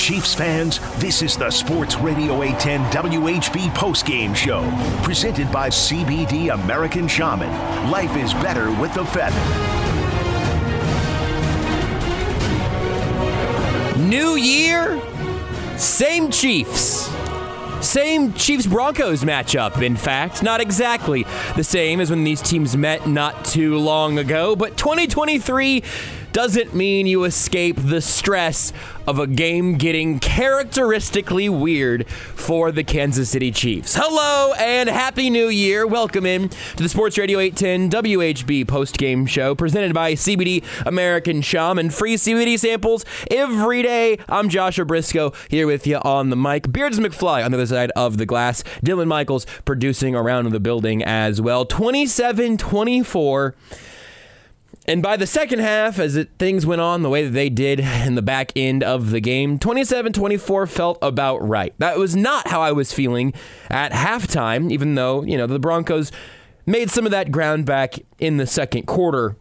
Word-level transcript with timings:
Chiefs 0.00 0.34
fans, 0.34 0.78
this 0.98 1.20
is 1.20 1.36
the 1.36 1.50
Sports 1.50 1.96
Radio 1.96 2.42
810 2.42 3.20
WHB 3.20 3.68
postgame 3.74 4.34
show, 4.34 4.62
presented 5.04 5.52
by 5.52 5.68
CBD 5.68 6.54
American 6.54 7.06
Shaman. 7.06 7.50
Life 7.90 8.16
is 8.16 8.32
better 8.32 8.72
with 8.80 8.94
the 8.94 9.04
feather. 9.04 9.36
New 14.00 14.36
year, 14.36 14.98
same 15.76 16.30
Chiefs. 16.30 17.10
Same 17.82 18.32
Chiefs 18.32 18.66
Broncos 18.66 19.22
matchup, 19.22 19.82
in 19.82 19.96
fact. 19.96 20.42
Not 20.42 20.62
exactly 20.62 21.26
the 21.56 21.64
same 21.64 22.00
as 22.00 22.08
when 22.10 22.24
these 22.24 22.40
teams 22.40 22.74
met 22.74 23.06
not 23.06 23.44
too 23.44 23.76
long 23.76 24.18
ago, 24.18 24.56
but 24.56 24.78
2023 24.78 25.82
doesn't 26.32 26.74
mean 26.74 27.06
you 27.06 27.24
escape 27.24 27.76
the 27.76 28.00
stress 28.00 28.72
of 29.06 29.18
a 29.18 29.26
game 29.26 29.76
getting 29.76 30.20
characteristically 30.20 31.48
weird 31.48 32.06
for 32.08 32.70
the 32.70 32.84
Kansas 32.84 33.30
City 33.30 33.50
Chiefs. 33.50 33.96
Hello 33.96 34.52
and 34.54 34.88
Happy 34.88 35.30
New 35.30 35.48
Year. 35.48 35.86
Welcome 35.86 36.26
in 36.26 36.48
to 36.48 36.82
the 36.82 36.88
Sports 36.88 37.18
Radio 37.18 37.40
810 37.40 37.90
WHB 38.02 38.68
post-game 38.68 39.26
show 39.26 39.54
presented 39.54 39.92
by 39.92 40.12
CBD 40.12 40.64
American 40.86 41.42
Shaman. 41.42 41.80
And 41.80 41.94
free 41.94 42.16
CBD 42.16 42.58
samples 42.58 43.04
every 43.30 43.82
day. 43.82 44.18
I'm 44.28 44.48
Joshua 44.48 44.84
Briscoe 44.84 45.32
here 45.48 45.66
with 45.66 45.86
you 45.86 45.96
on 45.96 46.30
the 46.30 46.36
mic. 46.36 46.70
Beards 46.70 47.00
McFly 47.00 47.44
on 47.44 47.52
the 47.52 47.56
other 47.56 47.66
side 47.66 47.90
of 47.96 48.18
the 48.18 48.26
glass. 48.26 48.62
Dylan 48.84 49.06
Michaels 49.06 49.46
producing 49.64 50.14
around 50.14 50.50
the 50.50 50.60
building 50.60 51.02
as 51.02 51.40
well. 51.40 51.64
27 51.64 52.58
24. 52.58 53.54
And 54.90 55.04
by 55.04 55.16
the 55.16 55.26
second 55.26 55.60
half, 55.60 56.00
as 56.00 56.16
it, 56.16 56.30
things 56.36 56.66
went 56.66 56.80
on 56.80 57.02
the 57.02 57.08
way 57.08 57.24
that 57.24 57.30
they 57.30 57.48
did 57.48 57.78
in 57.78 58.16
the 58.16 58.22
back 58.22 58.50
end 58.56 58.82
of 58.82 59.10
the 59.10 59.20
game, 59.20 59.56
27 59.56 60.12
24 60.12 60.66
felt 60.66 60.98
about 61.00 61.46
right. 61.46 61.72
That 61.78 61.96
was 61.96 62.16
not 62.16 62.48
how 62.48 62.60
I 62.60 62.72
was 62.72 62.92
feeling 62.92 63.32
at 63.70 63.92
halftime, 63.92 64.72
even 64.72 64.96
though, 64.96 65.22
you 65.22 65.38
know, 65.38 65.46
the 65.46 65.60
Broncos 65.60 66.10
made 66.66 66.90
some 66.90 67.04
of 67.04 67.12
that 67.12 67.30
ground 67.30 67.66
back 67.66 68.00
in 68.18 68.38
the 68.38 68.48
second 68.48 68.88
quarter 68.88 69.36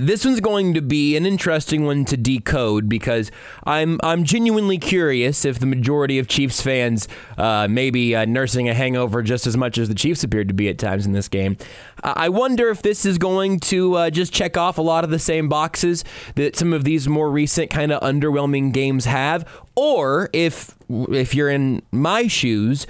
this 0.00 0.24
one's 0.24 0.40
going 0.40 0.72
to 0.72 0.80
be 0.80 1.14
an 1.14 1.26
interesting 1.26 1.84
one 1.84 2.06
to 2.06 2.16
decode 2.16 2.88
because 2.88 3.30
I'm 3.64 4.00
I'm 4.02 4.24
genuinely 4.24 4.78
curious 4.78 5.44
if 5.44 5.58
the 5.58 5.66
majority 5.66 6.18
of 6.18 6.26
Chiefs 6.26 6.62
fans 6.62 7.06
uh, 7.36 7.68
may 7.68 7.90
be 7.90 8.14
uh, 8.14 8.24
nursing 8.24 8.66
a 8.70 8.74
hangover 8.74 9.22
just 9.22 9.46
as 9.46 9.58
much 9.58 9.76
as 9.76 9.88
the 9.88 9.94
Chiefs 9.94 10.24
appeared 10.24 10.48
to 10.48 10.54
be 10.54 10.70
at 10.70 10.78
times 10.78 11.04
in 11.04 11.12
this 11.12 11.28
game. 11.28 11.58
I 12.02 12.30
wonder 12.30 12.70
if 12.70 12.80
this 12.80 13.04
is 13.04 13.18
going 13.18 13.60
to 13.60 13.94
uh, 13.94 14.10
just 14.10 14.32
check 14.32 14.56
off 14.56 14.78
a 14.78 14.82
lot 14.82 15.04
of 15.04 15.10
the 15.10 15.18
same 15.18 15.50
boxes 15.50 16.02
that 16.34 16.56
some 16.56 16.72
of 16.72 16.84
these 16.84 17.06
more 17.06 17.30
recent 17.30 17.68
kind 17.68 17.92
of 17.92 18.00
underwhelming 18.00 18.72
games 18.72 19.04
have, 19.04 19.46
or 19.76 20.30
if 20.32 20.74
if 20.88 21.34
you're 21.34 21.50
in 21.50 21.82
my 21.92 22.26
shoes, 22.26 22.86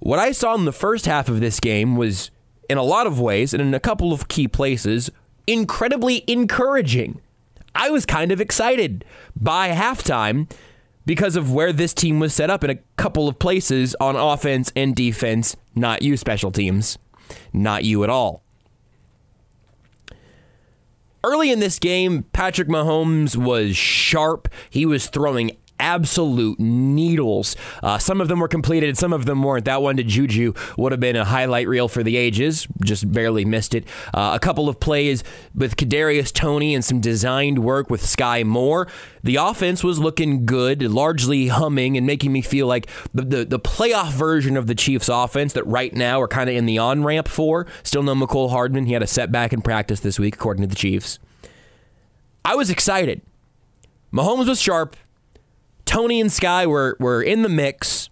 what 0.00 0.18
I 0.18 0.32
saw 0.32 0.54
in 0.56 0.66
the 0.66 0.72
first 0.72 1.06
half 1.06 1.30
of 1.30 1.40
this 1.40 1.58
game 1.58 1.96
was 1.96 2.30
in 2.68 2.76
a 2.76 2.82
lot 2.82 3.06
of 3.06 3.18
ways 3.18 3.54
and 3.54 3.62
in 3.62 3.72
a 3.72 3.80
couple 3.80 4.12
of 4.12 4.28
key 4.28 4.46
places 4.46 5.10
incredibly 5.50 6.22
encouraging. 6.28 7.20
I 7.74 7.90
was 7.90 8.06
kind 8.06 8.30
of 8.30 8.40
excited 8.40 9.04
by 9.34 9.70
halftime 9.70 10.50
because 11.06 11.34
of 11.34 11.52
where 11.52 11.72
this 11.72 11.92
team 11.92 12.20
was 12.20 12.32
set 12.32 12.50
up 12.50 12.62
in 12.62 12.70
a 12.70 12.78
couple 12.96 13.26
of 13.26 13.38
places 13.38 13.96
on 14.00 14.14
offense 14.14 14.72
and 14.76 14.94
defense, 14.94 15.56
not 15.74 16.02
you, 16.02 16.16
special 16.16 16.52
teams, 16.52 16.98
not 17.52 17.84
you 17.84 18.04
at 18.04 18.10
all. 18.10 18.42
Early 21.24 21.50
in 21.50 21.58
this 21.58 21.78
game, 21.78 22.22
Patrick 22.32 22.68
Mahomes 22.68 23.36
was 23.36 23.76
sharp. 23.76 24.48
He 24.70 24.86
was 24.86 25.08
throwing 25.08 25.56
absolute 25.80 26.60
needles. 26.60 27.56
Uh, 27.82 27.98
some 27.98 28.20
of 28.20 28.28
them 28.28 28.38
were 28.38 28.48
completed, 28.48 28.96
some 28.96 29.12
of 29.12 29.24
them 29.24 29.42
weren't. 29.42 29.64
That 29.64 29.82
one 29.82 29.96
to 29.96 30.04
Juju 30.04 30.52
would 30.76 30.92
have 30.92 31.00
been 31.00 31.16
a 31.16 31.24
highlight 31.24 31.66
reel 31.66 31.88
for 31.88 32.02
the 32.02 32.16
ages. 32.16 32.68
Just 32.84 33.10
barely 33.10 33.44
missed 33.44 33.74
it. 33.74 33.84
Uh, 34.14 34.32
a 34.34 34.38
couple 34.38 34.68
of 34.68 34.78
plays 34.78 35.24
with 35.54 35.76
Kadarius 35.76 36.32
Toney 36.32 36.74
and 36.74 36.84
some 36.84 37.00
designed 37.00 37.58
work 37.58 37.90
with 37.90 38.02
Skyy 38.02 38.44
Moore. 38.44 38.86
The 39.22 39.36
offense 39.36 39.82
was 39.82 39.98
looking 39.98 40.46
good, 40.46 40.82
largely 40.82 41.48
humming 41.48 41.96
and 41.96 42.06
making 42.06 42.32
me 42.32 42.42
feel 42.42 42.66
like 42.66 42.88
the, 43.12 43.22
the, 43.22 43.44
the 43.44 43.58
playoff 43.58 44.12
version 44.12 44.56
of 44.56 44.66
the 44.66 44.74
Chiefs 44.74 45.08
offense 45.08 45.54
that 45.54 45.66
right 45.66 45.94
now 45.94 46.20
are 46.20 46.28
kind 46.28 46.48
of 46.48 46.56
in 46.56 46.66
the 46.66 46.78
on 46.78 47.04
ramp 47.04 47.28
for. 47.28 47.66
Still 47.82 48.02
no 48.02 48.14
Mecole 48.14 48.50
Hardman. 48.50 48.86
He 48.86 48.92
had 48.92 49.02
a 49.02 49.06
setback 49.06 49.52
in 49.52 49.62
practice 49.62 50.00
this 50.00 50.18
week, 50.18 50.34
according 50.34 50.62
to 50.62 50.68
the 50.68 50.74
Chiefs. 50.74 51.18
I 52.44 52.54
was 52.54 52.70
excited. 52.70 53.22
Mahomes 54.12 54.48
was 54.48 54.60
sharp. 54.60 54.96
Toney 55.90 56.20
and 56.20 56.30
Skyy 56.30 56.66
were 56.66 56.96
were 57.00 57.20
in 57.20 57.42
the 57.42 57.48
mix, 57.48 58.08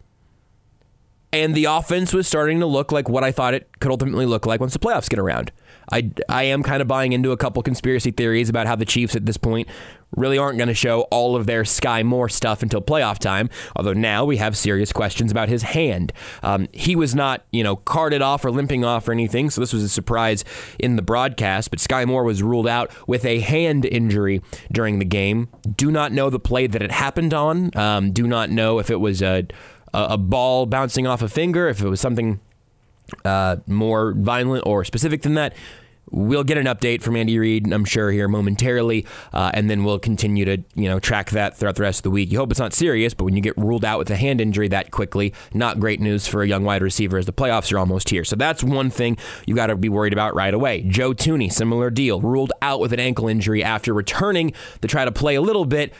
and 1.33 1.55
the 1.55 1.67
offense 1.67 2.13
was 2.13 2.27
starting 2.27 2.59
to 2.59 2.67
look 2.67 2.91
like 2.91 3.09
what 3.09 3.23
I 3.23 3.31
thought 3.31 3.55
it 3.55 3.69
could 3.79 3.93
ultimately 3.93 4.27
look 4.27 4.47
like 4.47 4.59
once 4.59 4.73
the 4.73 4.81
playoffs 4.81 5.09
get 5.09 5.21
around. 5.21 5.53
I, 5.93 6.11
I 6.29 6.43
am 6.43 6.65
kind 6.65 6.83
of 6.83 6.89
buying 6.89 7.13
into 7.13 7.31
a 7.31 7.37
couple 7.37 7.63
conspiracy 7.63 8.11
theories 8.11 8.49
about 8.49 8.67
how 8.67 8.75
the 8.75 8.85
Chiefs 8.85 9.15
at 9.15 9.27
this 9.27 9.37
point 9.37 9.69
really 10.17 10.39
aren't 10.39 10.59
going 10.59 10.69
to 10.69 10.75
show 10.75 11.03
all 11.03 11.37
of 11.37 11.47
their 11.47 11.63
Skyy 11.63 12.05
Moore 12.05 12.29
stuff 12.29 12.63
until 12.63 12.81
playoff 12.81 13.19
time. 13.19 13.51
Although 13.77 13.93
now 13.93 14.25
we 14.25 14.39
have 14.39 14.57
serious 14.57 14.93
questions 14.93 15.31
about 15.31 15.49
his 15.49 15.63
hand. 15.63 16.13
Um, 16.43 16.69
he 16.73 16.97
was 16.97 17.15
not, 17.15 17.45
you 17.53 17.63
know, 17.63 17.77
carted 17.77 18.23
off 18.23 18.45
or 18.45 18.51
limping 18.51 18.85
off 18.85 19.09
or 19.09 19.13
anything, 19.13 19.51
so 19.51 19.61
this 19.61 19.73
was 19.73 19.83
a 19.83 19.89
surprise 19.89 20.45
in 20.79 20.97
the 20.97 21.03
broadcast. 21.03 21.71
But 21.71 21.79
Skyy 21.79 22.07
Moore 22.07 22.25
was 22.25 22.43
ruled 22.43 22.67
out 22.67 22.91
with 23.07 23.25
a 23.25 23.41
hand 23.41 23.85
injury 23.85 24.43
during 24.73 24.99
the 24.99 25.05
game. 25.05 25.49
Do 25.77 25.91
not 25.91 26.13
know 26.13 26.31
the 26.31 26.41
play 26.41 26.67
that 26.67 26.83
it 26.83 26.91
happened 26.91 27.35
on. 27.35 27.77
Um, 27.77 28.13
do 28.13 28.27
not 28.27 28.51
know 28.51 28.79
if 28.79 28.91
it 28.91 29.01
was 29.01 29.23
a 29.23 29.47
a 29.95 30.19
ball 30.19 30.67
bouncing 30.67 31.07
off 31.07 31.23
a 31.23 31.29
finger, 31.29 31.67
if 31.69 31.81
it 31.81 31.89
was 31.89 31.99
something 31.99 32.41
uh, 33.25 33.57
more 33.67 34.13
violent 34.13 34.65
or 34.67 34.85
specific 34.85 35.23
than 35.23 35.35
that. 35.35 35.55
We'll 36.11 36.45
get 36.45 36.59
an 36.59 36.67
update 36.67 37.03
from 37.03 37.17
Andy 37.17 37.39
Reid, 37.39 37.73
I'm 37.73 37.85
sure, 37.85 38.11
here 38.11 38.29
momentarily, 38.29 39.07
uh, 39.33 39.51
and 39.55 39.69
then 39.69 39.85
we'll 39.85 39.99
continue 39.99 40.45
to 40.45 40.59
you 40.75 40.89
know 40.89 40.99
track 40.99 41.31
that 41.31 41.57
throughout 41.57 41.77
the 41.77 41.83
rest 41.83 42.01
of 42.01 42.03
the 42.05 42.11
week. 42.11 42.31
You 42.33 42.39
hope 42.39 42.51
it's 42.51 42.61
not 42.61 42.73
serious, 42.73 43.15
but 43.15 43.25
when 43.25 43.37
you 43.37 43.43
get 43.43 43.57
ruled 43.57 43.85
out 43.85 43.99
with 43.99 44.11
a 44.11 44.17
hand 44.17 44.41
injury 44.41 44.69
that 44.69 44.91
quickly, 44.91 45.35
not 45.53 45.81
great 45.81 46.01
news 46.01 46.27
for 46.27 46.43
a 46.43 46.49
young 46.49 46.65
wide 46.65 46.83
receiver 46.83 47.19
as 47.19 47.27
the 47.27 47.33
playoffs 47.33 47.73
are 47.73 47.79
almost 47.79 48.11
here. 48.11 48.25
So 48.25 48.37
that's 48.37 48.63
one 48.65 48.91
thing 48.91 49.19
you 49.47 49.55
got 49.55 49.67
to 49.67 49.77
be 49.77 49.89
worried 49.89 50.13
about 50.13 50.35
right 50.35 50.55
away. 50.55 50.83
Joe 50.83 51.13
Thuney, 51.13 51.53
similar 51.53 51.91
deal, 51.91 52.21
ruled 52.21 52.53
out 52.63 52.81
with 52.81 52.93
an 52.93 53.01
ankle 53.01 53.29
injury 53.29 53.63
after 53.63 53.93
returning 53.93 54.53
to 54.81 54.89
try 54.89 55.05
to 55.05 55.13
play 55.13 55.35
a 55.35 55.43
little 55.43 55.65
bit. 55.65 55.93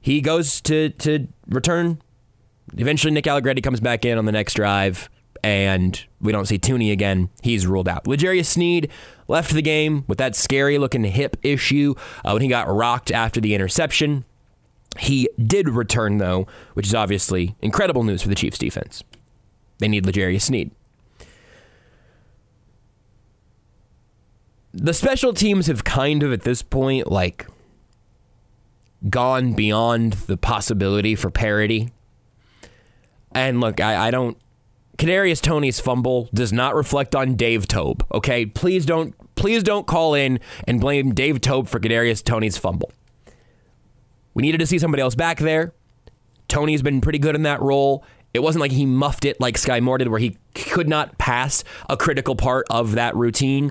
He 0.00 0.20
goes 0.20 0.60
to 0.62 0.90
to 0.90 1.28
return. 1.48 2.00
Eventually, 2.76 3.12
Nick 3.12 3.26
Allegretti 3.26 3.60
comes 3.60 3.80
back 3.80 4.04
in 4.04 4.18
on 4.18 4.24
the 4.24 4.32
next 4.32 4.54
drive 4.54 5.08
and 5.44 6.06
we 6.22 6.32
don't 6.32 6.46
see 6.46 6.58
Thuney 6.58 6.90
again. 6.90 7.28
He's 7.42 7.66
ruled 7.66 7.86
out. 7.86 8.06
L'Jarius 8.06 8.46
Sneed 8.46 8.90
left 9.28 9.52
the 9.52 9.60
game 9.60 10.04
with 10.08 10.16
that 10.16 10.34
scary 10.34 10.78
looking 10.78 11.04
hip 11.04 11.36
issue 11.42 11.94
uh, 12.24 12.30
when 12.30 12.40
he 12.40 12.48
got 12.48 12.66
rocked 12.66 13.12
after 13.12 13.42
the 13.42 13.54
interception. 13.54 14.24
He 14.98 15.28
did 15.38 15.68
return, 15.68 16.16
though, 16.16 16.46
which 16.72 16.86
is 16.86 16.94
obviously 16.94 17.56
incredible 17.60 18.04
news 18.04 18.22
for 18.22 18.28
the 18.28 18.34
Chiefs 18.34 18.56
defense. 18.56 19.04
They 19.80 19.88
need 19.88 20.06
L'Jarius 20.06 20.42
Sneed. 20.42 20.70
The 24.72 24.94
special 24.94 25.34
teams 25.34 25.66
have 25.66 25.84
kind 25.84 26.22
of, 26.22 26.32
at 26.32 26.42
this 26.42 26.62
point, 26.62 27.12
like 27.12 27.46
gone 29.10 29.52
beyond 29.52 30.14
the 30.14 30.38
possibility 30.38 31.14
for 31.14 31.30
parity. 31.30 31.92
And 33.32 33.60
look, 33.60 33.78
I, 33.78 34.08
I 34.08 34.10
don't 34.10 34.38
Kadarius 34.98 35.40
Toney's 35.40 35.80
fumble 35.80 36.28
does 36.32 36.52
not 36.52 36.74
reflect 36.74 37.14
on 37.14 37.34
Dave 37.34 37.66
Toub. 37.66 38.06
Okay, 38.12 38.46
please 38.46 38.86
don't 38.86 39.14
please 39.34 39.62
don't 39.62 39.86
call 39.86 40.14
in 40.14 40.38
and 40.68 40.80
blame 40.80 41.12
Dave 41.14 41.40
Toub 41.40 41.68
for 41.68 41.80
Kadarius 41.80 42.22
Toney's 42.22 42.56
fumble. 42.56 42.92
We 44.34 44.42
needed 44.42 44.58
to 44.58 44.66
see 44.66 44.78
somebody 44.78 45.02
else 45.02 45.14
back 45.14 45.38
there. 45.38 45.72
Toney's 46.48 46.82
been 46.82 47.00
pretty 47.00 47.18
good 47.18 47.34
in 47.34 47.42
that 47.42 47.60
role. 47.60 48.04
It 48.32 48.42
wasn't 48.42 48.60
like 48.60 48.72
he 48.72 48.84
muffed 48.84 49.24
it 49.24 49.40
like 49.40 49.56
Skyy 49.56 49.80
Moore 49.80 49.98
did, 49.98 50.08
where 50.08 50.20
he 50.20 50.36
could 50.54 50.88
not 50.88 51.18
pass 51.18 51.62
a 51.88 51.96
critical 51.96 52.34
part 52.34 52.66
of 52.68 52.92
that 52.92 53.14
routine. 53.14 53.70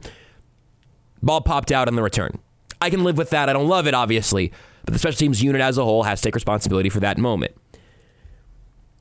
Ball 1.22 1.42
popped 1.42 1.72
out 1.72 1.88
on 1.88 1.96
the 1.96 2.02
return. 2.02 2.40
I 2.82 2.90
can 2.90 3.04
live 3.04 3.18
with 3.18 3.30
that. 3.32 3.50
I 3.50 3.54
don't 3.54 3.68
love 3.68 3.88
it, 3.88 3.94
obviously, 3.94 4.52
but 4.86 4.94
the 4.94 5.00
special 5.00 5.18
teams 5.18 5.44
unit 5.44 5.62
as 5.62 5.78
a 5.78 5.84
whole 5.84 6.04
has 6.04 6.22
to 6.22 6.28
take 6.28 6.36
responsibility 6.36 6.90
for 6.90 7.02
that 7.02 7.18
moment. 7.18 7.56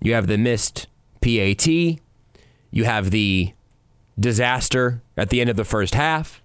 You 0.00 0.14
have 0.14 0.26
the 0.26 0.38
missed 0.38 0.88
PAT. 1.20 1.66
You 2.72 2.84
have 2.84 3.10
the 3.10 3.52
disaster 4.18 5.02
at 5.16 5.30
the 5.30 5.40
end 5.40 5.50
of 5.50 5.56
the 5.56 5.64
first 5.64 5.94
half. 5.94 6.42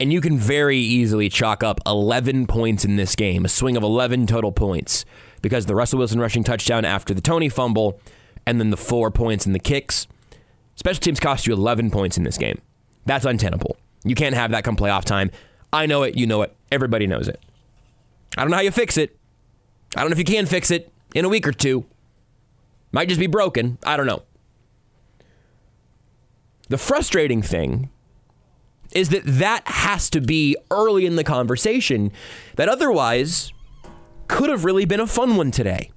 And 0.00 0.12
you 0.12 0.20
can 0.20 0.38
very 0.38 0.78
easily 0.78 1.28
chalk 1.28 1.62
up 1.62 1.80
11 1.86 2.46
points 2.46 2.84
in 2.84 2.96
this 2.96 3.14
game, 3.14 3.44
a 3.44 3.48
swing 3.48 3.76
of 3.76 3.82
11 3.82 4.26
total 4.26 4.50
points, 4.50 5.04
because 5.42 5.66
the 5.66 5.74
Russell 5.74 5.98
Wilson 5.98 6.18
rushing 6.18 6.42
touchdown 6.42 6.84
after 6.84 7.14
the 7.14 7.20
Toney 7.20 7.48
fumble, 7.48 8.00
and 8.46 8.58
then 8.58 8.70
the 8.70 8.76
four 8.76 9.10
points 9.10 9.46
in 9.46 9.52
the 9.52 9.60
kicks. 9.60 10.08
Special 10.74 11.00
teams 11.00 11.20
cost 11.20 11.46
you 11.46 11.52
11 11.52 11.90
points 11.90 12.16
in 12.16 12.24
this 12.24 12.38
game. 12.38 12.60
That's 13.06 13.24
untenable. 13.24 13.76
You 14.04 14.14
can't 14.16 14.34
have 14.34 14.50
that 14.50 14.64
come 14.64 14.76
playoff 14.76 15.04
time. 15.04 15.30
I 15.72 15.86
know 15.86 16.02
it. 16.02 16.16
You 16.16 16.26
know 16.26 16.42
it. 16.42 16.54
Everybody 16.72 17.06
knows 17.06 17.28
it. 17.28 17.40
I 18.36 18.42
don't 18.42 18.50
know 18.50 18.56
how 18.56 18.62
you 18.62 18.72
fix 18.72 18.96
it. 18.96 19.16
I 19.96 20.00
don't 20.00 20.10
know 20.10 20.14
if 20.14 20.18
you 20.18 20.24
can 20.24 20.46
fix 20.46 20.70
it 20.70 20.91
in 21.14 21.24
a 21.24 21.28
week 21.28 21.46
or 21.46 21.52
two. 21.52 21.86
Might 22.92 23.08
just 23.08 23.20
be 23.20 23.26
broken. 23.26 23.78
I 23.84 23.96
don't 23.96 24.06
know. 24.06 24.22
The 26.68 26.78
frustrating 26.78 27.42
thing 27.42 27.90
is 28.94 29.08
that 29.08 29.22
that 29.24 29.66
has 29.66 30.10
to 30.10 30.20
be 30.20 30.56
early 30.70 31.06
in 31.06 31.16
the 31.16 31.24
conversation 31.24 32.12
that 32.56 32.68
otherwise 32.68 33.52
could 34.28 34.50
have 34.50 34.64
really 34.64 34.84
been 34.84 35.00
a 35.00 35.06
fun 35.06 35.36
one 35.36 35.50
today. 35.50 35.90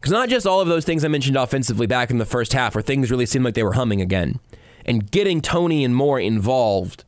Because 0.00 0.12
not 0.12 0.28
just 0.28 0.46
all 0.46 0.60
of 0.60 0.68
those 0.68 0.84
things 0.84 1.04
I 1.04 1.08
mentioned 1.08 1.36
offensively 1.36 1.86
back 1.86 2.10
in 2.10 2.18
the 2.18 2.26
first 2.26 2.52
half 2.52 2.74
where 2.74 2.82
things 2.82 3.10
really 3.10 3.26
seemed 3.26 3.44
like 3.44 3.54
they 3.54 3.62
were 3.62 3.74
humming 3.74 4.00
again, 4.00 4.40
and 4.84 5.10
getting 5.10 5.40
Toney 5.40 5.84
and 5.84 5.94
Moore 5.94 6.18
involved 6.18 7.04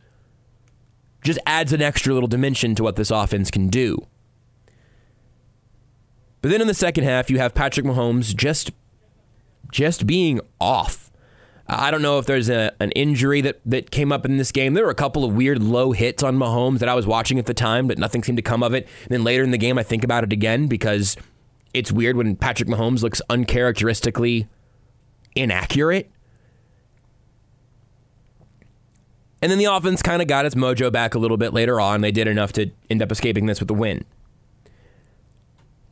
just 1.22 1.38
adds 1.46 1.72
an 1.72 1.82
extra 1.82 2.14
little 2.14 2.28
dimension 2.28 2.74
to 2.74 2.82
what 2.82 2.96
this 2.96 3.10
offense 3.10 3.50
can 3.50 3.68
do. 3.68 4.06
But 6.44 6.50
then 6.50 6.60
in 6.60 6.66
the 6.66 6.74
second 6.74 7.04
half, 7.04 7.30
you 7.30 7.38
have 7.38 7.54
Patrick 7.54 7.86
Mahomes 7.86 8.36
just 8.36 8.70
just 9.72 10.06
being 10.06 10.42
off. 10.60 11.10
I 11.66 11.90
don't 11.90 12.02
know 12.02 12.18
if 12.18 12.26
there's 12.26 12.50
a, 12.50 12.70
an 12.80 12.90
injury 12.90 13.40
that, 13.40 13.62
that 13.64 13.90
came 13.90 14.12
up 14.12 14.26
in 14.26 14.36
this 14.36 14.52
game. 14.52 14.74
There 14.74 14.84
were 14.84 14.90
a 14.90 14.94
couple 14.94 15.24
of 15.24 15.34
weird 15.34 15.62
low 15.62 15.92
hits 15.92 16.22
on 16.22 16.36
Mahomes 16.36 16.80
that 16.80 16.88
I 16.90 16.94
was 16.94 17.06
watching 17.06 17.38
at 17.38 17.46
the 17.46 17.54
time, 17.54 17.86
but 17.88 17.96
nothing 17.96 18.22
seemed 18.22 18.36
to 18.36 18.42
come 18.42 18.62
of 18.62 18.74
it. 18.74 18.86
And 19.04 19.08
then 19.08 19.24
later 19.24 19.42
in 19.42 19.52
the 19.52 19.56
game, 19.58 19.78
I 19.78 19.82
think 19.82 20.04
about 20.04 20.22
it 20.22 20.34
again 20.34 20.66
because 20.66 21.16
it's 21.72 21.90
weird 21.90 22.14
when 22.14 22.36
Patrick 22.36 22.68
Mahomes 22.68 23.02
looks 23.02 23.22
uncharacteristically 23.30 24.46
inaccurate. 25.34 26.10
And 29.40 29.50
then 29.50 29.56
the 29.56 29.64
offense 29.64 30.02
kind 30.02 30.20
of 30.20 30.28
got 30.28 30.44
its 30.44 30.54
mojo 30.54 30.92
back 30.92 31.14
a 31.14 31.18
little 31.18 31.38
bit 31.38 31.54
later 31.54 31.80
on. 31.80 32.02
They 32.02 32.12
did 32.12 32.28
enough 32.28 32.52
to 32.52 32.70
end 32.90 33.00
up 33.00 33.10
escaping 33.10 33.46
this 33.46 33.60
with 33.60 33.70
a 33.70 33.74
win. 33.74 34.04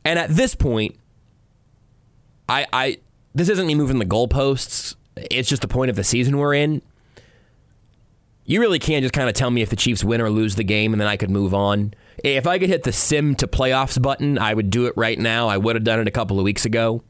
And 0.05 0.19
at 0.19 0.29
this 0.29 0.55
point, 0.55 0.95
I, 2.49 2.65
I 2.73 2.97
this 3.33 3.49
isn't 3.49 3.65
me 3.65 3.75
moving 3.75 3.99
the 3.99 4.05
goalposts. 4.05 4.95
It's 5.15 5.49
just 5.49 5.61
the 5.61 5.67
point 5.67 5.89
of 5.89 5.95
the 5.95 6.03
season 6.03 6.37
we're 6.37 6.53
in. 6.53 6.81
You 8.45 8.59
really 8.59 8.79
can't 8.79 9.03
just 9.03 9.13
kind 9.13 9.29
of 9.29 9.35
tell 9.35 9.49
me 9.49 9.61
if 9.61 9.69
the 9.69 9.75
Chiefs 9.75 10.03
win 10.03 10.19
or 10.19 10.29
lose 10.29 10.55
the 10.55 10.65
game, 10.65 10.93
and 10.93 10.99
then 10.99 11.07
I 11.07 11.15
could 11.15 11.29
move 11.29 11.53
on. 11.53 11.93
If 12.23 12.45
I 12.45 12.59
could 12.59 12.69
hit 12.69 12.83
the 12.83 12.91
sim 12.91 13.35
to 13.35 13.47
playoffs 13.47 14.01
button, 14.01 14.37
I 14.37 14.53
would 14.53 14.69
do 14.69 14.85
it 14.85 14.93
right 14.97 15.17
now. 15.17 15.47
I 15.47 15.57
would 15.57 15.75
have 15.75 15.85
done 15.85 15.99
it 15.99 16.07
a 16.07 16.11
couple 16.11 16.39
of 16.39 16.43
weeks 16.43 16.65
ago. 16.65 17.03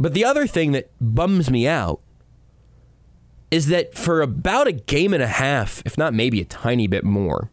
But 0.00 0.14
the 0.14 0.24
other 0.24 0.46
thing 0.46 0.72
that 0.72 0.90
bums 1.00 1.50
me 1.50 1.68
out 1.68 2.00
is 3.50 3.68
that 3.68 3.94
for 3.94 4.22
about 4.22 4.66
a 4.66 4.72
game 4.72 5.14
and 5.14 5.22
a 5.22 5.28
half, 5.28 5.82
if 5.84 5.96
not 5.96 6.14
maybe 6.14 6.40
a 6.40 6.44
tiny 6.44 6.86
bit 6.86 7.04
more, 7.04 7.50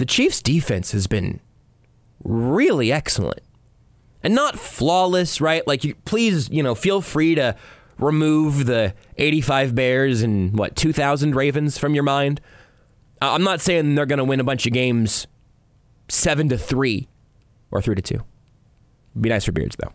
the 0.00 0.06
Chiefs' 0.06 0.40
defense 0.40 0.92
has 0.92 1.06
been 1.06 1.40
really 2.24 2.90
excellent. 2.90 3.42
And 4.22 4.34
not 4.34 4.58
flawless, 4.58 5.42
right? 5.42 5.66
Like, 5.66 5.84
you, 5.84 5.94
please, 6.06 6.48
you 6.48 6.62
know, 6.62 6.74
feel 6.74 7.02
free 7.02 7.34
to 7.34 7.54
remove 7.98 8.64
the 8.64 8.94
85 9.18 9.74
Bears 9.74 10.22
and 10.22 10.58
what, 10.58 10.74
2,000 10.74 11.34
Ravens 11.34 11.76
from 11.76 11.94
your 11.94 12.02
mind. 12.02 12.40
I'm 13.20 13.42
not 13.42 13.60
saying 13.60 13.94
they're 13.94 14.06
going 14.06 14.20
to 14.20 14.24
win 14.24 14.40
a 14.40 14.44
bunch 14.44 14.66
of 14.66 14.72
games 14.72 15.26
7 16.08 16.48
to 16.48 16.56
3 16.56 17.06
or 17.70 17.82
3 17.82 17.94
to 17.96 18.02
2. 18.02 18.24
Be 19.20 19.28
nice 19.28 19.44
for 19.44 19.52
Beards, 19.52 19.76
though. 19.78 19.92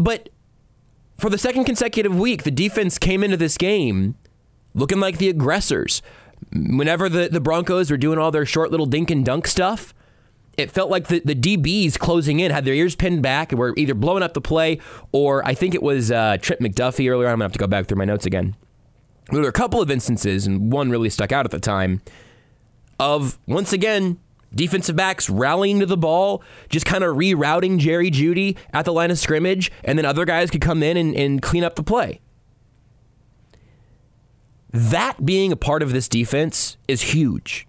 But 0.00 0.30
for 1.16 1.30
the 1.30 1.38
second 1.38 1.62
consecutive 1.62 2.18
week, 2.18 2.42
the 2.42 2.50
defense 2.50 2.98
came 2.98 3.22
into 3.22 3.36
this 3.36 3.56
game 3.56 4.16
looking 4.74 4.98
like 4.98 5.18
the 5.18 5.28
aggressors. 5.28 6.02
Whenever 6.52 7.08
the, 7.08 7.28
the 7.28 7.40
Broncos 7.40 7.90
were 7.90 7.96
doing 7.96 8.18
all 8.18 8.30
their 8.30 8.46
short 8.46 8.70
little 8.70 8.86
dink 8.86 9.10
and 9.10 9.24
dunk 9.24 9.46
stuff, 9.46 9.94
it 10.56 10.70
felt 10.70 10.90
like 10.90 11.08
the, 11.08 11.20
the 11.20 11.34
DBs 11.34 11.98
closing 11.98 12.40
in 12.40 12.50
had 12.50 12.64
their 12.64 12.74
ears 12.74 12.94
pinned 12.94 13.22
back 13.22 13.52
and 13.52 13.58
were 13.58 13.74
either 13.76 13.94
blowing 13.94 14.22
up 14.22 14.34
the 14.34 14.40
play 14.40 14.78
or 15.12 15.44
I 15.46 15.54
think 15.54 15.74
it 15.74 15.82
was 15.82 16.10
uh, 16.10 16.36
Trent 16.40 16.60
McDuffie 16.60 17.10
earlier. 17.10 17.28
I'm 17.28 17.32
going 17.32 17.40
to 17.40 17.44
have 17.44 17.52
to 17.52 17.58
go 17.58 17.66
back 17.66 17.86
through 17.86 17.98
my 17.98 18.04
notes 18.04 18.26
again. 18.26 18.56
There 19.30 19.40
were 19.40 19.48
a 19.48 19.52
couple 19.52 19.80
of 19.80 19.90
instances, 19.90 20.46
and 20.46 20.70
one 20.70 20.90
really 20.90 21.08
stuck 21.08 21.32
out 21.32 21.46
at 21.46 21.50
the 21.50 21.58
time, 21.58 22.02
of 23.00 23.38
once 23.46 23.72
again 23.72 24.18
defensive 24.54 24.96
backs 24.96 25.28
rallying 25.28 25.80
to 25.80 25.86
the 25.86 25.96
ball, 25.96 26.42
just 26.68 26.86
kind 26.86 27.02
of 27.02 27.16
rerouting 27.16 27.78
Jerry 27.78 28.10
Jeudy 28.10 28.56
at 28.72 28.84
the 28.84 28.92
line 28.92 29.10
of 29.10 29.18
scrimmage, 29.18 29.72
and 29.82 29.98
then 29.98 30.04
other 30.04 30.24
guys 30.24 30.50
could 30.50 30.60
come 30.60 30.82
in 30.82 30.96
and, 30.96 31.14
and 31.14 31.42
clean 31.42 31.64
up 31.64 31.74
the 31.74 31.82
play. 31.82 32.20
That 34.74 35.24
being 35.24 35.52
a 35.52 35.56
part 35.56 35.84
of 35.84 35.92
this 35.92 36.08
defense 36.08 36.76
is 36.88 37.00
huge. 37.00 37.68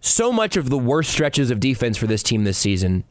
So 0.00 0.30
much 0.30 0.56
of 0.56 0.70
the 0.70 0.78
worst 0.78 1.10
stretches 1.10 1.50
of 1.50 1.58
defense 1.58 1.96
for 1.96 2.06
this 2.06 2.22
team 2.22 2.44
this 2.44 2.56
season 2.56 3.02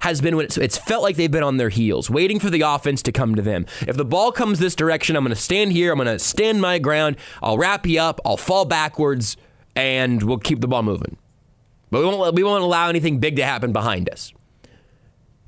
has 0.00 0.20
been 0.20 0.36
when 0.36 0.44
it's, 0.44 0.58
it's, 0.58 0.76
felt 0.76 1.02
like 1.02 1.16
they've 1.16 1.30
been 1.30 1.42
on 1.42 1.56
their 1.56 1.70
heels, 1.70 2.10
waiting 2.10 2.38
for 2.38 2.50
the 2.50 2.60
offense 2.60 3.02
to 3.04 3.12
come 3.12 3.34
to 3.34 3.40
them. 3.40 3.64
If 3.88 3.96
the 3.96 4.04
ball 4.04 4.30
comes 4.30 4.58
this 4.58 4.74
direction, 4.74 5.16
I'm 5.16 5.24
going 5.24 5.34
to 5.34 5.40
stand 5.40 5.72
here, 5.72 5.90
I'm 5.90 5.98
going 5.98 6.06
to 6.06 6.18
stand 6.18 6.60
my 6.60 6.78
ground, 6.78 7.16
I'll 7.42 7.56
wrap 7.56 7.86
you 7.86 7.98
up, 7.98 8.20
I'll 8.26 8.36
fall 8.36 8.66
backwards, 8.66 9.38
and 9.74 10.22
we'll 10.22 10.36
keep 10.36 10.60
the 10.60 10.68
ball 10.68 10.82
moving. 10.82 11.16
But 11.90 12.00
we 12.00 12.04
won't, 12.04 12.34
we 12.34 12.42
won't 12.42 12.62
allow 12.62 12.90
anything 12.90 13.20
big 13.20 13.36
to 13.36 13.44
happen 13.44 13.72
behind 13.72 14.10
us. 14.10 14.34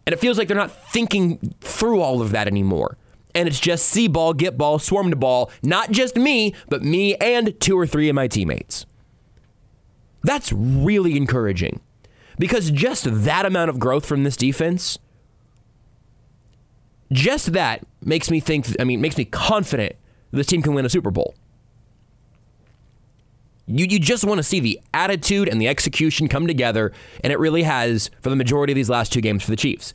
And 0.07 0.15
it 0.15 0.19
feels 0.19 0.39
like 0.39 0.49
they're 0.49 0.57
not 0.57 0.73
thinking 0.93 1.55
through 1.61 2.01
all 2.01 2.23
of 2.23 2.31
that 2.31 2.47
anymore. 2.47 2.97
And 3.35 3.49
it's 3.49 3.61
just 3.61 3.87
see 3.87 4.09
ball, 4.09 4.35
get 4.35 4.59
ball, 4.59 4.79
swarm 4.79 5.11
to 5.11 5.17
ball. 5.17 5.51
Not 5.63 5.91
just 5.91 6.17
me, 6.17 6.55
but 6.69 6.83
me 6.83 7.15
and 7.17 7.59
two 7.61 7.79
or 7.79 7.87
three 7.87 8.09
of 8.09 8.15
my 8.15 8.29
teammates. 8.29 8.87
That's 10.23 10.53
really 10.53 11.17
encouraging 11.17 11.81
because 12.39 12.71
just 12.71 13.07
that 13.09 13.47
amount 13.47 13.71
of 13.71 13.79
growth 13.79 14.07
from 14.07 14.25
this 14.25 14.37
defense, 14.37 14.99
just 17.11 17.53
that 17.53 17.87
makes 18.03 18.31
me 18.31 18.41
think, 18.41 18.67
I 18.81 18.85
mean, 18.85 19.01
makes 19.01 19.17
me 19.17 19.25
confident 19.25 19.97
this 20.31 20.47
team 20.47 20.63
can 20.63 20.75
win 20.75 20.87
a 20.87 20.91
Super 20.91 21.11
Bowl. 21.11 21.35
You, 23.67 23.87
you 23.89 23.99
just 23.99 24.25
want 24.25 24.39
to 24.39 24.43
see 24.43 24.61
the 24.61 24.81
attitude 24.93 25.49
and 25.49 25.61
the 25.61 25.69
execution 25.69 26.29
come 26.29 26.47
together, 26.47 26.93
and 27.23 27.33
it 27.33 27.39
really 27.39 27.63
has 27.63 28.11
for 28.21 28.31
the 28.31 28.37
majority 28.37 28.73
of 28.73 28.77
these 28.77 28.91
last 28.91 29.13
two 29.13 29.21
games 29.21 29.43
for 29.43 29.51
the 29.51 29.57
Chiefs. 29.57 29.95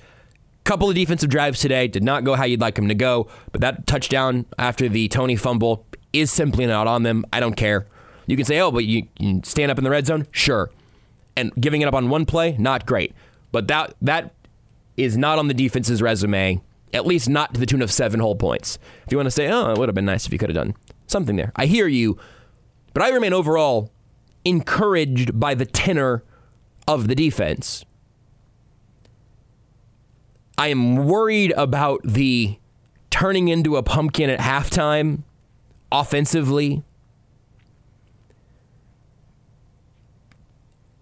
Couple 0.67 0.89
of 0.89 0.95
defensive 0.95 1.29
drives 1.29 1.61
today 1.61 1.87
did 1.87 2.03
not 2.03 2.25
go 2.25 2.35
how 2.35 2.43
you'd 2.43 2.59
like 2.59 2.75
them 2.75 2.89
to 2.89 2.93
go, 2.93 3.29
but 3.53 3.61
that 3.61 3.87
touchdown 3.87 4.45
after 4.59 4.89
the 4.89 5.07
Toney 5.07 5.37
fumble 5.37 5.85
is 6.11 6.29
simply 6.29 6.65
not 6.65 6.87
on 6.87 7.03
them. 7.03 7.25
I 7.31 7.39
don't 7.39 7.55
care. 7.55 7.87
You 8.25 8.35
can 8.35 8.43
say, 8.43 8.59
oh, 8.59 8.69
but 8.69 8.83
you, 8.83 9.07
you 9.17 9.39
stand 9.45 9.71
up 9.71 9.77
in 9.77 9.85
the 9.85 9.89
red 9.89 10.05
zone? 10.05 10.27
Sure. 10.31 10.69
And 11.37 11.53
giving 11.55 11.83
it 11.83 11.87
up 11.87 11.93
on 11.93 12.09
one 12.09 12.25
play, 12.25 12.57
not 12.59 12.85
great. 12.85 13.13
But 13.53 13.69
that 13.69 13.95
that 14.01 14.33
is 14.97 15.17
not 15.17 15.39
on 15.39 15.47
the 15.47 15.53
defense's 15.53 16.01
resume, 16.01 16.61
at 16.93 17.05
least 17.05 17.29
not 17.29 17.53
to 17.53 17.61
the 17.61 17.65
tune 17.65 17.81
of 17.81 17.89
seven 17.89 18.19
whole 18.19 18.35
points. 18.35 18.77
If 19.05 19.13
you 19.13 19.17
want 19.17 19.27
to 19.27 19.31
say, 19.31 19.47
oh, 19.47 19.71
it 19.71 19.77
would 19.77 19.87
have 19.87 19.95
been 19.95 20.03
nice 20.03 20.25
if 20.25 20.33
you 20.33 20.37
could 20.37 20.49
have 20.49 20.57
done 20.57 20.75
something 21.05 21.37
there. 21.37 21.53
I 21.55 21.67
hear 21.67 21.87
you, 21.87 22.17
but 22.93 23.03
I 23.03 23.11
remain 23.11 23.31
overall 23.31 23.89
encouraged 24.43 25.39
by 25.39 25.55
the 25.55 25.65
tenor 25.65 26.25
of 26.89 27.07
the 27.07 27.15
defense. 27.15 27.85
I 30.57 30.67
am 30.67 31.05
worried 31.05 31.53
about 31.55 32.01
the 32.03 32.57
turning 33.09 33.47
into 33.47 33.75
a 33.75 33.83
pumpkin 33.83 34.29
at 34.29 34.39
halftime 34.39 35.23
offensively. 35.91 36.83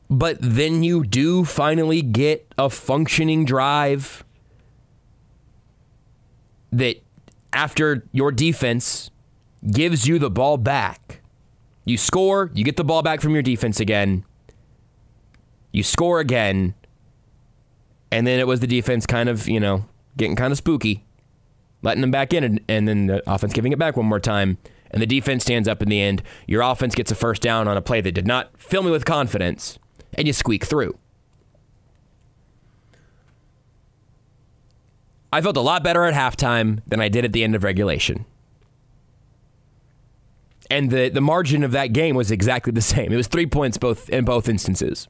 But 0.10 0.38
then 0.42 0.84
you 0.84 1.04
do 1.04 1.46
finally 1.46 2.02
get 2.02 2.46
a 2.58 2.70
functioning 2.70 3.46
drive 3.46 4.24
that, 6.72 7.02
after 7.54 8.06
your 8.12 8.32
defense 8.34 9.10
gives 9.72 10.06
you 10.06 10.20
the 10.20 10.30
ball 10.30 10.58
back, 10.58 11.22
you 11.86 11.98
score, 11.98 12.52
you 12.54 12.64
get 12.66 12.76
the 12.76 12.84
ball 12.84 13.02
back 13.02 13.22
from 13.22 13.34
your 13.34 13.42
defense 13.42 13.80
again. 13.80 14.26
You 15.72 15.82
score 15.82 16.20
again. 16.20 16.76
And 18.12 18.26
then 18.26 18.40
it 18.40 18.48
was 18.48 18.60
the 18.60 18.68
defense 18.68 19.06
kind 19.06 19.30
of, 19.30 19.48
you 19.48 19.60
know, 19.60 19.86
getting 20.18 20.36
kind 20.36 20.52
of 20.52 20.58
spooky, 20.58 21.04
letting 21.82 22.02
them 22.02 22.12
back 22.12 22.34
in, 22.34 22.44
and, 22.44 22.62
and 22.68 22.88
then 22.88 23.08
the 23.08 23.24
offense 23.32 23.54
giving 23.54 23.72
it 23.72 23.80
back 23.80 23.98
one 23.98 24.06
more 24.06 24.20
time. 24.20 24.58
And 24.92 25.02
the 25.02 25.08
defense 25.08 25.44
stands 25.44 25.68
up 25.68 25.82
in 25.82 25.90
the 25.90 26.02
end. 26.02 26.24
Your 26.48 26.62
offense 26.62 26.96
gets 26.96 27.12
a 27.12 27.16
first 27.16 27.42
down 27.42 27.68
on 27.68 27.76
a 27.76 27.82
play 27.82 28.02
that 28.02 28.14
did 28.14 28.28
not 28.28 28.52
fill 28.58 28.84
me 28.84 28.92
with 28.92 29.04
confidence, 29.04 29.78
and 30.14 30.28
you 30.28 30.34
squeak 30.34 30.66
through. 30.66 30.98
I 35.34 35.42
felt 35.42 35.58
a 35.58 35.62
lot 35.62 35.84
better 35.84 36.06
at 36.06 36.14
halftime 36.14 36.80
than 36.88 37.02
I 37.02 37.10
did 37.10 37.26
at 37.26 37.34
the 37.34 37.44
end 37.44 37.56
of 37.56 37.64
regulation 37.66 38.26
and 40.70 40.92
the 40.92 41.10
the 41.10 41.22
margin 41.22 41.64
of 41.64 41.72
that 41.72 41.88
game 41.88 42.16
was 42.16 42.32
exactly 42.32 42.72
the 42.72 42.82
same. 42.82 43.12
It 43.12 43.16
was 43.16 43.28
three 43.28 43.46
points 43.46 43.78
both 43.78 44.10
in 44.10 44.26
both 44.26 44.50
instances. 44.50 45.08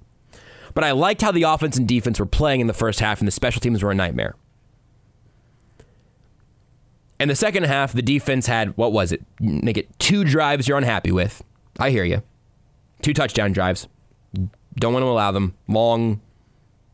But 0.75 0.83
I 0.83 0.91
liked 0.91 1.21
how 1.21 1.31
the 1.31 1.43
offense 1.43 1.77
and 1.77 1.87
defense 1.87 2.19
were 2.19 2.25
playing 2.27 2.59
in 2.59 2.67
the 2.67 2.73
first 2.73 2.99
half, 2.99 3.19
and 3.19 3.27
the 3.27 3.31
special 3.31 3.61
teams 3.61 3.81
were 3.81 3.91
a 3.91 3.95
nightmare. 3.95 4.35
And 7.17 7.29
the 7.29 7.35
second 7.35 7.63
half, 7.63 7.93
the 7.93 8.01
defense 8.01 8.45
had, 8.45 8.75
what 8.77 8.91
was 8.91 9.13
it? 9.13 9.23
Make 9.39 9.77
it 9.77 9.97
two 9.99 10.25
drives 10.25 10.67
you're 10.67 10.77
unhappy 10.77 11.13
with. 11.13 11.41
I 11.79 11.89
hear 11.89 12.03
you. 12.03 12.21
Two 13.01 13.13
touchdown 13.13 13.53
drives. 13.53 13.87
Don't 14.75 14.93
want 14.93 15.03
to 15.03 15.07
allow 15.07 15.31
them. 15.31 15.55
Long, 15.69 16.19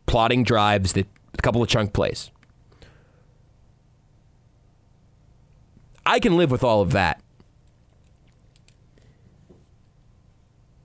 plotting 0.06 0.44
drives, 0.44 0.94
that, 0.94 1.08
a 1.34 1.42
couple 1.42 1.64
of 1.64 1.68
chunk 1.68 1.94
plays. 1.94 2.30
I 6.06 6.20
can 6.20 6.38
live 6.38 6.52
with 6.52 6.64
all 6.64 6.82
of 6.82 6.92
that. 6.92 7.21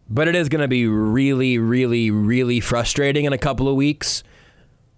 But 0.08 0.28
it 0.28 0.34
is 0.34 0.48
going 0.48 0.60
to 0.60 0.68
be 0.68 0.86
really, 0.86 1.58
really, 1.58 2.10
really 2.10 2.60
frustrating 2.60 3.24
in 3.24 3.32
a 3.32 3.38
couple 3.38 3.68
of 3.68 3.74
weeks 3.74 4.22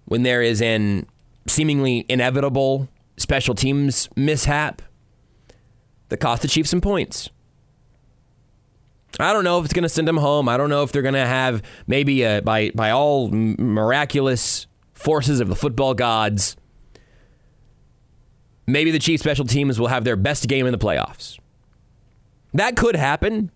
when 0.05 0.23
there 0.23 0.43
is 0.43 0.61
an 0.61 1.07
seemingly 1.47 2.05
inevitable 2.09 2.89
special 3.17 3.55
teams 3.55 4.09
mishap 4.17 4.83
that 6.09 6.19
cost 6.19 6.43
the 6.43 6.49
Chiefs 6.49 6.71
some 6.71 6.81
points. 6.81 7.31
I 9.19 9.33
don't 9.33 9.45
know 9.45 9.59
if 9.59 9.65
it's 9.65 9.75
going 9.75 9.83
to 9.83 9.89
send 9.89 10.07
them 10.07 10.19
home. 10.19 10.49
I 10.49 10.57
don't 10.57 10.71
know 10.71 10.83
if 10.83 10.93
they're 10.93 11.03
going 11.03 11.15
to 11.15 11.27
have 11.27 11.63
maybe 11.87 12.23
a, 12.23 12.41
by 12.41 12.71
by 12.75 12.91
all 12.91 13.31
miraculous 13.31 14.67
forces 14.93 15.41
of 15.41 15.49
the 15.49 15.57
football 15.57 15.95
gods. 15.95 16.57
Maybe 18.67 18.91
the 18.91 18.99
Chiefs 18.99 19.23
special 19.23 19.47
teams 19.47 19.81
will 19.81 19.89
have 19.89 20.05
their 20.05 20.17
best 20.17 20.47
game 20.47 20.67
in 20.67 20.73
the 20.73 20.79
playoffs. 20.79 21.39
That 22.53 22.77
could 22.77 22.97
happen. 22.97 23.51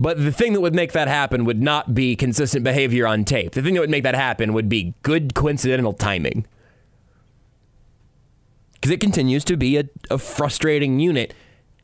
But 0.00 0.16
the 0.16 0.30
thing 0.30 0.52
that 0.52 0.60
would 0.60 0.76
make 0.76 0.92
that 0.92 1.08
happen 1.08 1.44
would 1.44 1.60
not 1.60 1.92
be 1.92 2.14
consistent 2.14 2.62
behavior 2.62 3.04
on 3.04 3.24
tape. 3.24 3.52
The 3.52 3.62
thing 3.62 3.74
that 3.74 3.80
would 3.80 3.90
make 3.90 4.04
that 4.04 4.14
happen 4.14 4.52
would 4.52 4.68
be 4.68 4.94
good 5.02 5.34
coincidental 5.34 5.92
timing. 5.92 6.46
Because 8.74 8.92
it 8.92 9.00
continues 9.00 9.44
to 9.46 9.56
be 9.56 9.76
a, 9.76 9.84
a 10.08 10.18
frustrating 10.18 11.00
unit, 11.00 11.34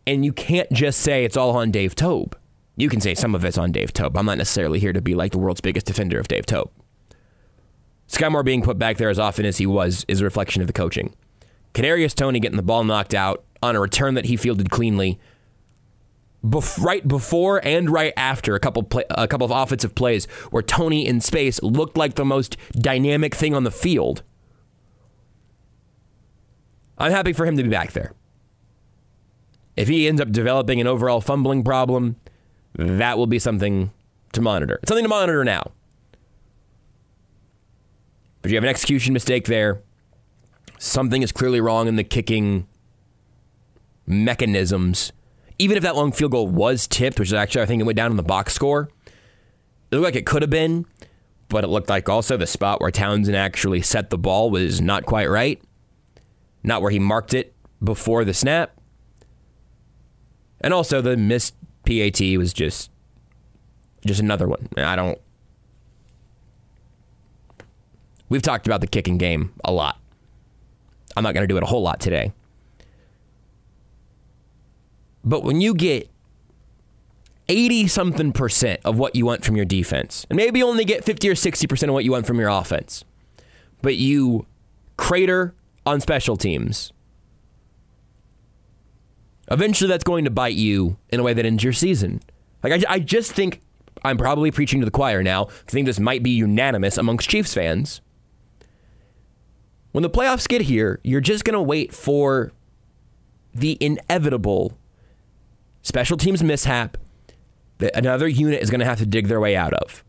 and 0.06 0.25
you 0.25 0.33
can't 0.33 0.71
just 0.71 1.00
say 1.00 1.25
it's 1.25 1.37
all 1.37 1.56
on 1.56 1.73
Dave 1.73 1.97
Toub. 1.97 2.37
You 2.76 2.88
can 2.88 3.00
say 3.00 3.14
some 3.14 3.35
of 3.35 3.44
it's 3.44 3.59
on 3.59 3.73
Dave 3.73 3.92
Toub. 3.92 4.16
I'm 4.16 4.26
not 4.26 4.38
necessarily 4.38 4.78
here 4.78 4.92
to 4.92 5.02
be 5.02 5.16
like 5.16 5.33
the 5.33 5.38
world's 5.38 5.61
biggest 5.61 5.87
defender 5.87 6.21
of 6.21 6.28
Dave 6.28 6.47
Toub. 6.47 6.71
Skyy 8.09 8.30
Moore 8.30 8.44
being 8.44 8.62
put 8.62 8.78
back 8.78 8.97
there 8.97 9.11
as 9.11 9.18
often 9.18 9.44
as 9.44 9.59
he 9.59 9.66
was 9.66 10.04
is 10.06 10.21
a 10.21 10.25
reflection 10.25 10.61
of 10.62 10.68
the 10.68 10.73
coaching. 10.73 11.14
Kadarius 11.73 12.14
Toney 12.14 12.38
getting 12.38 12.56
the 12.56 12.62
ball 12.62 12.85
knocked 12.85 13.14
out 13.14 13.42
on 13.61 13.75
a 13.75 13.80
return 13.80 14.14
that 14.14 14.26
he 14.26 14.37
fielded 14.37 14.71
cleanly 14.71 15.18
bef- 16.45 16.83
right 16.83 17.07
before 17.07 17.65
and 17.65 17.91
right 17.91 18.13
after 18.17 18.55
a 18.55 18.61
couple 18.61 18.83
play- 18.83 19.05
a 19.11 19.27
couple 19.27 19.45
of 19.45 19.51
offensive 19.51 19.95
plays 19.95 20.27
where 20.51 20.63
Toney 20.63 21.07
in 21.07 21.21
space 21.21 21.63
looked 21.63 21.97
like 21.97 22.15
the 22.15 22.25
most 22.25 22.57
dynamic 22.73 23.35
thing 23.35 23.55
on 23.55 23.65
the 23.65 23.71
field. 23.71 24.23
I'm 26.99 27.11
happy 27.11 27.33
for 27.33 27.47
him 27.47 27.57
to 27.57 27.63
be 27.63 27.69
back 27.69 27.93
there. 27.93 28.13
If 29.77 29.89
he 29.89 30.07
ends 30.07 30.21
up 30.21 30.31
developing 30.31 30.81
an 30.81 30.87
overall 30.87 31.21
fumbling 31.21 31.65
problem, 31.65 32.17
that 32.75 33.19
will 33.19 33.27
be 33.27 33.39
something 33.39 33.91
to 34.33 34.41
monitor. 34.41 34.79
It's 34.83 34.89
something 34.89 35.05
to 35.05 35.09
monitor 35.09 35.45
now. 35.45 35.73
But 38.43 38.51
you 38.51 38.57
have 38.57 38.65
an 38.65 38.71
execution 38.71 39.13
mistake 39.13 39.47
there. 39.47 39.81
Something 40.79 41.23
is 41.23 41.33
clearly 41.33 41.61
wrong 41.61 41.89
in 41.89 41.97
the 41.97 42.05
kicking 42.05 42.69
mechanisms 44.07 45.13
even 45.58 45.76
if 45.76 45.82
that 45.82 45.96
long 45.96 46.12
field 46.12 46.32
goal 46.32 46.49
was 46.49 46.87
tipped, 46.87 47.18
which 47.18 47.28
is 47.28 47.34
actually 47.34 47.62
I 47.62 47.66
think 47.66 47.80
it 47.80 47.84
went 47.84 47.96
down 47.96 48.11
in 48.11 48.16
the 48.16 48.23
box 48.23 48.52
score, 48.54 48.90
it 49.90 49.96
looked 49.96 50.04
like 50.04 50.16
it 50.16 50.26
could 50.26 50.42
have 50.42 50.50
been, 50.50 50.87
but 51.49 51.64
it 51.64 51.68
looked 51.68 51.88
like 51.88 52.08
also 52.08 52.37
the 52.37 52.46
spot 52.46 52.80
where 52.80 52.90
Townsend 52.90 53.37
actually 53.37 53.82
set 53.82 54.11
the 54.11 54.18
ball 54.18 54.50
was 54.50 54.80
not 54.80 55.06
quite 55.06 55.28
right, 55.28 55.62
not 56.62 56.82
where 56.82 56.90
he 56.90 56.99
marked 56.99 57.34
it 57.34 57.54
before 57.82 58.25
the 58.25 58.34
snap, 58.34 58.78
and 60.61 60.75
also 60.75 61.00
the 61.00 61.16
missed 61.16 61.54
PAT 61.84 62.20
was 62.38 62.52
just 62.52 62.90
just 64.06 64.20
another 64.20 64.49
one. 64.49 64.68
I 64.76 64.96
don't. 64.96 65.18
We've 68.28 68.42
talked 68.42 68.66
about 68.66 68.80
the 68.80 68.87
kicking 68.87 69.18
game 69.18 69.52
a 69.64 69.73
lot. 69.73 70.00
I'm 71.16 71.23
not 71.23 71.34
going 71.34 71.44
to 71.44 71.46
do 71.46 71.56
it 71.56 71.62
a 71.62 71.66
whole 71.66 71.82
lot 71.82 72.00
today. 72.00 72.32
But 75.25 75.43
when 75.43 75.61
you 75.61 75.75
get 75.75 76.11
80 77.49 77.88
something 77.88 78.33
percent 78.33 78.81
of 78.85 78.99
what 78.99 79.16
you 79.16 79.26
want 79.26 79.45
from 79.45 79.57
your 79.57 79.64
defense, 79.64 80.26
and 80.28 80.37
maybe 80.37 80.62
only 80.62 80.85
get 80.85 81.04
50 81.04 81.28
or 81.28 81.35
60% 81.35 81.88
of 81.88 81.95
what 81.95 82.04
you 82.04 82.12
want 82.12 82.26
from 82.26 82.38
your 82.38 82.49
offense, 82.49 83.04
but 83.83 83.97
you 83.97 84.47
crater 84.97 85.54
on 85.87 86.00
special 86.00 86.37
teams, 86.37 86.93
eventually 89.50 89.88
that's 89.88 90.04
going 90.04 90.25
to 90.25 90.31
bite 90.31 90.54
you 90.54 90.97
in 91.11 91.21
a 91.21 91.23
way 91.23 91.33
that 91.33 91.45
ends 91.45 91.64
your 91.64 91.73
season. 91.73 92.21
Like, 92.62 92.73
I, 92.73 92.95
I 92.95 92.99
just 92.99 93.33
think 93.33 93.61
I'm 94.02 94.16
probably 94.16 94.50
preaching 94.50 94.81
to 94.81 94.85
the 94.85 94.90
choir 94.90 95.23
now. 95.23 95.47
I 95.47 95.71
think 95.71 95.87
this 95.87 96.00
might 96.00 96.23
be 96.23 96.31
unanimous 96.31 96.99
amongst 96.99 97.28
Chiefs 97.28 97.54
fans. 97.54 98.00
When 99.93 100.02
the 100.02 100.11
playoffs 100.11 100.49
get 100.49 100.62
here, 100.62 100.99
you're 101.04 101.21
just 101.21 101.45
going 101.45 101.54
to 101.54 101.62
wait 101.62 101.95
for 101.95 102.52
the 103.54 103.78
inevitable 103.81 104.76
special 105.85 106.17
teams 106.17 106.43
mishap 106.43 106.97
that 107.79 107.95
another 107.97 108.26
unit 108.26 108.61
is 108.61 108.71
going 108.71 108.81
to 108.81 108.87
have 108.87 108.99
to 108.99 109.07
dig 109.07 109.29
their 109.29 109.38
way 109.38 109.55
out 109.55 109.75
of. 109.75 110.03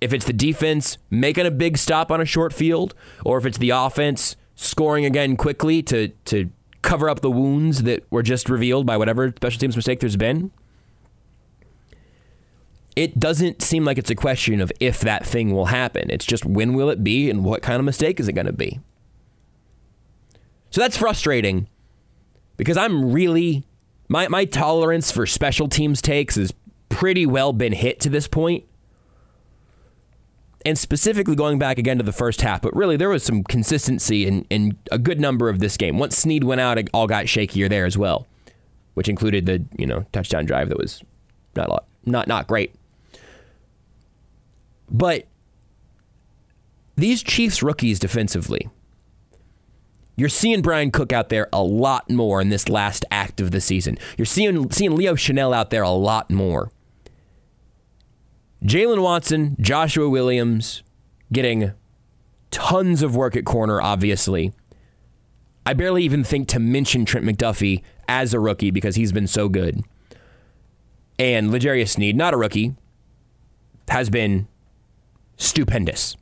If 0.00 0.14
it's 0.14 0.24
the 0.24 0.32
defense 0.32 0.96
making 1.10 1.44
a 1.44 1.50
big 1.50 1.76
stop 1.76 2.10
on 2.10 2.20
a 2.20 2.24
short 2.24 2.54
field, 2.54 2.94
or 3.24 3.36
if 3.36 3.44
it's 3.44 3.58
the 3.58 3.70
offense 3.70 4.36
scoring 4.54 5.04
again 5.04 5.36
quickly 5.36 5.82
to, 5.82 6.08
to 6.26 6.50
cover 6.82 7.10
up 7.10 7.20
the 7.20 7.30
wounds 7.30 7.82
that 7.82 8.04
were 8.10 8.22
just 8.22 8.48
revealed 8.48 8.86
by 8.86 8.96
whatever 8.96 9.32
special 9.36 9.58
teams 9.58 9.76
mistake 9.76 10.00
there's 10.00 10.16
been, 10.16 10.50
it 12.94 13.18
doesn't 13.18 13.62
seem 13.62 13.84
like 13.84 13.98
it's 13.98 14.10
a 14.10 14.14
question 14.14 14.60
of 14.60 14.70
if 14.78 15.00
that 15.00 15.26
thing 15.26 15.52
will 15.52 15.66
happen. 15.66 16.10
It's 16.10 16.24
just 16.24 16.44
when 16.44 16.74
will 16.74 16.90
it 16.90 17.02
be 17.02 17.28
and 17.28 17.44
what 17.44 17.62
kind 17.62 17.78
of 17.80 17.84
mistake 17.84 18.20
is 18.20 18.28
it 18.28 18.34
going 18.34 18.46
to 18.46 18.52
be? 18.52 18.78
So 20.70 20.80
that's 20.80 20.96
frustrating 20.96 21.68
because 22.56 22.76
I'm 22.76 23.10
really 23.12 23.64
my 24.08 24.28
my 24.28 24.44
tolerance 24.44 25.10
for 25.10 25.26
special 25.26 25.68
teams 25.68 26.02
takes 26.02 26.36
has 26.36 26.52
pretty 26.88 27.26
well 27.26 27.52
been 27.52 27.72
hit 27.72 28.00
to 28.00 28.10
this 28.10 28.28
point. 28.28 28.64
And 30.66 30.78
specifically 30.78 31.36
going 31.36 31.58
back 31.58 31.76
again 31.76 31.98
to 31.98 32.04
the 32.04 32.12
first 32.12 32.40
half, 32.40 32.62
but 32.62 32.74
really 32.74 32.96
there 32.96 33.10
was 33.10 33.22
some 33.22 33.44
consistency 33.44 34.26
in, 34.26 34.46
in 34.48 34.78
a 34.90 34.98
good 34.98 35.20
number 35.20 35.50
of 35.50 35.58
this 35.58 35.76
game. 35.76 35.98
Once 35.98 36.16
Sneed 36.16 36.42
went 36.42 36.60
out, 36.60 36.78
it 36.78 36.88
all 36.94 37.06
got 37.06 37.26
shakier 37.26 37.68
there 37.68 37.84
as 37.84 37.98
well, 37.98 38.26
which 38.94 39.08
included 39.08 39.44
the 39.44 39.62
you 39.78 39.86
know 39.86 40.06
touchdown 40.12 40.46
drive 40.46 40.70
that 40.70 40.78
was 40.78 41.02
not 41.54 41.68
a 41.68 41.70
lot, 41.70 41.84
not 42.06 42.28
not 42.28 42.46
great. 42.46 42.74
But 44.90 45.26
these 46.96 47.22
Chiefs 47.22 47.62
rookies 47.62 47.98
defensively, 47.98 48.68
you're 50.16 50.28
seeing 50.28 50.62
Bryan 50.62 50.90
Cook 50.90 51.12
out 51.12 51.28
there 51.28 51.48
a 51.52 51.62
lot 51.62 52.08
more 52.10 52.40
in 52.40 52.48
this 52.48 52.68
last 52.68 53.04
act 53.10 53.40
of 53.40 53.50
the 53.50 53.60
season. 53.60 53.98
You're 54.16 54.26
seeing 54.26 54.70
seeing 54.70 54.96
Leo 54.96 55.14
Chenal 55.14 55.54
out 55.54 55.70
there 55.70 55.82
a 55.82 55.90
lot 55.90 56.30
more. 56.30 56.70
Jaylen 58.64 59.02
Watson, 59.02 59.56
Joshua 59.60 60.08
Williams 60.08 60.82
getting 61.32 61.72
tons 62.50 63.02
of 63.02 63.14
work 63.16 63.36
at 63.36 63.44
corner, 63.44 63.80
obviously. 63.80 64.52
I 65.66 65.74
barely 65.74 66.04
even 66.04 66.24
think 66.24 66.48
to 66.48 66.58
mention 66.58 67.04
Trent 67.04 67.26
McDuffie 67.26 67.82
as 68.08 68.32
a 68.32 68.40
rookie 68.40 68.70
because 68.70 68.96
he's 68.96 69.12
been 69.12 69.26
so 69.26 69.48
good. 69.48 69.82
And 71.18 71.50
L'Jarius 71.50 71.90
Sneed, 71.90 72.16
not 72.16 72.34
a 72.34 72.36
rookie, 72.36 72.74
has 73.88 74.10
been 74.10 74.46
stupendous. 75.36 76.16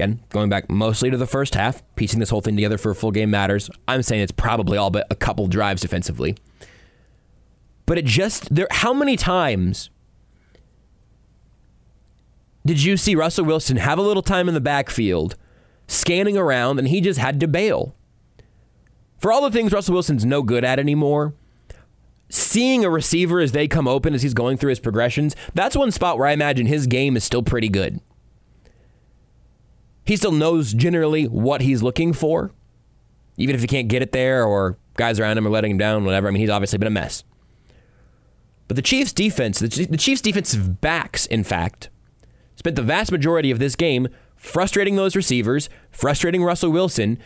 Again, 0.00 0.18
going 0.30 0.48
back 0.48 0.70
mostly 0.70 1.10
to 1.10 1.18
the 1.18 1.26
first 1.26 1.54
half, 1.54 1.82
piecing 1.94 2.20
this 2.20 2.30
whole 2.30 2.40
thing 2.40 2.56
together 2.56 2.78
for 2.78 2.90
a 2.90 2.94
full 2.94 3.10
game 3.10 3.30
matters. 3.30 3.68
I'm 3.86 4.02
saying 4.02 4.22
it's 4.22 4.32
probably 4.32 4.78
all 4.78 4.88
but 4.88 5.06
a 5.10 5.14
couple 5.14 5.46
drives 5.46 5.82
defensively. 5.82 6.38
But 7.84 7.98
it 7.98 8.06
just 8.06 8.54
there 8.54 8.66
how 8.70 8.94
many 8.94 9.18
times 9.18 9.90
did 12.64 12.82
you 12.82 12.96
see 12.96 13.14
Russell 13.14 13.44
Wilson 13.44 13.76
have 13.76 13.98
a 13.98 14.02
little 14.02 14.22
time 14.22 14.48
in 14.48 14.54
the 14.54 14.60
backfield 14.60 15.36
scanning 15.86 16.38
around 16.38 16.78
and 16.78 16.88
he 16.88 17.02
just 17.02 17.20
had 17.20 17.38
to 17.40 17.46
bail? 17.46 17.94
For 19.18 19.30
all 19.30 19.42
the 19.42 19.50
things 19.50 19.70
Russell 19.70 19.92
Wilson's 19.92 20.24
no 20.24 20.42
good 20.42 20.64
at 20.64 20.78
anymore, 20.78 21.34
seeing 22.30 22.86
a 22.86 22.90
receiver 22.90 23.38
as 23.38 23.52
they 23.52 23.68
come 23.68 23.86
open 23.86 24.14
as 24.14 24.22
he's 24.22 24.32
going 24.32 24.56
through 24.56 24.70
his 24.70 24.80
progressions, 24.80 25.36
that's 25.52 25.76
one 25.76 25.90
spot 25.90 26.16
where 26.16 26.26
I 26.26 26.32
imagine 26.32 26.64
his 26.64 26.86
game 26.86 27.18
is 27.18 27.24
still 27.24 27.42
pretty 27.42 27.68
good 27.68 28.00
he 30.10 30.16
still 30.16 30.32
knows 30.32 30.74
generally 30.74 31.28
what 31.28 31.60
he's 31.60 31.84
looking 31.84 32.12
for, 32.12 32.50
even 33.36 33.54
if 33.54 33.60
he 33.60 33.68
can't 33.68 33.86
get 33.86 34.02
it 34.02 34.10
there 34.10 34.44
or 34.44 34.76
guys 34.94 35.20
around 35.20 35.38
him 35.38 35.46
are 35.46 35.50
letting 35.50 35.70
him 35.70 35.78
down, 35.78 36.04
whatever. 36.04 36.26
I 36.26 36.32
mean, 36.32 36.40
he's 36.40 36.50
obviously 36.50 36.78
been 36.78 36.88
a 36.88 36.90
mess. 36.90 37.22
But 38.66 38.74
the 38.74 38.82
Chiefs' 38.82 39.12
defense, 39.12 39.60
the 39.60 39.68
Chiefs' 39.68 40.20
defensive 40.20 40.80
backs, 40.80 41.26
in 41.26 41.44
fact, 41.44 41.90
spent 42.56 42.74
the 42.74 42.82
vast 42.82 43.12
majority 43.12 43.52
of 43.52 43.60
this 43.60 43.76
game 43.76 44.08
frustrating 44.34 44.96
those 44.96 45.14
receivers, 45.14 45.70
frustrating 45.92 46.42
Russell 46.42 46.72
Wilson 46.72 47.16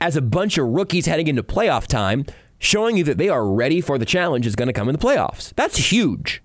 as 0.00 0.16
a 0.16 0.22
bunch 0.22 0.56
of 0.56 0.66
rookies 0.66 1.04
heading 1.04 1.26
into 1.26 1.42
playoff 1.42 1.86
time, 1.86 2.24
showing 2.58 2.96
you 2.96 3.04
that 3.04 3.18
they 3.18 3.28
are 3.28 3.46
ready 3.46 3.82
for 3.82 3.98
the 3.98 4.06
challenge 4.06 4.46
is 4.46 4.56
going 4.56 4.66
to 4.66 4.72
come 4.72 4.88
in 4.88 4.94
the 4.94 4.98
playoffs. 4.98 5.52
That's 5.56 5.92
huge. 5.92 6.42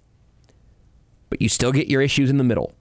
But 1.29 1.41
you 1.41 1.47
still 1.47 1.71
get 1.71 1.87
your 1.87 2.01
issues 2.01 2.29
in 2.29 2.37
the 2.37 2.43
middle. 2.43 2.73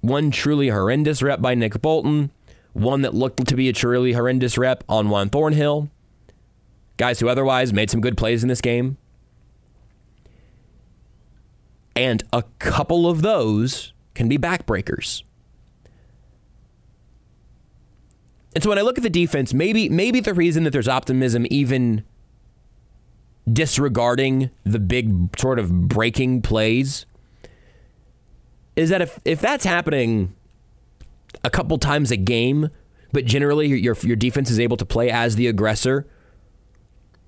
One 0.00 0.30
truly 0.30 0.68
horrendous 0.68 1.22
rep 1.22 1.40
by 1.40 1.54
Nick 1.54 1.80
Bolton, 1.82 2.30
one 2.72 3.02
that 3.02 3.14
looked 3.14 3.46
to 3.46 3.56
be 3.56 3.68
a 3.68 3.72
truly 3.72 4.12
horrendous 4.12 4.56
rep 4.56 4.84
on 4.88 5.10
Juan 5.10 5.28
Thornhill. 5.28 5.90
Guys 6.96 7.20
who 7.20 7.28
otherwise 7.28 7.72
made 7.72 7.90
some 7.90 8.00
good 8.00 8.16
plays 8.16 8.42
in 8.42 8.48
this 8.48 8.60
game. 8.60 8.96
And 11.96 12.22
a 12.32 12.44
couple 12.58 13.06
of 13.06 13.22
those 13.22 13.92
can 14.14 14.28
be 14.28 14.38
backbreakers. 14.38 15.22
And 18.54 18.64
so 18.64 18.70
when 18.70 18.78
I 18.78 18.82
look 18.82 18.98
at 18.98 19.02
the 19.02 19.10
defense, 19.10 19.54
maybe 19.54 19.88
maybe 19.88 20.20
the 20.20 20.34
reason 20.34 20.64
that 20.64 20.70
there's 20.70 20.88
optimism 20.88 21.46
even 21.50 22.04
disregarding 23.50 24.50
the 24.64 24.78
big 24.78 25.38
sort 25.38 25.58
of 25.58 25.88
breaking 25.88 26.42
plays 26.42 27.06
is 28.76 28.90
that 28.90 29.02
if 29.02 29.18
if 29.24 29.40
that's 29.40 29.64
happening 29.64 30.34
a 31.44 31.50
couple 31.50 31.78
times 31.78 32.10
a 32.10 32.16
game, 32.16 32.70
but 33.12 33.24
generally 33.24 33.66
your 33.66 33.96
your 34.02 34.16
defense 34.16 34.50
is 34.50 34.60
able 34.60 34.76
to 34.76 34.86
play 34.86 35.10
as 35.10 35.36
the 35.36 35.46
aggressor, 35.46 36.06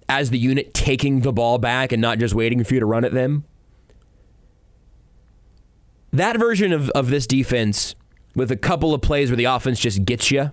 as 0.09 0.31
the 0.31 0.39
unit 0.39 0.75
taking 0.75 1.21
the 1.21 1.33
ball 1.33 1.59
back 1.59 1.93
and 1.93 2.01
not 2.01 2.19
just 2.19 2.35
waiting 2.35 2.63
for 2.65 2.75
you 2.75 2.81
to 2.81 2.87
run 2.87 3.05
at 3.05 3.13
them. 3.13 3.45
That 6.13 6.39
version 6.39 6.73
of, 6.73 6.91
of 6.91 7.09
this 7.09 7.27
defense 7.27 7.95
with 8.35 8.51
a 8.51 8.57
couple 8.57 8.93
of 8.93 9.01
plays 9.01 9.31
where 9.31 9.37
the 9.37 9.47
offense 9.47 9.81
just 9.81 10.05
gets 10.05 10.31
you 10.31 10.51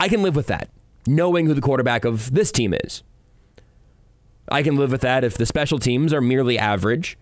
I 0.00 0.08
can 0.08 0.22
live 0.22 0.34
with 0.34 0.46
that, 0.46 0.70
knowing 1.06 1.44
who 1.44 1.52
the 1.52 1.60
quarterback 1.60 2.06
of 2.06 2.32
this 2.32 2.50
team 2.50 2.72
is. 2.72 3.02
I 4.50 4.62
can 4.62 4.76
live 4.76 4.90
with 4.90 5.02
that 5.02 5.24
if 5.24 5.36
the 5.36 5.44
special 5.44 5.78
teams 5.78 6.14
are 6.14 6.22
merely 6.22 6.58
average. 6.58 7.18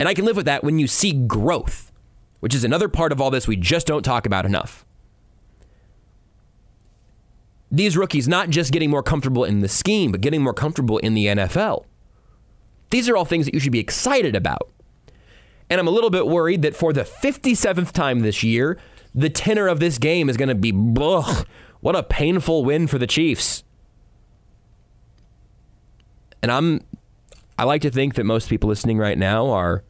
And 0.00 0.08
I 0.08 0.12
can 0.12 0.24
live 0.24 0.36
with 0.36 0.46
that 0.46 0.64
when 0.64 0.80
you 0.80 0.88
see 0.88 1.12
growth, 1.12 1.92
which 2.46 2.54
is 2.54 2.62
another 2.62 2.88
part 2.88 3.10
of 3.10 3.20
all 3.20 3.28
this 3.28 3.48
we 3.48 3.56
just 3.56 3.88
don't 3.88 4.04
talk 4.04 4.24
about 4.24 4.46
enough. 4.46 4.86
These 7.72 7.96
rookies 7.96 8.28
not 8.28 8.50
just 8.50 8.70
getting 8.70 8.88
more 8.88 9.02
comfortable 9.02 9.42
in 9.42 9.62
the 9.62 9.68
scheme, 9.68 10.12
but 10.12 10.20
getting 10.20 10.44
more 10.44 10.54
comfortable 10.54 10.98
in 10.98 11.14
the 11.14 11.26
NFL. 11.26 11.86
These 12.90 13.08
are 13.08 13.16
all 13.16 13.24
things 13.24 13.46
that 13.46 13.54
you 13.54 13.58
should 13.58 13.72
be 13.72 13.80
excited 13.80 14.36
about. 14.36 14.70
And 15.68 15.80
I'm 15.80 15.88
a 15.88 15.90
little 15.90 16.08
bit 16.08 16.28
worried 16.28 16.62
that 16.62 16.76
for 16.76 16.92
the 16.92 17.00
57th 17.02 17.90
time 17.90 18.20
this 18.20 18.44
year, 18.44 18.78
the 19.12 19.28
tenor 19.28 19.66
of 19.66 19.80
this 19.80 19.98
game 19.98 20.28
is 20.28 20.36
going 20.36 20.48
to 20.48 20.54
be, 20.54 20.72
ugh, 21.00 21.48
what 21.80 21.96
a 21.96 22.04
painful 22.04 22.64
win 22.64 22.86
for 22.86 22.98
the 22.98 23.08
Chiefs. 23.08 23.64
And 26.44 26.52
I'm 26.52 26.80
I 27.58 27.64
like 27.64 27.82
to 27.82 27.90
think 27.90 28.14
that 28.14 28.22
most 28.22 28.48
people 28.48 28.68
listening 28.68 28.98
right 28.98 29.18
now 29.18 29.48
are 29.48 29.82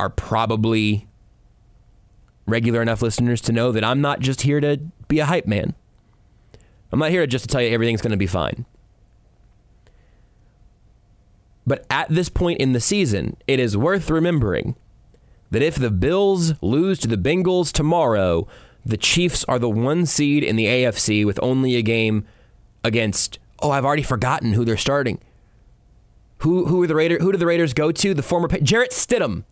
are 0.00 0.08
probably 0.08 1.06
regular 2.46 2.80
enough 2.80 3.02
listeners 3.02 3.42
to 3.42 3.52
know 3.52 3.70
that 3.70 3.84
I'm 3.84 4.00
not 4.00 4.20
just 4.20 4.40
here 4.40 4.58
to 4.58 4.78
be 5.08 5.18
a 5.18 5.26
hype 5.26 5.46
man. 5.46 5.74
I'm 6.90 6.98
not 6.98 7.10
here 7.10 7.26
just 7.26 7.44
to 7.44 7.48
tell 7.48 7.60
you 7.60 7.68
everything's 7.68 8.00
going 8.00 8.12
to 8.12 8.16
be 8.16 8.26
fine. 8.26 8.64
But 11.66 11.84
at 11.90 12.08
this 12.08 12.30
point 12.30 12.60
in 12.60 12.72
the 12.72 12.80
season, 12.80 13.36
it 13.46 13.60
is 13.60 13.76
worth 13.76 14.08
remembering 14.08 14.74
that 15.50 15.60
if 15.60 15.74
the 15.74 15.90
Bills 15.90 16.54
lose 16.62 16.98
to 17.00 17.06
the 17.06 17.18
Bengals 17.18 17.70
tomorrow, 17.70 18.48
the 18.86 18.96
Chiefs 18.96 19.44
are 19.44 19.58
the 19.58 19.68
one 19.68 20.06
seed 20.06 20.42
in 20.42 20.56
the 20.56 20.64
AFC 20.64 21.26
with 21.26 21.38
only 21.42 21.76
a 21.76 21.82
game 21.82 22.26
against. 22.82 23.38
Oh, 23.60 23.70
I've 23.70 23.84
already 23.84 24.02
forgotten 24.02 24.54
who 24.54 24.64
they're 24.64 24.78
starting. 24.78 25.20
Who 26.38 26.64
who 26.64 26.82
are 26.82 26.86
the 26.86 26.94
Raiders? 26.94 27.22
Who 27.22 27.32
do 27.32 27.38
the 27.38 27.44
Raiders 27.44 27.74
go 27.74 27.92
to? 27.92 28.14
The 28.14 28.22
former 28.22 28.48
Jarrett 28.48 28.92
Stidham, 28.92 29.44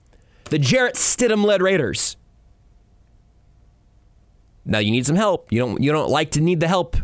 the 0.50 0.58
Jarrett 0.58 0.94
Stidham 0.94 1.44
led 1.44 1.62
Raiders. 1.62 2.16
Now 4.64 4.78
you 4.78 4.90
need 4.90 5.06
some 5.06 5.16
help. 5.16 5.50
You 5.50 5.60
don't 5.60 5.82
you 5.82 5.92
don't 5.92 6.10
like 6.10 6.32
to 6.32 6.40
need 6.40 6.60
the 6.60 6.68
help 6.68 6.96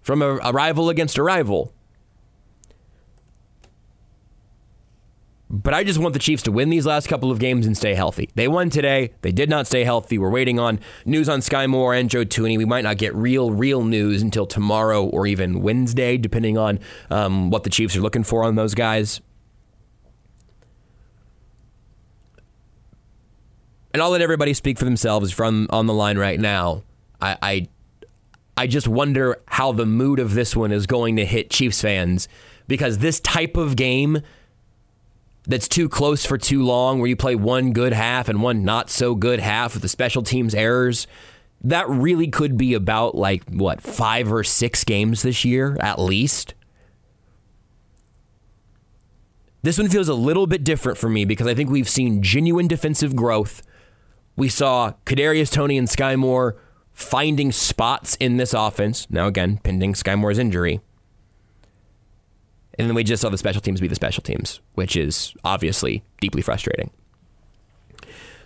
from 0.00 0.22
a, 0.22 0.38
a 0.42 0.52
rival 0.52 0.88
against 0.88 1.18
a 1.18 1.22
rival. 1.22 1.72
But 5.54 5.74
I 5.74 5.84
just 5.84 5.98
want 5.98 6.14
the 6.14 6.18
Chiefs 6.18 6.42
to 6.44 6.52
win 6.52 6.70
these 6.70 6.86
last 6.86 7.08
couple 7.08 7.30
of 7.30 7.38
games 7.38 7.66
and 7.66 7.76
stay 7.76 7.92
healthy. 7.92 8.30
They 8.34 8.48
won 8.48 8.70
today. 8.70 9.12
They 9.20 9.32
did 9.32 9.50
not 9.50 9.66
stay 9.66 9.84
healthy. 9.84 10.16
We're 10.16 10.30
waiting 10.30 10.58
on 10.58 10.80
news 11.04 11.28
on 11.28 11.40
Skyy 11.40 11.68
Moore 11.68 11.92
and 11.92 12.08
Joe 12.08 12.24
Thuney. 12.24 12.56
We 12.56 12.64
might 12.64 12.84
not 12.84 12.96
get 12.96 13.14
real, 13.14 13.50
real 13.50 13.84
news 13.84 14.22
until 14.22 14.46
tomorrow 14.46 15.04
or 15.04 15.26
even 15.26 15.60
Wednesday, 15.60 16.16
depending 16.16 16.56
on 16.56 16.80
um, 17.10 17.50
what 17.50 17.64
the 17.64 17.70
Chiefs 17.70 17.94
are 17.96 18.00
looking 18.00 18.24
for 18.24 18.44
on 18.44 18.54
those 18.54 18.74
guys. 18.74 19.20
And 23.92 24.02
I'll 24.02 24.10
let 24.10 24.22
everybody 24.22 24.54
speak 24.54 24.78
for 24.78 24.84
themselves 24.84 25.32
from 25.32 25.66
on 25.70 25.86
the 25.86 25.92
line 25.92 26.18
right 26.18 26.40
now. 26.40 26.82
I, 27.20 27.36
I, 27.42 27.68
I 28.56 28.66
just 28.66 28.88
wonder 28.88 29.40
how 29.46 29.72
the 29.72 29.86
mood 29.86 30.18
of 30.18 30.34
this 30.34 30.56
one 30.56 30.72
is 30.72 30.86
going 30.86 31.16
to 31.16 31.26
hit 31.26 31.50
Chiefs 31.50 31.80
fans 31.80 32.28
because 32.68 32.98
this 32.98 33.20
type 33.20 33.56
of 33.56 33.76
game 33.76 34.22
that's 35.46 35.68
too 35.68 35.88
close 35.88 36.24
for 36.24 36.38
too 36.38 36.62
long, 36.62 37.00
where 37.00 37.08
you 37.08 37.16
play 37.16 37.34
one 37.34 37.72
good 37.72 37.92
half 37.92 38.28
and 38.28 38.42
one 38.42 38.64
not 38.64 38.88
so 38.88 39.14
good 39.14 39.40
half 39.40 39.74
with 39.74 39.82
the 39.82 39.88
special 39.88 40.22
teams 40.22 40.54
errors, 40.54 41.06
that 41.62 41.88
really 41.88 42.28
could 42.28 42.56
be 42.56 42.74
about 42.74 43.14
like, 43.14 43.42
what, 43.50 43.80
five 43.80 44.32
or 44.32 44.44
six 44.44 44.84
games 44.84 45.22
this 45.22 45.44
year 45.44 45.76
at 45.80 45.98
least. 45.98 46.54
This 49.62 49.78
one 49.78 49.88
feels 49.88 50.08
a 50.08 50.14
little 50.14 50.46
bit 50.46 50.64
different 50.64 50.98
for 50.98 51.08
me 51.08 51.24
because 51.24 51.46
I 51.46 51.54
think 51.54 51.70
we've 51.70 51.88
seen 51.88 52.22
genuine 52.22 52.66
defensive 52.66 53.14
growth. 53.14 53.62
We 54.36 54.48
saw 54.48 54.92
Kadarius 55.04 55.50
Toney 55.50 55.78
and 55.78 55.88
Skyy 55.88 56.16
Moore 56.16 56.56
finding 56.92 57.52
spots 57.52 58.16
in 58.16 58.36
this 58.36 58.54
offense. 58.54 59.06
Now, 59.10 59.26
again, 59.26 59.58
pending 59.62 59.94
Skyy 59.94 60.18
Moore's 60.18 60.38
injury. 60.38 60.80
And 62.78 62.88
then 62.88 62.94
we 62.94 63.04
just 63.04 63.20
saw 63.20 63.28
the 63.28 63.38
special 63.38 63.60
teams 63.60 63.80
be 63.80 63.88
the 63.88 63.94
special 63.94 64.22
teams, 64.22 64.60
which 64.74 64.96
is 64.96 65.34
obviously 65.44 66.02
deeply 66.20 66.42
frustrating. 66.42 66.90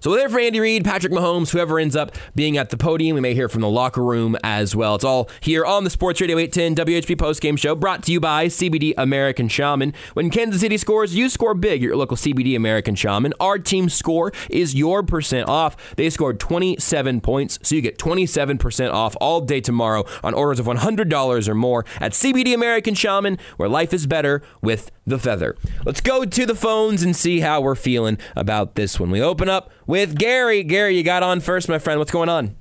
So 0.01 0.11
we're 0.11 0.19
there 0.19 0.29
for 0.29 0.39
Andy 0.39 0.61
Reid, 0.61 0.85
Patrick 0.85 1.13
Mahomes, 1.13 1.51
whoever 1.51 1.79
ends 1.79 1.97
up 1.97 2.15
being 2.35 2.57
at 2.59 2.71
the 2.71 2.77
podium. 2.77 3.15
We 3.15 3.21
may 3.21 3.35
hear 3.35 3.49
from 3.49 3.63
the 3.63 3.71
locker 3.71 4.03
room 4.03 4.37
as 4.45 4.77
well. 4.77 4.95
It's 4.95 5.05
all 5.05 5.31
here 5.41 5.65
on 5.65 5.85
the 5.85 5.91
Sports 5.91 6.21
Radio 6.21 6.39
810 6.39 6.85
WHB 6.87 7.17
postgame 7.17 7.59
show 7.59 7.75
brought 7.75 8.03
to 8.05 8.13
you 8.13 8.21
by 8.21 8.47
CBD 8.47 8.93
American 8.99 9.49
Shaman. 9.49 9.95
When 10.15 10.31
Kansas 10.31 10.61
City 10.61 10.77
scores, 10.77 11.15
you 11.15 11.29
score 11.29 11.55
big. 11.55 11.83
Your 11.83 11.97
local 11.97 12.17
CBD 12.17 12.57
American 12.57 12.95
Shaman. 12.95 13.33
Our 13.41 13.59
team 13.59 13.89
score 13.89 14.33
is 14.51 14.75
your 14.75 15.03
percent 15.03 15.49
off. 15.49 15.77
They 15.97 16.11
scored 16.11 16.41
27 16.41 17.21
points, 17.21 17.59
so 17.63 17.75
you 17.75 17.81
get 17.81 17.99
27% 17.99 18.93
off 18.93 19.17
all 19.21 19.41
day 19.41 19.61
tomorrow 19.61 20.05
on 20.23 20.35
orders 20.35 20.61
of 20.61 20.67
$100 20.67 21.49
or 21.49 21.55
more 21.55 21.85
at 22.01 22.13
CBD 22.13 22.55
American 22.55 22.95
Shaman, 22.95 23.39
where 23.57 23.69
life 23.69 23.95
is 23.95 24.07
better 24.07 24.43
with 24.61 24.91
the 25.07 25.19
feather. 25.19 25.57
Let's 25.85 26.01
go 26.01 26.25
to 26.25 26.47
the 26.47 26.55
phones 26.55 27.03
and 27.03 27.15
see 27.15 27.41
how 27.41 27.61
we're 27.61 27.77
feeling 27.77 28.19
about 28.35 28.75
this 28.75 28.99
one. 28.99 29.11
We 29.11 29.23
open 29.23 29.49
up 29.49 29.71
with 29.87 30.17
Gary. 30.17 30.63
Gary, 30.63 30.97
you 30.97 31.03
got 31.03 31.23
on 31.23 31.41
first, 31.41 31.69
my 31.69 31.79
friend. 31.79 31.99
What's 31.99 32.11
going 32.11 32.29
on? 32.29 32.57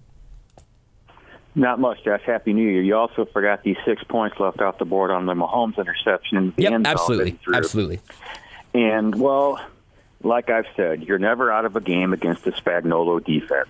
Not 1.55 1.79
much, 1.79 2.03
Josh. 2.03 2.21
Happy 2.25 2.51
New 2.51 2.69
Year. 2.69 2.81
You 2.81 2.95
also 2.95 3.25
forgot 3.25 3.63
these 3.63 3.77
six 3.85 4.03
points 4.03 4.37
left 4.39 4.59
off 4.59 4.77
the 4.77 4.85
board 4.85 5.09
on 5.09 5.25
the 5.25 5.33
Mahomes 5.33 5.77
interception. 5.77 6.53
Yep, 6.57 6.81
absolutely, 6.85 7.39
absolutely. 7.53 8.01
And 8.73 9.15
well, 9.15 9.59
like 10.21 10.49
I've 10.49 10.67
said, 10.75 11.03
you're 11.03 11.19
never 11.19 11.51
out 11.51 11.63
of 11.63 11.77
a 11.77 11.81
game 11.81 12.11
against 12.11 12.43
the 12.43 12.51
Spagnuolo 12.51 13.23
defense 13.23 13.69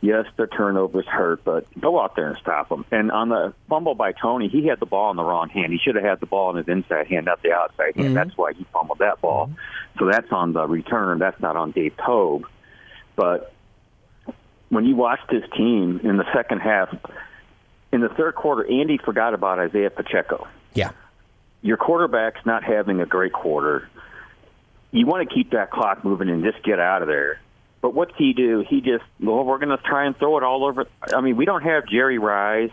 yes, 0.00 0.26
the 0.36 0.46
turnovers 0.46 1.06
hurt, 1.06 1.44
but 1.44 1.66
go 1.78 2.00
out 2.00 2.16
there 2.16 2.28
and 2.28 2.38
stop 2.38 2.68
them. 2.68 2.84
And 2.90 3.10
on 3.10 3.28
the 3.28 3.52
fumble 3.68 3.94
by 3.94 4.12
Toney, 4.12 4.48
he 4.48 4.66
had 4.66 4.80
the 4.80 4.86
ball 4.86 5.10
in 5.10 5.16
the 5.16 5.24
wrong 5.24 5.48
hand. 5.48 5.72
He 5.72 5.78
should 5.78 5.94
have 5.94 6.04
had 6.04 6.20
the 6.20 6.26
ball 6.26 6.50
in 6.50 6.56
his 6.56 6.68
inside 6.68 7.06
hand, 7.06 7.26
not 7.26 7.42
the 7.42 7.52
outside 7.52 7.96
hand. 7.96 8.08
Mm-hmm. 8.08 8.14
That's 8.14 8.36
why 8.36 8.52
he 8.52 8.64
fumbled 8.72 8.98
that 8.98 9.20
ball. 9.20 9.46
Mm-hmm. 9.46 9.98
So 9.98 10.10
that's 10.10 10.30
on 10.32 10.52
the 10.52 10.66
return. 10.66 11.18
That's 11.18 11.40
not 11.40 11.56
on 11.56 11.72
Dave 11.72 11.96
Toub. 12.04 12.46
But 13.20 13.52
when 14.70 14.86
you 14.86 14.96
watch 14.96 15.20
this 15.28 15.44
team 15.54 16.00
in 16.02 16.16
the 16.16 16.24
second 16.32 16.60
half, 16.60 16.88
in 17.92 18.00
the 18.00 18.08
third 18.08 18.34
quarter, 18.34 18.64
Andy 18.66 18.96
forgot 18.96 19.34
about 19.34 19.58
Isaiah 19.58 19.90
Pacheco. 19.90 20.48
Yeah. 20.72 20.92
Your 21.60 21.76
quarterback's 21.76 22.46
not 22.46 22.64
having 22.64 23.00
a 23.00 23.06
great 23.06 23.34
quarter. 23.34 23.90
You 24.90 25.04
want 25.04 25.28
to 25.28 25.34
keep 25.34 25.50
that 25.50 25.70
clock 25.70 26.02
moving 26.02 26.30
and 26.30 26.42
just 26.42 26.64
get 26.64 26.80
out 26.80 27.02
of 27.02 27.08
there 27.08 27.40
but 27.80 27.94
what's 27.94 28.12
he 28.16 28.32
do? 28.32 28.64
He 28.68 28.80
just, 28.80 29.04
well, 29.20 29.44
we're 29.44 29.58
going 29.58 29.76
to 29.76 29.82
try 29.82 30.04
and 30.04 30.16
throw 30.16 30.36
it 30.36 30.44
all 30.44 30.64
over. 30.64 30.86
I 31.14 31.20
mean, 31.20 31.36
we 31.36 31.44
don't 31.44 31.62
have 31.62 31.86
Jerry 31.86 32.18
Rice 32.18 32.70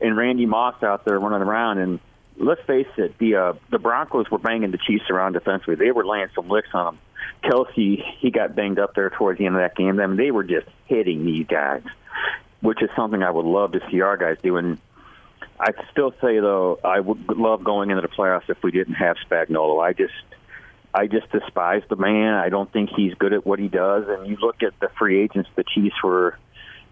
and 0.00 0.16
Randy 0.16 0.46
Moss 0.46 0.82
out 0.82 1.04
there 1.04 1.18
running 1.18 1.46
around. 1.46 1.78
And 1.78 2.00
let's 2.36 2.60
face 2.62 2.88
it, 2.96 3.16
the 3.18 3.36
uh, 3.36 3.52
the 3.70 3.78
Broncos 3.78 4.30
were 4.30 4.38
banging 4.38 4.70
the 4.70 4.78
Chiefs 4.78 5.08
around 5.10 5.32
defensively. 5.32 5.76
They 5.76 5.92
were 5.92 6.04
laying 6.04 6.28
some 6.34 6.48
licks 6.48 6.68
on 6.74 6.94
them. 6.94 6.98
Kelce, 7.42 8.02
he 8.18 8.30
got 8.30 8.54
banged 8.54 8.78
up 8.78 8.94
there 8.94 9.10
towards 9.10 9.38
the 9.38 9.46
end 9.46 9.54
of 9.54 9.60
that 9.60 9.76
game. 9.76 10.00
I 10.00 10.06
mean, 10.06 10.16
they 10.16 10.30
were 10.30 10.44
just 10.44 10.66
hitting 10.86 11.24
these 11.24 11.46
guys, 11.46 11.82
which 12.60 12.82
is 12.82 12.90
something 12.96 13.22
I 13.22 13.30
would 13.30 13.46
love 13.46 13.72
to 13.72 13.80
see 13.90 14.00
our 14.00 14.16
guys 14.16 14.38
do. 14.42 14.56
And 14.56 14.78
I 15.60 15.72
still 15.92 16.12
say 16.20 16.40
though, 16.40 16.78
I 16.84 17.00
would 17.00 17.28
love 17.28 17.64
going 17.64 17.90
into 17.90 18.02
the 18.02 18.08
playoffs 18.08 18.48
if 18.48 18.62
we 18.62 18.70
didn't 18.70 18.94
have 18.94 19.16
Spagnuolo. 19.28 19.82
I 19.82 19.92
just, 19.92 20.14
I 20.92 21.06
just 21.06 21.30
despise 21.30 21.82
the 21.88 21.96
man. 21.96 22.34
I 22.34 22.48
don't 22.48 22.72
think 22.72 22.90
he's 22.94 23.14
good 23.14 23.32
at 23.32 23.46
what 23.46 23.58
he 23.58 23.68
does. 23.68 24.04
And 24.08 24.26
you 24.26 24.36
look 24.40 24.62
at 24.62 24.78
the 24.80 24.88
free 24.98 25.22
agents 25.22 25.48
the 25.54 25.64
Chiefs 25.64 26.02
were 26.02 26.38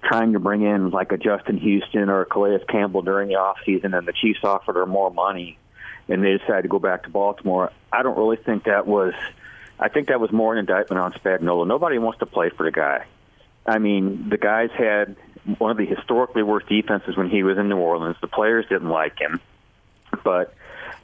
trying 0.02 0.34
to 0.34 0.38
bring 0.38 0.62
in, 0.62 0.90
like 0.90 1.12
a 1.12 1.16
Justin 1.16 1.58
Houston 1.58 2.08
or 2.08 2.22
a 2.22 2.26
Calais 2.26 2.60
Campbell 2.68 3.02
during 3.02 3.28
the 3.28 3.36
off 3.36 3.56
season, 3.64 3.94
and 3.94 4.06
the 4.06 4.12
Chiefs 4.12 4.40
offered 4.44 4.76
her 4.76 4.86
more 4.86 5.10
money, 5.10 5.58
and 6.08 6.22
they 6.22 6.36
decided 6.36 6.62
to 6.62 6.68
go 6.68 6.78
back 6.78 7.04
to 7.04 7.10
Baltimore. 7.10 7.72
I 7.92 8.02
don't 8.02 8.16
really 8.16 8.36
think 8.36 8.64
that 8.64 8.86
was. 8.86 9.14
I 9.78 9.88
think 9.88 10.08
that 10.08 10.20
was 10.20 10.32
more 10.32 10.52
an 10.52 10.58
indictment 10.58 11.00
on 11.00 11.12
Spagnuolo. 11.12 11.66
Nobody 11.66 11.98
wants 11.98 12.18
to 12.20 12.26
play 12.26 12.50
for 12.50 12.64
the 12.64 12.72
guy. 12.72 13.06
I 13.66 13.78
mean, 13.78 14.28
the 14.28 14.38
guys 14.38 14.70
had 14.76 15.16
one 15.58 15.70
of 15.70 15.76
the 15.76 15.86
historically 15.86 16.42
worst 16.42 16.68
defenses 16.68 17.16
when 17.16 17.28
he 17.28 17.42
was 17.42 17.58
in 17.58 17.68
New 17.68 17.76
Orleans. 17.76 18.16
The 18.20 18.28
players 18.28 18.66
didn't 18.68 18.88
like 18.88 19.18
him, 19.18 19.40
but 20.24 20.54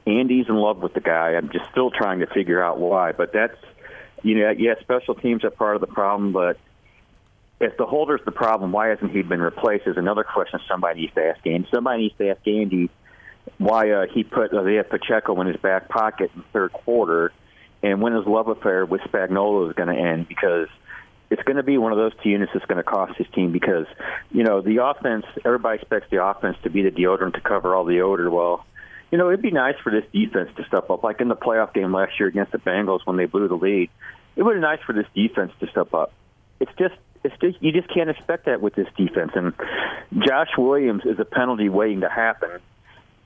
Andy's 0.06 0.48
in 0.48 0.56
love 0.56 0.78
with 0.78 0.94
the 0.94 1.00
guy. 1.00 1.34
I'm 1.34 1.50
just 1.50 1.70
still 1.70 1.90
trying 1.90 2.20
to 2.20 2.26
figure 2.26 2.62
out 2.62 2.78
why. 2.78 3.12
But 3.12 3.32
that's, 3.32 3.56
you 4.22 4.38
know, 4.38 4.50
yeah, 4.50 4.74
special 4.80 5.14
teams 5.14 5.44
are 5.44 5.50
part 5.50 5.74
of 5.74 5.80
the 5.80 5.86
problem. 5.86 6.32
But 6.32 6.58
if 7.60 7.76
the 7.76 7.86
holder's 7.86 8.20
the 8.24 8.32
problem, 8.32 8.72
why 8.72 8.88
hasn't 8.88 9.12
he 9.12 9.22
been 9.22 9.42
replaced? 9.42 9.86
Is 9.86 9.96
another 9.96 10.24
question 10.24 10.60
somebody 10.68 11.02
needs 11.02 11.14
to 11.14 11.24
ask 11.24 11.46
Andy. 11.46 11.68
Somebody 11.72 12.02
needs 12.02 12.16
to 12.18 12.30
ask 12.30 12.46
Andy 12.46 12.90
why 13.58 13.90
uh, 13.90 14.06
he 14.12 14.24
put 14.24 14.52
uh, 14.52 14.62
they 14.62 14.82
Pacheco 14.82 15.40
in 15.40 15.46
his 15.46 15.56
back 15.56 15.88
pocket 15.88 16.30
in 16.34 16.40
the 16.40 16.46
third 16.52 16.72
quarter, 16.72 17.32
and 17.82 18.00
when 18.00 18.14
his 18.14 18.26
love 18.26 18.48
affair 18.48 18.86
with 18.86 19.00
Spagnuolo 19.02 19.68
is 19.68 19.74
going 19.74 19.94
to 19.94 20.00
end 20.00 20.28
because 20.28 20.68
it's 21.30 21.42
going 21.44 21.56
to 21.56 21.62
be 21.62 21.78
one 21.78 21.92
of 21.92 21.98
those 21.98 22.12
two 22.22 22.28
units 22.28 22.52
that's 22.52 22.66
going 22.66 22.76
to 22.76 22.82
cost 22.82 23.16
his 23.16 23.26
team 23.34 23.52
because 23.52 23.86
you 24.30 24.44
know 24.44 24.60
the 24.60 24.84
offense. 24.84 25.24
Everybody 25.44 25.78
expects 25.78 26.08
the 26.10 26.24
offense 26.24 26.56
to 26.62 26.70
be 26.70 26.82
the 26.82 26.90
deodorant 26.90 27.34
to 27.34 27.40
cover 27.40 27.74
all 27.74 27.84
the 27.84 28.02
odor. 28.02 28.30
Well, 28.30 28.64
you 29.10 29.18
know 29.18 29.28
it'd 29.28 29.42
be 29.42 29.50
nice 29.50 29.76
for 29.82 29.90
this 29.90 30.04
defense 30.12 30.50
to 30.56 30.64
step 30.66 30.90
up, 30.90 31.02
like 31.02 31.20
in 31.20 31.28
the 31.28 31.36
playoff 31.36 31.72
game 31.72 31.92
last 31.92 32.20
year 32.20 32.28
against 32.28 32.52
the 32.52 32.58
Bengals 32.58 33.00
when 33.04 33.16
they 33.16 33.24
blew 33.24 33.48
the 33.48 33.56
lead. 33.56 33.90
It 34.36 34.42
would 34.42 34.54
be 34.54 34.60
nice 34.60 34.80
for 34.86 34.92
this 34.92 35.06
defense 35.14 35.52
to 35.60 35.66
step 35.68 35.94
up. 35.94 36.12
It's 36.60 36.72
just 36.78 36.94
it's 37.24 37.34
just 37.40 37.62
you 37.62 37.72
just 37.72 37.92
can't 37.92 38.10
expect 38.10 38.46
that 38.46 38.60
with 38.60 38.74
this 38.74 38.88
defense. 38.96 39.32
And 39.34 39.54
Josh 40.26 40.50
Williams 40.58 41.02
is 41.04 41.18
a 41.18 41.24
penalty 41.24 41.68
waiting 41.68 42.00
to 42.00 42.08
happen. 42.08 42.60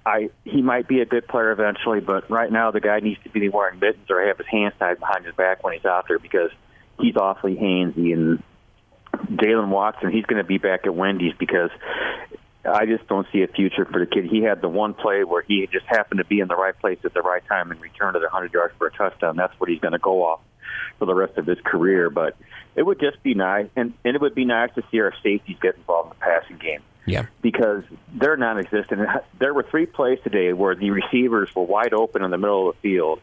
I 0.06 0.30
he 0.44 0.62
might 0.62 0.86
be 0.86 1.00
a 1.00 1.04
good 1.04 1.26
player 1.26 1.50
eventually, 1.50 1.98
but 1.98 2.30
right 2.30 2.50
now 2.50 2.70
the 2.70 2.80
guy 2.80 3.00
needs 3.00 3.20
to 3.24 3.28
be 3.28 3.48
wearing 3.48 3.80
mittens 3.80 4.08
or 4.08 4.24
have 4.24 4.38
his 4.38 4.46
hands 4.46 4.74
tied 4.78 5.00
behind 5.00 5.26
his 5.26 5.34
back 5.34 5.64
when 5.64 5.74
he's 5.74 5.84
out 5.84 6.06
there 6.06 6.20
because 6.20 6.50
he's 7.00 7.16
awfully 7.16 7.56
handsy. 7.56 8.12
And 8.12 8.40
Jaylen 9.36 9.68
Watson, 9.68 10.12
he's 10.12 10.24
going 10.24 10.40
to 10.40 10.46
be 10.46 10.58
back 10.58 10.86
at 10.86 10.94
Wendy's 10.94 11.34
because 11.36 11.70
I 12.64 12.86
just 12.86 13.08
don't 13.08 13.26
see 13.32 13.42
a 13.42 13.48
future 13.48 13.84
for 13.84 13.98
the 13.98 14.06
kid. 14.06 14.26
He 14.26 14.42
had 14.42 14.60
the 14.60 14.68
one 14.68 14.94
play 14.94 15.24
where 15.24 15.42
he 15.42 15.68
just 15.72 15.86
happened 15.86 16.18
to 16.18 16.24
be 16.24 16.38
in 16.38 16.46
the 16.46 16.56
right 16.56 16.78
place 16.78 16.98
at 17.04 17.12
the 17.12 17.22
right 17.22 17.42
time 17.48 17.72
and 17.72 17.80
returned 17.80 18.14
it 18.14 18.22
100 18.22 18.52
yards 18.52 18.74
for 18.78 18.86
a 18.86 18.92
touchdown. 18.92 19.34
That's 19.34 19.58
what 19.58 19.68
he's 19.68 19.80
going 19.80 19.92
to 19.92 19.98
go 19.98 20.24
off 20.24 20.40
for 21.00 21.06
the 21.06 21.14
rest 21.14 21.36
of 21.36 21.46
his 21.46 21.58
career. 21.64 22.10
But 22.10 22.36
it 22.76 22.84
would 22.84 23.00
just 23.00 23.20
be 23.24 23.34
nice, 23.34 23.66
and, 23.74 23.92
and 24.04 24.14
it 24.14 24.20
would 24.20 24.36
be 24.36 24.44
nice 24.44 24.70
to 24.76 24.84
see 24.92 25.00
our 25.00 25.12
safeties 25.22 25.56
get 25.60 25.74
involved 25.74 26.12
in 26.12 26.18
the 26.18 26.24
passing 26.24 26.58
game. 26.58 26.82
Yeah. 27.06 27.26
Because 27.40 27.84
they're 28.12 28.36
non-existent. 28.36 29.08
There 29.38 29.54
were 29.54 29.62
three 29.62 29.86
plays 29.86 30.18
today 30.24 30.52
where 30.52 30.74
the 30.74 30.90
receivers 30.90 31.48
were 31.54 31.62
wide 31.62 31.92
open 31.92 32.22
in 32.22 32.30
the 32.30 32.38
middle 32.38 32.68
of 32.68 32.76
the 32.76 32.80
field. 32.80 33.20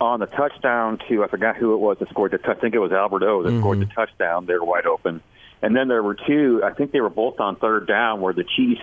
On 0.00 0.20
the 0.20 0.26
touchdown 0.26 0.98
to 1.08 1.24
I 1.24 1.28
forgot 1.28 1.56
who 1.56 1.74
it 1.74 1.78
was 1.78 1.98
that 2.00 2.10
scored 2.10 2.32
the 2.32 2.38
touch. 2.38 2.58
I 2.58 2.60
think 2.60 2.74
it 2.74 2.78
was 2.78 2.92
Albert 2.92 3.22
O 3.22 3.42
that 3.42 3.48
mm-hmm. 3.48 3.60
scored 3.60 3.80
the 3.80 3.86
touchdown. 3.86 4.44
They 4.44 4.52
were 4.52 4.64
wide 4.64 4.84
open, 4.84 5.22
and 5.62 5.74
then 5.74 5.88
there 5.88 6.02
were 6.02 6.14
two. 6.14 6.60
I 6.62 6.74
think 6.74 6.92
they 6.92 7.00
were 7.00 7.08
both 7.08 7.40
on 7.40 7.56
third 7.56 7.86
down 7.86 8.20
where 8.20 8.34
the 8.34 8.44
Chiefs 8.44 8.82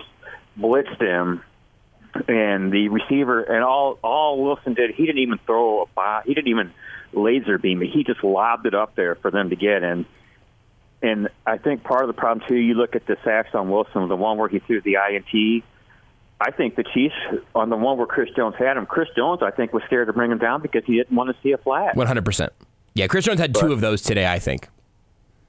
blitzed 0.58 1.00
him, 1.00 1.42
and 2.26 2.72
the 2.72 2.88
receiver 2.88 3.42
and 3.42 3.62
all 3.62 4.00
all 4.02 4.42
Wilson 4.42 4.74
did. 4.74 4.90
He 4.90 5.06
didn't 5.06 5.22
even 5.22 5.38
throw 5.46 5.82
a 5.82 5.86
ball. 5.86 6.22
He 6.26 6.34
didn't 6.34 6.48
even 6.48 6.72
laser 7.12 7.58
beam 7.58 7.82
it. 7.82 7.90
He 7.90 8.02
just 8.02 8.24
lobbed 8.24 8.66
it 8.66 8.74
up 8.74 8.96
there 8.96 9.14
for 9.14 9.30
them 9.30 9.50
to 9.50 9.56
get. 9.56 9.84
And 9.84 10.06
and 11.04 11.28
I 11.46 11.58
think 11.58 11.84
part 11.84 12.02
of 12.02 12.08
the 12.08 12.14
problem 12.14 12.48
too, 12.48 12.56
you 12.56 12.72
look 12.72 12.96
at 12.96 13.06
the 13.06 13.18
sacks 13.22 13.50
on 13.54 13.68
Wilson, 13.68 14.08
the 14.08 14.16
one 14.16 14.38
where 14.38 14.48
he 14.48 14.58
threw 14.58 14.80
the 14.80 14.96
INT. 14.96 15.62
I 16.40 16.50
think 16.50 16.76
the 16.76 16.82
Chiefs 16.82 17.14
on 17.54 17.68
the 17.68 17.76
one 17.76 17.98
where 17.98 18.06
Chris 18.06 18.30
Jones 18.34 18.54
had 18.58 18.78
him. 18.78 18.86
Chris 18.86 19.08
Jones, 19.14 19.42
I 19.42 19.50
think, 19.50 19.74
was 19.74 19.82
scared 19.84 20.06
to 20.06 20.14
bring 20.14 20.32
him 20.32 20.38
down 20.38 20.62
because 20.62 20.82
he 20.86 20.96
didn't 20.96 21.14
want 21.14 21.28
to 21.28 21.36
see 21.42 21.52
a 21.52 21.58
flag. 21.58 21.94
One 21.94 22.06
hundred 22.06 22.24
percent. 22.24 22.54
Yeah, 22.94 23.06
Chris 23.06 23.26
Jones 23.26 23.38
had 23.38 23.52
but, 23.52 23.60
two 23.60 23.72
of 23.72 23.82
those 23.82 24.00
today. 24.00 24.26
I 24.26 24.38
think. 24.38 24.68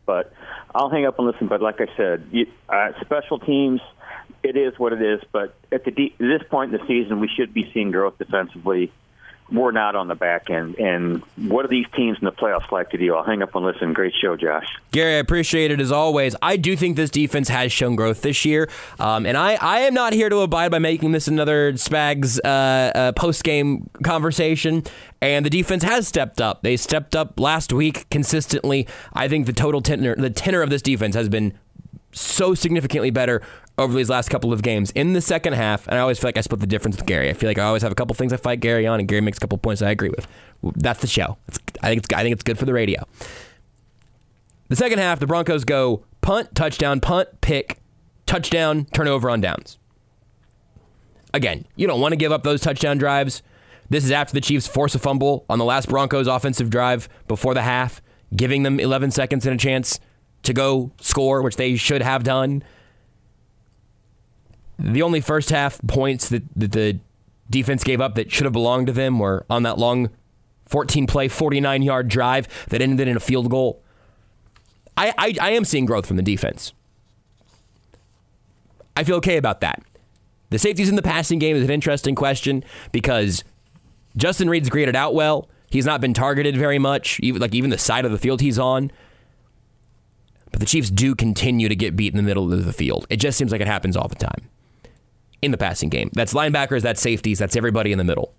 But 0.06 0.34
I'll 0.74 0.89
hang 0.89 1.06
up 1.06 1.18
and 1.18 1.28
listen. 1.28 1.48
But 1.48 1.62
like 1.62 1.80
I 1.80 1.88
said, 1.96 2.28
you, 2.32 2.48
uh, 2.68 2.91
special 3.02 3.39
teams, 3.39 3.80
it 4.44 4.58
is 4.58 4.78
what 4.78 4.91
it 4.91 5.02
is. 5.02 5.22
But 5.32 5.56
at 5.72 5.86
the 5.86 5.91
at 5.91 6.20
this 6.20 6.44
point 6.50 6.74
in 6.74 6.80
the 6.82 6.86
season, 6.86 7.22
we 7.22 7.30
should 7.30 7.54
be 7.54 7.72
seeing 7.74 7.91
growth 7.91 8.18
defensively 8.18 8.91
we're 9.52 9.72
not 9.72 9.96
on 9.96 10.08
the 10.08 10.16
back 10.16 10.50
end. 10.50 10.76
And 10.80 11.22
what 11.36 11.62
do 11.62 11.68
these 11.68 11.86
teams 11.96 12.18
in 12.20 12.26
the 12.26 12.32
playoffs 12.32 12.72
like 12.72 12.90
to 12.92 12.98
do? 12.98 13.16
I'll 13.16 13.24
hang 13.24 13.44
up 13.44 13.54
and 13.54 13.64
listen. 13.64 13.94
Great 13.94 14.14
show, 14.20 14.36
Josh. 14.36 14.66
Gary, 14.92 15.16
I 15.16 15.18
appreciate 15.18 15.70
it 15.70 15.80
as 15.80 15.92
always. 15.92 16.36
I 16.42 16.58
do 16.58 16.76
think 16.76 16.96
this 16.96 17.12
defense 17.12 17.48
has 17.50 17.72
shown 17.72 17.96
growth 17.96 18.22
this 18.22 18.44
year. 18.44 18.70
Um, 19.00 19.26
and 19.26 19.38
I, 19.38 19.54
I 19.62 19.80
am 19.82 19.94
not 19.94 20.14
here 20.14 20.30
to 20.30 20.40
abide 20.40 20.72
by 20.72 20.80
making 20.80 21.12
this 21.12 21.28
another 21.28 21.74
Spags 21.74 22.40
uh, 22.44 22.48
uh, 22.48 23.12
post 23.12 23.44
game 23.44 23.90
conversation. 24.04 24.84
And 25.22 25.46
the 25.46 25.52
defense 25.52 25.84
has 25.84 26.08
stepped 26.08 26.42
up. 26.42 26.64
They 26.64 26.76
stepped 26.76 27.16
up 27.16 27.40
last 27.40 27.72
week 27.72 28.10
consistently. 28.10 28.88
I 29.14 29.28
think 29.28 29.46
the 29.46 29.54
total 29.54 29.82
tenor, 29.82 30.16
the 30.16 30.32
tenor 30.32 30.64
of 30.64 30.72
this 30.72 30.82
defense 30.82 31.16
has 31.16 31.30
been 31.30 31.54
so 32.12 32.56
significantly 32.56 33.12
better 33.12 33.42
over 33.78 33.94
these 33.94 34.10
last 34.10 34.30
couple 34.30 34.54
of 34.54 34.62
games 34.62 34.92
in 34.92 35.14
the 35.14 35.22
second 35.22 35.54
half, 35.54 35.88
and 35.88 35.98
I 35.98 36.00
always 36.00 36.18
feel 36.20 36.30
like 36.30 36.38
I 36.38 36.42
split 36.42 36.62
the 36.62 36.68
difference 36.68 36.96
with 36.96 37.06
Gary. 37.06 37.30
I 37.30 37.34
feel 37.34 37.50
like 37.50 37.58
I 37.60 37.64
always 37.64 37.82
have 37.84 37.92
a 37.92 37.96
couple 37.96 38.16
things 38.16 38.32
I 38.32 38.38
fight 38.38 38.60
Gary 38.60 38.88
on, 38.88 39.00
and 39.00 39.08
Gary 39.08 39.22
makes 39.22 39.38
a 39.38 39.42
couple 39.42 39.58
points 39.58 39.82
I 39.82 39.92
agree 39.92 40.10
with. 40.10 40.28
That's 40.76 41.02
the 41.02 41.08
show. 41.08 41.38
It's, 41.48 41.60
I 41.82 41.90
think 41.90 42.04
it's 42.04 42.14
I 42.14 42.24
think 42.24 42.34
it's 42.34 42.44
good 42.44 42.58
for 42.58 42.66
the 42.66 42.74
radio. 42.74 43.04
The 44.70 44.76
second 44.76 45.00
half, 45.00 45.20
the 45.20 45.28
Broncos 45.28 45.64
go 45.64 46.04
punt, 46.22 46.56
touchdown, 46.56 47.00
punt, 47.00 47.30
pick, 47.42 47.80
touchdown, 48.26 48.86
turnover 48.94 49.30
on 49.30 49.42
downs. 49.42 49.78
Again, 51.34 51.66
you 51.76 51.86
don't 51.86 52.00
want 52.00 52.14
to 52.14 52.18
give 52.18 52.32
up 52.32 52.44
those 52.44 52.62
touchdown 52.62 52.98
drives. 52.98 53.44
This 53.90 54.04
is 54.04 54.12
after 54.12 54.34
the 54.34 54.42
Chiefs 54.42 54.68
force 54.68 54.96
a 54.96 55.00
fumble 55.00 55.46
on 55.50 55.60
the 55.60 55.66
last 55.66 55.90
Broncos 55.90 56.28
offensive 56.28 56.70
drive 56.70 57.08
before 57.28 57.54
the 57.54 57.62
half, 57.62 58.02
giving 58.36 58.64
them 58.64 58.80
11 58.80 59.12
seconds 59.12 59.46
and 59.46 59.54
a 59.54 59.58
chance 59.58 60.00
to 60.44 60.54
go 60.54 60.92
score, 61.00 61.42
which 61.42 61.58
they 61.58 61.76
should 61.76 62.02
have 62.02 62.24
done. 62.24 62.64
The 64.78 65.02
only 65.02 65.22
first 65.22 65.50
half 65.50 65.80
points 65.88 66.30
that, 66.30 66.44
that 66.56 66.72
the 66.72 67.00
defense 67.50 67.84
gave 67.84 68.02
up 68.02 68.16
that 68.16 68.32
should 68.32 68.46
have 68.46 68.54
belonged 68.54 68.88
to 68.88 68.94
them 68.94 69.20
were 69.20 69.46
on 69.50 69.64
that 69.64 69.78
long 69.78 70.10
14 70.66 71.08
play, 71.08 71.28
49 71.28 71.82
yard 71.82 72.08
drive 72.08 72.48
that 72.70 72.82
ended 72.82 73.08
in 73.08 73.16
a 73.16 73.20
field 73.20 73.50
goal. 73.50 73.82
I, 74.98 75.14
I, 75.18 75.36
I 75.42 75.50
am 75.52 75.66
seeing 75.66 75.86
growth 75.86 76.06
from 76.06 76.18
the 76.18 76.24
defense. 76.24 76.74
I 78.98 79.04
feel 79.04 79.18
okay 79.18 79.38
about 79.38 79.62
that. 79.62 79.84
The 80.50 80.60
safeties 80.60 80.90
in 80.90 80.96
the 80.96 81.02
passing 81.02 81.40
game 81.40 81.56
is 81.56 81.64
an 81.64 81.70
interesting 81.70 82.16
question 82.16 82.64
because 82.92 83.44
Justin 84.16 84.50
Reid's 84.50 84.70
graded 84.70 84.96
out 84.96 85.14
well. 85.14 85.50
He's 85.70 85.86
not 85.86 86.00
been 86.00 86.14
targeted 86.14 86.56
very 86.56 86.80
much, 86.80 87.20
even 87.20 87.42
like 87.42 87.54
even 87.54 87.70
the 87.70 87.78
side 87.78 88.06
of 88.06 88.12
the 88.12 88.18
field 88.18 88.40
he's 88.40 88.58
on. 88.58 88.92
But 90.52 90.62
the 90.62 90.66
Chiefs 90.66 90.90
do 90.90 91.16
continue 91.16 91.68
to 91.68 91.76
get 91.76 91.98
beat 91.98 92.14
in 92.14 92.18
the 92.18 92.24
middle 92.24 92.54
of 92.54 92.64
the 92.64 92.72
field. 92.72 93.06
It 93.10 93.18
just 93.18 93.38
seems 93.38 93.52
like 93.52 93.60
it 93.60 93.68
happens 93.68 93.98
all 93.98 94.08
the 94.08 94.16
time 94.16 94.50
in 95.46 95.52
the 95.52 95.58
passing 95.58 95.90
game. 95.90 96.10
That's 96.14 96.34
linebackers, 96.34 96.82
that's 96.82 97.02
safeties, 97.02 97.40
that's 97.40 97.56
everybody 97.56 97.92
in 97.92 97.98
the 97.98 98.04
middle. 98.04 98.34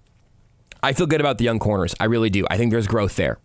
I 0.83 0.93
feel 0.93 1.07
good 1.07 1.21
about 1.21 1.39
the 1.39 1.45
young 1.45 1.59
corners. 1.59 1.95
I 1.99 2.05
really 2.05 2.31
do. 2.31 2.47
I 2.51 2.57
think 2.57 2.71
there's 2.71 2.87
growth 2.87 3.17
there. 3.17 3.39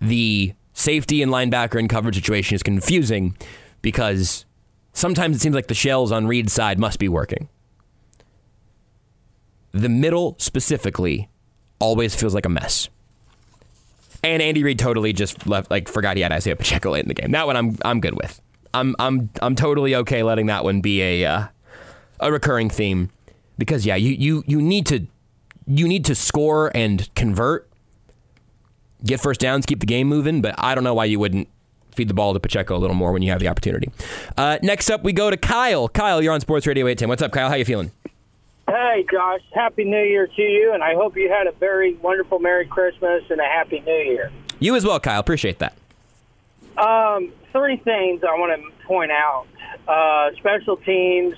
The 0.00 0.52
safety 0.74 1.22
and 1.22 1.32
linebacker 1.32 1.78
and 1.78 1.88
coverage 1.88 2.16
situation 2.16 2.54
is 2.54 2.62
confusing 2.62 3.36
because 3.80 4.44
sometimes 4.92 5.36
it 5.36 5.40
seems 5.40 5.54
like 5.54 5.68
the 5.68 5.74
shells 5.74 6.12
on 6.12 6.26
Reid's 6.26 6.52
side 6.52 6.78
must 6.78 6.98
be 6.98 7.08
working. 7.08 7.48
The 9.72 9.88
middle 9.88 10.36
specifically 10.38 11.28
always 11.78 12.14
feels 12.14 12.34
like 12.34 12.46
a 12.46 12.50
mess. 12.50 12.88
And 14.22 14.42
Andy 14.42 14.64
Reid 14.64 14.78
totally 14.78 15.12
just 15.12 15.46
left, 15.46 15.70
like 15.70 15.88
forgot 15.88 16.16
he 16.16 16.22
had 16.22 16.32
Isaiah 16.32 16.56
Pacheco 16.56 16.90
late 16.92 17.02
in 17.02 17.08
the 17.08 17.14
game. 17.14 17.30
That 17.30 17.46
one 17.46 17.56
I'm 17.56 17.78
I'm 17.84 18.00
good 18.00 18.14
with. 18.14 18.40
I'm 18.74 18.94
I'm 18.98 19.30
I'm 19.42 19.54
totally 19.54 19.94
okay 19.94 20.22
letting 20.22 20.46
that 20.46 20.64
one 20.64 20.80
be 20.80 21.02
a 21.02 21.24
uh, 21.24 21.46
a 22.20 22.32
recurring 22.32 22.70
theme 22.70 23.10
because 23.58 23.86
yeah, 23.86 23.96
you 23.96 24.10
you 24.12 24.44
you 24.46 24.60
need 24.60 24.86
to 24.86 25.06
you 25.66 25.88
need 25.88 26.04
to 26.06 26.14
score 26.14 26.70
and 26.74 27.12
convert, 27.14 27.68
get 29.04 29.20
first 29.20 29.40
downs, 29.40 29.66
keep 29.66 29.80
the 29.80 29.86
game 29.86 30.08
moving. 30.08 30.42
But 30.42 30.54
I 30.58 30.74
don't 30.74 30.84
know 30.84 30.94
why 30.94 31.06
you 31.06 31.18
wouldn't 31.18 31.48
feed 31.94 32.08
the 32.08 32.14
ball 32.14 32.34
to 32.34 32.40
Pacheco 32.40 32.76
a 32.76 32.78
little 32.78 32.96
more 32.96 33.12
when 33.12 33.22
you 33.22 33.30
have 33.30 33.40
the 33.40 33.48
opportunity. 33.48 33.90
Uh, 34.36 34.58
next 34.62 34.90
up, 34.90 35.02
we 35.02 35.12
go 35.12 35.30
to 35.30 35.36
Kyle. 35.36 35.88
Kyle, 35.88 36.22
you're 36.22 36.32
on 36.32 36.40
Sports 36.40 36.66
Radio 36.66 36.86
810. 36.86 37.08
What's 37.08 37.22
up, 37.22 37.32
Kyle? 37.32 37.48
How 37.48 37.54
you 37.54 37.64
feeling? 37.64 37.90
Hey, 38.68 39.06
Josh. 39.10 39.40
Happy 39.54 39.84
New 39.84 40.02
Year 40.02 40.26
to 40.26 40.42
you, 40.42 40.72
and 40.74 40.82
I 40.82 40.94
hope 40.94 41.16
you 41.16 41.30
had 41.30 41.46
a 41.46 41.52
very 41.52 41.94
wonderful 41.94 42.38
Merry 42.38 42.66
Christmas 42.66 43.22
and 43.30 43.40
a 43.40 43.44
Happy 43.44 43.80
New 43.80 43.92
Year. 43.92 44.30
You 44.58 44.74
as 44.74 44.84
well, 44.84 44.98
Kyle. 45.00 45.20
Appreciate 45.20 45.58
that. 45.60 45.76
Um, 46.78 47.32
three 47.52 47.76
things 47.78 48.22
I 48.22 48.38
want 48.38 48.60
to 48.60 48.86
point 48.86 49.10
out. 49.10 49.46
Uh, 49.88 50.30
special 50.38 50.76
teams. 50.76 51.34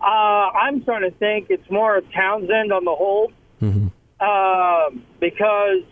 Uh, 0.00 0.04
I'm 0.04 0.82
starting 0.82 1.10
to 1.10 1.16
think 1.16 1.46
it's 1.50 1.68
more 1.70 1.96
of 1.96 2.10
Townsend 2.12 2.72
on 2.72 2.84
the 2.84 2.94
whole. 2.94 3.32
Mm-hmm. 3.60 3.88
Uh, 4.20 4.90
because 5.20 5.82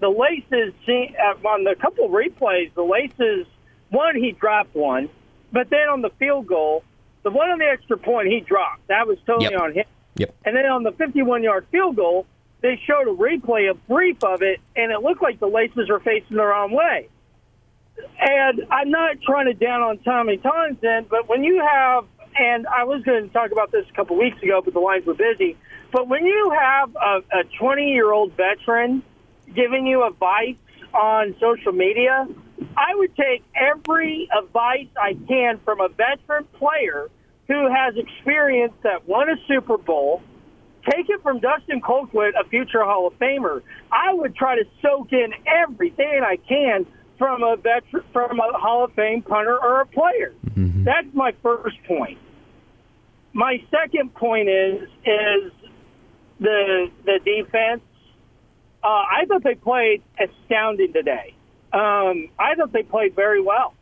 the 0.00 0.08
laces, 0.08 0.74
uh, 0.88 1.48
on 1.48 1.64
the 1.64 1.74
couple 1.80 2.08
replays, 2.08 2.72
the 2.74 2.82
laces, 2.82 3.46
one, 3.90 4.16
he 4.16 4.32
dropped 4.32 4.74
one, 4.74 5.08
but 5.52 5.70
then 5.70 5.88
on 5.88 6.02
the 6.02 6.10
field 6.18 6.46
goal, 6.46 6.84
the 7.22 7.30
one 7.30 7.50
on 7.50 7.58
the 7.58 7.66
extra 7.66 7.96
point, 7.98 8.28
he 8.28 8.40
dropped. 8.40 8.86
That 8.88 9.06
was 9.06 9.18
totally 9.26 9.52
Yep. 9.52 9.60
on 9.60 9.72
him. 9.72 9.84
Yep. 10.16 10.34
And 10.44 10.56
then 10.56 10.66
on 10.66 10.82
the 10.82 10.92
51 10.92 11.42
yard 11.42 11.66
field 11.70 11.96
goal, 11.96 12.26
they 12.60 12.80
showed 12.86 13.06
a 13.08 13.14
replay, 13.14 13.70
a 13.70 13.74
brief 13.74 14.22
of 14.24 14.42
it, 14.42 14.60
and 14.76 14.90
it 14.90 15.00
looked 15.02 15.22
like 15.22 15.38
the 15.38 15.46
laces 15.46 15.88
were 15.88 16.00
facing 16.00 16.36
the 16.36 16.44
wrong 16.44 16.72
way. 16.72 17.08
And 18.20 18.66
I'm 18.70 18.90
not 18.90 19.16
trying 19.22 19.46
to 19.46 19.54
down 19.54 19.80
on 19.82 19.98
Tommy 19.98 20.38
Townsend, 20.38 21.08
but 21.08 21.28
when 21.28 21.44
you 21.44 21.64
have, 21.64 22.04
and 22.36 22.66
I 22.66 22.84
was 22.84 23.02
going 23.04 23.26
to 23.26 23.32
talk 23.32 23.52
about 23.52 23.70
this 23.70 23.84
a 23.88 23.92
couple 23.94 24.16
weeks 24.16 24.42
ago, 24.42 24.60
but 24.64 24.74
the 24.74 24.80
lines 24.80 25.06
were 25.06 25.14
busy. 25.14 25.56
But 25.92 26.08
when 26.08 26.26
you 26.26 26.52
have 26.58 26.94
a 26.96 27.44
20 27.58 27.92
year 27.92 28.12
old 28.12 28.32
veteran 28.32 29.02
giving 29.54 29.86
you 29.86 30.06
advice 30.06 30.56
on 30.92 31.34
social 31.40 31.72
media, 31.72 32.26
I 32.76 32.94
would 32.94 33.16
take 33.16 33.44
every 33.54 34.28
advice 34.36 34.88
I 35.00 35.14
can 35.26 35.60
from 35.64 35.80
a 35.80 35.88
veteran 35.88 36.44
player 36.58 37.08
who 37.46 37.68
has 37.72 37.94
experience 37.96 38.74
that 38.82 39.08
won 39.08 39.30
a 39.30 39.36
Super 39.46 39.78
Bowl. 39.78 40.22
Take 40.90 41.08
it 41.08 41.22
from 41.22 41.40
Dustin 41.40 41.80
Colquitt, 41.80 42.32
a 42.38 42.48
future 42.48 42.84
Hall 42.84 43.06
of 43.06 43.18
Famer. 43.18 43.62
I 43.90 44.12
would 44.12 44.34
try 44.36 44.56
to 44.56 44.64
soak 44.82 45.12
in 45.12 45.32
everything 45.46 46.22
I 46.24 46.36
can 46.36 46.86
from 47.18 47.42
a 47.42 47.56
veteran, 47.56 48.04
from 48.12 48.38
a 48.38 48.58
Hall 48.58 48.84
of 48.84 48.92
Fame 48.94 49.22
punter 49.22 49.58
or 49.58 49.80
a 49.80 49.86
player. 49.86 50.32
That's 50.84 51.08
my 51.12 51.32
first 51.42 51.76
point. 51.86 52.18
My 53.32 53.62
second 53.70 54.14
point 54.14 54.48
is 54.48 54.82
is 55.04 55.52
the 56.40 56.90
the 57.04 57.20
defense. 57.24 57.82
Uh, 58.82 58.86
I 58.86 59.24
thought 59.26 59.42
they 59.42 59.56
played 59.56 60.02
astounding 60.18 60.92
today. 60.92 61.34
Um, 61.72 62.28
I 62.38 62.54
thought 62.56 62.72
they 62.72 62.84
played 62.84 63.14
very 63.14 63.42
well. 63.42 63.74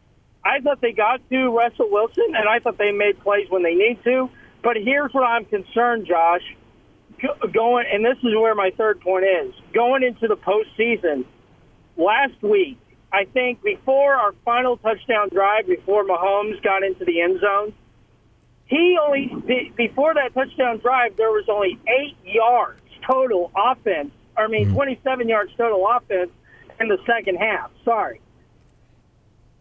I 0.44 0.60
thought 0.60 0.80
they 0.80 0.92
got 0.92 1.20
to 1.28 1.50
Russell 1.50 1.88
Wilson, 1.90 2.34
and 2.34 2.48
I 2.48 2.60
thought 2.60 2.78
they 2.78 2.92
made 2.92 3.20
plays 3.20 3.48
when 3.50 3.62
they 3.62 3.74
need 3.74 3.98
to. 4.04 4.30
But 4.62 4.76
here's 4.76 5.12
what 5.12 5.24
I'm 5.24 5.44
concerned, 5.44 6.06
Josh. 6.06 6.42
Going, 7.52 7.86
and 7.92 8.04
this 8.04 8.18
is 8.18 8.34
where 8.34 8.54
my 8.54 8.70
third 8.76 9.00
point 9.00 9.24
is. 9.24 9.54
Going 9.72 10.02
into 10.02 10.28
the 10.28 10.36
postseason, 10.36 11.24
last 11.96 12.40
week, 12.42 12.78
I 13.12 13.24
think 13.24 13.62
before 13.62 14.14
our 14.14 14.32
final 14.44 14.76
touchdown 14.76 15.28
drive, 15.30 15.66
before 15.66 16.04
Mahomes 16.04 16.62
got 16.62 16.82
into 16.82 17.04
the 17.04 17.20
end 17.20 17.40
zone, 17.40 17.72
he 18.66 18.98
only 19.00 19.32
before 19.76 20.14
that 20.14 20.34
touchdown 20.34 20.78
drive, 20.78 21.16
there 21.16 21.30
was 21.30 21.44
only 21.48 21.78
eight 21.86 22.16
yards 22.24 22.80
total 23.08 23.52
offense. 23.56 24.10
I 24.36 24.48
mean, 24.48 24.70
mm. 24.70 24.74
27 24.74 25.28
yards 25.28 25.52
total 25.56 25.86
offense 25.88 26.30
in 26.80 26.88
the 26.88 26.98
second 27.06 27.36
half. 27.36 27.70
Sorry. 27.84 28.20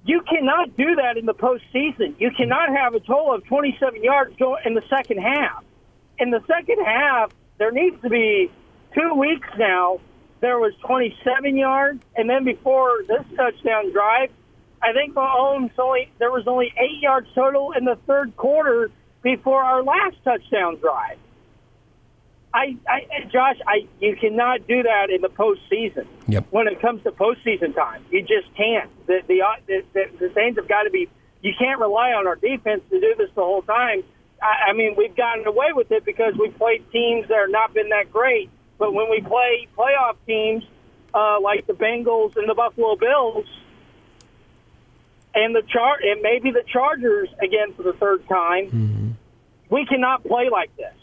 You 0.05 0.21
cannot 0.21 0.75
do 0.77 0.95
that 0.95 1.17
in 1.17 1.25
the 1.25 1.33
postseason. 1.33 2.19
You 2.19 2.31
cannot 2.35 2.69
have 2.69 2.93
a 2.93 2.99
total 2.99 3.33
of 3.33 3.45
27 3.45 4.03
yards 4.03 4.35
go 4.37 4.57
in 4.63 4.73
the 4.75 4.83
second 4.89 5.19
half. 5.19 5.63
In 6.19 6.29
the 6.29 6.41
second 6.47 6.83
half, 6.85 7.31
there 7.57 7.71
needs 7.71 7.99
to 8.01 8.09
be 8.09 8.51
two 8.93 9.13
weeks 9.15 9.47
now. 9.57 9.99
There 10.45 10.59
was 10.59 10.73
27 10.85 11.57
yards, 11.57 12.03
and 12.15 12.29
then 12.29 12.43
before 12.43 13.01
this 13.07 13.25
touchdown 13.35 13.91
drive, 13.91 14.29
I 14.79 14.93
think 14.93 15.15
Mahomes 15.15 15.71
only 15.79 16.11
there 16.19 16.29
was 16.29 16.43
only 16.45 16.71
eight 16.77 17.01
yards 17.01 17.27
total 17.33 17.71
in 17.71 17.83
the 17.83 17.97
third 18.05 18.37
quarter 18.37 18.91
before 19.23 19.63
our 19.63 19.81
last 19.81 20.17
touchdown 20.23 20.77
drive. 20.77 21.17
I, 22.53 22.77
I 22.87 23.25
Josh, 23.33 23.55
I 23.65 23.87
you 23.99 24.15
cannot 24.17 24.67
do 24.67 24.83
that 24.83 25.09
in 25.09 25.23
the 25.23 25.29
postseason. 25.29 26.05
Yep. 26.27 26.45
When 26.51 26.67
it 26.67 26.79
comes 26.79 27.01
to 27.05 27.11
postseason 27.11 27.73
time, 27.73 28.05
you 28.11 28.21
just 28.21 28.53
can't. 28.55 28.91
The 29.07 29.21
the 29.27 29.41
uh, 29.41 29.55
the, 29.65 29.83
the, 29.93 30.03
the 30.19 30.31
Saints 30.35 30.59
have 30.59 30.69
got 30.69 30.83
to 30.83 30.91
be. 30.91 31.09
You 31.41 31.53
can't 31.57 31.79
rely 31.79 32.11
on 32.11 32.27
our 32.27 32.35
defense 32.35 32.83
to 32.91 33.01
do 33.01 33.15
this 33.17 33.31
the 33.33 33.41
whole 33.41 33.63
time. 33.63 34.03
I, 34.43 34.69
I 34.69 34.73
mean, 34.73 34.93
we've 34.95 35.15
gotten 35.15 35.47
away 35.47 35.73
with 35.73 35.91
it 35.91 36.05
because 36.05 36.35
we 36.39 36.49
played 36.49 36.85
teams 36.91 37.29
that 37.29 37.37
have 37.39 37.49
not 37.49 37.73
been 37.73 37.89
that 37.89 38.11
great. 38.13 38.51
But 38.77 38.93
when 38.93 39.09
we 39.09 39.21
play 39.21 39.67
playoff 39.77 40.15
teams 40.27 40.63
uh, 41.13 41.39
like 41.41 41.65
the 41.67 41.73
Bengals 41.73 42.35
and 42.35 42.49
the 42.49 42.53
Buffalo 42.53 42.95
Bills, 42.95 43.45
and 45.33 45.53
the 45.53 45.61
char 45.63 45.97
and 46.01 46.21
maybe 46.21 46.51
the 46.51 46.63
Chargers 46.71 47.29
again 47.43 47.73
for 47.73 47.83
the 47.83 47.93
third 47.93 48.27
time, 48.27 49.17
we 49.69 49.85
cannot 49.85 50.23
play 50.23 50.49
like 50.49 50.75
this. 50.77 50.93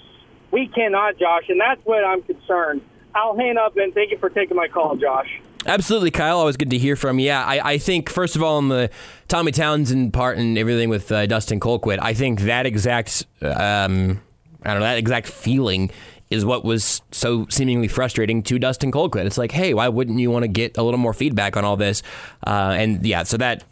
We 0.50 0.68
cannot, 0.68 1.18
Josh, 1.18 1.44
and 1.48 1.60
that's 1.60 1.80
what 1.84 2.04
I'm 2.04 2.22
concerned. 2.22 2.82
I'll 3.14 3.36
hang 3.36 3.56
up 3.58 3.76
and 3.76 3.92
thank 3.92 4.10
you 4.10 4.18
for 4.18 4.30
taking 4.30 4.56
my 4.56 4.68
call, 4.68 4.96
Josh. 4.96 5.28
Absolutely, 5.64 6.10
Kyle. 6.10 6.38
Always 6.38 6.56
good 6.56 6.70
to 6.70 6.78
hear 6.78 6.96
from 6.96 7.18
you. 7.18 7.26
Yeah, 7.26 7.44
I, 7.44 7.72
I 7.72 7.78
think, 7.78 8.08
first 8.08 8.36
of 8.36 8.42
all, 8.42 8.56
on 8.56 8.68
the 8.68 8.90
Tommy 9.28 9.52
Townsend 9.52 10.12
part 10.12 10.38
and 10.38 10.58
everything 10.58 10.88
with 10.88 11.12
uh, 11.12 11.26
Dustin 11.26 11.60
Colquitt, 11.60 11.98
I 12.02 12.14
think 12.14 12.40
that 12.42 12.66
exact, 12.66 13.26
um, 13.42 14.20
I 14.62 14.70
don't 14.70 14.80
know, 14.80 14.86
that 14.86 14.98
exact 14.98 15.28
feeling 15.28 15.90
is 16.32 16.44
what 16.44 16.64
was 16.64 17.02
so 17.10 17.46
seemingly 17.50 17.88
frustrating 17.88 18.42
to 18.44 18.58
Dustin 18.58 18.90
Colquitt. 18.90 19.26
It's 19.26 19.38
like, 19.38 19.52
hey, 19.52 19.74
why 19.74 19.88
wouldn't 19.88 20.18
you 20.18 20.30
want 20.30 20.44
to 20.44 20.48
get 20.48 20.78
a 20.78 20.82
little 20.82 20.98
more 20.98 21.12
feedback 21.12 21.56
on 21.56 21.64
all 21.64 21.76
this? 21.76 22.02
Uh, 22.46 22.74
and 22.78 23.04
yeah, 23.04 23.22
so 23.22 23.36
that, 23.36 23.64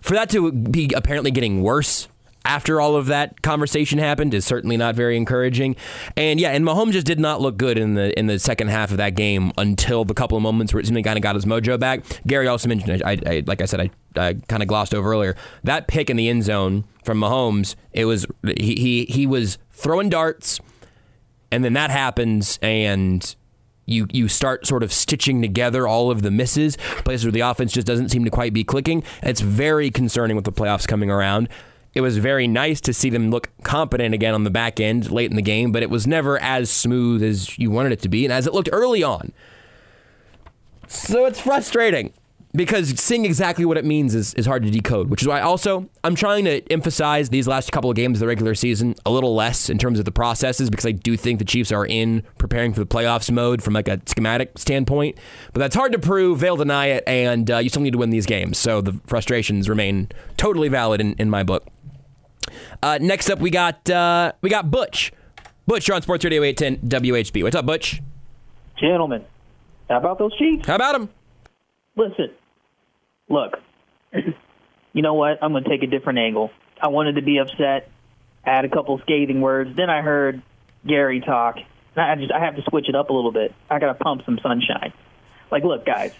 for 0.00 0.14
that 0.14 0.30
to 0.30 0.50
be 0.50 0.92
apparently 0.94 1.30
getting 1.30 1.62
worse 1.62 2.08
after 2.44 2.80
all 2.80 2.96
of 2.96 3.06
that 3.06 3.42
conversation 3.42 3.98
happened 3.98 4.34
is 4.34 4.44
certainly 4.44 4.76
not 4.76 4.94
very 4.94 5.16
encouraging. 5.16 5.76
And 6.16 6.40
yeah, 6.40 6.50
and 6.50 6.64
Mahomes 6.64 6.92
just 6.92 7.06
did 7.06 7.20
not 7.20 7.40
look 7.40 7.56
good 7.56 7.78
in 7.78 7.94
the 7.94 8.18
in 8.18 8.26
the 8.26 8.38
second 8.38 8.68
half 8.68 8.90
of 8.90 8.96
that 8.96 9.14
game 9.14 9.52
until 9.58 10.04
the 10.04 10.14
couple 10.14 10.36
of 10.36 10.42
moments 10.42 10.72
where 10.72 10.80
it 10.80 10.86
seemed 10.86 11.04
kind 11.04 11.16
of 11.16 11.22
got 11.22 11.34
his 11.34 11.44
mojo 11.44 11.78
back. 11.78 12.02
Gary 12.26 12.48
also 12.48 12.68
mentioned, 12.68 13.02
I, 13.04 13.18
I 13.26 13.42
like 13.46 13.60
I 13.60 13.66
said, 13.66 13.80
I, 13.80 13.90
I 14.16 14.34
kind 14.48 14.62
of 14.62 14.68
glossed 14.68 14.94
over 14.94 15.10
earlier 15.10 15.36
that 15.64 15.86
pick 15.86 16.10
in 16.10 16.16
the 16.16 16.28
end 16.28 16.44
zone 16.44 16.84
from 17.04 17.20
Mahomes. 17.20 17.74
It 17.92 18.04
was 18.06 18.26
he 18.44 18.74
he 18.74 19.04
he 19.06 19.26
was 19.26 19.58
throwing 19.72 20.08
darts, 20.08 20.60
and 21.52 21.64
then 21.64 21.74
that 21.74 21.90
happens 21.90 22.58
and. 22.62 23.36
You, 23.84 24.06
you 24.12 24.28
start 24.28 24.64
sort 24.64 24.84
of 24.84 24.92
stitching 24.92 25.42
together 25.42 25.88
all 25.88 26.12
of 26.12 26.22
the 26.22 26.30
misses, 26.30 26.76
places 27.04 27.24
where 27.24 27.32
the 27.32 27.40
offense 27.40 27.72
just 27.72 27.84
doesn't 27.84 28.10
seem 28.10 28.24
to 28.24 28.30
quite 28.30 28.52
be 28.52 28.62
clicking. 28.62 29.02
It's 29.24 29.40
very 29.40 29.90
concerning 29.90 30.36
with 30.36 30.44
the 30.44 30.52
playoffs 30.52 30.86
coming 30.86 31.10
around. 31.10 31.48
It 31.92 32.00
was 32.00 32.16
very 32.16 32.46
nice 32.46 32.80
to 32.82 32.94
see 32.94 33.10
them 33.10 33.30
look 33.30 33.50
competent 33.64 34.14
again 34.14 34.34
on 34.34 34.44
the 34.44 34.50
back 34.50 34.78
end 34.78 35.10
late 35.10 35.30
in 35.30 35.36
the 35.36 35.42
game, 35.42 35.72
but 35.72 35.82
it 35.82 35.90
was 35.90 36.06
never 36.06 36.38
as 36.38 36.70
smooth 36.70 37.24
as 37.24 37.58
you 37.58 37.72
wanted 37.72 37.90
it 37.90 38.00
to 38.02 38.08
be 38.08 38.24
and 38.24 38.32
as 38.32 38.46
it 38.46 38.54
looked 38.54 38.70
early 38.72 39.02
on. 39.02 39.32
So 40.86 41.26
it's 41.26 41.40
frustrating 41.40 42.12
because 42.54 43.00
seeing 43.00 43.24
exactly 43.24 43.64
what 43.64 43.78
it 43.78 43.84
means 43.84 44.14
is, 44.14 44.34
is 44.34 44.44
hard 44.44 44.62
to 44.64 44.70
decode, 44.70 45.08
which 45.08 45.22
is 45.22 45.28
why 45.28 45.40
also 45.40 45.88
I'm 46.04 46.14
trying 46.14 46.44
to 46.44 46.60
emphasize 46.70 47.30
these 47.30 47.48
last 47.48 47.72
couple 47.72 47.88
of 47.88 47.96
games 47.96 48.18
of 48.18 48.20
the 48.20 48.26
regular 48.26 48.54
season 48.54 48.94
a 49.06 49.10
little 49.10 49.34
less 49.34 49.70
in 49.70 49.78
terms 49.78 49.98
of 49.98 50.04
the 50.04 50.12
processes 50.12 50.68
because 50.68 50.84
I 50.84 50.92
do 50.92 51.16
think 51.16 51.38
the 51.38 51.44
Chiefs 51.44 51.72
are 51.72 51.86
in 51.86 52.22
preparing 52.36 52.74
for 52.74 52.80
the 52.80 52.86
playoffs 52.86 53.30
mode 53.30 53.62
from 53.62 53.72
like 53.72 53.88
a 53.88 54.00
schematic 54.06 54.58
standpoint. 54.58 55.16
But 55.54 55.60
that's 55.60 55.74
hard 55.74 55.92
to 55.92 55.98
prove. 55.98 56.40
They'll 56.40 56.56
deny 56.56 56.86
it, 56.86 57.04
and 57.06 57.50
uh, 57.50 57.58
you 57.58 57.70
still 57.70 57.82
need 57.82 57.92
to 57.92 57.98
win 57.98 58.10
these 58.10 58.26
games. 58.26 58.58
So 58.58 58.80
the 58.80 59.00
frustrations 59.06 59.68
remain 59.68 60.08
totally 60.36 60.68
valid 60.68 61.00
in, 61.00 61.14
in 61.14 61.30
my 61.30 61.42
book. 61.42 61.66
Uh, 62.82 62.98
next 63.00 63.30
up, 63.30 63.38
we 63.38 63.50
got 63.50 63.88
uh, 63.88 64.32
we 64.42 64.50
got 64.50 64.70
Butch. 64.70 65.12
Butch, 65.66 65.88
you're 65.88 65.94
on 65.94 66.02
Sports 66.02 66.24
Radio 66.24 66.42
810 66.42 67.00
WHB. 67.00 67.42
What's 67.44 67.56
up, 67.56 67.64
Butch? 67.64 68.02
Gentlemen, 68.78 69.24
how 69.88 69.98
about 69.98 70.18
those 70.18 70.36
Chiefs? 70.36 70.66
How 70.66 70.74
about 70.74 70.92
them? 70.92 71.08
Listen, 71.96 72.30
look, 73.28 73.58
you 74.92 75.02
know 75.02 75.14
what? 75.14 75.38
I'm 75.42 75.52
going 75.52 75.64
to 75.64 75.70
take 75.70 75.82
a 75.82 75.86
different 75.86 76.18
angle. 76.18 76.50
I 76.80 76.88
wanted 76.88 77.16
to 77.16 77.22
be 77.22 77.38
upset, 77.38 77.90
add 78.44 78.64
a 78.64 78.68
couple 78.68 78.98
scathing 79.00 79.40
words. 79.40 79.76
Then 79.76 79.90
I 79.90 80.02
heard 80.02 80.42
Gary 80.86 81.20
talk. 81.20 81.56
And 81.94 82.04
I 82.04 82.14
just 82.16 82.32
I 82.32 82.40
have 82.40 82.56
to 82.56 82.62
switch 82.68 82.88
it 82.88 82.94
up 82.94 83.10
a 83.10 83.12
little 83.12 83.32
bit. 83.32 83.54
I 83.70 83.78
got 83.78 83.92
to 83.92 83.94
pump 83.94 84.22
some 84.24 84.38
sunshine. 84.42 84.92
Like, 85.50 85.64
look, 85.64 85.84
guys, 85.84 86.12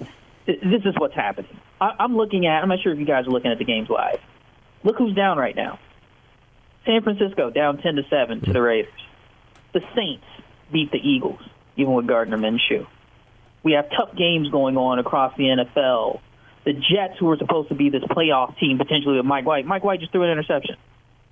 this 0.47 0.83
is 0.85 0.95
what's 0.99 1.15
happening. 1.15 1.59
I- 1.81 1.97
I'm 1.99 2.17
looking 2.17 2.47
at. 2.47 2.63
I'm 2.63 2.69
not 2.69 2.81
sure 2.83 2.93
if 2.93 2.99
you 2.99 3.07
guys 3.07 3.27
are 3.27 3.31
looking 3.31 3.51
at 3.51 3.59
the 3.59 3.65
games 3.65 3.89
live. 3.89 4.21
Look 4.85 4.99
who's 4.99 5.15
down 5.15 5.39
right 5.39 5.57
now. 5.57 5.79
San 6.85 7.03
Francisco 7.03 7.51
down 7.51 7.79
ten 7.79 7.95
to 7.97 8.03
seven 8.11 8.41
to 8.41 8.53
the 8.53 8.59
hmm. 8.59 8.65
Raiders. 8.65 8.93
The 9.73 9.81
Saints 9.97 10.25
beat 10.71 10.91
the 10.91 10.99
Eagles, 10.99 11.41
even 11.77 11.95
with 11.95 12.07
Gardner 12.07 12.37
Minshew. 12.37 12.87
We 13.63 13.73
have 13.73 13.89
tough 13.91 14.15
games 14.17 14.51
going 14.51 14.77
on 14.77 14.99
across 14.99 15.37
the 15.37 15.45
NFL. 15.45 16.21
The 16.65 16.73
Jets, 16.73 17.19
who 17.19 17.27
were 17.27 17.37
supposed 17.37 17.69
to 17.71 17.75
be 17.75 17.91
this 17.91 18.03
playoff 18.05 18.57
team 18.59 18.79
potentially 18.79 19.17
with 19.17 19.27
Mike 19.27 19.45
White, 19.45 19.67
Mike 19.67 19.83
White 19.83 20.01
just 20.01 20.13
threw 20.13 20.23
an 20.23 20.31
interception 20.31 20.77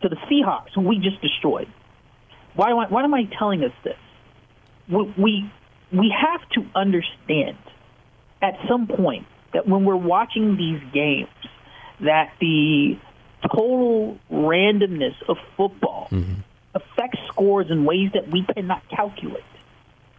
to 0.03 0.09
the 0.09 0.17
Seahawks, 0.17 0.73
who 0.75 0.81
we 0.81 0.99
just 0.99 1.21
destroyed. 1.21 1.69
Why, 2.55 2.73
why, 2.73 2.87
why 2.89 3.05
am 3.05 3.15
I 3.15 3.25
telling 3.39 3.63
us 3.63 3.73
this? 3.85 3.99
We, 4.89 5.15
we, 5.17 5.53
we 5.93 6.15
have 6.21 6.49
to 6.51 6.67
understand 6.75 7.59
at 8.43 8.55
some 8.69 8.87
point 8.87 9.27
that 9.53 9.69
when 9.69 9.85
we're 9.85 9.97
watching 9.97 10.57
these 10.57 10.81
games, 10.93 11.29
that 12.01 12.33
the 12.41 12.99
total 13.55 14.19
randomness 14.31 15.15
of 15.29 15.37
football 15.57 16.09
mm-hmm. 16.11 16.41
affects 16.75 17.19
scores 17.29 17.71
in 17.71 17.85
ways 17.85 18.11
that 18.15 18.29
we 18.29 18.45
cannot 18.55 18.83
calculate. 18.89 19.45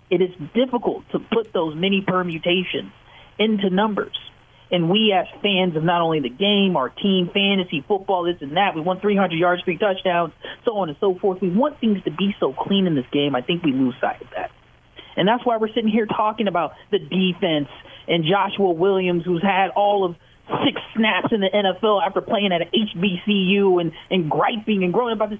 It 0.09 0.21
is 0.21 0.29
difficult 0.53 1.09
to 1.11 1.19
put 1.19 1.53
those 1.53 1.75
many 1.75 2.01
permutations 2.01 2.91
into 3.39 3.69
numbers. 3.69 4.17
And 4.71 4.89
we, 4.89 5.13
as 5.13 5.27
fans 5.41 5.75
of 5.75 5.83
not 5.83 6.01
only 6.01 6.21
the 6.21 6.29
game, 6.29 6.77
our 6.77 6.87
team, 6.89 7.29
fantasy, 7.33 7.83
football, 7.85 8.23
this 8.23 8.37
and 8.41 8.55
that, 8.55 8.73
we 8.73 8.81
want 8.81 9.01
300 9.01 9.35
yards, 9.35 9.61
three 9.63 9.77
touchdowns, 9.77 10.31
so 10.63 10.77
on 10.77 10.87
and 10.87 10.97
so 10.99 11.15
forth. 11.19 11.41
We 11.41 11.49
want 11.49 11.79
things 11.81 12.01
to 12.05 12.11
be 12.11 12.33
so 12.39 12.53
clean 12.53 12.87
in 12.87 12.95
this 12.95 13.05
game. 13.11 13.35
I 13.35 13.41
think 13.41 13.63
we 13.63 13.73
lose 13.73 13.95
sight 13.99 14.21
of 14.21 14.27
that. 14.35 14.49
And 15.17 15.27
that's 15.27 15.45
why 15.45 15.57
we're 15.57 15.73
sitting 15.73 15.89
here 15.89 16.05
talking 16.05 16.47
about 16.47 16.71
the 16.89 16.99
defense 16.99 17.67
and 18.07 18.23
Joshua 18.23 18.71
Williams, 18.71 19.25
who's 19.25 19.43
had 19.43 19.71
all 19.71 20.05
of 20.05 20.15
six 20.65 20.81
snaps 20.95 21.31
in 21.31 21.41
the 21.41 21.49
NFL 21.49 22.05
after 22.05 22.21
playing 22.21 22.51
at 22.51 22.61
HBCU 22.71 23.81
and, 23.81 23.91
and 24.09 24.31
griping 24.31 24.83
and 24.83 24.93
growing 24.93 25.13
about 25.13 25.31
this. 25.31 25.39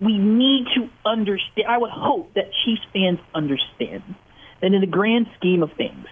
We 0.00 0.18
need 0.18 0.66
to 0.74 0.90
understand. 1.04 1.68
I 1.68 1.78
would 1.78 1.90
hope 1.90 2.34
that 2.34 2.50
Chiefs 2.64 2.82
fans 2.92 3.18
understand 3.34 4.02
that 4.60 4.72
in 4.72 4.80
the 4.80 4.86
grand 4.86 5.26
scheme 5.38 5.62
of 5.62 5.70
things, 5.76 6.06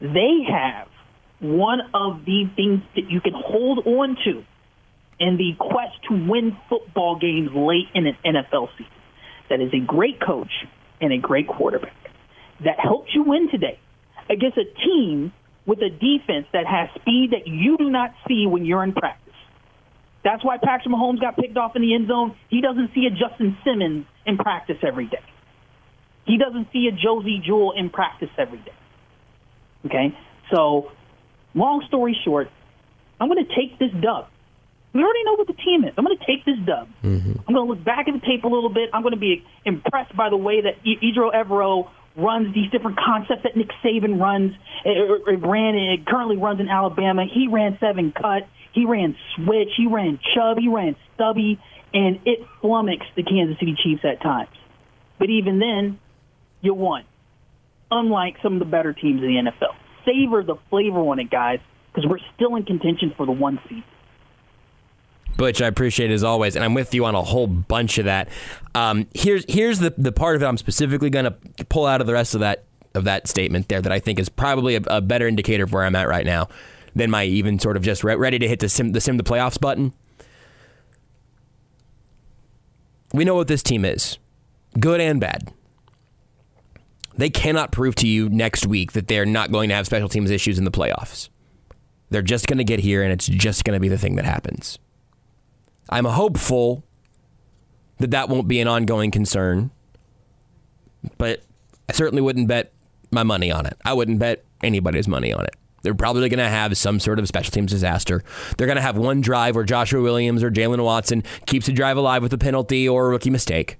they 0.00 0.46
have 0.48 0.88
one 1.40 1.80
of 1.94 2.24
the 2.24 2.44
things 2.56 2.80
that 2.94 3.10
you 3.10 3.20
can 3.20 3.34
hold 3.34 3.86
on 3.86 4.16
to 4.24 4.44
in 5.18 5.36
the 5.36 5.52
quest 5.58 5.94
to 6.08 6.28
win 6.28 6.56
football 6.68 7.18
games 7.18 7.50
late 7.54 7.88
in 7.94 8.06
an 8.06 8.16
NFL 8.24 8.68
season. 8.76 8.92
That 9.48 9.60
is 9.60 9.72
a 9.72 9.80
great 9.80 10.20
coach 10.20 10.52
and 11.00 11.12
a 11.12 11.18
great 11.18 11.46
quarterback 11.46 11.96
that 12.64 12.78
helped 12.78 13.10
you 13.14 13.22
win 13.22 13.50
today 13.50 13.78
against 14.30 14.56
a 14.58 14.64
team 14.84 15.32
with 15.66 15.80
a 15.80 15.90
defense 15.90 16.46
that 16.52 16.66
has 16.66 16.88
speed 17.00 17.32
that 17.32 17.46
you 17.46 17.76
do 17.76 17.90
not 17.90 18.14
see 18.26 18.46
when 18.46 18.64
you're 18.64 18.82
in 18.82 18.92
practice. 18.92 19.26
That's 20.24 20.44
why 20.44 20.58
Patrick 20.58 20.92
Mahomes 20.92 21.20
got 21.20 21.36
picked 21.36 21.56
off 21.56 21.76
in 21.76 21.82
the 21.82 21.94
end 21.94 22.08
zone. 22.08 22.36
He 22.48 22.60
doesn't 22.60 22.90
see 22.94 23.06
a 23.06 23.10
Justin 23.10 23.56
Simmons 23.64 24.06
in 24.24 24.38
practice 24.38 24.78
every 24.82 25.06
day. 25.06 25.22
He 26.24 26.38
doesn't 26.38 26.68
see 26.72 26.88
a 26.88 26.92
Josey 26.92 27.40
Jewell 27.44 27.72
in 27.76 27.90
practice 27.90 28.30
every 28.36 28.58
day. 28.58 28.74
Okay? 29.86 30.18
So, 30.52 30.90
long 31.56 31.84
story 31.88 32.16
short, 32.24 32.48
I'm 33.20 33.28
going 33.28 33.44
to 33.44 33.54
take 33.54 33.78
this 33.78 33.90
dub. 34.00 34.28
We 34.92 35.02
already 35.02 35.24
know 35.24 35.34
what 35.34 35.46
the 35.46 35.52
team 35.54 35.84
is. 35.84 35.92
I'm 35.98 36.04
going 36.04 36.16
to 36.16 36.24
take 36.24 36.44
this 36.44 36.56
dub. 36.64 36.88
Mm-hmm. 37.02 37.32
I'm 37.46 37.54
going 37.54 37.66
to 37.66 37.72
look 37.74 37.84
back 37.84 38.08
at 38.08 38.14
the 38.14 38.24
tape 38.26 38.44
a 38.44 38.48
little 38.48 38.70
bit. 38.70 38.90
I'm 38.92 39.02
going 39.02 39.14
to 39.14 39.20
be 39.20 39.44
impressed 39.64 40.16
by 40.16 40.30
the 40.30 40.36
way 40.36 40.62
that 40.62 40.82
Ejiro 40.84 41.34
Evero 41.34 41.90
runs 42.16 42.54
these 42.54 42.70
different 42.70 42.98
concepts 42.98 43.42
that 43.42 43.56
Nick 43.56 43.68
Saban 43.84 44.18
runs. 44.20 44.52
It, 44.84 45.22
it 45.26 45.46
ran 45.46 45.74
it 45.74 46.06
currently 46.06 46.36
runs 46.36 46.60
in 46.60 46.68
Alabama. 46.68 47.26
He 47.26 47.48
ran 47.48 47.76
seven 47.78 48.12
cut. 48.12 48.48
He 48.72 48.86
ran 48.86 49.16
switch. 49.34 49.68
He 49.76 49.86
ran 49.86 50.18
chub. 50.34 50.58
He 50.58 50.68
ran 50.68 50.96
stubby, 51.14 51.60
and 51.92 52.20
it 52.24 52.46
flummoxed 52.60 53.14
the 53.16 53.22
Kansas 53.22 53.58
City 53.58 53.76
Chiefs 53.82 54.02
at 54.04 54.22
times. 54.22 54.54
But 55.18 55.30
even 55.30 55.58
then, 55.58 55.98
you 56.60 56.74
won. 56.74 57.04
Unlike 57.90 58.36
some 58.42 58.54
of 58.54 58.58
the 58.58 58.64
better 58.64 58.92
teams 58.92 59.22
in 59.22 59.28
the 59.28 59.50
NFL, 59.50 59.74
savor 60.06 60.42
the 60.42 60.56
flavor 60.70 61.00
on 61.00 61.18
it, 61.18 61.30
guys, 61.30 61.58
because 61.92 62.08
we're 62.08 62.20
still 62.34 62.56
in 62.56 62.64
contention 62.64 63.12
for 63.16 63.26
the 63.26 63.32
one 63.32 63.60
seed. 63.68 63.84
Butch, 65.36 65.60
I 65.60 65.66
appreciate 65.66 66.10
it 66.10 66.14
as 66.14 66.24
always, 66.24 66.56
and 66.56 66.64
I'm 66.64 66.72
with 66.72 66.94
you 66.94 67.04
on 67.04 67.14
a 67.14 67.22
whole 67.22 67.46
bunch 67.46 67.98
of 67.98 68.06
that. 68.06 68.28
Um, 68.74 69.06
here's 69.12 69.44
here's 69.48 69.80
the 69.80 69.92
the 69.98 70.12
part 70.12 70.36
of 70.36 70.42
it 70.42 70.46
I'm 70.46 70.56
specifically 70.56 71.10
going 71.10 71.26
to 71.26 71.64
pull 71.66 71.84
out 71.84 72.00
of 72.00 72.06
the 72.06 72.14
rest 72.14 72.34
of 72.34 72.40
that 72.40 72.64
of 72.94 73.04
that 73.04 73.28
statement 73.28 73.68
there 73.68 73.82
that 73.82 73.92
I 73.92 73.98
think 73.98 74.18
is 74.18 74.30
probably 74.30 74.76
a, 74.76 74.80
a 74.86 75.00
better 75.02 75.28
indicator 75.28 75.64
of 75.64 75.72
where 75.72 75.84
I'm 75.84 75.94
at 75.94 76.08
right 76.08 76.24
now 76.24 76.48
than 76.94 77.10
my 77.10 77.24
even 77.24 77.58
sort 77.58 77.76
of 77.76 77.82
just 77.82 78.02
re- 78.02 78.14
ready 78.16 78.38
to 78.38 78.48
hit 78.48 78.60
the 78.60 78.68
sim 78.70 78.92
the 78.92 79.00
sim 79.00 79.18
the 79.18 79.22
playoffs 79.22 79.60
button. 79.60 79.92
We 83.12 83.24
know 83.24 83.34
what 83.34 83.48
this 83.48 83.62
team 83.62 83.84
is, 83.84 84.18
good 84.80 85.00
and 85.00 85.20
bad. 85.20 85.52
They 87.16 87.30
cannot 87.30 87.72
prove 87.72 87.94
to 87.96 88.08
you 88.08 88.28
next 88.28 88.66
week 88.66 88.92
that 88.92 89.08
they're 89.08 89.26
not 89.26 89.50
going 89.50 89.68
to 89.70 89.74
have 89.74 89.86
special 89.86 90.08
teams 90.08 90.30
issues 90.30 90.58
in 90.58 90.64
the 90.64 90.70
playoffs. 90.70 91.28
They're 92.10 92.22
just 92.22 92.46
going 92.46 92.58
to 92.58 92.64
get 92.64 92.78
here, 92.78 93.02
and 93.02 93.12
it's 93.12 93.26
just 93.26 93.64
going 93.64 93.76
to 93.76 93.80
be 93.80 93.88
the 93.88 93.98
thing 93.98 94.16
that 94.16 94.24
happens. 94.24 94.78
I'm 95.88 96.04
hopeful 96.04 96.84
that 97.98 98.10
that 98.10 98.28
won't 98.28 98.48
be 98.48 98.60
an 98.60 98.68
ongoing 98.68 99.10
concern, 99.10 99.70
but 101.18 101.42
I 101.88 101.92
certainly 101.92 102.22
wouldn't 102.22 102.48
bet 102.48 102.72
my 103.10 103.22
money 103.22 103.50
on 103.50 103.66
it. 103.66 103.76
I 103.84 103.92
wouldn't 103.92 104.18
bet 104.18 104.44
anybody's 104.62 105.08
money 105.08 105.32
on 105.32 105.44
it. 105.44 105.56
They're 105.82 105.94
probably 105.94 106.28
going 106.28 106.38
to 106.38 106.48
have 106.48 106.76
some 106.76 106.98
sort 106.98 107.18
of 107.18 107.28
special 107.28 107.52
teams 107.52 107.70
disaster. 107.70 108.24
They're 108.56 108.66
going 108.66 108.76
to 108.76 108.82
have 108.82 108.96
one 108.96 109.20
drive 109.20 109.54
where 109.54 109.64
Joshua 109.64 110.02
Williams 110.02 110.42
or 110.42 110.50
Jaylen 110.50 110.82
Watson 110.82 111.22
keeps 111.46 111.68
a 111.68 111.72
drive 111.72 111.96
alive 111.96 112.22
with 112.22 112.32
a 112.32 112.38
penalty 112.38 112.88
or 112.88 113.06
a 113.06 113.08
rookie 113.10 113.30
mistake. 113.30 113.78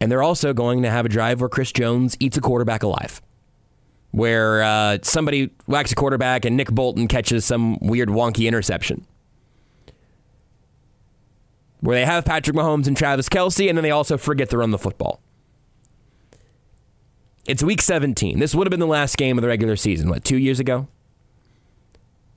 And 0.00 0.10
they're 0.10 0.22
also 0.22 0.52
going 0.52 0.82
to 0.82 0.90
have 0.90 1.06
a 1.06 1.08
drive 1.08 1.40
where 1.40 1.48
Chris 1.48 1.72
Jones 1.72 2.16
eats 2.20 2.36
a 2.36 2.40
quarterback 2.40 2.82
alive, 2.82 3.20
where 4.12 4.62
uh, 4.62 4.98
somebody 5.02 5.50
whacks 5.66 5.92
a 5.92 5.94
quarterback 5.94 6.44
and 6.44 6.56
Nick 6.56 6.70
Bolton 6.70 7.08
catches 7.08 7.44
some 7.44 7.78
weird 7.80 8.08
wonky 8.08 8.46
interception 8.46 9.06
where 11.80 11.96
they 11.96 12.04
have 12.04 12.24
Patrick 12.24 12.56
Mahomes 12.56 12.86
and 12.86 12.96
Travis 12.96 13.28
Kelce, 13.28 13.68
and 13.68 13.78
then 13.78 13.82
they 13.82 13.90
also 13.90 14.16
forget 14.16 14.50
to 14.50 14.58
run 14.58 14.70
the 14.70 14.78
football. 14.78 15.20
It's 17.46 17.62
week 17.62 17.80
17. 17.80 18.38
This 18.38 18.54
would 18.54 18.66
have 18.66 18.70
been 18.70 18.80
the 18.80 18.86
last 18.86 19.16
game 19.16 19.38
of 19.38 19.42
the 19.42 19.48
regular 19.48 19.76
season, 19.76 20.08
what, 20.08 20.24
two 20.24 20.36
years 20.36 20.60
ago? 20.60 20.88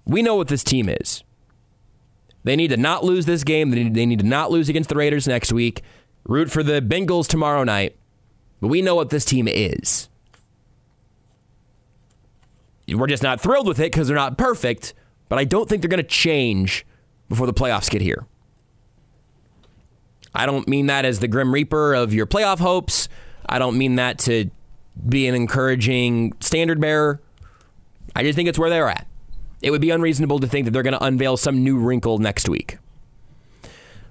We 0.05 0.21
know 0.21 0.35
what 0.35 0.47
this 0.47 0.63
team 0.63 0.87
is. 0.89 1.23
They 2.43 2.55
need 2.55 2.69
to 2.69 2.77
not 2.77 3.03
lose 3.03 3.25
this 3.25 3.43
game. 3.43 3.69
They 3.69 3.83
need, 3.83 3.93
they 3.93 4.05
need 4.05 4.19
to 4.19 4.25
not 4.25 4.51
lose 4.51 4.69
against 4.69 4.89
the 4.89 4.95
Raiders 4.95 5.27
next 5.27 5.51
week. 5.51 5.83
Root 6.25 6.51
for 6.51 6.63
the 6.63 6.81
Bengals 6.81 7.27
tomorrow 7.27 7.63
night. 7.63 7.95
But 8.59 8.67
we 8.67 8.81
know 8.81 8.95
what 8.95 9.09
this 9.09 9.25
team 9.25 9.47
is. 9.47 10.07
We're 12.87 13.07
just 13.07 13.23
not 13.23 13.41
thrilled 13.41 13.67
with 13.67 13.79
it 13.79 13.91
because 13.91 14.07
they're 14.07 14.15
not 14.15 14.37
perfect, 14.37 14.93
but 15.29 15.39
I 15.39 15.45
don't 15.45 15.67
think 15.67 15.81
they're 15.81 15.89
going 15.89 15.97
to 15.97 16.03
change 16.03 16.85
before 17.29 17.47
the 17.47 17.53
playoffs 17.53 17.89
get 17.89 18.01
here. 18.01 18.25
I 20.35 20.45
don't 20.45 20.67
mean 20.67 20.87
that 20.87 21.05
as 21.05 21.19
the 21.19 21.27
Grim 21.27 21.53
Reaper 21.53 21.93
of 21.93 22.13
your 22.13 22.25
playoff 22.25 22.59
hopes. 22.59 23.09
I 23.47 23.59
don't 23.59 23.77
mean 23.77 23.95
that 23.95 24.19
to 24.19 24.49
be 25.07 25.27
an 25.27 25.35
encouraging 25.35 26.33
standard 26.39 26.79
bearer. 26.79 27.21
I 28.15 28.23
just 28.23 28.35
think 28.35 28.49
it's 28.49 28.59
where 28.59 28.69
they're 28.69 28.89
at. 28.89 29.07
It 29.61 29.71
would 29.71 29.81
be 29.81 29.89
unreasonable 29.89 30.39
to 30.39 30.47
think 30.47 30.65
that 30.65 30.71
they're 30.71 30.83
going 30.83 30.97
to 30.97 31.03
unveil 31.03 31.37
some 31.37 31.63
new 31.63 31.77
wrinkle 31.77 32.17
next 32.17 32.49
week. 32.49 32.77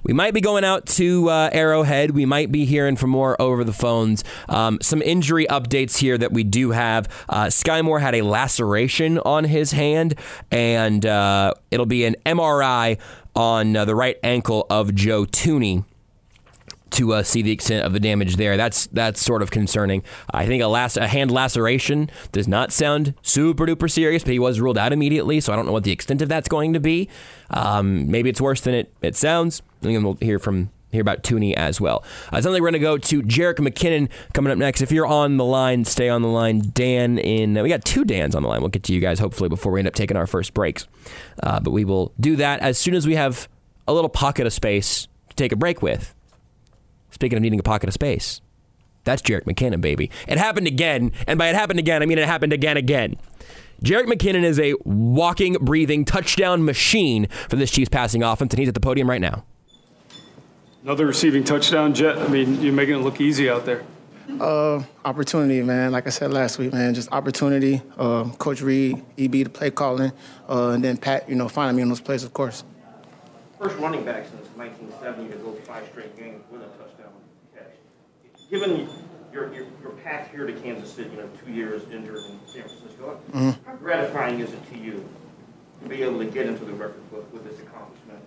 We 0.02 0.12
might 0.12 0.34
be 0.34 0.40
going 0.40 0.64
out 0.64 0.86
to 0.86 1.28
uh, 1.28 1.50
Arrowhead. 1.52 2.12
We 2.12 2.26
might 2.26 2.50
be 2.50 2.64
hearing 2.64 2.96
from 2.96 3.10
more 3.10 3.40
over 3.40 3.64
the 3.64 3.72
phones. 3.72 4.24
Um, 4.48 4.78
some 4.80 5.02
injury 5.02 5.46
updates 5.46 5.98
here 5.98 6.16
that 6.18 6.32
we 6.32 6.44
do 6.44 6.70
have. 6.70 7.08
Uh, 7.28 7.46
Skyy 7.46 7.84
Moore 7.84 8.00
had 8.00 8.14
a 8.14 8.22
laceration 8.22 9.18
on 9.18 9.44
his 9.44 9.72
hand, 9.72 10.14
and 10.50 11.04
uh, 11.04 11.54
it'll 11.70 11.86
be 11.86 12.04
an 12.04 12.16
MRI 12.26 12.98
on 13.34 13.76
uh, 13.76 13.84
the 13.84 13.94
right 13.94 14.18
ankle 14.22 14.66
of 14.70 14.94
Joe 14.94 15.24
Thuney 15.24 15.84
to 16.92 17.14
uh, 17.14 17.22
see 17.22 17.42
the 17.42 17.52
extent 17.52 17.84
of 17.84 17.92
the 17.92 18.00
damage 18.00 18.36
there. 18.36 18.56
That's 18.56 18.86
that's 18.88 19.20
sort 19.22 19.42
of 19.42 19.50
concerning. 19.50 20.02
I 20.32 20.46
think 20.46 20.62
a, 20.62 20.66
lac- 20.66 20.96
a 20.96 21.06
hand 21.06 21.30
laceration 21.30 22.10
does 22.32 22.48
not 22.48 22.72
sound 22.72 23.14
super 23.22 23.66
duper 23.66 23.90
serious, 23.90 24.22
but 24.22 24.32
he 24.32 24.38
was 24.38 24.60
ruled 24.60 24.78
out 24.78 24.92
immediately, 24.92 25.40
so 25.40 25.52
I 25.52 25.56
don't 25.56 25.66
know 25.66 25.72
what 25.72 25.84
the 25.84 25.92
extent 25.92 26.22
of 26.22 26.28
that's 26.28 26.48
going 26.48 26.72
to 26.72 26.80
be. 26.80 27.08
Um, 27.50 28.10
maybe 28.10 28.30
it's 28.30 28.40
worse 28.40 28.60
than 28.60 28.74
it, 28.74 28.92
it 29.02 29.16
sounds. 29.16 29.62
And 29.82 30.04
we'll 30.04 30.18
hear 30.20 30.38
from 30.38 30.70
hear 30.92 31.00
about 31.00 31.22
Thuney 31.22 31.54
as 31.54 31.80
well. 31.80 32.04
Uh, 32.32 32.40
like 32.44 32.44
we're 32.44 32.58
going 32.60 32.72
to 32.74 32.78
go 32.78 32.98
to 32.98 33.22
Jerick 33.22 33.56
McKinnon 33.56 34.08
coming 34.32 34.52
up 34.52 34.58
next. 34.58 34.82
If 34.82 34.92
you're 34.92 35.06
on 35.06 35.36
the 35.36 35.44
line, 35.44 35.84
stay 35.84 36.08
on 36.08 36.22
the 36.22 36.28
line. 36.28 36.62
Dan 36.74 37.18
in 37.18 37.60
we 37.62 37.68
got 37.68 37.84
two 37.84 38.04
Dans 38.04 38.34
on 38.34 38.42
the 38.42 38.48
line. 38.48 38.60
We'll 38.60 38.70
get 38.70 38.82
to 38.84 38.92
you 38.92 39.00
guys 39.00 39.18
hopefully 39.18 39.48
before 39.48 39.72
we 39.72 39.80
end 39.80 39.88
up 39.88 39.94
taking 39.94 40.16
our 40.16 40.26
first 40.26 40.54
breaks. 40.54 40.86
Uh, 41.42 41.60
but 41.60 41.70
we 41.70 41.84
will 41.84 42.12
do 42.18 42.36
that 42.36 42.60
as 42.60 42.78
soon 42.78 42.94
as 42.94 43.06
we 43.06 43.14
have 43.14 43.48
a 43.86 43.92
little 43.92 44.10
pocket 44.10 44.46
of 44.46 44.52
space 44.52 45.08
to 45.28 45.36
take 45.36 45.52
a 45.52 45.56
break 45.56 45.82
with. 45.82 46.14
Speaking 47.20 47.36
of 47.36 47.42
needing 47.42 47.60
a 47.60 47.62
pocket 47.62 47.86
of 47.86 47.92
space, 47.92 48.40
that's 49.04 49.20
Jerick 49.20 49.44
McKinnon, 49.44 49.82
baby. 49.82 50.10
It 50.26 50.38
happened 50.38 50.66
again, 50.66 51.12
and 51.26 51.38
by 51.38 51.48
it 51.48 51.54
happened 51.54 51.78
again, 51.78 52.02
I 52.02 52.06
mean 52.06 52.16
it 52.16 52.26
happened 52.26 52.54
again, 52.54 52.78
again. 52.78 53.16
Jerick 53.84 54.06
McKinnon 54.06 54.42
is 54.42 54.58
a 54.58 54.72
walking, 54.86 55.58
breathing 55.60 56.06
touchdown 56.06 56.64
machine 56.64 57.26
for 57.50 57.56
this 57.56 57.70
Chiefs 57.70 57.90
passing 57.90 58.22
offense, 58.22 58.54
and 58.54 58.58
he's 58.58 58.68
at 58.68 58.74
the 58.74 58.80
podium 58.80 59.10
right 59.10 59.20
now. 59.20 59.44
Another 60.82 61.04
receiving 61.04 61.44
touchdown, 61.44 61.92
Jet. 61.92 62.16
I 62.16 62.26
mean, 62.28 62.62
you're 62.62 62.72
making 62.72 62.94
it 62.94 63.02
look 63.02 63.20
easy 63.20 63.50
out 63.50 63.66
there. 63.66 63.84
Uh, 64.40 64.82
opportunity, 65.04 65.60
man. 65.60 65.92
Like 65.92 66.06
I 66.06 66.10
said 66.10 66.32
last 66.32 66.58
week, 66.58 66.72
man, 66.72 66.94
just 66.94 67.12
opportunity. 67.12 67.82
Uh, 67.98 68.30
Coach 68.38 68.62
Reid, 68.62 69.04
EB, 69.18 69.32
the 69.32 69.50
play 69.50 69.70
calling, 69.70 70.12
uh, 70.48 70.68
and 70.68 70.82
then 70.82 70.96
Pat, 70.96 71.28
you 71.28 71.34
know, 71.34 71.50
finding 71.50 71.76
me 71.76 71.82
in 71.82 71.90
those 71.90 72.00
plays, 72.00 72.24
of 72.24 72.32
course. 72.32 72.64
First 73.58 73.76
running 73.76 74.06
back 74.06 74.24
since 74.24 74.48
1970 74.56 75.32
to 75.32 75.36
go 75.36 75.52
five 75.66 75.86
straight 75.92 76.16
games 76.16 76.42
with 76.50 76.62
a 76.62 76.80
given 78.50 78.88
your, 79.32 79.52
your, 79.54 79.66
your 79.82 79.92
path 80.04 80.30
here 80.30 80.46
to 80.46 80.52
Kansas 80.52 80.92
City, 80.92 81.10
you 81.10 81.16
know, 81.18 81.28
two 81.44 81.52
years 81.52 81.82
injured 81.92 82.16
in 82.16 82.38
San 82.46 82.62
Francisco, 82.62 83.20
Mhm. 83.32 83.56
how 83.64 83.74
gratifying 83.76 84.40
is 84.40 84.52
it 84.52 84.70
to 84.72 84.78
you 84.78 85.08
to 85.82 85.88
be 85.88 86.02
able 86.02 86.18
to 86.18 86.24
get 86.24 86.46
into 86.46 86.64
the 86.64 86.72
record 86.72 87.08
book 87.10 87.32
with 87.32 87.44
this 87.44 87.58
accomplishment? 87.60 88.18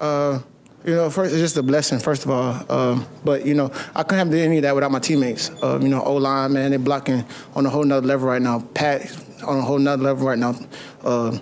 Uh, 0.00 0.38
you 0.84 0.94
know, 0.94 1.08
first 1.10 1.32
it's 1.32 1.40
just 1.40 1.56
a 1.56 1.62
blessing, 1.62 1.98
first 1.98 2.24
of 2.24 2.30
all. 2.30 2.54
Um, 2.68 3.06
but 3.24 3.44
you 3.46 3.54
know, 3.54 3.70
I 3.94 4.02
couldn't 4.02 4.18
have 4.18 4.30
done 4.30 4.38
any 4.40 4.58
of 4.58 4.62
that 4.62 4.74
without 4.74 4.90
my 4.92 4.98
teammates. 4.98 5.50
Uh, 5.62 5.78
you 5.80 5.88
know, 5.88 6.02
O 6.02 6.14
line, 6.16 6.52
man, 6.52 6.70
they're 6.70 6.78
blocking 6.78 7.24
on 7.54 7.64
a 7.66 7.70
whole 7.70 7.84
nother 7.84 8.06
level 8.06 8.28
right 8.28 8.42
now. 8.42 8.60
Pat 8.74 9.16
on 9.46 9.58
a 9.58 9.62
whole 9.62 9.78
nother 9.78 10.02
level 10.02 10.26
right 10.26 10.38
now. 10.38 10.54
Uh, 11.02 11.38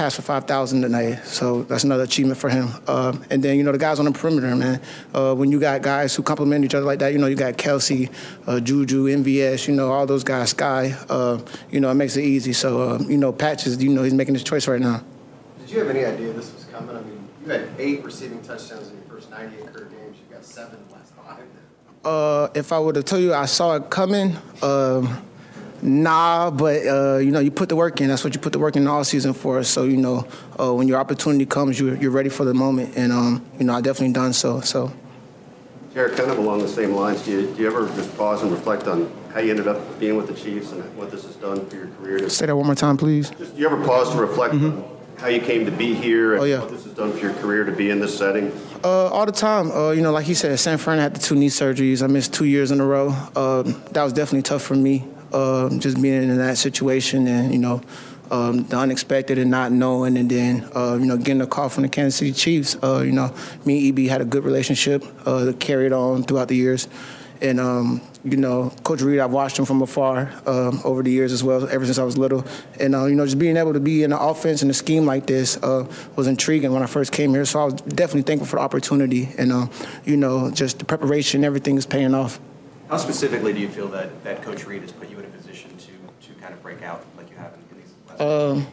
passed 0.00 0.16
for 0.16 0.22
5,000 0.22 0.80
tonight, 0.80 1.16
so 1.26 1.62
that's 1.64 1.84
another 1.84 2.04
achievement 2.04 2.38
for 2.38 2.48
him. 2.48 2.70
Um, 2.86 3.22
and 3.28 3.42
then, 3.42 3.58
you 3.58 3.62
know, 3.62 3.70
the 3.70 3.76
guys 3.76 3.98
on 3.98 4.06
the 4.06 4.12
perimeter, 4.12 4.56
man. 4.56 4.80
Uh, 5.12 5.34
when 5.34 5.52
you 5.52 5.60
got 5.60 5.82
guys 5.82 6.16
who 6.16 6.22
complement 6.22 6.64
each 6.64 6.74
other 6.74 6.86
like 6.86 7.00
that, 7.00 7.12
you 7.12 7.18
know, 7.18 7.26
you 7.26 7.36
got 7.36 7.58
Kelce, 7.58 8.10
uh, 8.46 8.60
Juju, 8.60 9.08
MVS, 9.08 9.68
you 9.68 9.74
know, 9.74 9.92
all 9.92 10.06
those 10.06 10.24
guys, 10.24 10.54
Skyy, 10.54 10.96
uh, 11.10 11.38
you 11.70 11.80
know, 11.80 11.90
it 11.90 11.96
makes 11.96 12.16
it 12.16 12.24
easy. 12.24 12.54
So, 12.54 12.80
uh, 12.80 12.98
you 13.00 13.18
know, 13.18 13.30
Patches, 13.30 13.82
you 13.82 13.90
know, 13.90 14.02
he's 14.02 14.14
making 14.14 14.32
his 14.32 14.42
choice 14.42 14.66
right 14.66 14.80
now. 14.80 15.04
Did 15.58 15.70
you 15.70 15.80
have 15.80 15.90
any 15.90 16.06
idea 16.06 16.32
this 16.32 16.50
was 16.54 16.64
coming? 16.72 16.96
I 16.96 17.02
mean, 17.02 17.28
you 17.44 17.52
had 17.52 17.68
eight 17.76 18.02
receiving 18.02 18.40
touchdowns 18.40 18.88
in 18.88 18.94
your 18.94 19.04
first 19.06 19.30
98 19.30 19.66
career 19.66 19.84
games. 19.84 20.16
You 20.16 20.34
got 20.34 20.46
seven 20.46 20.78
in 20.78 20.88
the 20.88 20.94
last 20.94 21.12
five. 21.12 21.44
Uh, 22.06 22.48
if 22.54 22.72
I 22.72 22.78
would 22.78 22.96
have 22.96 23.04
told 23.04 23.20
you 23.20 23.34
I 23.34 23.44
saw 23.44 23.76
it 23.76 23.90
coming, 23.90 24.34
um, 24.62 25.22
nah. 25.82 26.50
But 26.50 26.86
uh, 26.86 27.16
you 27.18 27.30
know, 27.30 27.40
you 27.40 27.50
put 27.50 27.68
the 27.68 27.76
work 27.76 28.00
in. 28.00 28.08
That's 28.08 28.24
what 28.24 28.34
you 28.34 28.40
put 28.40 28.52
the 28.52 28.58
work 28.58 28.76
in 28.76 28.86
all 28.86 29.04
season 29.04 29.32
for. 29.32 29.62
So 29.64 29.84
you 29.84 29.96
know, 29.96 30.26
uh, 30.58 30.72
when 30.74 30.88
your 30.88 30.98
opportunity 30.98 31.46
comes, 31.46 31.78
you're, 31.78 31.96
you're 31.96 32.10
ready 32.10 32.28
for 32.28 32.44
the 32.44 32.54
moment. 32.54 32.96
And 32.96 33.12
um, 33.12 33.44
you 33.58 33.64
know, 33.64 33.74
I 33.74 33.80
definitely 33.80 34.12
done 34.14 34.32
so. 34.32 34.60
So 34.60 34.92
Jared, 35.94 36.16
kind 36.16 36.30
of 36.30 36.38
along 36.38 36.60
the 36.60 36.68
same 36.68 36.92
lines, 36.92 37.22
do 37.22 37.32
you, 37.32 37.54
do 37.54 37.62
you 37.62 37.66
ever 37.66 37.86
just 37.96 38.16
pause 38.16 38.42
and 38.42 38.52
reflect 38.52 38.86
on 38.86 39.12
how 39.34 39.40
you 39.40 39.50
ended 39.50 39.66
up 39.66 39.98
being 39.98 40.16
with 40.16 40.28
the 40.28 40.34
Chiefs 40.34 40.70
and 40.70 40.82
what 40.96 41.10
this 41.10 41.24
has 41.24 41.34
done 41.36 41.66
for 41.68 41.76
your 41.76 41.88
career? 41.88 42.28
say 42.28 42.46
that 42.46 42.54
one 42.56 42.66
more 42.66 42.74
time, 42.76 42.96
please. 42.96 43.30
Do 43.30 43.46
you 43.56 43.66
ever 43.66 43.84
pause 43.84 44.10
to 44.12 44.16
reflect 44.18 44.54
on 44.54 44.84
how 45.18 45.26
you 45.26 45.40
came 45.40 45.64
to 45.66 45.72
be 45.72 45.92
here 45.92 46.34
and 46.34 46.42
Oh, 46.42 46.44
yeah. 46.44 46.60
what 46.60 46.70
this 46.70 46.84
has 46.84 46.94
done 46.94 47.12
for 47.12 47.18
your 47.18 47.34
career 47.34 47.64
to 47.64 47.72
be 47.72 47.90
in 47.90 47.98
this 47.98 48.16
setting? 48.16 48.52
Uh, 48.84 49.08
all 49.08 49.26
the 49.26 49.32
time. 49.32 49.72
Uh, 49.72 49.90
you 49.90 50.00
know, 50.00 50.12
like 50.12 50.26
he 50.26 50.34
said, 50.34 50.56
San 50.60 50.78
Fran 50.78 50.98
had 50.98 51.14
the 51.14 51.18
two 51.20 51.34
knee 51.34 51.48
surgeries. 51.48 52.02
I 52.04 52.06
missed 52.06 52.32
two 52.32 52.44
years 52.44 52.70
in 52.70 52.80
a 52.80 52.86
row. 52.86 53.08
Um, 53.34 53.82
that 53.90 54.04
was 54.04 54.12
definitely 54.12 54.42
tough 54.42 54.62
for 54.62 54.76
me, 54.76 55.04
um, 55.32 55.80
just 55.80 56.00
being 56.00 56.22
in 56.22 56.36
that 56.38 56.58
situation 56.58 57.26
and, 57.26 57.52
you 57.52 57.58
know, 57.58 57.82
um, 58.30 58.64
the 58.64 58.76
unexpected 58.76 59.38
and 59.38 59.50
not 59.50 59.72
knowing. 59.72 60.16
And 60.16 60.30
then, 60.30 60.68
uh, 60.74 60.96
you 61.00 61.06
know, 61.06 61.16
getting 61.16 61.40
a 61.40 61.46
call 61.46 61.68
from 61.68 61.82
the 61.82 61.88
Kansas 61.88 62.16
City 62.16 62.32
Chiefs. 62.32 62.76
Uh, 62.82 63.02
you 63.04 63.12
know, 63.12 63.34
me 63.64 63.88
and 63.88 63.98
EB 63.98 64.06
had 64.08 64.20
a 64.20 64.24
good 64.24 64.44
relationship 64.44 65.04
uh, 65.26 65.52
carried 65.58 65.92
on 65.92 66.22
throughout 66.22 66.48
the 66.48 66.56
years. 66.56 66.88
And, 67.42 67.58
um, 67.58 68.02
you 68.22 68.36
know, 68.36 68.70
Coach 68.82 69.00
Reid, 69.00 69.18
I've 69.18 69.30
watched 69.30 69.58
him 69.58 69.64
from 69.64 69.80
afar 69.80 70.30
um, 70.46 70.80
over 70.84 71.02
the 71.02 71.10
years 71.10 71.32
as 71.32 71.42
well, 71.42 71.66
ever 71.70 71.86
since 71.86 71.98
I 71.98 72.04
was 72.04 72.18
little. 72.18 72.44
And, 72.78 72.94
uh, 72.94 73.06
you 73.06 73.14
know, 73.14 73.24
just 73.24 73.38
being 73.38 73.56
able 73.56 73.72
to 73.72 73.80
be 73.80 74.02
in 74.02 74.10
the 74.10 74.20
offense 74.20 74.60
and 74.60 74.70
a 74.70 74.74
scheme 74.74 75.06
like 75.06 75.26
this 75.26 75.56
uh, 75.62 75.90
was 76.16 76.26
intriguing 76.26 76.72
when 76.72 76.82
I 76.82 76.86
first 76.86 77.12
came 77.12 77.30
here. 77.30 77.46
So 77.46 77.60
I 77.60 77.64
was 77.64 77.74
definitely 77.74 78.22
thankful 78.22 78.46
for 78.46 78.56
the 78.56 78.62
opportunity. 78.62 79.30
And, 79.38 79.52
uh, 79.52 79.68
you 80.04 80.18
know, 80.18 80.50
just 80.50 80.78
the 80.78 80.84
preparation, 80.84 81.42
everything 81.42 81.76
is 81.78 81.86
paying 81.86 82.14
off. 82.14 82.38
How 82.90 82.98
specifically 82.98 83.52
do 83.54 83.60
you 83.60 83.68
feel 83.68 83.88
that, 83.88 84.22
that 84.24 84.42
Coach 84.42 84.66
Reid 84.66 84.82
has 84.82 84.92
put 84.92 85.08
you 85.08 85.18
in 85.18 85.24
a 85.24 85.28
position 85.28 85.70
to, 85.78 85.92
to 86.26 86.40
kind 86.40 86.52
of 86.52 86.59
break 86.70 86.82
out 86.82 87.04
like 87.16 87.28
you 87.30 87.36
have 87.36 87.52
in 87.52 87.78
these 87.78 87.92
last 88.08 88.20
Um, 88.20 88.66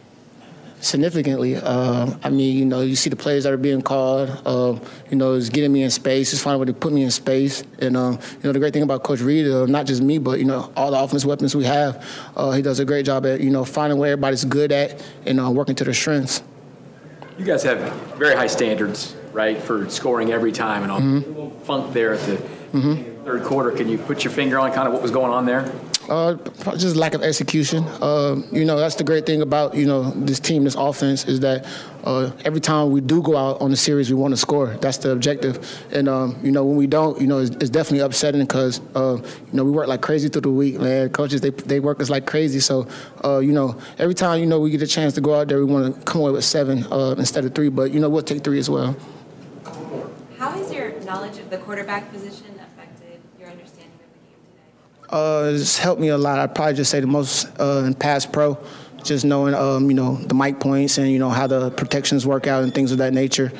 significantly. 0.79 1.55
Um, 1.55 2.19
I 2.23 2.29
mean, 2.29 2.55
you 2.55 2.65
know, 2.65 2.81
you 2.81 2.95
see 2.95 3.09
the 3.09 3.15
plays 3.15 3.43
that 3.45 3.53
are 3.53 3.57
being 3.57 3.81
called. 3.81 4.29
Um, 4.45 4.79
you 5.09 5.17
know, 5.17 5.33
it's 5.33 5.49
getting 5.49 5.73
me 5.73 5.81
in 5.81 5.89
space. 5.89 6.31
It's 6.31 6.41
finding 6.41 6.57
a 6.57 6.59
way 6.59 6.65
to 6.67 6.73
put 6.73 6.93
me 6.93 7.01
in 7.01 7.09
space. 7.09 7.63
And 7.79 7.97
um, 7.97 8.13
you 8.13 8.43
know, 8.43 8.51
the 8.51 8.59
great 8.59 8.73
thing 8.73 8.83
about 8.83 9.01
Coach 9.01 9.21
Reid, 9.21 9.47
uh, 9.47 9.65
not 9.65 9.87
just 9.87 10.03
me, 10.03 10.19
but 10.19 10.37
you 10.37 10.45
know, 10.45 10.71
all 10.75 10.91
the 10.91 10.99
offense 10.99 11.25
weapons 11.25 11.55
we 11.55 11.65
have, 11.65 12.05
uh, 12.35 12.51
he 12.51 12.61
does 12.61 12.79
a 12.79 12.85
great 12.85 13.05
job 13.05 13.25
at 13.25 13.41
you 13.41 13.49
know 13.49 13.65
finding 13.65 13.97
where 13.97 14.11
everybody's 14.11 14.45
good 14.45 14.71
at 14.71 15.03
and 15.25 15.39
uh, 15.39 15.49
working 15.49 15.75
to 15.75 15.83
their 15.83 15.95
strengths. 15.95 16.43
You 17.39 17.45
guys 17.45 17.63
have 17.63 17.79
very 18.17 18.35
high 18.35 18.47
standards, 18.47 19.15
right, 19.31 19.59
for 19.61 19.89
scoring 19.89 20.31
every 20.31 20.51
time, 20.51 20.83
and 20.83 20.91
I'll 20.91 21.49
funk 21.65 21.93
there 21.93 22.13
at 22.13 22.19
the 22.21 22.37
third 23.25 23.43
quarter. 23.43 23.71
Can 23.71 23.89
you 23.89 23.97
put 23.97 24.23
your 24.23 24.31
finger 24.31 24.57
on 24.59 24.71
kind 24.71 24.87
of 24.87 24.93
what 24.93 25.01
was 25.01 25.11
going 25.11 25.31
on 25.31 25.45
there? 25.45 25.71
Uh, 26.09 26.35
just 26.77 26.95
lack 26.95 27.13
of 27.13 27.21
execution. 27.21 27.83
Uh, 28.01 28.41
you 28.51 28.63
know, 28.63 28.79
that's 28.79 28.95
the 28.95 29.03
great 29.03 29.25
thing 29.25 29.41
about 29.41 29.75
you 29.75 29.85
know 29.85 30.11
this 30.11 30.39
team, 30.39 30.63
this 30.63 30.75
offense, 30.75 31.25
is 31.25 31.41
that 31.41 31.65
uh, 32.05 32.31
every 32.45 32.61
time 32.61 32.91
we 32.91 33.01
do 33.01 33.21
go 33.21 33.35
out 33.35 33.59
on 33.59 33.71
the 33.71 33.75
series, 33.75 34.09
we 34.09 34.15
want 34.15 34.31
to 34.31 34.37
score. 34.37 34.67
That's 34.77 34.97
the 34.99 35.11
objective. 35.11 35.83
And 35.91 36.07
um, 36.07 36.39
you 36.41 36.51
know, 36.51 36.63
when 36.63 36.77
we 36.77 36.87
don't, 36.87 37.19
you 37.19 37.27
know, 37.27 37.39
it's, 37.39 37.51
it's 37.57 37.69
definitely 37.69 37.99
upsetting 37.99 38.41
because 38.41 38.79
uh, 38.95 39.17
you 39.21 39.53
know 39.53 39.65
we 39.65 39.71
work 39.71 39.87
like 39.87 40.01
crazy 40.01 40.29
through 40.29 40.41
the 40.41 40.49
week, 40.49 40.79
man. 40.79 41.09
Coaches 41.09 41.41
they 41.41 41.49
they 41.49 41.81
work 41.81 42.01
us 42.01 42.09
like 42.09 42.25
crazy. 42.25 42.61
So 42.61 42.87
uh, 43.25 43.39
you 43.39 43.51
know, 43.51 43.77
every 43.97 44.13
time 44.15 44.39
you 44.39 44.45
know 44.45 44.61
we 44.61 44.69
get 44.71 44.81
a 44.81 44.87
chance 44.87 45.13
to 45.15 45.21
go 45.21 45.35
out 45.35 45.49
there, 45.49 45.57
we 45.57 45.65
want 45.65 45.93
to 45.93 46.01
come 46.03 46.21
away 46.21 46.31
with 46.31 46.45
seven 46.45 46.85
uh, 46.91 47.15
instead 47.17 47.43
of 47.43 47.53
three. 47.53 47.69
But 47.69 47.91
you 47.91 47.99
know, 47.99 48.09
we'll 48.09 48.23
take 48.23 48.43
three 48.43 48.59
as 48.59 48.69
well. 48.69 48.95
How 50.37 50.51
has 50.51 50.71
your 50.71 50.91
knowledge 51.01 51.39
of 51.39 51.49
the 51.49 51.57
quarterback 51.57 52.11
position 52.13 52.59
affected 52.59 53.19
your 53.39 53.49
understanding 53.49 53.91
of 53.95 54.13
the 54.13 54.19
game? 54.29 54.96
Uh, 55.09 55.51
it's 55.53 55.77
helped 55.77 56.01
me 56.01 56.09
a 56.09 56.17
lot. 56.17 56.39
I'd 56.39 56.53
probably 56.53 56.75
just 56.75 56.91
say 56.91 56.99
the 56.99 57.07
most 57.07 57.47
uh, 57.59 57.83
in 57.85 57.93
pass 57.93 58.25
pro, 58.25 58.57
just 59.03 59.23
knowing 59.23 59.53
um, 59.53 59.89
you 59.89 59.95
know 59.95 60.15
the 60.15 60.33
mic 60.35 60.59
points 60.59 60.97
and 60.97 61.09
you 61.09 61.19
know 61.19 61.29
how 61.29 61.47
the 61.47 61.71
protections 61.71 62.25
work 62.25 62.47
out 62.47 62.63
and 62.63 62.73
things 62.73 62.91
of 62.91 62.97
that 62.97 63.13
nature, 63.13 63.51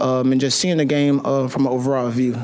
um, 0.00 0.32
and 0.32 0.40
just 0.40 0.58
seeing 0.58 0.78
the 0.78 0.84
game 0.84 1.20
uh, 1.24 1.48
from 1.48 1.66
an 1.66 1.72
overall 1.72 2.08
view. 2.08 2.38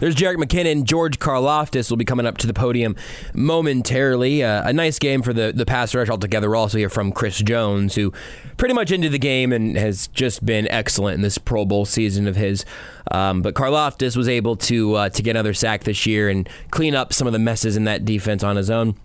There's 0.00 0.14
Jerick 0.14 0.36
McKinnon. 0.36 0.84
George 0.84 1.18
Karlaftis 1.18 1.90
will 1.90 1.96
be 1.96 2.04
coming 2.04 2.24
up 2.24 2.38
to 2.38 2.46
the 2.46 2.54
podium 2.54 2.94
momentarily. 3.34 4.44
Uh, 4.44 4.68
a 4.68 4.72
nice 4.72 4.98
game 4.98 5.22
for 5.22 5.32
the, 5.32 5.52
the 5.52 5.66
pass 5.66 5.94
rush 5.94 6.08
altogether. 6.08 6.50
We'll 6.50 6.60
also 6.60 6.78
hear 6.78 6.88
from 6.88 7.10
Chris 7.10 7.38
Jones, 7.38 7.96
who 7.96 8.12
pretty 8.56 8.74
much 8.74 8.92
into 8.92 9.08
the 9.08 9.18
game 9.18 9.52
and 9.52 9.76
has 9.76 10.06
just 10.08 10.46
been 10.46 10.70
excellent 10.70 11.16
in 11.16 11.22
this 11.22 11.36
Pro 11.36 11.64
Bowl 11.64 11.84
season 11.84 12.28
of 12.28 12.36
his. 12.36 12.64
Um, 13.10 13.42
but 13.42 13.54
Karlaftis 13.54 14.16
was 14.16 14.28
able 14.28 14.54
to 14.56 14.94
uh, 14.94 15.08
to 15.08 15.22
get 15.22 15.30
another 15.32 15.54
sack 15.54 15.84
this 15.84 16.06
year 16.06 16.28
and 16.28 16.48
clean 16.70 16.94
up 16.94 17.12
some 17.12 17.26
of 17.26 17.32
the 17.32 17.38
messes 17.38 17.76
in 17.76 17.84
that 17.84 18.04
defense 18.04 18.44
on 18.44 18.56
his 18.56 18.70
own. 18.70 18.96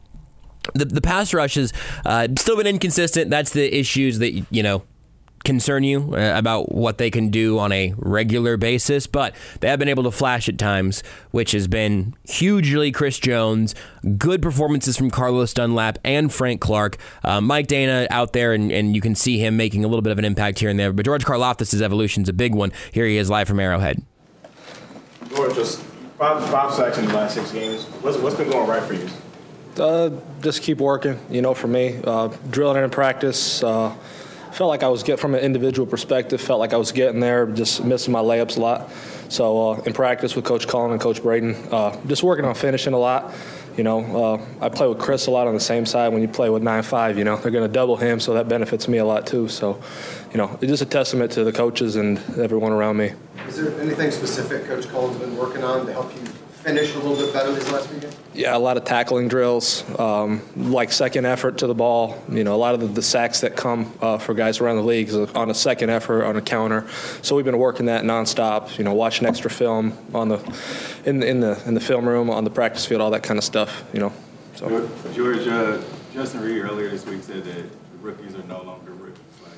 The, 0.75 0.85
the 0.85 1.01
pass 1.01 1.33
rush 1.33 1.55
has 1.55 1.73
uh, 2.05 2.27
still 2.37 2.55
been 2.55 2.67
inconsistent. 2.67 3.29
That's 3.29 3.51
the 3.51 3.77
issues 3.77 4.19
that, 4.19 4.45
you 4.49 4.63
know, 4.63 4.83
concern 5.43 5.83
you 5.83 6.13
uh, 6.15 6.37
about 6.37 6.71
what 6.71 6.97
they 6.97 7.11
can 7.11 7.29
do 7.29 7.59
on 7.59 7.71
a 7.71 7.93
regular 7.97 8.57
basis, 8.57 9.07
but 9.07 9.35
they 9.59 9.67
have 9.67 9.79
been 9.79 9.89
able 9.89 10.03
to 10.03 10.11
flash 10.11 10.47
at 10.47 10.57
times, 10.57 11.03
which 11.31 11.51
has 11.51 11.67
been 11.67 12.15
hugely 12.23 12.91
Chris 12.91 13.19
Jones. 13.19 13.75
Good 14.17 14.41
performances 14.41 14.97
from 14.97 15.11
Carlos 15.11 15.53
Dunlap 15.53 15.99
and 16.03 16.33
Frank 16.33 16.61
Clark. 16.61 16.97
Uh, 17.23 17.41
Mike 17.41 17.67
Danna 17.67 18.07
out 18.09 18.33
there, 18.33 18.53
and, 18.53 18.71
and 18.71 18.95
you 18.95 19.01
can 19.01 19.15
see 19.15 19.37
him 19.37 19.57
making 19.57 19.83
a 19.83 19.87
little 19.87 20.01
bit 20.01 20.11
of 20.11 20.19
an 20.19 20.25
impact 20.25 20.59
here 20.59 20.69
and 20.69 20.79
there. 20.79 20.93
But 20.93 21.05
George 21.05 21.25
Karlaftis' 21.25 21.81
evolution 21.81 22.23
is 22.23 22.29
a 22.29 22.33
big 22.33 22.55
one. 22.55 22.71
Here 22.91 23.05
he 23.05 23.17
is 23.17 23.29
live 23.29 23.47
from 23.47 23.59
Arrowhead. 23.59 24.03
George, 25.35 25.55
just 25.55 25.81
five, 26.17 26.47
five 26.49 26.73
sacks 26.73 26.97
in 26.97 27.05
the 27.07 27.13
last 27.13 27.35
six 27.35 27.51
games. 27.51 27.85
What's, 28.01 28.17
what's 28.17 28.35
been 28.35 28.49
going 28.49 28.69
right 28.69 28.83
for 28.83 28.93
you? 28.93 29.09
Uh, 29.77 30.11
just 30.41 30.61
keep 30.61 30.77
working, 30.77 31.19
you 31.29 31.41
know, 31.41 31.53
for 31.53 31.67
me. 31.67 31.99
Uh, 32.03 32.27
drilling 32.51 32.77
it 32.77 32.83
in 32.83 32.89
practice. 32.91 33.63
Felt 34.53 34.69
like 34.69 34.83
I 34.83 34.87
was 34.87 35.01
get 35.01 35.19
from 35.19 35.33
an 35.33 35.41
individual 35.41 35.87
perspective. 35.87 36.39
Felt 36.39 36.59
like 36.59 36.73
I 36.73 36.77
was 36.77 36.91
getting 36.91 37.19
there, 37.19 37.47
just 37.47 37.83
missing 37.83 38.11
my 38.11 38.19
layups 38.19 38.57
a 38.57 38.59
lot. 38.59 38.91
So 39.29 39.71
uh, 39.71 39.81
in 39.81 39.93
practice 39.93 40.35
with 40.35 40.45
Coach 40.45 40.67
Cullen 40.67 40.91
and 40.91 41.01
Coach 41.01 41.23
Braden, 41.23 41.55
uh, 41.71 41.99
just 42.05 42.21
working 42.21 42.45
on 42.45 42.53
finishing 42.53 42.93
a 42.93 42.99
lot. 42.99 43.33
You 43.75 43.83
know, 43.83 43.99
uh, 44.35 44.45
I 44.61 44.69
play 44.69 44.87
with 44.87 44.99
Chris 44.99 45.25
a 45.25 45.31
lot 45.31 45.47
on 45.47 45.55
the 45.55 45.59
same 45.59 45.87
side. 45.87 46.13
When 46.13 46.21
you 46.21 46.27
play 46.27 46.51
with 46.51 46.61
nine 46.61 46.83
five, 46.83 47.17
you 47.17 47.23
know 47.23 47.37
they're 47.37 47.51
going 47.51 47.67
to 47.67 47.73
double 47.73 47.97
him, 47.97 48.19
so 48.19 48.35
that 48.35 48.47
benefits 48.47 48.87
me 48.87 48.99
a 48.99 49.05
lot 49.05 49.25
too. 49.25 49.47
So, 49.47 49.81
you 50.31 50.37
know, 50.37 50.55
it's 50.61 50.69
just 50.69 50.83
a 50.83 50.85
testament 50.85 51.31
to 51.31 51.43
the 51.43 51.51
coaches 51.51 51.95
and 51.95 52.19
everyone 52.37 52.71
around 52.71 52.97
me. 52.97 53.13
Is 53.47 53.57
there 53.57 53.81
anything 53.81 54.11
specific 54.11 54.65
Coach 54.65 54.87
Cullen's 54.89 55.17
been 55.17 55.35
working 55.35 55.63
on 55.63 55.87
to 55.87 55.93
help 55.93 56.13
you 56.15 56.21
finish 56.63 56.95
a 56.95 56.99
little 56.99 57.15
bit 57.15 57.33
better 57.33 57.51
these 57.51 57.69
last 57.71 57.89
few 57.89 57.99
games? 57.99 58.15
Yeah, 58.33 58.55
a 58.55 58.57
lot 58.57 58.77
of 58.77 58.85
tackling 58.85 59.27
drills, 59.27 59.83
um, 59.99 60.41
like 60.55 60.91
second 60.91 61.25
effort 61.25 61.59
to 61.59 61.67
the 61.67 61.75
ball. 61.75 62.23
You 62.29 62.43
know, 62.43 62.55
a 62.55 62.57
lot 62.57 62.73
of 62.73 62.79
the, 62.79 62.87
the 62.87 63.01
sacks 63.01 63.41
that 63.41 63.55
come 63.55 63.93
uh, 64.01 64.17
for 64.17 64.33
guys 64.33 64.59
around 64.59 64.77
the 64.77 64.83
league 64.83 65.09
is 65.09 65.15
on 65.15 65.51
a 65.51 65.53
second 65.53 65.89
effort, 65.89 66.23
on 66.23 66.35
a 66.37 66.41
counter. 66.41 66.87
So 67.21 67.35
we've 67.35 67.45
been 67.45 67.57
working 67.57 67.87
that 67.87 68.03
nonstop. 68.03 68.77
You 68.77 68.83
know, 68.83 68.93
watching 68.93 69.27
extra 69.27 69.51
film 69.51 69.97
on 70.13 70.29
the 70.29 70.39
in 71.05 71.19
the 71.19 71.27
in 71.27 71.39
the 71.41 71.61
in 71.67 71.73
the 71.73 71.81
film 71.81 72.07
room, 72.07 72.29
on 72.29 72.43
the 72.43 72.49
practice 72.49 72.85
field, 72.85 73.01
all 73.01 73.11
that 73.11 73.23
kind 73.23 73.37
of 73.37 73.43
stuff. 73.43 73.83
You 73.93 73.99
know, 73.99 74.13
so. 74.55 74.89
George, 75.13 75.47
uh, 75.47 75.81
Justin 76.13 76.41
Reid 76.41 76.63
earlier 76.63 76.89
this 76.89 77.05
week 77.05 77.23
said 77.23 77.43
that 77.43 77.55
the 77.55 77.97
rookies 77.99 78.35
are 78.35 78.43
no 78.43 78.61
longer 78.63 78.91
rookies. 78.93 79.21
Like, 79.43 79.51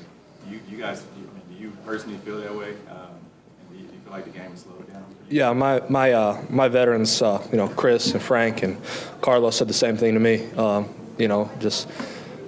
you, 0.50 0.60
you 0.68 0.78
guys, 0.78 1.04
you, 1.18 1.28
I 1.30 1.34
mean, 1.34 1.58
do 1.58 1.64
you 1.64 1.72
personally 1.84 2.18
feel 2.18 2.40
that 2.40 2.54
way? 2.54 2.70
Um, 2.90 3.14
and 3.60 3.70
do 3.70 3.76
you, 3.76 3.86
do 3.86 3.94
you 3.94 4.00
feel 4.00 4.12
like 4.12 4.24
the 4.24 4.30
game 4.30 4.52
is 4.52 4.60
slowed 4.60 4.78
down? 4.78 4.85
Yeah, 5.28 5.52
my 5.52 5.82
my 5.88 6.12
uh, 6.12 6.42
my 6.48 6.68
veterans, 6.68 7.20
uh, 7.20 7.44
you 7.50 7.56
know, 7.56 7.68
Chris 7.68 8.12
and 8.12 8.22
Frank 8.22 8.62
and 8.62 8.80
Carlos 9.20 9.56
said 9.56 9.68
the 9.68 9.74
same 9.74 9.96
thing 9.96 10.14
to 10.14 10.20
me. 10.20 10.48
Um, 10.52 10.88
you 11.18 11.26
know, 11.26 11.50
just 11.58 11.88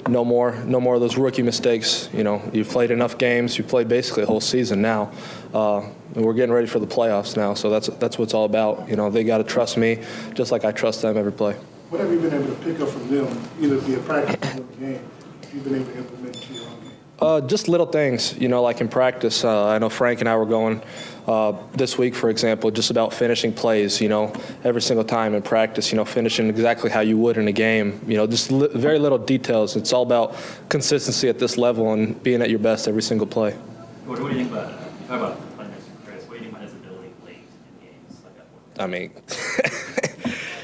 no 0.09 0.25
more, 0.25 0.55
no 0.65 0.81
more 0.81 0.95
of 0.95 1.01
those 1.01 1.17
rookie 1.17 1.43
mistakes. 1.43 2.09
You 2.13 2.23
know, 2.23 2.41
you've 2.53 2.69
played 2.69 2.91
enough 2.91 3.19
games. 3.19 3.59
You've 3.59 3.69
played 3.69 3.89
basically 3.89 4.23
a 4.23 4.27
whole 4.27 4.41
season 4.41 4.81
now. 4.81 5.11
Uh, 5.53 5.81
and 6.15 6.25
we're 6.25 6.35
getting 6.35 6.53
ready 6.53 6.67
for 6.67 6.79
the 6.79 6.87
playoffs 6.87 7.37
now. 7.37 7.55
So 7.55 7.69
that's 7.69 7.89
that's 7.89 8.17
what 8.17 8.25
it's 8.25 8.35
all 8.35 8.45
about. 8.45 8.89
You 8.89 8.97
know, 8.97 9.11
they 9.11 9.25
got 9.25 9.39
to 9.39 9.45
trust 9.45 9.77
me, 9.77 10.03
just 10.35 10.53
like 10.53 10.65
I 10.65 10.71
trust 10.71 11.03
them 11.03 11.17
every 11.17 11.33
play. 11.33 11.55
What 11.91 12.01
have 12.01 12.11
you 12.13 12.21
been 12.21 12.35
able 12.35 12.55
to 12.55 12.63
pick 12.63 12.81
up 12.81 12.89
from 12.91 13.09
them, 13.09 13.51
either 13.61 13.77
via 13.79 13.99
practice 14.01 14.55
or 14.57 14.63
the 14.63 14.77
game? 14.77 15.11
You've 15.53 15.65
been 15.65 15.77
able 15.77 15.87
to 15.87 15.99
implement 15.99 16.37
into 16.37 16.55
your 16.55 16.69
own 16.69 16.81
game. 16.81 16.93
Uh, 17.21 17.41
just 17.41 17.67
little 17.67 17.87
things, 17.87 18.39
you 18.39 18.49
know, 18.49 18.63
like 18.63 18.81
in 18.81 18.89
practice. 18.89 19.43
Uh, 19.43 19.69
I 19.69 19.79
know 19.79 19.89
Frank 19.89 20.21
and 20.21 20.29
I 20.29 20.37
were 20.37 20.47
going 20.47 20.83
uh, 21.29 21.55
this 21.75 21.99
week, 21.99 22.15
for 22.15 22.31
example, 22.31 22.71
just 22.71 22.91
about 22.91 23.13
finishing 23.13 23.53
plays. 23.53 24.01
You 24.01 24.09
know, 24.09 24.33
every 24.65 24.81
single 24.81 25.05
time 25.05 25.35
in 25.35 25.43
practice, 25.43 25.93
you 25.93 25.97
know, 25.97 26.07
finishing 26.07 26.49
exactly 26.49 26.91
how 26.91 27.01
you 27.01 27.19
would 27.19 27.37
in 27.37 27.47
a 27.49 27.53
game. 27.53 28.01
You 28.09 28.17
know, 28.17 28.27
just 28.27 28.51
li- 28.51 28.71
very 28.75 28.99
little 28.99 29.19
details. 29.19 29.77
It's 29.77 29.93
all 29.93 30.03
about 30.03 30.35
consistency 30.71 31.29
at 31.29 31.39
this 31.39 31.59
level 31.59 31.93
and 31.93 32.21
being 32.23 32.41
at 32.41 32.49
your 32.49 32.59
best 32.59 32.89
every 32.89 33.03
single 33.03 33.27
play. 33.27 33.53
What, 33.53 34.21
what 34.21 34.33
do 34.33 34.39
you 34.39 34.45
think 34.45 34.53
about? 34.53 34.71
You 34.71 35.07
talk 35.07 35.21
about 35.21 35.57
playing 35.57 35.71
next 35.73 35.85
to 35.85 35.91
Chris. 36.07 36.25
What 36.25 36.31
do 36.31 36.35
you 36.37 36.41
think 36.41 36.53
about 36.53 36.63
his 36.63 36.73
ability 36.73 37.13
late 37.27 37.37
in 37.37 37.89
games 37.89 38.21
like 38.25 38.75
that? 38.75 38.83
I 38.83 38.87
mean, 38.87 39.13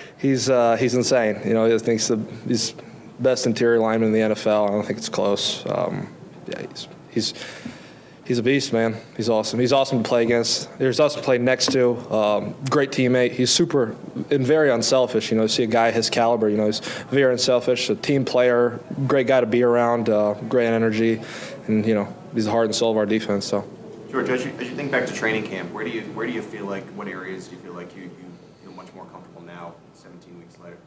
he's 0.19 0.49
uh, 0.49 0.77
he's 0.77 0.95
insane. 0.95 1.43
You 1.45 1.53
know, 1.53 1.67
he 1.67 1.79
thinks 1.79 2.09
the 2.09 2.19
he's 2.49 2.75
best 3.21 3.45
interior 3.45 3.81
lineman 3.81 4.15
in 4.15 4.31
the 4.31 4.35
NFL. 4.35 4.69
I 4.69 4.71
don't 4.71 4.87
think 4.87 4.99
it's 4.99 5.11
close. 5.11 5.63
Um, 5.67 6.09
yeah, 6.49 6.67
he's 6.67 6.89
he's 7.11 7.35
he's 8.25 8.39
a 8.39 8.43
beast, 8.43 8.73
man. 8.73 8.97
He's 9.17 9.29
awesome. 9.29 9.61
He's 9.61 9.73
awesome 9.73 10.03
to 10.03 10.09
play 10.09 10.23
against. 10.23 10.69
He's 10.79 11.01
awesome 11.01 11.21
to 11.21 11.25
play 11.25 11.39
next 11.39 11.73
to. 11.73 11.97
Um, 12.13 12.55
great 12.71 12.91
teammate. 12.91 13.33
He's 13.33 13.51
super 13.51 13.97
and 14.31 14.47
very 14.47 14.71
unselfish. 14.71 15.31
You 15.31 15.37
know, 15.37 15.47
see 15.47 15.63
a 15.63 15.69
guy 15.69 15.91
his 15.91 16.11
caliber. 16.11 16.49
You 16.49 16.57
know, 16.57 16.67
he's 16.67 16.81
very 16.81 17.33
unselfish. 17.33 17.91
A 17.91 17.95
team 17.95 18.25
player. 18.25 18.81
Great 19.07 19.27
guy 19.27 19.41
to 19.41 19.47
be 19.47 19.63
around. 19.63 20.09
Uh, 20.09 20.35
great 20.49 20.67
energy, 20.67 21.21
and 21.67 21.87
you 21.87 21.95
know, 21.95 22.15
he's 22.35 22.47
the 22.47 22.51
heart 22.51 22.67
and 22.67 22.75
soul 22.75 22.91
of 22.91 22.97
our 22.97 23.07
defense. 23.07 23.45
So. 23.45 23.69
George, 24.11 24.29
as 24.29 24.45
you, 24.45 24.53
as 24.61 24.69
you 24.69 24.77
think 24.77 24.93
back 24.93 25.07
to 25.07 25.13
training 25.13 25.43
camp, 25.43 25.73
where 25.73 25.85
do 25.85 25.91
you 25.91 26.03
where 26.15 26.27
do 26.27 26.33
you 26.33 26.43
feel 26.43 26.67
like 26.67 26.85
what 26.91 27.09
areas 27.09 27.49
do 27.49 27.57
you 27.57 27.63
feel 27.63 27.73
like 27.73 27.97
you, 27.97 28.03
you 28.03 28.11
feel 28.63 28.73
much 28.73 28.93
more 28.95 29.07
comfortable 29.07 29.43
now, 29.43 29.75
17 29.95 30.39
weeks 30.39 30.57
later? 30.63 30.79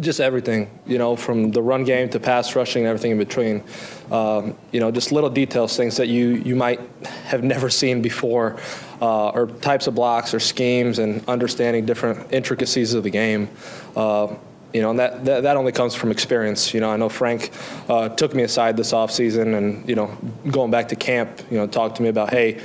Just 0.00 0.20
everything, 0.20 0.70
you 0.86 0.98
know, 0.98 1.16
from 1.16 1.50
the 1.50 1.62
run 1.62 1.84
game 1.84 2.08
to 2.10 2.20
pass 2.20 2.54
rushing 2.54 2.82
and 2.82 2.88
everything 2.88 3.12
in 3.12 3.18
between. 3.18 3.64
Um, 4.10 4.56
you 4.70 4.80
know, 4.80 4.90
just 4.90 5.12
little 5.12 5.30
details, 5.30 5.76
things 5.76 5.96
that 5.96 6.08
you, 6.08 6.28
you 6.28 6.54
might 6.54 6.80
have 7.24 7.42
never 7.42 7.68
seen 7.68 8.02
before, 8.02 8.56
uh, 9.00 9.30
or 9.30 9.46
types 9.46 9.86
of 9.86 9.94
blocks 9.94 10.34
or 10.34 10.40
schemes 10.40 10.98
and 10.98 11.26
understanding 11.28 11.86
different 11.86 12.32
intricacies 12.32 12.94
of 12.94 13.02
the 13.02 13.10
game. 13.10 13.48
Uh, 13.96 14.34
you 14.72 14.82
know, 14.82 14.90
and 14.90 14.98
that, 14.98 15.24
that, 15.24 15.42
that 15.44 15.56
only 15.56 15.72
comes 15.72 15.94
from 15.94 16.10
experience. 16.10 16.74
You 16.74 16.80
know, 16.80 16.90
I 16.90 16.96
know 16.96 17.08
Frank 17.08 17.50
uh, 17.88 18.10
took 18.10 18.34
me 18.34 18.42
aside 18.42 18.76
this 18.76 18.92
offseason 18.92 19.56
and, 19.56 19.88
you 19.88 19.94
know, 19.94 20.16
going 20.50 20.70
back 20.70 20.88
to 20.88 20.96
camp, 20.96 21.40
you 21.50 21.56
know, 21.56 21.66
talked 21.66 21.96
to 21.96 22.02
me 22.02 22.08
about, 22.08 22.30
hey, 22.30 22.60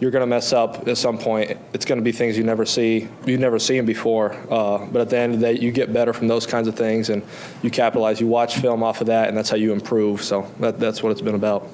you're 0.00 0.10
going 0.10 0.22
to 0.22 0.26
mess 0.26 0.52
up 0.52 0.86
at 0.86 0.96
some 0.96 1.18
point. 1.18 1.58
It's 1.72 1.84
going 1.84 1.98
to 1.98 2.04
be 2.04 2.12
things 2.12 2.38
you 2.38 2.44
never 2.44 2.64
see, 2.64 3.08
you've 3.26 3.40
never 3.40 3.58
seen 3.58 3.84
before. 3.84 4.32
Uh, 4.50 4.86
but 4.86 5.00
at 5.00 5.10
the 5.10 5.18
end 5.18 5.34
of 5.34 5.40
the 5.40 5.54
day, 5.54 5.60
you 5.60 5.72
get 5.72 5.92
better 5.92 6.12
from 6.12 6.28
those 6.28 6.46
kinds 6.46 6.68
of 6.68 6.76
things, 6.76 7.10
and 7.10 7.22
you 7.62 7.70
capitalize. 7.70 8.20
You 8.20 8.28
watch 8.28 8.58
film 8.58 8.82
off 8.82 9.00
of 9.00 9.08
that, 9.08 9.28
and 9.28 9.36
that's 9.36 9.50
how 9.50 9.56
you 9.56 9.72
improve. 9.72 10.22
So 10.22 10.50
that, 10.60 10.78
that's 10.78 11.02
what 11.02 11.10
it's 11.10 11.20
been 11.20 11.34
about. 11.34 11.68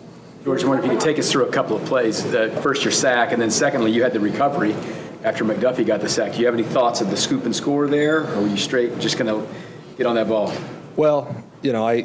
George, 0.45 0.65
I 0.65 0.69
wonder 0.69 0.85
if 0.85 0.91
you 0.91 0.97
could 0.97 1.05
take 1.05 1.19
us 1.19 1.31
through 1.31 1.47
a 1.47 1.53
couple 1.53 1.77
of 1.77 1.85
plays. 1.85 2.25
Uh, 2.25 2.49
first, 2.63 2.85
your 2.85 2.93
sack, 2.93 3.33
and 3.33 3.41
then 3.41 3.51
secondly, 3.51 3.93
you 3.93 4.03
had 4.03 4.13
the 4.13 4.21
recovery 4.21 4.75
after 5.23 5.45
McDuffie 5.45 5.87
got 5.87 6.01
the 6.01 6.09
sack. 6.09 6.33
Do 6.33 6.41
you 6.41 6.47
have 6.47 6.55
any 6.55 6.65
thoughts 6.65 7.01
of 7.01 7.11
the 7.11 7.17
scoop 7.17 7.45
and 7.45 7.57
score 7.57 7.89
there, 7.89 8.25
or 8.35 8.43
were 8.43 8.49
you 8.49 8.59
straight 8.59 8.99
just 8.99 9.19
going 9.19 9.27
to 9.27 9.51
get 9.97 10.07
on 10.07 10.17
that 10.17 10.29
ball? 10.29 10.53
Well, 10.97 11.35
you 11.63 11.73
know, 11.73 11.87
I 11.87 12.03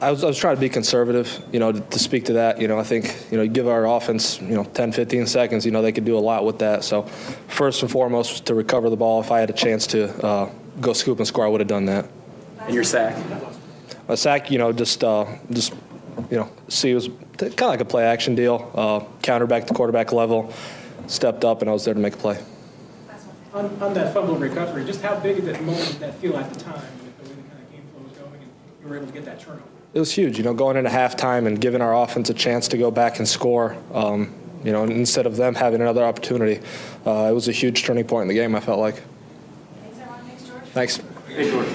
I 0.00 0.12
was, 0.12 0.22
I 0.22 0.28
was 0.28 0.38
trying 0.38 0.54
to 0.54 0.60
be 0.60 0.68
conservative, 0.68 1.42
you 1.52 1.58
know, 1.58 1.72
to, 1.72 1.80
to, 1.80 1.98
speak 1.98 2.26
to 2.26 2.34
that. 2.34 2.60
You 2.60 2.68
know, 2.68 2.78
I 2.78 2.84
think, 2.84 3.16
you 3.32 3.36
know, 3.36 3.46
give 3.48 3.66
our 3.66 3.86
offense, 3.86 4.40
you 4.40 4.54
know, 4.54 4.62
10, 4.62 4.92
15 4.92 5.26
seconds, 5.26 5.66
you 5.66 5.72
know, 5.72 5.82
they 5.82 5.90
could 5.90 6.04
do 6.04 6.16
a 6.16 6.20
lot 6.20 6.44
with 6.44 6.60
that. 6.60 6.84
So, 6.84 7.02
first 7.48 7.82
and 7.82 7.90
foremost, 7.90 8.30
was 8.30 8.40
to 8.42 8.54
recover 8.54 8.90
the 8.90 8.96
ball. 8.96 9.20
If 9.20 9.32
I 9.32 9.40
had 9.40 9.50
a 9.50 9.54
chance 9.54 9.88
to 9.88 10.24
uh, 10.24 10.50
go 10.80 10.92
scoop 10.92 11.18
and 11.18 11.26
score, 11.26 11.44
I 11.44 11.48
would 11.48 11.60
have 11.60 11.68
done 11.68 11.86
that. 11.86 12.08
And 12.60 12.74
your 12.74 12.84
sack? 12.84 13.16
A 14.06 14.16
sack, 14.16 14.52
you 14.52 14.58
know, 14.58 14.72
just, 14.72 15.02
uh, 15.02 15.26
just, 15.50 15.74
you 16.30 16.36
know, 16.36 16.48
see, 16.68 16.92
it 16.92 16.94
was 16.94 17.08
kind 17.36 17.52
of 17.52 17.60
like 17.60 17.80
a 17.80 17.84
play 17.84 18.04
action 18.04 18.36
deal. 18.36 18.70
Uh, 18.74 19.00
counter 19.22 19.48
back 19.48 19.66
to 19.66 19.74
quarterback 19.74 20.12
level, 20.12 20.52
stepped 21.08 21.44
up, 21.44 21.60
and 21.60 21.68
I 21.68 21.72
was 21.72 21.84
there 21.84 21.94
to 21.94 22.00
make 22.00 22.14
a 22.14 22.18
play. 22.18 22.38
On, 23.52 23.64
on 23.82 23.94
that 23.94 24.14
fumble 24.14 24.36
recovery, 24.36 24.84
just 24.84 25.02
how 25.02 25.18
big 25.18 25.36
did 25.36 25.46
that 25.46 25.62
moment 25.62 25.88
did 25.88 26.00
that 26.00 26.14
feel 26.16 26.36
at 26.36 26.52
the 26.52 26.60
time 26.60 26.74
with 26.74 27.18
the 27.18 27.30
way 27.30 27.34
the 27.34 27.48
kind 27.48 27.62
of 27.62 27.72
game 27.72 27.82
flow 27.92 28.02
was 28.08 28.16
going, 28.16 28.40
and 28.40 28.50
you 28.82 28.88
were 28.88 28.96
able 28.96 29.06
to 29.06 29.12
get 29.12 29.24
that 29.24 29.40
turnover? 29.40 29.77
It 29.94 30.00
was 30.00 30.12
huge, 30.12 30.36
you 30.36 30.44
know, 30.44 30.54
going 30.54 30.76
into 30.76 30.90
halftime 30.90 31.46
and 31.46 31.60
giving 31.60 31.80
our 31.80 31.94
offense 31.94 32.28
a 32.28 32.34
chance 32.34 32.68
to 32.68 32.78
go 32.78 32.90
back 32.90 33.18
and 33.18 33.26
score. 33.26 33.76
Um, 33.92 34.34
you 34.62 34.72
know, 34.72 34.84
instead 34.84 35.26
of 35.26 35.36
them 35.36 35.54
having 35.54 35.80
another 35.80 36.04
opportunity, 36.04 36.60
uh, 37.06 37.28
it 37.30 37.32
was 37.32 37.48
a 37.48 37.52
huge 37.52 37.84
turning 37.84 38.04
point 38.04 38.22
in 38.22 38.28
the 38.28 38.34
game. 38.34 38.54
I 38.54 38.60
felt 38.60 38.80
like. 38.80 39.02
Thanks. 40.72 41.00
Hey, 41.28 41.50
George. 41.50 41.68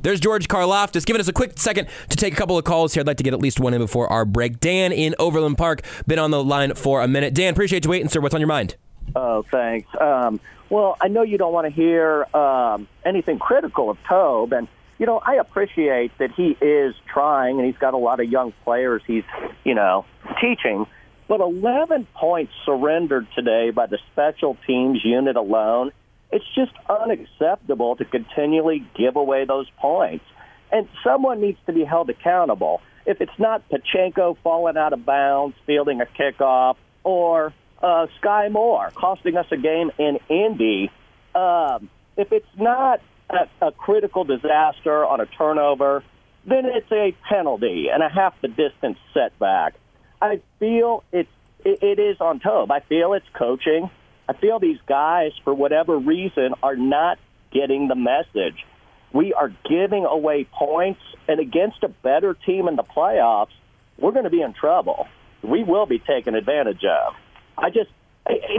There's 0.00 0.20
George 0.20 0.46
Karlaftis 0.46 1.04
giving 1.04 1.20
us 1.20 1.28
a 1.28 1.32
quick 1.32 1.58
second 1.58 1.88
to 2.08 2.16
take 2.16 2.32
a 2.32 2.36
couple 2.36 2.56
of 2.56 2.64
calls 2.64 2.94
here. 2.94 3.00
I'd 3.00 3.06
like 3.06 3.16
to 3.16 3.24
get 3.24 3.34
at 3.34 3.40
least 3.40 3.58
one 3.58 3.74
in 3.74 3.80
before 3.80 4.10
our 4.12 4.24
break. 4.24 4.60
Dan 4.60 4.92
in 4.92 5.14
Overland 5.18 5.58
Park, 5.58 5.82
been 6.06 6.20
on 6.20 6.30
the 6.30 6.42
line 6.42 6.74
for 6.74 7.02
a 7.02 7.08
minute. 7.08 7.34
Dan, 7.34 7.52
appreciate 7.52 7.84
you 7.84 7.90
waiting, 7.90 8.08
sir. 8.08 8.20
What's 8.20 8.34
on 8.34 8.40
your 8.40 8.48
mind? 8.48 8.76
Oh, 9.16 9.42
thanks. 9.50 9.88
Um, 10.00 10.38
well, 10.70 10.96
I 11.00 11.08
know 11.08 11.22
you 11.22 11.36
don't 11.36 11.52
want 11.52 11.66
to 11.66 11.72
hear 11.72 12.26
um, 12.34 12.86
anything 13.04 13.38
critical 13.38 13.90
of 13.90 13.98
Toub, 14.08 14.52
and 14.52 14.68
you 14.98 15.06
know, 15.06 15.20
I 15.24 15.36
appreciate 15.36 16.16
that 16.18 16.32
he 16.32 16.56
is 16.60 16.94
trying 17.12 17.58
and 17.58 17.66
he's 17.66 17.78
got 17.78 17.94
a 17.94 17.98
lot 17.98 18.20
of 18.20 18.28
young 18.28 18.52
players 18.64 19.02
he's, 19.06 19.24
you 19.64 19.74
know, 19.74 20.04
teaching. 20.40 20.86
But 21.28 21.40
11 21.40 22.06
points 22.14 22.52
surrendered 22.64 23.26
today 23.34 23.70
by 23.70 23.86
the 23.86 23.98
special 24.12 24.56
teams 24.66 25.00
unit 25.04 25.36
alone, 25.36 25.92
it's 26.32 26.44
just 26.54 26.72
unacceptable 26.88 27.96
to 27.96 28.04
continually 28.04 28.84
give 28.96 29.16
away 29.16 29.44
those 29.44 29.66
points. 29.78 30.24
And 30.72 30.88
someone 31.04 31.40
needs 31.40 31.58
to 31.66 31.72
be 31.72 31.84
held 31.84 32.10
accountable. 32.10 32.82
If 33.06 33.20
it's 33.20 33.38
not 33.38 33.68
Pacheco 33.68 34.36
falling 34.42 34.76
out 34.76 34.92
of 34.92 35.06
bounds, 35.06 35.56
fielding 35.64 36.00
a 36.00 36.06
kickoff, 36.06 36.76
or 37.04 37.54
uh, 37.82 38.06
Skyy 38.20 38.50
Moore 38.50 38.90
costing 38.94 39.36
us 39.36 39.46
a 39.50 39.56
game 39.56 39.90
in 39.98 40.18
Indy, 40.28 40.90
um, 41.34 41.88
if 42.16 42.32
it's 42.32 42.46
not 42.58 43.00
a, 43.30 43.66
a 43.66 43.72
critical 43.72 44.24
disaster 44.24 45.04
on 45.04 45.20
a 45.20 45.26
turnover, 45.26 46.02
then 46.46 46.64
it's 46.66 46.90
a 46.90 47.14
penalty 47.28 47.88
and 47.92 48.02
a 48.02 48.08
half 48.08 48.34
the 48.40 48.48
distance 48.48 48.98
setback. 49.12 49.74
I 50.20 50.40
feel 50.58 51.04
it's 51.12 51.28
it, 51.64 51.82
it 51.82 51.98
is 51.98 52.20
on 52.20 52.40
Toub. 52.40 52.70
I 52.70 52.80
feel 52.80 53.12
it's 53.14 53.26
coaching. 53.36 53.90
I 54.28 54.34
feel 54.34 54.58
these 54.58 54.78
guys, 54.86 55.32
for 55.44 55.54
whatever 55.54 55.98
reason, 55.98 56.54
are 56.62 56.76
not 56.76 57.18
getting 57.52 57.88
the 57.88 57.94
message. 57.94 58.64
We 59.12 59.32
are 59.32 59.50
giving 59.68 60.04
away 60.04 60.46
points, 60.52 61.00
and 61.26 61.40
against 61.40 61.82
a 61.82 61.88
better 61.88 62.34
team 62.34 62.68
in 62.68 62.76
the 62.76 62.82
playoffs, 62.82 63.52
we're 63.98 64.12
going 64.12 64.24
to 64.24 64.30
be 64.30 64.42
in 64.42 64.52
trouble. 64.52 65.06
We 65.42 65.64
will 65.64 65.86
be 65.86 65.98
taken 65.98 66.34
advantage 66.34 66.84
of. 66.84 67.14
I 67.56 67.70
just 67.70 67.90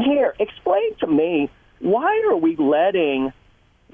here 0.03 0.33
explain 0.39 0.95
to 0.99 1.07
me 1.07 1.49
why 1.79 2.23
are 2.29 2.35
we 2.35 2.55
letting 2.55 3.31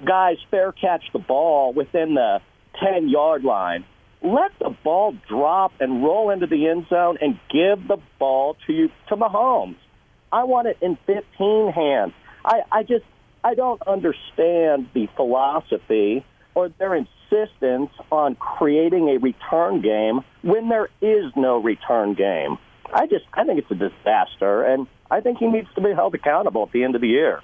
guys 0.04 0.38
fair 0.52 0.72
catch 0.72 1.04
the 1.14 1.20
ball 1.20 1.74
within 1.74 2.16
the 2.16 2.42
10 2.84 3.10
yard 3.10 3.44
line. 3.44 3.86
Let 4.22 4.52
the 4.60 4.76
ball 4.84 5.16
drop 5.30 5.74
and 5.80 6.04
roll 6.04 6.32
into 6.32 6.48
the 6.48 6.68
end 6.68 6.88
zone 6.90 7.18
and 7.22 7.40
give 7.50 7.88
the 7.88 7.98
ball 8.18 8.58
to 8.66 8.74
you 8.74 8.90
to 9.10 9.16
Mahomes. 9.16 9.78
I 10.32 10.44
want 10.46 10.68
it 10.68 10.78
in 10.82 10.98
15 11.06 11.72
hands. 11.72 12.14
I, 12.44 12.62
I 12.72 12.84
just 12.84 13.06
I 13.44 13.54
don't 13.54 13.82
understand 13.88 14.90
the 14.94 15.08
philosophy 15.16 16.26
or 16.56 16.70
their 16.70 16.96
insistence 16.96 17.92
on 18.12 18.36
creating 18.36 19.10
a 19.10 19.20
return 19.20 19.82
game 19.82 20.22
when 20.42 20.70
there 20.70 20.90
is 21.02 21.32
no 21.36 21.62
return 21.62 22.16
game. 22.16 22.58
I 22.94 23.08
just 23.08 23.26
I 23.34 23.44
think 23.44 23.60
it's 23.60 23.72
a 23.72 23.76
disaster 23.76 24.64
and 24.64 24.88
I 25.12 25.22
think 25.22 25.38
he 25.38 25.48
needs 25.48 25.68
to 25.76 25.82
be 25.82 25.94
held 25.94 26.16
accountable 26.16 26.64
at 26.64 26.72
the 26.72 26.84
end 26.84 26.96
of 26.96 27.02
the 27.02 27.08
year. 27.08 27.42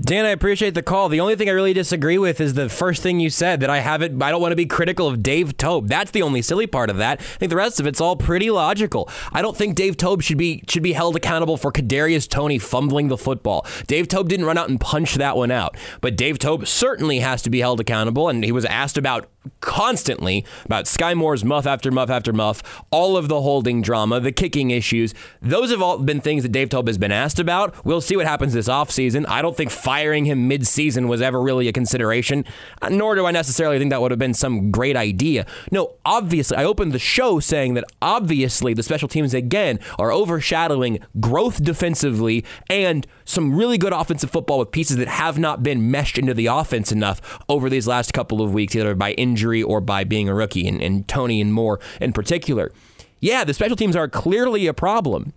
Dan, 0.00 0.24
I 0.24 0.30
appreciate 0.30 0.74
the 0.74 0.82
call. 0.82 1.08
The 1.08 1.20
only 1.20 1.36
thing 1.36 1.48
I 1.48 1.52
really 1.52 1.72
disagree 1.72 2.18
with 2.18 2.40
is 2.40 2.54
the 2.54 2.68
first 2.68 3.00
thing 3.00 3.20
you 3.20 3.30
said 3.30 3.60
that 3.60 3.70
I 3.70 3.78
haven't. 3.78 4.20
I 4.20 4.32
don't 4.32 4.42
want 4.42 4.50
to 4.50 4.56
be 4.56 4.66
critical 4.66 5.06
of 5.06 5.22
Dave 5.22 5.56
Toub. 5.56 5.86
That's 5.86 6.10
the 6.10 6.22
only 6.22 6.42
silly 6.42 6.66
part 6.66 6.90
of 6.90 6.96
that. 6.96 7.20
I 7.20 7.22
think 7.22 7.50
the 7.50 7.56
rest 7.56 7.78
of 7.78 7.86
it's 7.86 8.00
all 8.00 8.16
pretty 8.16 8.50
logical. 8.50 9.08
I 9.32 9.40
don't 9.40 9.56
think 9.56 9.76
Dave 9.76 9.96
Toub 9.96 10.20
should 10.20 10.36
be 10.36 10.64
should 10.68 10.82
be 10.82 10.94
held 10.94 11.14
accountable 11.14 11.56
for 11.56 11.70
Kadarius 11.70 12.28
Toney 12.28 12.58
fumbling 12.58 13.06
the 13.06 13.16
football. 13.16 13.66
Dave 13.86 14.08
Toub 14.08 14.28
didn't 14.28 14.46
run 14.46 14.58
out 14.58 14.68
and 14.68 14.80
punch 14.80 15.14
that 15.14 15.36
one 15.36 15.52
out, 15.52 15.76
but 16.00 16.16
Dave 16.16 16.40
Toub 16.40 16.66
certainly 16.66 17.20
has 17.20 17.40
to 17.42 17.50
be 17.50 17.60
held 17.60 17.78
accountable. 17.78 18.28
And 18.28 18.42
he 18.42 18.52
was 18.52 18.64
asked 18.64 18.98
about 18.98 19.28
constantly 19.60 20.44
about 20.64 20.86
Skyy 20.86 21.14
Moore's 21.16 21.44
muff 21.44 21.66
after 21.66 21.90
muff 21.90 22.10
after 22.10 22.32
muff, 22.32 22.62
all 22.90 23.16
of 23.16 23.28
the 23.28 23.42
holding 23.42 23.82
drama, 23.82 24.20
the 24.20 24.32
kicking 24.32 24.70
issues. 24.70 25.14
Those 25.42 25.70
have 25.70 25.82
all 25.82 25.98
been 25.98 26.20
things 26.20 26.42
that 26.42 26.52
Dave 26.52 26.70
Toub 26.70 26.86
has 26.86 26.98
been 26.98 27.12
asked 27.12 27.38
about. 27.38 27.84
We'll 27.84 28.00
see 28.00 28.16
what 28.16 28.26
happens 28.26 28.52
this 28.52 28.68
offseason. 28.68 29.26
I 29.28 29.42
don't 29.42 29.56
think 29.56 29.70
firing 29.70 30.24
him 30.24 30.48
mid-season 30.48 31.08
was 31.08 31.20
ever 31.20 31.40
really 31.40 31.68
a 31.68 31.72
consideration, 31.72 32.44
uh, 32.82 32.88
nor 32.88 33.14
do 33.14 33.26
I 33.26 33.30
necessarily 33.30 33.78
think 33.78 33.90
that 33.90 34.00
would 34.00 34.10
have 34.10 34.18
been 34.18 34.34
some 34.34 34.70
great 34.70 34.96
idea. 34.96 35.46
No, 35.70 35.94
obviously, 36.04 36.56
I 36.56 36.64
opened 36.64 36.92
the 36.92 36.98
show 36.98 37.40
saying 37.40 37.74
that 37.74 37.84
obviously 38.00 38.74
the 38.74 38.82
special 38.82 39.08
teams 39.08 39.34
again 39.34 39.78
are 39.98 40.12
overshadowing 40.12 41.00
growth 41.20 41.62
defensively 41.62 42.44
and 42.70 43.06
some 43.24 43.54
really 43.54 43.78
good 43.78 43.92
offensive 43.92 44.30
football 44.30 44.58
with 44.58 44.70
pieces 44.70 44.96
that 44.96 45.08
have 45.08 45.38
not 45.38 45.62
been 45.62 45.90
meshed 45.90 46.18
into 46.18 46.34
the 46.34 46.46
offense 46.46 46.92
enough 46.92 47.38
over 47.48 47.68
these 47.68 47.86
last 47.86 48.12
couple 48.12 48.42
of 48.42 48.52
weeks, 48.52 48.74
either 48.74 48.94
by 48.94 49.12
injury 49.12 49.33
or 49.62 49.80
by 49.80 50.04
being 50.04 50.28
a 50.28 50.34
rookie, 50.34 50.66
and, 50.68 50.82
and 50.82 51.06
Toney 51.08 51.40
and 51.40 51.52
Moore 51.52 51.80
in 52.00 52.12
particular. 52.12 52.72
Yeah, 53.20 53.44
the 53.44 53.54
special 53.54 53.76
teams 53.76 53.96
are 53.96 54.08
clearly 54.08 54.66
a 54.66 54.74
problem. 54.74 55.32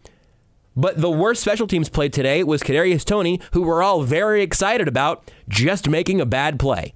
But 0.76 1.02
the 1.02 1.10
worst 1.10 1.42
special 1.42 1.66
teams 1.66 1.90
played 1.90 2.14
today 2.14 2.44
was 2.44 2.62
Kadarius 2.62 3.04
Toney, 3.04 3.42
who 3.54 3.64
we're 3.64 3.82
all 3.82 4.04
very 4.04 4.44
excited 4.44 4.88
about 4.88 5.32
just 5.50 5.90
making 5.90 6.22
a 6.22 6.26
bad 6.26 6.60
play. 6.60 6.94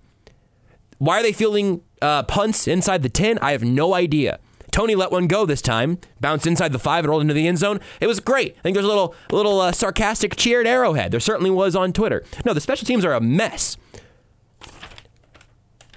Why 1.00 1.20
are 1.20 1.24
they 1.24 1.34
fielding 1.34 1.82
uh, 2.00 2.22
punts 2.24 2.68
inside 2.68 3.02
the 3.02 3.10
10? 3.10 3.40
I 3.40 3.54
have 3.54 3.64
no 3.64 3.96
idea. 3.96 4.40
Toney 4.72 4.96
let 4.96 5.12
one 5.12 5.28
go 5.28 5.46
this 5.46 5.62
time, 5.62 5.98
bounced 6.20 6.46
inside 6.46 6.72
the 6.74 6.80
five 6.80 7.04
and 7.04 7.10
rolled 7.10 7.24
into 7.24 7.34
the 7.34 7.48
end 7.48 7.58
zone. 7.58 7.80
It 8.00 8.08
was 8.08 8.20
great. 8.20 8.56
I 8.60 8.62
think 8.62 8.76
there's 8.76 8.86
a 8.86 8.90
little, 8.90 9.16
little 9.32 9.60
uh, 9.60 9.72
sarcastic 9.72 10.36
cheer 10.36 10.62
at 10.62 10.68
Arrowhead. 10.68 11.12
There 11.12 11.20
certainly 11.20 11.50
was 11.50 11.76
on 11.76 11.92
Twitter. 11.92 12.24
No, 12.46 12.54
the 12.54 12.62
special 12.62 12.86
teams 12.86 13.04
are 13.04 13.14
a 13.14 13.20
mess. 13.20 13.78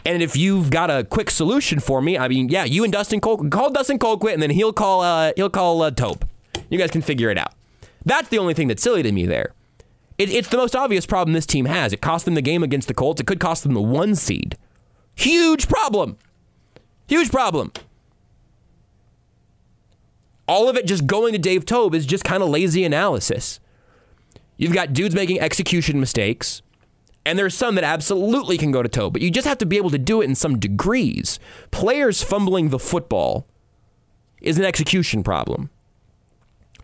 And 0.05 0.23
if 0.23 0.37
you've 0.37 0.71
got 0.71 0.91
a 0.91 1.05
quick 1.05 1.31
solution 1.31 1.81
for 1.81 2.03
me, 2.03 2.19
I 2.19 2.29
mean, 2.29 2.49
yeah, 2.51 2.65
you 2.65 2.85
and 2.85 2.93
Dustin 2.93 3.21
Cole 3.21 3.49
call 3.49 3.71
Dustin 3.71 3.99
Colquitt, 3.99 4.35
and 4.35 4.43
then 4.43 4.51
he'll 4.51 4.73
call 4.73 5.01
uh, 5.01 5.33
he'll 5.37 5.51
call 5.51 5.81
uh, 5.83 5.91
Toub. 5.91 6.29
You 6.69 6.79
guys 6.79 6.91
can 6.91 7.03
figure 7.03 7.31
it 7.31 7.39
out. 7.39 7.53
That's 8.05 8.29
the 8.29 8.39
only 8.39 8.55
thing 8.55 8.69
that's 8.69 8.83
silly 8.83 9.03
to 9.03 9.13
me 9.13 9.27
there. 9.27 9.55
It, 10.19 10.31
it's 10.31 10.49
the 10.49 10.57
most 10.57 10.77
obvious 10.77 11.07
problem 11.07 11.33
this 11.33 11.47
team 11.47 11.65
has. 11.65 11.93
It 11.93 12.01
cost 12.01 12.25
them 12.25 12.35
the 12.35 12.43
game 12.43 12.63
against 12.63 12.89
the 12.89 12.95
Colts. 12.95 13.21
It 13.21 13.27
could 13.27 13.41
cost 13.41 13.63
them 13.63 13.75
the 13.75 13.83
one 13.83 14.15
seed. 14.15 14.57
Huge 15.15 15.69
problem. 15.69 16.19
Huge 17.09 17.31
problem. 17.31 17.73
All 20.47 20.69
of 20.69 20.77
it 20.77 20.87
just 20.87 21.07
going 21.07 21.33
to 21.33 21.39
Dave 21.39 21.65
Toub 21.65 21.95
is 21.95 22.05
just 22.05 22.25
kind 22.25 22.43
of 22.43 22.49
lazy 22.51 22.85
analysis. 22.85 23.61
You've 24.57 24.75
got 24.75 24.93
dudes 24.93 25.15
making 25.15 25.41
execution 25.41 25.99
mistakes, 25.99 26.63
and 27.27 27.39
there's 27.39 27.55
some 27.55 27.75
that 27.77 27.85
absolutely 27.85 28.59
can 28.59 28.71
go 28.71 28.83
to 28.83 28.89
Toub, 28.89 29.13
but 29.13 29.23
you 29.23 29.31
just 29.31 29.47
have 29.47 29.59
to 29.59 29.67
be 29.67 29.77
able 29.77 29.91
to 29.91 29.99
do 29.99 30.21
it 30.21 30.27
in 30.27 30.35
some 30.35 30.59
degrees. 30.59 31.39
Players 31.71 32.23
fumbling 32.23 32.69
the 32.69 32.79
football 32.79 33.47
is 34.43 34.59
an 34.59 34.65
execution 34.65 35.23
problem. 35.23 35.71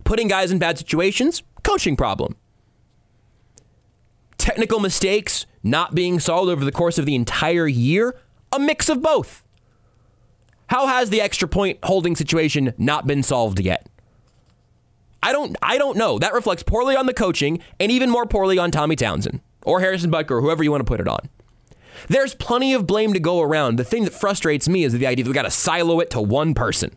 Putting 0.04 0.28
guys 0.28 0.50
in 0.50 0.58
bad 0.58 0.78
situations, 0.78 1.42
coaching 1.62 1.94
problem. 1.94 2.36
Technical 4.38 4.80
mistakes 4.80 5.44
not 5.62 5.94
being 5.94 6.18
solved 6.18 6.50
over 6.50 6.64
the 6.64 6.72
course 6.72 6.96
of 6.96 7.04
the 7.04 7.14
entire 7.14 7.68
year, 7.68 8.16
a 8.50 8.58
mix 8.58 8.88
of 8.88 9.02
both. 9.02 9.44
How 10.68 10.86
has 10.86 11.10
the 11.10 11.20
extra 11.20 11.46
point 11.46 11.78
holding 11.82 12.16
situation 12.16 12.72
not 12.78 13.06
been 13.06 13.22
solved 13.22 13.60
yet? 13.60 13.86
I 15.22 15.32
don't 15.32 15.54
I 15.60 15.76
don't 15.76 15.98
know. 15.98 16.18
That 16.18 16.32
reflects 16.32 16.62
poorly 16.62 16.96
on 16.96 17.04
the 17.04 17.12
coaching 17.12 17.60
and 17.78 17.92
even 17.92 18.08
more 18.08 18.24
poorly 18.24 18.56
on 18.56 18.70
Tommy 18.70 18.96
Townsend 18.96 19.40
or 19.64 19.80
Harrison 19.80 20.10
Butker 20.10 20.32
or 20.32 20.40
whoever 20.40 20.62
you 20.62 20.70
want 20.70 20.80
to 20.80 20.90
put 20.90 21.00
it 21.00 21.08
on. 21.08 21.28
There's 22.08 22.34
plenty 22.34 22.72
of 22.72 22.86
blame 22.86 23.12
to 23.12 23.20
go 23.20 23.40
around. 23.40 23.76
The 23.76 23.84
thing 23.84 24.04
that 24.04 24.14
frustrates 24.14 24.68
me 24.68 24.84
is 24.84 24.92
the 24.92 25.06
idea 25.06 25.24
that 25.24 25.30
we 25.30 25.34
got 25.34 25.42
to 25.42 25.50
silo 25.50 26.00
it 26.00 26.10
to 26.10 26.20
one 26.20 26.54
person. 26.54 26.96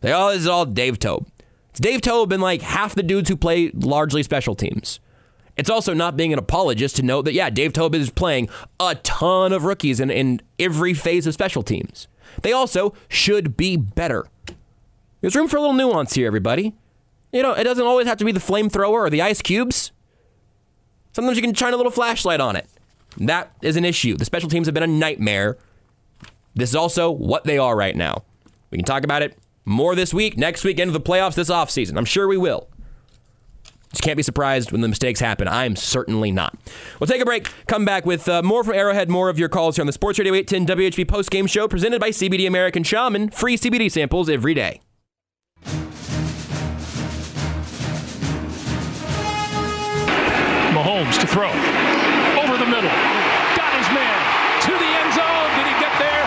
They 0.00 0.12
oh, 0.12 0.30
this 0.30 0.40
is 0.40 0.46
all 0.46 0.66
Dave 0.66 0.98
Toub. 0.98 1.26
It's 1.70 1.80
Dave 1.80 2.02
Toub 2.02 2.30
and 2.30 2.42
like 2.42 2.62
half 2.62 2.94
the 2.94 3.02
dudes 3.02 3.28
who 3.28 3.36
play 3.36 3.70
largely 3.74 4.22
special 4.22 4.54
teams. 4.54 5.00
It's 5.56 5.70
also 5.70 5.94
not 5.94 6.16
being 6.16 6.32
an 6.32 6.38
apologist 6.38 6.96
to 6.96 7.02
note 7.02 7.22
that, 7.22 7.32
yeah, 7.32 7.48
Dave 7.48 7.72
Toub 7.72 7.94
is 7.94 8.10
playing 8.10 8.48
a 8.80 8.96
ton 8.96 9.52
of 9.52 9.64
rookies 9.64 10.00
in, 10.00 10.10
in 10.10 10.40
every 10.58 10.94
phase 10.94 11.26
of 11.26 11.34
special 11.34 11.62
teams. 11.62 12.08
They 12.42 12.52
also 12.52 12.92
should 13.08 13.56
be 13.56 13.76
better. 13.76 14.26
There's 15.20 15.36
room 15.36 15.48
for 15.48 15.56
a 15.56 15.60
little 15.60 15.74
nuance 15.74 16.14
here, 16.14 16.26
everybody. 16.26 16.74
You 17.32 17.42
know, 17.42 17.52
it 17.52 17.64
doesn't 17.64 17.86
always 17.86 18.06
have 18.06 18.18
to 18.18 18.24
be 18.24 18.32
the 18.32 18.40
flamethrower 18.40 18.90
or 18.90 19.10
the 19.10 19.22
ice 19.22 19.40
cubes. 19.40 19.92
Sometimes 21.14 21.36
you 21.36 21.42
can 21.42 21.54
shine 21.54 21.72
a 21.72 21.76
little 21.76 21.92
flashlight 21.92 22.40
on 22.40 22.56
it. 22.56 22.68
That 23.18 23.52
is 23.62 23.76
an 23.76 23.84
issue. 23.84 24.16
The 24.16 24.24
special 24.24 24.50
teams 24.50 24.66
have 24.66 24.74
been 24.74 24.82
a 24.82 24.88
nightmare. 24.88 25.56
This 26.54 26.70
is 26.70 26.76
also 26.76 27.10
what 27.10 27.44
they 27.44 27.56
are 27.56 27.76
right 27.76 27.94
now. 27.94 28.24
We 28.70 28.78
can 28.78 28.84
talk 28.84 29.04
about 29.04 29.22
it 29.22 29.38
more 29.64 29.94
this 29.94 30.12
week, 30.12 30.36
next 30.36 30.64
week, 30.64 30.78
into 30.78 30.92
the 30.92 31.00
playoffs 31.00 31.34
this 31.34 31.50
offseason. 31.50 31.96
I'm 31.96 32.04
sure 32.04 32.26
we 32.26 32.36
will. 32.36 32.68
Just 33.90 34.02
can't 34.02 34.16
be 34.16 34.24
surprised 34.24 34.72
when 34.72 34.80
the 34.80 34.88
mistakes 34.88 35.20
happen. 35.20 35.46
I'm 35.46 35.76
certainly 35.76 36.32
not. 36.32 36.58
We'll 36.98 37.06
take 37.06 37.22
a 37.22 37.24
break, 37.24 37.48
come 37.68 37.84
back 37.84 38.04
with 38.04 38.28
uh, 38.28 38.42
more 38.42 38.64
from 38.64 38.74
Arrowhead, 38.74 39.08
more 39.08 39.28
of 39.28 39.38
your 39.38 39.48
calls 39.48 39.76
here 39.76 39.84
on 39.84 39.86
the 39.86 39.92
Sports 39.92 40.18
Radio 40.18 40.34
810 40.34 40.76
WHB 40.76 41.04
postgame 41.06 41.48
show 41.48 41.68
presented 41.68 42.00
by 42.00 42.10
CBD 42.10 42.48
American 42.48 42.82
Shaman. 42.82 43.30
Free 43.30 43.56
CBD 43.56 43.88
samples 43.88 44.28
every 44.28 44.52
day. 44.52 44.80
Mahomes 50.84 51.18
to 51.18 51.26
throw. 51.26 51.48
Over 52.36 52.58
the 52.58 52.68
middle. 52.68 52.92
Got 53.56 53.72
his 53.72 53.88
man. 53.96 54.20
To 54.68 54.72
the 54.76 54.90
end 55.00 55.14
zone. 55.16 55.48
Did 55.56 55.64
he 55.64 55.72
get 55.80 55.96
there? 55.96 56.24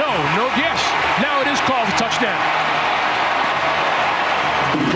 No, 0.00 0.08
no, 0.32 0.48
yes. 0.56 0.80
Now 1.20 1.42
it 1.42 1.48
is 1.48 1.60
called 1.68 1.88
a 1.88 1.96
touchdown. 1.98 2.40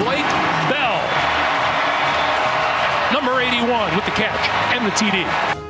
Blake 0.01 0.33
Bell. 0.73 0.97
Number 3.13 3.39
81 3.39 3.95
with 3.97 4.07
the 4.07 4.13
catch 4.13 4.49
and 4.73 4.87
the 4.87 4.93
TD. 4.93 5.62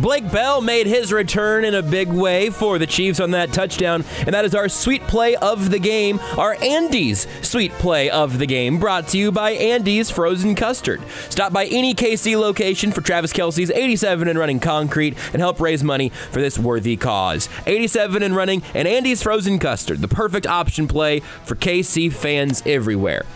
Blake 0.00 0.32
Bell 0.32 0.62
made 0.62 0.86
his 0.86 1.12
return 1.12 1.62
in 1.62 1.74
a 1.74 1.82
big 1.82 2.08
way 2.08 2.48
for 2.48 2.78
the 2.78 2.86
Chiefs 2.86 3.20
on 3.20 3.32
that 3.32 3.52
touchdown, 3.52 4.02
and 4.20 4.34
that 4.34 4.46
is 4.46 4.54
our 4.54 4.66
sweet 4.66 5.02
play 5.02 5.36
of 5.36 5.70
the 5.70 5.78
game, 5.78 6.18
our 6.38 6.56
Andy's 6.62 7.26
sweet 7.42 7.70
play 7.72 8.08
of 8.08 8.38
the 8.38 8.46
game, 8.46 8.78
brought 8.78 9.08
to 9.08 9.18
you 9.18 9.30
by 9.30 9.50
Andy's 9.50 10.10
Frozen 10.10 10.54
Custard. 10.54 11.02
Stop 11.28 11.52
by 11.52 11.66
any 11.66 11.94
KC 11.94 12.34
location 12.40 12.92
for 12.92 13.02
Travis 13.02 13.34
Kelce's 13.34 13.70
87 13.70 14.26
and 14.26 14.38
running 14.38 14.58
concrete 14.58 15.18
and 15.34 15.42
help 15.42 15.60
raise 15.60 15.84
money 15.84 16.08
for 16.08 16.40
this 16.40 16.58
worthy 16.58 16.96
cause. 16.96 17.50
87 17.66 18.22
and 18.22 18.34
running 18.34 18.62
and 18.72 18.88
Andy's 18.88 19.22
Frozen 19.22 19.58
Custard, 19.58 19.98
the 20.00 20.08
perfect 20.08 20.46
option 20.46 20.88
play 20.88 21.20
for 21.20 21.56
KC 21.56 22.10
fans 22.10 22.62
everywhere. 22.64 23.26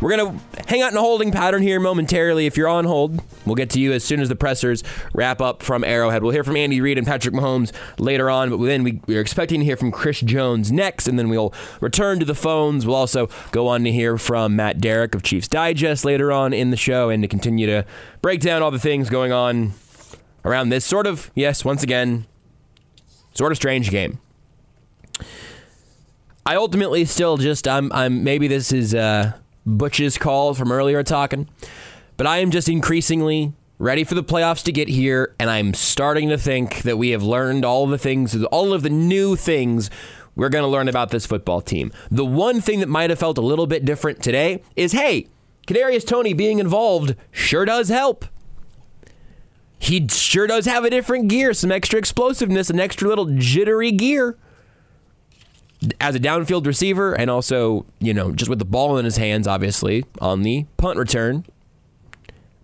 We're 0.00 0.16
going 0.16 0.38
to 0.38 0.62
hang 0.66 0.80
out 0.80 0.92
in 0.92 0.96
a 0.96 1.00
holding 1.00 1.30
pattern 1.30 1.62
here 1.62 1.78
momentarily. 1.78 2.46
If 2.46 2.56
you're 2.56 2.68
on 2.68 2.86
hold, 2.86 3.22
we'll 3.44 3.54
get 3.54 3.68
to 3.70 3.80
you 3.80 3.92
as 3.92 4.02
soon 4.02 4.20
as 4.20 4.30
the 4.30 4.36
pressers 4.36 4.82
wrap 5.12 5.42
up 5.42 5.62
from 5.62 5.84
Arrowhead. 5.84 6.22
We'll 6.22 6.32
hear 6.32 6.42
from 6.42 6.56
Andy 6.56 6.80
Reid 6.80 6.96
and 6.96 7.06
Patrick 7.06 7.34
Mahomes 7.34 7.70
later 7.98 8.30
on, 8.30 8.48
but 8.48 8.56
then 8.64 8.82
we, 8.82 9.02
we're 9.06 9.20
expecting 9.20 9.60
to 9.60 9.66
hear 9.66 9.76
from 9.76 9.92
Chris 9.92 10.20
Jones 10.20 10.72
next, 10.72 11.06
and 11.06 11.18
then 11.18 11.28
we'll 11.28 11.52
return 11.80 12.18
to 12.18 12.24
the 12.24 12.34
phones. 12.34 12.86
We'll 12.86 12.96
also 12.96 13.28
go 13.52 13.68
on 13.68 13.84
to 13.84 13.92
hear 13.92 14.16
from 14.16 14.56
Matt 14.56 14.80
Derrick 14.80 15.14
of 15.14 15.22
Chiefs 15.22 15.48
Digest 15.48 16.04
later 16.04 16.32
on 16.32 16.54
in 16.54 16.70
the 16.70 16.78
show 16.78 17.10
and 17.10 17.22
to 17.22 17.28
continue 17.28 17.66
to 17.66 17.84
break 18.22 18.40
down 18.40 18.62
all 18.62 18.70
the 18.70 18.78
things 18.78 19.10
going 19.10 19.32
on 19.32 19.74
around 20.46 20.70
this 20.70 20.86
sort 20.86 21.06
of, 21.06 21.30
yes, 21.34 21.62
once 21.62 21.82
again, 21.82 22.26
sort 23.34 23.52
of 23.52 23.56
strange 23.56 23.90
game. 23.90 24.18
I 26.46 26.56
ultimately 26.56 27.04
still 27.04 27.36
just 27.36 27.68
I'm 27.68 27.92
I'm 27.92 28.24
maybe 28.24 28.48
this 28.48 28.72
is 28.72 28.94
uh 28.94 29.34
Butch's 29.66 30.18
call 30.18 30.54
from 30.54 30.72
earlier 30.72 31.02
talking. 31.02 31.48
But 32.16 32.26
I 32.26 32.38
am 32.38 32.50
just 32.50 32.68
increasingly 32.68 33.52
ready 33.78 34.04
for 34.04 34.14
the 34.14 34.22
playoffs 34.22 34.62
to 34.64 34.72
get 34.72 34.88
here, 34.88 35.34
and 35.38 35.48
I'm 35.48 35.72
starting 35.72 36.28
to 36.28 36.38
think 36.38 36.82
that 36.82 36.98
we 36.98 37.10
have 37.10 37.22
learned 37.22 37.64
all 37.64 37.86
the 37.86 37.98
things, 37.98 38.42
all 38.44 38.72
of 38.72 38.82
the 38.82 38.90
new 38.90 39.36
things 39.36 39.90
we're 40.36 40.50
going 40.50 40.62
to 40.62 40.68
learn 40.68 40.88
about 40.88 41.10
this 41.10 41.26
football 41.26 41.60
team. 41.60 41.92
The 42.10 42.24
one 42.24 42.60
thing 42.60 42.80
that 42.80 42.88
might 42.88 43.10
have 43.10 43.18
felt 43.18 43.38
a 43.38 43.42
little 43.42 43.66
bit 43.66 43.84
different 43.84 44.22
today 44.22 44.62
is 44.76 44.92
hey, 44.92 45.28
Kadarius 45.66 46.06
Toney 46.06 46.34
being 46.34 46.58
involved 46.58 47.14
sure 47.30 47.64
does 47.64 47.88
help. 47.88 48.24
He 49.78 50.06
sure 50.08 50.46
does 50.46 50.66
have 50.66 50.84
a 50.84 50.90
different 50.90 51.28
gear, 51.28 51.54
some 51.54 51.72
extra 51.72 51.98
explosiveness, 51.98 52.68
an 52.68 52.80
extra 52.80 53.08
little 53.08 53.30
jittery 53.36 53.92
gear 53.92 54.36
as 56.00 56.14
a 56.14 56.20
downfield 56.20 56.66
receiver 56.66 57.14
and 57.14 57.30
also, 57.30 57.86
you 57.98 58.12
know, 58.12 58.32
just 58.32 58.48
with 58.48 58.58
the 58.58 58.64
ball 58.64 58.98
in 58.98 59.04
his 59.04 59.16
hands, 59.16 59.46
obviously, 59.46 60.04
on 60.20 60.42
the 60.42 60.66
punt 60.76 60.98
return. 60.98 61.44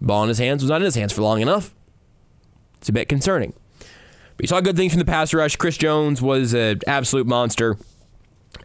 Ball 0.00 0.24
in 0.24 0.28
his 0.28 0.38
hands 0.38 0.62
was 0.62 0.70
not 0.70 0.82
in 0.82 0.84
his 0.84 0.94
hands 0.94 1.12
for 1.12 1.22
long 1.22 1.40
enough. 1.40 1.74
It's 2.78 2.88
a 2.88 2.92
bit 2.92 3.08
concerning. 3.08 3.54
But 4.36 4.44
you 4.44 4.48
saw 4.48 4.60
good 4.60 4.76
things 4.76 4.92
from 4.92 4.98
the 4.98 5.06
pass 5.06 5.32
rush. 5.32 5.56
Chris 5.56 5.78
Jones 5.78 6.20
was 6.20 6.52
an 6.52 6.80
absolute 6.86 7.26
monster. 7.26 7.78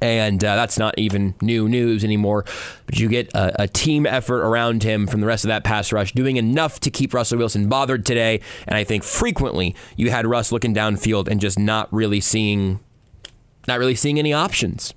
And 0.02 0.43
uh, 0.43 0.56
that's 0.56 0.80
not 0.80 0.97
even 0.97 1.36
new 1.41 1.70
news 1.70 2.04
anymore. 2.04 2.45
But 2.86 2.99
you 2.99 3.08
get 3.08 3.34
a, 3.34 3.64
a, 3.64 3.68
team 3.68 4.06
effort 4.06 4.41
around 4.41 4.84
him 4.84 5.06
from 5.06 5.22
the 5.22 5.28
rest 5.28 5.43
of 5.43 5.49
that 5.49 5.64
pass 5.64 5.91
rush, 5.91 6.14
doing 6.14 6.38
enough 6.38 6.80
to 6.82 6.89
keep 6.91 7.14
Russell 7.14 7.38
Wilson 7.38 7.70
bothered 7.70 8.06
today. 8.06 8.41
And 8.68 8.76
I 8.76 8.84
think 8.84 9.04
frequently 9.04 9.76
you 9.95 10.10
had 10.10 10.26
Russ 10.26 10.52
looking 10.52 10.74
downfield 10.74 11.28
and 11.28 11.39
just 11.39 11.60
not 11.60 11.91
really 11.93 12.20
seeing, 12.20 12.80
not 13.68 13.80
really 13.80 13.95
seeing 13.95 14.20
any 14.20 14.34
options. 14.34 14.93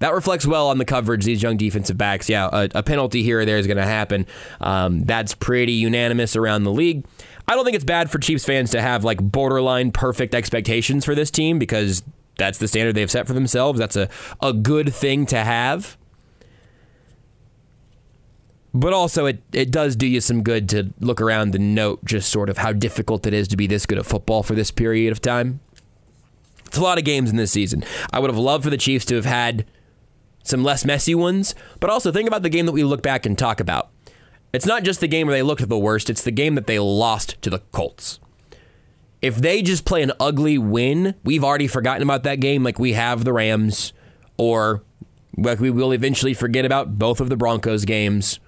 That 0.00 0.14
reflects 0.14 0.46
well 0.46 0.68
on 0.68 0.78
the 0.78 0.84
coverage, 0.84 1.24
these 1.24 1.42
young 1.42 1.56
defensive 1.56 1.98
backs. 1.98 2.28
Yeah, 2.28 2.48
a, 2.52 2.68
a 2.76 2.82
penalty 2.82 3.22
here 3.22 3.40
or 3.40 3.44
there 3.44 3.58
is 3.58 3.66
going 3.66 3.78
to 3.78 3.84
happen. 3.84 4.26
Um, 4.60 5.04
that's 5.04 5.34
pretty 5.34 5.72
unanimous 5.72 6.36
around 6.36 6.62
the 6.62 6.72
league. 6.72 7.04
I 7.48 7.54
don't 7.54 7.64
think 7.64 7.74
it's 7.74 7.84
bad 7.84 8.10
for 8.10 8.18
Chiefs 8.18 8.44
fans 8.44 8.70
to 8.70 8.80
have 8.80 9.04
like 9.04 9.18
borderline 9.20 9.90
perfect 9.90 10.34
expectations 10.34 11.04
for 11.04 11.14
this 11.14 11.30
team 11.30 11.58
because 11.58 12.02
that's 12.36 12.58
the 12.58 12.68
standard 12.68 12.94
they've 12.94 13.10
set 13.10 13.26
for 13.26 13.32
themselves. 13.32 13.78
That's 13.78 13.96
a, 13.96 14.08
a 14.40 14.52
good 14.52 14.94
thing 14.94 15.26
to 15.26 15.42
have. 15.42 15.96
But 18.74 18.92
also, 18.92 19.26
it, 19.26 19.42
it 19.52 19.70
does 19.70 19.96
do 19.96 20.06
you 20.06 20.20
some 20.20 20.42
good 20.42 20.68
to 20.68 20.92
look 21.00 21.20
around 21.20 21.54
and 21.54 21.74
note 21.74 22.04
just 22.04 22.30
sort 22.30 22.50
of 22.50 22.58
how 22.58 22.72
difficult 22.72 23.26
it 23.26 23.34
is 23.34 23.48
to 23.48 23.56
be 23.56 23.66
this 23.66 23.86
good 23.86 23.98
at 23.98 24.06
football 24.06 24.42
for 24.42 24.54
this 24.54 24.70
period 24.70 25.10
of 25.10 25.20
time. 25.20 25.60
It's 26.68 26.78
a 26.78 26.82
lot 26.82 26.98
of 26.98 27.04
games 27.04 27.30
in 27.30 27.36
this 27.36 27.50
season. 27.50 27.82
I 28.12 28.20
would 28.20 28.30
have 28.30 28.38
loved 28.38 28.64
for 28.64 28.70
the 28.70 28.76
Chiefs 28.76 29.04
to 29.06 29.16
have 29.16 29.24
had 29.24 29.66
some 30.42 30.62
less 30.62 30.84
messy 30.84 31.14
ones, 31.14 31.54
but 31.80 31.90
also 31.90 32.12
think 32.12 32.28
about 32.28 32.42
the 32.42 32.48
game 32.48 32.66
that 32.66 32.72
we 32.72 32.84
look 32.84 33.02
back 33.02 33.26
and 33.26 33.36
talk 33.36 33.60
about. 33.60 33.90
It's 34.52 34.66
not 34.66 34.82
just 34.82 35.00
the 35.00 35.08
game 35.08 35.26
where 35.26 35.36
they 35.36 35.42
looked 35.42 35.66
the 35.68 35.78
worst, 35.78 36.08
it's 36.08 36.22
the 36.22 36.30
game 36.30 36.54
that 36.54 36.66
they 36.66 36.78
lost 36.78 37.40
to 37.42 37.50
the 37.50 37.58
Colts. 37.72 38.18
If 39.20 39.36
they 39.36 39.62
just 39.62 39.84
play 39.84 40.02
an 40.02 40.12
ugly 40.20 40.58
win, 40.58 41.14
we've 41.24 41.44
already 41.44 41.66
forgotten 41.66 42.02
about 42.02 42.22
that 42.22 42.40
game 42.40 42.62
like 42.62 42.78
we 42.78 42.92
have 42.92 43.24
the 43.24 43.32
Rams, 43.32 43.92
or 44.36 44.84
like 45.36 45.60
we 45.60 45.70
will 45.70 45.92
eventually 45.92 46.34
forget 46.34 46.64
about 46.64 46.98
both 46.98 47.20
of 47.20 47.28
the 47.28 47.36
Broncos 47.36 47.84
games 47.84 48.40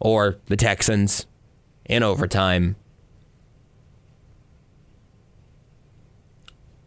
or 0.00 0.38
the 0.46 0.56
Texans 0.56 1.26
in 1.86 2.02
overtime. 2.02 2.76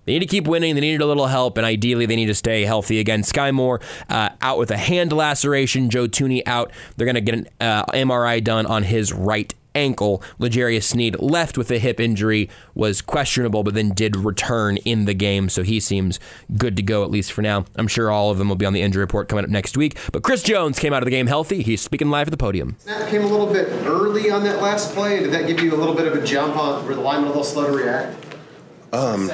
They 0.08 0.14
need 0.14 0.20
to 0.20 0.26
keep 0.26 0.48
winning. 0.48 0.74
They 0.74 0.82
needed 0.82 1.02
a 1.02 1.06
little 1.06 1.28
help, 1.28 1.58
and 1.58 1.66
ideally, 1.66 2.06
they 2.06 2.16
need 2.16 2.28
to 2.28 2.34
stay 2.34 2.64
healthy 2.64 3.00
again. 3.00 3.24
Skyy 3.24 3.54
Moore 3.54 3.82
uh, 4.10 4.30
out 4.42 4.58
with 4.58 4.72
a 4.72 4.78
hand 4.78 5.12
laceration. 5.12 5.90
Joe 5.90 6.08
Thuney 6.08 6.42
out. 6.46 6.72
They're 6.96 7.06
going 7.06 7.16
to 7.16 7.22
get 7.22 7.36
an 7.36 7.48
uh, 7.60 7.86
MRI 7.88 8.42
done 8.42 8.66
on 8.66 8.84
his 8.84 9.12
right 9.12 9.54
ankle. 9.76 10.24
L'Jarius 10.40 10.84
Sneed 10.84 11.20
left 11.20 11.58
with 11.58 11.70
a 11.72 11.78
hip 11.78 12.00
injury, 12.00 12.50
was 12.74 13.02
questionable, 13.02 13.64
but 13.64 13.74
then 13.74 13.90
did 13.90 14.16
return 14.16 14.78
in 14.78 15.04
the 15.04 15.14
game, 15.14 15.50
so 15.50 15.62
he 15.62 15.80
seems 15.82 16.22
good 16.58 16.78
to 16.78 16.82
go 16.82 17.04
at 17.04 17.12
least 17.12 17.34
for 17.34 17.42
now. 17.42 17.66
I'm 17.76 17.88
sure 17.90 18.10
all 18.10 18.32
of 18.32 18.38
them 18.38 18.48
will 18.48 18.56
be 18.56 18.66
on 18.66 18.72
the 18.72 18.82
injury 18.82 19.02
report 19.02 19.28
coming 19.28 19.44
up 19.44 19.52
next 19.52 19.76
week. 19.76 19.98
But 20.14 20.24
Chris 20.24 20.42
Jones 20.42 20.80
came 20.80 20.94
out 20.94 21.04
of 21.04 21.06
the 21.06 21.12
game 21.12 21.28
healthy. 21.28 21.62
He's 21.62 21.82
speaking 21.82 22.10
live 22.10 22.28
at 22.28 22.32
the 22.32 22.38
podium. 22.38 22.78
Snap 22.80 23.10
came 23.10 23.24
a 23.24 23.28
little 23.28 23.52
bit 23.52 23.68
early 23.86 24.32
on 24.32 24.46
that 24.46 24.62
last 24.62 24.94
play. 24.94 25.20
Did 25.20 25.32
that 25.34 25.48
give 25.48 25.60
you 25.60 25.74
a 25.74 25.78
little 25.78 25.94
bit 25.96 26.08
of 26.08 26.16
a 26.16 26.26
jump 26.26 26.56
on 26.56 26.86
where 26.86 26.96
the 26.96 27.02
lineman 27.02 27.26
a 27.26 27.28
little 27.28 27.44
slow 27.44 27.68
to 27.68 27.78
react? 27.78 28.18
Um, 28.94 29.30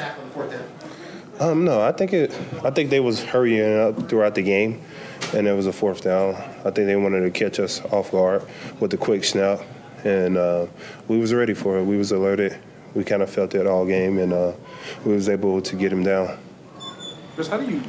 um, 1.39 1.65
no, 1.65 1.81
I 1.81 1.91
think 1.91 2.13
it. 2.13 2.31
I 2.63 2.71
think 2.71 2.89
they 2.89 2.99
was 2.99 3.23
hurrying 3.23 3.79
up 3.79 4.09
throughout 4.09 4.35
the 4.35 4.43
game, 4.43 4.81
and 5.33 5.47
it 5.47 5.53
was 5.53 5.67
a 5.67 5.73
fourth 5.73 6.01
down. 6.01 6.35
I 6.35 6.71
think 6.71 6.87
they 6.87 6.95
wanted 6.95 7.21
to 7.21 7.31
catch 7.31 7.59
us 7.59 7.83
off 7.85 8.11
guard 8.11 8.43
with 8.79 8.91
the 8.91 8.97
quick 8.97 9.23
snap, 9.23 9.61
and 10.03 10.37
uh, 10.37 10.67
we 11.07 11.17
was 11.17 11.33
ready 11.33 11.53
for 11.53 11.77
it. 11.77 11.83
We 11.83 11.97
was 11.97 12.11
alerted. 12.11 12.57
We 12.93 13.03
kind 13.03 13.23
of 13.23 13.29
felt 13.29 13.55
it 13.55 13.65
all 13.65 13.85
game, 13.85 14.19
and 14.19 14.31
uh, 14.31 14.53
we 15.05 15.13
was 15.13 15.27
able 15.27 15.61
to 15.61 15.75
get 15.75 15.91
him 15.91 16.03
down. 16.03 16.37
Chris, 17.35 17.47
how 17.47 17.57
do 17.57 17.65
you 17.65 17.81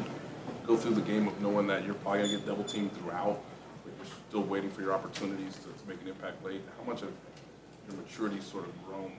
go 0.66 0.76
through 0.76 0.95
the 0.95 1.03
game 1.03 1.28
of 1.28 1.40
knowing 1.42 1.66
that 1.66 1.84
you're 1.84 1.95
probably 1.95 2.22
gonna 2.22 2.32
get 2.38 2.47
double 2.47 2.64
teamed 2.64 2.92
throughout, 2.97 3.38
but 3.84 3.92
you're 3.99 4.14
still 4.28 4.42
waiting 4.42 4.70
for 4.70 4.80
your 4.80 4.95
opportunities 4.95 5.57
to, 5.57 5.64
to 5.64 5.88
make 5.88 6.01
an 6.01 6.09
impact 6.09 6.42
late? 6.45 6.62
How 6.78 6.90
much 6.90 7.03
of 7.03 7.12
your 7.88 7.99
maturity 7.99 8.40
sort 8.40 8.64
of 8.64 8.86
grown 8.86 9.12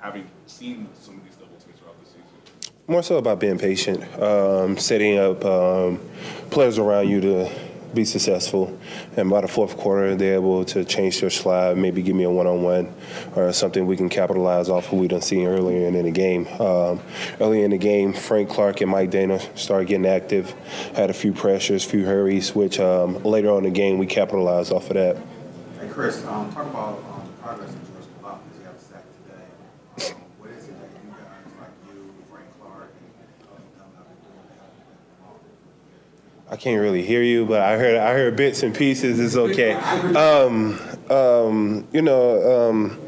having 0.00 0.28
seen 0.46 0.88
some 1.00 1.16
of 1.16 1.24
these 1.24 1.36
double 1.36 1.56
teams 1.56 1.78
throughout 1.78 1.98
the 1.98 2.06
season? 2.06 2.74
More 2.90 3.04
so 3.04 3.18
about 3.18 3.38
being 3.38 3.56
patient, 3.56 4.02
um, 4.20 4.76
setting 4.76 5.16
up 5.16 5.44
um, 5.44 6.00
players 6.50 6.76
around 6.76 7.08
you 7.08 7.20
to 7.20 7.48
be 7.94 8.04
successful. 8.04 8.76
And 9.16 9.30
by 9.30 9.42
the 9.42 9.46
fourth 9.46 9.76
quarter, 9.76 10.16
they're 10.16 10.34
able 10.34 10.64
to 10.64 10.84
change 10.84 11.20
their 11.20 11.30
slide, 11.30 11.78
maybe 11.78 12.02
give 12.02 12.16
me 12.16 12.24
a 12.24 12.30
one-on-one 12.30 12.92
or 13.36 13.52
something 13.52 13.86
we 13.86 13.96
can 13.96 14.08
capitalize 14.08 14.68
off 14.68 14.86
who 14.86 14.96
we 14.96 15.06
done 15.06 15.20
seen 15.20 15.46
earlier 15.46 15.86
in 15.86 16.04
the 16.04 16.10
game. 16.10 16.48
Um, 16.60 17.00
early 17.40 17.62
in 17.62 17.70
the 17.70 17.78
game, 17.78 18.12
Frank 18.12 18.50
Clark 18.50 18.80
and 18.80 18.90
Mike 18.90 19.12
Danna 19.12 19.56
started 19.56 19.86
getting 19.86 20.06
active, 20.06 20.52
had 20.96 21.10
a 21.10 21.14
few 21.14 21.32
pressures, 21.32 21.84
few 21.84 22.04
hurries, 22.04 22.56
which 22.56 22.80
um, 22.80 23.22
later 23.22 23.52
on 23.52 23.58
in 23.58 23.64
the 23.64 23.70
game 23.70 23.98
we 23.98 24.06
capitalized 24.06 24.72
off 24.72 24.90
of 24.90 24.94
that. 24.94 25.16
Hey, 25.80 25.88
Chris, 25.90 26.24
um, 26.26 26.52
talk 26.52 26.66
about 26.66 26.98
um, 27.08 27.22
the 27.24 27.32
progress 27.40 27.70
that 27.70 27.86
George 27.86 28.08
Kalaf 28.20 28.40
has 28.42 28.58
you 28.58 28.64
have 28.64 28.74
a 28.74 28.80
sack 28.80 29.04
today. 29.22 30.10
Um, 30.10 30.22
what 30.40 30.50
is 30.50 30.64
it 30.64 30.74
that 30.80 30.90
you 30.90 31.10
guys, 31.10 31.46
like 31.60 31.70
you, 31.86 32.14
Frank 32.30 32.48
Clark, 32.60 32.90
and 33.00 33.30
uh, 33.42 33.54
them 33.78 33.90
have 33.96 34.06
been 34.06 34.20
doing 34.22 34.46
to 34.46 34.54
help 35.24 35.40
I 36.50 36.56
can't 36.56 36.80
really 36.80 37.02
hear 37.02 37.22
you, 37.22 37.46
but 37.46 37.60
I 37.60 37.78
heard 37.78 37.96
I 37.96 38.12
heard 38.12 38.34
bits 38.34 38.64
and 38.64 38.74
pieces. 38.74 39.20
It's 39.20 39.36
okay. 39.36 39.74
Um, 39.74 40.80
um, 41.08 41.86
you 41.92 42.02
know, 42.02 42.68
um, 42.68 43.00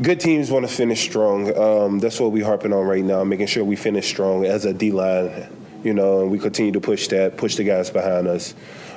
good 0.00 0.20
teams 0.20 0.48
want 0.48 0.64
to 0.64 0.72
finish 0.72 1.02
strong. 1.02 1.52
Um, 1.58 1.98
that's 1.98 2.20
what 2.20 2.30
we're 2.30 2.44
harping 2.44 2.72
on 2.72 2.86
right 2.86 3.02
now, 3.02 3.24
making 3.24 3.48
sure 3.48 3.64
we 3.64 3.74
finish 3.74 4.06
strong 4.06 4.44
as 4.44 4.64
a 4.64 4.72
D 4.72 4.92
line. 4.92 5.48
You 5.82 5.92
know, 5.92 6.20
and 6.20 6.30
we 6.30 6.38
continue 6.38 6.70
to 6.70 6.80
push 6.80 7.08
that, 7.08 7.36
push 7.36 7.56
the 7.56 7.64
guys 7.64 7.90
behind 7.90 8.28
us. 8.28 8.54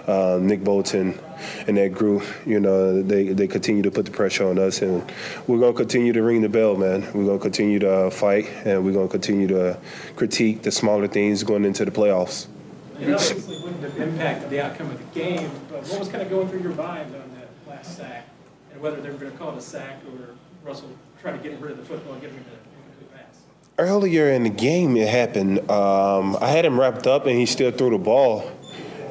Um, 0.07 0.45
Nick 0.45 0.63
Bolton 0.63 1.19
and 1.67 1.77
that 1.77 1.93
group, 1.93 2.23
you 2.45 2.59
know, 2.59 3.01
they, 3.01 3.29
they 3.29 3.47
continue 3.47 3.83
to 3.83 3.91
put 3.91 4.05
the 4.05 4.11
pressure 4.11 4.47
on 4.47 4.57
us, 4.57 4.81
and 4.81 5.03
we're 5.45 5.59
going 5.59 5.73
to 5.73 5.77
continue 5.77 6.13
to 6.13 6.23
ring 6.23 6.41
the 6.41 6.49
bell, 6.49 6.75
man. 6.75 7.01
We're 7.13 7.25
going 7.25 7.37
to 7.37 7.43
continue 7.43 7.79
to 7.79 7.91
uh, 7.91 8.09
fight, 8.09 8.45
and 8.65 8.83
we're 8.83 8.93
going 8.93 9.07
to 9.07 9.11
continue 9.11 9.47
to 9.47 9.77
critique 10.15 10.63
the 10.63 10.71
smaller 10.71 11.07
things 11.07 11.43
going 11.43 11.65
into 11.65 11.85
the 11.85 11.91
playoffs. 11.91 12.47
It 12.99 13.13
obviously 13.13 13.59
wouldn't 13.59 13.81
have 13.81 13.97
impacted 13.97 14.49
the 14.49 14.61
outcome 14.61 14.91
of 14.91 14.97
the 14.97 15.19
game, 15.19 15.49
but 15.69 15.83
what 15.87 15.99
was 15.99 16.09
kind 16.09 16.21
of 16.21 16.29
going 16.29 16.49
through 16.49 16.61
your 16.61 16.73
mind 16.73 17.15
on 17.15 17.31
that 17.35 17.49
last 17.67 17.95
sack, 17.97 18.27
and 18.73 18.81
whether 18.81 18.99
they 18.99 19.09
were 19.09 19.17
going 19.17 19.31
to 19.31 19.37
call 19.37 19.51
it 19.53 19.57
a 19.57 19.61
sack 19.61 20.01
or 20.11 20.35
Russell 20.63 20.89
try 21.21 21.31
to 21.31 21.37
get 21.37 21.59
rid 21.59 21.71
of 21.71 21.77
the 21.77 21.85
football 21.85 22.13
and 22.13 22.21
get 22.21 22.31
him 22.31 22.43
to 22.43 22.49
incomplete 22.51 23.13
pass? 23.13 23.39
Earlier 23.77 24.31
in 24.31 24.43
the 24.43 24.49
game, 24.49 24.97
it 24.97 25.07
happened. 25.07 25.59
Um, 25.71 26.37
I 26.41 26.47
had 26.47 26.65
him 26.65 26.79
wrapped 26.79 27.07
up, 27.07 27.25
and 27.25 27.37
he 27.37 27.45
still 27.45 27.71
threw 27.71 27.91
the 27.91 27.97
ball. 27.97 28.51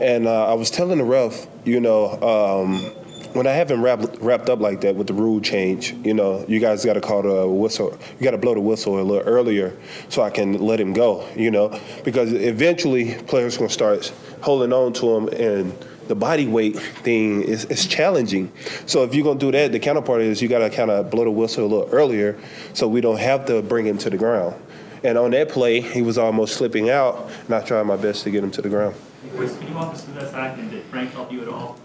And 0.01 0.29
uh, 0.29 0.47
I 0.47 0.55
was 0.55 0.71
telling 0.71 0.99
the 0.99 1.05
ref, 1.05 1.47
you 1.65 1.81
know, 1.81 2.11
um, 2.23 2.93
when 3.39 3.47
I 3.47 3.53
have 3.53 3.71
him 3.71 3.81
wrapped, 3.83 4.19
wrapped 4.21 4.51
up 4.51 4.59
like 4.59 4.81
that 4.81 4.97
with 4.97 5.07
the 5.07 5.15
rule 5.15 5.41
change, 5.41 5.93
you 6.05 6.13
know, 6.13 6.45
you 6.49 6.59
guys 6.59 6.85
got 6.85 6.95
to 6.95 7.01
call 7.01 7.23
the 7.23 7.47
whistle. 7.47 7.97
You 8.19 8.25
got 8.25 8.33
to 8.33 8.39
blow 8.39 8.53
the 8.53 8.61
whistle 8.61 9.01
a 9.01 9.03
little 9.03 9.23
earlier 9.23 9.77
so 10.09 10.23
I 10.23 10.31
can 10.31 10.59
let 10.59 10.81
him 10.81 10.93
go, 10.93 11.25
you 11.37 11.53
know, 11.53 11.81
because 12.03 12.33
eventually 12.33 13.15
players 13.29 13.57
going 13.57 13.69
to 13.69 13.73
start 13.73 14.13
holding 14.43 14.73
on 14.73 14.93
to 14.95 15.17
him 15.17 15.29
and 15.29 15.73
the 16.09 16.17
body 16.17 16.49
weight 16.49 16.81
thing 16.81 17.43
is, 17.43 17.65
is 17.67 17.87
challenging. 17.87 18.51
So 18.87 19.05
if 19.05 19.15
you're 19.15 19.23
going 19.23 19.39
to 19.39 19.47
do 19.47 19.53
that, 19.53 19.71
the 19.71 19.79
counterpart 19.79 20.21
is 20.23 20.43
you 20.43 20.49
got 20.49 20.59
to 20.59 20.71
kind 20.71 20.91
of 20.91 21.09
blow 21.09 21.23
the 21.23 21.31
whistle 21.31 21.65
a 21.65 21.69
little 21.69 21.89
earlier 21.93 22.37
so 22.73 22.89
we 22.89 23.01
don't 23.01 23.21
have 23.21 23.47
to 23.47 23.63
bring 23.63 23.87
him 23.87 23.99
to 23.99 24.11
the 24.11 24.17
ground. 24.17 24.61
And 25.05 25.17
on 25.17 25.31
that 25.31 25.49
play, 25.49 25.81
he 25.81 26.03
was 26.03 26.19
almost 26.19 26.57
slipping 26.57 26.91
out, 26.91 27.31
and 27.45 27.55
I 27.55 27.61
tried 27.61 27.85
my 27.85 27.97
best 27.97 28.25
to 28.25 28.31
get 28.31 28.43
him 28.43 28.51
to 28.51 28.63
the 28.63 28.69
ground. 28.69 28.97
Can 29.37 29.69
you 29.69 29.75
walk 29.75 29.95
us 29.95 30.03
through 30.03 30.15
that 30.15 30.33
sack, 30.33 30.59
and 30.59 30.71
did 30.73 30.83
Frank 30.87 31.13
help 31.13 31.31
you 31.31 31.43
at 31.43 31.49
all? 31.49 31.79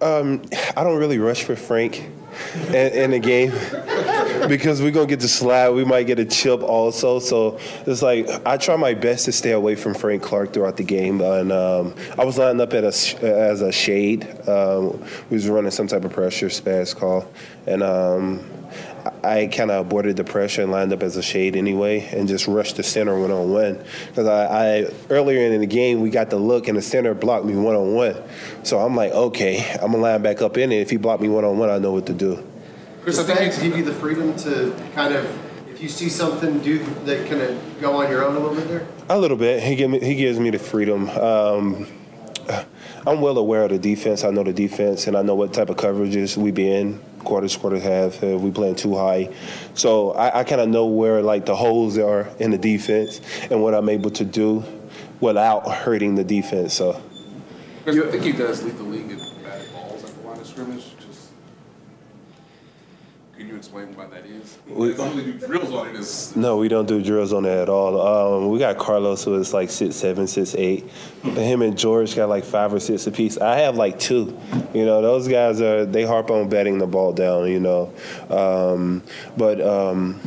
Um, 0.00 0.42
I 0.76 0.84
don't 0.84 0.98
really 0.98 1.18
rush 1.18 1.44
for 1.44 1.56
Frank 1.56 2.10
in, 2.68 3.12
the 3.12 3.18
game 3.18 3.50
because 4.48 4.82
we're 4.82 4.90
gonna 4.90 5.06
get 5.06 5.20
the 5.20 5.28
slide. 5.28 5.70
We 5.70 5.84
might 5.84 6.04
get 6.04 6.18
a 6.18 6.24
chip 6.24 6.62
also. 6.62 7.18
So 7.18 7.58
it's 7.86 8.02
like 8.02 8.28
I 8.46 8.56
try 8.58 8.76
my 8.76 8.94
best 8.94 9.24
to 9.24 9.32
stay 9.32 9.52
away 9.52 9.74
from 9.74 9.94
Frank 9.94 10.22
Clark 10.22 10.52
throughout 10.52 10.76
the 10.76 10.84
game. 10.84 11.20
And 11.20 11.50
um, 11.50 11.94
I 12.18 12.24
was 12.24 12.36
lining 12.36 12.60
up 12.60 12.74
at 12.74 12.84
a, 12.84 12.88
as 13.22 13.62
a 13.62 13.72
shade. 13.72 14.26
Um, 14.46 15.02
we 15.30 15.36
was 15.36 15.48
running 15.48 15.70
some 15.70 15.86
type 15.86 16.04
of 16.04 16.12
pressure 16.12 16.48
spaz 16.48 16.94
call, 16.94 17.26
and 17.66 17.82
um, 17.82 18.44
I 19.24 19.46
kind 19.46 19.70
of 19.70 19.86
aborted 19.86 20.16
the 20.16 20.24
pressure 20.24 20.62
and 20.62 20.70
lined 20.70 20.92
up 20.92 21.02
as 21.02 21.16
a 21.16 21.22
shade 21.22 21.56
anyway, 21.56 22.08
and 22.12 22.28
just 22.28 22.46
rushed 22.46 22.76
the 22.76 22.82
center 22.82 23.18
one 23.18 23.30
on 23.30 23.50
one. 23.50 23.82
Because 24.08 24.26
I, 24.26 24.44
I 24.46 24.90
earlier 25.10 25.40
in 25.50 25.60
the 25.60 25.66
game 25.66 26.00
we 26.00 26.10
got 26.10 26.30
the 26.30 26.36
look 26.36 26.68
and 26.68 26.76
the 26.76 26.82
center 26.82 27.14
blocked 27.14 27.44
me 27.44 27.54
one 27.54 27.74
on 27.74 27.94
one, 27.94 28.16
so 28.62 28.78
I'm 28.78 28.94
like, 28.96 29.12
okay, 29.12 29.68
I'm 29.74 29.92
gonna 29.92 29.98
line 29.98 30.22
back 30.22 30.42
up 30.42 30.56
in 30.56 30.72
it. 30.72 30.80
If 30.80 30.90
he 30.90 30.96
blocked 30.96 31.22
me 31.22 31.28
one 31.28 31.44
on 31.44 31.58
one, 31.58 31.70
I 31.70 31.78
know 31.78 31.92
what 31.92 32.06
to 32.06 32.12
do. 32.12 32.44
Chris, 33.02 33.16
does 33.16 33.26
that 33.28 33.60
give 33.60 33.76
you 33.76 33.84
the 33.84 33.94
freedom 33.94 34.34
to 34.38 34.74
kind 34.94 35.14
of, 35.14 35.24
if 35.70 35.80
you 35.80 35.88
see 35.88 36.08
something, 36.08 36.58
do 36.58 36.78
that 37.04 37.28
kind 37.28 37.40
of 37.40 37.80
go 37.80 38.02
on 38.02 38.10
your 38.10 38.24
own 38.24 38.34
a 38.34 38.40
little 38.40 38.56
bit 38.56 38.66
there? 38.68 38.86
A 39.08 39.18
little 39.18 39.36
bit. 39.36 39.62
He 39.62 39.76
give 39.76 39.90
me 39.90 40.00
he 40.00 40.16
gives 40.16 40.40
me 40.40 40.50
the 40.50 40.58
freedom. 40.58 41.08
Um, 41.10 41.86
I'm 43.06 43.20
well 43.20 43.38
aware 43.38 43.62
of 43.62 43.70
the 43.70 43.78
defense. 43.78 44.24
I 44.24 44.30
know 44.30 44.42
the 44.42 44.52
defense, 44.52 45.06
and 45.06 45.16
I 45.16 45.22
know 45.22 45.36
what 45.36 45.52
type 45.52 45.68
of 45.68 45.76
coverages 45.76 46.36
we 46.36 46.50
be 46.50 46.68
in. 46.68 47.00
Quarters, 47.26 47.56
quarters 47.56 47.82
have. 47.82 48.22
Uh, 48.22 48.38
we 48.38 48.50
playing 48.50 48.76
too 48.76 48.96
high, 48.96 49.34
so 49.74 50.12
I, 50.12 50.40
I 50.40 50.44
kind 50.44 50.60
of 50.60 50.68
know 50.68 50.86
where 50.86 51.20
like 51.22 51.44
the 51.44 51.56
holes 51.56 51.98
are 51.98 52.28
in 52.38 52.52
the 52.52 52.58
defense 52.58 53.20
and 53.50 53.62
what 53.62 53.74
I'm 53.74 53.88
able 53.88 54.10
to 54.12 54.24
do. 54.24 54.64
without 55.20 55.68
hurting 55.70 56.14
the 56.14 56.24
defense. 56.24 56.74
So. 56.74 57.00
I 57.86 57.92
think 57.92 58.04
lead 58.62 58.76
the 58.76 58.82
league 58.82 59.10
in 59.10 59.18
batted 59.44 59.72
balls 59.72 60.04
at 60.04 60.10
the 60.14 60.28
line 60.28 60.40
of 60.40 60.46
scrimmage. 60.46 60.84
Just 61.06 61.30
can 63.36 63.45
you 63.56 63.58
explain 63.60 63.96
why 63.96 64.06
that 64.06 64.26
is? 64.26 64.58
We- 64.68 64.88
We 64.88 64.94
don't 64.94 65.16
really 65.16 65.32
do 65.32 65.46
drills 65.46 65.72
on 65.72 65.88
it. 65.88 65.96
Is 65.96 66.36
No, 66.36 66.56
we 66.58 66.68
don't 66.68 66.86
do 66.86 67.02
drills 67.02 67.32
on 67.32 67.44
that 67.44 67.58
at 67.58 67.68
all. 67.68 68.00
Um, 68.00 68.50
we 68.50 68.58
got 68.58 68.76
Carlos, 68.78 69.24
who 69.24 69.34
is 69.36 69.54
like 69.54 69.70
six 69.70 69.96
seven, 69.96 70.26
six 70.26 70.54
eight. 70.56 70.84
Him 71.22 71.62
and 71.62 71.76
George 71.76 72.14
got 72.14 72.28
like 72.28 72.44
five 72.44 72.72
or 72.72 72.80
six 72.80 73.06
apiece. 73.06 73.38
I 73.38 73.56
have 73.60 73.76
like 73.76 73.98
two. 73.98 74.38
You 74.74 74.84
know, 74.84 75.00
those 75.02 75.26
guys 75.28 75.60
are 75.60 75.86
they 75.86 76.04
harp 76.04 76.30
on 76.30 76.48
batting 76.48 76.78
the 76.78 76.86
ball 76.86 77.12
down. 77.12 77.48
You 77.50 77.60
know, 77.60 77.92
um, 78.30 79.02
but. 79.36 79.60
Um, 79.60 80.20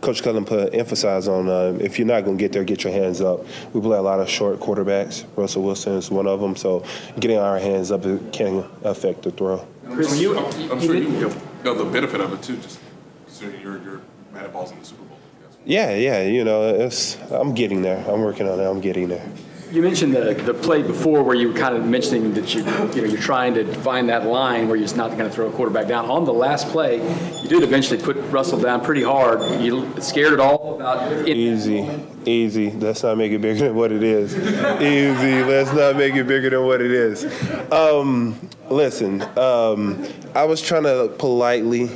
Coach 0.00 0.20
Cullen 0.24 0.44
put 0.44 0.74
emphasize 0.74 1.28
on 1.28 1.48
uh, 1.48 1.78
if 1.80 1.96
you're 1.96 2.08
not 2.08 2.24
going 2.24 2.36
to 2.36 2.42
get 2.42 2.50
there, 2.50 2.64
get 2.64 2.82
your 2.82 2.92
hands 2.92 3.20
up. 3.20 3.46
We 3.72 3.80
play 3.80 3.96
a 3.96 4.02
lot 4.02 4.18
of 4.18 4.28
short 4.28 4.58
quarterbacks. 4.58 5.24
Russell 5.36 5.62
Wilson 5.62 5.92
is 5.92 6.10
one 6.10 6.26
of 6.26 6.40
them, 6.40 6.56
so 6.56 6.82
getting 7.20 7.38
our 7.38 7.56
hands 7.60 7.92
up 7.92 8.02
can 8.32 8.64
affect 8.82 9.22
the 9.22 9.30
throw. 9.30 9.64
I'm 9.88 10.02
sure 10.02 10.16
you, 10.16 10.36
I'm 10.36 10.80
sure 10.80 10.96
you 10.96 11.30
know 11.64 11.74
the 11.74 11.84
benefit 11.84 12.20
of 12.20 12.32
it 12.32 12.42
too. 12.42 12.56
Just 12.56 12.78
considering 13.26 13.60
you're 13.60 13.82
you're 13.82 14.00
batted 14.32 14.52
balls 14.52 14.72
in 14.72 14.78
the 14.78 14.84
Super 14.84 15.04
Bowl. 15.04 15.18
Yeah, 15.64 15.94
yeah, 15.94 16.22
you 16.22 16.42
know, 16.42 16.68
it's 16.74 17.16
I'm 17.30 17.54
getting 17.54 17.82
there. 17.82 17.98
I'm 18.08 18.22
working 18.22 18.48
on 18.48 18.58
it. 18.58 18.64
I'm 18.64 18.80
getting 18.80 19.08
there. 19.08 19.24
You 19.72 19.80
mentioned 19.80 20.14
the, 20.14 20.34
the 20.34 20.52
play 20.52 20.82
before 20.82 21.22
where 21.22 21.34
you 21.34 21.48
were 21.48 21.58
kind 21.58 21.74
of 21.74 21.86
mentioning 21.86 22.34
that 22.34 22.54
you 22.54 22.60
you 22.60 22.66
know 23.00 23.08
you're 23.08 23.16
trying 23.16 23.54
to 23.54 23.64
find 23.76 24.06
that 24.10 24.26
line 24.26 24.68
where 24.68 24.76
you're 24.76 24.94
not 24.96 25.12
going 25.12 25.24
to 25.24 25.30
throw 25.30 25.48
a 25.48 25.50
quarterback 25.50 25.88
down. 25.88 26.10
On 26.10 26.26
the 26.26 26.32
last 26.32 26.68
play, 26.68 26.96
you 27.42 27.48
did 27.48 27.62
eventually 27.62 27.98
put 27.98 28.18
Russell 28.30 28.60
down 28.60 28.82
pretty 28.84 29.02
hard. 29.02 29.62
You 29.62 29.90
scared 29.98 30.34
at 30.34 30.40
all 30.40 30.76
about 30.76 31.26
Easy, 31.26 31.88
easy. 32.26 32.70
Let's 32.70 33.02
not 33.02 33.16
make 33.16 33.32
it 33.32 33.40
bigger 33.40 33.68
than 33.68 33.74
what 33.74 33.92
it 33.92 34.02
is. 34.02 34.34
easy. 34.36 35.42
Let's 35.42 35.72
not 35.72 35.96
make 35.96 36.16
it 36.16 36.26
bigger 36.26 36.50
than 36.50 36.66
what 36.66 36.82
it 36.82 36.90
is. 36.90 37.24
Um, 37.72 38.38
listen, 38.68 39.22
um, 39.38 40.06
I 40.34 40.44
was 40.44 40.60
trying 40.60 40.82
to 40.82 41.14
politely 41.16 41.88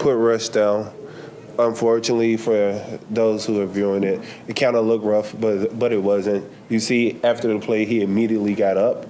put 0.00 0.16
Russ 0.16 0.48
down. 0.48 0.92
Unfortunately, 1.58 2.36
for 2.36 2.82
those 3.10 3.44
who 3.46 3.60
are 3.60 3.66
viewing 3.66 4.04
it, 4.04 4.20
it 4.46 4.54
kind 4.54 4.76
of 4.76 4.86
looked 4.86 5.04
rough, 5.04 5.34
but 5.38 5.78
but 5.78 5.92
it 5.92 6.02
wasn't. 6.02 6.50
You 6.68 6.80
see, 6.80 7.18
after 7.24 7.48
the 7.52 7.58
play, 7.60 7.84
he 7.84 8.02
immediately 8.02 8.54
got 8.54 8.76
up. 8.76 9.06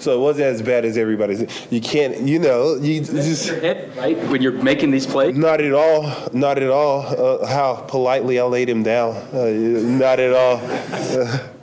So 0.00 0.14
it 0.14 0.20
wasn't 0.20 0.46
as 0.46 0.60
bad 0.60 0.84
as 0.84 0.98
everybody 0.98 1.36
said. 1.36 1.50
You 1.70 1.80
can't, 1.80 2.20
you 2.22 2.38
know, 2.38 2.74
you 2.74 3.00
just 3.00 3.50
right 3.96 4.18
when 4.28 4.42
you're 4.42 4.52
making 4.52 4.90
these 4.90 5.06
plays. 5.06 5.34
Not 5.36 5.60
at 5.62 5.72
all. 5.72 6.28
Not 6.32 6.58
at 6.58 6.68
all. 6.68 7.00
Uh, 7.06 7.46
how 7.46 7.76
politely 7.88 8.38
I 8.38 8.42
laid 8.44 8.68
him 8.68 8.82
down. 8.82 9.14
Uh, 9.32 9.46
not 9.80 10.20
at 10.20 10.32
all. 10.34 10.58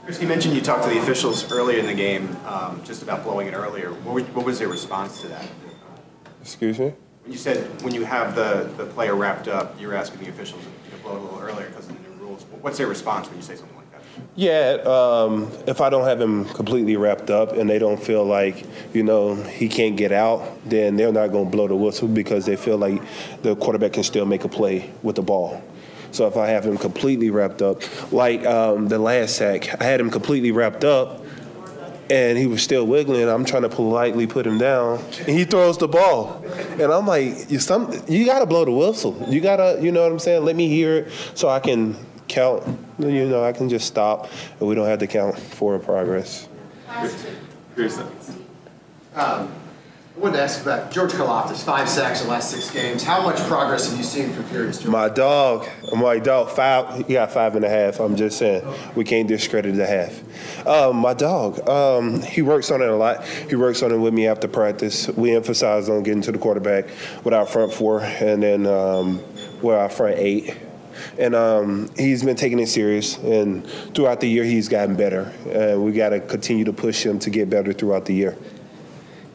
Chris, 0.04 0.20
you 0.20 0.26
mentioned 0.26 0.54
you 0.54 0.60
talked 0.60 0.82
to 0.84 0.90
the 0.90 0.98
officials 0.98 1.52
earlier 1.52 1.78
in 1.78 1.86
the 1.86 1.94
game 1.94 2.36
um, 2.46 2.82
just 2.84 3.02
about 3.02 3.22
blowing 3.22 3.46
it 3.46 3.52
earlier. 3.54 3.92
What, 3.92 4.14
were- 4.14 4.22
what 4.34 4.44
was 4.44 4.58
their 4.58 4.68
response 4.68 5.20
to 5.20 5.28
that? 5.28 5.46
excuse 6.40 6.78
me. 6.80 6.92
When 7.22 7.32
you 7.32 7.38
said 7.38 7.82
when 7.82 7.94
you 7.94 8.04
have 8.04 8.34
the, 8.34 8.68
the 8.76 8.84
player 8.84 9.14
wrapped 9.14 9.46
up, 9.46 9.80
you're 9.80 9.94
asking 9.94 10.24
the 10.24 10.28
officials 10.28 10.64
to 10.90 10.96
blow 10.98 11.12
it 11.12 11.18
a 11.18 11.22
little 11.22 11.38
earlier 11.38 11.68
because 11.68 11.88
of 11.88 11.96
the 11.96 12.08
new 12.08 12.16
rules. 12.16 12.44
What's 12.60 12.78
their 12.78 12.88
response 12.88 13.28
when 13.28 13.36
you 13.36 13.42
say 13.42 13.54
something 13.54 13.76
like 13.76 13.92
that? 13.92 14.02
Yeah, 14.34 14.78
um, 14.84 15.48
if 15.68 15.80
I 15.80 15.88
don't 15.88 16.04
have 16.04 16.20
him 16.20 16.46
completely 16.46 16.96
wrapped 16.96 17.30
up 17.30 17.52
and 17.52 17.70
they 17.70 17.78
don't 17.78 18.02
feel 18.02 18.24
like, 18.24 18.66
you 18.92 19.04
know, 19.04 19.36
he 19.36 19.68
can't 19.68 19.96
get 19.96 20.10
out, 20.10 20.42
then 20.68 20.96
they're 20.96 21.12
not 21.12 21.28
going 21.28 21.44
to 21.44 21.50
blow 21.50 21.68
the 21.68 21.76
whistle 21.76 22.08
because 22.08 22.44
they 22.44 22.56
feel 22.56 22.76
like 22.76 23.00
the 23.42 23.54
quarterback 23.54 23.92
can 23.92 24.02
still 24.02 24.26
make 24.26 24.42
a 24.42 24.48
play 24.48 24.90
with 25.04 25.14
the 25.14 25.22
ball. 25.22 25.62
So 26.10 26.26
if 26.26 26.36
I 26.36 26.48
have 26.48 26.66
him 26.66 26.76
completely 26.76 27.30
wrapped 27.30 27.62
up, 27.62 27.82
like 28.12 28.44
um, 28.44 28.88
the 28.88 28.98
last 28.98 29.36
sack, 29.36 29.80
I 29.80 29.84
had 29.84 30.00
him 30.00 30.10
completely 30.10 30.50
wrapped 30.50 30.84
up 30.84 31.21
and 32.12 32.36
he 32.36 32.46
was 32.46 32.62
still 32.62 32.86
wiggling. 32.86 33.26
I'm 33.26 33.46
trying 33.46 33.62
to 33.62 33.70
politely 33.70 34.26
put 34.26 34.46
him 34.46 34.58
down, 34.58 35.02
and 35.20 35.28
he 35.30 35.44
throws 35.44 35.78
the 35.78 35.88
ball. 35.88 36.44
And 36.72 36.82
I'm 36.82 37.06
like, 37.06 37.50
you 37.50 37.58
some 37.58 37.90
you 38.06 38.26
gotta 38.26 38.44
blow 38.44 38.66
the 38.66 38.70
whistle. 38.70 39.16
You 39.30 39.40
gotta, 39.40 39.82
you 39.82 39.90
know 39.92 40.02
what 40.02 40.12
I'm 40.12 40.18
saying? 40.18 40.44
Let 40.44 40.54
me 40.54 40.68
hear 40.68 40.98
it 40.98 41.12
so 41.34 41.48
I 41.48 41.58
can 41.58 41.96
count. 42.28 42.64
You 42.98 43.26
know, 43.26 43.42
I 43.42 43.52
can 43.52 43.70
just 43.70 43.86
stop, 43.86 44.28
and 44.60 44.68
we 44.68 44.74
don't 44.74 44.86
have 44.86 44.98
to 44.98 45.06
count 45.06 45.38
for 45.38 45.78
progress. 45.78 46.48
Um, 49.14 49.50
I 49.50 49.61
wanted 50.22 50.36
to 50.36 50.42
ask 50.44 50.62
about 50.62 50.92
George 50.92 51.10
Karlaftis, 51.10 51.64
five 51.64 51.88
sacks 51.88 52.20
in 52.20 52.28
the 52.28 52.32
last 52.32 52.52
six 52.52 52.70
games. 52.70 53.02
How 53.02 53.22
much 53.22 53.40
progress 53.48 53.88
have 53.88 53.98
you 53.98 54.04
seen 54.04 54.32
from 54.32 54.44
Furious 54.44 54.78
George? 54.78 54.92
My 54.92 55.08
dog, 55.08 55.68
my 55.96 56.20
dog, 56.20 56.48
five. 56.50 57.08
He 57.08 57.14
got 57.14 57.32
five 57.32 57.56
and 57.56 57.64
a 57.64 57.68
half. 57.68 57.98
I'm 57.98 58.14
just 58.14 58.38
saying, 58.38 58.64
we 58.94 59.02
can't 59.02 59.26
discredit 59.26 59.74
the 59.74 59.84
half. 59.84 60.64
Um, 60.64 60.98
my 60.98 61.12
dog, 61.12 61.68
um, 61.68 62.22
he 62.22 62.40
works 62.40 62.70
on 62.70 62.82
it 62.82 62.88
a 62.88 62.94
lot. 62.94 63.24
He 63.24 63.56
works 63.56 63.82
on 63.82 63.90
it 63.90 63.96
with 63.96 64.14
me 64.14 64.28
after 64.28 64.46
practice. 64.46 65.08
We 65.08 65.34
emphasize 65.34 65.88
on 65.88 66.04
getting 66.04 66.22
to 66.22 66.30
the 66.30 66.38
quarterback 66.38 66.86
with 67.24 67.34
our 67.34 67.44
front 67.44 67.74
four, 67.74 68.00
and 68.00 68.44
then 68.44 68.64
um, 68.64 69.20
with 69.60 69.76
our 69.76 69.88
front 69.88 70.18
eight. 70.18 70.56
And 71.18 71.34
um, 71.34 71.90
he's 71.96 72.22
been 72.22 72.36
taking 72.36 72.60
it 72.60 72.68
serious, 72.68 73.18
and 73.18 73.66
throughout 73.92 74.20
the 74.20 74.28
year, 74.28 74.44
he's 74.44 74.68
gotten 74.68 74.94
better. 74.94 75.32
And 75.50 75.84
we 75.84 75.90
got 75.90 76.10
to 76.10 76.20
continue 76.20 76.64
to 76.66 76.72
push 76.72 77.04
him 77.04 77.18
to 77.20 77.30
get 77.30 77.50
better 77.50 77.72
throughout 77.72 78.04
the 78.04 78.14
year. 78.14 78.38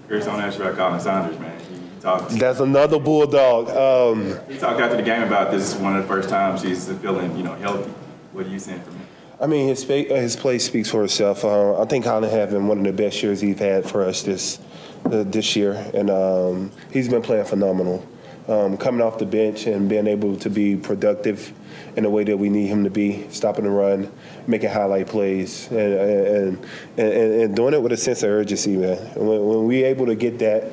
Chris, 0.07 0.25
I 0.25 0.29
want 0.29 0.41
to 0.41 0.47
ask 0.47 0.59
about 0.59 0.75
Khalen 0.75 1.01
Saunders, 1.01 1.37
man. 1.37 1.59
He 1.59 2.01
talked. 2.01 2.29
That's 2.31 2.61
another 2.61 2.97
bulldog. 2.97 3.69
Um, 3.69 4.39
He 4.47 4.57
talked 4.57 4.79
after 4.79 4.95
the 4.95 5.03
game 5.03 5.23
about 5.23 5.51
this 5.51 5.73
is 5.73 5.75
one 5.75 5.97
of 5.97 6.01
the 6.01 6.07
first 6.07 6.29
times 6.29 6.61
he's 6.61 6.89
feeling, 6.93 7.35
you 7.35 7.43
know, 7.43 7.55
healthy. 7.55 7.91
What 8.31 8.45
are 8.45 8.49
you 8.49 8.59
saying 8.59 8.81
from 8.83 8.93
him? 8.93 9.07
I 9.41 9.47
mean, 9.47 9.67
his 9.67 9.83
uh, 9.89 9.93
his 9.93 10.37
play 10.37 10.59
speaks 10.59 10.89
for 10.89 11.03
itself. 11.03 11.43
Uh, 11.43 11.81
I 11.81 11.85
think 11.85 12.05
Khalen 12.05 12.29
having 12.31 12.67
one 12.67 12.79
of 12.79 12.83
the 12.85 12.93
best 12.93 13.21
years 13.21 13.41
he's 13.41 13.59
had 13.59 13.87
for 13.89 14.03
us 14.03 14.23
this 14.23 14.59
uh, 15.05 15.23
this 15.23 15.57
year, 15.57 15.73
and 15.93 16.09
um, 16.09 16.71
he's 16.91 17.09
been 17.09 17.21
playing 17.21 17.45
phenomenal. 17.45 18.05
Um, 18.47 18.77
coming 18.77 19.01
off 19.01 19.17
the 19.17 19.25
bench 19.25 19.67
and 19.67 19.89
being 19.89 20.07
able 20.07 20.37
to 20.37 20.49
be 20.49 20.77
productive 20.77 21.51
in 21.97 22.03
the 22.03 22.09
way 22.09 22.23
that 22.23 22.37
we 22.37 22.47
need 22.47 22.67
him 22.67 22.85
to 22.85 22.89
be, 22.89 23.27
stopping 23.29 23.65
the 23.65 23.69
run, 23.71 24.09
making 24.47 24.69
highlight 24.69 25.07
plays, 25.07 25.67
and 25.69 25.77
and, 25.77 26.65
and, 26.97 27.41
and 27.41 27.55
doing 27.55 27.73
it 27.73 27.81
with 27.81 27.91
a 27.91 27.97
sense 27.97 28.23
of 28.23 28.29
urgency, 28.29 28.77
man. 28.77 28.97
When, 29.15 29.45
when 29.45 29.65
we 29.65 29.83
able 29.83 30.05
to 30.07 30.15
get 30.15 30.39
that 30.39 30.71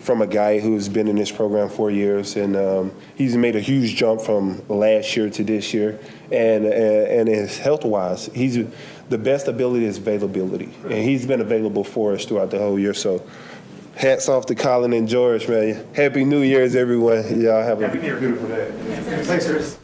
from 0.00 0.22
a 0.22 0.26
guy 0.26 0.60
who's 0.60 0.88
been 0.88 1.08
in 1.08 1.16
this 1.16 1.32
program 1.32 1.68
four 1.68 1.90
years, 1.90 2.36
and 2.36 2.56
um, 2.56 2.92
he's 3.16 3.36
made 3.36 3.56
a 3.56 3.60
huge 3.60 3.96
jump 3.96 4.20
from 4.20 4.62
last 4.68 5.16
year 5.16 5.28
to 5.28 5.42
this 5.42 5.74
year, 5.74 5.98
and 6.30 6.64
and, 6.64 7.08
and 7.08 7.28
his 7.28 7.58
health 7.58 7.84
wise, 7.84 8.26
he's 8.34 8.64
the 9.08 9.18
best 9.18 9.48
ability 9.48 9.84
is 9.84 9.98
availability, 9.98 10.72
and 10.84 10.94
he's 10.94 11.26
been 11.26 11.40
available 11.40 11.84
for 11.84 12.12
us 12.14 12.24
throughout 12.24 12.50
the 12.50 12.58
whole 12.58 12.78
year. 12.78 12.94
So. 12.94 13.22
Hats 13.96 14.28
off 14.28 14.44
to 14.44 14.54
Khalen 14.54 14.94
and 14.94 15.08
George, 15.08 15.48
man. 15.48 15.86
Happy 15.94 16.22
New 16.22 16.42
Year's, 16.42 16.76
everyone. 16.76 17.40
Y'all 17.40 17.62
have 17.62 17.80
a 17.80 17.88
beautiful 17.88 18.46
day. 18.46 18.70
Thanks, 19.24 19.46
Chris. 19.46 19.78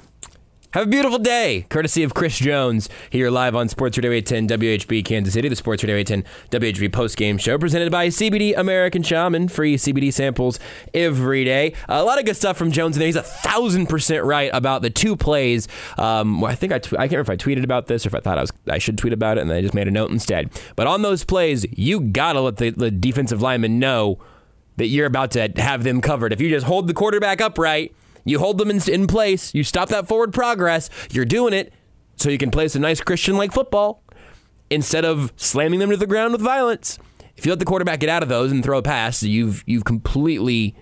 Have 0.73 0.85
a 0.87 0.91
beautiful 0.91 1.19
day, 1.19 1.67
courtesy 1.69 2.03
of 2.03 2.15
Chris 2.15 2.39
Jones, 2.39 2.89
here 3.11 3.29
live 3.29 3.55
on 3.55 3.69
Sports 3.69 3.99
Radio 3.99 4.11
810 4.11 4.59
WHB 4.59 5.05
Kansas 5.05 5.35
City, 5.35 5.51
the 5.51 5.55
Sports 5.55 5.83
Radio 5.83 5.97
810 5.97 6.61
WHB 6.61 6.91
post-game 6.91 7.37
show, 7.37 7.59
presented 7.59 7.93
by 7.93 8.09
CBD 8.09 8.57
American 8.57 9.03
Shaman. 9.03 9.49
Free 9.49 9.77
CBD 9.77 10.11
samples 10.11 10.59
every 10.95 11.45
day. 11.45 11.75
a 11.91 12.03
lot 12.03 12.19
of 12.19 12.25
good 12.25 12.39
stuff 12.39 12.57
from 12.57 12.73
Jones 12.73 12.97
in 12.97 13.01
there. 13.01 13.07
He's 13.07 13.17
a 13.17 13.23
thousand 13.23 13.89
percent 13.89 14.25
right 14.25 14.51
about 14.55 14.81
the 14.81 14.89
two 14.89 15.15
plays. 15.15 15.69
Um, 15.99 16.43
I 16.43 16.55
think 16.55 16.73
I, 16.73 16.77
I 16.77 16.81
can't 16.81 17.13
remember 17.13 17.21
if 17.21 17.29
I 17.31 17.37
tweeted 17.37 17.65
about 17.65 17.87
this 17.87 18.07
or 18.07 18.09
if 18.09 18.15
I 18.15 18.21
thought 18.21 18.39
I 18.39 18.41
was 18.41 18.53
I 18.67 18.79
should 18.79 18.97
tweet 18.97 19.13
about 19.13 19.37
it, 19.37 19.43
and 19.43 19.53
I 19.53 19.61
just 19.61 19.75
made 19.75 19.89
a 19.89 19.91
note 19.91 20.11
instead. 20.11 20.51
But 20.75 20.87
on 20.87 21.03
those 21.03 21.23
plays, 21.23 21.67
you 21.77 22.01
gotta 22.01 22.41
let 22.41 22.57
the, 22.57 22.71
the 22.71 22.91
defensive 22.91 23.43
lineman 23.43 23.79
know 23.79 24.21
that 24.79 24.87
you're 24.87 25.05
about 25.05 25.33
to 25.33 25.53
have 25.57 25.85
them 25.85 26.01
covered. 26.01 26.33
If 26.33 26.41
you 26.41 26.49
just 26.49 26.65
hold 26.65 26.87
the 26.87 26.95
quarterback 26.95 27.43
upright, 27.43 27.95
you 28.25 28.39
hold 28.39 28.59
them 28.59 28.71
in, 28.71 28.81
in 28.91 29.07
place, 29.07 29.55
you 29.55 29.65
stop 29.65 29.89
that 29.91 30.09
forward 30.09 30.33
progress, 30.33 30.91
you're 31.11 31.25
doing 31.25 31.53
it 31.53 31.73
so 32.17 32.31
you 32.31 32.39
can 32.39 32.51
play 32.51 32.69
some 32.69 32.83
nice 32.83 33.01
Christian 33.01 33.37
like 33.37 33.53
football 33.53 34.03
instead 34.71 35.05
of 35.05 35.33
slamming 35.37 35.81
them 35.81 35.91
to 35.91 35.97
the 35.97 36.07
ground 36.07 36.33
with 36.33 36.41
violence. 36.41 36.99
If 37.37 37.47
you 37.47 37.53
let 37.53 37.59
the 37.59 37.65
quarterback 37.65 38.01
get 38.01 38.09
out 38.09 38.23
of 38.23 38.29
those 38.29 38.53
and 38.53 38.63
throw 38.63 38.79
a 38.79 38.83
pass, 38.83 39.23
you've 39.23 39.65
you've 39.67 39.85
completely 39.85 40.77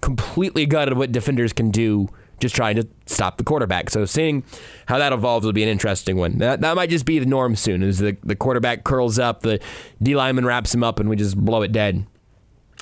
completely 0.00 0.66
gutted 0.66 0.96
what 0.96 1.12
defenders 1.12 1.52
can 1.52 1.70
do 1.70 2.08
just 2.38 2.54
trying 2.54 2.76
to 2.76 2.86
stop 3.06 3.38
the 3.38 3.44
quarterback. 3.44 3.90
So 3.90 4.04
seeing 4.04 4.44
how 4.86 4.98
that 4.98 5.12
evolves 5.12 5.46
will 5.46 5.52
be 5.52 5.62
an 5.62 5.68
interesting 5.68 6.16
one. 6.16 6.38
That, 6.38 6.60
that 6.60 6.76
might 6.76 6.90
just 6.90 7.06
be 7.06 7.18
the 7.18 7.26
norm 7.26 7.56
soon 7.56 7.82
as 7.82 7.98
the, 7.98 8.16
the 8.22 8.36
quarterback 8.36 8.84
curls 8.84 9.18
up, 9.18 9.40
the 9.40 9.58
D 10.02 10.14
lineman 10.14 10.44
wraps 10.44 10.74
him 10.74 10.84
up, 10.84 11.00
and 11.00 11.08
we 11.08 11.16
just 11.16 11.36
blow 11.36 11.62
it 11.62 11.72
dead. 11.72 12.06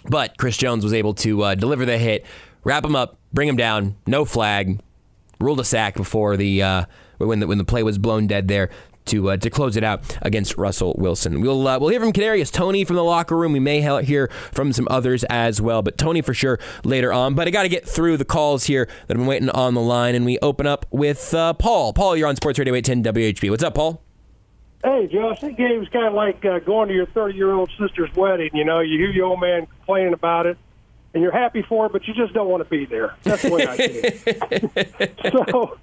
But 0.06 0.36
Chris 0.38 0.56
Jones 0.56 0.84
was 0.84 0.92
able 0.92 1.14
to 1.14 1.42
uh, 1.42 1.54
deliver 1.54 1.86
the 1.86 1.98
hit, 1.98 2.26
wrap 2.64 2.84
him 2.84 2.96
up, 2.96 3.16
bring 3.34 3.48
him 3.48 3.56
down, 3.56 3.96
no 4.06 4.24
flag, 4.24 4.80
ruled 5.40 5.60
a 5.60 5.64
sack 5.64 5.94
before 5.94 6.36
the 6.36 6.62
uh, 6.62 6.84
when 7.18 7.40
the 7.40 7.46
when 7.46 7.58
the 7.58 7.64
play 7.64 7.82
was 7.82 7.98
blown 7.98 8.26
dead 8.26 8.48
there 8.48 8.70
to 9.06 9.30
uh, 9.30 9.36
to 9.36 9.50
close 9.50 9.76
it 9.76 9.84
out 9.84 10.16
against 10.22 10.56
Russell 10.56 10.94
Wilson. 10.98 11.40
We'll 11.40 11.66
uh, 11.66 11.78
we'll 11.78 11.90
hear 11.90 12.00
from 12.00 12.12
Kadarius 12.12 12.50
Toney 12.50 12.84
from 12.84 12.96
the 12.96 13.04
locker 13.04 13.36
room. 13.36 13.52
We 13.52 13.60
may 13.60 13.80
hear 14.04 14.28
from 14.52 14.72
some 14.72 14.88
others 14.90 15.24
as 15.24 15.60
well, 15.60 15.82
but 15.82 15.98
Toney 15.98 16.22
for 16.22 16.34
sure 16.34 16.58
later 16.84 17.12
on. 17.12 17.34
But 17.34 17.48
I 17.48 17.50
got 17.50 17.64
to 17.64 17.68
get 17.68 17.86
through 17.86 18.16
the 18.16 18.24
calls 18.24 18.64
here 18.64 18.86
that 18.86 19.08
have 19.08 19.18
been 19.18 19.26
waiting 19.26 19.50
on 19.50 19.74
the 19.74 19.82
line, 19.82 20.14
and 20.14 20.24
we 20.24 20.38
open 20.38 20.66
up 20.66 20.86
with 20.90 21.34
uh, 21.34 21.52
Paul. 21.54 21.92
Paul, 21.92 22.16
you're 22.16 22.28
on 22.28 22.36
Sports 22.36 22.58
Radio 22.58 22.74
810 22.74 23.12
WHB. 23.12 23.50
What's 23.50 23.64
up, 23.64 23.74
Paul? 23.74 24.00
Hey, 24.82 25.06
Josh, 25.10 25.40
that 25.40 25.56
game's 25.56 25.88
kind 25.88 26.06
of 26.06 26.12
like 26.12 26.44
uh, 26.44 26.58
going 26.58 26.88
to 26.88 26.94
your 26.94 27.06
30 27.06 27.34
year 27.34 27.52
old 27.52 27.70
sister's 27.78 28.14
wedding. 28.14 28.50
You 28.52 28.64
know, 28.64 28.80
you 28.80 28.98
hear 28.98 29.10
your 29.10 29.26
old 29.26 29.40
man 29.40 29.66
complaining 29.66 30.12
about 30.12 30.46
it, 30.46 30.58
and 31.14 31.22
you're 31.22 31.32
happy 31.32 31.62
for 31.62 31.86
it, 31.86 31.92
but 31.92 32.06
you 32.06 32.14
just 32.14 32.34
don't 32.34 32.48
want 32.48 32.62
to 32.62 32.68
be 32.68 32.84
there. 32.84 33.14
That's 33.22 33.42
the 33.42 33.50
way 33.50 33.66
I 33.66 33.76
see 33.76 34.00
it. 34.02 35.32
so, 35.32 35.78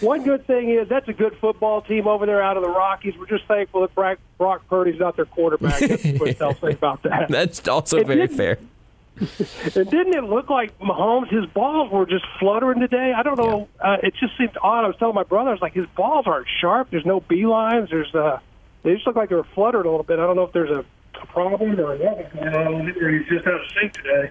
one 0.00 0.22
good 0.22 0.46
thing 0.46 0.70
is 0.70 0.88
that's 0.88 1.08
a 1.08 1.12
good 1.12 1.36
football 1.36 1.82
team 1.82 2.06
over 2.06 2.26
there 2.26 2.42
out 2.42 2.56
of 2.56 2.62
the 2.62 2.68
Rockies. 2.68 3.14
We're 3.18 3.26
just 3.26 3.44
thankful 3.46 3.82
that 3.82 3.94
Brock, 3.94 4.18
Brock 4.38 4.62
Purdy's 4.68 5.00
not 5.00 5.16
their 5.16 5.24
quarterback. 5.26 5.80
That's 5.80 6.04
what 6.18 6.40
I'll 6.40 6.54
say 6.54 6.70
about 6.72 7.02
that. 7.02 7.28
That's 7.28 7.66
also 7.68 7.98
It 7.98 8.06
very 8.06 8.28
fair. 8.28 8.58
And 9.76 9.90
didn't 9.90 10.14
it 10.14 10.24
look 10.24 10.48
like 10.48 10.76
Mahomes? 10.78 11.28
His 11.28 11.44
balls 11.50 11.92
were 11.92 12.06
just 12.06 12.24
fluttering 12.40 12.80
today. 12.80 13.12
I 13.14 13.22
don't 13.22 13.36
know. 13.38 13.68
Uh, 13.78 13.98
it 14.02 14.14
just 14.18 14.36
seemed 14.38 14.56
odd. 14.62 14.84
I 14.84 14.86
was 14.86 14.96
telling 14.96 15.14
my 15.14 15.22
brother, 15.22 15.50
I 15.50 15.52
was 15.52 15.60
like, 15.60 15.74
his 15.74 15.84
balls 15.94 16.26
aren't 16.26 16.48
sharp. 16.60 16.88
There's 16.90 17.04
no 17.04 17.20
beelines. 17.20 17.90
There's 17.90 18.12
uh, 18.14 18.40
they 18.82 18.94
just 18.94 19.06
look 19.06 19.14
like 19.14 19.28
they 19.28 19.34
were 19.34 19.46
fluttered 19.54 19.84
a 19.84 19.90
little 19.90 20.02
bit. 20.02 20.18
I 20.18 20.22
don't 20.26 20.34
know 20.34 20.44
if 20.44 20.52
there's 20.52 20.70
a, 20.70 20.84
a 21.20 21.26
problem 21.26 21.78
or 21.78 21.98
nothing 21.98 22.26
going 22.34 22.54
on, 22.54 22.86
he's 22.86 23.28
just 23.28 23.46
out 23.46 23.60
of 23.60 23.60
sync 23.78 23.92
today. 23.92 24.30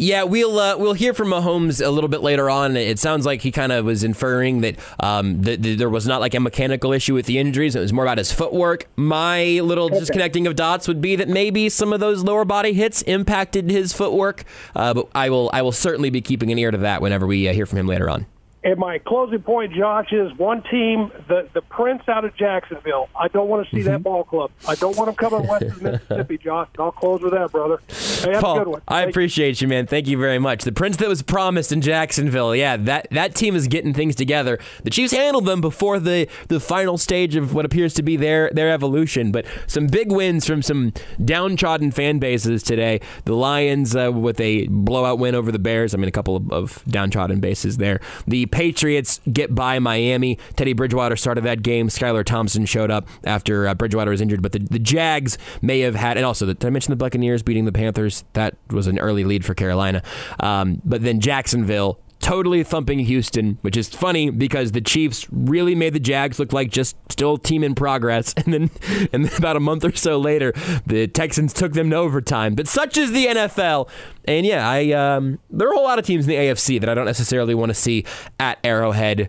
Yeah, 0.00 0.22
we'll 0.22 0.60
uh, 0.60 0.76
we'll 0.76 0.92
hear 0.92 1.12
from 1.12 1.30
Mahomes 1.30 1.84
a 1.84 1.90
little 1.90 2.06
bit 2.06 2.20
later 2.22 2.48
on. 2.48 2.76
It 2.76 3.00
sounds 3.00 3.26
like 3.26 3.42
he 3.42 3.50
kind 3.50 3.72
of 3.72 3.84
was 3.84 4.04
inferring 4.04 4.60
that 4.60 4.76
um, 5.00 5.42
that 5.42 5.60
that 5.60 5.78
there 5.78 5.90
was 5.90 6.06
not 6.06 6.20
like 6.20 6.34
a 6.34 6.40
mechanical 6.40 6.92
issue 6.92 7.14
with 7.14 7.26
the 7.26 7.36
injuries. 7.36 7.74
It 7.74 7.80
was 7.80 7.92
more 7.92 8.04
about 8.04 8.18
his 8.18 8.30
footwork. 8.30 8.86
My 8.94 9.58
little 9.58 9.88
disconnecting 9.88 10.46
of 10.46 10.54
dots 10.54 10.86
would 10.86 11.00
be 11.00 11.16
that 11.16 11.28
maybe 11.28 11.68
some 11.68 11.92
of 11.92 11.98
those 11.98 12.22
lower 12.22 12.44
body 12.44 12.74
hits 12.74 13.02
impacted 13.02 13.70
his 13.70 13.92
footwork. 13.92 14.44
Uh, 14.76 14.94
but 14.94 15.08
I 15.16 15.30
will 15.30 15.50
I 15.52 15.62
will 15.62 15.72
certainly 15.72 16.10
be 16.10 16.20
keeping 16.20 16.52
an 16.52 16.58
ear 16.58 16.70
to 16.70 16.78
that 16.78 17.02
whenever 17.02 17.26
we 17.26 17.48
uh, 17.48 17.52
hear 17.52 17.66
from 17.66 17.80
him 17.80 17.88
later 17.88 18.08
on. 18.08 18.26
And 18.64 18.76
my 18.76 18.98
closing 18.98 19.40
point, 19.40 19.72
Josh, 19.72 20.12
is 20.12 20.36
one 20.36 20.62
team, 20.64 21.12
the 21.28 21.48
the 21.52 21.62
Prince 21.62 22.02
out 22.08 22.24
of 22.24 22.34
Jacksonville. 22.34 23.08
I 23.14 23.28
don't 23.28 23.48
want 23.48 23.68
to 23.68 23.74
see 23.74 23.82
that 23.82 24.02
ball 24.02 24.24
club. 24.24 24.50
I 24.66 24.74
don't 24.74 24.96
want 24.96 25.06
them 25.06 25.14
coming 25.14 25.48
west 25.48 25.64
of 25.64 25.82
Mississippi, 25.82 26.38
Josh. 26.38 26.68
I'll 26.76 26.90
close 26.90 27.22
with 27.22 27.32
that, 27.32 27.52
brother. 27.52 27.78
Hey, 27.88 28.40
Paul, 28.40 28.56
a 28.56 28.58
good 28.64 28.68
one. 28.68 28.82
I 28.88 29.02
appreciate 29.02 29.60
you, 29.60 29.68
man. 29.68 29.86
Thank 29.86 30.08
you 30.08 30.18
very 30.18 30.40
much. 30.40 30.64
The 30.64 30.72
prince 30.72 30.96
that 30.96 31.08
was 31.08 31.22
promised 31.22 31.70
in 31.70 31.80
Jacksonville. 31.80 32.54
Yeah, 32.54 32.76
that, 32.76 33.06
that 33.12 33.36
team 33.36 33.54
is 33.54 33.68
getting 33.68 33.94
things 33.94 34.16
together. 34.16 34.58
The 34.82 34.90
Chiefs 34.90 35.12
handled 35.12 35.46
them 35.46 35.60
before 35.60 36.00
the, 36.00 36.28
the 36.48 36.58
final 36.58 36.98
stage 36.98 37.36
of 37.36 37.54
what 37.54 37.64
appears 37.64 37.94
to 37.94 38.02
be 38.02 38.16
their 38.16 38.50
their 38.50 38.70
evolution. 38.70 39.30
But 39.30 39.46
some 39.68 39.86
big 39.86 40.10
wins 40.10 40.46
from 40.46 40.62
some 40.62 40.92
downtrodden 41.24 41.92
fan 41.92 42.18
bases 42.18 42.64
today. 42.64 43.00
The 43.24 43.34
Lions 43.34 43.94
uh, 43.94 44.10
with 44.12 44.40
a 44.40 44.66
blowout 44.66 45.20
win 45.20 45.36
over 45.36 45.52
the 45.52 45.60
Bears. 45.60 45.94
I 45.94 45.98
mean, 45.98 46.08
a 46.08 46.12
couple 46.12 46.34
of, 46.34 46.50
of 46.50 46.84
downtrodden 46.88 47.38
bases 47.38 47.76
there. 47.76 48.00
The 48.26 48.46
Patriots 48.48 49.20
get 49.32 49.54
by 49.54 49.78
Miami. 49.78 50.38
Teddy 50.56 50.72
Bridgewater 50.72 51.16
started 51.16 51.44
that 51.44 51.62
game. 51.62 51.88
Skylar 51.88 52.24
Thompson 52.24 52.66
showed 52.66 52.90
up 52.90 53.06
after 53.24 53.68
uh, 53.68 53.74
Bridgewater 53.74 54.10
was 54.10 54.20
injured. 54.20 54.42
But 54.42 54.52
the, 54.52 54.58
the 54.58 54.78
Jags 54.78 55.38
may 55.62 55.80
have 55.80 55.94
had, 55.94 56.16
and 56.16 56.26
also, 56.26 56.46
the, 56.46 56.54
did 56.54 56.66
I 56.66 56.70
mention 56.70 56.90
the 56.90 56.96
Buccaneers 56.96 57.42
beating 57.42 57.64
the 57.64 57.72
Panthers? 57.72 58.24
That 58.32 58.56
was 58.70 58.86
an 58.86 58.98
early 58.98 59.24
lead 59.24 59.44
for 59.44 59.54
Carolina. 59.54 60.02
Um, 60.40 60.82
but 60.84 61.02
then 61.02 61.20
Jacksonville 61.20 62.00
totally 62.20 62.62
thumping 62.62 62.98
Houston, 63.00 63.58
which 63.62 63.76
is 63.76 63.88
funny 63.88 64.30
because 64.30 64.72
the 64.72 64.80
Chiefs 64.80 65.26
really 65.30 65.74
made 65.74 65.92
the 65.92 66.00
Jags 66.00 66.38
look 66.38 66.52
like 66.52 66.70
just 66.70 66.96
still 67.10 67.38
team 67.38 67.64
in 67.64 67.74
progress. 67.74 68.34
And 68.48 68.54
then, 68.54 68.70
and 69.12 69.24
then 69.26 69.36
about 69.36 69.56
a 69.56 69.60
month 69.60 69.84
or 69.84 69.94
so 69.94 70.18
later, 70.18 70.52
the 70.86 71.06
Texans 71.06 71.52
took 71.52 71.74
them 71.74 71.90
to 71.90 71.96
overtime. 71.96 72.54
But 72.54 72.66
such 72.66 72.96
is 72.96 73.12
the 73.12 73.26
NFL. 73.26 73.90
And 74.24 74.46
yeah, 74.46 74.66
I 74.66 74.92
um, 74.92 75.38
there 75.50 75.68
are 75.68 75.72
a 75.72 75.74
whole 75.74 75.84
lot 75.84 75.98
of 75.98 76.06
teams 76.06 76.24
in 76.24 76.30
the 76.30 76.36
AFC 76.36 76.80
that 76.80 76.88
I 76.88 76.94
don't 76.94 77.04
necessarily 77.04 77.54
want 77.54 77.70
to 77.70 77.74
see 77.74 78.06
at 78.40 78.58
Arrowhead. 78.64 79.28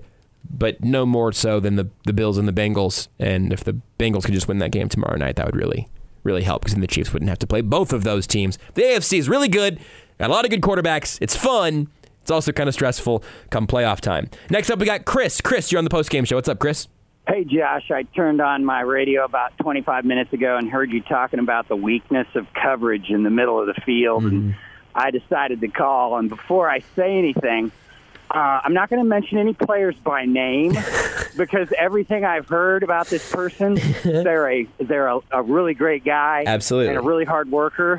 But 0.50 0.84
no 0.84 1.06
more 1.06 1.34
so 1.34 1.60
than 1.60 1.76
the, 1.76 1.90
the 2.06 2.14
Bills 2.14 2.38
and 2.38 2.48
the 2.48 2.54
Bengals. 2.54 3.10
And 3.20 3.52
if 3.52 3.64
the 3.66 3.78
Bengals 4.00 4.24
could 4.24 4.34
just 4.34 4.48
win 4.48 4.60
that 4.60 4.72
game 4.72 4.88
tomorrow 4.88 5.18
night, 5.18 5.36
that 5.36 5.46
would 5.46 5.56
really, 5.56 5.90
really 6.24 6.44
help 6.44 6.62
because 6.62 6.74
then 6.74 6.82
the 6.82 6.88
Chiefs 6.88 7.12
wouldn't 7.12 7.30
have 7.30 7.40
to 7.40 7.48
play 7.48 7.62
both 7.62 7.92
of 7.92 8.04
those 8.04 8.26
teams. 8.26 8.58
The 8.76 8.84
AFC 8.84 9.20
is 9.20 9.28
really 9.28 9.50
good, 9.50 9.80
got 10.18 10.30
a 10.30 10.34
lot 10.34 10.46
of 10.46 10.52
good 10.52 10.62
quarterbacks. 10.62 11.18
It's 11.22 11.36
fun. 11.36 11.90
It's 12.30 12.32
also 12.32 12.52
kind 12.52 12.70
of 12.70 12.76
stressful 12.76 13.24
come 13.50 13.66
playoff 13.66 14.02
time. 14.02 14.30
Next 14.52 14.70
up, 14.70 14.78
we 14.78 14.86
got 14.86 15.04
Chris. 15.04 15.42
Chris, 15.42 15.72
you're 15.72 15.80
on 15.80 15.84
the 15.84 15.90
post 15.90 16.12
game 16.12 16.26
show. 16.26 16.36
What's 16.36 16.48
up, 16.48 16.60
Chris? 16.60 16.88
Hey, 17.28 17.44
Josh, 17.44 17.90
I 17.90 18.04
turned 18.04 18.40
on 18.40 18.64
my 18.64 18.82
radio 18.82 19.26
about 19.26 19.58
25 19.58 20.06
minutes 20.06 20.32
ago 20.32 20.56
and 20.56 20.70
heard 20.70 20.92
you 20.92 21.02
talking 21.02 21.40
about 21.40 21.68
the 21.68 21.76
weakness 21.76 22.28
of 22.36 22.46
coverage 22.54 23.10
in 23.10 23.24
the 23.24 23.32
middle 23.32 23.60
of 23.60 23.66
the 23.66 23.74
field. 23.82 24.26
And 24.26 24.54
I 24.94 25.10
decided 25.10 25.60
to 25.62 25.70
call. 25.70 26.20
And 26.20 26.30
before 26.30 26.70
I 26.70 26.84
say 26.96 27.18
anything, 27.18 27.72
uh, 28.30 28.62
I'm 28.64 28.76
not 28.76 28.92
going 28.92 29.02
to 29.02 29.10
mention 29.10 29.40
any 29.40 29.54
players 29.56 29.96
by 29.96 30.26
name 30.26 30.74
because 31.36 31.74
everything 31.76 32.26
I've 32.26 32.48
heard 32.48 32.84
about 32.84 33.08
this 33.08 33.28
person, 33.32 33.74
they're 34.04 34.52
a 34.52 34.68
they're 34.78 35.08
a, 35.08 35.20
a 35.32 35.42
really 35.42 35.74
great 35.74 36.06
guy, 36.06 36.44
Absolutely. 36.46 36.90
and 36.90 36.98
a 37.00 37.02
really 37.02 37.26
hard 37.26 37.52
worker. 37.52 37.94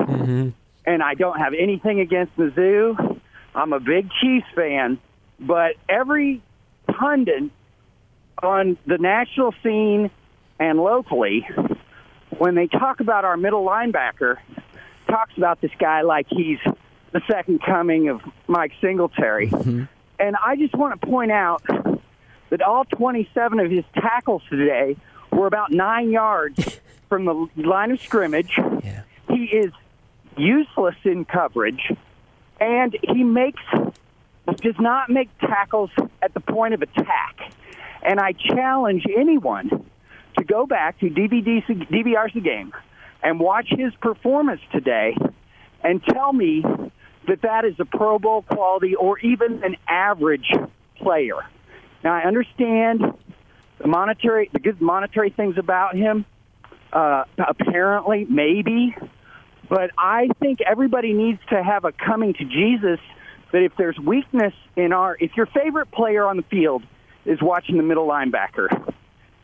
And 0.86 1.02
I 1.02 1.14
don't 1.14 1.38
have 1.38 1.52
anything 1.52 1.98
against 1.98 2.36
Mizzou. 2.36 3.20
I'm 3.54 3.72
a 3.72 3.80
big 3.80 4.10
Chiefs 4.20 4.46
fan, 4.54 4.98
but 5.38 5.76
every 5.88 6.42
pundit 6.86 7.50
on 8.42 8.78
the 8.86 8.98
national 8.98 9.54
scene 9.62 10.10
and 10.58 10.78
locally, 10.78 11.46
when 12.38 12.54
they 12.54 12.66
talk 12.66 13.00
about 13.00 13.24
our 13.24 13.36
middle 13.36 13.64
linebacker, 13.64 14.36
talks 15.08 15.32
about 15.36 15.60
this 15.60 15.72
guy 15.78 16.02
like 16.02 16.26
he's 16.28 16.58
the 17.12 17.20
second 17.28 17.60
coming 17.62 18.08
of 18.08 18.20
Mike 18.46 18.72
Singletary. 18.80 19.48
Mm-hmm. 19.48 19.84
And 20.18 20.36
I 20.44 20.56
just 20.56 20.74
want 20.74 21.00
to 21.00 21.06
point 21.06 21.32
out 21.32 21.62
that 22.50 22.62
all 22.62 22.84
27 22.84 23.58
of 23.58 23.70
his 23.70 23.84
tackles 23.94 24.42
today 24.50 24.96
were 25.32 25.46
about 25.46 25.72
nine 25.72 26.10
yards 26.10 26.80
from 27.08 27.24
the 27.24 27.48
line 27.56 27.90
of 27.90 28.00
scrimmage. 28.00 28.58
He 29.28 29.44
is 29.44 29.72
useless 30.36 30.96
in 31.04 31.24
coverage, 31.24 31.92
and 32.60 32.96
he 33.02 33.24
makes 33.24 33.62
does 34.58 34.74
not 34.78 35.10
make 35.10 35.28
tackles 35.38 35.90
at 36.22 36.34
the 36.34 36.40
point 36.40 36.74
of 36.74 36.82
attack. 36.82 37.52
And 38.02 38.18
I 38.18 38.32
challenge 38.32 39.04
anyone 39.16 39.86
to 40.38 40.44
go 40.44 40.66
back 40.66 40.98
to 41.00 41.06
DVD, 41.06 41.64
DVR's 41.66 42.34
the 42.34 42.40
game 42.40 42.72
and 43.22 43.38
watch 43.38 43.68
his 43.68 43.94
performance 44.00 44.60
today 44.72 45.16
and 45.82 46.02
tell 46.02 46.32
me 46.32 46.64
that 47.28 47.42
that 47.42 47.64
is 47.64 47.74
a 47.78 47.84
Pro 47.84 48.18
Bowl 48.18 48.42
quality 48.42 48.94
or 48.94 49.18
even 49.18 49.62
an 49.62 49.76
average 49.86 50.50
player. 50.96 51.46
Now 52.02 52.14
I 52.14 52.22
understand 52.22 53.02
the 53.78 53.86
monetary, 53.86 54.50
the 54.52 54.58
good 54.58 54.80
monetary 54.80 55.30
things 55.30 55.56
about 55.58 55.94
him. 55.94 56.24
Uh, 56.92 57.24
apparently, 57.38 58.26
maybe, 58.28 58.96
but 59.70 59.92
I 59.96 60.28
think 60.40 60.60
everybody 60.60 61.14
needs 61.14 61.38
to 61.48 61.62
have 61.62 61.84
a 61.84 61.92
coming 61.92 62.34
to 62.34 62.44
Jesus. 62.44 62.98
That 63.52 63.62
if 63.62 63.72
there's 63.78 63.98
weakness 63.98 64.52
in 64.76 64.92
our, 64.92 65.16
if 65.18 65.36
your 65.36 65.46
favorite 65.46 65.90
player 65.90 66.26
on 66.26 66.36
the 66.36 66.42
field 66.42 66.82
is 67.24 67.40
watching 67.40 67.78
the 67.78 67.82
middle 67.82 68.06
linebacker, 68.06 68.92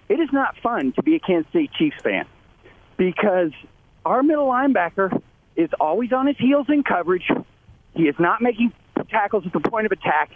it 0.09 0.21
is 0.21 0.29
not 0.33 0.57
fun 0.63 0.93
to 0.93 1.03
be 1.03 1.17
a 1.17 1.21
Kansas 1.21 1.51
City 1.53 1.71
Chiefs 1.79 1.97
fan 2.03 2.27
because 2.97 3.53
our 4.05 4.23
middle 4.23 4.47
linebacker 4.47 5.21
is 5.57 5.71
always 5.81 6.13
on 6.13 6.27
his 6.27 6.37
heels 6.39 6.67
in 6.69 6.83
coverage. 6.83 7.29
He 7.95 8.05
is 8.05 8.15
not 8.19 8.43
making 8.43 8.73
tackles 9.11 9.45
at 9.47 9.53
the 9.53 9.61
point 9.61 9.87
of 9.87 9.93
attack. 9.93 10.31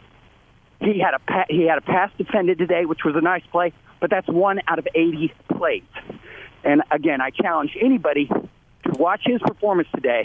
He 0.80 0.98
had 0.98 1.14
a 1.14 1.44
he 1.48 1.66
had 1.66 1.78
a 1.78 1.82
pass 1.82 2.10
defended 2.16 2.58
today, 2.58 2.86
which 2.86 3.04
was 3.04 3.14
a 3.16 3.20
nice 3.20 3.44
play, 3.52 3.72
but 4.00 4.10
that's 4.10 4.28
one 4.28 4.60
out 4.66 4.78
of 4.78 4.88
80 4.94 5.32
plays. 5.56 5.82
And 6.64 6.82
again, 6.90 7.20
I 7.20 7.30
challenge 7.30 7.76
anybody 7.80 8.30
to 8.84 8.92
watch 8.98 9.22
his 9.24 9.40
performance 9.40 9.88
today 9.94 10.24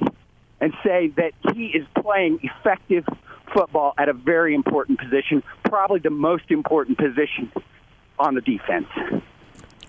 and 0.61 0.73
say 0.83 1.11
that 1.17 1.31
he 1.53 1.67
is 1.67 1.85
playing 2.01 2.39
effective 2.43 3.05
football 3.53 3.93
at 3.97 4.09
a 4.09 4.13
very 4.13 4.55
important 4.55 4.99
position, 4.99 5.43
probably 5.63 5.99
the 5.99 6.09
most 6.09 6.49
important 6.49 6.97
position 6.97 7.51
on 8.17 8.35
the 8.35 8.41
defense. 8.41 8.87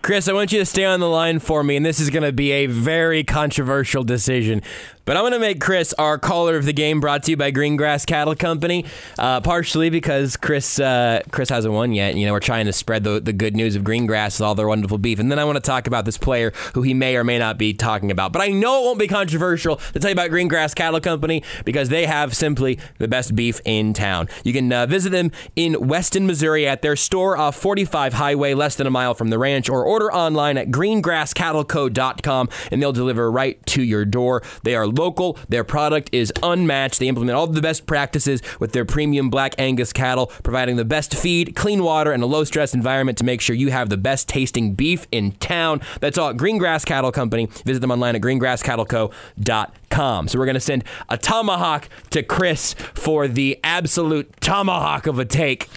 Chris, 0.03 0.29
I 0.29 0.33
want 0.33 0.53
you 0.53 0.61
to 0.61 0.67
stay 0.67 0.85
on 0.85 1.01
the 1.01 1.09
line 1.09 1.41
for 1.41 1.65
me, 1.65 1.75
and 1.75 1.85
this 1.85 1.99
is 1.99 2.11
going 2.11 2.23
to 2.23 2.33
be 2.33 2.53
a 2.53 2.67
very 2.67 3.25
controversial 3.25 4.05
decision. 4.05 4.63
But 5.07 5.17
I'm 5.17 5.23
going 5.23 5.35
to 5.35 5.39
make 5.39 5.61
Chris 5.61 5.93
our 5.95 6.19
caller 6.19 6.57
of 6.57 6.65
the 6.65 6.73
game, 6.73 7.01
brought 7.01 7.23
to 7.23 7.31
you 7.31 7.37
by 7.37 7.53
Greengrass 7.53 8.05
Cattle 8.05 8.35
Company, 8.35 8.85
uh, 9.21 9.41
partially 9.41 9.89
because 9.89 10.37
Chris 10.37 10.81
uh, 10.81 11.23
Chris 11.31 11.49
hasn't 11.49 11.73
won 11.73 11.93
yet. 11.93 12.17
You 12.17 12.27
know, 12.27 12.33
we're 12.33 12.41
trying 12.41 12.67
to 12.67 12.73
spread 12.73 13.05
the, 13.05 13.21
the 13.21 13.33
good 13.33 13.55
news 13.55 13.77
of 13.77 13.85
Greengrass 13.85 14.41
with 14.41 14.41
all 14.41 14.57
their 14.57 14.67
wonderful 14.67 14.99
beef. 14.99 15.21
And 15.21 15.31
then 15.31 15.39
I 15.39 15.45
want 15.45 15.57
to 15.57 15.61
talk 15.61 15.87
about 15.87 16.07
this 16.07 16.19
player 16.19 16.51
who 16.75 16.83
he 16.83 16.93
may 16.93 17.15
or 17.17 17.23
may 17.23 17.39
not 17.39 17.57
be 17.57 17.73
talking 17.73 18.11
about. 18.11 18.33
But 18.33 18.43
I 18.43 18.49
know 18.49 18.83
it 18.83 18.85
won't 18.85 18.99
be 18.99 19.07
controversial 19.07 19.77
to 19.77 20.01
tell 20.01 20.11
you 20.11 20.15
about 20.15 20.31
Greengrass 20.31 20.75
Cattle 20.75 21.01
Company 21.01 21.45
because 21.65 21.89
they 21.89 22.07
have 22.07 22.35
simply 22.35 22.81
the 22.99 23.07
best 23.07 23.37
beef 23.37 23.61
in 23.65 23.93
town. 23.93 24.29
You 24.43 24.53
can 24.53 24.73
uh, 24.73 24.87
visit 24.87 25.11
them 25.11 25.31
in 25.55 25.87
Weston, 25.87 26.27
Missouri 26.27 26.67
at 26.67 26.83
their 26.83 26.97
store 26.97 27.37
off 27.37 27.55
45 27.55 28.15
Highway, 28.15 28.55
less 28.55 28.75
than 28.75 28.89
a 28.89 28.91
mile 28.91 29.15
from 29.15 29.31
the 29.31 29.39
ranch, 29.39 29.69
or 29.69 29.85
order 29.85 30.13
online 30.13 30.59
at 30.59 30.73
greengrasscattleco.com 30.73 32.49
and 32.73 32.83
they'll 32.83 32.93
deliver 32.93 33.31
right 33.31 33.65
to 33.67 33.83
your 33.83 34.05
door. 34.05 34.43
They 34.65 34.75
are 34.75 34.96
local. 34.97 35.39
Their 35.49 35.65
product 35.65 36.11
is 36.13 36.33
unmatched. 36.43 36.99
They 36.99 37.09
implement 37.09 37.37
all 37.37 37.47
the 37.47 37.61
best 37.61 37.87
practices 37.87 38.43
with 38.59 38.73
their 38.73 38.85
premium 38.85 39.31
black 39.31 39.55
Angus 39.59 39.93
cattle, 39.93 40.27
providing 40.43 40.77
the 40.77 40.85
best 40.85 41.15
feed, 41.15 41.55
clean 41.57 41.83
water, 41.83 42.13
and 42.13 42.23
a 42.23 42.27
low 42.27 42.45
stress 42.45 42.75
environment 42.75 43.17
to 43.19 43.25
make 43.25 43.41
sure 43.41 43.57
you 43.57 43.71
have 43.71 43.89
the 43.89 43.97
best 43.97 44.29
tasting 44.29 44.75
beef 44.75 45.07
in 45.13 45.33
town. 45.33 45.81
That's 46.01 46.19
all 46.19 46.31
at 46.31 46.37
Greengrass 46.37 46.85
Cattle 46.85 47.13
Company. 47.13 47.47
Visit 47.65 47.81
them 47.81 47.91
online 47.91 48.17
at 48.17 48.23
greengrasscattleco.com. 48.23 50.29
So 50.29 50.39
we're 50.39 50.45
going 50.45 50.55
to 50.55 50.61
send 50.61 50.85
a 51.09 51.17
tomahawk 51.17 51.89
to 52.11 52.23
Chris 52.23 52.75
for 52.95 53.29
the 53.29 53.59
absolute 53.65 54.31
tomahawk 54.41 55.07
of 55.07 55.19
a 55.19 55.25
take. 55.25 55.69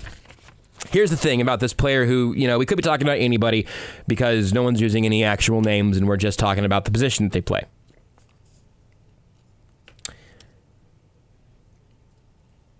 Here's 0.92 1.10
the 1.10 1.18
thing 1.18 1.42
about 1.42 1.60
this 1.60 1.74
player 1.74 2.06
who, 2.06 2.34
you 2.36 2.48
know, 2.48 2.58
we 2.58 2.66
could 2.66 2.78
be 2.78 2.82
talking 2.82 3.06
about 3.06 3.20
anybody 3.20 3.68
because 4.08 4.54
no 4.54 4.64
one's 4.64 4.82
using 4.82 5.06
any 5.06 5.24
actual 5.24 5.62
names 5.62 5.98
and 5.98 6.08
we're 6.08 6.18
just 6.18 6.40
talking 6.40 6.66
about 6.66 6.86
the 6.86 6.92
position 6.92 7.26
that 7.26 7.34
they 7.34 7.42
play. 7.42 7.66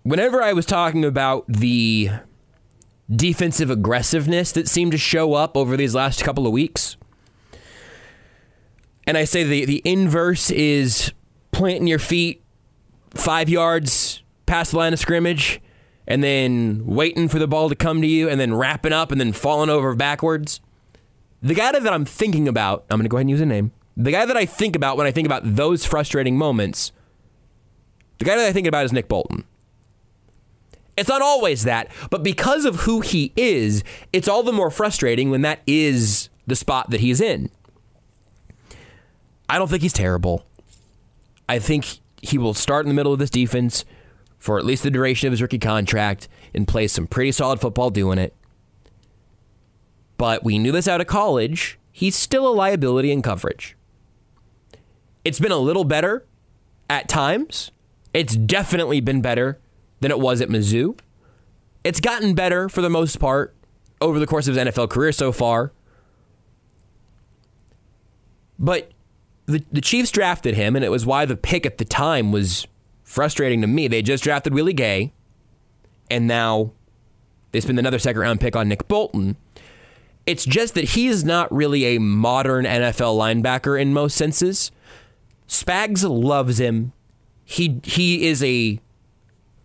Whenever 0.02 0.42
I 0.42 0.54
was 0.54 0.64
talking 0.64 1.04
about 1.04 1.44
the 1.46 2.10
defensive 3.14 3.70
aggressiveness 3.70 4.52
that 4.52 4.68
seemed 4.68 4.92
to 4.92 4.98
show 4.98 5.34
up 5.34 5.56
over 5.56 5.76
these 5.76 5.94
last 5.94 6.24
couple 6.24 6.46
of 6.46 6.52
weeks, 6.52 6.96
and 9.06 9.18
I 9.18 9.24
say 9.24 9.44
the, 9.44 9.64
the 9.66 9.82
inverse 9.84 10.50
is 10.50 11.12
planting 11.52 11.86
your 11.86 11.98
feet 11.98 12.42
five 13.10 13.48
yards 13.48 14.22
past 14.46 14.70
the 14.70 14.78
line 14.78 14.92
of 14.92 14.98
scrimmage 14.98 15.60
and 16.06 16.24
then 16.24 16.86
waiting 16.86 17.28
for 17.28 17.38
the 17.38 17.46
ball 17.46 17.68
to 17.68 17.74
come 17.74 18.00
to 18.00 18.06
you 18.06 18.28
and 18.28 18.40
then 18.40 18.54
wrapping 18.54 18.92
up 18.92 19.12
and 19.12 19.20
then 19.20 19.32
falling 19.32 19.68
over 19.68 19.94
backwards. 19.94 20.60
The 21.42 21.54
guy 21.54 21.72
that 21.72 21.92
I'm 21.92 22.04
thinking 22.04 22.48
about, 22.48 22.84
I'm 22.90 22.98
going 22.98 23.04
to 23.04 23.08
go 23.08 23.16
ahead 23.16 23.22
and 23.22 23.30
use 23.30 23.40
a 23.40 23.46
name. 23.46 23.72
The 23.96 24.12
guy 24.12 24.24
that 24.24 24.36
I 24.36 24.46
think 24.46 24.76
about 24.76 24.96
when 24.96 25.06
I 25.06 25.10
think 25.10 25.26
about 25.26 25.42
those 25.44 25.84
frustrating 25.84 26.38
moments, 26.38 26.92
the 28.18 28.24
guy 28.24 28.36
that 28.36 28.46
I 28.46 28.52
think 28.52 28.66
about 28.66 28.84
is 28.84 28.92
Nick 28.92 29.08
Bolton. 29.08 29.44
It's 31.00 31.08
not 31.08 31.22
always 31.22 31.64
that, 31.64 31.90
but 32.10 32.22
because 32.22 32.66
of 32.66 32.80
who 32.80 33.00
he 33.00 33.32
is, 33.34 33.82
it's 34.12 34.28
all 34.28 34.42
the 34.42 34.52
more 34.52 34.70
frustrating 34.70 35.30
when 35.30 35.40
that 35.40 35.60
is 35.66 36.28
the 36.46 36.54
spot 36.54 36.90
that 36.90 37.00
he's 37.00 37.22
in. 37.22 37.48
I 39.48 39.56
don't 39.56 39.68
think 39.68 39.80
he's 39.80 39.94
terrible. 39.94 40.44
I 41.48 41.58
think 41.58 42.00
he 42.20 42.36
will 42.36 42.52
start 42.52 42.84
in 42.84 42.90
the 42.90 42.94
middle 42.94 43.14
of 43.14 43.18
this 43.18 43.30
defense 43.30 43.86
for 44.38 44.58
at 44.58 44.66
least 44.66 44.82
the 44.82 44.90
duration 44.90 45.26
of 45.26 45.32
his 45.32 45.40
rookie 45.40 45.58
contract 45.58 46.28
and 46.54 46.68
play 46.68 46.86
some 46.86 47.06
pretty 47.06 47.32
solid 47.32 47.62
football 47.62 47.88
doing 47.88 48.18
it. 48.18 48.36
But 50.18 50.44
we 50.44 50.58
knew 50.58 50.70
this 50.70 50.86
out 50.86 51.00
of 51.00 51.06
college. 51.06 51.78
He's 51.92 52.14
still 52.14 52.46
a 52.46 52.52
liability 52.52 53.10
in 53.10 53.22
coverage. 53.22 53.74
It's 55.24 55.40
been 55.40 55.50
a 55.50 55.56
little 55.56 55.84
better 55.84 56.26
at 56.90 57.08
times. 57.08 57.70
It's 58.12 58.36
definitely 58.36 59.00
been 59.00 59.22
better 59.22 59.58
than 60.00 60.10
it 60.10 60.18
was 60.18 60.40
at 60.40 60.48
Mizzou. 60.48 60.98
It's 61.84 62.00
gotten 62.00 62.34
better 62.34 62.68
for 62.68 62.82
the 62.82 62.90
most 62.90 63.18
part 63.18 63.54
over 64.00 64.18
the 64.18 64.26
course 64.26 64.48
of 64.48 64.54
his 64.54 64.68
NFL 64.68 64.90
career 64.90 65.12
so 65.12 65.32
far. 65.32 65.72
But 68.58 68.90
the, 69.46 69.64
the 69.72 69.80
Chiefs 69.80 70.10
drafted 70.10 70.54
him, 70.54 70.76
and 70.76 70.84
it 70.84 70.90
was 70.90 71.06
why 71.06 71.24
the 71.24 71.36
pick 71.36 71.64
at 71.64 71.78
the 71.78 71.84
time 71.84 72.32
was 72.32 72.66
frustrating 73.02 73.60
to 73.62 73.66
me. 73.66 73.88
They 73.88 74.02
just 74.02 74.22
drafted 74.22 74.54
Willie 74.54 74.72
Gay, 74.72 75.12
and 76.10 76.26
now 76.26 76.72
they 77.52 77.60
spend 77.60 77.78
another 77.78 77.98
second 77.98 78.20
round 78.20 78.40
pick 78.40 78.54
on 78.54 78.68
Nick 78.68 78.86
Bolton. 78.88 79.36
It's 80.26 80.44
just 80.44 80.74
that 80.74 80.84
he 80.84 81.08
is 81.08 81.24
not 81.24 81.50
really 81.50 81.96
a 81.96 81.98
modern 81.98 82.64
NFL 82.64 83.18
linebacker 83.18 83.80
in 83.80 83.92
most 83.92 84.16
senses. 84.16 84.70
Spags 85.48 86.08
loves 86.08 86.60
him. 86.60 86.92
He 87.44 87.80
he 87.82 88.28
is 88.28 88.44
a 88.44 88.78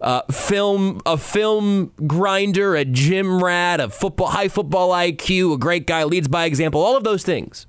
uh, 0.01 0.21
film 0.31 1.01
a 1.05 1.17
film 1.17 1.91
grinder, 2.05 2.75
a 2.75 2.85
gym 2.85 3.43
rat, 3.43 3.79
a 3.79 3.89
football 3.89 4.27
high 4.27 4.47
football 4.47 4.89
IQ, 4.91 5.55
a 5.55 5.57
great 5.57 5.87
guy, 5.87 6.03
leads 6.03 6.27
by 6.27 6.45
example, 6.45 6.81
all 6.81 6.97
of 6.97 7.03
those 7.03 7.23
things. 7.23 7.65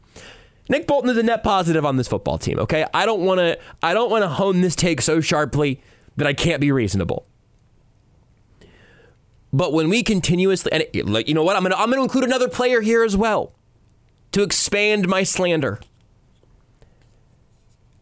Nick 0.68 0.86
Bolton 0.86 1.10
is 1.10 1.16
a 1.16 1.22
net 1.22 1.44
positive 1.44 1.84
on 1.84 1.96
this 1.96 2.08
football 2.08 2.38
team. 2.38 2.58
Okay, 2.58 2.84
I 2.92 3.06
don't 3.06 3.20
want 3.20 3.38
to. 3.38 3.58
I 3.82 3.94
don't 3.94 4.10
want 4.10 4.22
to 4.22 4.28
hone 4.28 4.60
this 4.60 4.74
take 4.74 5.00
so 5.00 5.20
sharply 5.20 5.80
that 6.16 6.26
I 6.26 6.32
can't 6.32 6.60
be 6.60 6.72
reasonable. 6.72 7.26
But 9.52 9.72
when 9.72 9.88
we 9.88 10.02
continuously, 10.02 10.72
and 10.72 10.82
it, 10.92 11.28
you 11.28 11.34
know 11.34 11.44
what, 11.44 11.56
I'm 11.56 11.62
gonna 11.62 11.76
I'm 11.76 11.90
gonna 11.90 12.02
include 12.02 12.24
another 12.24 12.48
player 12.48 12.80
here 12.80 13.04
as 13.04 13.16
well 13.16 13.52
to 14.32 14.42
expand 14.42 15.08
my 15.08 15.22
slander. 15.22 15.80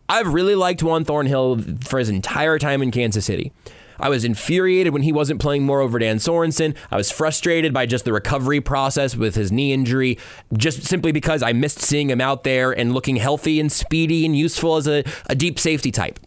I've 0.08 0.32
really 0.32 0.54
liked 0.54 0.82
Juan 0.82 1.04
Thornhill 1.04 1.60
for 1.82 1.98
his 1.98 2.08
entire 2.08 2.58
time 2.58 2.82
in 2.82 2.90
Kansas 2.90 3.24
City. 3.24 3.52
I 3.98 4.08
was 4.08 4.24
infuriated 4.24 4.92
when 4.92 5.02
he 5.02 5.12
wasn't 5.12 5.40
playing 5.40 5.64
more 5.64 5.80
over 5.80 5.98
Dan 5.98 6.16
Sorensen. 6.16 6.76
I 6.90 6.96
was 6.96 7.10
frustrated 7.10 7.72
by 7.72 7.86
just 7.86 8.04
the 8.04 8.12
recovery 8.12 8.60
process 8.60 9.16
with 9.16 9.34
his 9.34 9.52
knee 9.52 9.72
injury, 9.72 10.18
just 10.56 10.82
simply 10.84 11.12
because 11.12 11.42
I 11.42 11.52
missed 11.52 11.80
seeing 11.80 12.10
him 12.10 12.20
out 12.20 12.44
there 12.44 12.72
and 12.72 12.92
looking 12.92 13.16
healthy 13.16 13.60
and 13.60 13.70
speedy 13.70 14.24
and 14.24 14.36
useful 14.36 14.76
as 14.76 14.86
a, 14.86 15.04
a 15.26 15.34
deep 15.34 15.58
safety 15.58 15.90
type. 15.90 16.20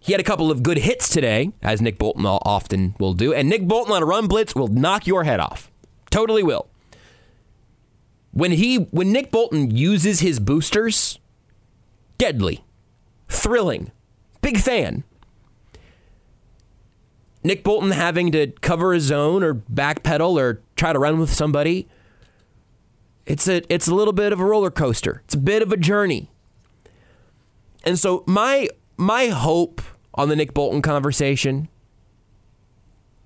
He 0.00 0.12
had 0.12 0.20
a 0.20 0.24
couple 0.24 0.50
of 0.50 0.64
good 0.64 0.78
hits 0.78 1.08
today, 1.08 1.52
as 1.62 1.80
Nick 1.80 1.96
Bolton 1.96 2.26
often 2.26 2.96
will 2.98 3.14
do, 3.14 3.32
and 3.32 3.48
Nick 3.48 3.68
Bolton 3.68 3.94
on 3.94 4.02
a 4.02 4.06
run 4.06 4.26
blitz 4.26 4.52
will 4.52 4.66
knock 4.66 5.06
your 5.06 5.22
head 5.22 5.38
off. 5.38 5.70
Totally 6.10 6.42
will. 6.42 6.68
When 8.32 8.50
he 8.50 8.76
when 8.76 9.12
Nick 9.12 9.30
Bolton 9.30 9.70
uses 9.70 10.18
his 10.18 10.40
boosters, 10.40 11.20
deadly, 12.18 12.64
thrilling, 13.28 13.92
big 14.40 14.58
fan. 14.58 15.04
Nick 17.44 17.64
Bolton 17.64 17.90
having 17.90 18.30
to 18.32 18.48
cover 18.60 18.92
his 18.92 19.04
zone 19.04 19.42
or 19.42 19.54
backpedal 19.54 20.40
or 20.40 20.62
try 20.76 20.92
to 20.92 20.98
run 20.98 21.18
with 21.18 21.32
somebody. 21.32 21.88
It's 23.26 23.48
a 23.48 23.62
it's 23.72 23.88
a 23.88 23.94
little 23.94 24.12
bit 24.12 24.32
of 24.32 24.40
a 24.40 24.44
roller 24.44 24.70
coaster. 24.70 25.22
It's 25.24 25.34
a 25.34 25.38
bit 25.38 25.62
of 25.62 25.72
a 25.72 25.76
journey. 25.76 26.30
And 27.84 27.98
so 27.98 28.22
my 28.26 28.68
my 28.96 29.26
hope 29.26 29.82
on 30.14 30.28
the 30.28 30.36
Nick 30.36 30.54
Bolton 30.54 30.82
conversation 30.82 31.68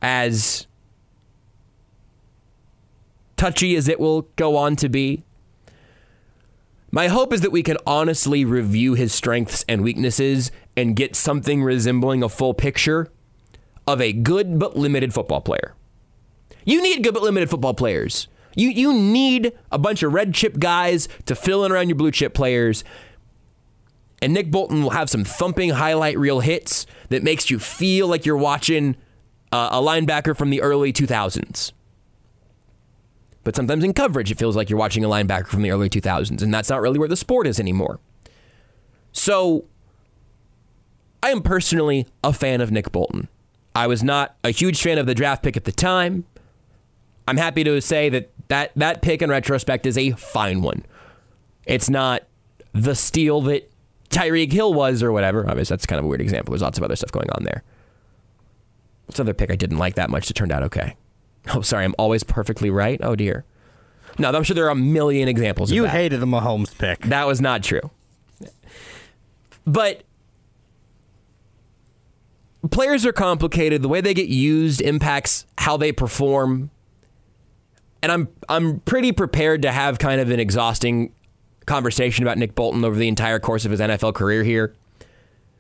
as 0.01 0.67
touchy 3.37 3.77
as 3.77 3.89
it 3.89 4.01
will 4.01 4.23
go 4.37 4.57
on 4.57 4.77
to 4.77 4.89
be 4.89 5.25
my 6.91 7.09
hope 7.09 7.33
is 7.33 7.43
that 7.43 7.53
we 7.53 7.63
can 7.63 7.77
honestly 7.87 8.45
review 8.45 8.95
his 8.95 9.13
strengths 9.13 9.65
and 9.69 9.83
weaknesses 9.83 10.51
and 10.77 10.97
get 10.97 11.17
something 11.17 11.63
resembling 11.63 12.23
a 12.23 12.29
full 12.29 12.55
picture 12.55 13.11
of 13.87 14.01
a 14.01 14.13
good 14.13 14.59
but 14.59 14.77
limited 14.77 15.15
football 15.15 15.41
player. 15.41 15.75
You 16.65 16.83
need 16.83 17.05
good 17.05 17.15
but 17.15 17.23
limited 17.23 17.49
football 17.49 17.75
players. 17.75 18.29
You 18.55 18.71
you 18.71 18.93
need 18.93 19.53
a 19.71 19.79
bunch 19.79 20.03
of 20.03 20.13
red 20.13 20.35
chip 20.35 20.59
guys 20.59 21.09
to 21.27 21.35
fill 21.35 21.65
in 21.65 21.73
around 21.73 21.89
your 21.89 21.97
blue 21.97 22.11
chip 22.11 22.35
players. 22.35 22.85
And 24.23 24.33
Nick 24.33 24.51
Bolton 24.51 24.83
will 24.83 24.91
have 24.91 25.11
some 25.11 25.25
thumping 25.25 25.71
highlight 25.71 26.19
reel 26.19 26.41
hits 26.41 26.87
that 27.11 27.23
makes 27.23 27.51
you 27.51 27.59
feel 27.59 28.09
like 28.09 28.25
you're 28.25 28.37
watching 28.37 28.97
uh, 29.53 29.69
a 29.73 29.81
linebacker 29.81 30.37
from 30.37 30.49
the 30.51 30.63
early 30.63 30.93
2000s. 30.93 31.73
But 33.45 33.55
sometimes 33.55 33.85
in 33.85 33.93
coverage, 33.93 34.31
it 34.31 34.39
feels 34.39 34.57
like 34.57 34.71
you're 34.71 34.79
watching 34.79 35.05
a 35.05 35.09
linebacker 35.09 35.47
from 35.47 35.63
the 35.63 35.71
early 35.71 35.89
2000s, 35.89 36.43
and 36.43 36.53
that's 36.53 36.69
not 36.69 36.81
really 36.81 36.99
where 36.99 37.07
the 37.07 37.17
sport 37.17 37.47
is 37.47 37.61
anymore. 37.61 38.01
So, 39.13 39.67
I 41.23 41.31
am 41.31 41.43
personally 41.43 42.07
a 42.25 42.33
fan 42.33 42.61
of 42.61 42.73
Nick 42.73 42.91
Bolton. 42.91 43.29
I 43.77 43.87
was 43.87 44.03
not 44.03 44.35
a 44.43 44.51
huge 44.51 44.83
fan 44.83 44.97
of 44.97 45.05
the 45.05 45.15
draft 45.15 45.43
pick 45.43 45.55
at 45.57 45.65
the 45.65 45.73
time. 45.73 46.25
I'm 47.29 47.37
happy 47.37 47.63
to 47.65 47.79
say 47.83 48.09
that 48.09 48.31
that, 48.49 48.73
that 48.77 49.03
pick 49.03 49.21
in 49.21 49.29
retrospect 49.29 49.85
is 49.85 49.99
a 49.99 50.13
fine 50.13 50.63
one. 50.63 50.87
It's 51.67 51.91
not 51.91 52.23
the 52.73 52.95
steal 52.95 53.43
that 53.43 53.71
Tyreek 54.09 54.51
Hill 54.51 54.73
was 54.73 55.03
or 55.03 55.13
whatever. 55.13 55.47
Obviously, 55.47 55.75
that's 55.75 55.85
kind 55.85 55.99
of 55.99 56.07
a 56.07 56.09
weird 56.09 56.23
example. 56.23 56.53
There's 56.53 56.63
lots 56.63 56.79
of 56.79 56.85
other 56.85 56.97
stuff 56.97 57.13
going 57.13 57.29
on 57.33 57.45
there. 57.45 57.63
What's 59.05 59.19
another 59.19 59.35
pick 59.35 59.51
I 59.51 59.57
didn't 59.57 59.79
like 59.79 59.95
that 59.97 60.09
much 60.09 60.31
It 60.31 60.35
turned 60.35 60.53
out 60.53 60.63
okay? 60.65 60.97
Oh, 61.55 61.61
sorry, 61.61 61.85
I'm 61.85 61.95
always 61.97 62.25
perfectly 62.25 62.71
right. 62.71 62.99
Oh 63.05 63.15
dear. 63.15 63.45
No, 64.19 64.31
I'm 64.33 64.43
sure 64.43 64.55
there 64.55 64.67
are 64.67 64.71
a 64.71 64.75
million 64.75 65.29
examples. 65.29 65.71
You 65.71 65.85
of 65.85 65.93
that. 65.93 65.97
hated 65.97 66.19
the 66.19 66.27
Mahomes 66.27 66.77
pick. 66.77 67.03
That 67.03 67.27
was 67.27 67.41
not 67.41 67.63
true. 67.63 67.91
But 69.65 70.03
players 72.71 73.05
are 73.05 73.13
complicated. 73.13 73.83
The 73.83 73.89
way 73.89 74.01
they 74.01 74.15
get 74.15 74.29
used 74.29 74.81
impacts 74.81 75.47
how 75.59 75.77
they 75.77 75.93
perform. 75.93 76.71
And 78.03 78.13
I'm 78.13 78.29
I'm 78.49 78.81
pretty 78.81 79.13
prepared 79.13 79.63
to 79.63 79.73
have 79.73 79.99
kind 79.99 80.21
of 80.21 80.31
an 80.31 80.41
exhausting 80.41 81.13
conversation 81.67 82.25
about 82.25 82.39
Nick 82.39 82.55
Bolton 82.55 82.85
over 82.85 82.97
the 82.97 83.09
entire 83.09 83.39
course 83.41 83.65
of 83.65 83.71
his 83.73 83.81
NFL 83.81 84.15
career 84.15 84.45
here. 84.45 84.75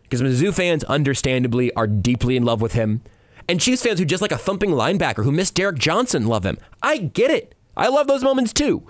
Because 0.02 0.22
Mizzou 0.22 0.54
fans 0.54 0.84
understandably 0.84 1.72
are 1.74 1.86
deeply 1.88 2.36
in 2.36 2.44
love 2.44 2.60
with 2.60 2.74
him. 2.74 3.02
And 3.48 3.60
Chiefs 3.60 3.82
fans 3.82 3.98
who 3.98 4.04
just 4.04 4.22
like 4.22 4.32
a 4.32 4.38
thumping 4.38 4.70
linebacker 4.70 5.24
who 5.24 5.32
missed 5.32 5.54
Derrick 5.54 5.78
Johnson 5.78 6.26
love 6.26 6.44
him. 6.46 6.58
I 6.82 6.98
get 6.98 7.30
it. 7.30 7.54
I 7.76 7.88
love 7.88 8.06
those 8.06 8.22
moments 8.22 8.52
too. 8.52 8.86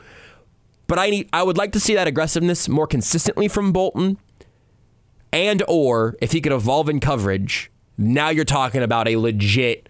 But 0.86 0.98
I 0.98 1.10
need 1.10 1.28
I 1.32 1.42
would 1.42 1.56
like 1.56 1.72
to 1.72 1.80
see 1.80 1.94
that 1.94 2.06
aggressiveness 2.06 2.68
more 2.68 2.86
consistently 2.86 3.48
from 3.48 3.72
Bolton. 3.72 4.18
and 5.32 5.62
or 5.68 6.16
if 6.20 6.32
he 6.32 6.40
could 6.40 6.52
evolve 6.52 6.88
in 6.88 7.00
coverage, 7.00 7.70
now 7.98 8.28
you're 8.28 8.44
talking 8.44 8.82
about 8.82 9.08
a 9.08 9.16
legit 9.16 9.88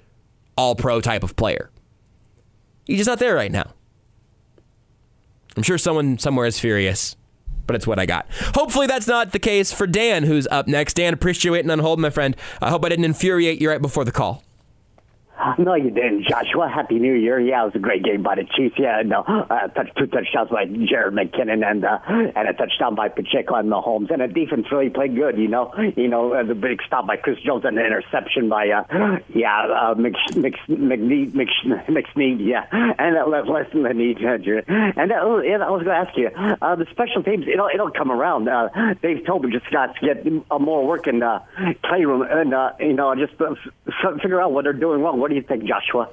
all 0.56 0.74
pro 0.74 1.00
type 1.00 1.22
of 1.22 1.36
player. 1.36 1.70
He's 2.84 2.98
just 2.98 3.08
not 3.08 3.18
there 3.18 3.34
right 3.34 3.52
now. 3.52 3.72
I'm 5.56 5.62
sure 5.62 5.78
someone 5.78 6.18
somewhere 6.18 6.46
is 6.46 6.58
furious, 6.58 7.16
but 7.66 7.76
it's 7.76 7.86
what 7.86 7.98
I 7.98 8.06
got. 8.06 8.26
Hopefully 8.54 8.86
that's 8.86 9.06
not 9.06 9.32
the 9.32 9.38
case 9.38 9.72
for 9.72 9.86
Dan, 9.86 10.22
who's 10.22 10.46
up 10.48 10.68
next. 10.68 10.94
Dan, 10.94 11.14
appreciate 11.14 11.50
waiting 11.50 11.70
on 11.70 11.78
hold, 11.78 11.98
my 11.98 12.10
friend. 12.10 12.36
I 12.60 12.70
hope 12.70 12.84
I 12.84 12.88
didn't 12.88 13.06
infuriate 13.06 13.60
you 13.60 13.70
right 13.70 13.80
before 13.82 14.04
the 14.04 14.12
call. 14.12 14.42
No, 15.58 15.74
you 15.74 15.90
didn't, 15.90 16.26
Joshua. 16.28 16.68
Happy 16.68 16.98
New 16.98 17.14
Year. 17.14 17.38
Yeah, 17.38 17.62
it 17.62 17.66
was 17.66 17.74
a 17.74 17.78
great 17.78 18.02
game 18.02 18.22
by 18.22 18.36
the 18.36 18.44
Chiefs. 18.56 18.76
Yeah, 18.78 19.02
no, 19.04 19.20
uh, 19.20 19.68
two 19.96 20.06
touchdowns 20.06 20.50
by 20.50 20.66
Jerick 20.66 21.12
McKinnon 21.12 21.68
and 21.68 21.84
uh, 21.84 21.98
and 22.06 22.48
a 22.48 22.52
touchdown 22.52 22.94
by 22.94 23.08
Pacheco 23.08 23.54
and 23.54 23.70
Mahomes. 23.70 24.10
And 24.10 24.22
the 24.22 24.28
defense 24.28 24.66
really 24.70 24.90
played 24.90 25.14
good. 25.14 25.38
You 25.38 25.48
know, 25.48 25.72
you 25.96 26.08
know 26.08 26.32
uh, 26.32 26.42
the 26.42 26.54
big 26.54 26.80
stop 26.86 27.06
by 27.06 27.16
Chris 27.16 27.38
Jones 27.44 27.64
and 27.64 27.76
the 27.76 27.84
interception 27.84 28.48
by 28.48 28.68
uh, 28.68 29.18
yeah 29.34 29.66
uh, 29.66 29.94
McSneed. 29.94 32.40
Yeah, 32.46 32.64
and 32.72 33.16
that 33.16 33.26
uh, 33.26 33.52
less 33.52 33.66
than 33.72 33.82
Need. 33.96 34.18
And 34.18 35.12
uh, 35.12 35.38
yeah, 35.40 35.58
I 35.58 35.70
was 35.70 35.82
going 35.82 35.86
to 35.86 35.92
ask 36.08 36.16
you, 36.16 36.28
uh, 36.28 36.76
the 36.76 36.86
special 36.90 37.22
teams. 37.22 37.46
It'll 37.46 37.68
it'll 37.72 37.90
come 37.90 38.10
around. 38.10 38.48
Uh, 38.48 38.68
Dave 39.02 39.24
Tobin 39.26 39.52
just 39.52 39.70
got 39.70 39.94
to 39.96 40.06
get 40.06 40.26
uh, 40.50 40.58
more 40.58 40.86
work 40.86 41.06
in 41.06 41.20
the 41.20 41.42
playroom 41.84 42.22
and 42.22 42.54
uh, 42.54 42.72
you 42.80 42.92
know 42.92 43.14
just 43.14 43.40
uh, 43.40 43.54
figure 44.22 44.40
out 44.40 44.52
what 44.52 44.64
they're 44.64 44.72
doing 44.72 45.02
wrong. 45.02 45.20
What 45.26 45.30
do 45.30 45.34
you 45.34 45.42
think, 45.42 45.64
Joshua? 45.64 46.08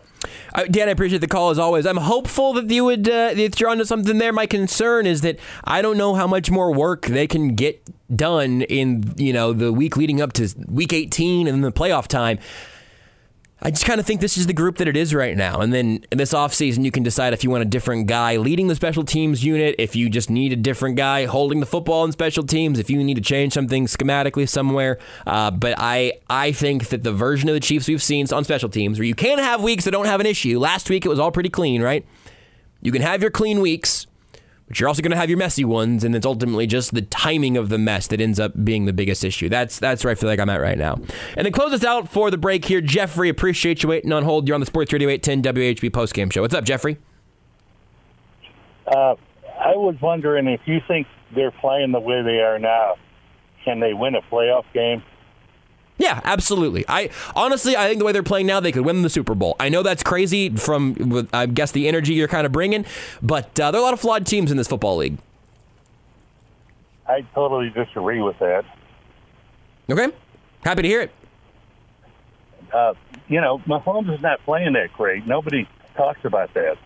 Uh, 0.56 0.64
Dan, 0.64 0.88
I 0.88 0.92
appreciate 0.92 1.20
the 1.20 1.28
call 1.28 1.52
as 1.52 1.60
always. 1.60 1.86
I'm 1.86 1.98
hopeful 1.98 2.54
that 2.54 2.68
you 2.72 2.84
would 2.86 3.08
uh, 3.08 3.36
that 3.36 3.60
you're 3.60 3.70
onto 3.70 3.86
something 3.86 4.18
there. 4.18 4.34
My 4.34 4.48
concern 4.48 5.06
is 5.06 5.22
that 5.22 5.38
I 5.66 5.84
don't 5.84 6.00
know 6.00 6.16
how 6.16 6.26
much 6.26 6.50
more 6.50 6.74
work 6.74 7.06
they 7.06 7.28
can 7.28 7.54
get 7.54 7.88
done 8.16 8.64
in 8.64 9.14
you 9.16 9.32
know 9.32 9.54
the 9.54 9.72
week 9.72 9.98
leading 9.98 10.20
up 10.20 10.34
to 10.34 10.50
week 10.68 10.94
18 10.94 11.46
and 11.46 11.54
then 11.54 11.62
the 11.62 11.72
playoff 11.72 12.08
time. 12.08 12.40
I 13.66 13.72
just 13.72 13.86
kind 13.86 13.98
of 13.98 14.06
think 14.06 14.20
this 14.20 14.38
is 14.38 14.46
the 14.46 14.54
group 14.54 14.78
that 14.80 14.90
it 14.90 14.98
is 14.98 15.14
right 15.14 15.38
now. 15.38 15.62
And 15.62 15.72
then 15.72 16.06
this 16.12 16.34
offseason, 16.34 16.84
you 16.84 16.92
can 16.92 17.02
decide 17.02 17.32
if 17.32 17.46
you 17.46 17.50
want 17.50 17.62
a 17.62 17.66
different 17.66 18.08
guy 18.08 18.36
leading 18.36 18.68
the 18.68 18.76
special 18.76 19.06
teams 19.06 19.42
unit, 19.42 19.76
if 19.80 19.96
you 19.96 20.10
just 20.10 20.30
need 20.30 20.52
a 20.52 20.58
different 20.58 20.98
guy 20.98 21.26
holding 21.26 21.62
the 21.62 21.66
football 21.66 22.04
in 22.04 22.12
special 22.12 22.44
teams, 22.44 22.78
if 22.78 22.90
you 22.90 23.02
need 23.02 23.14
to 23.14 23.22
change 23.22 23.54
something 23.54 23.86
schematically 23.86 24.50
somewhere. 24.50 25.00
Uh, 25.26 25.50
but 25.50 25.76
I, 25.78 26.12
I 26.30 26.52
think 26.52 26.90
that 26.90 27.04
the 27.04 27.14
version 27.14 27.48
of 27.48 27.54
the 27.54 27.62
Chiefs 27.62 27.88
we've 27.88 28.04
seen 28.04 28.28
on 28.34 28.44
special 28.44 28.68
teams, 28.68 29.00
where 29.00 29.08
you 29.08 29.16
can 29.16 29.40
have 29.40 29.64
weeks 29.64 29.86
that 29.86 29.92
don't 29.92 30.08
have 30.08 30.20
an 30.20 30.26
issue. 30.26 30.60
Last 30.60 30.90
week, 30.90 31.06
it 31.06 31.10
was 31.10 31.20
all 31.20 31.32
pretty 31.32 31.50
clean, 31.50 31.82
right? 31.82 32.06
You 32.82 32.92
can 32.92 33.02
have 33.02 33.22
your 33.22 33.32
clean 33.32 33.62
weeks, 33.62 34.08
but 34.68 34.80
you're 34.80 34.88
also 34.88 35.02
going 35.02 35.12
to 35.12 35.18
have 35.18 35.30
your 35.30 35.38
messy 35.38 35.66
ones, 35.66 36.04
and 36.04 36.16
it's 36.16 36.26
ultimately 36.26 36.68
just 36.68 36.94
the 36.94 37.02
timing 37.02 37.58
of 37.58 37.70
the 37.70 37.78
mess 37.78 38.08
that 38.08 38.22
ends 38.22 38.40
up 38.40 38.54
being 38.64 38.86
the 38.86 38.94
biggest 38.94 39.24
issue. 39.24 39.50
That's 39.50 39.80
that's 39.80 40.04
where 40.04 40.12
I 40.12 40.16
feel 40.16 40.30
like 40.30 40.40
I'm 40.40 40.50
at 40.50 40.62
right 40.62 40.78
now. 40.78 40.96
And 41.36 41.46
then 41.46 41.52
close 41.52 41.74
us 41.74 41.84
out 41.84 42.10
for 42.10 42.32
the 42.32 42.38
break 42.38 42.66
here, 42.66 42.82
Jeffrey. 42.82 43.30
Appreciate 43.30 43.84
you 43.84 43.90
waiting 43.90 44.12
on 44.12 44.24
hold. 44.24 44.48
You're 44.48 44.56
on 44.56 44.62
the 44.62 44.66
Sports 44.66 44.94
Radio 44.94 45.10
810 45.10 45.54
WHB 45.54 45.90
postgame 45.92 46.32
show. 46.32 46.42
What's 46.42 46.54
up, 46.54 46.64
Jeffrey? 46.64 46.98
Uh, 48.88 49.16
I 49.60 49.76
was 49.76 49.96
wondering 50.02 50.48
if 50.48 50.62
you 50.66 50.80
think 50.88 51.08
they're 51.36 51.52
playing 51.52 51.92
the 51.92 52.00
way 52.00 52.22
they 52.22 52.40
are 52.40 52.60
now, 52.60 52.96
can 53.64 53.80
they 53.80 53.94
win 53.94 54.16
a 54.16 54.22
playoff 54.22 54.66
game? 54.74 55.04
Yeah, 56.04 56.20
absolutely. 56.26 56.84
I 56.90 57.12
honestly, 57.34 57.78
I 57.78 57.88
think 57.88 58.00
the 58.00 58.04
way 58.04 58.12
they're 58.12 58.24
playing 58.24 58.46
now, 58.46 58.60
they 58.60 58.74
could 58.74 58.84
win 58.84 59.04
the 59.04 59.10
Super 59.10 59.34
Bowl. 59.36 59.56
I 59.58 59.70
know 59.70 59.84
that's 59.84 60.04
crazy 60.04 60.50
from, 60.50 61.30
I 61.32 61.46
guess, 61.46 61.72
the 61.72 61.88
energy 61.88 62.14
you're 62.14 62.28
kind 62.28 62.46
of 62.46 62.52
bringing, 62.52 62.86
but 63.22 63.58
uh, 63.58 63.72
there 63.72 63.80
are 63.80 63.84
a 63.84 63.86
lot 63.86 63.94
of 63.94 64.02
flawed 64.02 64.26
teams 64.26 64.52
in 64.52 64.58
this 64.58 64.68
football 64.68 64.98
league. 64.98 65.18
I 67.08 67.22
totally 67.34 67.70
disagree 67.70 68.22
with 68.22 68.38
that. 68.40 68.66
Okay, 69.90 70.10
happy 70.66 70.82
to 70.82 70.88
hear 70.90 71.02
it. 71.04 71.12
Uh, 72.74 72.96
you 73.30 73.40
know, 73.40 73.60
Mahomes 73.60 74.14
is 74.14 74.22
not 74.22 74.44
playing 74.44 74.74
that 74.74 74.92
great. 74.92 75.26
Nobody 75.26 75.70
talks 75.96 76.20
about 76.26 76.54
that. 76.56 76.78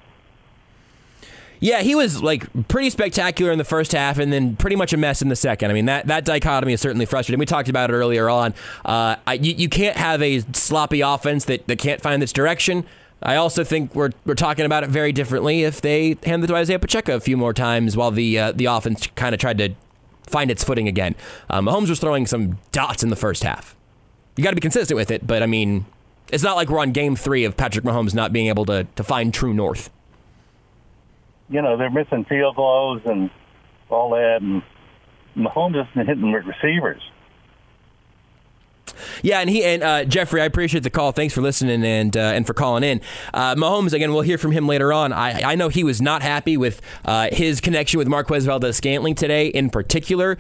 Yeah, 1.60 1.82
he 1.82 1.96
was 1.96 2.22
like 2.22 2.46
pretty 2.68 2.90
spectacular 2.90 3.52
in 3.52 3.58
the 3.58 3.64
first 3.64 3.92
half, 3.92 4.20
and 4.20 4.32
then 4.32 4.56
pretty 4.56 4.76
much 4.76 4.94
a 4.94 4.98
mess 4.98 5.22
in 5.22 5.30
the 5.30 5.36
second. 5.36 5.72
I 5.72 5.74
mean, 5.74 5.86
that, 5.86 6.08
that 6.08 6.26
dichotomy 6.26 6.74
is 6.74 6.82
certainly 6.82 7.06
frustrating. 7.06 7.40
We 7.40 7.46
talked 7.46 7.70
about 7.70 7.90
it 7.90 7.94
earlier 7.94 8.30
on. 8.30 8.54
Uh, 8.86 9.16
I, 9.26 9.34
you, 9.34 9.54
you 9.54 9.70
can't 9.70 9.98
have 9.98 10.22
a 10.22 10.42
sloppy 10.54 11.02
offense 11.02 11.46
that, 11.46 11.68
that 11.68 11.80
can't 11.80 12.02
find 12.02 12.22
its 12.22 12.32
direction. 12.32 12.86
I 13.22 13.36
also 13.38 13.64
think 13.64 13.96
we're 13.96 14.12
we're 14.26 14.36
talking 14.36 14.66
about 14.66 14.84
it 14.84 14.92
very 14.92 15.12
differently 15.12 15.64
if 15.64 15.82
they 15.82 16.18
hand 16.24 16.44
it 16.44 16.48
to 16.48 16.56
Isaiah 16.56 16.78
Pacheco 16.78 17.16
a 17.16 17.20
few 17.20 17.36
more 17.36 17.52
times 17.52 17.98
while 17.98 18.12
the 18.12 18.38
uh, 18.38 18.52
the 18.52 18.66
offense 18.66 19.08
kind 19.16 19.34
of 19.34 19.42
tried 19.42 19.58
to 19.58 19.74
find 20.28 20.52
its 20.52 20.64
footing 20.64 20.88
again. 20.88 21.16
Um, 21.50 21.66
Mahomes 21.66 21.90
was 21.90 22.00
throwing 22.00 22.28
some 22.28 22.60
dots 22.72 23.02
in 23.02 23.10
the 23.10 23.16
first 23.16 23.44
half. 23.44 23.76
You 24.36 24.44
got 24.44 24.52
to 24.52 24.56
be 24.56 24.62
consistent 24.62 24.96
with 24.96 25.10
it, 25.10 25.26
but 25.26 25.42
I 25.42 25.48
mean, 25.48 25.88
it's 26.32 26.44
not 26.44 26.56
like 26.56 26.70
we're 26.70 26.80
on 26.80 26.92
game 26.92 27.16
three 27.16 27.44
of 27.44 27.58
Patrick 27.58 27.84
Mahomes 27.84 28.14
not 28.14 28.32
being 28.32 28.50
able 28.50 28.66
to 28.66 28.86
to 28.96 29.04
find 29.04 29.34
true 29.34 29.54
north 29.54 29.90
you 31.50 31.62
know, 31.62 31.78
they're 31.78 31.90
missing 31.90 32.26
field 32.26 32.56
goals 32.56 33.02
and 33.06 33.30
all 33.90 34.12
that, 34.12 34.42
and 34.42 34.62
Mahomes 35.36 35.90
isn't 35.90 36.08
hitting 36.08 36.32
receivers. 36.32 37.02
Yeah, 39.22 39.40
and 39.40 39.50
he 39.50 39.64
and 39.64 39.84
uh, 39.84 40.06
Jeffrey, 40.06 40.42
I 40.42 40.46
appreciate 40.46 40.84
the 40.84 40.90
call. 40.90 41.12
Thanks 41.12 41.34
for 41.34 41.42
listening 41.42 41.84
and 41.84 42.16
uh, 42.16 42.20
and 42.20 42.48
for 42.48 42.54
calling 42.54 42.84
in. 42.84 43.02
Uh, 43.34 43.56
Mahomes, 43.56 43.94
again, 43.94 44.12
we'll 44.12 44.22
hear 44.22 44.38
from 44.38 44.52
him 44.52 44.68
later 44.68 44.92
on. 44.92 45.14
I, 45.14 45.52
I 45.52 45.56
know 45.56 45.70
he 45.70 45.84
was 45.84 46.02
not 46.02 46.22
happy 46.22 46.58
with 46.58 46.82
uh, 47.06 47.30
his 47.32 47.62
connection 47.62 47.98
with 47.98 48.08
Marquez 48.08 48.46
Valdes-Scantling 48.46 49.16
today, 49.16 49.48
in 49.48 49.70
particular. 49.70 50.38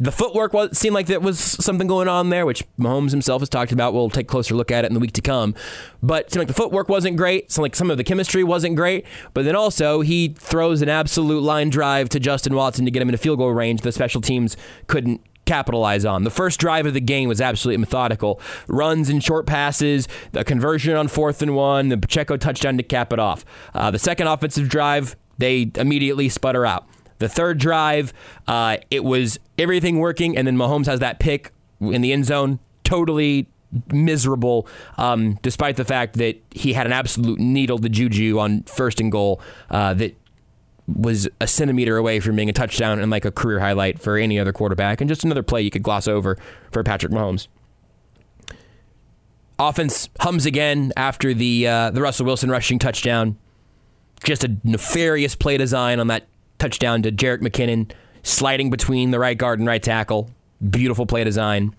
The 0.00 0.10
footwork 0.10 0.54
was, 0.54 0.78
seemed 0.78 0.94
like 0.94 1.06
there 1.06 1.20
was 1.20 1.38
something 1.38 1.86
going 1.86 2.08
on 2.08 2.30
there, 2.30 2.46
which 2.46 2.64
Mahomes 2.78 3.10
himself 3.10 3.42
has 3.42 3.50
talked 3.50 3.70
about. 3.70 3.92
We'll 3.92 4.08
take 4.08 4.24
a 4.24 4.28
closer 4.28 4.54
look 4.54 4.70
at 4.70 4.86
it 4.86 4.88
in 4.88 4.94
the 4.94 5.00
week 5.00 5.12
to 5.12 5.20
come. 5.20 5.54
But 6.02 6.32
seemed 6.32 6.40
like 6.40 6.48
the 6.48 6.54
footwork 6.54 6.88
wasn't 6.88 7.18
great. 7.18 7.52
Seemed 7.52 7.64
like 7.64 7.76
some 7.76 7.90
of 7.90 7.98
the 7.98 8.04
chemistry 8.04 8.42
wasn't 8.42 8.76
great. 8.76 9.04
But 9.34 9.44
then 9.44 9.54
also, 9.54 10.00
he 10.00 10.28
throws 10.28 10.80
an 10.80 10.88
absolute 10.88 11.42
line 11.42 11.68
drive 11.68 12.08
to 12.10 12.18
Justin 12.18 12.54
Watson 12.54 12.86
to 12.86 12.90
get 12.90 13.02
him 13.02 13.08
into 13.08 13.18
field 13.18 13.38
goal 13.38 13.52
range. 13.52 13.82
The 13.82 13.92
special 13.92 14.22
teams 14.22 14.56
couldn't 14.86 15.20
capitalize 15.44 16.04
on. 16.06 16.24
The 16.24 16.30
first 16.30 16.60
drive 16.60 16.86
of 16.86 16.94
the 16.94 17.00
game 17.00 17.28
was 17.28 17.40
absolutely 17.42 17.78
methodical. 17.78 18.40
Runs 18.68 19.10
and 19.10 19.22
short 19.22 19.46
passes, 19.46 20.08
the 20.32 20.44
conversion 20.44 20.96
on 20.96 21.08
fourth 21.08 21.42
and 21.42 21.54
one, 21.54 21.88
the 21.88 21.98
Pacheco 21.98 22.36
touchdown 22.36 22.76
to 22.76 22.82
cap 22.82 23.12
it 23.12 23.18
off. 23.18 23.44
Uh, 23.74 23.90
the 23.90 23.98
second 23.98 24.28
offensive 24.28 24.68
drive, 24.68 25.16
they 25.38 25.70
immediately 25.74 26.28
sputter 26.28 26.64
out. 26.64 26.86
The 27.20 27.28
third 27.28 27.58
drive, 27.58 28.12
uh, 28.48 28.78
it 28.90 29.04
was 29.04 29.38
everything 29.58 29.98
working, 29.98 30.36
and 30.36 30.46
then 30.46 30.56
Mahomes 30.56 30.86
has 30.86 31.00
that 31.00 31.20
pick 31.20 31.52
in 31.80 32.00
the 32.00 32.12
end 32.12 32.24
zone, 32.24 32.58
totally 32.82 33.46
miserable, 33.92 34.66
um, 34.96 35.38
despite 35.42 35.76
the 35.76 35.84
fact 35.84 36.16
that 36.16 36.40
he 36.50 36.72
had 36.72 36.86
an 36.86 36.92
absolute 36.92 37.38
needle 37.38 37.78
to 37.78 37.88
Juju 37.88 38.38
on 38.38 38.62
first 38.64 39.00
and 39.00 39.12
goal 39.12 39.40
uh, 39.70 39.94
that 39.94 40.16
was 40.88 41.28
a 41.40 41.46
centimeter 41.46 41.98
away 41.98 42.20
from 42.20 42.36
being 42.36 42.48
a 42.48 42.52
touchdown 42.52 42.98
and 42.98 43.10
like 43.10 43.24
a 43.24 43.30
career 43.30 43.60
highlight 43.60 44.00
for 44.00 44.16
any 44.16 44.38
other 44.38 44.52
quarterback, 44.52 45.00
and 45.00 45.08
just 45.08 45.22
another 45.22 45.42
play 45.42 45.60
you 45.60 45.70
could 45.70 45.82
gloss 45.82 46.08
over 46.08 46.38
for 46.72 46.82
Patrick 46.82 47.12
Mahomes. 47.12 47.48
Offense 49.58 50.08
hums 50.20 50.46
again 50.46 50.90
after 50.96 51.34
the 51.34 51.66
uh, 51.66 51.90
the 51.90 52.00
Russell 52.00 52.24
Wilson 52.24 52.50
rushing 52.50 52.78
touchdown. 52.78 53.36
Just 54.24 54.42
a 54.42 54.56
nefarious 54.64 55.34
play 55.34 55.58
design 55.58 56.00
on 56.00 56.06
that 56.06 56.26
touchdown 56.60 57.02
to 57.02 57.10
Jerick 57.10 57.40
McKinnon, 57.40 57.90
sliding 58.22 58.70
between 58.70 59.10
the 59.10 59.18
right 59.18 59.36
guard 59.36 59.58
and 59.58 59.66
right 59.66 59.82
tackle. 59.82 60.30
Beautiful 60.68 61.06
play 61.06 61.24
design. 61.24 61.74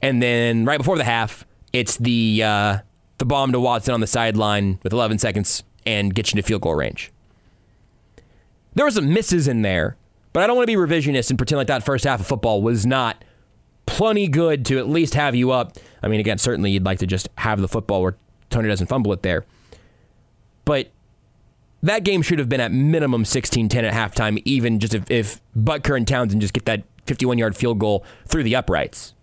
And 0.00 0.22
then 0.22 0.64
right 0.64 0.78
before 0.78 0.96
the 0.96 1.04
half, 1.04 1.44
it's 1.72 1.96
the 1.98 2.42
uh, 2.42 2.78
the 3.18 3.26
bomb 3.26 3.52
to 3.52 3.60
Watson 3.60 3.92
on 3.92 4.00
the 4.00 4.06
sideline 4.06 4.78
with 4.82 4.92
11 4.92 5.18
seconds 5.18 5.62
and 5.84 6.14
gets 6.14 6.32
you 6.32 6.38
into 6.38 6.46
field 6.46 6.62
goal 6.62 6.74
range. 6.74 7.12
There 8.74 8.84
were 8.84 8.90
some 8.90 9.12
misses 9.12 9.48
in 9.48 9.62
there, 9.62 9.96
but 10.32 10.42
I 10.42 10.46
don't 10.46 10.56
want 10.56 10.68
to 10.68 10.76
be 10.76 10.80
revisionist 10.80 11.30
and 11.30 11.38
pretend 11.38 11.58
like 11.58 11.66
that 11.66 11.84
first 11.84 12.04
half 12.04 12.20
of 12.20 12.26
football 12.26 12.62
was 12.62 12.86
not 12.86 13.24
plenty 13.86 14.28
good 14.28 14.64
to 14.66 14.78
at 14.78 14.88
least 14.88 15.14
have 15.14 15.34
you 15.34 15.50
up. 15.50 15.76
I 16.02 16.08
mean, 16.08 16.20
again, 16.20 16.38
certainly 16.38 16.70
you'd 16.70 16.84
like 16.84 17.00
to 17.00 17.06
just 17.06 17.28
have 17.38 17.60
the 17.60 17.68
football 17.68 18.02
where 18.02 18.16
Toney 18.48 18.68
doesn't 18.68 18.86
fumble 18.86 19.12
it 19.12 19.22
there. 19.22 19.44
But 20.64 20.90
that 21.82 22.04
game 22.04 22.22
should 22.22 22.38
have 22.38 22.48
been 22.48 22.60
at 22.60 22.72
minimum 22.72 23.24
16-10 23.24 23.84
at 23.84 23.92
halftime, 23.92 24.42
even 24.44 24.80
just 24.80 24.94
if, 24.94 25.10
if 25.10 25.40
Butker 25.56 25.96
and 25.96 26.06
Townsend 26.06 26.40
just 26.40 26.52
get 26.52 26.66
that 26.66 26.84
51-yard 27.06 27.56
field 27.56 27.78
goal 27.78 28.04
through 28.26 28.42
the 28.42 28.54
uprights. 28.54 29.14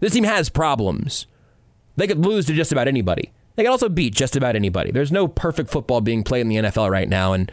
This 0.00 0.12
team 0.12 0.24
has 0.24 0.48
problems. 0.48 1.26
They 1.96 2.06
could 2.06 2.24
lose 2.24 2.46
to 2.46 2.54
just 2.54 2.72
about 2.72 2.88
anybody. 2.88 3.32
They 3.56 3.64
could 3.64 3.70
also 3.70 3.88
beat 3.88 4.14
just 4.14 4.34
about 4.36 4.56
anybody. 4.56 4.90
There's 4.90 5.12
no 5.12 5.28
perfect 5.28 5.70
football 5.70 6.00
being 6.00 6.22
played 6.22 6.40
in 6.42 6.48
the 6.48 6.56
NFL 6.56 6.90
right 6.90 7.08
now, 7.08 7.32
and 7.32 7.52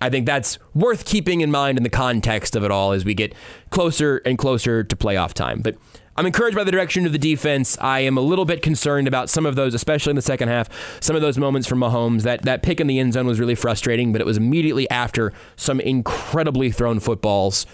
I 0.00 0.10
think 0.10 0.26
that's 0.26 0.58
worth 0.74 1.04
keeping 1.04 1.40
in 1.40 1.50
mind 1.50 1.78
in 1.78 1.84
the 1.84 1.90
context 1.90 2.56
of 2.56 2.64
it 2.64 2.70
all 2.70 2.92
as 2.92 3.04
we 3.04 3.14
get 3.14 3.34
closer 3.70 4.18
and 4.26 4.36
closer 4.36 4.82
to 4.82 4.96
playoff 4.96 5.32
time. 5.32 5.60
But 5.62 5.76
I'm 6.16 6.26
encouraged 6.26 6.56
by 6.56 6.64
the 6.64 6.70
direction 6.70 7.06
of 7.06 7.12
the 7.12 7.18
defense. 7.18 7.76
I 7.80 8.00
am 8.00 8.16
a 8.16 8.20
little 8.20 8.44
bit 8.44 8.62
concerned 8.62 9.08
about 9.08 9.28
some 9.28 9.46
of 9.46 9.56
those, 9.56 9.74
especially 9.74 10.10
in 10.10 10.16
the 10.16 10.22
second 10.22 10.48
half. 10.48 10.68
Some 11.00 11.16
of 11.16 11.22
those 11.22 11.38
moments 11.38 11.66
from 11.66 11.80
Mahomes. 11.80 12.22
That 12.22 12.42
that 12.42 12.62
pick 12.62 12.80
in 12.80 12.86
the 12.86 12.98
end 12.98 13.14
zone 13.14 13.26
was 13.26 13.40
really 13.40 13.56
frustrating, 13.56 14.12
but 14.12 14.20
it 14.20 14.24
was 14.24 14.36
immediately 14.36 14.88
after 14.90 15.32
some 15.56 15.80
incredibly 15.80 16.70
thrown 16.70 17.00
footballs. 17.00 17.66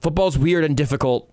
Football's 0.00 0.38
weird 0.38 0.64
and 0.64 0.76
difficult 0.76 1.30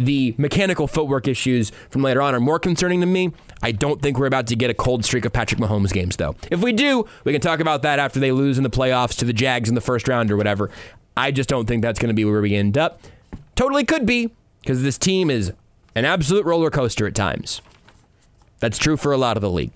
the 0.00 0.34
mechanical 0.38 0.86
footwork 0.86 1.28
issues 1.28 1.70
from 1.90 2.02
later 2.02 2.22
on 2.22 2.34
are 2.34 2.40
more 2.40 2.58
concerning 2.58 3.00
to 3.00 3.06
me. 3.06 3.32
I 3.62 3.72
don't 3.72 4.00
think 4.00 4.18
we're 4.18 4.26
about 4.26 4.46
to 4.46 4.56
get 4.56 4.70
a 4.70 4.74
cold 4.74 5.04
streak 5.04 5.26
of 5.26 5.32
Patrick 5.32 5.60
Mahomes 5.60 5.92
games, 5.92 6.16
though. 6.16 6.34
If 6.50 6.62
we 6.62 6.72
do, 6.72 7.04
we 7.24 7.32
can 7.32 7.42
talk 7.42 7.60
about 7.60 7.82
that 7.82 7.98
after 7.98 8.18
they 8.18 8.32
lose 8.32 8.56
in 8.56 8.64
the 8.64 8.70
playoffs 8.70 9.18
to 9.18 9.26
the 9.26 9.34
Jags 9.34 9.68
in 9.68 9.74
the 9.74 9.82
first 9.82 10.08
round 10.08 10.30
or 10.30 10.38
whatever. 10.38 10.70
I 11.18 11.32
just 11.32 11.50
don't 11.50 11.66
think 11.66 11.82
that's 11.82 11.98
going 11.98 12.08
to 12.08 12.14
be 12.14 12.24
where 12.24 12.40
we 12.40 12.54
end 12.54 12.78
up. 12.78 13.02
Totally 13.56 13.84
could 13.84 14.06
be, 14.06 14.30
because 14.60 14.82
this 14.82 14.98
team 14.98 15.30
is 15.30 15.52
an 15.94 16.04
absolute 16.04 16.44
roller 16.44 16.70
coaster 16.70 17.06
at 17.06 17.14
times. 17.14 17.60
That's 18.60 18.78
true 18.78 18.96
for 18.96 19.12
a 19.12 19.16
lot 19.16 19.36
of 19.36 19.40
the 19.40 19.50
league. 19.50 19.72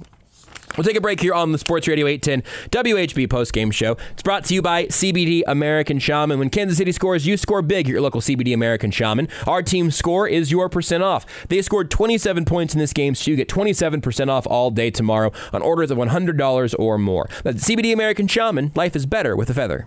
We'll 0.77 0.85
take 0.85 0.97
a 0.97 1.01
break 1.01 1.21
here 1.21 1.35
on 1.35 1.53
the 1.53 1.59
Sports 1.59 1.87
Radio 1.87 2.09
810 2.09 2.43
WHB 2.71 3.29
postgame 3.29 3.73
show. 3.73 3.97
It's 4.11 4.25
brought 4.25 4.45
to 4.47 4.55
you 4.55 4.61
by 4.61 4.87
CBD 4.87 5.43
American 5.47 6.01
Shaman. 6.01 6.41
When 6.41 6.51
Kansas 6.51 6.79
City 6.79 6.91
scores, 6.91 7.25
you 7.25 7.37
score 7.37 7.63
big 7.63 7.87
at 7.87 7.93
your 7.93 8.01
local 8.01 8.21
CBD 8.21 8.53
American 8.53 8.91
Shaman. 8.91 9.29
Our 9.47 9.63
team's 9.63 9.95
score 9.95 10.27
is 10.27 10.51
your 10.51 10.69
percent 10.69 11.05
off. 11.05 11.27
They 11.49 11.63
scored 11.63 11.93
27 11.93 12.45
points 12.45 12.75
in 12.75 12.81
this 12.81 12.93
game, 12.93 13.15
so 13.15 13.31
you 13.31 13.37
get 13.37 13.49
27% 13.49 14.29
off 14.29 14.49
all 14.49 14.73
day 14.73 14.91
tomorrow 14.91 15.31
on 15.53 15.63
orders 15.63 15.93
of 15.93 15.99
$100 15.99 16.75
or 16.77 16.99
more. 16.99 17.29
That's 17.45 17.65
CBD 17.65 17.93
American 17.93 18.27
Shaman. 18.27 18.73
Life 18.75 18.97
is 18.97 19.07
better 19.07 19.37
with 19.37 19.49
a 19.51 19.55
feather. 19.55 19.87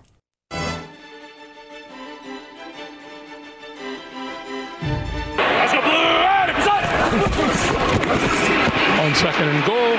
On 9.00 9.14
second 9.14 9.48
and 9.48 9.64
goal, 9.64 9.94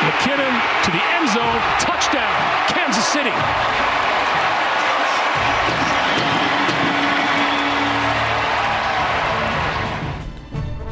McKinnon 0.00 0.54
to 0.84 0.90
the 0.90 1.02
end 1.12 1.28
zone, 1.28 1.60
touchdown, 1.78 2.34
Kansas 2.68 3.06
City. 3.06 3.30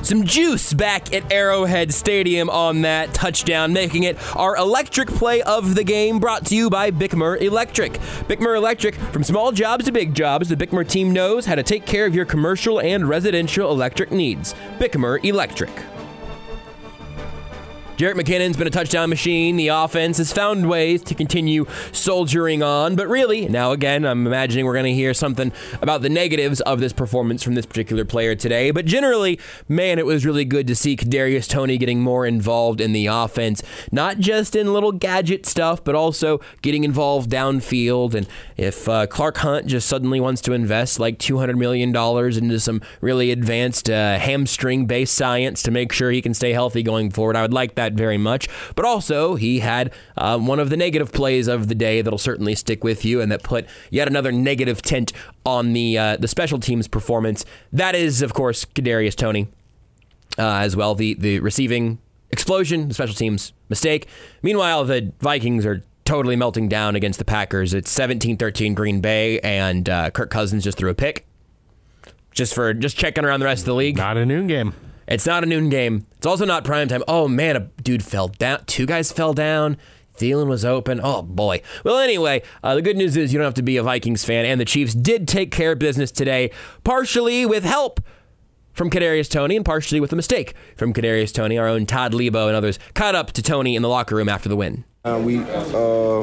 Some 0.03 0.24
juice 0.24 0.73
back 0.73 1.12
at 1.12 1.31
Arrowhead 1.31 1.93
Stadium 1.93 2.49
on 2.49 2.81
that 2.81 3.12
touchdown, 3.12 3.74
making 3.74 4.05
it 4.05 4.16
our 4.36 4.57
electric 4.57 5.09
play 5.09 5.43
of 5.43 5.74
the 5.74 5.85
game 5.85 6.19
brought 6.19 6.47
to 6.47 6.57
you 6.57 6.70
by 6.70 6.90
Bickmer 6.90 7.39
Electric. 7.39 7.95
Bickmer 8.27 8.57
Electric, 8.57 8.95
from 8.95 9.23
small 9.23 9.53
jobs 9.53 9.85
to 9.85 9.93
big 9.93 10.15
jobs, 10.15 10.49
the 10.49 10.57
Bickmer 10.57 10.89
team 10.89 11.12
knows 11.12 11.45
how 11.45 11.57
to 11.57 11.62
take 11.62 11.85
care 11.85 12.07
of 12.07 12.15
your 12.15 12.24
commercial 12.24 12.81
and 12.81 13.07
residential 13.07 13.70
electric 13.70 14.11
needs. 14.11 14.55
Bickmer 14.78 15.23
Electric. 15.23 15.70
Jerick 17.98 18.14
McKinnon's 18.14 18.56
been 18.56 18.68
a 18.68 18.70
touchdown 18.70 19.10
machine. 19.10 19.56
The 19.56 19.68
offense 19.68 20.18
has 20.18 20.32
found 20.32 20.68
ways 20.68 21.02
to 21.02 21.16
continue 21.16 21.66
soldiering 21.90 22.62
on, 22.62 22.94
but 22.94 23.08
really, 23.08 23.48
now 23.48 23.72
again, 23.72 24.04
I'm 24.04 24.24
imagining 24.24 24.66
we're 24.66 24.74
going 24.74 24.84
to 24.84 24.94
hear 24.94 25.12
something 25.12 25.50
about 25.82 26.02
the 26.02 26.08
negatives 26.08 26.60
of 26.60 26.78
this 26.78 26.92
performance 26.92 27.42
from 27.42 27.56
this 27.56 27.66
particular 27.66 28.04
player 28.04 28.36
today. 28.36 28.70
But 28.70 28.84
generally, 28.84 29.40
man, 29.68 29.98
it 29.98 30.06
was 30.06 30.24
really 30.24 30.44
good 30.44 30.68
to 30.68 30.76
see 30.76 30.96
Kadarius 30.96 31.48
Toney 31.48 31.76
getting 31.76 32.00
more 32.00 32.24
involved 32.24 32.80
in 32.80 32.92
the 32.92 33.06
offense, 33.06 33.64
not 33.90 34.20
just 34.20 34.54
in 34.54 34.72
little 34.72 34.92
gadget 34.92 35.44
stuff, 35.44 35.82
but 35.82 35.96
also 35.96 36.40
getting 36.62 36.84
involved 36.84 37.28
downfield. 37.28 38.14
And 38.14 38.28
if 38.56 38.88
uh, 38.88 39.08
Clark 39.08 39.38
Hunt 39.38 39.66
just 39.66 39.88
suddenly 39.88 40.20
wants 40.20 40.40
to 40.42 40.52
invest 40.52 41.00
like 41.00 41.18
$200 41.18 41.56
million 41.58 41.88
into 41.92 42.60
some 42.60 42.80
really 43.00 43.32
advanced 43.32 43.90
uh, 43.90 44.20
hamstring-based 44.20 45.12
science 45.12 45.64
to 45.64 45.72
make 45.72 45.90
sure 45.90 46.12
he 46.12 46.22
can 46.22 46.32
stay 46.32 46.52
healthy 46.52 46.84
going 46.84 47.10
forward, 47.10 47.34
I 47.34 47.42
would 47.42 47.52
like 47.52 47.74
that 47.74 47.88
very 47.94 48.19
much. 48.19 48.48
But 48.74 48.85
also, 48.85 49.35
he 49.35 49.60
had 49.60 49.93
uh, 50.16 50.39
one 50.39 50.60
of 50.60 50.70
the 50.70 50.77
negative 50.77 51.12
plays 51.12 51.48
of 51.48 51.69
the 51.69 51.74
day 51.74 52.02
that'll 52.02 52.19
certainly 52.19 52.55
stick 52.55 52.85
with 52.85 53.05
you, 53.05 53.20
and 53.20 53.31
that 53.32 53.43
put 53.43 53.66
yet 53.90 54.09
another 54.09 54.32
negative 54.32 54.82
tint 54.82 55.12
on 55.44 55.73
the 55.73 55.98
uh, 55.98 56.16
the 56.16 56.28
special 56.28 56.59
teams 56.59 56.89
performance. 56.89 57.44
That 57.73 57.94
is, 57.94 58.23
of 58.23 58.35
course, 58.35 58.65
Kadarius 58.65 59.15
Toney 59.15 59.48
uh, 60.39 60.59
as 60.59 60.77
well. 60.77 60.94
The 60.94 61.15
the 61.15 61.40
receiving 61.40 61.98
explosion, 62.31 62.89
the 62.89 62.94
special 62.94 63.15
teams 63.15 63.52
mistake. 63.69 64.06
Meanwhile, 64.43 64.85
the 64.85 65.12
Vikings 65.20 65.65
are 65.66 65.82
totally 66.05 66.36
melting 66.36 66.69
down 66.69 66.97
against 66.97 67.19
the 67.19 67.24
Packers. 67.24 67.74
It's 67.74 67.94
17-13 67.94 68.74
Green 68.74 69.01
Bay, 69.02 69.40
and 69.40 69.89
uh, 69.89 70.10
Kirk 70.10 70.31
Cousins 70.31 70.65
just 70.65 70.78
threw 70.78 70.89
a 70.90 70.94
pick. 70.94 71.27
Just 72.32 72.55
for 72.55 72.73
just 72.73 72.97
checking 72.97 73.24
around 73.24 73.40
the 73.40 73.47
rest 73.47 73.62
of 73.62 73.66
the 73.66 73.74
league. 73.74 73.97
Not 73.97 74.16
a 74.16 74.24
noon 74.24 74.47
game. 74.47 74.74
It's 75.09 75.24
not 75.24 75.43
a 75.43 75.47
noon 75.47 75.70
game. 75.70 76.06
It's 76.18 76.26
also 76.26 76.44
not 76.44 76.64
prime 76.64 76.86
time. 76.86 77.02
Oh 77.09 77.28
man, 77.28 77.56
a 77.56 77.60
dude 77.82 78.05
fell 78.05 78.28
down. 78.28 78.64
Two 78.66 78.85
guys 78.85 79.10
fell 79.10 79.32
down. 79.32 79.78
Thielen 80.18 80.48
was 80.48 80.64
open. 80.64 81.01
Oh 81.02 81.22
boy. 81.22 81.62
Well, 81.82 81.98
anyway, 81.98 82.43
uh, 82.62 82.74
the 82.74 82.82
good 82.82 82.97
news 82.97 83.16
is 83.16 83.32
you 83.32 83.39
don't 83.39 83.47
have 83.47 83.55
to 83.55 83.62
be 83.62 83.78
a 83.78 83.82
Vikings 83.82 84.24
fan, 84.24 84.44
and 84.44 84.60
the 84.60 84.66
Chiefs 84.66 84.93
did 84.93 85.26
take 85.26 85.51
care 85.51 85.72
of 85.72 85.78
business 85.78 86.10
today, 86.10 86.51
partially 86.85 87.47
with 87.47 87.64
help 87.64 88.01
from 88.74 88.90
Kadarius 88.90 89.30
Toney, 89.30 89.56
and 89.56 89.64
partially 89.64 89.98
with 89.98 90.12
a 90.12 90.16
mistake 90.16 90.55
from 90.76 90.93
Kadarius 90.93 91.32
Toney. 91.32 91.56
Our 91.56 91.68
own 91.68 91.86
Todd 91.86 92.12
Leabo 92.12 92.47
and 92.47 92.56
others 92.56 92.78
caught 92.94 93.14
up 93.14 93.32
to 93.32 93.43
Toney 93.43 93.76
in 93.76 93.82
the 93.82 93.89
locker 93.89 94.14
room 94.14 94.28
after 94.28 94.48
the 94.48 94.56
win. 94.56 94.85
Uh, 95.05 95.20
we 95.24 95.39
uh, 95.39 96.22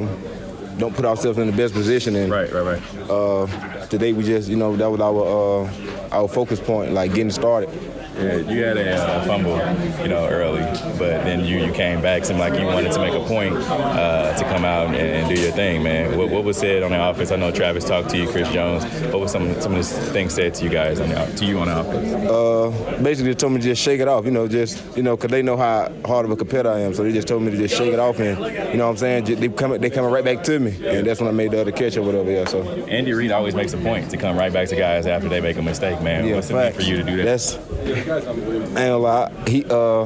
don't 0.77 0.93
put 0.93 1.05
ourselves 1.05 1.39
in 1.39 1.47
the 1.47 1.57
best 1.57 1.73
position, 1.73 2.15
and 2.15 2.31
right, 2.31 2.51
right, 2.51 2.61
right. 2.61 3.09
Uh, 3.09 3.87
today 3.87 4.13
we 4.13 4.23
just, 4.23 4.47
you 4.47 4.57
know, 4.57 4.75
that 4.75 4.91
was 4.91 5.01
our 5.01 5.65
uh, 5.65 6.15
our 6.15 6.27
focus 6.27 6.59
point, 6.59 6.91
like 6.91 7.13
getting 7.13 7.31
started. 7.31 7.69
Yeah, 8.17 8.37
you 8.37 8.63
had 8.63 8.77
a 8.77 8.95
uh, 8.95 9.25
fumble, 9.25 9.57
you 10.01 10.07
know, 10.07 10.25
early, 10.27 10.61
but 10.97 11.25
then 11.25 11.43
you, 11.43 11.57
you 11.57 11.73
came 11.73 12.01
back. 12.01 12.23
Seemed 12.23 12.39
like 12.39 12.57
you 12.57 12.65
wanted 12.65 12.91
to 12.93 12.99
make 12.99 13.13
a 13.13 13.25
point 13.25 13.55
uh, 13.55 14.37
to 14.37 14.43
come 14.45 14.63
out 14.63 14.87
and, 14.87 14.95
and, 14.95 15.35
do 15.35 15.41
your 15.41 15.51
thing, 15.51 15.83
man. 15.83 16.17
What, 16.17 16.29
what, 16.29 16.45
was 16.45 16.57
said 16.57 16.83
on 16.83 16.91
the 16.91 17.09
offense? 17.09 17.31
I 17.31 17.35
know 17.35 17.51
Travis 17.51 17.83
talked 17.83 18.09
to 18.11 18.17
you, 18.17 18.29
Chris 18.29 18.49
Jones. 18.53 18.85
What 19.11 19.19
was 19.19 19.31
some 19.31 19.59
some 19.59 19.75
of 19.75 19.79
the 19.79 19.95
things 20.13 20.33
said 20.33 20.53
to 20.55 20.63
you 20.63 20.69
guys 20.69 20.99
on 21.01 21.09
the 21.09 21.15
to 21.15 21.45
you 21.45 21.59
on 21.59 21.67
the 21.67 21.79
offense? 21.79 22.13
Uh, 22.13 23.01
basically, 23.03 23.31
they 23.31 23.35
told 23.35 23.53
me 23.53 23.59
to 23.59 23.65
just 23.65 23.81
shake 23.81 23.99
it 23.99 24.07
off. 24.07 24.23
You 24.23 24.31
know, 24.31 24.47
just 24.47 24.95
you 24.95 25.03
know, 25.03 25.17
cause 25.17 25.29
they 25.29 25.41
know 25.41 25.57
how 25.57 25.91
hard 26.05 26.25
of 26.25 26.31
a 26.31 26.37
competitor 26.37 26.69
I 26.69 26.79
am. 26.79 26.93
So 26.93 27.03
they 27.03 27.11
just 27.11 27.27
told 27.27 27.43
me 27.43 27.51
to 27.51 27.57
just 27.57 27.75
shake 27.75 27.91
it 27.91 27.99
off, 27.99 28.19
and 28.19 28.37
you 28.71 28.77
know 28.77 28.85
what 28.85 28.91
I'm 28.91 28.97
saying. 28.97 29.25
They 29.25 29.49
coming 29.49 29.81
they 29.81 29.89
coming 29.89 30.11
right 30.11 30.23
back 30.23 30.41
to 30.45 30.59
me, 30.59 30.71
and 30.85 31.05
that's 31.05 31.19
when 31.19 31.27
I 31.27 31.33
made 31.33 31.51
the 31.51 31.59
other 31.59 31.73
catch 31.73 31.97
or 31.97 32.03
whatever. 32.03 32.31
Yeah. 32.31 32.45
So 32.45 32.63
Andy 32.87 33.13
Reid 33.13 33.31
always 33.31 33.55
makes 33.55 33.73
a 33.73 33.77
point 33.77 34.09
to 34.11 34.17
come 34.17 34.37
right 34.37 34.53
back 34.53 34.69
to 34.69 34.75
guys 34.75 35.05
after 35.05 35.27
they 35.27 35.41
make 35.41 35.57
a 35.57 35.61
mistake, 35.61 36.01
man. 36.01 36.25
Yeah, 36.25 36.35
What's 36.35 36.49
it 36.49 36.55
mean 36.55 36.71
for 36.71 36.81
you 36.81 36.97
to 36.97 37.03
do 37.03 37.17
that? 37.17 37.25
That's 37.25 37.57
Gonna 38.05 38.97
lie. 38.97 39.31
He, 39.47 39.65
uh, 39.65 40.05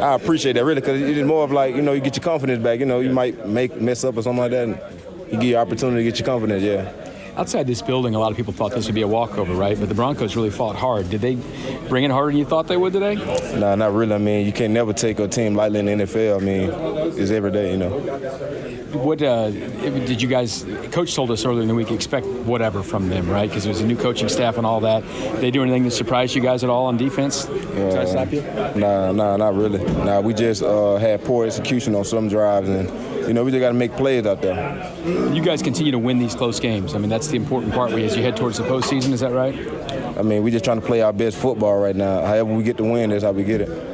I 0.00 0.14
appreciate 0.14 0.54
that 0.54 0.64
really 0.64 0.80
because 0.80 1.00
it 1.00 1.16
is 1.16 1.26
more 1.26 1.44
of 1.44 1.52
like 1.52 1.74
you 1.74 1.82
know 1.82 1.92
you 1.92 2.00
get 2.00 2.16
your 2.16 2.24
confidence 2.24 2.62
back. 2.62 2.80
You 2.80 2.86
know 2.86 3.00
you 3.00 3.10
might 3.10 3.46
make 3.46 3.78
mess 3.80 4.04
up 4.04 4.16
or 4.16 4.22
something 4.22 4.40
like 4.40 4.50
that, 4.52 4.68
and 4.68 4.80
you 5.30 5.38
get 5.38 5.46
your 5.48 5.60
opportunity 5.60 6.04
to 6.04 6.10
get 6.10 6.18
your 6.18 6.26
confidence. 6.26 6.62
Yeah. 6.62 6.92
Outside 7.36 7.66
this 7.66 7.80
building, 7.80 8.14
a 8.14 8.18
lot 8.18 8.30
of 8.30 8.36
people 8.36 8.52
thought 8.52 8.72
this 8.72 8.86
would 8.86 8.94
be 8.94 9.02
a 9.02 9.08
walkover, 9.08 9.54
right? 9.54 9.78
But 9.78 9.88
the 9.88 9.94
Broncos 9.94 10.34
really 10.34 10.50
fought 10.50 10.76
hard. 10.76 11.08
Did 11.10 11.20
they 11.20 11.36
bring 11.88 12.04
it 12.04 12.10
harder 12.10 12.32
than 12.32 12.38
you 12.38 12.44
thought 12.44 12.66
they 12.66 12.76
would 12.76 12.92
today? 12.92 13.14
Nah, 13.58 13.76
not 13.76 13.94
really. 13.94 14.14
I 14.14 14.18
mean, 14.18 14.44
you 14.44 14.52
can't 14.52 14.72
never 14.72 14.92
take 14.92 15.18
a 15.20 15.28
team 15.28 15.54
lightly 15.54 15.78
in 15.78 15.86
the 15.86 15.92
NFL. 15.92 16.40
I 16.40 16.44
mean, 16.44 16.70
it's 17.18 17.30
every 17.30 17.52
day, 17.52 17.70
you 17.72 17.78
know. 17.78 18.79
What 18.92 19.22
uh, 19.22 19.50
did 19.50 20.20
you 20.20 20.28
guys? 20.28 20.66
Coach 20.90 21.14
told 21.14 21.30
us 21.30 21.44
earlier 21.44 21.62
in 21.62 21.68
the 21.68 21.74
week 21.74 21.90
expect 21.90 22.26
whatever 22.26 22.82
from 22.82 23.08
them, 23.08 23.28
right? 23.30 23.48
Because 23.48 23.64
it 23.66 23.68
was 23.68 23.80
a 23.80 23.86
new 23.86 23.96
coaching 23.96 24.28
staff 24.28 24.56
and 24.56 24.66
all 24.66 24.80
that. 24.80 25.02
Did 25.02 25.40
they 25.40 25.50
do 25.50 25.62
anything 25.62 25.84
that 25.84 25.92
surprised 25.92 26.34
you 26.34 26.42
guys 26.42 26.64
at 26.64 26.70
all 26.70 26.86
on 26.86 26.96
defense? 26.96 27.44
Did 27.44 27.96
I 27.96 28.04
stop 28.04 28.32
you? 28.32 28.42
Nah, 28.74 29.12
nah, 29.12 29.36
not 29.36 29.54
really. 29.54 29.84
Nah, 30.04 30.20
we 30.20 30.34
just 30.34 30.62
uh, 30.62 30.96
had 30.96 31.24
poor 31.24 31.46
execution 31.46 31.94
on 31.94 32.04
some 32.04 32.28
drives 32.28 32.68
and 32.68 32.88
you 33.30 33.34
know, 33.34 33.44
we 33.44 33.52
just 33.52 33.60
got 33.60 33.68
to 33.68 33.74
make 33.74 33.92
plays 33.92 34.26
out 34.26 34.42
there. 34.42 34.92
You 35.32 35.40
guys 35.40 35.62
continue 35.62 35.92
to 35.92 35.98
win 36.00 36.18
these 36.18 36.34
close 36.34 36.58
games. 36.58 36.96
I 36.96 36.98
mean, 36.98 37.10
that's 37.10 37.28
the 37.28 37.36
important 37.36 37.72
part 37.72 37.92
as 37.92 38.16
you 38.16 38.24
head 38.24 38.36
towards 38.36 38.58
the 38.58 38.64
postseason. 38.64 39.12
Is 39.12 39.20
that 39.20 39.30
right? 39.30 39.54
I 40.18 40.22
mean, 40.22 40.42
we're 40.42 40.50
just 40.50 40.64
trying 40.64 40.80
to 40.80 40.86
play 40.86 41.00
our 41.02 41.12
best 41.12 41.36
football 41.36 41.78
right 41.78 41.94
now. 41.94 42.22
However 42.22 42.52
we 42.52 42.64
get 42.64 42.76
the 42.76 42.82
win, 42.82 43.10
that's 43.10 43.22
how 43.22 43.30
we 43.30 43.44
get 43.44 43.60
it. 43.60 43.89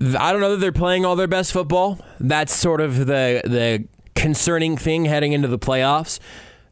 I 0.00 0.32
don't 0.32 0.40
know 0.40 0.50
that 0.52 0.58
they're 0.58 0.72
playing 0.72 1.04
all 1.04 1.16
their 1.16 1.26
best 1.26 1.52
football. 1.52 1.98
That's 2.20 2.54
sort 2.54 2.80
of 2.80 3.06
the 3.06 3.40
the 3.44 3.86
concerning 4.14 4.76
thing 4.76 5.06
heading 5.06 5.32
into 5.32 5.48
the 5.48 5.58
playoffs. 5.58 6.18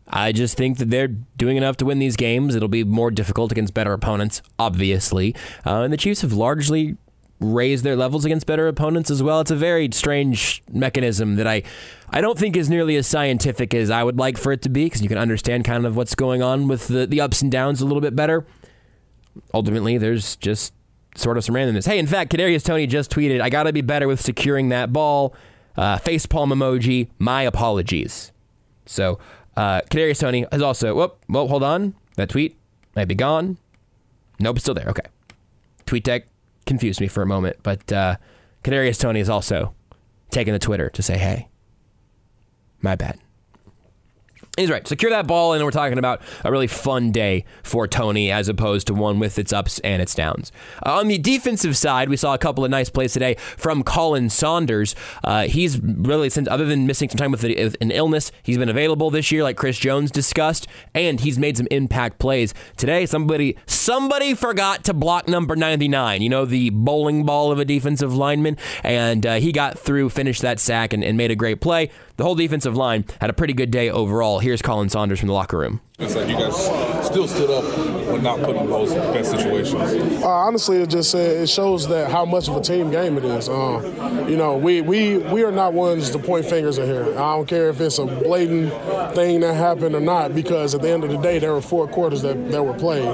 I 0.08 0.32
just 0.32 0.56
think 0.56 0.78
that 0.78 0.90
they're 0.90 1.08
doing 1.08 1.56
enough 1.56 1.78
to 1.78 1.84
win 1.86 1.98
these 1.98 2.16
games. 2.16 2.54
It'll 2.54 2.68
be 2.68 2.84
more 2.84 3.10
difficult 3.10 3.50
against 3.52 3.72
better 3.72 3.92
opponents, 3.92 4.42
obviously. 4.58 5.34
Uh, 5.64 5.82
and 5.82 5.92
the 5.92 5.96
Chiefs 5.96 6.20
have 6.20 6.34
largely 6.34 6.98
raised 7.40 7.84
their 7.84 7.96
levels 7.96 8.24
against 8.24 8.46
better 8.46 8.68
opponents 8.68 9.10
as 9.10 9.22
well. 9.22 9.40
It's 9.40 9.50
a 9.50 9.56
very 9.56 9.88
strange 9.92 10.62
mechanism 10.70 11.36
that 11.36 11.46
I 11.46 11.62
I 12.10 12.20
don't 12.20 12.38
think 12.38 12.56
is 12.56 12.70
nearly 12.70 12.96
as 12.96 13.06
scientific 13.06 13.74
as 13.74 13.90
I 13.90 14.04
would 14.04 14.18
like 14.18 14.38
for 14.38 14.52
it 14.52 14.62
to 14.62 14.68
be 14.68 14.84
because 14.84 15.02
you 15.02 15.08
can 15.08 15.18
understand 15.18 15.64
kind 15.64 15.86
of 15.86 15.96
what's 15.96 16.14
going 16.14 16.42
on 16.42 16.68
with 16.68 16.88
the, 16.88 17.06
the 17.06 17.20
ups 17.20 17.42
and 17.42 17.50
downs 17.50 17.80
a 17.80 17.86
little 17.86 18.00
bit 18.00 18.14
better. 18.14 18.46
Ultimately, 19.52 19.98
there's 19.98 20.36
just 20.36 20.72
sort 21.14 21.36
of 21.36 21.44
some 21.44 21.54
randomness. 21.54 21.86
Hey, 21.86 21.98
in 21.98 22.06
fact, 22.06 22.32
Kadarius 22.32 22.64
Toney 22.64 22.86
just 22.86 23.10
tweeted, 23.10 23.40
"I 23.40 23.50
got 23.50 23.64
to 23.64 23.72
be 23.72 23.80
better 23.80 24.08
with 24.08 24.20
securing 24.20 24.68
that 24.70 24.92
ball." 24.92 25.34
Uh, 25.76 25.98
facepalm 25.98 26.52
emoji. 26.52 27.08
My 27.18 27.42
apologies. 27.42 28.30
So, 28.86 29.18
uh, 29.56 29.80
Kadarius 29.90 30.20
Toney 30.20 30.46
has 30.52 30.62
also. 30.62 30.94
Whoop. 30.94 31.18
Well, 31.28 31.48
hold 31.48 31.62
on. 31.62 31.94
That 32.16 32.28
tweet 32.28 32.56
might 32.94 33.08
be 33.08 33.14
gone. 33.16 33.58
Nope, 34.38 34.58
still 34.60 34.74
there. 34.74 34.88
Okay. 34.88 35.02
Tweet 35.86 36.04
deck 36.04 36.26
confused 36.66 37.00
me 37.00 37.08
for 37.08 37.22
a 37.22 37.26
moment, 37.26 37.56
but 37.62 37.92
uh, 37.92 38.16
Kadarius 38.62 38.98
Toney 38.98 39.20
is 39.20 39.28
also 39.28 39.74
taking 40.30 40.52
the 40.52 40.58
Twitter 40.58 40.88
to 40.90 41.02
say, 41.02 41.18
"Hey, 41.18 41.48
my 42.80 42.94
bad." 42.94 43.18
He's 44.56 44.70
right. 44.70 44.86
Secure 44.86 45.10
that 45.10 45.26
ball, 45.26 45.52
and 45.52 45.64
we're 45.64 45.72
talking 45.72 45.98
about 45.98 46.22
a 46.44 46.52
really 46.52 46.68
fun 46.68 47.10
day 47.10 47.44
for 47.64 47.88
Toney 47.88 48.30
as 48.30 48.48
opposed 48.48 48.86
to 48.86 48.94
one 48.94 49.18
with 49.18 49.36
its 49.36 49.52
ups 49.52 49.80
and 49.80 50.00
its 50.00 50.14
downs. 50.14 50.52
Uh, 50.86 51.00
on 51.00 51.08
the 51.08 51.18
defensive 51.18 51.76
side, 51.76 52.08
we 52.08 52.16
saw 52.16 52.34
a 52.34 52.38
couple 52.38 52.64
of 52.64 52.70
nice 52.70 52.88
plays 52.88 53.12
today 53.12 53.34
from 53.56 53.82
Khalen 53.82 54.30
Saunders. 54.30 54.94
Uh, 55.24 55.48
he's 55.48 55.80
really, 55.80 56.30
since 56.30 56.46
other 56.46 56.66
than 56.66 56.86
missing 56.86 57.08
some 57.08 57.16
time 57.16 57.32
with 57.32 57.42
an 57.42 57.90
illness, 57.90 58.30
he's 58.44 58.56
been 58.56 58.68
available 58.68 59.10
this 59.10 59.32
year, 59.32 59.42
like 59.42 59.56
Chris 59.56 59.76
Jones 59.76 60.12
discussed, 60.12 60.68
and 60.94 61.18
he's 61.18 61.36
made 61.36 61.56
some 61.56 61.66
impact 61.72 62.20
plays. 62.20 62.54
Today, 62.76 63.06
somebody 63.06 63.56
somebody 63.66 64.34
forgot 64.34 64.84
to 64.84 64.94
block 64.94 65.26
number 65.26 65.56
99, 65.56 66.22
you 66.22 66.28
know, 66.28 66.44
the 66.44 66.70
bowling 66.70 67.24
ball 67.26 67.50
of 67.50 67.58
a 67.58 67.64
defensive 67.64 68.14
lineman, 68.14 68.56
and 68.84 69.26
uh, 69.26 69.34
he 69.34 69.50
got 69.50 69.76
through, 69.76 70.10
finished 70.10 70.42
that 70.42 70.60
sack, 70.60 70.92
and, 70.92 71.02
and 71.02 71.16
made 71.16 71.32
a 71.32 71.36
great 71.36 71.60
play. 71.60 71.90
The 72.16 72.24
whole 72.24 72.36
defensive 72.36 72.76
line 72.76 73.04
had 73.20 73.30
a 73.30 73.32
pretty 73.32 73.54
good 73.54 73.70
day 73.70 73.90
overall. 73.90 74.38
Here's 74.38 74.62
Khalen 74.62 74.90
Saunders 74.90 75.18
from 75.18 75.26
the 75.26 75.34
locker 75.34 75.58
room. 75.58 75.80
It's 75.96 76.16
like 76.16 76.28
you 76.28 76.34
guys 76.34 76.56
still 77.06 77.28
stood 77.28 77.50
up 77.50 77.62
but 78.10 78.20
not 78.20 78.40
put 78.40 78.56
in 78.56 78.66
those 78.68 78.92
best 78.92 79.30
situations. 79.30 80.22
Uh, 80.24 80.26
honestly, 80.28 80.78
it 80.78 80.90
just 80.90 81.14
uh, 81.14 81.18
it 81.18 81.48
shows 81.48 81.86
that 81.86 82.10
how 82.10 82.24
much 82.24 82.48
of 82.48 82.56
a 82.56 82.60
team 82.60 82.90
game 82.90 83.16
it 83.16 83.24
is. 83.24 83.48
Uh, 83.48 84.26
you 84.28 84.36
know, 84.36 84.56
we, 84.56 84.80
we 84.80 85.18
we 85.18 85.44
are 85.44 85.52
not 85.52 85.72
ones 85.72 86.10
to 86.10 86.18
point 86.18 86.46
fingers 86.46 86.80
at 86.80 86.88
here. 86.88 87.04
I 87.12 87.36
don't 87.36 87.46
care 87.46 87.68
if 87.68 87.80
it's 87.80 88.00
a 88.00 88.06
blatant 88.06 88.72
thing 89.14 89.38
that 89.42 89.54
happened 89.54 89.94
or 89.94 90.00
not, 90.00 90.34
because 90.34 90.74
at 90.74 90.82
the 90.82 90.90
end 90.90 91.04
of 91.04 91.10
the 91.10 91.16
day, 91.18 91.38
there 91.38 91.52
were 91.52 91.60
four 91.62 91.86
quarters 91.86 92.22
that, 92.22 92.50
that 92.50 92.64
were 92.64 92.74
played, 92.74 93.06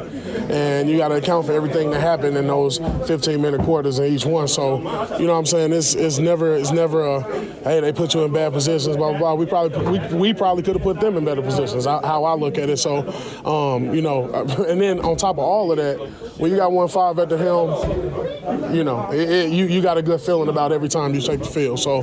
and 0.50 0.88
you 0.88 0.96
got 0.96 1.08
to 1.08 1.16
account 1.16 1.44
for 1.44 1.52
everything 1.52 1.90
that 1.90 2.00
happened 2.00 2.34
in 2.34 2.46
those 2.46 2.78
15 3.06 3.42
minute 3.42 3.60
quarters 3.60 3.98
in 3.98 4.06
each 4.06 4.24
one. 4.24 4.48
So, 4.48 4.78
you 5.18 5.26
know, 5.26 5.34
what 5.34 5.40
I'm 5.40 5.46
saying 5.46 5.74
it's 5.74 5.94
it's 5.94 6.18
never 6.18 6.56
it's 6.56 6.72
never 6.72 7.04
a 7.04 7.22
hey 7.62 7.80
they 7.80 7.92
put 7.92 8.14
you 8.14 8.24
in 8.24 8.32
bad 8.32 8.54
positions. 8.54 8.96
Blah 8.96 9.10
blah. 9.10 9.18
blah. 9.18 9.34
We 9.34 9.44
probably 9.44 9.98
we, 9.98 10.14
we 10.16 10.32
probably 10.32 10.62
could 10.62 10.76
have 10.76 10.82
put 10.82 10.98
them 10.98 11.18
in 11.18 11.26
better 11.26 11.42
positions. 11.42 11.84
How 11.84 12.24
I 12.24 12.32
look 12.32 12.56
at 12.56 12.69
it. 12.69 12.69
So, 12.78 13.08
um, 13.44 13.94
you 13.94 14.02
know, 14.02 14.32
and 14.68 14.80
then 14.80 15.00
on 15.00 15.16
top 15.16 15.36
of 15.36 15.44
all 15.44 15.70
of 15.70 15.78
that, 15.78 15.98
when 16.38 16.50
you 16.50 16.56
got 16.56 16.72
one 16.72 16.88
five 16.88 17.18
at 17.18 17.28
the 17.28 17.38
helm, 17.38 18.74
you 18.74 18.84
know, 18.84 19.10
it, 19.12 19.28
it, 19.28 19.50
you 19.50 19.66
you 19.66 19.82
got 19.82 19.98
a 19.98 20.02
good 20.02 20.20
feeling 20.20 20.48
about 20.48 20.72
every 20.72 20.88
time 20.88 21.14
you 21.14 21.20
take 21.20 21.40
the 21.40 21.46
field. 21.46 21.78
So, 21.78 22.00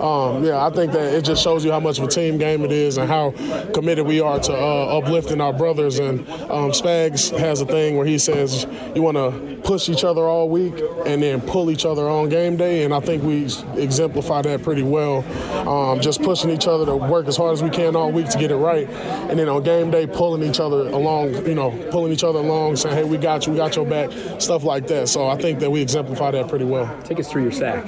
um, 0.00 0.44
yeah, 0.44 0.64
I 0.64 0.70
think 0.70 0.92
that 0.92 1.14
it 1.14 1.24
just 1.24 1.42
shows 1.42 1.64
you 1.64 1.70
how 1.70 1.80
much 1.80 1.98
of 1.98 2.04
a 2.04 2.08
team 2.08 2.38
game 2.38 2.64
it 2.64 2.72
is 2.72 2.98
and 2.98 3.08
how 3.08 3.30
committed 3.72 4.06
we 4.06 4.20
are 4.20 4.38
to 4.38 4.52
uh, 4.52 4.98
uplifting 4.98 5.40
our 5.40 5.52
brothers. 5.52 5.98
And 5.98 6.20
um, 6.50 6.72
Spags 6.72 7.36
has 7.38 7.60
a 7.60 7.66
thing 7.66 7.96
where 7.96 8.06
he 8.06 8.18
says 8.18 8.66
you 8.94 9.02
want 9.02 9.16
to 9.16 9.60
push 9.62 9.88
each 9.88 10.04
other 10.04 10.22
all 10.22 10.48
week 10.48 10.74
and 11.06 11.22
then 11.22 11.40
pull 11.40 11.70
each 11.70 11.84
other 11.84 12.08
on 12.08 12.28
game 12.28 12.56
day, 12.56 12.84
and 12.84 12.94
I 12.94 13.00
think 13.00 13.22
we 13.22 13.44
exemplify 13.76 14.42
that 14.42 14.62
pretty 14.62 14.82
well. 14.82 15.24
Um, 15.68 16.00
just 16.00 16.22
pushing 16.22 16.50
each 16.50 16.66
other 16.66 16.86
to 16.86 16.96
work 16.96 17.26
as 17.26 17.36
hard 17.36 17.52
as 17.52 17.62
we 17.62 17.70
can 17.70 17.96
all 17.96 18.10
week 18.10 18.28
to 18.30 18.38
get 18.38 18.50
it 18.50 18.56
right, 18.56 18.88
and 18.88 19.38
then 19.38 19.48
on 19.48 19.62
game 19.62 19.90
day 19.90 20.06
pulling 20.12 20.48
each 20.48 20.60
other 20.60 20.88
along, 20.88 21.34
you 21.46 21.54
know, 21.54 21.70
pulling 21.90 22.12
each 22.12 22.24
other 22.24 22.38
along, 22.38 22.76
saying, 22.76 22.96
"Hey, 22.96 23.04
we 23.04 23.16
got 23.16 23.46
you, 23.46 23.52
we 23.52 23.58
got 23.58 23.76
your 23.76 23.86
back," 23.86 24.10
stuff 24.40 24.64
like 24.64 24.86
that. 24.88 25.08
So 25.08 25.28
I 25.28 25.36
think 25.36 25.60
that 25.60 25.70
we 25.70 25.80
exemplify 25.80 26.30
that 26.32 26.48
pretty 26.48 26.64
well. 26.64 26.94
Take 27.04 27.20
us 27.20 27.30
through 27.30 27.42
your 27.42 27.52
sack. 27.52 27.84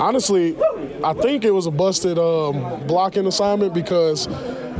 Honestly, 0.00 0.56
I 1.04 1.12
think 1.12 1.44
it 1.44 1.52
was 1.52 1.66
a 1.66 1.70
busted 1.70 2.18
um, 2.18 2.86
blocking 2.86 3.26
assignment 3.26 3.74
because 3.74 4.28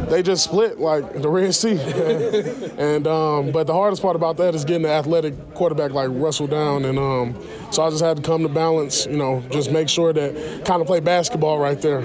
they 0.09 0.23
just 0.23 0.45
split 0.45 0.79
like 0.81 1.21
the 1.21 1.29
Red 1.29 1.55
Sea. 1.55 1.79
and 2.79 3.07
um, 3.07 3.53
but 3.53 3.67
the 3.67 3.73
hardest 3.73 4.03
part 4.03 4.17
about 4.17 4.37
that 4.39 4.55
is 4.55 4.65
getting 4.65 4.83
the 4.83 4.91
athletic 4.91 5.55
quarterback 5.55 5.93
like 5.93 6.09
Russell 6.13 6.47
down, 6.47 6.85
and 6.85 6.99
um, 6.99 7.35
so 7.71 7.85
I 7.85 7.91
just 7.91 8.03
had 8.03 8.17
to 8.19 8.23
come 8.23 8.43
to 8.43 8.49
balance. 8.49 9.07
You 9.07 9.17
know, 9.17 9.43
just 9.51 9.71
make 9.71 9.89
sure 9.89 10.13
that 10.13 10.65
kind 10.65 10.81
of 10.81 10.87
play 10.87 11.01
basketball 11.01 11.59
right 11.59 11.81
there 11.81 12.03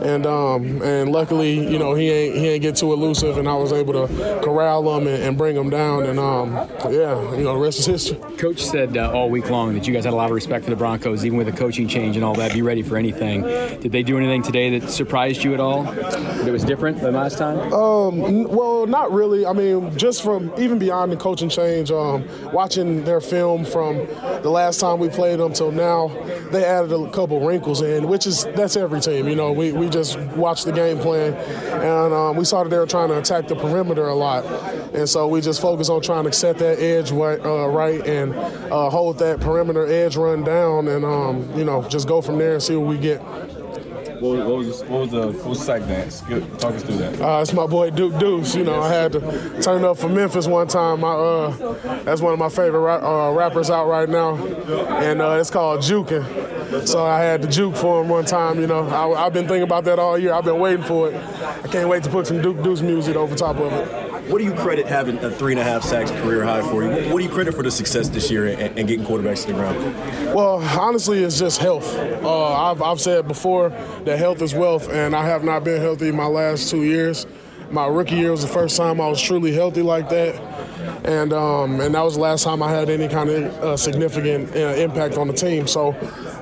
and 0.00 0.26
um, 0.26 0.82
and 0.82 1.12
luckily, 1.12 1.54
you 1.54 1.78
know, 1.78 1.94
he 1.94 2.10
ain't 2.10 2.36
he 2.36 2.48
ain't 2.48 2.62
get 2.62 2.76
too 2.76 2.92
elusive, 2.92 3.38
and 3.38 3.48
I 3.48 3.54
was 3.54 3.72
able 3.72 4.06
to 4.06 4.40
corral 4.42 4.96
him 4.96 5.06
and, 5.06 5.22
and 5.22 5.38
bring 5.38 5.56
him 5.56 5.70
down, 5.70 6.04
and 6.04 6.18
um, 6.18 6.52
yeah, 6.90 7.36
you 7.36 7.44
know, 7.44 7.54
the 7.54 7.60
rest 7.60 7.80
is 7.80 7.86
history. 7.86 8.18
Coach 8.36 8.62
said 8.62 8.96
uh, 8.96 9.12
all 9.12 9.30
week 9.30 9.50
long 9.50 9.74
that 9.74 9.86
you 9.86 9.94
guys 9.94 10.04
had 10.04 10.12
a 10.12 10.16
lot 10.16 10.26
of 10.26 10.34
respect 10.34 10.64
for 10.64 10.70
the 10.70 10.76
Broncos, 10.76 11.24
even 11.24 11.38
with 11.38 11.46
the 11.46 11.52
coaching 11.52 11.88
change 11.88 12.16
and 12.16 12.24
all 12.24 12.34
that. 12.34 12.52
Be 12.52 12.62
ready 12.62 12.82
for 12.82 12.96
anything. 12.96 13.42
Did 13.42 13.92
they 13.92 14.02
do 14.02 14.16
anything 14.16 14.42
today 14.42 14.78
that 14.78 14.90
surprised 14.90 15.42
you 15.42 15.54
at 15.54 15.60
all? 15.60 15.84
That 15.84 16.52
was 16.52 16.64
different 16.64 17.00
than 17.00 17.14
last 17.14 17.38
time? 17.38 17.72
Um, 17.72 18.44
well, 18.44 18.86
not 18.86 19.12
really. 19.12 19.46
I 19.46 19.52
mean, 19.52 19.96
just 19.96 20.22
from 20.22 20.52
even 20.58 20.78
beyond 20.78 21.12
the 21.12 21.16
coaching 21.16 21.48
change, 21.48 21.90
um, 21.90 22.26
watching 22.52 23.04
their 23.04 23.20
film 23.20 23.64
from 23.64 23.96
the 24.42 24.50
last 24.50 24.80
time 24.80 24.95
we 24.98 25.08
played 25.08 25.38
them 25.38 25.52
till 25.52 25.72
now, 25.72 26.08
they 26.50 26.64
added 26.64 26.92
a 26.92 27.10
couple 27.10 27.46
wrinkles 27.46 27.82
in, 27.82 28.08
which 28.08 28.26
is 28.26 28.44
that's 28.54 28.76
every 28.76 29.00
team. 29.00 29.28
You 29.28 29.36
know, 29.36 29.52
we, 29.52 29.72
we 29.72 29.88
just 29.88 30.18
watched 30.18 30.64
the 30.64 30.72
game 30.72 30.98
plan, 30.98 31.34
and 31.34 32.14
um, 32.14 32.36
we 32.36 32.44
saw 32.44 32.62
that 32.62 32.70
they 32.70 32.78
were 32.78 32.86
trying 32.86 33.08
to 33.08 33.18
attack 33.18 33.48
the 33.48 33.56
perimeter 33.56 34.08
a 34.08 34.14
lot, 34.14 34.44
and 34.94 35.08
so 35.08 35.28
we 35.28 35.40
just 35.40 35.60
focused 35.60 35.90
on 35.90 36.02
trying 36.02 36.24
to 36.24 36.32
set 36.32 36.58
that 36.58 36.78
edge 36.78 37.10
right, 37.10 37.40
uh, 37.44 37.68
right 37.68 38.06
and 38.06 38.34
uh, 38.34 38.90
hold 38.90 39.18
that 39.18 39.40
perimeter 39.40 39.86
edge 39.86 40.16
run 40.16 40.44
down, 40.44 40.88
and 40.88 41.04
um, 41.04 41.50
you 41.56 41.64
know 41.64 41.82
just 41.88 42.08
go 42.08 42.20
from 42.20 42.38
there 42.38 42.54
and 42.54 42.62
see 42.62 42.76
what 42.76 42.88
we 42.88 42.98
get. 42.98 43.20
What, 44.20 44.38
what, 44.38 44.56
was 44.58 44.82
what 44.84 45.00
was 45.00 45.10
the 45.10 45.48
was 45.48 45.64
sack 45.64 45.82
dance? 45.82 46.20
talk 46.20 46.74
us 46.74 46.82
through 46.82 46.96
that. 46.96 47.20
Uh, 47.20 47.40
it's 47.42 47.52
my 47.52 47.66
boy 47.66 47.90
Duke 47.90 48.18
Deuce. 48.18 48.54
You 48.54 48.64
know, 48.64 48.80
I 48.80 48.92
had 48.92 49.12
to 49.12 49.60
turn 49.62 49.84
up 49.84 49.98
for 49.98 50.08
Memphis 50.08 50.46
one 50.46 50.68
time. 50.68 51.04
I, 51.04 51.08
uh, 51.08 52.02
that's 52.04 52.20
one 52.20 52.32
of 52.32 52.38
my 52.38 52.48
favorite 52.48 52.80
ra- 52.80 53.28
uh, 53.28 53.32
rappers 53.32 53.70
out 53.70 53.86
right 53.88 54.08
now, 54.08 54.36
and 54.36 55.20
uh, 55.20 55.38
it's 55.40 55.50
called 55.50 55.80
Jukin'. 55.80 56.86
So 56.86 57.04
I 57.04 57.20
had 57.20 57.42
to 57.42 57.48
juke 57.48 57.76
for 57.76 58.02
him 58.02 58.08
one 58.08 58.24
time. 58.24 58.60
You 58.60 58.66
know, 58.66 58.88
I, 58.88 59.24
have 59.24 59.32
been 59.32 59.46
thinking 59.46 59.62
about 59.62 59.84
that 59.84 59.98
all 59.98 60.18
year. 60.18 60.32
I've 60.32 60.44
been 60.44 60.58
waiting 60.58 60.84
for 60.84 61.10
it. 61.10 61.16
I 61.16 61.68
can't 61.68 61.88
wait 61.88 62.02
to 62.04 62.10
put 62.10 62.26
some 62.26 62.40
Duke 62.42 62.62
Deuce 62.62 62.82
music 62.82 63.16
over 63.16 63.34
top 63.34 63.56
of 63.56 63.72
it. 63.72 64.05
What 64.28 64.38
do 64.38 64.44
you 64.44 64.54
credit 64.54 64.86
having 64.86 65.18
a 65.18 65.30
three 65.30 65.52
and 65.52 65.60
a 65.60 65.64
half 65.64 65.84
sacks 65.84 66.10
career 66.10 66.44
high 66.44 66.60
for 66.60 66.82
you? 66.82 66.90
What 67.12 67.18
do 67.18 67.24
you 67.24 67.30
credit 67.30 67.54
for 67.54 67.62
the 67.62 67.70
success 67.70 68.08
this 68.08 68.28
year 68.28 68.46
and, 68.46 68.76
and 68.76 68.88
getting 68.88 69.06
quarterbacks 69.06 69.42
to 69.42 69.52
the 69.52 69.52
ground? 69.52 69.78
Well, 70.34 70.58
honestly, 70.78 71.22
it's 71.22 71.38
just 71.38 71.60
health. 71.60 71.96
Uh, 71.96 72.70
I've, 72.70 72.82
I've 72.82 73.00
said 73.00 73.28
before 73.28 73.68
that 74.04 74.18
health 74.18 74.42
is 74.42 74.52
wealth, 74.52 74.90
and 74.90 75.14
I 75.14 75.24
have 75.26 75.44
not 75.44 75.62
been 75.62 75.80
healthy 75.80 76.10
my 76.10 76.26
last 76.26 76.70
two 76.70 76.82
years. 76.82 77.24
My 77.70 77.86
rookie 77.86 78.16
year 78.16 78.32
was 78.32 78.42
the 78.42 78.48
first 78.48 78.76
time 78.76 79.00
I 79.00 79.08
was 79.08 79.22
truly 79.22 79.52
healthy 79.52 79.82
like 79.82 80.08
that 80.08 80.34
and 81.06 81.32
um, 81.32 81.80
and 81.80 81.94
that 81.94 82.02
was 82.02 82.14
the 82.14 82.20
last 82.20 82.42
time 82.44 82.62
I 82.62 82.70
had 82.70 82.90
any 82.90 83.08
kind 83.08 83.30
of 83.30 83.44
uh, 83.62 83.76
significant 83.76 84.54
uh, 84.54 84.74
impact 84.74 85.16
on 85.16 85.28
the 85.28 85.32
team. 85.32 85.66
So 85.66 85.92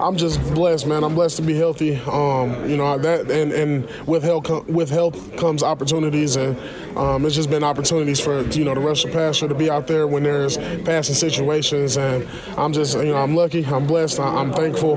I'm 0.00 0.16
just 0.16 0.40
blessed, 0.54 0.86
man. 0.86 1.04
I'm 1.04 1.14
blessed 1.14 1.36
to 1.36 1.42
be 1.42 1.54
healthy. 1.54 1.96
Um, 2.06 2.68
you 2.68 2.76
know 2.76 2.98
that, 2.98 3.30
and 3.30 3.52
and 3.52 3.88
with 4.06 4.22
health 4.22 4.66
with 4.66 4.88
health 4.88 5.36
comes 5.36 5.62
opportunities, 5.62 6.36
and 6.36 6.58
um, 6.96 7.26
it's 7.26 7.34
just 7.34 7.50
been 7.50 7.62
opportunities 7.62 8.20
for 8.20 8.42
you 8.42 8.64
know 8.64 8.74
the 8.74 8.80
rush 8.80 9.04
passer 9.04 9.48
to 9.48 9.54
be 9.54 9.70
out 9.70 9.86
there 9.86 10.06
when 10.06 10.22
there's 10.22 10.56
passing 10.56 11.14
situations, 11.14 11.98
and 11.98 12.26
I'm 12.56 12.72
just 12.72 12.96
you 12.96 13.06
know 13.06 13.16
I'm 13.16 13.36
lucky, 13.36 13.64
I'm 13.66 13.86
blessed, 13.86 14.18
I'm 14.18 14.52
thankful 14.52 14.96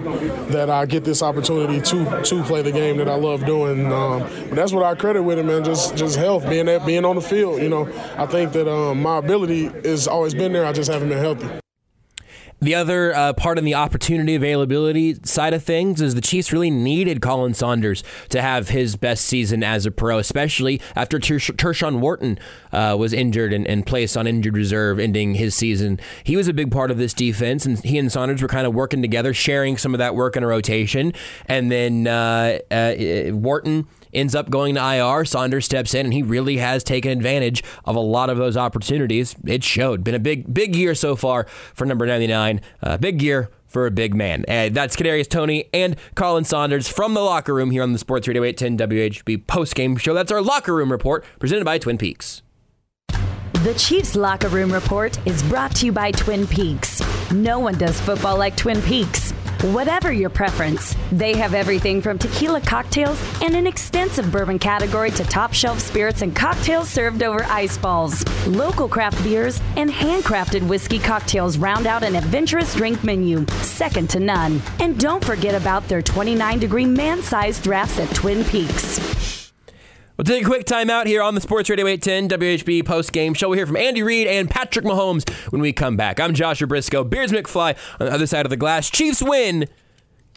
that 0.50 0.70
I 0.70 0.86
get 0.86 1.04
this 1.04 1.22
opportunity 1.22 1.82
to 1.82 2.22
to 2.24 2.44
play 2.44 2.62
the 2.62 2.72
game 2.72 2.98
that 2.98 3.10
I 3.10 3.16
love 3.16 3.46
doing. 3.46 3.92
Um, 3.92 4.22
but 4.22 4.56
that's 4.56 4.72
what 4.72 4.84
I 4.84 4.96
credit 4.96 5.24
with 5.24 5.40
it, 5.40 5.44
man. 5.44 5.64
Just 5.66 5.98
just 5.98 6.16
health, 6.16 6.48
being 6.50 6.70
at, 6.70 6.86
being 6.86 7.04
on 7.04 7.16
the 7.16 7.22
field. 7.22 7.62
You 7.62 7.70
know, 7.70 7.88
I 8.18 8.26
think 8.26 8.54
that 8.54 8.72
um, 8.72 9.02
my 9.02 9.18
ability 9.18 9.57
has 9.66 10.08
always 10.08 10.34
been 10.34 10.54
there. 10.54 10.66
I 10.66 10.74
just 10.74 10.92
haven't 10.92 11.10
been 11.10 11.18
healthy. 11.18 11.50
The 12.60 12.74
other 12.74 13.16
uh, 13.16 13.34
part 13.34 13.60
in 13.60 13.66
the 13.66 13.76
opportunity 13.76 14.34
availability 14.34 15.14
side 15.24 15.54
of 15.54 15.64
things 15.64 16.02
is 16.02 16.16
the 16.16 16.22
Chiefs 16.22 16.52
really 16.52 16.72
needed 16.72 17.22
Khalen 17.22 17.56
Saunders 17.56 18.04
to 18.30 18.42
have 18.42 18.70
his 18.70 18.96
best 18.96 19.26
season 19.26 19.64
as 19.64 19.86
a 19.86 19.92
pro, 19.92 20.18
especially 20.18 20.82
after 20.96 21.20
Ter- 21.20 21.38
Tershawn 21.38 22.00
Wharton 22.00 22.40
uh, 22.72 22.96
was 22.98 23.14
injured 23.14 23.54
and, 23.54 23.68
and, 23.68 23.86
placed 23.86 24.18
on 24.18 24.26
injured 24.26 24.58
reserve, 24.58 24.98
ending 25.00 25.36
his 25.36 25.54
season. 25.54 26.00
He 26.24 26.36
was 26.36 26.48
a 26.48 26.54
big 26.54 26.72
part 26.72 26.90
of 26.90 26.98
this 26.98 27.14
defense, 27.14 27.64
and 27.68 27.78
he 27.84 28.00
and 28.00 28.12
Saunders 28.12 28.42
were 28.42 28.48
kind 28.48 28.66
of 28.66 28.74
working 28.74 29.04
together, 29.04 29.36
sharing 29.36 29.78
some 29.78 29.94
of 29.94 30.00
that 30.00 30.16
work 30.16 30.36
in 30.36 30.42
a 30.42 30.48
rotation. 30.48 31.14
And 31.46 31.72
then 31.72 32.08
uh, 32.08 32.58
uh 32.72 32.96
Wharton 33.34 33.88
ends 34.18 34.36
up 34.36 34.50
going 34.50 34.76
to 34.76 34.82
IR. 34.82 35.26
Saunders 35.26 35.66
steps 35.66 35.94
in, 35.94 36.06
and 36.06 36.14
he 36.14 36.24
really 36.24 36.58
has 36.58 36.84
taken 36.84 37.12
advantage 37.12 37.64
of 37.86 37.96
a 37.96 38.02
lot 38.02 38.30
of 38.30 38.38
those 38.38 38.58
opportunities. 38.58 39.36
It 39.46 39.64
showed. 39.64 40.04
Been 40.04 40.16
a 40.16 40.20
big, 40.20 40.54
big 40.54 40.76
year 40.76 40.96
so 40.96 41.16
far 41.16 41.46
for 41.74 41.86
number 41.86 42.06
99. 42.06 42.62
Uh, 42.82 42.98
big 42.98 43.22
year 43.22 43.50
for 43.68 43.86
a 43.86 43.92
big 43.92 44.16
man. 44.16 44.46
And 44.48 44.74
that's 44.74 44.96
Kadarius 44.96 45.30
Toney 45.30 45.70
and 45.74 45.96
Khalen 46.16 46.46
Saunders 46.46 46.88
from 46.88 47.14
the 47.14 47.22
locker 47.22 47.54
room 47.54 47.72
here 47.72 47.84
on 47.84 47.94
the 47.94 48.00
Sports 48.00 48.28
Radio 48.28 48.44
810 48.44 48.88
WHB 48.90 49.46
postgame 49.46 50.00
show. 50.00 50.14
That's 50.14 50.32
our 50.32 50.42
locker 50.42 50.74
room 50.74 50.92
report 50.92 51.26
presented 51.40 51.66
by 51.66 51.78
Twin 51.78 51.98
Peaks. 51.98 52.42
The 53.64 53.74
Chiefs 53.74 54.16
Locker 54.16 54.50
Room 54.50 54.72
Report 54.72 55.18
is 55.28 55.42
brought 55.44 55.76
to 55.78 55.88
you 55.88 55.92
by 55.92 56.12
Twin 56.12 56.46
Peaks. 56.46 57.02
No 57.32 57.60
one 57.60 57.76
does 57.78 58.00
football 58.00 58.38
like 58.38 58.56
Twin 58.56 58.82
Peaks. 58.84 59.34
Whatever 59.64 60.12
your 60.12 60.30
preference, 60.30 60.96
they 61.12 61.36
have 61.36 61.56
everything 61.56 62.00
from 62.00 62.20
tequila 62.20 62.62
cocktails 62.62 63.20
and 63.42 63.56
an 63.56 63.66
extensive 63.66 64.32
bourbon 64.32 64.60
category 64.60 65.10
to 65.10 65.24
top 65.24 65.52
shelf 65.52 65.80
spirits 65.80 66.22
and 66.22 66.36
cocktails 66.36 66.88
served 66.88 67.24
over 67.24 67.44
ice 67.46 67.76
balls. 67.76 68.24
Local 68.46 68.88
craft 68.88 69.24
beers 69.24 69.60
and 69.76 69.90
handcrafted 69.90 70.68
whiskey 70.68 71.00
cocktails 71.00 71.58
round 71.58 71.88
out 71.88 72.04
an 72.04 72.16
adventurous 72.16 72.76
drink 72.76 73.04
menu, 73.04 73.48
second 73.62 74.12
to 74.12 74.20
none. 74.20 74.62
And 74.80 75.00
don't 75.00 75.26
forget 75.26 75.60
about 75.60 75.88
their 75.88 76.04
29 76.04 76.60
degree 76.60 76.86
man 76.86 77.24
sized 77.24 77.64
drafts 77.64 77.98
at 77.98 78.14
Twin 78.14 78.44
Peaks. 78.46 79.37
We'll 80.18 80.26
take 80.26 80.42
a 80.42 80.46
quick 80.46 80.66
time 80.66 80.90
out 80.90 81.06
here 81.06 81.22
on 81.22 81.36
the 81.36 81.42
Sports 81.42 81.70
Radio 81.70 81.86
810 81.86 82.40
WHB 82.40 82.84
post 82.84 83.14
game 83.14 83.36
show. 83.36 83.50
We'll 83.50 83.58
hear 83.58 83.68
from 83.68 83.78
Andy 83.78 84.02
Reid 84.02 84.26
and 84.26 84.50
Patrick 84.50 84.84
Mahomes 84.84 85.30
when 85.52 85.62
we 85.62 85.72
come 85.72 85.96
back. 85.96 86.20
I'm 86.20 86.34
Joshua 86.34 86.68
Brisco, 86.68 87.08
Beards 87.08 87.32
McFly 87.32 87.78
on 88.00 88.08
the 88.08 88.12
other 88.12 88.26
side 88.26 88.44
of 88.44 88.50
the 88.50 88.58
glass. 88.58 88.90
Chiefs 88.90 89.22
win 89.22 89.68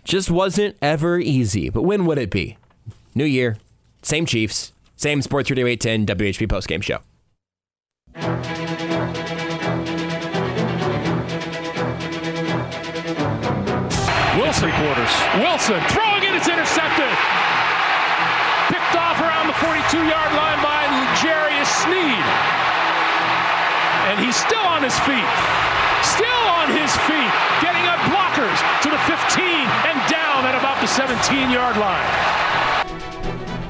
just 0.04 0.30
wasn't 0.30 0.76
ever 0.82 1.18
easy, 1.18 1.70
but 1.70 1.82
when 1.82 2.04
would 2.04 2.18
it 2.18 2.30
be? 2.30 2.58
New 3.14 3.24
year, 3.24 3.56
same 4.02 4.26
Chiefs, 4.26 4.74
same 4.96 5.22
Sports 5.22 5.48
Radio 5.48 5.66
810 5.66 6.14
WHB 6.14 6.46
post 6.50 6.68
game 6.68 6.82
show. 6.82 6.98
Wilson 14.36 14.70
quarters. 14.72 15.14
Wilson 15.36 15.80
throwing 15.88 16.22
it. 16.22 16.34
It's 16.34 16.48
intercepted. 16.48 16.69
The 19.90 19.96
42-yard 19.96 20.32
line 20.34 20.62
by 20.62 20.86
L'Jarius 20.86 21.66
Sneed. 21.82 22.26
And 24.10 24.18
he's 24.20 24.36
still 24.36 24.62
on 24.62 24.82
his 24.82 24.96
feet. 25.00 25.30
Still 26.02 26.44
on 26.48 26.68
his 26.70 26.94
feet. 27.06 27.32
Getting 27.60 27.86
up 27.86 27.98
blockers 28.06 28.58
to 28.82 28.90
the 28.90 28.98
15 28.98 29.44
and 29.44 29.98
down 30.10 30.46
at 30.46 30.54
about 30.54 30.80
the 30.80 30.86
17-yard 30.86 31.76
line. 31.76 32.49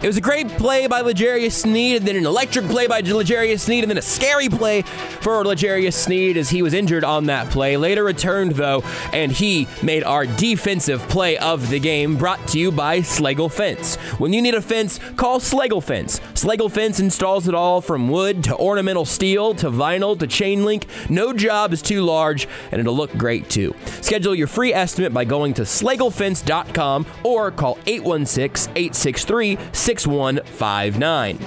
It 0.03 0.07
was 0.07 0.17
a 0.17 0.23
great 0.23 0.49
play 0.49 0.87
by 0.87 1.03
L'Jarius 1.03 1.53
Sneed, 1.53 1.99
and 1.99 2.09
then 2.09 2.17
an 2.17 2.25
electric 2.25 2.65
play 2.69 2.87
by 2.87 3.01
L'Jarius 3.01 3.61
Sneed, 3.61 3.85
and 3.85 3.91
then 3.91 3.99
a 3.99 4.03
scary 4.03 4.49
play 4.49 4.81
for 5.21 5.45
L'Jarius 5.45 5.93
Sneed 5.93 6.39
as 6.39 6.49
he 6.49 6.63
was 6.63 6.73
injured 6.73 7.05
on 7.05 7.27
that 7.27 7.51
play. 7.51 7.77
Later 7.77 8.05
returned, 8.05 8.53
though, 8.53 8.83
and 9.13 9.31
he 9.31 9.69
made 9.83 10.03
our 10.03 10.25
defensive 10.25 11.07
play 11.11 11.37
of 11.37 11.69
the 11.69 11.79
game, 11.79 12.17
brought 12.17 12.49
to 12.49 12.59
you 12.59 12.73
by 12.73 13.03
Schlegel 13.03 13.51
Fence. 13.51 13.97
When 14.17 14.33
you 14.33 14.41
need 14.41 14.55
a 14.55 14.63
fence, 14.63 14.99
call 15.17 15.39
Schlegel 15.39 15.83
Fence. 15.83 16.19
Schlegel 16.35 16.71
Fence 16.71 16.99
installs 16.99 17.47
it 17.47 17.55
all 17.55 17.83
from 17.83 18.09
wood 18.09 18.43
to 18.45 18.57
ornamental 18.57 19.05
steel 19.05 19.55
to 19.57 19.71
vinyl 19.71 20.19
to 20.19 20.27
chain 20.27 20.65
link. 20.65 20.87
No 21.11 21.35
job 21.35 21.75
is 21.75 21.83
too 21.83 22.05
large, 22.05 22.49
and 22.73 22.81
it'll 22.81 22.97
look 22.97 23.15
great, 23.19 23.51
too. 23.51 23.77
Schedule 24.01 24.35
your 24.35 24.47
free 24.47 24.73
estimate 24.73 25.13
by 25.13 25.27
going 25.27 25.53
to 25.55 25.63
schlegelfence.com 25.63 27.05
or 27.23 27.51
call 27.51 27.77
816 27.87 28.73
863 28.75 29.59
6159. 29.99 31.39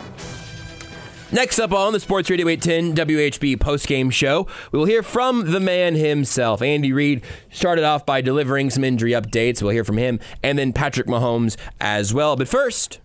Next 1.31 1.59
up 1.59 1.71
on 1.71 1.93
the 1.93 1.99
Sports 2.01 2.29
Radio 2.29 2.49
810 2.49 3.07
WHB 3.07 3.55
postgame 3.55 4.11
show, 4.11 4.47
we 4.73 4.79
will 4.79 4.85
hear 4.85 5.01
from 5.01 5.51
the 5.51 5.61
man 5.61 5.95
himself. 5.95 6.61
Andy 6.61 6.91
Reid 6.91 7.23
started 7.51 7.85
off 7.85 8.05
by 8.05 8.19
delivering 8.19 8.69
some 8.69 8.83
injury 8.83 9.11
updates. 9.11 9.61
We'll 9.61 9.71
hear 9.71 9.85
from 9.85 9.97
him 9.97 10.19
and 10.43 10.59
then 10.59 10.73
Patrick 10.73 11.07
Mahomes 11.07 11.55
as 11.79 12.13
well. 12.13 12.35
But 12.35 12.49
first, 12.49 12.99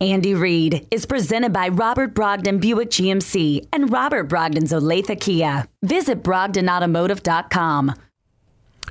Andy 0.00 0.34
Reid 0.34 0.88
is 0.90 1.06
presented 1.06 1.52
by 1.52 1.68
Robert 1.68 2.12
Brogdon 2.12 2.60
Buick 2.60 2.90
GMC 2.90 3.68
and 3.72 3.92
Robert 3.92 4.28
Brogdon's 4.28 4.72
Olathe 4.72 5.20
Kia. 5.20 5.66
Visit 5.84 6.24
BrogdonAutomotive.com. 6.24 7.94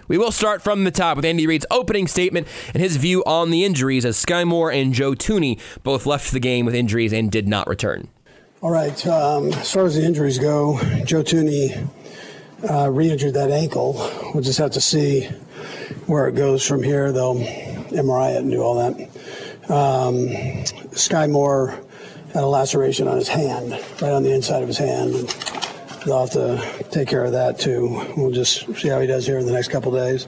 We 0.08 0.18
will 0.18 0.32
start 0.32 0.62
from 0.62 0.84
the 0.84 0.92
top 0.92 1.18
with 1.18 1.26
Andy 1.26 1.46
Reid's 1.48 1.66
opening 1.70 2.08
statement 2.08 2.48
and 2.74 2.82
his 2.82 2.98
view 2.98 3.24
on 3.26 3.52
the 3.52 3.66
injuries 3.66 4.06
as 4.06 4.24
Skyy 4.24 4.46
Moore 4.46 4.72
and 4.72 4.94
Joe 4.94 5.14
Thuney 5.14 5.60
both 5.84 6.06
left 6.06 6.32
the 6.32 6.40
game 6.40 6.66
with 6.66 6.76
injuries 6.76 7.14
and 7.14 7.32
did 7.32 7.48
not 7.48 7.68
return. 7.68 8.08
All 8.62 8.72
right. 8.72 9.06
Um, 9.08 9.54
as 9.54 9.72
far 9.72 9.86
as 9.86 9.96
the 9.96 10.04
injuries 10.04 10.38
go, 10.38 10.80
Joe 11.06 11.24
Thuney 11.24 11.88
uh, 12.70 12.90
re-injured 12.90 13.34
that 13.36 13.52
ankle. 13.52 13.94
We'll 14.34 14.44
just 14.44 14.60
have 14.60 14.72
to 14.72 14.82
see 14.82 15.30
where 16.08 16.28
it 16.28 16.36
goes 16.36 16.66
from 16.66 16.84
here. 16.84 17.12
They'll 17.12 17.36
MRI 17.36 18.36
it 18.36 18.42
and 18.42 18.52
do 18.52 18.62
all 18.62 18.76
that. 18.76 19.00
Um, 19.70 20.28
Skyy 20.92 21.30
Moore 21.30 21.80
had 22.34 22.44
a 22.44 22.48
laceration 22.48 23.08
on 23.08 23.18
his 23.18 23.28
hand, 23.28 23.72
right 24.02 24.12
on 24.12 24.24
the 24.24 24.34
inside 24.34 24.62
of 24.62 24.68
his 24.68 24.78
hand. 24.78 25.16
And 25.16 25.30
they'll 26.06 26.26
have 26.26 26.32
to 26.32 26.86
take 26.92 27.08
care 27.08 27.24
of 27.24 27.32
that 27.34 27.60
too. 27.60 28.14
We'll 28.16 28.32
just 28.32 28.74
see 28.76 28.90
how 28.90 29.00
he 29.00 29.08
does 29.08 29.26
here 29.26 29.38
in 29.40 29.46
the 29.46 29.52
next 29.52 29.70
couple 29.70 29.92
days. 29.92 30.28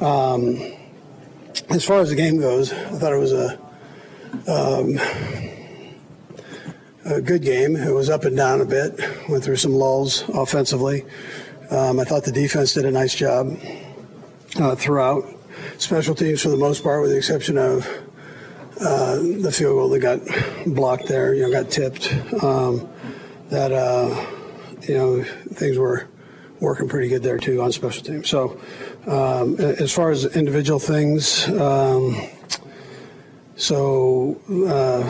Um, 0.00 0.74
as 1.68 1.84
far 1.84 2.00
as 2.00 2.10
the 2.10 2.16
game 2.16 2.40
goes, 2.40 2.72
I 2.72 2.98
thought 2.98 3.12
it 3.12 3.18
was 3.18 3.32
a 3.32 3.58
um, 4.46 4.98
a 7.04 7.20
good 7.20 7.42
game. 7.42 7.76
It 7.76 7.92
was 7.92 8.08
up 8.08 8.24
and 8.24 8.36
down 8.36 8.60
a 8.60 8.64
bit. 8.64 8.98
Went 9.28 9.42
through 9.42 9.56
some 9.56 9.72
lulls 9.72 10.28
offensively. 10.28 11.04
Um, 11.70 12.00
I 12.00 12.04
thought 12.04 12.24
the 12.24 12.32
defense 12.32 12.74
did 12.74 12.84
a 12.84 12.90
nice 12.90 13.14
job 13.14 13.56
uh, 14.56 14.74
throughout. 14.74 15.24
Special 15.78 16.14
teams, 16.14 16.42
for 16.42 16.48
the 16.48 16.56
most 16.56 16.82
part, 16.82 17.02
with 17.02 17.10
the 17.10 17.16
exception 17.16 17.58
of 17.58 17.86
uh, 18.80 19.16
the 19.16 19.52
field 19.52 19.76
goal 19.76 19.88
that 19.90 20.00
got 20.00 20.20
blocked 20.74 21.06
there, 21.06 21.34
you 21.34 21.42
know, 21.42 21.50
got 21.50 21.70
tipped. 21.70 22.12
Um, 22.42 22.88
that 23.50 23.72
uh, 23.72 24.08
you 24.90 24.98
know 24.98 25.22
things 25.22 25.78
were 25.78 26.08
working 26.58 26.88
pretty 26.88 27.08
good 27.08 27.22
there 27.22 27.38
too 27.38 27.62
on 27.62 27.70
special 27.70 28.02
teams. 28.02 28.28
So 28.28 28.60
um, 29.06 29.56
as 29.58 29.92
far 29.92 30.10
as 30.10 30.24
individual 30.36 30.80
things. 30.80 31.48
Um, 31.48 32.20
so 33.56 34.40
uh, 34.48 35.02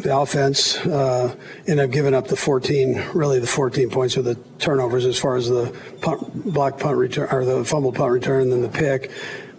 the 0.00 0.10
offense 0.16 0.78
uh, 0.78 1.36
ended 1.66 1.84
up 1.84 1.90
giving 1.90 2.14
up 2.14 2.26
the 2.26 2.36
14, 2.36 3.10
really 3.12 3.38
the 3.38 3.46
14 3.46 3.90
points 3.90 4.16
with 4.16 4.24
the 4.24 4.34
turnovers 4.58 5.04
as 5.04 5.18
far 5.18 5.36
as 5.36 5.48
the 5.48 5.74
punt, 6.00 6.52
block 6.52 6.80
punt 6.80 6.96
return 6.96 7.28
or 7.30 7.44
the 7.44 7.64
fumble 7.66 7.92
punt 7.92 8.10
return, 8.10 8.42
and 8.42 8.52
then 8.52 8.62
the 8.62 8.68
pick. 8.70 9.10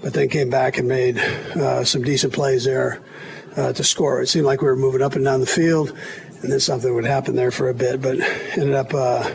But 0.01 0.13
then 0.13 0.29
came 0.29 0.49
back 0.49 0.77
and 0.77 0.87
made 0.87 1.19
uh, 1.19 1.83
some 1.83 2.01
decent 2.01 2.33
plays 2.33 2.63
there 2.65 3.01
uh, 3.55 3.73
to 3.73 3.83
score. 3.83 4.21
It 4.21 4.27
seemed 4.27 4.45
like 4.45 4.61
we 4.61 4.67
were 4.67 4.75
moving 4.75 5.03
up 5.03 5.13
and 5.13 5.23
down 5.23 5.41
the 5.41 5.45
field, 5.45 5.95
and 6.41 6.51
then 6.51 6.59
something 6.59 6.91
would 6.93 7.05
happen 7.05 7.35
there 7.35 7.51
for 7.51 7.69
a 7.69 7.73
bit, 7.73 8.01
but 8.01 8.19
ended 8.57 8.73
up 8.73 8.93
uh, 8.95 9.29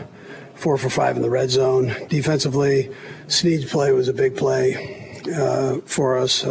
four 0.55 0.77
for 0.77 0.89
five 0.89 1.15
in 1.15 1.21
the 1.21 1.29
red 1.29 1.49
zone. 1.49 1.95
Defensively, 2.09 2.89
Sneed's 3.27 3.69
play 3.69 3.91
was 3.91 4.07
a 4.07 4.13
big 4.13 4.35
play 4.35 5.21
uh, 5.35 5.77
for 5.85 6.17
us. 6.17 6.45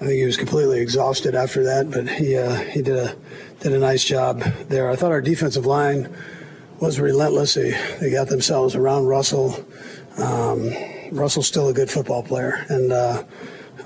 I 0.00 0.02
think 0.02 0.12
he 0.12 0.24
was 0.24 0.36
completely 0.36 0.80
exhausted 0.80 1.34
after 1.34 1.64
that, 1.64 1.90
but 1.90 2.08
he 2.08 2.36
uh, 2.36 2.54
he 2.54 2.82
did 2.82 2.96
a 2.96 3.16
did 3.60 3.72
a 3.72 3.78
nice 3.78 4.04
job 4.04 4.40
there. 4.68 4.88
I 4.88 4.94
thought 4.94 5.10
our 5.10 5.20
defensive 5.20 5.66
line 5.66 6.14
was 6.78 7.00
relentless. 7.00 7.54
They 7.54 7.72
they 8.00 8.10
got 8.10 8.28
themselves 8.28 8.76
around 8.76 9.06
Russell. 9.06 9.64
Um, 10.18 10.72
Russell's 11.10 11.48
still 11.48 11.68
a 11.68 11.72
good 11.72 11.90
football 11.90 12.22
player, 12.22 12.64
and 12.68 12.92
uh, 12.92 13.24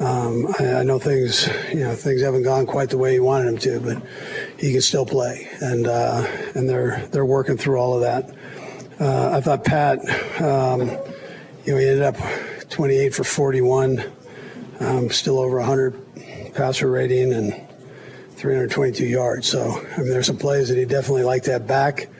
um, 0.00 0.48
I, 0.60 0.74
I, 0.74 0.82
know 0.82 0.98
things 0.98 1.48
you 1.72 1.80
know 1.80 1.94
things 1.94 2.20
haven't 2.20 2.42
gone 2.42 2.66
quite 2.66 2.90
the 2.90 2.98
way 2.98 3.14
he 3.14 3.20
wanted 3.20 3.46
them 3.46 3.58
to, 3.58 3.80
but 3.80 4.02
he 4.58 4.72
can 4.72 4.82
still 4.82 5.06
play, 5.06 5.48
and 5.62 5.86
uh, 5.86 6.26
and 6.54 6.68
they're 6.68 7.06
they're 7.10 7.24
working 7.24 7.56
through 7.56 7.78
all 7.78 7.94
of 7.94 8.02
that. 8.02 8.36
Uh, 9.02 9.30
I 9.32 9.40
thought 9.40 9.64
Pat, 9.64 9.98
um, 10.40 10.82
you 11.64 11.72
know, 11.72 11.78
he 11.78 11.88
ended 11.88 12.02
up 12.02 12.16
28 12.70 13.12
for 13.12 13.24
41 13.24 14.04
um, 14.78 15.10
still 15.10 15.40
over 15.40 15.58
100 15.58 16.54
passer 16.54 16.88
rating 16.88 17.32
and 17.32 17.52
322 18.36 19.04
yards. 19.04 19.48
So, 19.48 19.72
I 19.96 19.98
mean, 19.98 20.10
there's 20.10 20.28
some 20.28 20.36
plays 20.38 20.68
that 20.68 20.78
he 20.78 20.84
definitely 20.84 21.24
liked 21.24 21.46
that 21.46 21.66
back, 21.66 22.10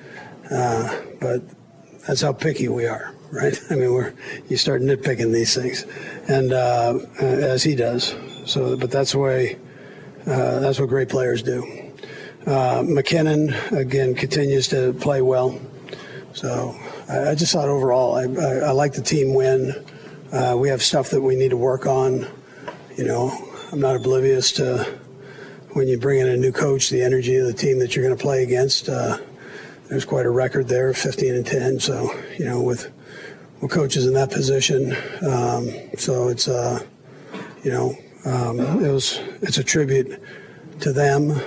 uh, 0.50 1.00
but 1.20 1.42
that's 2.04 2.20
how 2.20 2.32
picky 2.32 2.66
we 2.66 2.88
are, 2.88 3.14
right? 3.30 3.56
I 3.70 3.76
mean, 3.76 3.92
we're 3.92 4.12
you 4.48 4.56
start 4.56 4.82
nitpicking 4.82 5.32
these 5.32 5.54
things, 5.54 5.86
and 6.28 6.52
uh, 6.52 6.98
as 7.20 7.62
he 7.62 7.76
does. 7.76 8.16
So, 8.44 8.76
but 8.76 8.90
that's 8.90 9.12
the 9.12 9.18
way. 9.20 9.56
Uh, 10.26 10.58
that's 10.58 10.80
what 10.80 10.88
great 10.88 11.08
players 11.08 11.44
do. 11.44 11.62
Uh, 12.44 12.82
McKinnon 12.82 13.70
again 13.70 14.16
continues 14.16 14.66
to 14.68 14.94
play 14.94 15.22
well. 15.22 15.60
So 16.34 16.76
I, 17.08 17.34
just 17.34 17.52
thought 17.52 17.68
overall, 17.68 18.16
I, 18.16 18.22
I, 18.22 18.68
I 18.68 18.70
like 18.70 18.92
the 18.94 19.02
team 19.02 19.34
win. 19.34 19.84
Uh, 20.32 20.56
we 20.58 20.68
have 20.68 20.82
stuff 20.82 21.10
that 21.10 21.20
we 21.20 21.36
need 21.36 21.50
to 21.50 21.56
work 21.56 21.86
on 21.86 22.26
you 22.96 23.04
know, 23.04 23.32
I'm 23.70 23.80
not 23.80 23.96
oblivious 23.96 24.52
to 24.52 24.84
when 25.72 25.88
you 25.88 25.98
bring 25.98 26.20
in 26.20 26.28
a 26.28 26.36
new 26.36 26.52
coach, 26.52 26.90
the 26.90 27.02
energy 27.02 27.36
of 27.36 27.46
the 27.46 27.52
team 27.52 27.78
that 27.78 27.96
you're 27.96 28.04
going 28.04 28.16
to 28.16 28.22
play 28.22 28.42
against. 28.42 28.88
Uh, 28.88 29.18
there's 29.88 30.04
quite 30.04 30.26
a 30.26 30.30
record 30.30 30.68
there, 30.68 30.92
15 30.92 31.34
and 31.34 31.46
10. 31.46 31.80
So, 31.80 32.12
you 32.38 32.44
know, 32.44 32.60
with 32.60 32.92
with 33.60 33.70
coaches 33.70 34.06
in 34.06 34.14
that 34.14 34.30
position, 34.30 34.92
um, 35.26 35.70
so 35.96 36.28
it's 36.28 36.48
uh, 36.48 36.84
you 37.62 37.70
know, 37.70 37.96
um, 38.24 38.60
it 38.84 38.90
was 38.90 39.20
it's 39.40 39.58
a 39.58 39.64
tribute 39.64 40.20
to 40.80 40.92
them 40.92 41.40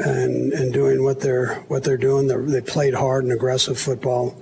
and 0.00 0.52
and 0.52 0.72
doing 0.72 1.04
what 1.04 1.20
they're 1.20 1.56
what 1.68 1.84
they're 1.84 1.96
doing. 1.96 2.26
They're, 2.26 2.42
they 2.42 2.60
played 2.60 2.94
hard 2.94 3.24
and 3.24 3.32
aggressive 3.32 3.78
football. 3.78 4.40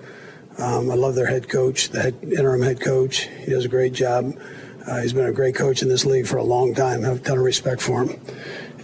Um, 0.58 0.90
I 0.90 0.94
love 0.94 1.14
their 1.14 1.26
head 1.26 1.48
coach, 1.48 1.90
the 1.90 2.02
head, 2.02 2.16
interim 2.22 2.62
head 2.62 2.80
coach. 2.80 3.28
He 3.44 3.50
does 3.52 3.64
a 3.64 3.68
great 3.68 3.92
job. 3.92 4.38
Uh, 4.86 5.02
he's 5.02 5.12
been 5.12 5.26
a 5.26 5.32
great 5.32 5.54
coach 5.54 5.82
in 5.82 5.88
this 5.88 6.06
league 6.06 6.26
for 6.26 6.38
a 6.38 6.42
long 6.42 6.74
time. 6.74 7.04
I 7.04 7.08
have 7.08 7.18
a 7.18 7.20
ton 7.20 7.38
of 7.38 7.44
respect 7.44 7.80
for 7.80 8.04
him. 8.04 8.20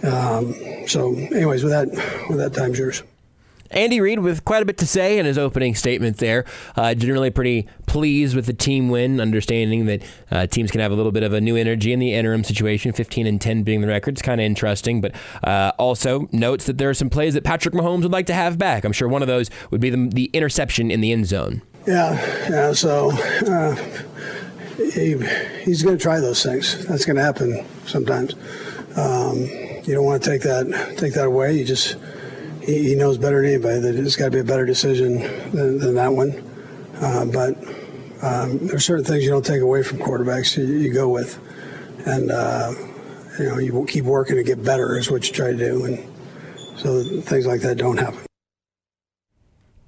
Um, 0.03 0.53
so, 0.87 1.15
anyways, 1.15 1.63
with 1.63 1.71
that, 1.71 1.89
with 2.29 2.37
that, 2.37 2.53
time's 2.53 2.77
yours. 2.77 3.01
Andy 3.71 3.99
Reid 3.99 4.19
with 4.19 4.45
quite 4.45 4.61
a 4.61 4.65
bit 4.65 4.77
to 4.77 4.87
say 4.87 5.17
in 5.17 5.25
his 5.25 5.37
opening 5.37 5.75
statement 5.75 6.17
there. 6.17 6.45
Uh, 6.75 6.93
generally 6.93 7.29
pretty 7.29 7.67
pleased 7.87 8.35
with 8.35 8.45
the 8.45 8.53
team 8.53 8.89
win, 8.89 9.19
understanding 9.19 9.85
that 9.85 10.03
uh, 10.31 10.47
teams 10.47 10.71
can 10.71 10.81
have 10.81 10.91
a 10.91 10.95
little 10.95 11.11
bit 11.11 11.23
of 11.23 11.33
a 11.33 11.41
new 11.41 11.55
energy 11.55 11.93
in 11.93 11.99
the 11.99 12.13
interim 12.13 12.43
situation. 12.43 12.91
15 12.91 13.27
and 13.27 13.41
10 13.41 13.63
being 13.63 13.81
the 13.81 13.87
record. 13.87 14.15
It's 14.15 14.21
kind 14.21 14.39
of 14.39 14.45
interesting, 14.45 15.01
but 15.01 15.13
uh, 15.43 15.71
also 15.77 16.27
notes 16.31 16.65
that 16.65 16.77
there 16.77 16.89
are 16.89 16.93
some 16.93 17.09
plays 17.09 17.33
that 17.33 17.43
Patrick 17.43 17.73
Mahomes 17.73 18.03
would 18.03 18.11
like 18.11 18.27
to 18.27 18.33
have 18.33 18.57
back. 18.57 18.83
I'm 18.83 18.93
sure 18.93 19.07
one 19.07 19.21
of 19.21 19.27
those 19.27 19.49
would 19.71 19.81
be 19.81 19.89
the, 19.89 20.09
the 20.09 20.29
interception 20.33 20.91
in 20.91 21.01
the 21.01 21.11
end 21.11 21.27
zone. 21.27 21.61
Yeah, 21.87 22.13
yeah. 22.49 22.73
So 22.73 23.11
uh, 23.11 23.75
he, 24.77 25.17
he's 25.63 25.83
going 25.83 25.97
to 25.97 26.01
try 26.01 26.19
those 26.19 26.41
things. 26.43 26.85
That's 26.87 27.05
going 27.05 27.17
to 27.17 27.23
happen 27.23 27.65
sometimes. 27.85 28.33
Um, 28.97 29.39
you 29.83 29.93
don't 29.93 30.05
want 30.05 30.23
to 30.23 30.29
take 30.29 30.41
that 30.43 30.95
take 30.97 31.13
that 31.13 31.27
away. 31.27 31.53
You 31.53 31.65
just 31.65 31.97
he, 32.65 32.89
he 32.89 32.95
knows 32.95 33.17
better 33.17 33.41
than 33.41 33.51
anybody 33.51 33.79
that 33.79 33.95
it's 33.95 34.15
got 34.15 34.25
to 34.25 34.31
be 34.31 34.39
a 34.39 34.43
better 34.43 34.65
decision 34.65 35.19
than, 35.51 35.79
than 35.79 35.95
that 35.95 36.11
one. 36.11 36.31
Uh, 37.01 37.25
but 37.25 37.57
um, 38.21 38.57
there 38.67 38.75
are 38.75 38.79
certain 38.79 39.05
things 39.05 39.23
you 39.23 39.29
don't 39.29 39.45
take 39.45 39.61
away 39.61 39.83
from 39.83 39.99
quarterbacks. 39.99 40.57
You, 40.57 40.65
you 40.65 40.93
go 40.93 41.09
with, 41.09 41.39
and 42.07 42.31
uh, 42.31 42.73
you 43.39 43.49
know 43.49 43.57
you 43.57 43.85
keep 43.87 44.05
working 44.05 44.37
to 44.37 44.43
get 44.43 44.63
better 44.63 44.97
is 44.97 45.11
what 45.11 45.27
you 45.27 45.33
try 45.33 45.51
to 45.51 45.57
do, 45.57 45.85
and 45.85 45.99
so 46.77 47.03
things 47.21 47.45
like 47.45 47.61
that 47.61 47.77
don't 47.77 47.97
happen. 47.97 48.24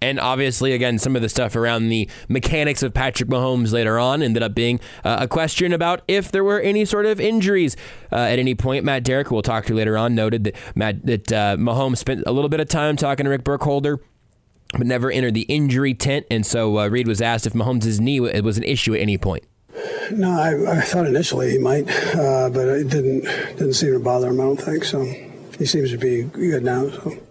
And 0.02 0.20
obviously, 0.20 0.74
again, 0.74 1.00
some 1.00 1.16
of 1.16 1.22
the 1.22 1.30
stuff 1.30 1.56
around 1.56 1.90
the 1.90 2.10
mechanics 2.30 2.84
of 2.84 2.94
Patrick 2.94 3.30
Mahomes 3.30 3.72
later 3.72 3.98
on 3.98 4.22
ended 4.22 4.44
up 4.44 4.54
being 4.54 4.80
uh, 5.04 5.18
a 5.22 5.28
question 5.28 5.74
about 5.74 6.02
if 6.08 6.32
there 6.32 6.44
were 6.44 6.60
any 6.60 6.86
sort 6.86 7.06
of 7.06 7.20
injuries 7.20 7.76
uh, 8.12 8.18
at 8.18 8.40
any 8.40 8.54
point. 8.54 8.86
Matt 8.86 9.04
Derrick, 9.04 9.28
who 9.28 9.36
we'll 9.36 9.42
talk 9.42 9.66
to 9.66 9.74
later 9.74 9.98
on, 9.98 10.14
noted 10.14 10.44
that 10.46 10.56
Matt 10.76 11.06
that 11.06 11.32
uh, 11.32 11.56
Mahomes 11.58 11.98
spent 11.98 12.24
a 12.28 12.32
little 12.32 12.50
bit 12.50 12.60
of 12.60 12.70
time 12.70 12.96
talking 12.96 13.24
to 13.24 13.30
Rick 13.30 13.44
Burkholder 13.44 14.00
but 14.74 14.86
never 14.86 15.10
entered 15.10 15.34
the 15.34 15.44
injury 15.44 15.94
tent. 15.94 16.26
And 16.30 16.46
so 16.46 16.78
uh, 16.80 16.88
Reid 16.88 17.08
was 17.08 17.22
asked 17.22 17.48
if 17.48 17.54
Mahomes' 17.54 18.00
knee 18.00 18.20
was 18.20 18.58
an 18.58 18.64
issue 18.64 18.94
at 18.94 19.02
any 19.02 19.18
point. 19.18 19.44
No, 20.12 20.30
I, 20.30 20.80
I 20.80 20.82
thought 20.82 21.06
initially 21.06 21.52
he 21.52 21.58
might, 21.58 21.90
uh, 22.16 22.50
but 22.50 22.68
it 22.68 22.90
didn't 22.90 23.22
didn't 23.58 23.74
seem 23.74 23.94
to 23.94 24.00
bother 24.00 24.30
him. 24.30 24.40
I 24.40 24.44
don't 24.44 24.58
think 24.58 24.84
so. 24.84 25.04
He 25.58 25.66
seems 25.66 25.92
to 25.92 25.98
be 25.98 26.24
good 26.24 26.64
now. 26.64 26.90
So. 26.90 27.27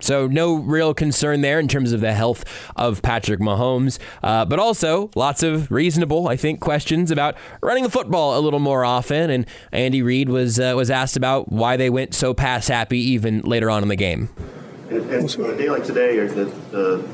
So, 0.00 0.26
no 0.26 0.54
real 0.56 0.92
concern 0.92 1.40
there 1.40 1.58
in 1.58 1.68
terms 1.68 1.92
of 1.92 2.00
the 2.00 2.12
health 2.12 2.44
of 2.76 3.00
Patrick 3.00 3.40
Mahomes, 3.40 3.98
uh, 4.22 4.44
but 4.44 4.58
also 4.58 5.10
lots 5.14 5.42
of 5.42 5.70
reasonable, 5.70 6.28
I 6.28 6.36
think, 6.36 6.60
questions 6.60 7.10
about 7.10 7.36
running 7.62 7.84
the 7.84 7.90
football 7.90 8.38
a 8.38 8.40
little 8.40 8.58
more 8.58 8.84
often. 8.84 9.30
And 9.30 9.46
Andy 9.72 10.02
Reid 10.02 10.28
was 10.28 10.58
uh, 10.58 10.74
was 10.76 10.90
asked 10.90 11.16
about 11.16 11.50
why 11.50 11.76
they 11.76 11.90
went 11.90 12.14
so 12.14 12.34
pass 12.34 12.68
happy 12.68 12.98
even 12.98 13.40
later 13.42 13.70
on 13.70 13.82
in 13.82 13.88
the 13.88 13.96
game. 13.96 14.28
And, 14.90 15.10
and 15.10 15.36
on 15.40 15.50
a 15.50 15.56
day 15.56 15.70
like 15.70 15.84
today, 15.84 16.18
the, 16.26 16.44
the 16.70 17.08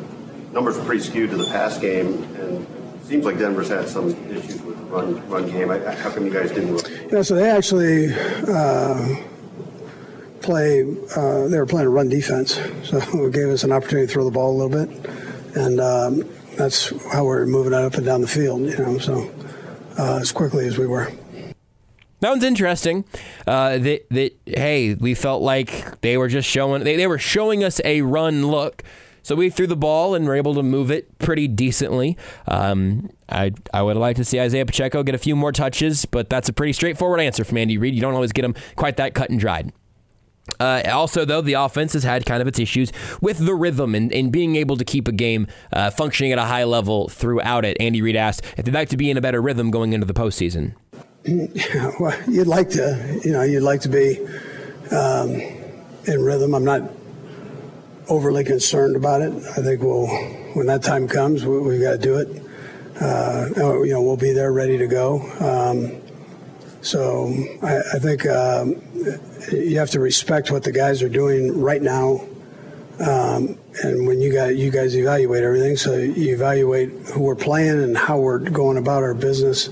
numbers 0.53 0.77
are 0.77 0.85
pretty 0.85 1.03
skewed 1.03 1.31
to 1.31 1.37
the 1.37 1.47
pass 1.47 1.79
game, 1.79 2.23
and 2.35 2.67
it 2.97 3.05
seems 3.05 3.25
like 3.25 3.39
Denver's 3.39 3.69
had 3.69 3.89
some 3.89 4.11
issues 4.31 4.61
with 4.63 4.79
the 4.79 4.85
run 4.85 5.29
run 5.29 5.49
game. 5.49 5.71
I, 5.71 5.79
how 5.95 6.11
come 6.11 6.27
you 6.27 6.33
guys 6.33 6.51
didn't? 6.51 7.13
Yeah, 7.13 7.23
so 7.23 7.37
they 7.37 7.49
actually. 7.49 8.13
Uh, 8.49 9.23
play, 10.43 10.83
uh, 11.17 11.49
they 11.49 11.59
were 11.59 11.67
playing 11.67 11.87
a 11.87 11.91
run 11.91 12.09
defense, 12.09 12.55
so 12.85 12.99
it 13.27 13.33
gave 13.33 13.49
us 13.49 13.65
an 13.65 13.73
opportunity 13.73 14.07
to 14.07 14.13
throw 14.13 14.25
the 14.25 14.31
ball 14.31 14.53
a 14.53 14.57
little 14.57 14.87
bit, 14.87 15.11
and 15.57 15.81
um, 15.81 16.29
that's 16.57 16.93
how 17.13 17.25
we're 17.25 17.47
moving 17.47 17.73
it 17.73 17.79
up 17.79 17.95
and 17.95 18.05
down 18.05 18.21
the 18.21 18.29
field. 18.29 18.63
You 18.63 18.77
know, 18.79 18.99
so 18.99 19.31
uh, 19.99 20.19
as 20.21 20.33
quickly 20.33 20.67
as 20.67 20.79
we 20.79 20.87
were. 20.87 21.13
That 22.21 22.31
one's 22.31 22.45
interesting. 22.45 23.05
Uh, 23.47 23.79
that 23.79 24.09
that 24.11 24.33
hey, 24.47 24.95
we 24.95 25.15
felt 25.15 25.43
like 25.43 26.01
they 26.03 26.19
were 26.19 26.29
just 26.29 26.49
showing 26.49 26.85
they, 26.85 26.97
they 26.97 27.07
were 27.07 27.19
showing 27.19 27.65
us 27.65 27.81
a 27.85 28.03
run 28.03 28.47
look. 28.47 28.83
So 29.23 29.35
we 29.35 29.51
threw 29.51 29.67
the 29.67 29.77
ball 29.77 30.15
and 30.15 30.27
were 30.27 30.35
able 30.35 30.55
to 30.55 30.63
move 30.63 30.91
it 30.91 31.19
pretty 31.19 31.47
decently. 31.47 32.17
Um, 32.47 33.11
I 33.29 33.53
I 33.73 33.83
would 33.83 33.97
like 33.97 34.17
to 34.17 34.25
see 34.25 34.41
Isaiah 34.41 34.67
Pacheco 34.67 35.03
get 35.03 35.15
a 35.15 35.19
few 35.19 35.35
more 35.35 35.53
touches, 35.53 36.05
but 36.05 36.29
that's 36.29 36.49
a 36.49 36.53
pretty 36.53 36.73
straightforward 36.75 37.21
answer 37.21 37.45
from 37.45 37.59
Andy 37.59 37.79
Reid. 37.79 37.95
You 37.95 38.01
don't 38.03 38.15
always 38.15 38.33
get 38.33 38.43
them 38.43 38.55
quite 38.77 38.97
that 38.99 39.15
cut 39.15 39.31
and 39.31 39.41
dried. 39.41 39.73
Uh, 40.59 40.83
also, 40.91 41.25
though, 41.25 41.41
the 41.41 41.55
offense 41.55 41.93
has 41.93 42.05
had 42.05 42.27
kind 42.27 42.43
of 42.43 42.49
its 42.49 42.59
issues 42.59 42.93
with 43.21 43.39
the 43.39 43.55
rhythm 43.55 43.95
and, 43.95 44.13
and 44.13 44.33
being 44.33 44.57
able 44.57 44.77
to 44.77 44.85
keep 44.85 45.09
a 45.09 45.13
game 45.13 45.47
uh, 45.73 45.91
functioning 45.91 46.33
at 46.33 46.39
a 46.39 46.45
high 46.45 46.65
level 46.65 47.09
throughout 47.09 47.65
it. 47.65 47.77
Andy 47.81 48.03
Reid 48.03 48.17
asked 48.17 48.45
if 48.57 48.65
they'd 48.65 48.75
like 48.75 48.89
to 48.91 48.97
be 48.97 49.11
in 49.11 49.17
a 49.17 49.21
better 49.21 49.41
rhythm 49.41 49.71
going 49.71 49.93
into 49.93 50.07
the 50.07 50.15
postseason. 50.15 50.75
Well, 52.01 52.17
you'd 52.29 52.47
like 52.47 52.71
to, 52.71 53.21
you 53.25 53.33
know, 53.33 53.43
you'd 53.43 53.63
like 53.63 53.83
to 53.83 53.89
be 53.89 54.19
um, 54.91 55.33
in 56.07 56.23
rhythm. 56.23 56.55
I'm 56.55 56.65
not 56.65 56.91
overly 58.09 58.43
concerned 58.45 58.97
about 58.97 59.21
it. 59.23 59.33
I 59.33 59.63
think 59.63 59.83
we'll, 59.83 60.07
when 60.55 60.67
that 60.67 60.83
time 60.83 61.07
comes, 61.07 61.45
we, 61.45 61.75
have 61.75 61.83
got 61.83 61.93
to 61.93 61.99
do 61.99 62.19
it. 62.19 62.43
Uh, 63.01 63.49
you 63.85 63.93
know, 63.93 64.03
we'll 64.03 64.17
be 64.17 64.33
there 64.33 64.53
ready 64.53 64.79
to 64.79 64.87
go. 64.87 65.21
Um, 65.41 66.01
so 66.83 67.33
I, 67.63 67.79
I 67.95 67.99
think 67.99 68.27
um, 68.27 68.83
you 69.53 69.79
have 69.79 69.91
to 69.91 70.01
respect 70.01 70.51
what 70.51 70.63
the 70.63 70.73
guys 70.73 71.03
are 71.03 71.09
doing 71.09 71.61
right 71.61 71.83
now. 71.83 72.27
Um, 73.01 73.59
and 73.83 74.07
when 74.07 74.21
you 74.21 74.33
got 74.33 74.57
you 74.57 74.71
guys 74.71 74.95
evaluate 74.95 75.43
everything, 75.43 75.77
so 75.77 75.97
you 75.97 76.35
evaluate 76.35 76.91
who 76.91 77.23
we're 77.23 77.35
playing 77.35 77.83
and 77.83 77.97
how 77.97 78.19
we're 78.19 78.39
going 78.39 78.77
about 78.77 79.03
our 79.03 79.15
business, 79.15 79.71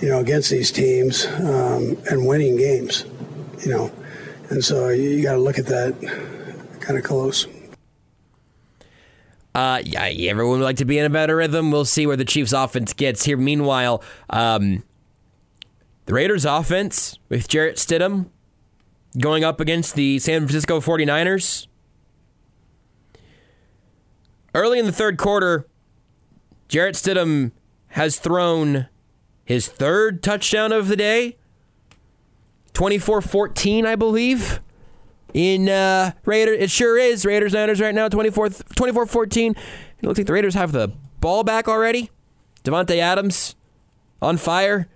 you 0.00 0.08
know, 0.08 0.20
against 0.20 0.50
these 0.50 0.70
teams 0.70 1.26
um, 1.26 1.96
and 2.10 2.26
winning 2.26 2.56
games, 2.56 3.04
you 3.64 3.72
know, 3.72 3.90
and 4.50 4.64
so 4.64 4.88
you, 4.88 5.10
you 5.10 5.22
got 5.22 5.32
to 5.32 5.40
look 5.40 5.58
at 5.58 5.66
that 5.66 5.94
kind 6.80 6.96
of 6.98 7.04
close. 7.04 7.46
Uh, 9.54 9.82
yeah, 9.84 10.04
everyone 10.30 10.60
would 10.60 10.64
like 10.64 10.76
to 10.76 10.84
be 10.84 10.98
in 10.98 11.04
a 11.04 11.10
better 11.10 11.34
rhythm. 11.34 11.72
We'll 11.72 11.84
see 11.84 12.06
where 12.06 12.16
the 12.16 12.24
Chiefs' 12.24 12.52
offense 12.52 12.92
gets 12.92 13.24
here. 13.24 13.36
Meanwhile, 13.36 14.04
um, 14.30 14.84
the 16.08 16.14
Raiders' 16.14 16.46
offense 16.46 17.18
with 17.28 17.48
Jarrett 17.48 17.76
Stidham 17.76 18.30
going 19.18 19.44
up 19.44 19.60
against 19.60 19.94
the 19.94 20.18
San 20.18 20.40
Francisco 20.40 20.80
49ers. 20.80 21.66
Early 24.54 24.78
in 24.78 24.86
the 24.86 24.92
third 24.92 25.18
quarter, 25.18 25.68
Jarrett 26.66 26.94
Stidham 26.94 27.52
has 27.88 28.18
thrown 28.18 28.88
his 29.44 29.68
third 29.68 30.22
touchdown 30.22 30.72
of 30.72 30.88
the 30.88 30.96
day. 30.96 31.36
24 32.72 33.20
14, 33.20 33.84
I 33.84 33.94
believe. 33.94 34.60
In 35.34 35.68
uh, 35.68 36.12
Raiders, 36.24 36.56
it 36.58 36.70
sure 36.70 36.96
is. 36.96 37.26
Raiders 37.26 37.52
Niners 37.52 37.82
right 37.82 37.94
now, 37.94 38.08
24 38.08 38.48
14. 38.48 39.50
It 39.52 39.56
looks 40.06 40.18
like 40.18 40.26
the 40.26 40.32
Raiders 40.32 40.54
have 40.54 40.72
the 40.72 40.90
ball 41.20 41.44
back 41.44 41.68
already. 41.68 42.10
Davante 42.64 42.96
Adams 42.96 43.56
on 44.22 44.38
fire. 44.38 44.88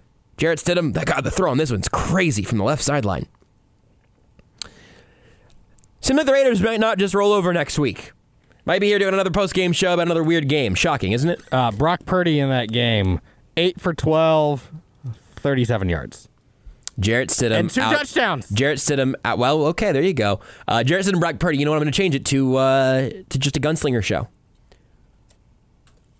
Jarrett 0.42 0.58
Stidham, 0.58 0.92
that 0.94 1.06
God, 1.06 1.22
the 1.22 1.30
throw 1.30 1.52
on 1.52 1.56
this 1.56 1.70
one's 1.70 1.88
crazy 1.88 2.42
from 2.42 2.58
the 2.58 2.64
left 2.64 2.82
sideline. 2.82 3.28
Seems 6.00 6.16
like 6.16 6.26
the 6.26 6.32
Raiders 6.32 6.60
might 6.60 6.80
not 6.80 6.98
just 6.98 7.14
roll 7.14 7.32
over 7.32 7.52
next 7.52 7.78
week. 7.78 8.10
Might 8.64 8.80
be 8.80 8.88
here 8.88 8.98
doing 8.98 9.14
another 9.14 9.30
post 9.30 9.54
game 9.54 9.70
show 9.70 9.94
about 9.94 10.08
another 10.08 10.24
weird 10.24 10.48
game. 10.48 10.74
Shocking, 10.74 11.12
isn't 11.12 11.30
it? 11.30 11.40
Uh, 11.52 11.70
Brock 11.70 12.04
Purdy 12.06 12.40
in 12.40 12.48
that 12.48 12.72
game, 12.72 13.20
8 13.56 13.80
for 13.80 13.94
12, 13.94 14.68
37 15.36 15.88
yards. 15.88 16.28
Jarrett 16.98 17.28
Stidham. 17.28 17.60
And 17.60 17.70
two 17.70 17.80
out, 17.80 17.98
touchdowns. 17.98 18.50
Jarrett 18.50 18.80
Stidham. 18.80 19.14
Out, 19.24 19.38
well, 19.38 19.66
okay, 19.66 19.92
there 19.92 20.02
you 20.02 20.12
go. 20.12 20.40
Uh, 20.66 20.82
Jarrett 20.82 21.06
Stidham, 21.06 21.20
Brock 21.20 21.38
Purdy. 21.38 21.58
You 21.58 21.66
know 21.66 21.70
what? 21.70 21.76
I'm 21.76 21.84
going 21.84 21.92
to 21.92 21.96
change 21.96 22.16
it 22.16 22.24
to 22.26 22.56
uh, 22.56 23.10
to 23.28 23.38
just 23.38 23.56
a 23.56 23.60
gunslinger 23.60 24.02
show. 24.02 24.26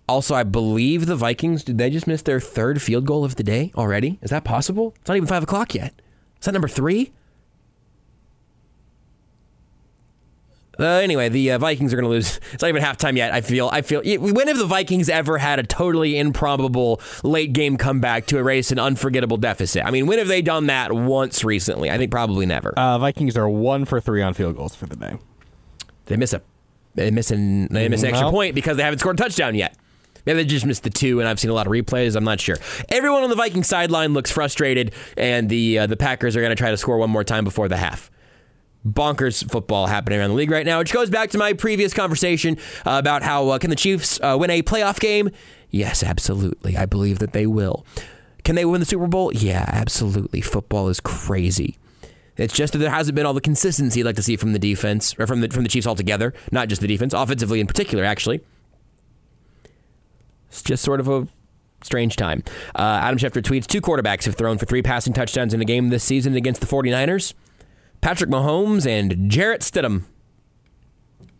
Also, 0.07 0.35
I 0.35 0.43
believe 0.43 1.05
the 1.05 1.15
Vikings, 1.15 1.63
did 1.63 1.77
they 1.77 1.89
just 1.89 2.07
miss 2.07 2.21
their 2.21 2.39
third 2.39 2.81
field 2.81 3.05
goal 3.05 3.23
of 3.23 3.35
the 3.35 3.43
day 3.43 3.71
already? 3.75 4.19
Is 4.21 4.31
that 4.31 4.43
possible? 4.43 4.93
It's 4.99 5.07
not 5.07 5.15
even 5.15 5.27
5 5.27 5.43
o'clock 5.43 5.73
yet. 5.73 5.93
Is 6.39 6.45
that 6.45 6.51
number 6.51 6.67
three? 6.67 7.13
Uh, 10.79 10.85
anyway, 10.85 11.29
the 11.29 11.51
uh, 11.51 11.57
Vikings 11.57 11.93
are 11.93 11.97
going 11.97 12.03
to 12.03 12.09
lose. 12.09 12.39
It's 12.53 12.61
not 12.61 12.69
even 12.69 12.81
halftime 12.83 13.15
yet. 13.15 13.31
I 13.31 13.41
feel. 13.41 13.69
I 13.71 13.81
feel. 13.81 14.01
When 14.03 14.47
have 14.47 14.57
the 14.57 14.65
Vikings 14.65 15.07
ever 15.07 15.37
had 15.37 15.59
a 15.59 15.63
totally 15.63 16.17
improbable 16.17 16.99
late 17.23 17.53
game 17.53 17.77
comeback 17.77 18.25
to 18.27 18.37
erase 18.37 18.71
an 18.71 18.79
unforgettable 18.79 19.37
deficit? 19.37 19.85
I 19.85 19.91
mean, 19.91 20.07
when 20.07 20.19
have 20.19 20.27
they 20.27 20.41
done 20.41 20.67
that 20.67 20.91
once 20.91 21.43
recently? 21.43 21.89
I 21.89 21.97
think 21.97 22.11
probably 22.11 22.45
never. 22.45 22.73
Uh, 22.77 22.97
Vikings 22.97 23.37
are 23.37 23.47
one 23.47 23.85
for 23.85 24.01
three 24.01 24.21
on 24.21 24.33
field 24.33 24.57
goals 24.57 24.75
for 24.75 24.85
the 24.87 24.95
day. 24.95 25.17
They 26.07 26.17
miss 26.17 26.33
a. 26.33 26.41
They 26.95 27.11
miss 27.11 27.31
an. 27.31 27.67
They 27.67 27.87
miss 27.87 28.03
an 28.03 28.09
extra 28.09 28.29
point 28.29 28.55
because 28.55 28.77
they 28.77 28.83
haven't 28.83 28.99
scored 28.99 29.19
a 29.19 29.23
touchdown 29.23 29.55
yet. 29.55 29.77
Maybe 30.25 30.37
they 30.37 30.45
just 30.45 30.65
missed 30.65 30.83
the 30.83 30.89
two, 30.89 31.19
and 31.19 31.27
I've 31.27 31.39
seen 31.39 31.51
a 31.51 31.53
lot 31.53 31.67
of 31.67 31.73
replays. 31.73 32.15
I'm 32.15 32.23
not 32.23 32.39
sure. 32.39 32.57
Everyone 32.89 33.23
on 33.23 33.29
the 33.29 33.35
Viking 33.35 33.63
sideline 33.63 34.13
looks 34.13 34.31
frustrated, 34.31 34.93
and 35.17 35.49
the 35.49 35.79
uh, 35.79 35.87
the 35.87 35.97
Packers 35.97 36.35
are 36.35 36.41
going 36.41 36.51
to 36.51 36.55
try 36.55 36.71
to 36.71 36.77
score 36.77 36.97
one 36.97 37.09
more 37.09 37.23
time 37.23 37.43
before 37.43 37.67
the 37.67 37.77
half. 37.77 38.09
Bonkers 38.85 39.49
football 39.49 39.87
happening 39.87 40.19
around 40.19 40.31
the 40.31 40.35
league 40.35 40.51
right 40.51 40.65
now, 40.65 40.79
which 40.79 40.91
goes 40.91 41.09
back 41.09 41.29
to 41.31 41.37
my 41.37 41.53
previous 41.53 41.93
conversation 41.93 42.57
uh, 42.85 42.97
about 42.99 43.23
how 43.23 43.49
uh, 43.49 43.57
can 43.57 43.69
the 43.69 43.75
Chiefs 43.75 44.19
uh, 44.21 44.37
win 44.39 44.49
a 44.49 44.61
playoff 44.61 44.99
game? 44.99 45.29
Yes, 45.69 46.03
absolutely. 46.03 46.75
I 46.75 46.85
believe 46.85 47.19
that 47.19 47.33
they 47.33 47.47
will. 47.47 47.85
Can 48.43 48.55
they 48.55 48.65
win 48.65 48.81
the 48.81 48.85
Super 48.85 49.07
Bowl? 49.07 49.33
Yeah, 49.33 49.65
absolutely. 49.67 50.41
Football 50.41 50.89
is 50.89 50.99
crazy. 50.99 51.77
It's 52.35 52.53
just 52.53 52.73
that 52.73 52.79
there 52.79 52.89
hasn't 52.89 53.15
been 53.15 53.25
all 53.25 53.33
the 53.33 53.41
consistency 53.41 53.99
you'd 53.99 54.05
like 54.05 54.15
to 54.15 54.23
see 54.23 54.35
from 54.35 54.53
the 54.53 54.59
defense 54.59 55.15
or 55.17 55.27
from 55.27 55.41
the 55.41 55.49
from 55.49 55.63
the 55.63 55.69
Chiefs 55.69 55.87
altogether, 55.87 56.33
not 56.51 56.67
just 56.67 56.81
the 56.81 56.87
defense, 56.87 57.13
offensively 57.13 57.59
in 57.59 57.67
particular. 57.67 58.03
Actually, 58.03 58.41
it's 60.53 60.61
just 60.61 60.83
sort 60.83 60.99
of 60.99 61.07
a 61.09 61.27
strange 61.81 62.15
time. 62.15 62.43
Uh, 62.75 62.99
Adam 63.01 63.17
Schefter 63.17 63.41
tweets: 63.41 63.65
Two 63.65 63.81
quarterbacks 63.81 64.25
have 64.25 64.35
thrown 64.35 64.57
for 64.59 64.65
three 64.65 64.83
passing 64.83 65.13
touchdowns 65.13 65.53
in 65.53 65.61
a 65.61 65.65
game 65.65 65.89
this 65.89 66.03
season 66.03 66.35
against 66.35 66.61
the 66.61 66.67
49ers. 66.67 67.33
Patrick 68.01 68.29
Mahomes 68.29 68.85
and 68.85 69.31
Jarrett 69.31 69.61
Stidham. 69.61 70.03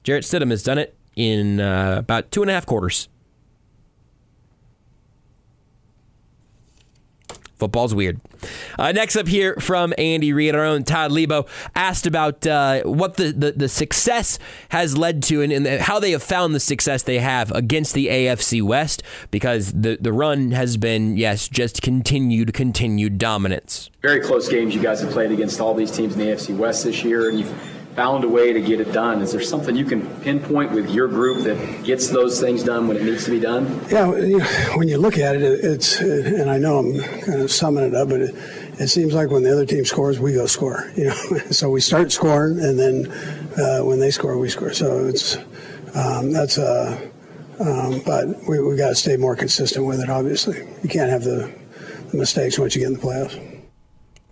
Jarrett 0.03 0.23
Stidham 0.23 0.49
has 0.49 0.63
done 0.63 0.79
it 0.79 0.97
in 1.15 1.59
uh, 1.59 1.97
about 1.99 2.31
two 2.31 2.41
and 2.41 2.49
a 2.49 2.53
half 2.53 2.65
quarters. 2.65 3.07
Football's 7.63 7.95
weird. 7.95 8.19
Uh, 8.77 8.91
next 8.91 9.15
up 9.15 9.25
here 9.25 9.55
from 9.55 9.93
Andy 9.97 10.33
Reid, 10.33 10.53
our 10.53 10.65
own 10.65 10.83
Todd 10.83 11.11
Leabo, 11.11 11.47
asked 11.73 12.05
about 12.05 12.45
uh, 12.45 12.81
what 12.83 13.15
the, 13.15 13.31
the, 13.31 13.53
the, 13.53 13.69
success 13.69 14.37
has 14.67 14.97
led 14.97 15.23
to 15.23 15.41
and, 15.41 15.53
and, 15.53 15.65
how 15.81 15.97
they 15.97 16.11
have 16.11 16.21
found 16.21 16.53
the 16.53 16.59
success 16.59 17.03
they 17.03 17.19
have 17.19 17.51
against 17.51 17.93
the 17.93 18.07
AFC 18.07 18.61
West 18.61 19.01
because 19.31 19.71
the, 19.71 19.97
the 20.01 20.11
run 20.11 20.51
has 20.51 20.75
been, 20.75 21.15
yes, 21.15 21.47
just 21.47 21.81
continued, 21.81 22.53
continued 22.53 23.17
dominance. 23.17 23.89
Very 24.01 24.19
close 24.19 24.49
games 24.49 24.75
you 24.75 24.81
guys 24.81 24.99
have 24.99 25.11
played 25.11 25.31
against 25.31 25.61
all 25.61 25.73
these 25.73 25.89
teams 25.89 26.15
in 26.15 26.19
the 26.19 26.25
AFC 26.25 26.57
West 26.57 26.83
this 26.83 27.01
year, 27.05 27.29
and 27.29 27.39
you've 27.39 27.82
found 27.95 28.23
a 28.23 28.29
way 28.29 28.53
to 28.53 28.61
get 28.61 28.79
it 28.79 28.91
done. 28.91 29.21
Is 29.21 29.31
there 29.31 29.41
something 29.41 29.75
you 29.75 29.85
can 29.85 30.07
pinpoint 30.21 30.71
with 30.71 30.89
your 30.89 31.07
group 31.07 31.43
that 31.43 31.83
gets 31.83 32.09
those 32.09 32.39
things 32.39 32.63
done 32.63 32.87
when 32.87 32.97
it 32.97 33.03
needs 33.03 33.25
to 33.25 33.31
be 33.31 33.39
done? 33.39 33.79
Yeah, 33.89 34.07
when 34.75 34.87
you 34.87 34.97
look 34.97 35.17
at 35.17 35.35
it, 35.35 35.43
it's 35.43 35.99
and 35.99 36.49
I 36.49 36.57
know 36.57 36.79
I'm 36.79 36.99
kind 37.21 37.41
of 37.41 37.51
summing 37.51 37.83
it 37.85 37.95
up, 37.95 38.09
but 38.09 38.21
it, 38.21 38.35
it 38.79 38.87
seems 38.87 39.13
like 39.13 39.29
when 39.29 39.43
the 39.43 39.51
other 39.51 39.65
team 39.65 39.85
scores, 39.85 40.19
we 40.19 40.33
go 40.33 40.45
score. 40.45 40.91
You 41.03 41.05
know, 41.05 41.37
so 41.51 41.69
we 41.69 41.81
start 41.81 42.11
scoring, 42.11 42.59
and 42.59 42.79
then 42.79 43.11
uh, 43.57 43.83
when 43.83 43.99
they 43.99 44.09
score, 44.09 44.37
we 44.37 44.47
score. 44.47 44.71
So 44.71 45.05
it's 45.05 45.37
um, 45.95 46.31
that's 46.31 46.57
a. 46.57 47.09
Uh, 47.09 47.09
um, 47.59 48.01
but 48.05 48.27
we, 48.47 48.59
we 48.59 48.75
got 48.75 48.89
to 48.89 48.95
stay 48.95 49.15
more 49.15 49.35
consistent 49.35 49.85
with 49.85 49.99
it. 49.99 50.09
Obviously, 50.09 50.57
you 50.81 50.89
can't 50.89 51.09
have 51.09 51.23
the, 51.23 51.53
the 52.11 52.17
mistakes 52.17 52.57
once 52.57 52.75
you 52.75 52.81
get 52.81 52.87
in 52.87 52.93
the 52.93 52.99
playoffs. 52.99 53.52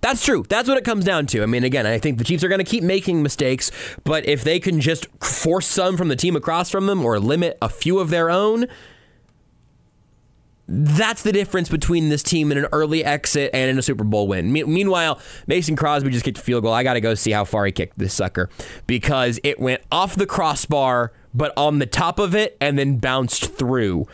That's 0.02 0.26
true. 0.26 0.44
That's 0.50 0.68
what 0.68 0.78
it 0.78 0.84
comes 0.84 1.06
down 1.06 1.28
to. 1.28 1.44
I 1.44 1.46
mean, 1.46 1.64
again, 1.64 1.86
I 1.86 2.00
think 2.00 2.18
the 2.18 2.24
Chiefs 2.24 2.44
are 2.44 2.48
going 2.48 2.60
to 2.60 2.66
keep 2.66 2.84
making 2.84 3.22
mistakes, 3.22 3.72
but 4.04 4.26
if 4.28 4.44
they 4.44 4.60
can 4.60 4.82
just 4.82 5.06
force 5.24 5.68
some 5.68 5.96
from 5.96 6.08
the 6.08 6.16
team 6.16 6.36
across 6.36 6.72
from 6.72 6.88
them 6.88 7.06
or 7.06 7.20
limit 7.20 7.58
a 7.62 7.70
few 7.70 8.00
of 8.00 8.10
their 8.10 8.32
own, 8.32 8.66
that's 10.68 11.22
the 11.22 11.32
difference 11.32 11.70
between 11.70 12.10
this 12.10 12.24
team 12.24 12.52
in 12.52 12.58
an 12.58 12.66
early 12.72 13.04
exit 13.04 13.52
and 13.54 13.70
in 13.70 13.78
a 13.78 13.82
Super 13.82 14.04
Bowl 14.04 14.28
win. 14.28 14.52
Me- 14.52 14.64
meanwhile, 14.64 15.20
Mason 15.46 15.76
Crosby 15.76 16.10
just 16.10 16.24
kicked 16.24 16.38
a 16.38 16.42
field 16.42 16.64
goal. 16.64 16.74
I 16.74 16.84
got 16.84 16.94
to 16.94 17.02
go 17.02 17.14
see 17.14 17.32
how 17.32 17.44
far 17.44 17.66
he 17.66 17.72
kicked 17.72 18.00
this 18.00 18.14
sucker 18.14 18.50
because 18.88 19.40
it 19.44 19.60
went 19.60 19.82
off 19.92 20.16
the 20.16 20.26
crossbar, 20.26 21.12
but 21.34 21.54
on 21.58 21.80
the 21.80 21.86
top 21.86 22.20
of 22.20 22.34
it 22.34 22.58
and 22.62 22.80
then 22.80 22.98
bounced 22.98 23.54
through. 23.56 24.08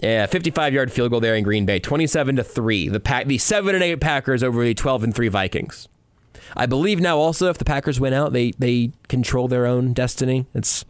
Yeah, 0.00 0.26
55 0.26 0.74
yard 0.74 0.92
field 0.92 1.10
goal 1.10 1.20
there 1.20 1.34
in 1.34 1.44
Green 1.44 1.64
Bay, 1.64 1.78
27 1.78 2.36
to 2.36 2.44
3. 2.44 2.88
The 2.88 3.00
pack, 3.00 3.26
the 3.26 3.38
7 3.38 3.74
and 3.74 3.82
8 3.82 4.00
Packers 4.00 4.42
over 4.42 4.62
the 4.62 4.74
12 4.74 5.04
and 5.04 5.14
3 5.14 5.28
Vikings. 5.28 5.88
I 6.56 6.66
believe 6.66 7.00
now 7.00 7.18
also 7.18 7.48
if 7.48 7.58
the 7.58 7.64
Packers 7.64 7.98
win 7.98 8.12
out, 8.12 8.32
they 8.32 8.52
they 8.52 8.92
control 9.08 9.48
their 9.48 9.66
own 9.66 9.92
destiny. 9.92 10.46
It's 10.54 10.84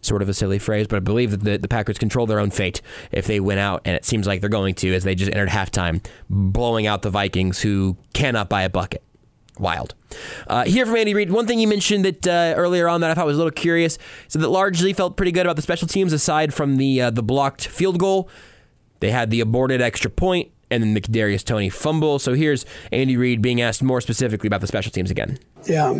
sort 0.00 0.22
of 0.22 0.28
a 0.28 0.34
silly 0.34 0.58
phrase, 0.58 0.86
but 0.88 0.96
I 0.96 1.00
believe 1.00 1.30
that 1.30 1.44
the, 1.44 1.58
the 1.58 1.68
Packers 1.68 1.98
control 1.98 2.26
their 2.26 2.40
own 2.40 2.50
fate 2.50 2.82
if 3.12 3.26
they 3.26 3.38
win 3.38 3.58
out, 3.58 3.82
and 3.84 3.94
it 3.94 4.04
seems 4.04 4.26
like 4.26 4.40
they're 4.40 4.50
going 4.50 4.74
to 4.76 4.94
as 4.94 5.04
they 5.04 5.14
just 5.14 5.30
entered 5.30 5.48
halftime, 5.48 6.04
blowing 6.28 6.86
out 6.86 7.02
the 7.02 7.10
Vikings, 7.10 7.60
who 7.60 7.96
cannot 8.12 8.48
buy 8.48 8.62
a 8.62 8.70
bucket. 8.70 9.02
Wild. 9.58 9.94
Uh, 10.46 10.64
here 10.64 10.86
from 10.86 10.96
Andy 10.96 11.14
Reid, 11.14 11.30
one 11.30 11.46
thing 11.46 11.58
you 11.58 11.68
mentioned 11.68 12.04
that 12.04 12.26
uh, 12.26 12.54
earlier 12.56 12.88
on 12.88 13.00
that 13.02 13.10
I 13.10 13.14
thought 13.14 13.26
was 13.26 13.36
a 13.36 13.38
little 13.38 13.50
curious, 13.50 13.98
so 14.28 14.38
that 14.38 14.48
largely 14.48 14.92
felt 14.92 15.16
pretty 15.16 15.32
good 15.32 15.46
about 15.46 15.56
the 15.56 15.62
special 15.62 15.88
teams 15.88 16.12
aside 16.12 16.54
from 16.54 16.76
the 16.76 17.02
uh, 17.02 17.10
the 17.10 17.22
blocked 17.22 17.66
field 17.66 17.98
goal. 17.98 18.28
They 19.00 19.10
had 19.10 19.30
the 19.30 19.40
aborted 19.40 19.80
extra 19.80 20.10
point 20.10 20.52
and 20.72 20.82
then 20.82 20.94
the 20.94 21.00
Kadarius 21.00 21.44
Toney 21.44 21.68
fumble. 21.68 22.18
So 22.18 22.32
here's 22.32 22.64
Andy 22.90 23.16
Reid 23.16 23.42
being 23.42 23.60
asked 23.60 23.82
more 23.82 24.00
specifically 24.00 24.46
about 24.46 24.62
the 24.62 24.66
special 24.66 24.90
teams 24.90 25.10
again. 25.10 25.38
Yeah, 25.66 25.92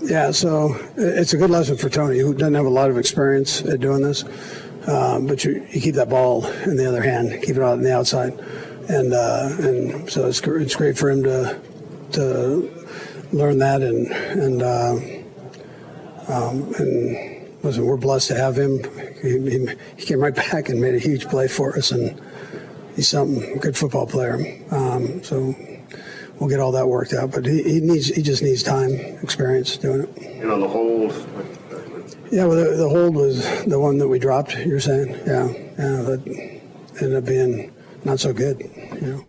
yeah. 0.00 0.30
So 0.30 0.76
it's 0.96 1.32
a 1.32 1.36
good 1.36 1.50
lesson 1.50 1.76
for 1.76 1.88
Toney, 1.88 2.20
who 2.20 2.32
doesn't 2.32 2.54
have 2.54 2.66
a 2.66 2.70
lot 2.70 2.90
of 2.90 2.96
experience 2.96 3.62
at 3.62 3.80
doing 3.80 4.02
this. 4.02 4.24
Um, 4.86 5.26
but 5.26 5.44
you, 5.44 5.66
you, 5.70 5.80
keep 5.80 5.94
that 5.96 6.08
ball 6.08 6.46
in 6.46 6.76
the 6.76 6.86
other 6.86 7.02
hand, 7.02 7.42
keep 7.42 7.56
it 7.56 7.62
out 7.62 7.72
on 7.72 7.82
the 7.82 7.94
outside, 7.94 8.32
and 8.88 9.12
uh, 9.12 9.50
and 9.58 10.10
so 10.10 10.26
it's 10.26 10.40
it's 10.40 10.74
great 10.74 10.96
for 10.96 11.10
him 11.10 11.22
to 11.24 11.60
to 12.12 12.79
learn 13.32 13.58
that 13.58 13.82
and 13.82 14.08
and 14.08 14.62
uh, 14.62 14.92
um, 16.28 16.74
and 16.78 17.48
listen, 17.62 17.84
we're 17.84 17.96
blessed 17.96 18.28
to 18.28 18.34
have 18.36 18.56
him. 18.56 18.82
He, 19.22 19.38
he, 19.50 19.68
he, 19.96 20.06
came 20.06 20.20
right 20.20 20.34
back 20.34 20.68
and 20.68 20.80
made 20.80 20.94
a 20.94 20.98
huge 20.98 21.28
play 21.28 21.48
for 21.48 21.76
us, 21.76 21.90
and 21.90 22.20
he's 22.96 23.08
something 23.08 23.58
good 23.58 23.76
football 23.76 24.06
player. 24.06 24.38
Um, 24.70 25.22
so 25.22 25.54
we'll 26.38 26.48
get 26.48 26.60
all 26.60 26.72
that 26.72 26.88
worked 26.88 27.12
out, 27.12 27.32
but 27.32 27.46
he, 27.46 27.62
he, 27.62 27.80
needs 27.80 28.08
he 28.08 28.22
just 28.22 28.42
needs 28.42 28.62
time, 28.62 28.92
experience 29.22 29.76
doing 29.76 30.02
it. 30.02 30.16
And 30.40 30.50
on 30.50 30.60
the 30.60 30.68
hold. 30.68 31.12
Yeah, 32.30 32.44
well, 32.44 32.64
the, 32.64 32.76
the 32.76 32.88
hold 32.88 33.16
was 33.16 33.64
the 33.64 33.80
one 33.80 33.98
that 33.98 34.06
we 34.06 34.20
dropped. 34.20 34.56
You're 34.58 34.78
saying, 34.78 35.08
yeah, 35.26 35.48
yeah, 35.48 36.02
that 36.02 36.60
ended 37.00 37.14
up 37.14 37.24
being 37.24 37.72
not 38.04 38.20
so 38.20 38.32
good, 38.32 38.60
you 38.60 39.00
know. 39.00 39.26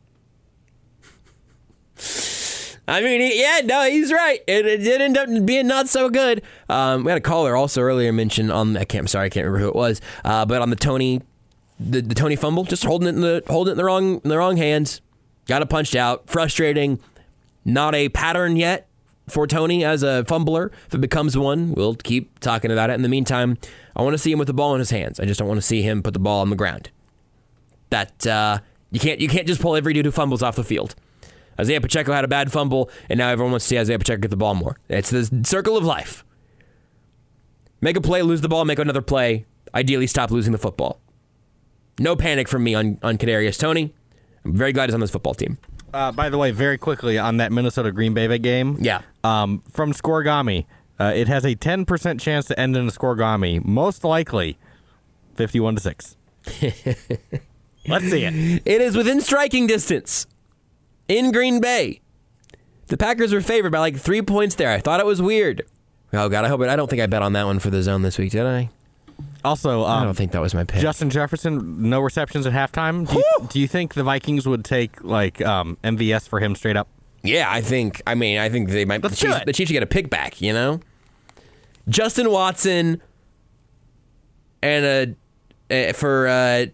I 2.91 2.99
mean, 2.99 3.21
yeah, 3.33 3.61
no, 3.63 3.89
he's 3.89 4.11
right. 4.11 4.43
It, 4.47 4.65
it, 4.65 4.77
did 4.79 5.01
end 5.01 5.17
up 5.17 5.29
being 5.45 5.65
not 5.65 5.87
so 5.87 6.09
good. 6.09 6.41
Um, 6.67 7.05
we 7.05 7.11
had 7.11 7.17
a 7.17 7.21
caller 7.21 7.55
also 7.55 7.79
earlier 7.79 8.11
mention 8.11 8.51
on. 8.51 8.75
I 8.75 8.83
can't. 8.83 9.03
I'm 9.03 9.07
sorry, 9.07 9.27
I 9.27 9.29
can't 9.29 9.45
remember 9.45 9.63
who 9.63 9.69
it 9.69 9.75
was. 9.75 10.01
Uh, 10.25 10.45
but 10.45 10.61
on 10.61 10.71
the 10.71 10.75
Toney, 10.75 11.21
the, 11.79 12.01
the 12.01 12.13
Toney 12.13 12.35
fumble, 12.35 12.65
just 12.65 12.83
holding 12.83 13.07
it 13.07 13.15
in 13.15 13.21
the 13.21 13.43
holding 13.47 13.69
it 13.69 13.71
in 13.73 13.77
the 13.77 13.85
wrong 13.85 14.19
in 14.21 14.29
the 14.29 14.37
wrong 14.37 14.57
hands. 14.57 14.99
Got 15.47 15.61
it 15.61 15.69
punched 15.69 15.95
out. 15.95 16.29
Frustrating. 16.29 16.99
Not 17.63 17.95
a 17.95 18.09
pattern 18.09 18.57
yet 18.57 18.89
for 19.29 19.47
Toney 19.47 19.85
as 19.85 20.03
a 20.03 20.25
fumbler. 20.25 20.69
If 20.87 20.95
it 20.95 20.99
becomes 20.99 21.37
one, 21.37 21.73
we'll 21.73 21.95
keep 21.95 22.39
talking 22.39 22.71
about 22.71 22.89
it. 22.89 22.93
In 22.93 23.03
the 23.03 23.09
meantime, 23.09 23.57
I 23.95 24.01
want 24.01 24.15
to 24.15 24.17
see 24.17 24.33
him 24.33 24.39
with 24.39 24.47
the 24.47 24.53
ball 24.53 24.73
in 24.73 24.79
his 24.79 24.89
hands. 24.89 25.17
I 25.17 25.23
just 25.23 25.39
don't 25.39 25.47
want 25.47 25.59
to 25.59 25.65
see 25.65 25.81
him 25.81 26.03
put 26.03 26.13
the 26.13 26.19
ball 26.19 26.41
on 26.41 26.49
the 26.49 26.57
ground. 26.57 26.89
That 27.89 28.27
uh, 28.27 28.59
you 28.91 28.99
can't 28.99 29.21
you 29.21 29.29
can't 29.29 29.47
just 29.47 29.61
pull 29.61 29.77
every 29.77 29.93
dude 29.93 30.05
who 30.05 30.11
fumbles 30.11 30.43
off 30.43 30.57
the 30.57 30.63
field. 30.65 30.93
Isaiah 31.59 31.81
Pacheco 31.81 32.13
had 32.13 32.23
a 32.23 32.27
bad 32.27 32.51
fumble, 32.51 32.89
and 33.09 33.17
now 33.17 33.29
everyone 33.29 33.51
wants 33.51 33.65
to 33.65 33.69
see 33.69 33.79
Isaiah 33.79 33.99
Pacheco 33.99 34.21
get 34.21 34.31
the 34.31 34.37
ball 34.37 34.55
more. 34.55 34.77
It's 34.89 35.09
the 35.09 35.43
circle 35.45 35.77
of 35.77 35.83
life. 35.83 36.25
Make 37.81 37.97
a 37.97 38.01
play, 38.01 38.21
lose 38.21 38.41
the 38.41 38.49
ball, 38.49 38.65
make 38.65 38.79
another 38.79 39.01
play. 39.01 39.45
Ideally, 39.73 40.07
stop 40.07 40.31
losing 40.31 40.51
the 40.51 40.57
football. 40.57 40.99
No 41.99 42.15
panic 42.15 42.47
from 42.47 42.63
me 42.63 42.75
on, 42.75 42.99
on 43.03 43.17
Kadarius 43.17 43.59
Toney. 43.59 43.93
I'm 44.45 44.55
very 44.55 44.73
glad 44.73 44.89
he's 44.89 44.93
on 44.93 44.99
this 44.99 45.11
football 45.11 45.33
team. 45.33 45.57
Uh, 45.93 46.11
by 46.11 46.29
the 46.29 46.37
way, 46.37 46.51
very 46.51 46.77
quickly 46.77 47.17
on 47.17 47.37
that 47.37 47.51
Minnesota 47.51 47.91
Green 47.91 48.13
Bay 48.13 48.37
game. 48.37 48.77
Yeah. 48.79 49.01
Um, 49.23 49.61
from 49.69 49.93
Scorigami, 49.93 50.65
uh, 50.99 51.11
it 51.15 51.27
has 51.27 51.43
a 51.45 51.55
10% 51.55 52.19
chance 52.19 52.45
to 52.45 52.59
end 52.59 52.77
in 52.77 52.87
a 52.87 52.91
Scorigami. 52.91 53.63
Most 53.65 54.03
likely, 54.03 54.57
51 55.35 55.75
to 55.75 55.81
6. 55.81 56.17
Let's 57.87 58.09
see 58.09 58.23
it. 58.23 58.61
It 58.65 58.81
is 58.81 58.95
within 58.95 59.21
striking 59.21 59.67
distance 59.67 60.27
in 61.11 61.31
Green 61.31 61.59
Bay. 61.59 61.99
The 62.87 62.97
Packers 62.97 63.33
were 63.33 63.41
favored 63.41 63.71
by 63.71 63.79
like 63.79 63.97
three 63.97 64.21
points 64.21 64.55
there. 64.55 64.71
I 64.71 64.79
thought 64.79 64.99
it 64.99 65.05
was 65.05 65.21
weird. 65.21 65.63
Oh 66.13 66.29
God, 66.29 66.45
I 66.45 66.47
hope 66.47 66.61
it. 66.61 66.69
I 66.69 66.75
don't 66.75 66.89
think 66.89 67.01
I 67.01 67.05
bet 67.05 67.21
on 67.21 67.33
that 67.33 67.45
one 67.45 67.59
for 67.59 67.69
the 67.69 67.83
zone 67.83 68.01
this 68.01 68.17
week, 68.17 68.31
did 68.31 68.45
I? 68.45 68.69
Also, 69.43 69.83
um, 69.83 70.01
I 70.01 70.05
don't 70.05 70.15
think 70.15 70.31
that 70.31 70.41
was 70.41 70.53
my 70.53 70.63
pick. 70.63 70.81
Justin 70.81 71.09
Jefferson, 71.09 71.89
no 71.89 71.99
receptions 71.99 72.45
at 72.45 72.53
halftime. 72.53 73.09
Do 73.09 73.17
you, 73.17 73.47
do 73.49 73.59
you 73.59 73.67
think 73.67 73.93
the 73.93 74.03
Vikings 74.03 74.47
would 74.47 74.63
take 74.63 75.03
like 75.03 75.41
um, 75.41 75.77
MVS 75.83 76.27
for 76.27 76.39
him 76.39 76.55
straight 76.55 76.77
up? 76.77 76.87
Yeah, 77.23 77.47
I 77.49 77.61
think. 77.61 78.01
I 78.07 78.15
mean, 78.15 78.37
I 78.37 78.49
think 78.49 78.69
they 78.69 78.85
might. 78.85 79.03
Let's 79.03 79.19
the, 79.19 79.27
Chiefs, 79.27 79.45
the 79.45 79.53
Chiefs 79.53 79.67
should 79.69 79.73
get 79.73 79.83
a 79.83 79.87
pick 79.87 80.09
back. 80.09 80.41
You 80.41 80.53
know, 80.53 80.79
Justin 81.89 82.31
Watson 82.31 83.01
and 84.61 85.17
a, 85.69 85.89
a 85.89 85.93
for 85.93 86.27
uh, 86.27 86.65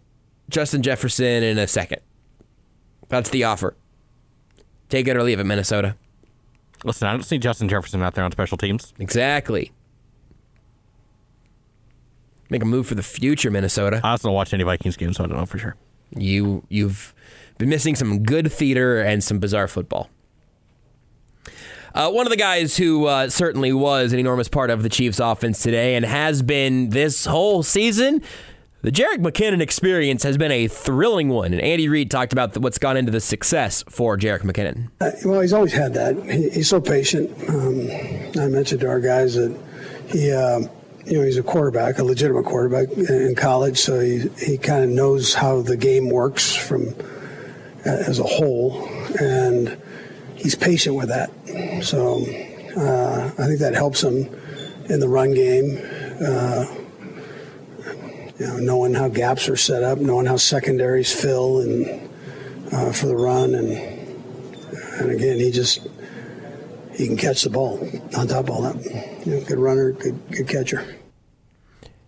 Justin 0.49 0.83
Jefferson 0.83 1.43
in 1.43 1.57
a 1.57 1.67
second. 1.67 2.01
That's 3.09 3.29
the 3.29 3.43
offer. 3.45 3.75
Take 4.89 5.07
it 5.07 5.15
or 5.17 5.23
leave 5.23 5.39
it, 5.39 5.43
Minnesota. 5.43 5.95
Listen, 6.83 7.07
I 7.07 7.11
don't 7.11 7.23
see 7.23 7.37
Justin 7.37 7.67
Jefferson 7.69 8.01
out 8.01 8.13
there 8.13 8.23
on 8.23 8.31
special 8.31 8.57
teams. 8.57 8.93
Exactly. 8.99 9.71
Make 12.49 12.61
a 12.61 12.65
move 12.65 12.87
for 12.87 12.95
the 12.95 13.03
future, 13.03 13.51
Minnesota. 13.51 13.99
I 14.03 14.11
also 14.11 14.29
don't 14.29 14.35
watch 14.35 14.53
any 14.53 14.63
Vikings 14.63 14.95
games, 14.95 15.17
so 15.17 15.23
I 15.23 15.27
don't 15.27 15.37
know 15.37 15.45
for 15.45 15.57
sure. 15.57 15.75
You 16.15 16.63
you've 16.69 17.13
been 17.57 17.69
missing 17.69 17.95
some 17.95 18.23
good 18.23 18.51
theater 18.51 19.01
and 19.01 19.23
some 19.23 19.39
bizarre 19.39 19.67
football. 19.67 20.09
Uh, 21.93 22.11
one 22.11 22.27
of 22.27 22.29
the 22.29 22.37
guys 22.37 22.77
who 22.77 23.05
uh, 23.05 23.27
certainly 23.27 23.73
was 23.73 24.13
an 24.13 24.19
enormous 24.19 24.47
part 24.47 24.69
of 24.69 24.83
the 24.83 24.89
Chiefs' 24.89 25.19
offense 25.19 25.61
today 25.61 25.95
and 25.95 26.05
has 26.05 26.41
been 26.43 26.89
this 26.89 27.25
whole 27.25 27.63
season, 27.63 28.21
The 28.83 28.91
Jerick 28.91 29.17
McKinnon 29.17 29.59
experience 29.59 30.21
has 30.21 30.37
been 30.37 30.51
a 30.51 30.67
thrilling 30.67 31.29
one, 31.29 31.51
and 31.51 31.59
Andy 31.61 31.89
Reid 31.89 32.11
talked 32.11 32.31
about 32.31 32.55
what's 32.59 32.77
gone 32.77 32.95
into 32.95 33.11
the 33.11 33.19
success 33.19 33.83
for 33.89 34.15
Jerick 34.17 34.41
McKinnon. 34.41 34.89
Uh, 35.01 35.11
well, 35.25 35.41
he's 35.41 35.51
always 35.51 35.73
had 35.73 35.95
that. 35.95 36.15
He, 36.25 36.49
he's 36.49 36.69
so 36.69 36.79
patient. 36.79 37.31
Um, 37.49 37.89
I 38.39 38.47
mentioned 38.47 38.81
to 38.81 38.87
our 38.87 38.99
guys 38.99 39.33
that 39.33 39.57
he, 40.09 40.31
uh, 40.31 40.59
you 41.05 41.17
know, 41.17 41.23
he's 41.23 41.37
a 41.37 41.43
quarterback, 41.43 41.97
a 41.97 42.03
legitimate 42.03 42.45
quarterback 42.45 42.89
in 42.91 43.33
college, 43.35 43.79
so 43.79 43.99
he 43.99 44.29
he 44.37 44.59
kind 44.59 44.83
of 44.83 44.91
knows 44.91 45.33
how 45.33 45.61
the 45.63 45.75
game 45.75 46.09
works 46.11 46.55
from 46.55 46.89
uh, 47.83 47.89
as 47.89 48.19
a 48.19 48.23
whole, 48.23 48.87
and 49.19 49.75
he's 50.35 50.53
patient 50.53 50.95
with 50.95 51.09
that. 51.09 51.31
So 51.83 52.25
uh, 52.77 53.31
I 53.39 53.47
think 53.47 53.59
that 53.59 53.73
helps 53.73 54.03
him 54.03 54.29
in 54.87 54.99
the 54.99 55.09
run 55.09 55.33
game. 55.33 55.77
You 58.39 58.47
know, 58.47 58.57
knowing 58.57 58.93
how 58.93 59.07
gaps 59.07 59.49
are 59.49 59.55
set 59.55 59.83
up, 59.83 59.97
knowing 59.97 60.25
how 60.25 60.37
secondaries 60.37 61.13
fill, 61.13 61.61
and 61.61 62.09
uh, 62.71 62.91
for 62.91 63.07
the 63.07 63.15
run, 63.15 63.55
and 63.55 63.71
and 63.71 65.11
again, 65.11 65.37
he 65.37 65.51
just 65.51 65.87
he 66.93 67.07
can 67.07 67.17
catch 67.17 67.43
the 67.43 67.49
ball 67.49 67.79
on 68.17 68.27
top 68.27 68.45
of 68.45 68.49
all 68.49 68.61
that. 68.63 69.25
You 69.25 69.35
know, 69.35 69.43
good 69.43 69.59
runner, 69.59 69.91
good 69.91 70.19
good 70.29 70.47
catcher. 70.47 70.97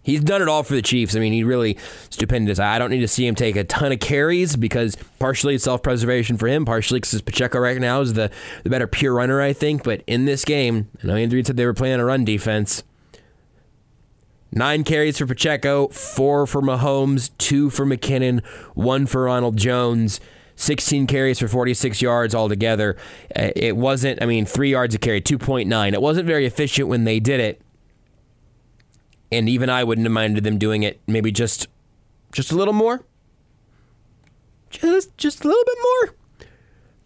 He's 0.02 0.24
done 0.24 0.42
it 0.42 0.48
all 0.48 0.64
for 0.64 0.74
the 0.74 0.82
Chiefs. 0.82 1.16
I 1.16 1.20
mean, 1.20 1.34
he 1.34 1.44
really 1.44 1.78
stupendous. 2.10 2.58
I 2.58 2.80
don't 2.80 2.90
need 2.90 3.02
to 3.02 3.08
see 3.08 3.28
him 3.28 3.36
take 3.36 3.56
a 3.56 3.64
ton 3.64 3.92
of 3.92 4.00
carries 4.00 4.56
because 4.56 4.98
partially 5.20 5.56
it's 5.56 5.64
self 5.64 5.84
preservation 5.84 6.38
for 6.38 6.48
him, 6.48 6.66
partially 6.66 7.00
because 7.00 7.22
Pacheco 7.22 7.60
right 7.60 7.78
now 7.78 8.02
is 8.02 8.14
the, 8.14 8.32
the 8.64 8.70
better 8.70 8.88
pure 8.88 9.14
runner, 9.14 9.42
I 9.42 9.54
think. 9.54 9.84
But 9.84 10.04
in 10.08 10.26
this 10.26 10.46
game, 10.46 10.90
I 11.04 11.08
know 11.08 11.16
Andy 11.16 11.36
Reid 11.36 11.48
said 11.48 11.58
they 11.58 11.66
were 11.66 11.74
playing 11.74 12.00
a 12.00 12.06
run 12.06 12.26
defense. 12.26 12.84
Nine 14.52 14.84
carries 14.84 15.18
for 15.18 15.26
Pacheco, 15.26 15.88
four 15.90 16.48
for 16.48 16.62
Mahomes, 16.62 17.30
two 17.38 17.70
for 17.70 17.86
McKinnon, 17.86 18.44
one 18.74 19.06
for 19.06 19.24
Ronald 19.24 19.58
Jones. 19.58 20.20
16 20.56 21.08
carries 21.08 21.40
for 21.40 21.48
46 21.48 22.02
yards 22.02 22.36
altogether. 22.36 22.98
Uh, 23.34 23.52
it 23.56 23.78
wasn't, 23.78 24.22
I 24.22 24.26
mean, 24.26 24.46
three 24.46 24.72
yards 24.72 24.94
a 24.94 24.98
carry, 24.98 25.22
2.9. 25.22 25.94
It 25.94 26.02
wasn't 26.02 26.28
very 26.28 26.46
efficient 26.46 26.90
when 26.90 27.06
they 27.06 27.22
did 27.22 27.40
it. 27.40 27.62
And 29.32 29.48
even 29.48 29.70
I 29.70 29.86
wouldn't 29.86 30.06
have 30.06 30.12
minded 30.12 30.44
them 30.44 30.58
doing 30.58 30.84
it 30.84 31.00
maybe 31.08 31.32
just 31.32 31.68
just 32.32 32.52
a 32.52 32.56
little 32.56 32.74
more. 32.74 33.06
Just 34.70 35.16
just 35.18 35.46
a 35.46 35.48
little 35.48 35.64
bit 35.64 35.78
more. 35.82 36.16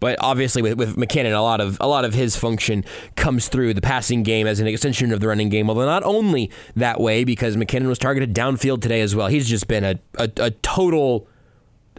But 0.04 0.18
obviously, 0.20 0.62
with, 0.62 0.78
with 0.78 0.98
McKinnon, 0.98 1.34
a 1.34 1.40
lot 1.40 1.62
of 1.62 1.78
a 1.80 1.88
lot 1.88 2.04
of 2.04 2.14
his 2.14 2.36
function 2.36 2.84
comes 3.16 3.48
through 3.48 3.74
the 3.74 3.80
passing 3.80 4.22
game 4.22 4.48
as 4.48 4.60
an 4.60 4.68
extension 4.68 5.14
of 5.14 5.22
the 5.22 5.30
running 5.30 5.48
game. 5.48 5.70
Although 5.70 5.86
not 5.86 6.04
only 6.04 6.52
that 6.76 7.00
way, 7.00 7.24
because 7.24 7.56
McKinnon 7.56 7.88
was 7.88 8.00
targeted 8.00 8.36
downfield 8.36 8.82
today 8.82 9.00
as 9.00 9.16
well. 9.16 9.28
He's 9.28 9.48
just 9.48 9.70
been 9.70 9.86
a 9.86 9.98
a, 10.16 10.30
a 10.36 10.52
total 10.52 11.30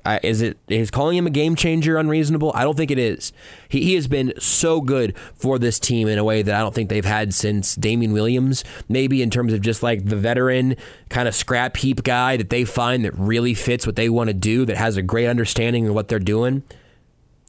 uh, 0.04 0.18
is 0.22 0.42
it 0.42 0.58
is 0.68 0.90
calling 0.90 1.16
him 1.16 1.26
a 1.26 1.30
game 1.30 1.56
changer 1.56 1.96
unreasonable? 1.96 2.52
I 2.54 2.62
don't 2.62 2.76
think 2.76 2.90
it 2.90 2.98
is. 2.98 3.32
He, 3.70 3.82
he 3.82 3.94
has 3.94 4.06
been 4.06 4.34
so 4.38 4.82
good 4.82 5.16
for 5.34 5.58
this 5.58 5.78
team 5.78 6.06
in 6.06 6.18
a 6.18 6.24
way 6.24 6.42
that 6.42 6.54
I 6.54 6.58
don't 6.58 6.74
think 6.74 6.90
they've 6.90 7.02
had 7.06 7.32
since 7.32 7.74
Damien 7.74 8.12
Williams, 8.12 8.64
maybe 8.86 9.22
in 9.22 9.30
terms 9.30 9.54
of 9.54 9.62
just 9.62 9.82
like 9.82 10.04
the 10.04 10.16
veteran 10.16 10.76
kind 11.08 11.26
of 11.26 11.34
scrap 11.34 11.78
heap 11.78 12.02
guy 12.02 12.36
that 12.36 12.50
they 12.50 12.66
find 12.66 13.02
that 13.06 13.14
really 13.14 13.54
fits 13.54 13.86
what 13.86 13.96
they 13.96 14.10
want 14.10 14.28
to 14.28 14.34
do, 14.34 14.66
that 14.66 14.76
has 14.76 14.98
a 14.98 15.02
great 15.02 15.26
understanding 15.26 15.88
of 15.88 15.94
what 15.94 16.08
they're 16.08 16.18
doing. 16.18 16.64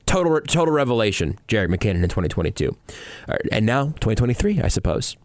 Total 0.05 0.39
total 0.41 0.73
revelation, 0.73 1.39
Jerick 1.47 1.69
McKinnon 1.69 2.03
in 2.03 2.09
2022. 2.09 2.75
And 3.51 3.65
now 3.65 3.85
2023, 3.85 4.61
I 4.61 4.67
suppose. 4.67 5.17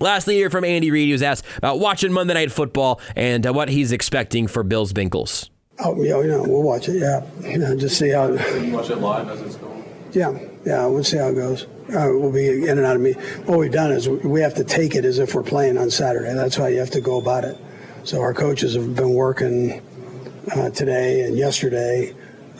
Lastly, 0.00 0.34
here 0.34 0.50
from 0.50 0.64
Andy 0.64 0.90
Reid, 0.90 1.06
he 1.06 1.12
was 1.12 1.22
asked 1.22 1.44
about 1.56 1.78
watching 1.78 2.12
Monday 2.12 2.34
Night 2.34 2.50
Football 2.50 3.00
and 3.14 3.46
uh, 3.46 3.52
what 3.52 3.68
he's 3.68 3.92
expecting 3.92 4.48
for 4.48 4.62
Bills 4.64 4.92
Bengals. 4.92 5.48
Oh, 5.78 6.00
yeah, 6.02 6.20
you 6.20 6.28
know, 6.28 6.42
we'll 6.42 6.62
watch 6.62 6.88
it. 6.88 6.96
Yeah, 6.98 7.24
yeah 7.40 7.74
just 7.76 7.98
see 7.98 8.10
how. 8.10 8.28
You 8.28 8.72
watch 8.72 8.90
it 8.90 8.96
live 8.96 9.28
as 9.28 9.40
it's 9.40 9.56
going. 9.56 9.84
Yeah, 10.12 10.38
yeah, 10.64 10.86
we'll 10.86 11.04
see 11.04 11.16
how 11.16 11.28
it 11.28 11.34
goes. 11.34 11.64
Uh, 11.92 12.10
we'll 12.12 12.32
be 12.32 12.66
in 12.68 12.78
and 12.78 12.86
out 12.86 12.96
of 12.96 13.02
me. 13.02 13.12
What 13.46 13.58
we've 13.58 13.72
done 13.72 13.92
is 13.92 14.08
we 14.08 14.40
have 14.40 14.54
to 14.54 14.64
take 14.64 14.94
it 14.94 15.04
as 15.04 15.18
if 15.18 15.34
we're 15.34 15.42
playing 15.42 15.76
on 15.76 15.90
Saturday. 15.90 16.32
That's 16.32 16.56
how 16.56 16.66
you 16.66 16.78
have 16.78 16.90
to 16.90 17.00
go 17.00 17.18
about 17.18 17.44
it. 17.44 17.58
So 18.04 18.20
our 18.20 18.34
coaches 18.34 18.74
have 18.74 18.94
been 18.94 19.14
working 19.14 19.82
uh, 20.54 20.70
today 20.70 21.22
and 21.22 21.36
yesterday, 21.36 22.14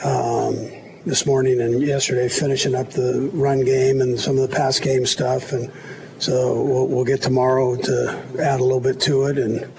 um, 0.04 0.70
this 1.06 1.26
morning 1.26 1.60
and 1.60 1.82
yesterday, 1.82 2.28
finishing 2.28 2.74
up 2.74 2.90
the 2.90 3.30
run 3.32 3.64
game 3.64 4.00
and 4.00 4.18
some 4.18 4.38
of 4.38 4.48
the 4.48 4.54
pass 4.54 4.80
game 4.80 5.04
stuff. 5.06 5.52
And 5.52 5.70
so 6.18 6.62
we'll, 6.62 6.86
we'll 6.86 7.04
get 7.04 7.22
tomorrow 7.22 7.76
to 7.76 8.24
add 8.40 8.60
a 8.60 8.64
little 8.64 8.80
bit 8.80 9.00
to 9.02 9.24
it 9.24 9.38
and 9.38 9.70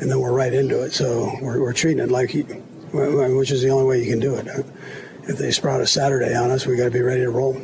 and 0.00 0.10
then 0.10 0.20
we're 0.20 0.32
right 0.32 0.52
into 0.52 0.82
it. 0.82 0.92
So 0.92 1.32
we're, 1.40 1.60
we're 1.60 1.72
treating 1.72 2.04
it 2.04 2.10
like 2.10 2.30
he, 2.30 2.42
which 2.42 3.50
is 3.50 3.62
the 3.62 3.70
only 3.70 3.86
way 3.86 4.02
you 4.02 4.10
can 4.10 4.20
do 4.20 4.34
it. 4.34 4.46
If 5.22 5.38
they 5.38 5.50
sprout 5.50 5.80
a 5.80 5.86
Saturday 5.86 6.34
on 6.34 6.50
us, 6.50 6.66
we 6.66 6.76
got 6.76 6.84
to 6.84 6.90
be 6.90 7.00
ready 7.00 7.22
to 7.22 7.30
roll. 7.30 7.60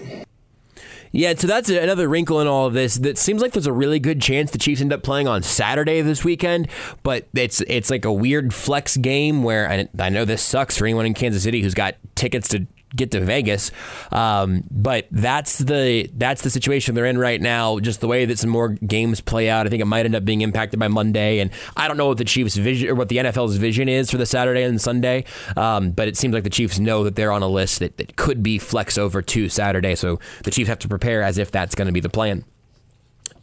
Yeah, 1.14 1.34
so 1.36 1.46
that's 1.46 1.68
another 1.68 2.08
wrinkle 2.08 2.40
in 2.40 2.46
all 2.46 2.66
of 2.66 2.72
this. 2.72 2.94
That 2.94 3.18
seems 3.18 3.42
like 3.42 3.52
there's 3.52 3.66
a 3.66 3.72
really 3.72 3.98
good 3.98 4.22
chance 4.22 4.50
the 4.50 4.56
Chiefs 4.56 4.80
end 4.80 4.94
up 4.94 5.02
playing 5.02 5.28
on 5.28 5.42
Saturday 5.42 6.00
this 6.00 6.24
weekend, 6.24 6.68
but 7.02 7.28
it's 7.34 7.60
it's 7.66 7.90
like 7.90 8.06
a 8.06 8.12
weird 8.12 8.54
flex 8.54 8.96
game 8.96 9.42
where 9.42 9.88
I 9.98 10.08
know 10.08 10.24
this 10.24 10.42
sucks 10.42 10.78
for 10.78 10.86
anyone 10.86 11.04
in 11.04 11.12
Kansas 11.12 11.42
City 11.42 11.60
who's 11.60 11.74
got 11.74 11.96
tickets 12.14 12.48
to 12.48 12.66
get 12.94 13.10
to 13.12 13.20
Vegas. 13.20 13.70
Um, 14.10 14.64
but 14.70 15.06
that's 15.10 15.58
the 15.58 16.10
that's 16.14 16.42
the 16.42 16.50
situation 16.50 16.94
they're 16.94 17.06
in 17.06 17.18
right 17.18 17.40
now. 17.40 17.78
Just 17.78 18.00
the 18.00 18.08
way 18.08 18.24
that 18.24 18.38
some 18.38 18.50
more 18.50 18.68
games 18.68 19.20
play 19.20 19.48
out, 19.48 19.66
I 19.66 19.70
think 19.70 19.82
it 19.82 19.86
might 19.86 20.04
end 20.04 20.14
up 20.14 20.24
being 20.24 20.40
impacted 20.40 20.78
by 20.78 20.88
Monday. 20.88 21.38
And 21.38 21.50
I 21.76 21.88
don't 21.88 21.96
know 21.96 22.08
what 22.08 22.18
the 22.18 22.24
Chiefs' 22.24 22.56
vision 22.56 22.88
or 22.88 22.94
what 22.94 23.08
the 23.08 23.16
NFL's 23.16 23.56
vision 23.56 23.88
is 23.88 24.10
for 24.10 24.16
the 24.16 24.26
Saturday 24.26 24.62
and 24.62 24.80
Sunday. 24.80 25.24
Um, 25.56 25.90
but 25.92 26.08
it 26.08 26.16
seems 26.16 26.34
like 26.34 26.44
the 26.44 26.50
Chiefs 26.50 26.78
know 26.78 27.04
that 27.04 27.16
they're 27.16 27.32
on 27.32 27.42
a 27.42 27.48
list 27.48 27.80
that, 27.80 27.96
that 27.96 28.16
could 28.16 28.42
be 28.42 28.58
flex 28.58 28.98
over 28.98 29.22
to 29.22 29.48
Saturday. 29.48 29.94
So 29.94 30.20
the 30.44 30.50
Chiefs 30.50 30.68
have 30.68 30.78
to 30.80 30.88
prepare 30.88 31.22
as 31.22 31.38
if 31.38 31.50
that's 31.50 31.74
going 31.74 31.86
to 31.86 31.92
be 31.92 32.00
the 32.00 32.08
plan. 32.08 32.44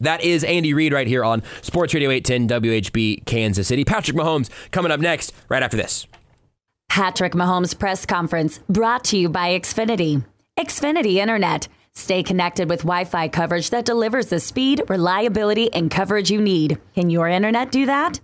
That 0.01 0.21
is 0.23 0.43
Andy 0.45 0.73
Reid 0.73 0.93
right 0.93 1.07
here 1.07 1.25
on 1.25 1.43
Sports 1.61 1.93
Radio 1.93 2.09
810 2.09 2.61
WHB 2.61 3.25
Kansas 3.25 3.67
City. 3.67 3.83
Patrick 3.83 4.15
Mahomes 4.15 4.49
coming 4.71 4.91
up 4.91 4.99
next, 4.99 5.33
right 5.49 5.61
after 5.61 5.75
this. 5.75 6.07
Patrick 6.89 7.33
Mahomes 7.33 7.77
press 7.77 8.05
conference 8.05 8.59
brought 8.67 9.03
to 9.05 9.17
you 9.17 9.29
by 9.29 9.57
Xfinity. 9.57 10.25
Xfinity 10.57 11.15
Internet. 11.15 11.67
Stay 11.93 12.23
connected 12.23 12.69
with 12.69 12.81
Wi 12.81 13.05
Fi 13.05 13.27
coverage 13.27 13.69
that 13.69 13.85
delivers 13.85 14.27
the 14.27 14.39
speed, 14.39 14.81
reliability, 14.89 15.71
and 15.71 15.91
coverage 15.91 16.31
you 16.31 16.41
need. 16.41 16.77
Can 16.95 17.09
your 17.09 17.27
internet 17.27 17.71
do 17.71 17.85
that? 17.85 18.19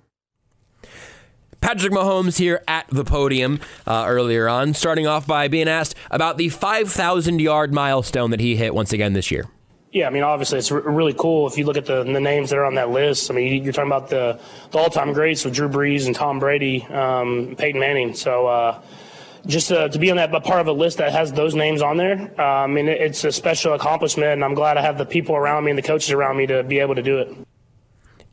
Patrick 1.61 1.93
Mahomes 1.93 2.37
here 2.37 2.61
at 2.67 2.87
the 2.89 3.03
podium 3.03 3.59
uh, 3.87 4.05
earlier 4.07 4.47
on, 4.47 4.73
starting 4.73 5.07
off 5.07 5.25
by 5.25 5.47
being 5.47 5.67
asked 5.67 5.95
about 6.11 6.37
the 6.37 6.49
5,000 6.49 7.39
yard 7.39 7.73
milestone 7.73 8.31
that 8.31 8.39
he 8.39 8.55
hit 8.55 8.73
once 8.75 8.93
again 8.93 9.13
this 9.13 9.31
year. 9.31 9.45
Yeah, 9.95 10.07
I 10.07 10.09
mean, 10.09 10.23
obviously, 10.23 10.59
it's 10.59 10.71
really 10.71 11.13
cool 11.13 11.47
if 11.47 11.57
you 11.57 11.63
look 11.63 11.77
at 11.77 11.85
the, 11.85 12.03
the 12.03 12.19
names 12.19 12.49
that 12.49 12.57
are 12.57 12.65
on 12.65 12.75
that 12.75 12.89
list. 12.89 13.31
I 13.31 13.33
mean, 13.33 13.63
you're 13.63 13.71
talking 13.71 13.89
about 13.89 14.09
the, 14.09 14.37
the 14.71 14.77
all 14.77 14.89
time 14.89 15.13
greats 15.13 15.45
with 15.45 15.53
Drew 15.53 15.69
Brees 15.69 16.05
and 16.05 16.13
Tom 16.13 16.37
Brady, 16.37 16.83
um, 16.87 17.55
Peyton 17.57 17.79
Manning. 17.79 18.13
So, 18.13 18.45
uh, 18.45 18.81
just 19.45 19.69
to, 19.69 19.87
to, 19.87 19.97
be 19.97 20.11
on 20.11 20.17
that 20.17 20.33
part 20.43 20.59
of 20.59 20.67
a 20.67 20.73
list 20.73 20.97
that 20.97 21.13
has 21.13 21.31
those 21.31 21.55
names 21.55 21.81
on 21.81 21.95
there, 21.95 22.29
uh, 22.37 22.43
I 22.43 22.67
mean, 22.67 22.89
it's 22.89 23.23
a 23.23 23.31
special 23.31 23.73
accomplishment, 23.73 24.33
and 24.33 24.43
I'm 24.43 24.53
glad 24.53 24.75
I 24.75 24.81
have 24.81 24.97
the 24.97 25.05
people 25.05 25.33
around 25.33 25.63
me 25.63 25.71
and 25.71 25.77
the 25.77 25.81
coaches 25.81 26.11
around 26.11 26.35
me 26.35 26.45
to 26.47 26.61
be 26.63 26.79
able 26.79 26.95
to 26.95 27.03
do 27.03 27.19
it. 27.19 27.33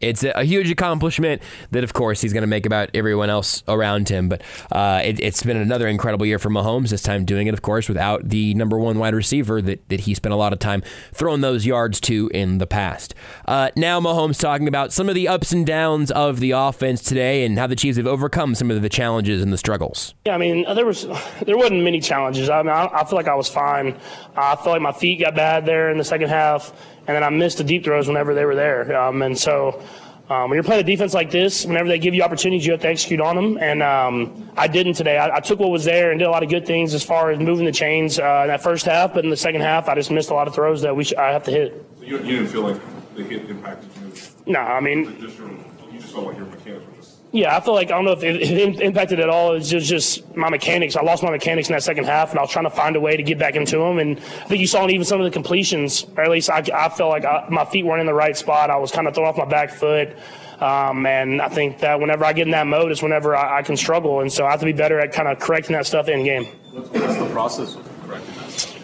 It's 0.02 0.24
a 0.24 0.44
huge 0.44 0.70
accomplishment 0.70 1.42
that, 1.70 1.84
of 1.84 1.92
course, 1.92 2.20
he's 2.20 2.32
going 2.32 2.42
to 2.42 2.48
make 2.48 2.66
about 2.66 2.90
everyone 2.92 3.30
else 3.30 3.62
around 3.68 4.08
him. 4.08 4.28
But 4.28 4.42
uh, 4.70 5.00
it, 5.04 5.22
has 5.22 5.42
been 5.42 5.56
another 5.56 5.86
incredible 5.86 6.26
year 6.26 6.38
for 6.38 6.50
Mahomes, 6.50 6.90
this 6.90 7.02
time 7.02 7.24
doing 7.24 7.46
it, 7.46 7.54
of 7.54 7.62
course, 7.62 7.88
without 7.88 8.28
the 8.28 8.52
number 8.54 8.78
one 8.78 8.98
wide 8.98 9.14
receiver 9.14 9.62
that, 9.62 9.88
that 9.88 10.00
he 10.00 10.14
spent 10.14 10.32
a 10.32 10.36
lot 10.36 10.52
of 10.52 10.58
time 10.58 10.82
throwing 11.12 11.40
those 11.40 11.64
yards 11.64 12.00
to 12.00 12.30
in 12.34 12.58
the 12.58 12.66
past. 12.66 13.14
Uh, 13.46 13.70
now, 13.76 14.00
Mahomes 14.00 14.38
talking 14.40 14.66
about 14.66 14.92
some 14.92 15.08
of 15.08 15.14
the 15.14 15.28
ups 15.28 15.52
and 15.52 15.64
downs 15.64 16.10
of 16.10 16.40
the 16.40 16.50
offense 16.50 17.02
today 17.02 17.44
and 17.44 17.58
how 17.58 17.66
the 17.66 17.76
Chiefs 17.76 17.96
have 17.96 18.06
overcome 18.06 18.54
some 18.54 18.70
of 18.70 18.82
the 18.82 18.88
challenges 18.88 19.40
and 19.40 19.52
the 19.52 19.58
struggles. 19.58 20.14
Yeah, 20.26 20.34
I 20.34 20.38
mean, 20.38 20.64
there 20.74 20.86
was 20.86 21.06
there 21.42 21.56
wasn't 21.56 21.82
many 21.84 22.00
challenges. 22.00 22.50
I 22.50 22.62
mean, 22.62 22.70
I, 22.70 22.88
I 22.92 23.04
feel 23.04 23.16
like 23.16 23.28
I 23.28 23.34
was 23.34 23.48
fine. 23.48 23.96
I 24.36 24.56
feel 24.56 24.72
like 24.72 24.82
my 24.82 24.92
feet 24.92 25.20
got 25.20 25.34
bad 25.34 25.64
there 25.64 25.90
in 25.90 25.98
the 25.98 26.04
second 26.04 26.28
half 26.28 26.72
and 27.06 27.16
then 27.16 27.24
I 27.24 27.30
missed 27.30 27.58
the 27.58 27.64
deep 27.64 27.84
throws 27.84 28.08
whenever 28.08 28.34
they 28.34 28.44
were 28.44 28.54
there. 28.54 28.96
Um, 28.96 29.22
and 29.22 29.36
so 29.36 29.82
um, 30.30 30.48
when 30.48 30.56
you're 30.56 30.64
playing 30.64 30.80
a 30.80 30.86
defense 30.86 31.14
like 31.14 31.30
this, 31.30 31.66
whenever 31.66 31.88
they 31.88 31.98
give 31.98 32.14
you 32.14 32.22
opportunities, 32.22 32.64
you 32.64 32.72
have 32.72 32.80
to 32.82 32.88
execute 32.88 33.20
on 33.20 33.36
them. 33.36 33.58
And 33.60 33.82
um, 33.82 34.50
I 34.56 34.68
didn't 34.68 34.94
today. 34.94 35.18
I, 35.18 35.36
I, 35.36 35.40
took 35.40 35.58
what 35.58 35.70
was 35.70 35.84
there 35.84 36.10
and 36.10 36.18
did 36.18 36.26
a 36.26 36.30
lot 36.30 36.42
of 36.42 36.48
good 36.48 36.64
things 36.64 36.94
as 36.94 37.02
far 37.02 37.30
as 37.30 37.38
moving 37.38 37.66
the 37.66 37.72
chains 37.72 38.18
uh, 38.18 38.42
in 38.42 38.48
that 38.48 38.62
first 38.62 38.86
half. 38.86 39.12
But 39.14 39.24
in 39.24 39.30
the 39.30 39.36
second 39.36 39.60
half, 39.62 39.88
I 39.88 39.94
just 39.94 40.10
missed 40.10 40.30
a 40.30 40.34
lot 40.34 40.48
of 40.48 40.54
throws 40.54 40.80
that 40.82 40.94
we 40.94 41.04
sh- 41.04 41.14
I 41.14 41.30
have 41.32 41.42
to 41.44 41.50
hit. 41.50 41.84
So 41.98 42.04
you, 42.04 42.18
you, 42.18 42.36
didn't 42.36 42.48
feel 42.48 42.62
like 42.62 42.80
the 43.14 43.24
hit 43.24 43.50
impacted 43.50 43.90
you? 44.00 44.52
No, 44.52 44.60
I 44.60 44.80
mean, 44.80 45.20
just 45.20 45.38
you 45.38 45.98
just 45.98 46.12
felt 46.12 46.26
like 46.26 46.36
your 46.36 46.46
mechanics. 46.46 46.91
Yeah, 47.32 47.56
I 47.56 47.60
feel 47.60 47.72
like 47.72 47.90
I 47.90 47.94
don't 47.94 48.04
know 48.04 48.12
if 48.12 48.22
it, 48.22 48.42
it 48.42 48.80
impacted 48.80 49.18
at 49.18 49.30
all. 49.30 49.54
It's 49.54 49.70
just, 49.70 49.88
just 49.88 50.36
my 50.36 50.50
mechanics. 50.50 50.96
I 50.96 51.02
lost 51.02 51.22
my 51.22 51.30
mechanics 51.30 51.68
in 51.68 51.72
that 51.72 51.82
second 51.82 52.04
half, 52.04 52.30
and 52.30 52.38
I 52.38 52.42
was 52.42 52.50
trying 52.50 52.66
to 52.66 52.70
find 52.70 52.94
a 52.94 53.00
way 53.00 53.16
to 53.16 53.22
get 53.22 53.38
back 53.38 53.54
into 53.54 53.78
them. 53.78 53.98
And 53.98 54.18
I 54.18 54.20
think 54.20 54.60
you 54.60 54.66
saw 54.66 54.84
in 54.84 54.90
even 54.90 55.06
some 55.06 55.18
of 55.18 55.24
the 55.24 55.30
completions, 55.30 56.06
or 56.16 56.24
at 56.24 56.30
least 56.30 56.50
I, 56.50 56.62
I 56.74 56.90
felt 56.90 57.08
like 57.08 57.24
I, 57.24 57.46
my 57.48 57.64
feet 57.64 57.86
weren't 57.86 58.00
in 58.00 58.06
the 58.06 58.12
right 58.12 58.36
spot. 58.36 58.68
I 58.68 58.76
was 58.76 58.92
kind 58.92 59.08
of 59.08 59.14
throwing 59.14 59.30
off 59.30 59.38
my 59.38 59.46
back 59.46 59.70
foot. 59.70 60.14
Um, 60.60 61.06
and 61.06 61.42
I 61.42 61.48
think 61.48 61.78
that 61.80 61.98
whenever 61.98 62.24
I 62.24 62.32
get 62.32 62.46
in 62.46 62.52
that 62.52 62.68
mode 62.68 62.92
it's 62.92 63.02
whenever 63.02 63.34
I, 63.34 63.58
I 63.58 63.62
can 63.62 63.76
struggle. 63.76 64.20
And 64.20 64.32
so 64.32 64.46
I 64.46 64.50
have 64.50 64.60
to 64.60 64.66
be 64.66 64.72
better 64.72 65.00
at 65.00 65.12
kind 65.12 65.26
of 65.26 65.40
correcting 65.40 65.72
that 65.72 65.86
stuff 65.86 66.08
in 66.08 66.22
game. 66.22 66.44
What's, 66.44 66.90
the 66.90 67.28
process 67.32 67.74
of 67.74 68.02
correcting 68.06 68.34
that? 68.34 68.76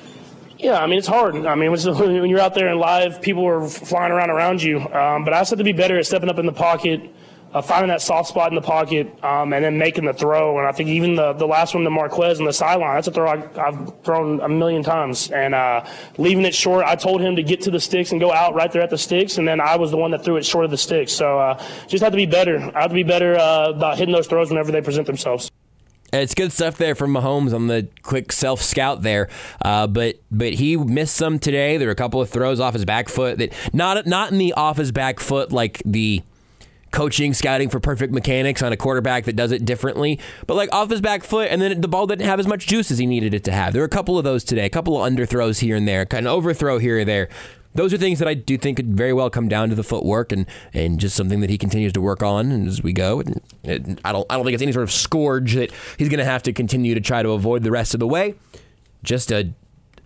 Yeah, 0.59 0.83
I 0.83 0.87
mean, 0.89 0.99
it's 0.99 1.07
hard. 1.07 1.37
I 1.47 1.55
mean, 1.55 1.71
when 1.73 2.31
you're 2.31 2.41
out 2.41 2.55
there 2.55 2.69
in 2.69 2.79
live, 2.81 3.23
people 3.23 3.47
are 3.47 3.69
flying 3.69 4.11
around 4.11 4.31
around 4.31 4.61
you. 4.61 4.81
Um, 4.81 5.25
but 5.25 5.33
I 5.33 5.41
just 5.41 5.51
have 5.51 5.59
to 5.59 5.65
be 5.65 5.73
better 5.73 5.99
at 5.99 6.07
stepping 6.07 6.29
up 6.29 6.39
in 6.39 6.47
the 6.47 6.53
pocket, 6.53 7.01
uh, 7.53 7.63
finding 7.63 7.89
that 7.89 8.03
soft 8.03 8.29
spot 8.29 8.51
in 8.51 8.55
the 8.55 8.63
pocket, 8.63 9.13
um, 9.25 9.53
and 9.53 9.65
then 9.65 9.79
making 9.79 10.05
the 10.05 10.13
throw. 10.13 10.59
And 10.59 10.67
I 10.67 10.73
think 10.73 10.91
even 10.91 11.15
the, 11.15 11.33
the 11.33 11.47
last 11.47 11.75
one 11.75 11.85
to 11.85 11.91
Marquez 11.91 12.41
on 12.41 12.47
the 12.47 12.53
sideline, 12.53 12.95
that's 12.97 13.09
a 13.09 13.13
throw 13.13 13.29
I, 13.29 13.37
have 13.57 13.95
thrown 14.05 14.41
a 14.41 14.49
million 14.49 14.83
times. 14.83 15.31
And 15.31 15.55
uh, 15.55 15.87
leaving 16.19 16.45
it 16.45 16.55
short, 16.55 16.85
I 16.85 16.97
told 16.97 17.21
him 17.21 17.37
to 17.37 17.43
get 17.43 17.63
to 17.63 17.71
the 17.71 17.81
sticks 17.81 18.13
and 18.13 18.21
go 18.21 18.33
out 18.33 18.55
right 18.55 18.71
there 18.71 18.83
at 18.83 18.91
the 18.91 18.99
sticks, 18.99 19.39
and 19.39 19.49
then 19.49 19.61
I 19.61 19.77
was 19.77 19.91
the 19.91 19.97
one 19.97 20.11
that 20.11 20.25
threw 20.25 20.37
it 20.37 20.45
short 20.45 20.65
of 20.65 20.71
the 20.71 20.79
sticks. 20.79 21.13
So 21.13 21.39
uh, 21.39 21.63
just 21.87 22.03
have 22.03 22.13
to 22.13 22.17
be 22.17 22.27
better. 22.27 22.59
I 22.75 22.83
have 22.83 22.91
to 22.91 22.95
be 22.95 23.03
better 23.03 23.39
uh, 23.39 23.71
about 23.71 23.99
hitting 23.99 24.15
those 24.15 24.27
throws 24.27 24.51
whenever 24.51 24.71
they 24.73 24.81
present 24.81 25.07
themselves. 25.07 25.51
It's 26.13 26.35
good 26.35 26.53
stuff 26.53 26.79
there 26.79 26.95
from 26.95 27.13
Mahomes 27.13 27.53
on 27.53 27.67
the 27.67 27.87
quick 28.03 28.33
self 28.33 28.63
scout 28.63 29.03
there, 29.03 29.29
uh, 29.63 29.87
but 29.87 30.17
but 30.31 30.55
he 30.55 30.77
missed 30.77 31.15
some 31.15 31.39
today. 31.39 31.77
There 31.77 31.89
were 31.89 31.93
a 31.93 31.97
couple 31.97 32.23
of 32.23 32.31
throws 32.31 32.61
off 32.61 32.73
his 32.73 32.87
back 32.87 33.11
foot 33.11 33.37
that 33.39 33.53
not 33.75 34.07
not 34.07 34.33
in 34.33 34.39
the 34.39 34.55
off 34.55 34.79
his 34.79 34.91
back 34.91 35.21
foot 35.21 35.53
like 35.53 35.83
the 35.85 36.23
coaching 36.99 37.33
scouting 37.33 37.69
for 37.69 37.79
perfect 37.79 38.13
mechanics 38.13 38.61
on 38.61 38.73
a 38.73 38.77
quarterback 38.77 39.25
that 39.25 39.37
does 39.37 39.53
it 39.53 39.65
differently, 39.65 40.19
but 40.49 40.55
like 40.55 40.69
off 40.75 40.91
his 40.91 41.01
back 41.01 41.23
foot, 41.23 41.47
and 41.49 41.63
then 41.63 41.81
the 41.81 41.87
ball 41.87 42.09
didn't 42.09 42.27
have 42.27 42.41
as 42.41 42.47
much 42.49 42.67
juice 42.67 42.91
as 42.91 42.99
he 42.99 43.07
needed 43.07 43.33
it 43.33 43.45
to 43.45 43.53
have. 43.53 43.73
There 43.73 43.83
were 43.83 43.87
a 43.87 43.89
couple 43.89 44.19
of 44.19 44.25
those 44.25 44.43
today, 44.43 44.65
a 44.67 44.69
couple 44.69 45.01
of 45.01 45.09
underthrows 45.09 45.61
here 45.61 45.77
and 45.77 45.87
there, 45.87 46.05
kind 46.05 46.27
of 46.27 46.33
overthrow 46.33 46.79
here 46.79 46.99
or 46.99 47.05
there 47.05 47.29
those 47.75 47.95
are 47.95 47.99
things 47.99 48.19
that 48.19 48.27
I 48.27 48.35
do 48.35 48.59
think 48.59 48.79
could 48.79 48.97
very 48.97 49.13
well 49.13 49.31
come 49.31 49.47
down 49.47 49.69
to 49.69 49.77
the 49.77 49.85
footwork 49.85 50.33
and, 50.33 50.47
and 50.75 50.99
just 50.99 51.15
something 51.15 51.39
that 51.41 51.51
he 51.51 51.57
continues 51.57 51.93
to 51.93 52.01
work 52.01 52.25
on 52.25 52.67
as 52.67 52.83
we 52.83 52.93
go. 52.93 53.23
And, 53.63 54.01
I 54.05 54.11
don't 54.11 54.27
I 54.29 54.35
don't 54.35 54.45
think 54.45 54.55
it's 54.55 54.63
any 54.63 54.73
sort 54.73 54.83
of 54.83 54.91
scourge 54.91 55.55
that 55.55 55.71
he's 55.97 56.09
going 56.09 56.19
to 56.19 56.25
have 56.25 56.43
to 56.45 56.53
continue 56.53 56.95
to 56.95 57.01
try 57.01 57.23
to 57.23 57.31
avoid 57.31 57.63
the 57.63 57.71
rest 57.71 57.95
of 57.95 58.01
the 58.01 58.09
way. 58.09 58.35
Just 59.05 59.31
a 59.31 59.53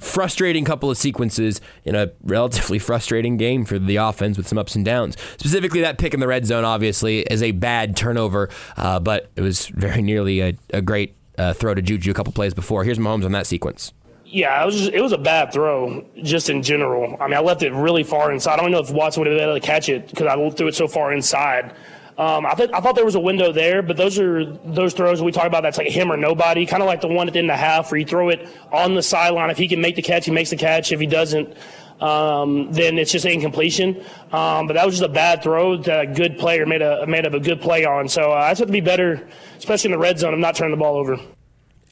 frustrating 0.02 0.64
couple 0.64 0.90
of 0.90 0.98
sequences 0.98 1.60
in 1.84 1.94
a 1.94 2.10
relatively 2.22 2.78
frustrating 2.78 3.36
game 3.36 3.64
for 3.64 3.78
the 3.78 3.96
offense 3.96 4.36
with 4.36 4.46
some 4.48 4.58
ups 4.58 4.74
and 4.74 4.84
downs. 4.84 5.16
Specifically, 5.38 5.80
that 5.80 5.98
pick 5.98 6.12
in 6.12 6.20
the 6.20 6.26
red 6.26 6.44
zone, 6.44 6.64
obviously, 6.64 7.20
is 7.20 7.42
a 7.42 7.52
bad 7.52 7.96
turnover, 7.96 8.50
uh, 8.76 9.00
but 9.00 9.30
it 9.36 9.40
was 9.40 9.66
very 9.68 10.02
nearly 10.02 10.40
a, 10.40 10.56
a 10.70 10.82
great 10.82 11.14
uh, 11.38 11.52
throw 11.52 11.74
to 11.74 11.82
Juju 11.82 12.10
a 12.10 12.14
couple 12.14 12.32
plays 12.32 12.54
before. 12.54 12.84
Here's 12.84 12.98
Mahomes 12.98 13.24
on 13.24 13.32
that 13.32 13.46
sequence. 13.46 13.92
Yeah, 14.24 14.62
it 14.62 14.66
was 14.66 14.76
just, 14.76 14.92
it 14.92 15.00
was 15.02 15.12
a 15.12 15.18
bad 15.18 15.52
throw 15.52 16.06
just 16.22 16.48
in 16.48 16.62
general. 16.62 17.18
I 17.20 17.26
mean, 17.26 17.34
I 17.34 17.40
left 17.40 17.62
it 17.62 17.72
really 17.72 18.02
far 18.02 18.32
inside. 18.32 18.58
I 18.58 18.62
don't 18.62 18.70
know 18.70 18.80
if 18.80 18.90
Watson 18.90 19.20
would 19.20 19.26
have 19.26 19.38
been 19.38 19.48
able 19.48 19.60
to 19.60 19.66
catch 19.66 19.90
it 19.90 20.08
because 20.08 20.26
I 20.26 20.50
threw 20.50 20.68
it 20.68 20.74
so 20.74 20.88
far 20.88 21.12
inside. 21.12 21.74
Um, 22.18 22.44
I, 22.44 22.54
th- 22.54 22.70
I 22.74 22.80
thought 22.80 22.94
there 22.94 23.04
was 23.04 23.14
a 23.14 23.20
window 23.20 23.52
there, 23.52 23.82
but 23.82 23.96
those 23.96 24.18
are 24.18 24.44
those 24.44 24.92
throws 24.92 25.22
we 25.22 25.32
talk 25.32 25.46
about. 25.46 25.62
That's 25.62 25.78
like 25.78 25.88
him 25.88 26.12
or 26.12 26.16
nobody, 26.16 26.66
kind 26.66 26.82
of 26.82 26.86
like 26.86 27.00
the 27.00 27.08
one 27.08 27.26
at 27.26 27.32
the 27.32 27.38
end 27.38 27.50
of 27.50 27.54
the 27.54 27.58
half 27.58 27.90
where 27.90 27.98
you 27.98 28.06
throw 28.06 28.28
it 28.28 28.48
on 28.70 28.94
the 28.94 29.02
sideline. 29.02 29.50
If 29.50 29.58
he 29.58 29.66
can 29.66 29.80
make 29.80 29.96
the 29.96 30.02
catch, 30.02 30.26
he 30.26 30.30
makes 30.30 30.50
the 30.50 30.56
catch. 30.56 30.92
If 30.92 31.00
he 31.00 31.06
doesn't, 31.06 31.56
um, 32.00 32.70
then 32.72 32.98
it's 32.98 33.12
just 33.12 33.24
an 33.24 33.32
incompletion. 33.32 34.04
Um, 34.30 34.66
but 34.66 34.74
that 34.74 34.84
was 34.84 34.98
just 34.98 35.08
a 35.08 35.12
bad 35.12 35.42
throw 35.42 35.78
that 35.78 36.00
a 36.00 36.06
good 36.06 36.38
player 36.38 36.66
made 36.66 36.82
a 36.82 37.06
made 37.06 37.24
up 37.24 37.32
a 37.32 37.40
good 37.40 37.60
play 37.60 37.84
on. 37.86 38.08
So 38.08 38.30
uh, 38.30 38.34
I 38.34 38.50
just 38.50 38.60
have 38.60 38.68
to 38.68 38.72
be 38.72 38.80
better, 38.80 39.26
especially 39.56 39.88
in 39.88 39.92
the 39.92 40.02
red 40.02 40.18
zone, 40.18 40.34
of 40.34 40.40
not 40.40 40.54
turning 40.54 40.72
the 40.72 40.82
ball 40.82 40.96
over 40.96 41.18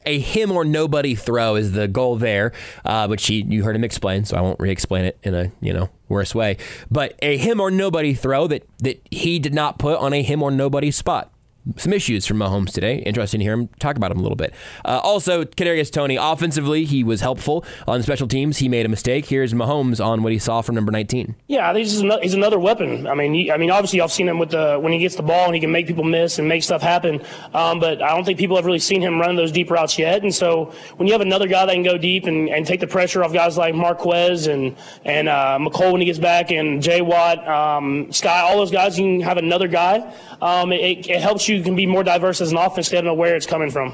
a 0.05 0.19
him 0.19 0.51
or 0.51 0.65
nobody 0.65 1.15
throw 1.15 1.55
is 1.55 1.71
the 1.71 1.87
goal 1.87 2.15
there, 2.15 2.51
uh, 2.85 3.07
which 3.07 3.27
he, 3.27 3.43
you 3.47 3.63
heard 3.63 3.75
him 3.75 3.83
explain, 3.83 4.25
so 4.25 4.37
I 4.37 4.41
won't 4.41 4.59
re-explain 4.59 5.05
it 5.05 5.17
in 5.23 5.33
a 5.33 5.51
you 5.61 5.73
know 5.73 5.89
worse 6.09 6.35
way. 6.35 6.57
But 6.89 7.15
a 7.21 7.37
him 7.37 7.59
or 7.59 7.71
nobody 7.71 8.13
throw 8.13 8.47
that 8.47 8.67
that 8.79 9.01
he 9.09 9.39
did 9.39 9.53
not 9.53 9.79
put 9.79 9.97
on 9.97 10.13
a 10.13 10.21
him 10.21 10.43
or 10.43 10.51
nobody 10.51 10.91
spot 10.91 11.31
some 11.77 11.93
issues 11.93 12.25
from 12.25 12.37
Mahomes 12.37 12.71
today. 12.71 12.97
Interesting 12.97 13.39
to 13.39 13.43
hear 13.43 13.53
him 13.53 13.67
talk 13.79 13.95
about 13.95 14.09
them 14.09 14.19
a 14.19 14.21
little 14.21 14.35
bit. 14.35 14.53
Uh, 14.83 14.99
also, 15.03 15.43
Kadarius 15.43 15.91
Toney 15.91 16.15
offensively, 16.15 16.85
he 16.85 17.03
was 17.03 17.21
helpful 17.21 17.63
on 17.87 18.01
special 18.03 18.27
teams. 18.27 18.57
He 18.57 18.67
made 18.67 18.85
a 18.85 18.89
mistake. 18.89 19.25
Here's 19.27 19.53
Mahomes 19.53 20.03
on 20.03 20.23
what 20.23 20.31
he 20.31 20.39
saw 20.39 20.61
from 20.61 20.75
number 20.75 20.91
19. 20.91 21.35
Yeah, 21.47 21.73
he's 21.75 21.99
another, 21.99 22.21
he's 22.21 22.33
another 22.33 22.59
weapon. 22.59 23.07
I 23.07 23.13
mean, 23.13 23.33
he, 23.33 23.51
I 23.51 23.57
mean, 23.57 23.69
obviously, 23.69 23.99
y'all 23.99 24.07
seen 24.07 24.27
him 24.27 24.39
with 24.39 24.49
the 24.51 24.79
when 24.79 24.91
he 24.91 24.99
gets 24.99 25.15
the 25.15 25.23
ball 25.23 25.45
and 25.45 25.53
he 25.53 25.61
can 25.61 25.71
make 25.71 25.87
people 25.87 26.03
miss 26.03 26.39
and 26.39 26.47
make 26.47 26.63
stuff 26.63 26.81
happen. 26.81 27.21
Um, 27.53 27.79
but 27.79 28.01
I 28.01 28.09
don't 28.09 28.23
think 28.23 28.39
people 28.39 28.55
have 28.55 28.65
really 28.65 28.79
seen 28.79 29.01
him 29.01 29.19
run 29.19 29.35
those 29.35 29.51
deep 29.51 29.69
routes 29.69 29.99
yet. 29.99 30.23
And 30.23 30.33
so, 30.33 30.73
when 30.97 31.07
you 31.07 31.13
have 31.13 31.21
another 31.21 31.47
guy 31.47 31.65
that 31.65 31.73
can 31.73 31.83
go 31.83 31.97
deep 31.97 32.25
and, 32.25 32.49
and 32.49 32.65
take 32.65 32.79
the 32.79 32.87
pressure 32.87 33.23
off 33.23 33.33
guys 33.33 33.57
like 33.57 33.75
Marquez 33.75 34.47
and 34.47 34.75
and 35.05 35.29
uh, 35.29 35.57
Mecole 35.61 35.91
when 35.91 36.01
he 36.01 36.05
gets 36.05 36.19
back 36.19 36.51
and 36.51 36.81
Jay 36.81 37.01
Watt, 37.01 37.47
um, 37.47 38.07
Skyy, 38.07 38.41
all 38.43 38.57
those 38.57 38.71
guys, 38.71 38.97
you 38.97 39.05
can 39.05 39.21
have 39.21 39.37
another 39.37 39.67
guy. 39.67 40.13
Um, 40.41 40.71
it, 40.71 41.07
it 41.07 41.21
helps 41.21 41.47
you 41.47 41.50
can 41.63 41.75
be 41.75 41.85
more 41.85 42.03
diverse 42.03 42.41
as 42.41 42.51
an 42.51 42.57
offense. 42.57 42.89
They 42.89 42.97
don't 42.97 43.05
know 43.05 43.13
where 43.13 43.35
it's 43.35 43.47
coming 43.47 43.71
from 43.71 43.93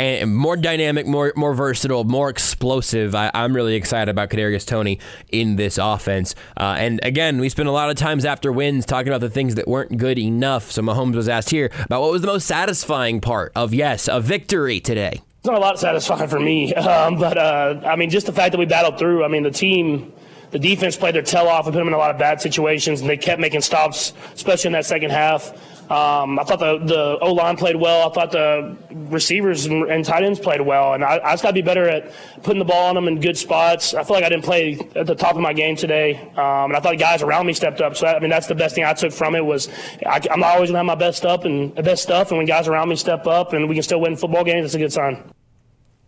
and 0.00 0.34
more 0.34 0.56
dynamic, 0.56 1.06
more 1.06 1.32
more 1.36 1.54
versatile, 1.54 2.04
more 2.04 2.30
explosive. 2.30 3.14
I, 3.14 3.30
am 3.34 3.54
really 3.54 3.74
excited 3.74 4.10
about 4.10 4.30
Kadarius 4.30 4.66
Toney 4.66 4.98
in 5.30 5.56
this 5.56 5.78
offense. 5.78 6.34
Uh, 6.56 6.76
and 6.78 7.00
again, 7.02 7.38
we 7.38 7.48
spent 7.48 7.68
a 7.68 7.72
lot 7.72 7.90
of 7.90 7.96
times 7.96 8.24
after 8.24 8.50
wins 8.50 8.86
talking 8.86 9.08
about 9.08 9.20
the 9.20 9.30
things 9.30 9.56
that 9.56 9.68
weren't 9.68 9.98
good 9.98 10.18
enough. 10.18 10.70
So 10.70 10.82
Mahomes 10.82 11.14
was 11.14 11.28
asked 11.28 11.50
here 11.50 11.70
about 11.84 12.00
what 12.00 12.12
was 12.12 12.22
the 12.22 12.28
most 12.28 12.46
satisfying 12.46 13.20
part 13.20 13.52
of 13.54 13.74
yes, 13.74 14.08
a 14.08 14.20
victory 14.20 14.80
today. 14.80 15.20
It's 15.38 15.46
not 15.46 15.56
a 15.56 15.60
lot 15.60 15.78
satisfying 15.78 16.28
for 16.28 16.40
me, 16.40 16.74
um, 16.76 17.16
but 17.16 17.36
uh, 17.36 17.80
I 17.84 17.96
mean, 17.96 18.10
just 18.10 18.26
the 18.26 18.32
fact 18.32 18.52
that 18.52 18.58
we 18.58 18.66
battled 18.66 18.98
through. 18.98 19.24
I 19.24 19.28
mean, 19.28 19.42
the 19.42 19.50
team 19.50 20.12
the 20.50 20.58
defense 20.58 20.96
played 20.96 21.14
their 21.14 21.22
tail 21.22 21.46
off 21.46 21.66
and 21.66 21.74
put 21.74 21.78
them 21.78 21.88
in 21.88 21.94
a 21.94 21.98
lot 21.98 22.10
of 22.10 22.18
bad 22.18 22.40
situations, 22.40 23.02
and 23.02 23.10
they 23.10 23.16
kept 23.16 23.40
making 23.40 23.60
stops, 23.60 24.14
especially 24.34 24.68
in 24.68 24.72
that 24.72 24.86
second 24.86 25.10
half. 25.10 25.52
Um, 25.90 26.38
I 26.38 26.44
thought 26.44 26.60
the, 26.60 26.78
the 26.78 27.18
O 27.20 27.32
line 27.32 27.56
played 27.56 27.74
well. 27.74 28.08
I 28.08 28.14
thought 28.14 28.30
the 28.30 28.76
receivers 28.90 29.66
and, 29.66 30.04
tight 30.04 30.22
ends 30.22 30.38
played 30.38 30.60
well, 30.60 30.94
and 30.94 31.04
I, 31.04 31.18
I 31.18 31.32
just 31.32 31.42
got 31.42 31.48
to 31.48 31.54
be 31.54 31.62
better 31.62 31.88
at 31.88 32.12
putting 32.44 32.60
the 32.60 32.64
ball 32.64 32.90
on 32.90 32.94
them 32.94 33.08
in 33.08 33.18
good 33.20 33.36
spots. 33.36 33.92
I 33.92 34.04
feel 34.04 34.14
like 34.14 34.24
I 34.24 34.28
didn't 34.28 34.44
play 34.44 34.78
at 34.94 35.08
the 35.08 35.16
top 35.16 35.34
of 35.34 35.40
my 35.40 35.52
game 35.52 35.74
today, 35.74 36.14
um, 36.36 36.70
and 36.70 36.76
I 36.76 36.80
thought 36.80 36.92
the 36.92 36.96
guys 36.96 37.22
around 37.22 37.46
me 37.46 37.54
stepped 37.54 37.80
up. 37.80 37.96
So 37.96 38.06
I 38.06 38.20
mean, 38.20 38.30
that's 38.30 38.46
the 38.46 38.54
best 38.54 38.76
thing 38.76 38.84
I 38.84 38.92
took 38.92 39.10
from 39.12 39.34
it 39.34 39.44
was 39.44 39.68
I, 40.06 40.20
am 40.30 40.44
always 40.44 40.70
gonna 40.70 40.78
have 40.78 40.86
my 40.86 40.94
best 40.94 41.18
stuff 41.18 41.44
and 41.44 41.74
best 41.74 42.04
stuff, 42.04 42.30
and 42.30 42.38
when 42.38 42.46
guys 42.46 42.68
around 42.68 42.88
me 42.88 42.94
step 42.94 43.26
up 43.26 43.52
and 43.52 43.68
we 43.68 43.74
can 43.74 43.82
still 43.82 44.00
win 44.00 44.16
football 44.16 44.44
games, 44.44 44.66
it's 44.66 44.74
a 44.74 44.78
good 44.78 44.92
sign. 44.92 45.32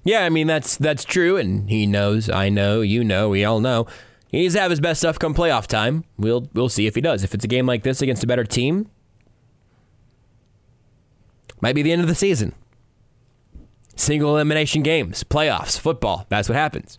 Yeah, 0.04 0.24
I 0.24 0.28
mean 0.28 0.46
that's 0.46 0.76
that's 0.76 1.04
true, 1.04 1.36
and 1.36 1.68
he 1.68 1.86
knows, 1.86 2.30
I 2.30 2.50
know, 2.50 2.82
you 2.82 3.02
know, 3.02 3.30
we 3.30 3.44
all 3.44 3.58
know. 3.58 3.88
He 4.28 4.38
needs 4.38 4.54
to 4.54 4.60
have 4.60 4.70
his 4.70 4.80
best 4.80 5.00
stuff 5.00 5.18
come 5.18 5.34
playoff 5.34 5.66
time. 5.66 6.04
We'll 6.16 6.48
we'll 6.54 6.68
see 6.68 6.86
if 6.86 6.94
he 6.94 7.00
does. 7.00 7.24
If 7.24 7.34
it's 7.34 7.44
a 7.44 7.48
game 7.48 7.66
like 7.66 7.82
this 7.82 8.00
against 8.00 8.22
a 8.22 8.28
better 8.28 8.44
team, 8.44 8.88
might 11.62 11.74
be 11.74 11.80
the 11.80 11.92
end 11.92 12.02
of 12.02 12.08
the 12.08 12.14
season. 12.14 12.54
Single 13.96 14.34
elimination 14.36 14.82
games, 14.82 15.24
playoffs, 15.24 15.78
football. 15.78 16.26
That's 16.28 16.48
what 16.48 16.56
happens. 16.56 16.98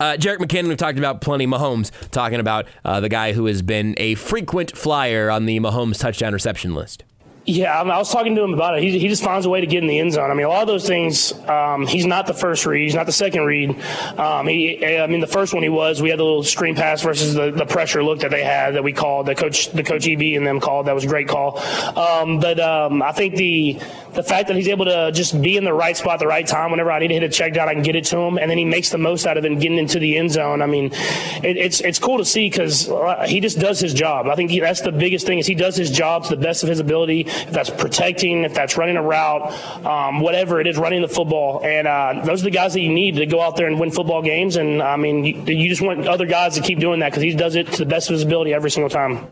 Uh, 0.00 0.12
Jerick 0.12 0.38
McKinnon, 0.38 0.68
we've 0.68 0.76
talked 0.76 0.98
about 0.98 1.20
plenty. 1.20 1.46
Mahomes, 1.46 1.90
talking 2.10 2.38
about 2.38 2.66
uh, 2.84 3.00
the 3.00 3.08
guy 3.08 3.32
who 3.32 3.46
has 3.46 3.62
been 3.62 3.94
a 3.98 4.14
frequent 4.14 4.76
flyer 4.76 5.28
on 5.28 5.46
the 5.46 5.58
Mahomes 5.58 5.98
touchdown 5.98 6.32
reception 6.32 6.74
list. 6.74 7.02
Yeah, 7.48 7.80
I, 7.80 7.82
mean, 7.82 7.92
I, 7.92 7.96
was 7.96 8.12
talking 8.12 8.34
to 8.34 8.42
him 8.42 8.52
about 8.52 8.76
it. 8.76 8.82
He, 8.82 8.98
he 8.98 9.08
just 9.08 9.24
finds 9.24 9.46
a 9.46 9.48
way 9.48 9.62
to 9.62 9.66
get 9.66 9.82
in 9.82 9.88
the 9.88 9.98
end 9.98 10.12
zone. 10.12 10.30
I 10.30 10.34
mean, 10.34 10.44
a 10.44 10.50
lot 10.50 10.60
of 10.60 10.68
those 10.68 10.86
things, 10.86 11.32
um, 11.48 11.86
he's 11.86 12.04
not 12.04 12.26
the 12.26 12.34
first 12.34 12.66
read. 12.66 12.82
He's 12.82 12.94
not 12.94 13.06
the 13.06 13.12
second 13.12 13.40
read. 13.40 13.70
Um, 14.18 14.46
he, 14.46 14.84
I 14.84 15.06
mean, 15.06 15.22
the 15.22 15.26
first 15.26 15.54
one 15.54 15.62
he 15.62 15.70
was, 15.70 16.02
we 16.02 16.10
had 16.10 16.18
the 16.18 16.24
little 16.24 16.42
screen 16.42 16.74
pass 16.74 17.02
versus 17.02 17.32
the, 17.32 17.50
the 17.50 17.64
pressure 17.64 18.04
look 18.04 18.20
that 18.20 18.30
they 18.30 18.44
had 18.44 18.74
that 18.74 18.84
we 18.84 18.92
called, 18.92 19.24
that 19.28 19.38
coach, 19.38 19.70
the 19.72 19.82
coach 19.82 20.06
EB 20.06 20.20
and 20.36 20.46
them 20.46 20.60
called. 20.60 20.88
That 20.88 20.94
was 20.94 21.04
a 21.04 21.08
great 21.08 21.26
call. 21.26 21.58
Um, 21.98 22.38
but 22.38 22.60
um, 22.60 23.02
I 23.02 23.12
think 23.12 23.36
the 23.36 23.80
the 24.18 24.22
fact 24.24 24.48
that 24.48 24.56
he's 24.56 24.68
able 24.68 24.84
to 24.86 25.12
just 25.12 25.40
be 25.40 25.56
in 25.56 25.64
the 25.64 25.72
right 25.72 25.96
spot 25.96 26.14
at 26.14 26.18
the 26.18 26.26
right 26.26 26.46
time 26.46 26.72
whenever 26.72 26.90
I 26.90 26.98
need 26.98 27.08
to 27.08 27.14
hit 27.14 27.22
a 27.22 27.28
check 27.28 27.54
down, 27.54 27.68
I 27.68 27.74
can 27.74 27.84
get 27.84 27.94
it 27.94 28.04
to 28.06 28.18
him, 28.18 28.36
and 28.36 28.50
then 28.50 28.58
he 28.58 28.64
makes 28.64 28.90
the 28.90 28.98
most 28.98 29.26
out 29.26 29.36
of 29.36 29.44
it 29.44 29.60
getting 29.60 29.78
into 29.78 30.00
the 30.00 30.18
end 30.18 30.32
zone. 30.32 30.60
I 30.60 30.66
mean, 30.66 30.86
it, 30.86 31.56
it's 31.56 31.80
it's 31.80 31.98
cool 32.00 32.18
to 32.18 32.24
see 32.24 32.50
because 32.50 32.90
uh, 32.90 33.26
he 33.28 33.38
just 33.38 33.60
does 33.60 33.78
his 33.78 33.94
job. 33.94 34.26
I 34.26 34.34
think 34.34 34.50
he, 34.50 34.60
that's 34.60 34.80
the 34.80 34.92
biggest 34.92 35.24
thing 35.24 35.38
is 35.38 35.46
he 35.46 35.54
does 35.54 35.76
his 35.76 35.90
job 35.90 36.24
to 36.24 36.30
the 36.30 36.42
best 36.42 36.62
of 36.62 36.68
his 36.68 36.80
ability. 36.80 37.28
If 37.46 37.50
that's 37.50 37.70
protecting, 37.70 38.44
if 38.44 38.54
that's 38.54 38.76
running 38.76 38.96
a 38.96 39.02
route, 39.02 39.52
um, 39.84 40.20
whatever 40.20 40.60
it 40.60 40.66
is, 40.66 40.76
running 40.78 41.02
the 41.02 41.08
football, 41.08 41.64
and 41.64 41.86
uh, 41.86 42.22
those 42.24 42.42
are 42.42 42.44
the 42.44 42.50
guys 42.50 42.74
that 42.74 42.80
you 42.80 42.92
need 42.92 43.16
to 43.16 43.26
go 43.26 43.40
out 43.40 43.56
there 43.56 43.66
and 43.66 43.78
win 43.78 43.90
football 43.90 44.22
games. 44.22 44.56
And 44.56 44.82
I 44.82 44.96
mean, 44.96 45.24
you, 45.24 45.42
you 45.46 45.68
just 45.68 45.82
want 45.82 46.06
other 46.06 46.26
guys 46.26 46.54
to 46.56 46.62
keep 46.62 46.78
doing 46.78 47.00
that 47.00 47.10
because 47.10 47.22
he 47.22 47.34
does 47.34 47.54
it 47.54 47.72
to 47.72 47.78
the 47.78 47.86
best 47.86 48.08
of 48.08 48.14
his 48.14 48.22
ability 48.22 48.52
every 48.52 48.70
single 48.70 48.90
time. 48.90 49.30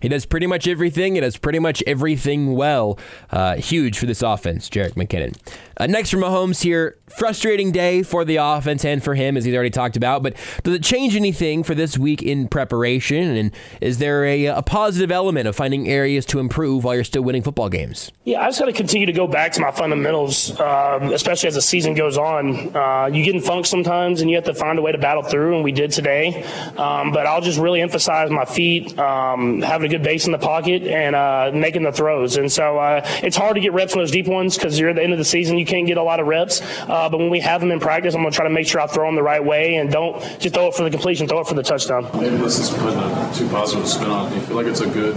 He 0.00 0.08
does 0.08 0.26
pretty 0.26 0.46
much 0.46 0.66
everything. 0.66 1.14
He 1.14 1.20
does 1.20 1.36
pretty 1.36 1.58
much 1.58 1.82
everything 1.86 2.54
well. 2.54 2.98
Uh, 3.30 3.56
huge 3.56 3.98
for 3.98 4.06
this 4.06 4.22
offense, 4.22 4.68
Jerick 4.68 4.94
McKinnon. 4.94 5.36
Uh, 5.76 5.86
next 5.86 6.10
from 6.10 6.20
Mahomes 6.20 6.62
here, 6.62 6.98
frustrating 7.08 7.72
day 7.72 8.02
for 8.02 8.24
the 8.24 8.36
offense 8.36 8.84
and 8.84 9.02
for 9.02 9.14
him, 9.14 9.36
as 9.36 9.44
he's 9.46 9.54
already 9.54 9.70
talked 9.70 9.96
about. 9.96 10.22
But 10.22 10.36
does 10.62 10.74
it 10.74 10.82
change 10.82 11.16
anything 11.16 11.62
for 11.62 11.74
this 11.74 11.96
week 11.96 12.22
in 12.22 12.48
preparation? 12.48 13.36
And 13.36 13.52
is 13.80 13.98
there 13.98 14.24
a, 14.24 14.46
a 14.46 14.62
positive 14.62 15.10
element 15.10 15.48
of 15.48 15.56
finding 15.56 15.88
areas 15.88 16.26
to 16.26 16.38
improve 16.38 16.84
while 16.84 16.94
you're 16.94 17.04
still 17.04 17.22
winning 17.22 17.42
football 17.42 17.70
games? 17.70 18.12
Yeah, 18.24 18.42
I 18.42 18.48
just 18.48 18.58
got 18.58 18.66
to 18.66 18.72
continue 18.72 19.06
to 19.06 19.12
go 19.12 19.26
back 19.26 19.52
to 19.52 19.60
my 19.60 19.70
fundamentals, 19.70 20.58
um, 20.60 21.12
especially 21.12 21.48
as 21.48 21.54
the 21.54 21.62
season 21.62 21.94
goes 21.94 22.18
on. 22.18 22.76
Uh, 22.76 23.06
you 23.06 23.24
get 23.24 23.34
in 23.34 23.40
funk 23.40 23.64
sometimes, 23.64 24.20
and 24.20 24.28
you 24.28 24.36
have 24.36 24.44
to 24.44 24.54
find 24.54 24.78
a 24.78 24.82
way 24.82 24.92
to 24.92 24.98
battle 24.98 25.22
through, 25.22 25.54
and 25.54 25.64
we 25.64 25.72
did 25.72 25.92
today. 25.92 26.42
Um, 26.76 27.10
but 27.10 27.26
I'll 27.26 27.40
just 27.40 27.58
really 27.58 27.80
emphasize 27.80 28.30
my 28.30 28.44
feet, 28.44 28.98
um, 28.98 29.62
having 29.62 29.89
good 29.90 30.02
base 30.02 30.26
in 30.26 30.32
the 30.32 30.38
pocket, 30.38 30.84
and 30.84 31.14
uh, 31.14 31.50
making 31.52 31.82
the 31.82 31.92
throws. 31.92 32.36
And 32.36 32.50
so 32.50 32.78
uh, 32.78 33.02
it's 33.22 33.36
hard 33.36 33.56
to 33.56 33.60
get 33.60 33.72
reps 33.72 33.92
on 33.92 33.98
those 33.98 34.10
deep 34.10 34.26
ones 34.26 34.56
because 34.56 34.78
you're 34.78 34.90
at 34.90 34.96
the 34.96 35.02
end 35.02 35.12
of 35.12 35.18
the 35.18 35.24
season, 35.24 35.58
you 35.58 35.66
can't 35.66 35.86
get 35.86 35.96
a 35.96 36.02
lot 36.02 36.20
of 36.20 36.26
reps. 36.26 36.62
Uh, 36.88 37.08
but 37.08 37.18
when 37.18 37.30
we 37.30 37.40
have 37.40 37.60
them 37.60 37.70
in 37.70 37.80
practice, 37.80 38.14
I'm 38.14 38.22
going 38.22 38.32
to 38.32 38.36
try 38.36 38.46
to 38.46 38.54
make 38.54 38.66
sure 38.66 38.80
I 38.80 38.86
throw 38.86 39.06
them 39.06 39.16
the 39.16 39.22
right 39.22 39.44
way 39.44 39.76
and 39.76 39.90
don't 39.90 40.20
just 40.40 40.54
throw 40.54 40.68
it 40.68 40.74
for 40.74 40.84
the 40.84 40.90
completion, 40.90 41.28
throw 41.28 41.40
it 41.40 41.46
for 41.46 41.54
the 41.54 41.62
touchdown. 41.62 42.08
Maybe 42.14 42.36
this 42.36 42.58
is 42.58 42.70
putting 42.70 42.98
a 42.98 43.32
too 43.34 43.48
positive 43.48 43.86
spin 43.86 44.10
on 44.10 44.26
it. 44.26 44.30
Do 44.30 44.36
you 44.36 44.42
feel 44.42 44.56
like 44.56 44.66
it's 44.66 44.80
a 44.80 44.88
good 44.88 45.16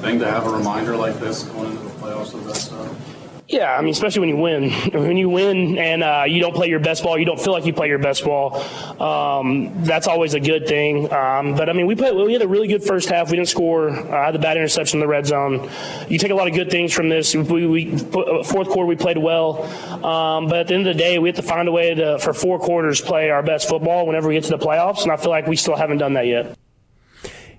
thing 0.00 0.18
to 0.20 0.30
have 0.30 0.46
a 0.46 0.50
reminder 0.50 0.96
like 0.96 1.18
this 1.18 1.42
going 1.44 1.72
into 1.72 1.82
the 1.82 1.90
playoffs 1.90 2.34
of 2.34 2.44
that 2.44 2.56
stuff? 2.56 3.03
Yeah, 3.46 3.76
I 3.76 3.82
mean, 3.82 3.90
especially 3.90 4.20
when 4.20 4.28
you 4.30 4.36
win. 4.36 4.70
When 5.04 5.16
you 5.18 5.28
win 5.28 5.76
and 5.76 6.02
uh, 6.02 6.24
you 6.26 6.40
don't 6.40 6.54
play 6.54 6.68
your 6.68 6.80
best 6.80 7.02
ball, 7.02 7.18
you 7.18 7.26
don't 7.26 7.40
feel 7.40 7.52
like 7.52 7.66
you 7.66 7.74
play 7.74 7.88
your 7.88 7.98
best 7.98 8.24
ball. 8.24 8.56
Um, 9.00 9.84
that's 9.84 10.06
always 10.06 10.34
a 10.34 10.40
good 10.40 10.66
thing. 10.66 11.12
Um, 11.12 11.54
but 11.54 11.68
I 11.68 11.72
mean, 11.74 11.86
we 11.86 11.94
played. 11.94 12.14
We 12.14 12.32
had 12.32 12.42
a 12.42 12.48
really 12.48 12.68
good 12.68 12.82
first 12.82 13.08
half. 13.08 13.30
We 13.30 13.36
didn't 13.36 13.48
score. 13.48 13.90
I 13.90 13.94
uh, 13.94 14.24
had 14.26 14.34
the 14.34 14.38
bad 14.38 14.56
interception 14.56 14.98
in 14.98 15.00
the 15.00 15.08
red 15.08 15.26
zone. 15.26 15.68
You 16.08 16.18
take 16.18 16.30
a 16.30 16.34
lot 16.34 16.48
of 16.48 16.54
good 16.54 16.70
things 16.70 16.92
from 16.92 17.08
this. 17.08 17.34
We, 17.34 17.66
we 17.66 17.98
fourth 17.98 18.68
quarter 18.68 18.86
we 18.86 18.96
played 18.96 19.18
well, 19.18 19.64
um, 20.04 20.46
but 20.46 20.60
at 20.60 20.68
the 20.68 20.74
end 20.74 20.86
of 20.86 20.96
the 20.96 20.98
day, 20.98 21.18
we 21.18 21.28
have 21.28 21.36
to 21.36 21.42
find 21.42 21.68
a 21.68 21.72
way 21.72 21.94
to 21.94 22.18
for 22.18 22.32
four 22.32 22.58
quarters 22.58 23.00
play 23.00 23.30
our 23.30 23.42
best 23.42 23.68
football 23.68 24.06
whenever 24.06 24.28
we 24.28 24.34
get 24.34 24.44
to 24.44 24.50
the 24.50 24.58
playoffs. 24.58 25.02
And 25.02 25.12
I 25.12 25.16
feel 25.16 25.30
like 25.30 25.46
we 25.46 25.56
still 25.56 25.76
haven't 25.76 25.98
done 25.98 26.14
that 26.14 26.26
yet. 26.26 26.56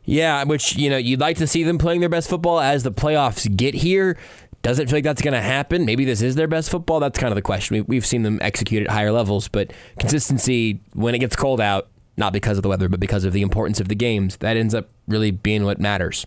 Yeah, 0.05 0.43
which 0.43 0.75
you 0.75 0.89
know 0.91 0.97
you'd 0.97 1.19
like 1.19 1.37
to 1.37 1.47
see 1.47 1.63
them 1.63 1.79
playing 1.79 1.99
their 1.99 2.09
best 2.09 2.29
football 2.29 2.59
as 2.59 2.83
the 2.83 2.91
playoffs 2.91 3.53
get 3.55 3.73
here. 3.73 4.17
Does 4.65 4.79
it 4.79 4.89
feel 4.89 4.97
like 4.97 5.03
that's 5.03 5.21
going 5.21 5.35
to 5.35 5.41
happen? 5.41 5.85
Maybe 5.85 6.05
this 6.05 6.23
is 6.23 6.33
their 6.33 6.47
best 6.47 6.71
football. 6.71 6.99
That's 6.99 7.19
kind 7.19 7.31
of 7.31 7.35
the 7.35 7.43
question. 7.43 7.85
We've 7.87 8.03
seen 8.03 8.23
them 8.23 8.39
execute 8.41 8.81
at 8.81 8.89
higher 8.89 9.11
levels, 9.11 9.47
but 9.47 9.71
consistency 9.99 10.81
when 10.93 11.13
it 11.13 11.19
gets 11.19 11.35
cold 11.35 11.61
out, 11.61 11.87
not 12.17 12.33
because 12.33 12.57
of 12.57 12.63
the 12.63 12.69
weather, 12.69 12.89
but 12.89 12.99
because 12.99 13.25
of 13.25 13.33
the 13.33 13.43
importance 13.43 13.79
of 13.79 13.89
the 13.89 13.95
games, 13.95 14.37
that 14.37 14.57
ends 14.57 14.73
up 14.73 14.89
really 15.07 15.29
being 15.29 15.65
what 15.65 15.79
matters 15.79 16.25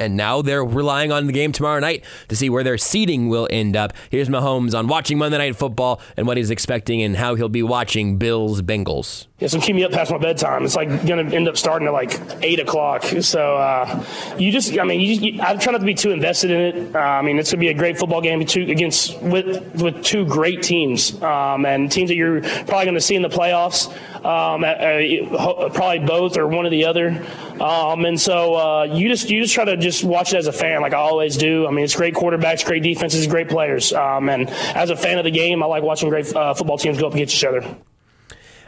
and 0.00 0.16
now 0.16 0.40
they're 0.42 0.64
relying 0.64 1.12
on 1.12 1.26
the 1.26 1.32
game 1.32 1.52
tomorrow 1.52 1.78
night 1.78 2.04
to 2.28 2.34
see 2.34 2.48
where 2.48 2.64
their 2.64 2.78
seeding 2.78 3.28
will 3.28 3.46
end 3.50 3.76
up. 3.76 3.92
Here's 4.08 4.28
Mahomes 4.28 4.76
on 4.76 4.88
watching 4.88 5.18
Monday 5.18 5.38
Night 5.38 5.56
Football 5.56 6.00
and 6.16 6.26
what 6.26 6.38
he's 6.38 6.50
expecting 6.50 7.02
and 7.02 7.16
how 7.16 7.34
he'll 7.34 7.50
be 7.50 7.62
watching 7.62 8.16
Bills 8.16 8.62
Bengals. 8.62 9.26
Yeah, 9.40 9.48
so 9.48 9.58
keep 9.58 9.74
me 9.74 9.84
up 9.84 9.92
past 9.92 10.10
my 10.10 10.18
bedtime. 10.18 10.66
It's 10.66 10.76
like 10.76 10.88
going 11.06 11.30
to 11.30 11.34
end 11.34 11.48
up 11.48 11.56
starting 11.56 11.88
at 11.88 11.94
like 11.94 12.20
eight 12.42 12.60
o'clock. 12.60 13.02
So 13.04 13.56
uh, 13.56 14.04
you 14.36 14.52
just, 14.52 14.78
I 14.78 14.84
mean, 14.84 15.00
you 15.00 15.14
you, 15.14 15.42
I 15.42 15.56
try 15.56 15.72
not 15.72 15.78
to 15.78 15.86
be 15.86 15.94
too 15.94 16.10
invested 16.10 16.50
in 16.50 16.60
it. 16.60 16.94
Uh, 16.94 16.98
I 16.98 17.22
mean, 17.22 17.38
it's 17.38 17.50
going 17.50 17.58
to 17.58 17.64
be 17.64 17.68
a 17.68 17.74
great 17.74 17.98
football 17.98 18.20
game 18.20 18.42
against 18.42 19.18
with 19.22 19.80
with 19.80 20.04
two 20.04 20.26
great 20.26 20.62
teams 20.62 21.20
um, 21.22 21.64
and 21.64 21.90
teams 21.90 22.10
that 22.10 22.16
you're 22.16 22.42
probably 22.42 22.84
going 22.84 22.94
to 22.94 23.00
see 23.00 23.16
in 23.16 23.22
the 23.22 23.30
playoffs. 23.30 23.88
Um, 24.22 24.62
uh, 24.62 25.70
probably 25.70 26.00
both 26.00 26.36
or 26.36 26.46
one 26.46 26.66
or 26.66 26.70
the 26.70 26.84
other. 26.84 27.26
Um, 27.58 28.04
and 28.04 28.20
so 28.20 28.54
uh, 28.56 28.82
you 28.84 29.08
just 29.08 29.30
you 29.30 29.40
just 29.40 29.54
try 29.54 29.64
to 29.64 29.78
just 29.78 30.04
watch 30.04 30.34
it 30.34 30.36
as 30.36 30.48
a 30.48 30.52
fan, 30.52 30.82
like 30.82 30.92
I 30.92 30.98
always 30.98 31.38
do. 31.38 31.66
I 31.66 31.70
mean, 31.70 31.86
it's 31.86 31.96
great 31.96 32.12
quarterbacks, 32.12 32.62
great 32.62 32.82
defenses, 32.82 33.26
great 33.26 33.48
players. 33.48 33.94
Um, 33.94 34.28
and 34.28 34.50
as 34.50 34.90
a 34.90 34.96
fan 34.96 35.16
of 35.16 35.24
the 35.24 35.30
game, 35.30 35.62
I 35.62 35.66
like 35.66 35.82
watching 35.82 36.10
great 36.10 36.36
uh, 36.36 36.52
football 36.52 36.76
teams 36.76 36.98
go 36.98 37.06
up 37.06 37.14
against 37.14 37.34
each 37.34 37.44
other. 37.44 37.64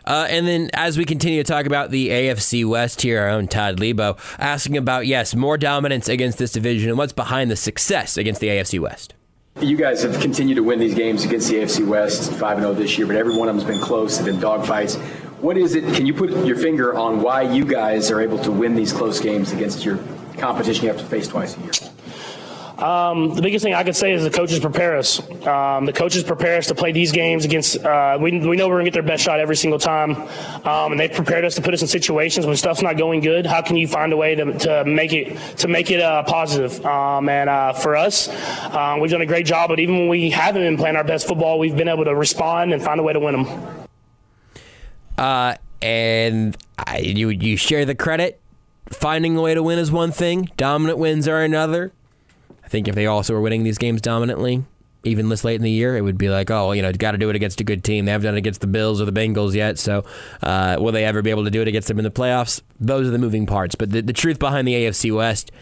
Uh, 0.05 0.27
and 0.29 0.47
then, 0.47 0.71
as 0.73 0.99
we 0.99 1.05
continue 1.05 1.43
to 1.43 1.51
talk 1.51 1.67
about 1.67 1.91
the 1.91 2.09
AFC 2.09 2.69
West 2.69 3.03
here, 3.03 3.21
our 3.21 3.29
own 3.29 3.49
Todd 3.49 3.79
Leabo 3.79 4.19
asking 4.39 4.77
about 4.77 5.07
yes, 5.07 5.35
more 5.35 5.57
dominance 5.59 6.09
against 6.09 6.39
this 6.39 6.53
division 6.53 6.89
and 6.89 6.99
what's 6.99 7.13
behind 7.13 7.51
the 7.51 7.57
success 7.57 8.17
against 8.17 8.41
the 8.41 8.49
AFC 8.49 8.79
West. 8.81 9.15
You 9.61 9.77
guys 9.77 10.03
have 10.03 10.19
continued 10.19 10.55
to 10.55 10.63
win 10.63 10.79
these 10.79 10.95
games 10.95 11.25
against 11.25 11.51
the 11.51 11.57
AFC 11.57 11.87
West, 11.87 12.33
five 12.33 12.57
and 12.57 12.63
zero 12.63 12.71
oh 12.71 12.75
this 12.75 12.97
year, 12.97 13.07
but 13.07 13.17
every 13.17 13.37
one 13.37 13.49
of 13.49 13.57
them 13.57 13.65
has 13.65 13.77
been 13.77 13.85
close. 13.85 14.17
They've 14.17 14.27
been 14.27 14.37
dogfights. 14.41 14.99
What 15.41 15.59
is 15.59 15.75
it? 15.75 15.95
Can 15.95 16.07
you 16.07 16.15
put 16.15 16.31
your 16.47 16.57
finger 16.57 16.97
on 16.97 17.21
why 17.21 17.43
you 17.43 17.65
guys 17.65 18.11
are 18.11 18.21
able 18.21 18.39
to 18.39 18.51
win 18.51 18.75
these 18.75 18.93
close 18.93 19.21
games 19.21 19.53
against 19.53 19.85
your 19.85 19.99
competition 20.39 20.85
you 20.85 20.91
have 20.91 21.01
to 21.01 21.07
face 21.07 21.29
twice 21.29 21.57
a 21.57 21.61
year? 21.61 21.92
Um, 22.83 23.33
the 23.33 23.43
biggest 23.43 23.63
thing 23.63 23.75
I 23.75 23.85
could 23.85 23.95
say 23.95 24.11
is 24.13 24.25
the 24.25 24.31
coaches 24.31 24.59
prepare 24.59 24.97
us. 24.97 25.21
Um, 25.47 25.87
the 25.87 25.93
coaches 25.93 26.25
prepare 26.25 26.59
us 26.59 26.67
to 26.67 26.75
play 26.75 26.91
these 26.91 27.13
games 27.13 27.45
against. 27.45 27.79
Uh, 27.79 28.19
we, 28.21 28.41
we 28.41 28.57
know 28.57 28.69
we're 28.69 28.79
gonna 28.79 28.91
get 28.91 28.95
their 28.95 29.05
best 29.05 29.23
shot 29.23 29.39
every 29.39 29.55
single 29.55 29.79
time, 29.79 30.17
um, 30.67 30.91
and 30.91 30.99
they've 30.99 31.13
prepared 31.13 31.45
us 31.45 31.55
to 31.55 31.63
put 31.63 31.75
us 31.75 31.83
in 31.83 31.87
situations 31.87 32.45
when 32.45 32.57
stuff's 32.57 32.83
not 32.83 32.97
going 32.97 33.21
good. 33.21 33.47
How 33.47 33.63
can 33.63 33.77
you 33.77 33.87
find 33.87 34.13
a 34.13 34.17
way 34.17 34.35
to, 34.35 34.59
to 34.59 34.85
make 34.85 35.13
it 35.13 35.37
to 35.59 35.69
make 35.69 35.93
it 35.93 36.01
uh, 36.01 36.25
positive? 36.25 36.85
Um, 36.85 37.29
and 37.29 37.49
uh, 37.49 37.73
for 37.73 37.95
us, 37.95 38.29
um, 38.75 38.99
we've 38.99 39.13
done 39.13 39.23
a 39.23 39.27
great 39.27 39.47
job. 39.47 39.69
But 39.69 39.79
even 39.79 39.97
when 39.97 40.09
we 40.09 40.31
haven't 40.31 40.63
been 40.63 40.77
playing 40.77 40.97
our 40.97 41.05
best 41.05 41.29
football, 41.29 41.61
we've 41.61 41.77
been 41.77 41.89
able 41.89 42.05
to 42.05 42.17
respond 42.17 42.73
and 42.73 42.83
find 42.83 42.99
a 42.99 43.05
way 43.05 43.13
to 43.13 43.21
win 43.21 43.45
them. 43.45 43.87
Uh, 45.17 45.55
and 45.81 46.57
I, 46.79 46.99
you 46.99 47.29
you 47.29 47.57
share 47.57 47.85
the 47.85 47.95
credit. 47.95 48.41
Finding 48.89 49.37
a 49.37 49.41
way 49.41 49.55
to 49.55 49.63
win 49.63 49.79
is 49.79 49.93
one 49.93 50.11
thing. 50.11 50.51
Dominant 50.57 50.99
wins 50.99 51.29
are 51.29 51.43
another. 51.43 51.93
Think 52.73 52.89
if 52.89 52.95
they 52.95 53.05
also 53.05 53.35
were 53.35 53.43
winning 53.43 53.65
these 53.65 53.77
games 53.77 54.01
dominantly, 54.01 54.65
even 55.05 55.29
this 55.29 55.45
late 55.45 55.57
in 55.57 55.63
the 55.63 55.71
year, 55.71 55.95
it 55.95 56.01
would 56.01 56.17
be 56.17 56.31
like, 56.31 56.51
oh, 56.51 56.73
you 56.73 56.81
know, 56.81 56.91
got 56.91 57.13
to 57.13 57.19
do 57.19 57.29
it 57.29 57.37
against 57.37 57.61
a 57.61 57.65
good 57.65 57.85
team. 57.85 58.07
They 58.07 58.13
haven't 58.13 58.25
done 58.25 58.35
it 58.35 58.39
against 58.39 58.63
the 58.63 58.67
Bills 58.67 58.99
or 58.99 59.05
the 59.05 59.13
Bengals 59.13 59.53
yet, 59.53 59.79
so 59.79 60.07
uh, 60.43 60.79
will 60.81 60.91
they 60.91 61.05
ever 61.05 61.21
be 61.21 61.29
able 61.29 61.45
to 61.45 61.51
do 61.51 61.61
it 61.61 61.69
against 61.69 61.89
them 61.89 61.99
in 61.99 62.03
the 62.03 62.11
playoffs? 62.11 62.63
Those 62.81 63.07
are 63.07 63.11
the 63.11 63.19
moving 63.19 63.45
parts. 63.45 63.75
But 63.75 63.91
the, 63.91 64.01
the 64.01 64.15
truth 64.15 64.39
behind 64.39 64.67
the 64.67 64.73
AFC 64.73 65.15
West, 65.15 65.53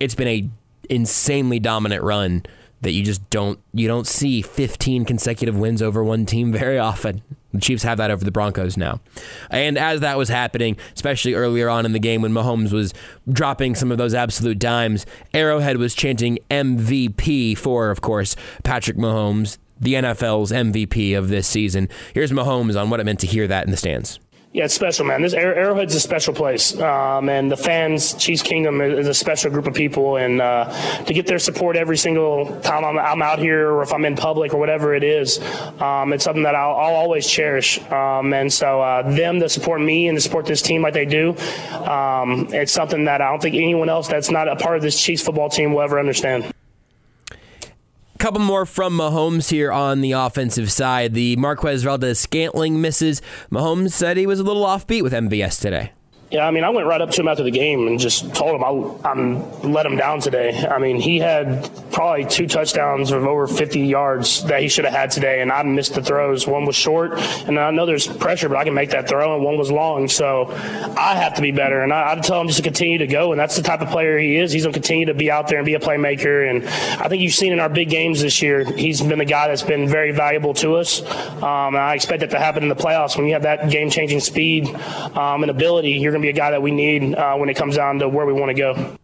it's 0.00 0.14
been 0.14 0.26
a 0.26 0.48
insanely 0.88 1.58
dominant 1.58 2.02
run 2.02 2.46
that 2.80 2.92
you 2.92 3.02
just 3.02 3.28
don't 3.28 3.58
you 3.74 3.86
don't 3.86 4.06
see 4.06 4.40
15 4.40 5.04
consecutive 5.04 5.58
wins 5.58 5.82
over 5.82 6.02
one 6.02 6.24
team 6.24 6.50
very 6.64 6.78
often. 6.78 7.20
The 7.54 7.60
Chiefs 7.60 7.84
have 7.84 7.98
that 7.98 8.10
over 8.10 8.24
the 8.24 8.32
Broncos 8.32 8.76
now. 8.76 9.00
And 9.48 9.78
as 9.78 10.00
that 10.00 10.18
was 10.18 10.28
happening, 10.28 10.76
especially 10.94 11.34
earlier 11.34 11.68
on 11.68 11.86
in 11.86 11.92
the 11.92 11.98
game 11.98 12.20
when 12.20 12.32
Mahomes 12.32 12.72
was 12.72 12.92
dropping 13.30 13.76
some 13.76 13.92
of 13.92 13.98
those 13.98 14.12
absolute 14.12 14.58
dimes, 14.58 15.06
Arrowhead 15.32 15.76
was 15.76 15.94
chanting 15.94 16.38
MVP 16.50 17.56
for, 17.56 17.90
of 17.90 18.00
course, 18.00 18.34
Patrick 18.64 18.96
Mahomes, 18.96 19.58
the 19.80 19.94
NFL's 19.94 20.50
MVP 20.50 21.16
of 21.16 21.28
this 21.28 21.46
season. 21.46 21.88
Here's 22.12 22.32
Mahomes 22.32 22.80
on 22.80 22.90
what 22.90 23.00
it 23.00 23.04
meant 23.04 23.20
to 23.20 23.26
hear 23.26 23.46
that 23.46 23.64
in 23.64 23.70
the 23.70 23.76
stands. 23.76 24.18
Yeah, 24.54 24.66
it's 24.66 24.74
special, 24.74 25.04
man. 25.04 25.20
This 25.20 25.34
Arrowhead's 25.34 25.96
a 25.96 26.00
special 26.00 26.32
place, 26.32 26.80
um, 26.80 27.28
and 27.28 27.50
the 27.50 27.56
fans, 27.56 28.14
Chiefs 28.14 28.40
Kingdom, 28.40 28.80
is 28.80 29.08
a 29.08 29.12
special 29.12 29.50
group 29.50 29.66
of 29.66 29.74
people, 29.74 30.16
and 30.16 30.40
uh, 30.40 30.70
to 31.06 31.12
get 31.12 31.26
their 31.26 31.40
support 31.40 31.74
every 31.74 31.96
single 31.96 32.60
time 32.60 32.84
I'm, 32.84 32.96
I'm, 32.96 33.20
out 33.20 33.40
here, 33.40 33.72
or 33.72 33.82
if 33.82 33.92
I'm 33.92 34.04
in 34.04 34.14
public, 34.14 34.54
or 34.54 34.58
whatever 34.58 34.94
it 34.94 35.02
is, 35.02 35.40
um, 35.80 36.12
it's 36.12 36.22
something 36.22 36.44
that 36.44 36.54
I'll, 36.54 36.76
I'll 36.76 36.94
always 36.94 37.28
cherish. 37.28 37.80
Um, 37.90 38.32
and 38.32 38.52
so, 38.52 38.80
uh, 38.80 39.02
them 39.10 39.40
to 39.40 39.48
support 39.48 39.80
me 39.80 40.06
and 40.06 40.16
to 40.16 40.20
support 40.20 40.46
this 40.46 40.62
team 40.62 40.82
like 40.82 40.94
they 40.94 41.04
do, 41.04 41.30
um, 41.90 42.46
it's 42.52 42.70
something 42.70 43.06
that 43.06 43.20
I 43.20 43.30
don't 43.30 43.42
think 43.42 43.56
anyone 43.56 43.88
else 43.88 44.06
that's 44.06 44.30
not 44.30 44.46
a 44.46 44.54
part 44.54 44.76
of 44.76 44.82
this 44.82 45.02
Chiefs 45.02 45.24
football 45.24 45.48
team 45.48 45.72
will 45.72 45.82
ever 45.82 45.98
understand 45.98 46.54
couple 48.24 48.40
more 48.40 48.64
from 48.64 48.96
Mahomes 48.96 49.50
here 49.50 49.70
on 49.70 50.00
the 50.00 50.12
offensive 50.12 50.72
side. 50.72 51.12
The 51.12 51.36
Marquez 51.36 51.82
Valdes 51.82 52.18
Scantling 52.18 52.80
misses. 52.80 53.20
Mahomes 53.50 53.92
said 53.92 54.16
he 54.16 54.26
was 54.26 54.40
a 54.40 54.42
little 54.42 54.64
offbeat 54.64 55.02
with 55.02 55.12
MVS 55.12 55.60
today. 55.60 55.92
Yeah, 56.34 56.48
I 56.48 56.50
mean, 56.50 56.64
I 56.64 56.70
went 56.70 56.88
right 56.88 57.00
up 57.00 57.10
to 57.10 57.20
him 57.20 57.28
after 57.28 57.44
the 57.44 57.52
game 57.52 57.86
and 57.86 57.96
just 57.96 58.34
told 58.34 58.56
him 58.56 58.64
I, 58.64 59.12
am 59.12 59.72
let 59.72 59.86
him 59.86 59.96
down 59.96 60.18
today. 60.18 60.66
I 60.66 60.80
mean, 60.80 60.98
he 60.98 61.20
had 61.20 61.70
probably 61.92 62.24
two 62.24 62.48
touchdowns 62.48 63.12
of 63.12 63.24
over 63.24 63.46
50 63.46 63.78
yards 63.78 64.42
that 64.46 64.60
he 64.60 64.66
should 64.66 64.84
have 64.84 64.92
had 64.92 65.12
today, 65.12 65.42
and 65.42 65.52
I 65.52 65.62
missed 65.62 65.94
the 65.94 66.02
throws. 66.02 66.44
One 66.44 66.64
was 66.64 66.74
short, 66.74 67.12
and 67.46 67.56
I 67.56 67.70
know 67.70 67.86
there's 67.86 68.08
pressure, 68.08 68.48
but 68.48 68.58
I 68.58 68.64
can 68.64 68.74
make 68.74 68.90
that 68.90 69.08
throw, 69.08 69.36
and 69.36 69.44
one 69.44 69.56
was 69.56 69.70
long. 69.70 70.08
So 70.08 70.50
I 70.98 71.14
have 71.14 71.34
to 71.34 71.40
be 71.40 71.52
better, 71.52 71.84
and 71.84 71.92
I, 71.92 72.10
I'd 72.10 72.24
tell 72.24 72.40
him 72.40 72.48
just 72.48 72.56
to 72.56 72.64
continue 72.64 72.98
to 72.98 73.06
go, 73.06 73.30
and 73.30 73.38
that's 73.40 73.54
the 73.54 73.62
type 73.62 73.80
of 73.80 73.90
player 73.90 74.18
he 74.18 74.36
is. 74.36 74.50
He's 74.50 74.64
going 74.64 74.72
to 74.72 74.80
continue 74.80 75.06
to 75.06 75.14
be 75.14 75.30
out 75.30 75.46
there 75.46 75.58
and 75.58 75.64
be 75.64 75.74
a 75.74 75.78
playmaker, 75.78 76.50
and 76.50 76.66
I 77.00 77.06
think 77.06 77.22
you've 77.22 77.32
seen 77.32 77.52
in 77.52 77.60
our 77.60 77.68
big 77.68 77.90
games 77.90 78.20
this 78.20 78.42
year, 78.42 78.64
he's 78.64 79.00
been 79.00 79.20
the 79.20 79.24
guy 79.24 79.46
that's 79.46 79.62
been 79.62 79.86
very 79.86 80.10
valuable 80.10 80.52
to 80.54 80.74
us. 80.74 81.00
Um, 81.44 81.76
and 81.76 81.78
I 81.78 81.94
expect 81.94 82.22
that 82.22 82.30
to 82.30 82.40
happen 82.40 82.64
in 82.64 82.68
the 82.68 82.74
playoffs 82.74 83.16
when 83.16 83.26
you 83.28 83.34
have 83.34 83.42
that 83.42 83.70
game-changing 83.70 84.18
speed 84.18 84.66
um, 85.14 85.44
and 85.44 85.50
ability. 85.50 85.92
You're 85.92 86.10
going 86.10 86.23
be 86.24 86.30
a 86.30 86.32
guy 86.32 86.50
that 86.50 86.62
we 86.62 86.70
need 86.70 87.14
uh, 87.14 87.36
when 87.36 87.48
it 87.48 87.54
comes 87.54 87.76
down 87.76 87.98
to 87.98 88.08
where 88.08 88.24
we 88.24 88.32
want 88.32 88.48
to 88.48 88.54
go. 88.54 88.96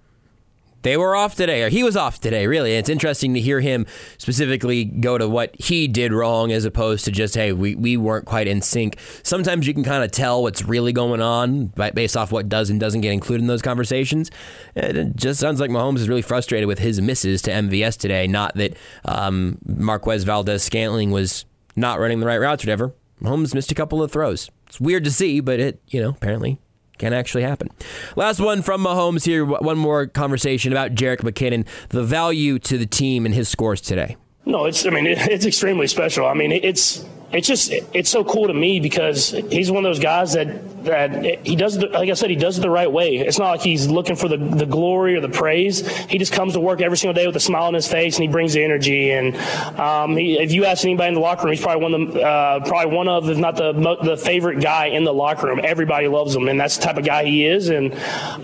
They 0.82 0.96
were 0.96 1.14
off 1.14 1.34
today, 1.34 1.62
or 1.62 1.68
he 1.68 1.82
was 1.82 1.94
off 1.94 2.22
today, 2.22 2.46
really. 2.46 2.72
And 2.72 2.78
it's 2.78 2.88
interesting 2.88 3.34
to 3.34 3.40
hear 3.40 3.60
him 3.60 3.86
specifically 4.16 4.86
go 4.86 5.18
to 5.18 5.28
what 5.28 5.54
he 5.60 5.86
did 5.86 6.10
wrong 6.10 6.52
as 6.52 6.64
opposed 6.64 7.04
to 7.04 7.10
just, 7.10 7.34
hey, 7.34 7.52
we, 7.52 7.74
we 7.74 7.98
weren't 7.98 8.24
quite 8.24 8.48
in 8.48 8.62
sync. 8.62 8.98
Sometimes 9.22 9.66
you 9.66 9.74
can 9.74 9.84
kind 9.84 10.02
of 10.02 10.10
tell 10.10 10.42
what's 10.42 10.64
really 10.64 10.94
going 10.94 11.20
on 11.20 11.66
based 11.66 12.16
off 12.16 12.32
what 12.32 12.48
does 12.48 12.70
and 12.70 12.80
doesn't 12.80 13.02
get 13.02 13.12
included 13.12 13.42
in 13.42 13.46
those 13.46 13.60
conversations. 13.60 14.30
It 14.74 15.16
just 15.16 15.38
sounds 15.38 15.60
like 15.60 15.70
Mahomes 15.70 15.98
is 15.98 16.08
really 16.08 16.22
frustrated 16.22 16.66
with 16.66 16.78
his 16.78 16.98
misses 17.02 17.42
to 17.42 17.50
MVS 17.50 17.98
today. 17.98 18.26
Not 18.26 18.54
that 18.54 18.74
um, 19.04 19.58
Marquez 19.66 20.24
Valdes 20.24 20.62
Scantling 20.62 21.10
was 21.10 21.44
not 21.76 22.00
running 22.00 22.20
the 22.20 22.26
right 22.26 22.38
routes 22.38 22.64
or 22.64 22.68
whatever. 22.68 22.94
Mahomes 23.20 23.54
missed 23.54 23.70
a 23.70 23.74
couple 23.74 24.02
of 24.02 24.10
throws. 24.10 24.50
It's 24.66 24.80
weird 24.80 25.04
to 25.04 25.10
see, 25.10 25.40
but 25.40 25.60
it, 25.60 25.82
you 25.88 26.00
know, 26.00 26.08
apparently 26.08 26.58
can 27.00 27.12
actually 27.12 27.42
happen. 27.42 27.68
Last 28.14 28.38
one 28.38 28.62
from 28.62 28.84
Mahomes 28.84 29.24
here. 29.24 29.44
One 29.44 29.78
more 29.78 30.06
conversation 30.06 30.70
about 30.70 30.94
Jerick 30.94 31.20
McKinnon, 31.20 31.66
the 31.88 32.04
value 32.04 32.58
to 32.60 32.78
the 32.78 32.86
team 32.86 33.26
and 33.26 33.34
his 33.34 33.48
scores 33.48 33.80
today. 33.80 34.16
No, 34.44 34.66
it's. 34.66 34.86
I 34.86 34.90
mean, 34.90 35.06
it, 35.06 35.18
it's 35.18 35.46
extremely 35.46 35.86
special. 35.86 36.26
I 36.26 36.34
mean, 36.34 36.52
it's 36.52 37.04
it's 37.32 37.46
just 37.46 37.70
it's 37.70 38.10
so 38.10 38.24
cool 38.24 38.48
to 38.48 38.54
me 38.54 38.80
because 38.80 39.30
he's 39.30 39.70
one 39.70 39.84
of 39.84 39.88
those 39.88 40.00
guys 40.00 40.32
that 40.32 40.84
that 40.84 41.46
he 41.46 41.56
does 41.56 41.78
like 41.78 42.08
I 42.10 42.14
said 42.14 42.30
he 42.30 42.36
does 42.36 42.58
it 42.58 42.62
the 42.62 42.70
right 42.70 42.90
way. 42.90 43.16
It's 43.16 43.38
not 43.38 43.50
like 43.50 43.60
he's 43.60 43.88
looking 43.88 44.16
for 44.16 44.28
the, 44.28 44.36
the 44.36 44.66
glory 44.66 45.14
or 45.14 45.20
the 45.20 45.28
praise. 45.28 45.86
He 46.06 46.18
just 46.18 46.32
comes 46.32 46.54
to 46.54 46.60
work 46.60 46.80
every 46.80 46.96
single 46.96 47.14
day 47.14 47.26
with 47.26 47.36
a 47.36 47.40
smile 47.40 47.64
on 47.64 47.74
his 47.74 47.86
face 47.86 48.16
and 48.16 48.22
he 48.22 48.28
brings 48.28 48.54
the 48.54 48.64
energy. 48.64 49.12
And 49.12 49.36
um, 49.78 50.16
he, 50.16 50.40
if 50.40 50.52
you 50.52 50.64
ask 50.64 50.84
anybody 50.84 51.08
in 51.08 51.14
the 51.14 51.20
locker 51.20 51.44
room, 51.44 51.52
he's 51.52 51.62
probably 51.62 51.82
one 51.82 51.94
of 51.94 52.14
the, 52.14 52.22
uh, 52.22 52.60
probably 52.66 52.96
one 52.96 53.08
of 53.08 53.28
if 53.28 53.38
not 53.38 53.56
the 53.56 53.72
the 54.02 54.16
favorite 54.16 54.60
guy 54.60 54.86
in 54.86 55.04
the 55.04 55.12
locker 55.12 55.46
room. 55.46 55.60
Everybody 55.62 56.08
loves 56.08 56.34
him, 56.34 56.48
and 56.48 56.58
that's 56.58 56.78
the 56.78 56.84
type 56.84 56.96
of 56.96 57.04
guy 57.04 57.24
he 57.24 57.46
is. 57.46 57.68
And 57.68 57.94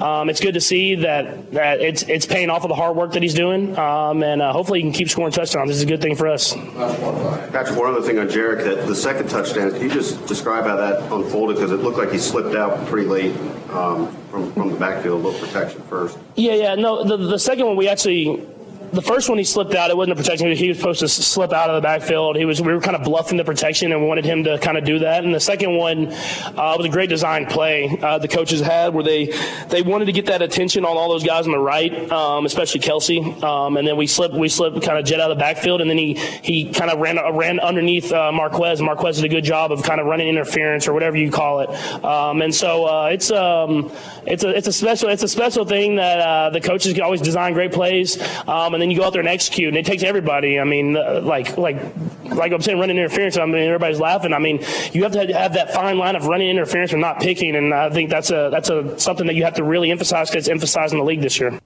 um, 0.00 0.30
it's 0.30 0.40
good 0.40 0.54
to 0.54 0.60
see 0.60 0.96
that 0.96 1.52
that 1.52 1.80
it's 1.80 2.02
it's 2.04 2.26
paying 2.26 2.50
off 2.50 2.62
of 2.62 2.68
the 2.68 2.74
hard 2.76 2.96
work 2.96 3.12
that 3.12 3.22
he's 3.22 3.34
doing. 3.34 3.76
Um, 3.78 4.22
and 4.22 4.40
uh, 4.42 4.52
hopefully 4.52 4.80
he 4.80 4.84
can 4.84 4.92
keep 4.92 5.08
scoring 5.08 5.32
touchdowns. 5.32 5.68
This 5.68 5.78
is 5.78 5.82
a 5.82 5.86
good 5.86 6.00
thing 6.00 6.14
for 6.14 6.28
us. 6.28 6.54
Patrick, 6.54 7.78
one 7.78 7.90
other 7.90 8.02
thing 8.02 8.18
on 8.18 8.28
Jerick 8.28 8.64
that 8.64 8.75
the 8.86 8.94
second 8.94 9.28
touchdown. 9.28 9.70
Can 9.72 9.82
you 9.82 9.90
just 9.90 10.26
describe 10.26 10.64
how 10.64 10.76
that 10.76 11.12
unfolded? 11.12 11.56
Because 11.56 11.72
it 11.72 11.78
looked 11.78 11.98
like 11.98 12.12
he 12.12 12.18
slipped 12.18 12.54
out 12.54 12.86
pretty 12.86 13.08
late 13.08 13.36
um, 13.70 14.08
from, 14.30 14.52
from 14.52 14.70
the 14.70 14.76
backfield, 14.78 15.24
a 15.24 15.28
little 15.28 15.46
protection 15.46 15.82
first. 15.82 16.18
Yeah, 16.34 16.54
yeah. 16.54 16.74
No, 16.74 17.04
the, 17.04 17.16
the 17.16 17.38
second 17.38 17.66
one 17.66 17.76
we 17.76 17.88
actually 17.88 18.46
the 18.92 19.02
first 19.02 19.28
one 19.28 19.38
he 19.38 19.44
slipped 19.44 19.74
out. 19.74 19.90
It 19.90 19.96
wasn't 19.96 20.18
a 20.18 20.22
protection. 20.22 20.50
He 20.52 20.68
was 20.68 20.78
supposed 20.78 21.00
to 21.00 21.08
slip 21.08 21.52
out 21.52 21.70
of 21.70 21.76
the 21.76 21.80
backfield. 21.80 22.36
He 22.36 22.44
was. 22.44 22.60
We 22.60 22.72
were 22.72 22.80
kind 22.80 22.96
of 22.96 23.04
bluffing 23.04 23.36
the 23.36 23.44
protection 23.44 23.92
and 23.92 24.06
wanted 24.06 24.24
him 24.24 24.44
to 24.44 24.58
kind 24.58 24.76
of 24.76 24.84
do 24.84 24.98
that. 25.00 25.24
And 25.24 25.34
the 25.34 25.40
second 25.40 25.76
one 25.76 26.08
uh, 26.08 26.74
was 26.76 26.86
a 26.86 26.88
great 26.88 27.08
design 27.08 27.46
play 27.46 27.98
uh, 28.02 28.18
the 28.18 28.28
coaches 28.28 28.60
had 28.60 28.94
where 28.94 29.04
they 29.04 29.26
they 29.68 29.82
wanted 29.82 30.06
to 30.06 30.12
get 30.12 30.26
that 30.26 30.42
attention 30.42 30.84
on 30.84 30.96
all 30.96 31.08
those 31.08 31.24
guys 31.24 31.46
on 31.46 31.52
the 31.52 31.58
right, 31.58 32.10
um, 32.10 32.46
especially 32.46 32.80
Kelce. 32.80 33.42
Um, 33.42 33.76
and 33.76 33.86
then 33.86 33.96
we 33.96 34.06
slipped 34.06 34.34
we 34.34 34.48
slipped 34.48 34.82
kind 34.82 34.98
of 34.98 35.04
jet 35.04 35.20
out 35.20 35.30
of 35.30 35.36
the 35.36 35.40
backfield, 35.40 35.80
and 35.80 35.90
then 35.90 35.98
he 35.98 36.14
he 36.14 36.72
kind 36.72 36.90
of 36.90 36.98
ran 36.98 37.18
ran 37.36 37.60
underneath 37.60 38.12
uh, 38.12 38.32
Marquez. 38.32 38.80
Marquez 38.80 39.16
did 39.16 39.24
a 39.24 39.28
good 39.28 39.44
job 39.44 39.72
of 39.72 39.82
kind 39.82 40.00
of 40.00 40.06
running 40.06 40.28
interference 40.28 40.88
or 40.88 40.92
whatever 40.92 41.16
you 41.16 41.30
call 41.30 41.60
it. 41.60 41.70
Um, 42.04 42.42
and 42.42 42.54
so 42.54 42.86
uh, 42.86 43.06
it's 43.06 43.30
um 43.30 43.90
it's 44.26 44.44
a 44.44 44.56
it's 44.56 44.68
a 44.68 44.72
special 44.72 45.08
it's 45.08 45.22
a 45.22 45.28
special 45.28 45.64
thing 45.64 45.96
that 45.96 46.20
uh, 46.20 46.50
the 46.50 46.60
coaches 46.60 46.98
always 47.00 47.20
design 47.20 47.52
great 47.52 47.72
plays. 47.72 48.20
Um, 48.48 48.74
and 48.74 48.82
then 48.82 48.85
you 48.90 48.98
go 48.98 49.04
out 49.04 49.12
there 49.12 49.20
and 49.20 49.28
execute, 49.28 49.68
and 49.68 49.76
it 49.76 49.86
takes 49.86 50.02
everybody. 50.02 50.58
I 50.58 50.64
mean, 50.64 50.96
uh, 50.96 51.20
like 51.22 51.56
like 51.56 51.76
like 52.24 52.52
I'm 52.52 52.60
saying, 52.62 52.78
running 52.78 52.96
interference. 52.96 53.36
I 53.36 53.46
mean, 53.46 53.56
everybody's 53.56 54.00
laughing. 54.00 54.32
I 54.32 54.38
mean, 54.38 54.64
you 54.92 55.02
have 55.02 55.12
to 55.12 55.26
have 55.32 55.54
that 55.54 55.72
fine 55.72 55.98
line 55.98 56.16
of 56.16 56.26
running 56.26 56.48
interference 56.48 56.92
or 56.92 56.98
not 56.98 57.20
picking, 57.20 57.56
and 57.56 57.72
I 57.72 57.90
think 57.90 58.10
that's 58.10 58.30
a 58.30 58.48
that's 58.50 58.70
a 58.70 58.98
something 58.98 59.26
that 59.26 59.34
you 59.34 59.44
have 59.44 59.54
to 59.54 59.64
really 59.64 59.90
emphasize 59.90 60.30
because 60.30 60.46
it's 60.46 60.52
emphasized 60.52 60.92
in 60.92 60.98
the 60.98 61.04
league 61.04 61.20
this 61.20 61.38
year. 61.40 61.58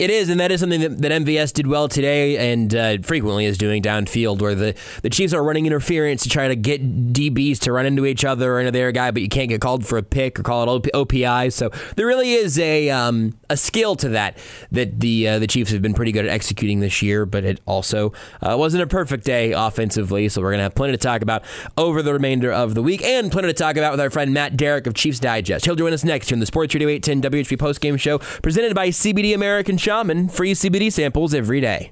It 0.00 0.08
is, 0.08 0.30
and 0.30 0.40
that 0.40 0.50
is 0.50 0.60
something 0.60 0.80
that, 0.80 1.02
that 1.02 1.12
MVS 1.12 1.52
did 1.52 1.66
well 1.66 1.86
today 1.86 2.50
and 2.50 2.74
uh, 2.74 2.96
frequently 3.02 3.44
is 3.44 3.58
doing 3.58 3.82
downfield, 3.82 4.40
where 4.40 4.54
the, 4.54 4.74
the 5.02 5.10
Chiefs 5.10 5.34
are 5.34 5.44
running 5.44 5.66
interference 5.66 6.22
to 6.22 6.30
try 6.30 6.48
to 6.48 6.56
get 6.56 7.12
DBs 7.12 7.58
to 7.58 7.72
run 7.72 7.84
into 7.84 8.06
each 8.06 8.24
other 8.24 8.54
or 8.54 8.60
into 8.60 8.72
their 8.72 8.92
guy, 8.92 9.10
but 9.10 9.20
you 9.20 9.28
can't 9.28 9.50
get 9.50 9.60
called 9.60 9.86
for 9.86 9.98
a 9.98 10.02
pick 10.02 10.40
or 10.40 10.42
call 10.42 10.74
it 10.74 10.84
OPI. 10.94 11.52
So 11.52 11.68
there 11.96 12.06
really 12.06 12.32
is 12.32 12.58
a 12.58 12.88
um, 12.88 13.38
a 13.50 13.58
skill 13.58 13.94
to 13.96 14.08
that 14.08 14.38
that 14.72 15.00
the 15.00 15.28
uh, 15.28 15.38
the 15.38 15.46
Chiefs 15.46 15.70
have 15.70 15.82
been 15.82 15.92
pretty 15.92 16.12
good 16.12 16.24
at 16.24 16.30
executing 16.30 16.80
this 16.80 17.02
year, 17.02 17.26
but 17.26 17.44
it 17.44 17.60
also 17.66 18.14
uh, 18.40 18.56
wasn't 18.58 18.82
a 18.82 18.86
perfect 18.86 19.26
day 19.26 19.52
offensively. 19.52 20.30
So 20.30 20.40
we're 20.40 20.52
gonna 20.52 20.62
have 20.62 20.74
plenty 20.74 20.92
to 20.92 20.98
talk 20.98 21.20
about 21.20 21.44
over 21.76 22.00
the 22.00 22.14
remainder 22.14 22.50
of 22.50 22.74
the 22.74 22.82
week, 22.82 23.04
and 23.04 23.30
plenty 23.30 23.48
to 23.48 23.52
talk 23.52 23.76
about 23.76 23.92
with 23.92 24.00
our 24.00 24.08
friend 24.08 24.32
Matt 24.32 24.56
Derrick 24.56 24.86
of 24.86 24.94
Chiefs 24.94 25.18
Digest. 25.18 25.66
He'll 25.66 25.76
join 25.76 25.92
us 25.92 26.04
next 26.04 26.30
here 26.30 26.36
in 26.36 26.40
the 26.40 26.46
Sports 26.46 26.72
Radio 26.72 26.88
810 26.88 27.30
WHB 27.30 27.58
postgame 27.58 28.00
show 28.00 28.16
presented 28.40 28.74
by 28.74 28.88
CBD 28.88 29.34
American 29.34 29.76
Shaman. 29.90 30.28
Free 30.28 30.52
CBD 30.52 30.92
samples 30.92 31.34
every 31.34 31.60
day. 31.60 31.90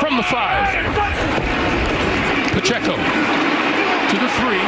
From 0.00 0.16
the 0.16 0.22
five, 0.22 0.72
Pacheco 2.56 2.96
to 2.96 4.16
the 4.16 4.30
three, 4.40 4.64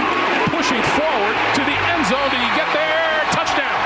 pushing 0.53 0.83
forward 0.93 1.37
to 1.57 1.63
the 1.65 1.77
end 1.89 2.05
zone. 2.05 2.29
Did 2.29 2.45
he 2.45 2.53
get 2.53 2.69
there? 2.77 3.25
Touchdown. 3.33 3.81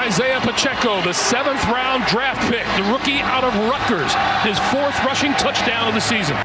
Isaiah 0.00 0.40
Pacheco, 0.40 1.02
the 1.02 1.12
seventh 1.12 1.62
round 1.66 2.06
draft 2.06 2.40
pick, 2.50 2.64
the 2.82 2.90
rookie 2.90 3.20
out 3.20 3.44
of 3.44 3.54
Rutgers, 3.68 4.14
his 4.44 4.58
fourth 4.72 4.96
rushing 5.04 5.34
touchdown 5.34 5.88
of 5.88 5.94
the 5.94 6.00
season. 6.00 6.38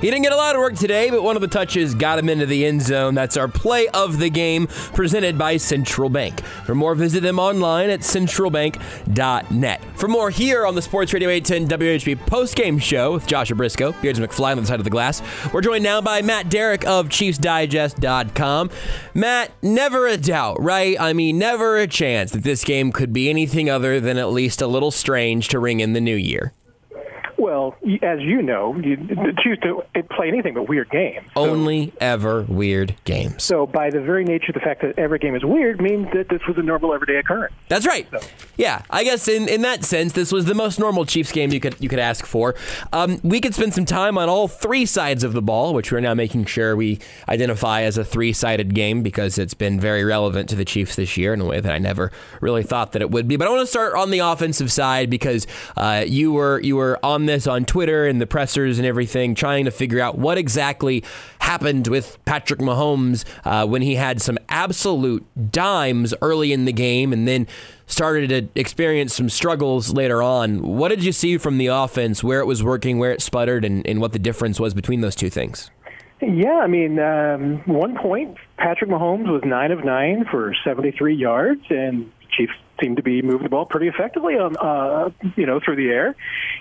He 0.00 0.08
didn't 0.08 0.22
get 0.22 0.32
a 0.32 0.36
lot 0.36 0.54
of 0.54 0.60
work 0.60 0.76
today, 0.76 1.10
but 1.10 1.24
one 1.24 1.34
of 1.34 1.42
the 1.42 1.48
touches 1.48 1.92
got 1.92 2.20
him 2.20 2.28
into 2.28 2.46
the 2.46 2.64
end 2.64 2.82
zone. 2.82 3.14
That's 3.14 3.36
our 3.36 3.48
play 3.48 3.88
of 3.88 4.20
the 4.20 4.30
game 4.30 4.68
presented 4.68 5.36
by 5.36 5.56
Central 5.56 6.08
Bank. 6.08 6.40
For 6.64 6.76
more, 6.76 6.94
visit 6.94 7.20
them 7.24 7.40
online 7.40 7.90
at 7.90 8.00
centralbank.net. 8.00 9.84
For 9.96 10.06
more 10.06 10.30
here 10.30 10.64
on 10.66 10.76
the 10.76 10.82
Sports 10.82 11.12
Radio 11.12 11.28
810 11.30 11.78
WHB 11.78 12.16
postgame 12.26 12.80
show 12.80 13.14
with 13.14 13.26
Joshua 13.26 13.56
Brisco, 13.56 14.00
Beards 14.00 14.20
McFly 14.20 14.52
on 14.52 14.58
the 14.58 14.66
side 14.66 14.78
of 14.78 14.84
the 14.84 14.90
glass. 14.90 15.20
We're 15.52 15.62
joined 15.62 15.82
now 15.82 16.00
by 16.00 16.22
Matt 16.22 16.48
Derrick 16.48 16.86
of 16.86 17.08
ChiefsDigest.com. 17.08 18.70
Matt, 19.14 19.50
never 19.62 20.06
a 20.06 20.16
doubt, 20.16 20.62
right? 20.62 20.96
I 21.00 21.12
mean, 21.12 21.38
never 21.38 21.76
a 21.76 21.88
chance 21.88 22.30
that 22.30 22.44
this 22.44 22.62
game 22.62 22.92
could 22.92 23.12
be 23.12 23.28
anything 23.28 23.68
other 23.68 23.98
than 23.98 24.16
at 24.16 24.30
least 24.30 24.62
a 24.62 24.68
little 24.68 24.92
strange 24.92 25.48
to 25.48 25.58
ring 25.58 25.80
in 25.80 25.92
the 25.92 26.00
new 26.00 26.14
year. 26.14 26.52
Well, 27.38 27.76
as 28.02 28.20
you 28.20 28.42
know, 28.42 28.76
you 28.76 28.96
choose 29.42 29.58
to 29.62 29.84
play 30.10 30.26
anything 30.26 30.54
but 30.54 30.68
weird 30.68 30.90
games. 30.90 31.24
So. 31.34 31.40
Only 31.48 31.92
ever 32.00 32.42
weird 32.42 32.96
games. 33.04 33.44
So, 33.44 33.64
by 33.64 33.90
the 33.90 34.00
very 34.00 34.24
nature 34.24 34.48
of 34.48 34.54
the 34.54 34.60
fact 34.60 34.82
that 34.82 34.98
every 34.98 35.20
game 35.20 35.36
is 35.36 35.44
weird, 35.44 35.80
means 35.80 36.08
that 36.14 36.28
this 36.28 36.40
was 36.48 36.58
a 36.58 36.62
normal 36.62 36.92
everyday 36.92 37.16
occurrence. 37.16 37.54
That's 37.68 37.86
right. 37.86 38.08
So. 38.10 38.20
Yeah, 38.56 38.82
I 38.90 39.04
guess 39.04 39.28
in, 39.28 39.48
in 39.48 39.62
that 39.62 39.84
sense, 39.84 40.14
this 40.14 40.32
was 40.32 40.46
the 40.46 40.54
most 40.54 40.80
normal 40.80 41.04
Chiefs 41.04 41.30
game 41.30 41.52
you 41.52 41.60
could 41.60 41.76
you 41.78 41.88
could 41.88 42.00
ask 42.00 42.26
for. 42.26 42.56
Um, 42.92 43.20
we 43.22 43.40
could 43.40 43.54
spend 43.54 43.72
some 43.72 43.84
time 43.84 44.18
on 44.18 44.28
all 44.28 44.48
three 44.48 44.84
sides 44.84 45.22
of 45.22 45.32
the 45.32 45.42
ball, 45.42 45.74
which 45.74 45.92
we're 45.92 46.00
now 46.00 46.14
making 46.14 46.46
sure 46.46 46.74
we 46.74 46.98
identify 47.28 47.82
as 47.82 47.96
a 47.98 48.04
three 48.04 48.32
sided 48.32 48.74
game 48.74 49.04
because 49.04 49.38
it's 49.38 49.54
been 49.54 49.78
very 49.78 50.02
relevant 50.02 50.48
to 50.48 50.56
the 50.56 50.64
Chiefs 50.64 50.96
this 50.96 51.16
year 51.16 51.32
in 51.32 51.40
a 51.40 51.44
way 51.44 51.60
that 51.60 51.72
I 51.72 51.78
never 51.78 52.10
really 52.40 52.64
thought 52.64 52.92
that 52.92 53.02
it 53.02 53.12
would 53.12 53.28
be. 53.28 53.36
But 53.36 53.46
I 53.46 53.50
want 53.50 53.62
to 53.62 53.66
start 53.66 53.94
on 53.94 54.10
the 54.10 54.18
offensive 54.18 54.72
side 54.72 55.08
because 55.08 55.46
uh, 55.76 56.04
you 56.04 56.32
were 56.32 56.60
you 56.60 56.74
were 56.74 56.98
on 57.04 57.27
this 57.28 57.46
on 57.46 57.64
Twitter 57.64 58.06
and 58.06 58.20
the 58.20 58.26
pressers 58.26 58.78
and 58.78 58.86
everything, 58.86 59.34
trying 59.34 59.66
to 59.66 59.70
figure 59.70 60.00
out 60.00 60.18
what 60.18 60.38
exactly 60.38 61.04
happened 61.38 61.86
with 61.86 62.18
Patrick 62.24 62.58
Mahomes 62.58 63.24
uh, 63.44 63.66
when 63.66 63.82
he 63.82 63.94
had 63.94 64.20
some 64.20 64.38
absolute 64.48 65.24
dimes 65.52 66.12
early 66.20 66.52
in 66.52 66.64
the 66.64 66.72
game 66.72 67.12
and 67.12 67.28
then 67.28 67.46
started 67.86 68.28
to 68.28 68.60
experience 68.60 69.14
some 69.14 69.28
struggles 69.28 69.92
later 69.92 70.22
on. 70.22 70.62
What 70.62 70.88
did 70.88 71.04
you 71.04 71.12
see 71.12 71.38
from 71.38 71.58
the 71.58 71.68
offense, 71.68 72.22
where 72.22 72.40
it 72.40 72.46
was 72.46 72.62
working, 72.62 72.98
where 72.98 73.12
it 73.12 73.22
sputtered, 73.22 73.64
and, 73.64 73.86
and 73.86 74.00
what 74.00 74.12
the 74.12 74.18
difference 74.18 74.60
was 74.60 74.74
between 74.74 75.00
those 75.00 75.14
two 75.14 75.30
things? 75.30 75.70
Yeah, 76.20 76.58
I 76.58 76.66
mean, 76.66 76.98
um, 76.98 77.62
one 77.64 77.96
point, 77.96 78.36
Patrick 78.56 78.90
Mahomes 78.90 79.30
was 79.30 79.42
nine 79.44 79.70
of 79.70 79.84
nine 79.84 80.24
for 80.30 80.54
73 80.64 81.14
yards, 81.14 81.62
and 81.70 82.10
Chiefs 82.36 82.54
seemed 82.80 82.96
to 82.96 83.02
be 83.02 83.22
moving 83.22 83.44
the 83.44 83.48
ball 83.48 83.66
pretty 83.66 83.88
effectively 83.88 84.34
on, 84.34 84.56
uh, 84.56 85.10
you 85.36 85.46
know, 85.46 85.60
through 85.60 85.76
the 85.76 85.88
air. 85.90 86.14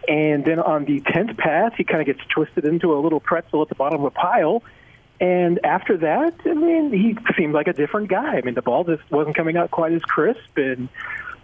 And 0.08 0.44
then 0.46 0.60
on 0.60 0.86
the 0.86 1.02
tenth 1.02 1.38
pass, 1.38 1.72
he 1.78 1.84
kind 1.84 2.02
of 2.02 2.08
gets 2.08 2.26
twisted 2.30 2.66
into 2.66 2.94
a 2.94 3.00
little 3.00 3.20
pretzel 3.20 3.62
at 3.62 3.70
the 3.70 3.76
bottom 3.76 4.00
of 4.02 4.06
a 4.06 4.12
pile. 4.12 4.64
And 5.20 5.60
after 5.66 5.98
that, 5.98 6.36
I 6.46 6.54
mean, 6.54 6.92
he 6.92 7.18
seemed 7.36 7.54
like 7.54 7.68
a 7.68 7.74
different 7.74 8.10
guy. 8.10 8.38
I 8.38 8.42
mean, 8.42 8.54
the 8.54 8.62
ball 8.62 8.84
just 8.84 9.10
wasn't 9.12 9.36
coming 9.36 9.58
out 9.58 9.72
quite 9.72 9.94
as 9.94 10.02
crisp, 10.04 10.58
and 10.58 10.90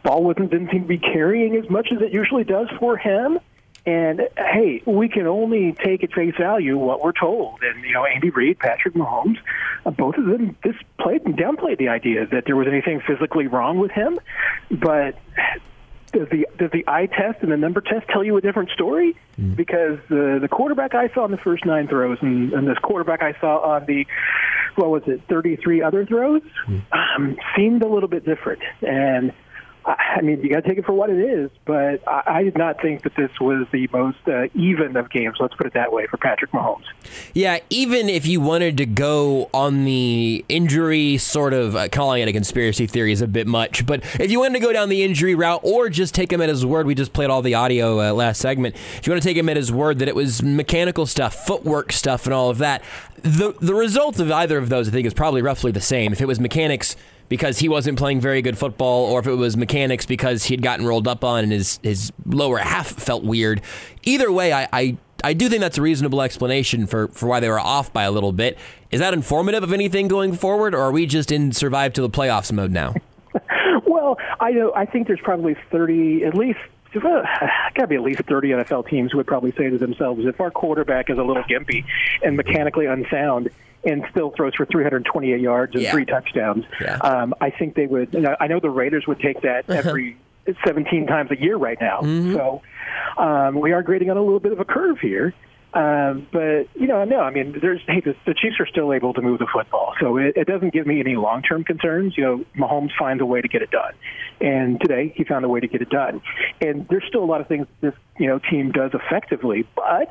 ball 0.04 0.24
wasn't 0.24 0.52
didn't 0.52 0.70
seem 0.72 0.84
to 0.84 0.88
be 0.88 1.00
carrying 1.00 1.56
as 1.56 1.70
much 1.70 1.90
as 1.92 2.02
it 2.02 2.14
usually 2.14 2.44
does 2.44 2.68
for 2.80 2.98
him. 2.98 3.40
And 3.86 4.22
hey, 4.38 4.82
we 4.86 5.10
can 5.10 5.28
only 5.28 5.74
take 5.74 6.04
at 6.04 6.14
face 6.14 6.36
value 6.40 6.78
what 6.78 7.04
we're 7.04 7.12
told. 7.12 7.62
And 7.64 7.84
you 7.84 7.94
know, 7.94 8.06
Andy 8.06 8.30
Reid, 8.30 8.60
Patrick 8.60 8.94
Mahomes, 8.94 9.38
uh, 9.86 9.92
both 9.92 10.16
of 10.16 10.26
them 10.26 10.56
this 10.64 10.76
played 11.00 11.24
and 11.24 11.36
downplayed 11.36 11.80
the 11.80 11.90
idea 11.90 12.26
that 12.28 12.46
there 12.46 12.56
was 12.56 12.68
anything 12.68 13.02
physically 13.06 13.48
wrong 13.48 13.80
with 13.80 13.92
him. 13.92 14.20
But 14.72 15.18
does 16.14 16.30
the 16.30 16.48
does 16.58 16.72
the 16.72 16.86
eye 16.88 17.08
test 17.08 17.42
and 17.42 17.52
the 17.52 17.58
number 17.58 17.82
test 17.82 18.08
tell 18.08 18.24
you 18.24 18.38
a 18.38 18.42
different 18.42 18.70
story? 18.70 19.18
Because 19.56 20.00
the 20.08 20.38
the 20.40 20.48
quarterback 20.48 20.96
I 20.96 21.10
saw 21.14 21.26
in 21.26 21.32
the 21.32 21.38
first 21.38 21.66
nine 21.66 21.90
throws 21.90 22.20
and, 22.22 22.54
and 22.54 22.68
this 22.68 22.78
quarterback 22.78 23.22
I 23.22 23.38
saw 23.42 23.60
on 23.60 23.86
the 23.86 24.06
what 24.76 24.90
was 24.90 25.04
it, 25.06 25.22
33 25.30 25.82
other 25.82 26.06
throws, 26.06 26.42
um, 26.92 27.38
seemed 27.56 27.84
a 27.84 27.88
little 27.88 28.10
bit 28.10 28.26
different. 28.26 28.62
And 28.82 29.34
I 29.86 30.22
mean, 30.22 30.42
you 30.42 30.50
got 30.50 30.64
to 30.64 30.70
take 30.70 30.78
it 30.78 30.86
for 30.86 30.94
what 30.94 31.10
it 31.10 31.20
is, 31.20 31.52
but 31.66 32.08
I, 32.08 32.24
I 32.26 32.44
did 32.44 32.58
not 32.58 32.82
think 32.82 33.04
that 33.04 33.16
this 33.16 33.32
was 33.42 33.68
the 33.72 33.88
most 33.92 34.18
uh, 34.28 34.46
even 34.56 34.96
of 34.96 35.10
games. 35.10 35.36
Let's 35.40 35.56
put 35.56 35.68
it 35.68 35.74
that 35.74 35.92
way 35.92 36.08
for 36.08 36.18
Patrick 36.18 36.52
Mahomes. 36.52 36.86
Yeah, 37.34 37.60
even 37.70 38.08
if 38.08 38.26
you 38.26 38.40
wanted 38.40 38.78
to 38.78 38.86
go 38.86 39.50
on 39.54 39.84
the 39.84 40.46
injury 40.48 41.18
sort 41.18 41.54
of 41.54 41.76
uh, 41.76 41.90
calling 41.90 42.22
it 42.22 42.30
a 42.30 42.34
conspiracy 42.34 42.88
theory 42.88 43.12
is 43.12 43.22
a 43.22 43.28
bit 43.28 43.46
much, 43.46 43.86
but 43.86 44.04
if 44.20 44.32
you 44.32 44.40
wanted 44.40 44.60
to 44.60 44.66
go 44.66 44.72
down 44.72 44.88
the 44.88 45.04
injury 45.04 45.36
route 45.36 45.62
or 45.64 45.90
just 45.90 46.16
take 46.16 46.32
him 46.32 46.42
at 46.42 46.50
his 46.50 46.66
word, 46.66 46.86
we 46.86 46.96
just 46.96 47.12
played 47.12 47.30
all 47.30 47.42
the 47.42 47.56
audio 47.56 48.00
uh, 48.00 48.14
last 48.14 48.40
segment. 48.40 48.76
If 48.76 49.06
you 49.06 49.12
want 49.12 49.22
to 49.22 49.28
take 49.28 49.38
him 49.38 49.50
at 49.50 49.58
his 49.58 49.72
word 49.72 50.00
that 50.00 50.08
it 50.08 50.16
was 50.16 50.42
mechanical 50.42 51.06
stuff, 51.06 51.46
footwork 51.46 51.92
stuff, 51.92 52.26
and 52.26 52.34
all 52.34 52.50
of 52.50 52.60
that, 52.60 52.84
the 53.22 53.54
the 53.62 53.74
result 53.74 54.20
of 54.20 54.32
either 54.32 54.58
of 54.58 54.70
those, 54.70 54.88
I 54.88 54.92
think, 54.92 55.08
is 55.08 55.14
probably 55.14 55.42
roughly 55.42 55.72
the 55.72 55.82
same. 55.82 56.14
If 56.14 56.22
it 56.22 56.28
was 56.28 56.40
mechanics 56.40 56.96
because 57.34 57.58
he 57.58 57.68
wasn't 57.68 57.98
playing 57.98 58.22
very 58.22 58.44
good 58.44 58.60
football, 58.60 59.06
or 59.06 59.20
if 59.20 59.26
it 59.26 59.34
was 59.34 59.58
mechanics 59.58 60.06
because 60.06 60.44
he'd 60.44 60.62
gotten 60.62 60.86
rolled 60.86 61.08
up 61.08 61.24
on 61.24 61.42
and 61.44 61.52
his 61.52 61.80
his 61.82 62.12
lower 62.28 62.60
half 62.60 62.86
felt 62.88 63.24
weird. 63.24 63.60
Either 64.04 64.32
way, 64.32 64.54
I. 64.54 64.68
I 64.72 64.98
I 65.26 65.32
do 65.32 65.48
think 65.48 65.62
that's 65.62 65.78
a 65.78 65.82
reasonable 65.82 66.22
explanation 66.22 66.86
for, 66.86 67.08
for 67.08 67.28
why 67.28 67.40
they 67.40 67.48
were 67.48 67.58
off 67.58 67.94
by 67.94 68.04
a 68.04 68.12
little 68.12 68.34
bit. 68.34 68.58
Is 68.92 69.00
that 69.00 69.14
informative 69.14 69.64
of 69.64 69.72
anything 69.72 70.10
going 70.10 70.34
forward, 70.34 70.76
or 70.76 70.82
are 70.82 70.92
we 70.92 71.06
just 71.06 71.32
in 71.32 71.54
survive 71.54 71.94
to 71.94 72.02
the 72.02 72.10
playoffs 72.10 72.52
mode 72.52 72.72
now? 72.72 72.94
Well, 73.86 74.18
I 74.40 74.52
know. 74.52 74.74
I 74.76 74.86
think 74.86 75.08
there's 75.08 75.22
probably 75.22 75.56
30, 75.72 76.26
at 76.26 76.36
least. 76.36 76.60
Got 76.94 77.74
to 77.76 77.88
be 77.88 77.96
at 77.96 78.02
least 78.02 78.22
30 78.28 78.50
NFL 78.50 78.88
teams 78.88 79.14
would 79.16 79.26
probably 79.26 79.52
say 79.54 79.70
to 79.70 79.78
themselves, 79.78 80.26
if 80.26 80.42
our 80.42 80.52
quarterback 80.52 81.10
is 81.10 81.18
a 81.18 81.24
little 81.24 81.44
gimpy 81.44 81.86
and 82.22 82.36
mechanically 82.36 82.86
unsound 82.86 83.50
and 83.86 84.04
still 84.12 84.32
throws 84.36 84.54
for 84.56 84.66
328 84.66 85.40
yards 85.42 85.74
and 85.76 85.84
Yeah. 85.84 85.92
three 85.92 86.06
touchdowns, 86.06 86.66
um, 87.02 87.34
I 87.42 87.50
think 87.50 87.76
they 87.76 87.86
would. 87.88 88.14
You 88.14 88.22
know, 88.22 88.36
I 88.40 88.48
know 88.48 88.60
the 88.60 88.70
Raiders 88.70 89.06
would 89.08 89.20
take 89.20 89.42
that 89.42 89.70
every 89.70 90.18
17 90.66 91.08
times 91.08 91.32
a 91.32 91.40
year 91.42 91.56
right 91.58 91.78
now. 91.80 92.02
So 92.02 92.62
um, 93.18 93.60
we 93.60 93.72
are 93.72 93.82
grading 93.84 94.10
on 94.10 94.18
a 94.18 94.22
little 94.22 94.40
bit 94.40 94.52
of 94.52 94.60
a 94.60 94.66
curve 94.66 95.00
here. 95.00 95.34
Um, 95.76 96.28
but 96.32 96.68
you 96.76 96.86
know, 96.86 97.04
no, 97.04 97.22
I 97.22 97.32
mean, 97.32 97.58
there's 97.60 97.82
hey, 97.88 98.00
the, 98.00 98.16
the 98.28 98.36
Chiefs 98.36 98.58
are 98.60 98.68
still 98.68 98.94
able 98.94 99.12
to 99.16 99.24
move 99.24 99.40
the 99.40 99.48
football, 99.52 99.96
so 100.00 100.18
it, 100.18 100.38
it 100.38 100.46
doesn't 100.46 100.72
give 100.72 100.86
me 100.86 101.00
any 101.00 101.16
long-term 101.16 101.64
concerns. 101.64 102.16
You 102.16 102.24
know, 102.24 102.46
Mahomes 102.56 102.92
finds 103.00 103.24
a 103.24 103.26
way 103.26 103.42
to 103.42 103.48
get 103.48 103.64
it 103.64 103.72
done, 103.72 103.94
and 104.40 104.80
today 104.80 105.12
he 105.16 105.24
found 105.24 105.46
a 105.46 105.50
way 105.50 105.62
to 105.62 105.68
get 105.68 105.82
it 105.82 105.90
done. 105.90 106.22
And 106.62 106.88
there's 106.90 107.06
still 107.08 107.24
a 107.24 107.26
lot 107.26 107.42
of 107.42 107.48
things 107.48 107.66
this 107.82 107.96
you 108.20 108.28
know 108.28 108.38
team 108.52 108.72
does 108.72 108.92
effectively, 108.94 109.68
but 109.76 110.10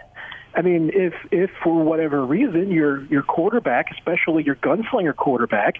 I 0.55 0.63
mean, 0.63 0.91
if 0.93 1.15
if 1.31 1.51
for 1.63 1.83
whatever 1.83 2.25
reason 2.25 2.71
your 2.71 3.05
your 3.05 3.23
quarterback, 3.23 3.91
especially 3.91 4.45
your 4.45 4.57
gunslinger 4.57 5.17
quarterback, 5.17 5.77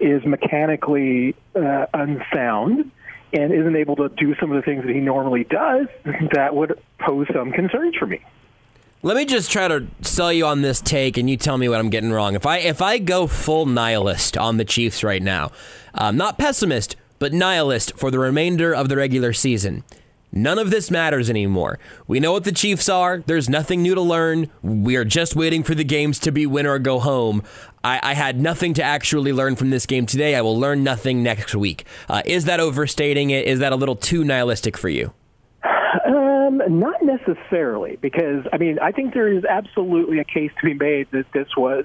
is 0.00 0.24
mechanically 0.24 1.36
uh, 1.54 1.86
unsound 1.94 2.90
and 3.32 3.52
isn't 3.52 3.76
able 3.76 3.96
to 3.96 4.08
do 4.10 4.34
some 4.40 4.50
of 4.50 4.56
the 4.56 4.62
things 4.62 4.84
that 4.84 4.94
he 4.94 5.00
normally 5.00 5.44
does, 5.44 5.86
that 6.32 6.54
would 6.54 6.80
pose 6.98 7.26
some 7.32 7.52
concerns 7.52 7.94
for 7.96 8.06
me. 8.06 8.20
Let 9.02 9.16
me 9.16 9.24
just 9.24 9.52
try 9.52 9.68
to 9.68 9.86
sell 10.00 10.32
you 10.32 10.46
on 10.46 10.62
this 10.62 10.80
take, 10.80 11.16
and 11.16 11.30
you 11.30 11.36
tell 11.36 11.58
me 11.58 11.68
what 11.68 11.78
I'm 11.78 11.90
getting 11.90 12.10
wrong. 12.10 12.34
If 12.34 12.46
I 12.46 12.58
if 12.58 12.82
I 12.82 12.98
go 12.98 13.26
full 13.26 13.66
nihilist 13.66 14.36
on 14.36 14.56
the 14.56 14.64
Chiefs 14.64 15.04
right 15.04 15.22
now, 15.22 15.52
um, 15.94 16.16
not 16.16 16.38
pessimist, 16.38 16.96
but 17.18 17.32
nihilist 17.32 17.96
for 17.96 18.10
the 18.10 18.18
remainder 18.18 18.74
of 18.74 18.88
the 18.88 18.96
regular 18.96 19.32
season, 19.32 19.84
none 20.42 20.58
of 20.58 20.70
this 20.70 20.90
matters 20.90 21.28
anymore. 21.30 21.78
We 22.06 22.20
know 22.20 22.32
what 22.32 22.44
the 22.44 22.52
Chiefs 22.52 22.88
are. 22.88 23.22
There's 23.26 23.48
nothing 23.48 23.82
new 23.82 23.94
to 23.94 24.00
learn. 24.00 24.50
We 24.62 24.96
are 24.96 25.04
just 25.04 25.34
waiting 25.34 25.62
for 25.62 25.74
the 25.74 25.84
games 25.84 26.18
to 26.20 26.32
be 26.32 26.46
win 26.46 26.66
or 26.66 26.78
go 26.78 26.98
home. 27.00 27.42
I, 27.82 28.00
I 28.02 28.14
had 28.14 28.40
nothing 28.40 28.74
to 28.74 28.82
actually 28.82 29.32
learn 29.32 29.56
from 29.56 29.70
this 29.70 29.86
game 29.86 30.06
today. 30.06 30.34
I 30.34 30.40
will 30.40 30.58
learn 30.58 30.84
nothing 30.84 31.22
next 31.22 31.54
week. 31.54 31.84
Uh, 32.08 32.22
is 32.24 32.44
that 32.44 32.60
overstating 32.60 33.30
it? 33.30 33.46
Is 33.46 33.60
that 33.60 33.72
a 33.72 33.76
little 33.76 33.96
too 33.96 34.24
nihilistic 34.24 34.76
for 34.76 34.88
you? 34.88 35.12
Um, 36.06 36.60
not 36.68 37.02
necessarily, 37.02 37.96
because 38.00 38.44
I 38.52 38.58
mean, 38.58 38.78
I 38.78 38.92
think 38.92 39.14
there 39.14 39.32
is 39.32 39.44
absolutely 39.44 40.18
a 40.18 40.24
case 40.24 40.50
to 40.60 40.66
be 40.66 40.74
made 40.74 41.08
that 41.12 41.26
this 41.32 41.48
was. 41.56 41.84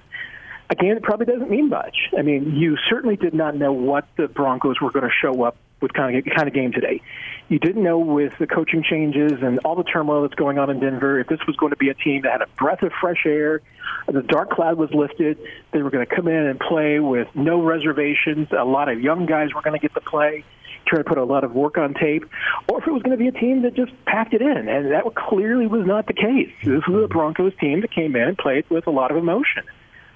Again, 0.69 0.95
it 0.95 1.03
probably 1.03 1.25
doesn't 1.25 1.49
mean 1.49 1.69
much. 1.69 1.97
I 2.17 2.21
mean, 2.21 2.55
you 2.55 2.77
certainly 2.89 3.17
did 3.17 3.33
not 3.33 3.55
know 3.57 3.73
what 3.73 4.07
the 4.15 4.27
Broncos 4.27 4.79
were 4.79 4.91
going 4.91 5.05
to 5.05 5.11
show 5.21 5.43
up 5.43 5.57
with 5.81 5.93
kind 5.93 6.15
of 6.15 6.25
kind 6.35 6.47
of 6.47 6.53
game 6.53 6.71
today. 6.71 7.01
You 7.49 7.59
didn't 7.59 7.83
know 7.83 7.99
with 7.99 8.33
the 8.39 8.47
coaching 8.47 8.83
changes 8.83 9.33
and 9.41 9.59
all 9.59 9.75
the 9.75 9.83
turmoil 9.83 10.21
that's 10.21 10.35
going 10.35 10.57
on 10.57 10.69
in 10.69 10.79
Denver 10.79 11.19
if 11.19 11.27
this 11.27 11.39
was 11.47 11.55
going 11.57 11.71
to 11.71 11.77
be 11.77 11.89
a 11.89 11.93
team 11.93 12.21
that 12.21 12.31
had 12.31 12.41
a 12.41 12.47
breath 12.57 12.83
of 12.83 12.91
fresh 12.99 13.25
air. 13.25 13.61
The 14.07 14.21
dark 14.21 14.51
cloud 14.51 14.77
was 14.77 14.91
lifted. 14.93 15.37
They 15.73 15.81
were 15.81 15.89
going 15.89 16.05
to 16.05 16.15
come 16.15 16.27
in 16.27 16.45
and 16.47 16.59
play 16.59 16.99
with 16.99 17.27
no 17.35 17.61
reservations. 17.61 18.47
A 18.51 18.63
lot 18.63 18.89
of 18.89 19.01
young 19.01 19.25
guys 19.25 19.53
were 19.53 19.61
going 19.61 19.79
to 19.79 19.81
get 19.81 19.93
to 19.95 20.01
play 20.01 20.45
try 20.87 20.97
to 20.97 21.03
put 21.03 21.17
a 21.17 21.23
lot 21.23 21.43
of 21.43 21.53
work 21.53 21.77
on 21.77 21.93
tape, 21.93 22.23
or 22.67 22.79
if 22.79 22.87
it 22.87 22.91
was 22.91 23.01
going 23.03 23.17
to 23.17 23.23
be 23.23 23.27
a 23.27 23.31
team 23.31 23.61
that 23.63 23.75
just 23.75 23.91
packed 24.05 24.33
it 24.33 24.41
in, 24.41 24.67
and 24.67 24.91
that 24.91 25.03
clearly 25.15 25.67
was 25.67 25.85
not 25.85 26.07
the 26.07 26.13
case. 26.13 26.51
This 26.63 26.81
was 26.87 27.03
a 27.03 27.07
Broncos 27.07 27.53
team 27.59 27.81
that 27.81 27.91
came 27.91 28.15
in 28.15 28.23
and 28.23 28.37
played 28.37 28.69
with 28.69 28.87
a 28.87 28.91
lot 28.91 29.11
of 29.11 29.17
emotion. 29.17 29.63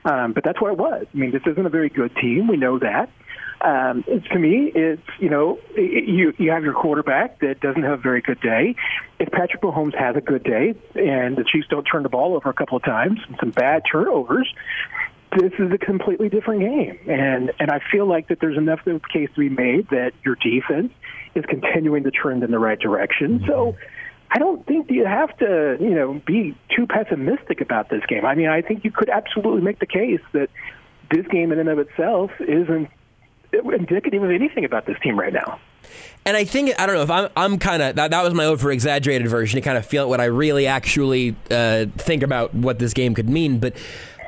Um, 0.03 0.33
but 0.33 0.43
that's 0.43 0.61
what 0.61 0.71
it 0.71 0.77
was. 0.77 1.05
I 1.13 1.17
mean, 1.17 1.31
this 1.31 1.41
isn't 1.45 1.65
a 1.65 1.69
very 1.69 1.89
good 1.89 2.15
team. 2.15 2.47
We 2.47 2.57
know 2.57 2.77
that. 2.79 3.09
Um, 3.61 4.03
it's, 4.07 4.27
to 4.27 4.39
me, 4.39 4.71
it's 4.73 5.01
you 5.19 5.29
know 5.29 5.59
you 5.75 6.33
you 6.37 6.51
have 6.51 6.63
your 6.63 6.73
quarterback 6.73 7.39
that 7.39 7.59
doesn't 7.61 7.83
have 7.83 7.99
a 7.99 8.01
very 8.01 8.21
good 8.21 8.39
day. 8.41 8.75
If 9.19 9.31
Patrick 9.31 9.61
Mahomes 9.61 9.97
has 9.97 10.15
a 10.15 10.21
good 10.21 10.43
day 10.43 10.75
and 10.95 11.35
the 11.37 11.43
Chiefs 11.43 11.67
don't 11.69 11.83
turn 11.83 12.03
the 12.03 12.09
ball 12.09 12.35
over 12.35 12.49
a 12.49 12.53
couple 12.53 12.77
of 12.77 12.83
times 12.83 13.19
and 13.27 13.37
some 13.39 13.51
bad 13.51 13.83
turnovers, 13.89 14.53
this 15.37 15.53
is 15.57 15.71
a 15.71 15.77
completely 15.77 16.29
different 16.29 16.61
game. 16.61 16.99
And 17.07 17.51
and 17.59 17.71
I 17.71 17.79
feel 17.91 18.05
like 18.05 18.27
that 18.27 18.39
there's 18.39 18.57
enough 18.57 18.85
of 18.85 18.95
a 18.95 18.99
case 19.11 19.29
to 19.35 19.39
be 19.39 19.49
made 19.49 19.89
that 19.89 20.13
your 20.23 20.35
defense 20.35 20.91
is 21.33 21.45
continuing 21.45 22.03
to 22.03 22.11
trend 22.11 22.43
in 22.43 22.51
the 22.51 22.59
right 22.59 22.79
direction. 22.79 23.43
So 23.47 23.75
I 24.31 24.39
don't 24.39 24.65
think 24.65 24.89
you 24.89 25.05
have 25.05 25.35
to, 25.37 25.77
you 25.79 25.95
know, 25.95 26.21
be 26.25 26.57
too 26.75 26.87
pessimistic 26.87 27.61
about 27.61 27.89
this 27.89 28.03
game. 28.07 28.25
I 28.25 28.35
mean, 28.35 28.47
I 28.47 28.61
think 28.61 28.83
you 28.83 28.91
could 28.91 29.09
absolutely 29.09 29.61
make 29.61 29.79
the 29.79 29.85
case 29.85 30.21
that 30.33 30.49
this 31.11 31.25
game 31.27 31.51
in 31.51 31.59
and 31.59 31.69
of 31.69 31.79
itself 31.79 32.31
isn't 32.39 32.89
indicative 33.73 34.23
of 34.23 34.31
anything 34.31 34.65
about 34.65 34.85
this 34.85 34.97
team 35.01 35.19
right 35.19 35.33
now. 35.33 35.59
And 36.25 36.35
I 36.35 36.43
think 36.43 36.73
I 36.79 36.85
don't 36.85 36.95
know 36.95 37.03
if 37.03 37.11
I'm 37.11 37.29
I'm 37.37 37.59
kind 37.59 37.81
of 37.83 37.95
that, 37.95 38.11
that 38.11 38.23
was 38.23 38.33
my 38.33 38.45
over 38.45 38.71
exaggerated 38.71 39.27
version 39.27 39.57
to 39.57 39.61
kind 39.61 39.77
of 39.77 39.85
feel 39.85 40.09
what 40.09 40.19
I 40.19 40.25
really 40.25 40.65
actually 40.65 41.35
uh, 41.51 41.85
think 41.97 42.23
about 42.23 42.53
what 42.55 42.79
this 42.79 42.93
game 42.93 43.13
could 43.13 43.29
mean. 43.29 43.59
But 43.59 43.75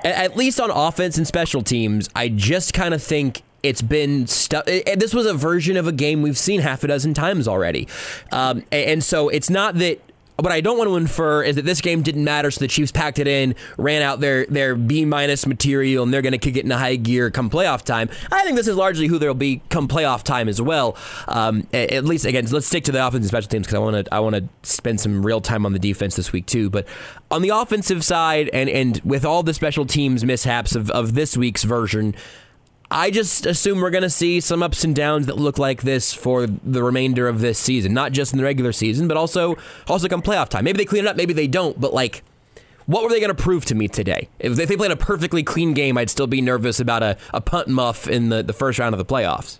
at 0.03 0.37
least 0.37 0.59
on 0.59 0.69
offense 0.69 1.17
and 1.17 1.25
special 1.25 1.63
teams, 1.63 2.07
I 2.15 2.29
just 2.29 2.73
kind 2.73 2.93
of 2.93 3.01
think 3.01 3.41
it's 3.63 3.81
been 3.81 4.27
stuff. 4.27 4.65
This 4.65 5.13
was 5.13 5.25
a 5.25 5.33
version 5.33 5.75
of 5.75 5.87
a 5.87 5.91
game 5.91 6.21
we've 6.21 6.37
seen 6.37 6.61
half 6.61 6.83
a 6.83 6.87
dozen 6.87 7.15
times 7.15 7.47
already, 7.47 7.87
um, 8.31 8.63
and 8.71 9.03
so 9.03 9.29
it's 9.29 9.49
not 9.49 9.75
that. 9.79 9.99
What 10.39 10.51
I 10.51 10.61
don't 10.61 10.77
want 10.77 10.87
to 10.87 10.97
infer 10.97 11.41
is 11.41 11.55
that 11.55 11.65
this 11.65 11.81
game 11.81 12.03
didn't 12.03 12.23
matter, 12.23 12.51
so 12.51 12.59
the 12.59 12.67
Chiefs 12.67 12.91
packed 12.91 13.17
it 13.17 13.27
in, 13.27 13.55
ran 13.77 14.03
out 14.03 14.19
their 14.19 14.45
their 14.45 14.75
B 14.75 15.03
minus 15.03 15.47
material, 15.47 16.03
and 16.03 16.13
they're 16.13 16.21
going 16.21 16.33
to 16.33 16.37
kick 16.37 16.55
it 16.55 16.63
into 16.63 16.77
high 16.77 16.95
gear 16.95 17.31
come 17.31 17.49
playoff 17.49 17.81
time. 17.83 18.07
I 18.31 18.43
think 18.43 18.55
this 18.55 18.67
is 18.67 18.75
largely 18.75 19.07
who 19.07 19.17
they'll 19.17 19.33
be 19.33 19.61
come 19.69 19.87
playoff 19.87 20.21
time 20.21 20.47
as 20.47 20.61
well. 20.61 20.95
Um, 21.27 21.67
a- 21.73 21.95
at 21.95 22.05
least 22.05 22.25
again, 22.25 22.45
let's 22.51 22.67
stick 22.67 22.83
to 22.83 22.91
the 22.91 23.05
offensive 23.05 23.29
special 23.29 23.49
teams 23.49 23.65
because 23.65 23.75
I 23.75 23.79
want 23.79 24.05
to 24.05 24.13
I 24.13 24.19
want 24.19 24.35
to 24.35 24.47
spend 24.61 24.99
some 24.99 25.25
real 25.25 25.41
time 25.41 25.65
on 25.65 25.73
the 25.73 25.79
defense 25.79 26.15
this 26.15 26.31
week 26.31 26.45
too. 26.45 26.69
But 26.69 26.85
on 27.31 27.41
the 27.41 27.49
offensive 27.49 28.05
side, 28.05 28.49
and 28.53 28.69
and 28.69 29.01
with 29.03 29.25
all 29.25 29.41
the 29.41 29.55
special 29.55 29.87
teams 29.87 30.23
mishaps 30.23 30.75
of 30.75 30.91
of 30.91 31.15
this 31.15 31.35
week's 31.35 31.63
version. 31.63 32.13
I 32.89 33.11
just 33.11 33.45
assume 33.45 33.81
we're 33.81 33.89
going 33.89 34.03
to 34.03 34.09
see 34.09 34.39
some 34.39 34.63
ups 34.63 34.83
and 34.83 34.95
downs 34.95 35.25
that 35.25 35.37
look 35.37 35.57
like 35.57 35.81
this 35.81 36.13
for 36.13 36.47
the 36.47 36.81
remainder 36.81 37.27
of 37.27 37.41
this 37.41 37.59
season, 37.59 37.93
not 37.93 38.13
just 38.13 38.31
in 38.31 38.37
the 38.37 38.45
regular 38.45 38.71
season, 38.71 39.07
but 39.07 39.17
also 39.17 39.57
also 39.87 40.07
come 40.07 40.21
playoff 40.21 40.47
time. 40.49 40.63
Maybe 40.63 40.77
they 40.77 40.85
clean 40.85 41.05
it 41.05 41.07
up, 41.07 41.17
maybe 41.17 41.33
they 41.33 41.47
don't, 41.47 41.79
but 41.79 41.93
like 41.93 42.23
what 42.85 43.03
were 43.03 43.09
they 43.09 43.19
going 43.19 43.35
to 43.35 43.41
prove 43.43 43.65
to 43.65 43.75
me 43.75 43.89
today? 43.89 44.29
If 44.39 44.55
they 44.55 44.65
played 44.77 44.91
a 44.91 44.95
perfectly 44.95 45.43
clean 45.43 45.73
game, 45.73 45.97
I'd 45.97 46.09
still 46.09 46.27
be 46.27 46.41
nervous 46.41 46.79
about 46.79 47.03
a, 47.03 47.17
a 47.33 47.41
punt 47.41 47.67
muff 47.67 48.07
in 48.07 48.29
the, 48.29 48.41
the 48.41 48.53
first 48.53 48.79
round 48.79 48.95
of 48.95 48.99
the 48.99 49.05
playoffs. 49.05 49.59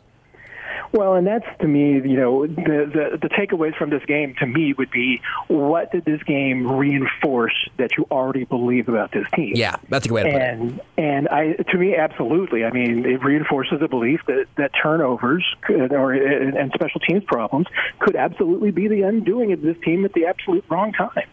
Well, 0.91 1.15
and 1.15 1.27
that's 1.27 1.45
to 1.59 1.67
me, 1.67 1.93
you 1.93 2.17
know, 2.17 2.47
the, 2.47 2.53
the 2.55 3.17
the 3.21 3.29
takeaways 3.29 3.77
from 3.77 3.89
this 3.89 4.03
game 4.05 4.35
to 4.39 4.45
me 4.45 4.73
would 4.73 4.91
be 4.91 5.21
what 5.47 5.91
did 5.91 6.05
this 6.05 6.21
game 6.23 6.67
reinforce 6.67 7.69
that 7.77 7.97
you 7.97 8.07
already 8.09 8.45
believe 8.45 8.89
about 8.89 9.11
this 9.11 9.25
team? 9.35 9.53
Yeah, 9.55 9.75
that's 9.89 10.05
a 10.05 10.09
good 10.09 10.15
way 10.15 10.23
to 10.23 10.31
put 10.31 10.41
it. 10.41 10.47
and 10.47 10.81
and 10.97 11.27
I 11.29 11.53
to 11.53 11.77
me 11.77 11.95
absolutely. 11.95 12.65
I 12.65 12.71
mean, 12.71 13.05
it 13.05 13.23
reinforces 13.23 13.79
the 13.79 13.87
belief 13.87 14.21
that 14.27 14.45
that 14.57 14.71
turnovers 14.81 15.45
could, 15.61 15.93
or 15.93 16.13
and 16.13 16.71
special 16.73 16.99
teams 17.01 17.23
problems 17.25 17.67
could 17.99 18.15
absolutely 18.15 18.71
be 18.71 18.87
the 18.87 19.01
undoing 19.03 19.53
of 19.53 19.61
this 19.61 19.77
team 19.83 20.05
at 20.05 20.13
the 20.13 20.25
absolute 20.25 20.65
wrong 20.69 20.93
time. 20.93 21.27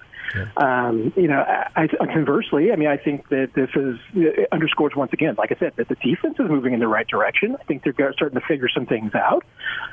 Um, 0.57 1.13
you 1.17 1.29
know, 1.29 1.41
I, 1.41 1.89
I, 2.01 2.07
conversely, 2.07 2.73
I 2.73 2.77
mean, 2.77 2.89
I 2.89 2.97
think 2.97 3.29
that 3.29 3.51
this 3.55 3.71
is 3.75 3.99
underscores 4.51 4.95
once 4.97 5.13
again, 5.13 5.35
like 5.37 5.53
I 5.53 5.57
said, 5.59 5.73
that 5.77 5.89
the 5.89 5.97
defense 5.97 6.37
is 6.39 6.49
moving 6.49 6.75
in 6.75 6.81
the 6.81 6.89
right 6.89 7.07
direction. 7.07 7.57
I 7.61 7.65
think 7.65 7.85
they're 7.85 8.13
starting 8.13 8.39
to 8.39 8.47
figure 8.47 8.69
some 8.69 8.87
things 8.87 9.15
out. 9.15 9.45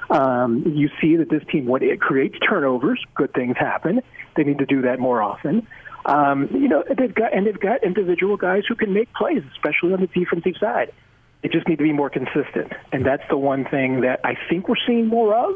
Um, 0.09 0.63
you 0.75 0.89
see 0.99 1.17
that 1.17 1.29
this 1.29 1.43
team, 1.51 1.65
when 1.65 1.83
it 1.83 2.01
creates 2.01 2.35
turnovers, 2.39 3.03
good 3.15 3.33
things 3.33 3.57
happen. 3.57 4.01
They 4.35 4.43
need 4.43 4.59
to 4.59 4.65
do 4.65 4.83
that 4.83 4.99
more 4.99 5.21
often. 5.21 5.67
Um, 6.05 6.49
you 6.51 6.67
know, 6.67 6.83
they've 6.87 7.13
got 7.13 7.33
and 7.33 7.45
they've 7.45 7.59
got 7.59 7.83
individual 7.83 8.37
guys 8.37 8.63
who 8.67 8.75
can 8.75 8.93
make 8.93 9.13
plays, 9.13 9.43
especially 9.53 9.93
on 9.93 10.01
the 10.01 10.07
defensive 10.07 10.55
side. 10.59 10.91
They 11.43 11.49
just 11.49 11.67
need 11.67 11.77
to 11.77 11.83
be 11.83 11.93
more 11.93 12.09
consistent, 12.09 12.73
and 12.91 13.05
that's 13.05 13.23
the 13.29 13.37
one 13.37 13.65
thing 13.65 14.01
that 14.01 14.19
I 14.23 14.35
think 14.49 14.67
we're 14.67 14.75
seeing 14.87 15.07
more 15.07 15.35
of 15.35 15.55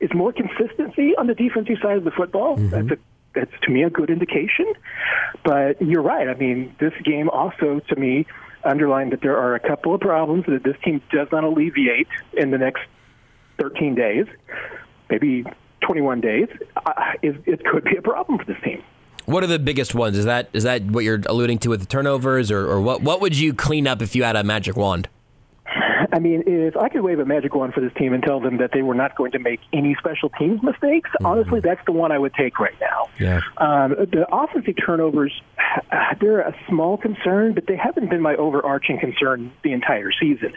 is 0.00 0.10
more 0.14 0.32
consistency 0.32 1.14
on 1.16 1.26
the 1.26 1.34
defensive 1.34 1.76
side 1.82 1.96
of 1.96 2.04
the 2.04 2.10
football. 2.10 2.56
That's 2.56 2.90
a 2.90 2.98
that's 3.34 3.52
to 3.62 3.70
me 3.70 3.82
a 3.82 3.90
good 3.90 4.10
indication. 4.10 4.72
But 5.44 5.80
you're 5.80 6.02
right. 6.02 6.28
I 6.28 6.34
mean, 6.34 6.74
this 6.78 6.92
game 7.04 7.28
also 7.30 7.80
to 7.88 7.96
me 7.96 8.26
underlined 8.64 9.12
that 9.12 9.20
there 9.20 9.36
are 9.36 9.54
a 9.54 9.60
couple 9.60 9.94
of 9.94 10.00
problems 10.00 10.44
that 10.46 10.62
this 10.62 10.76
team 10.84 11.02
does 11.10 11.28
not 11.32 11.44
alleviate 11.44 12.08
in 12.34 12.50
the 12.50 12.58
next 12.58 12.82
13 13.60 13.94
days, 13.94 14.26
maybe 15.10 15.44
21 15.80 16.20
days. 16.20 16.48
Uh, 16.76 16.92
it, 17.22 17.42
it 17.46 17.64
could 17.64 17.84
be 17.84 17.96
a 17.96 18.02
problem 18.02 18.38
for 18.38 18.44
this 18.44 18.60
team. 18.62 18.82
What 19.24 19.44
are 19.44 19.48
the 19.48 19.58
biggest 19.58 19.94
ones? 19.94 20.18
Is 20.18 20.24
that 20.24 20.48
is 20.52 20.64
that 20.64 20.82
what 20.82 21.04
you're 21.04 21.20
alluding 21.26 21.58
to 21.60 21.70
with 21.70 21.80
the 21.80 21.86
turnovers, 21.86 22.50
or, 22.50 22.66
or 22.68 22.80
what? 22.80 23.02
What 23.02 23.20
would 23.20 23.36
you 23.36 23.54
clean 23.54 23.86
up 23.86 24.02
if 24.02 24.16
you 24.16 24.24
had 24.24 24.34
a 24.34 24.42
magic 24.42 24.76
wand? 24.76 25.08
I 26.12 26.18
mean, 26.18 26.44
if 26.46 26.76
I 26.76 26.90
could 26.90 27.00
wave 27.00 27.18
a 27.18 27.24
magic 27.24 27.54
wand 27.54 27.72
for 27.72 27.80
this 27.80 27.92
team 27.94 28.12
and 28.12 28.22
tell 28.22 28.38
them 28.38 28.58
that 28.58 28.70
they 28.72 28.82
were 28.82 28.94
not 28.94 29.16
going 29.16 29.32
to 29.32 29.38
make 29.38 29.60
any 29.72 29.96
special 29.98 30.28
teams 30.28 30.62
mistakes, 30.62 31.10
honestly, 31.24 31.60
that's 31.60 31.80
the 31.86 31.92
one 31.92 32.12
I 32.12 32.18
would 32.18 32.34
take 32.34 32.58
right 32.58 32.74
now. 32.80 33.08
Yeah. 33.18 33.40
Um, 33.56 33.92
the 33.92 34.26
offensive 34.30 34.74
turnovers, 34.84 35.32
they're 36.20 36.40
a 36.40 36.54
small 36.68 36.98
concern, 36.98 37.54
but 37.54 37.66
they 37.66 37.76
haven't 37.76 38.10
been 38.10 38.20
my 38.20 38.36
overarching 38.36 38.98
concern 38.98 39.52
the 39.64 39.72
entire 39.72 40.10
season. 40.12 40.54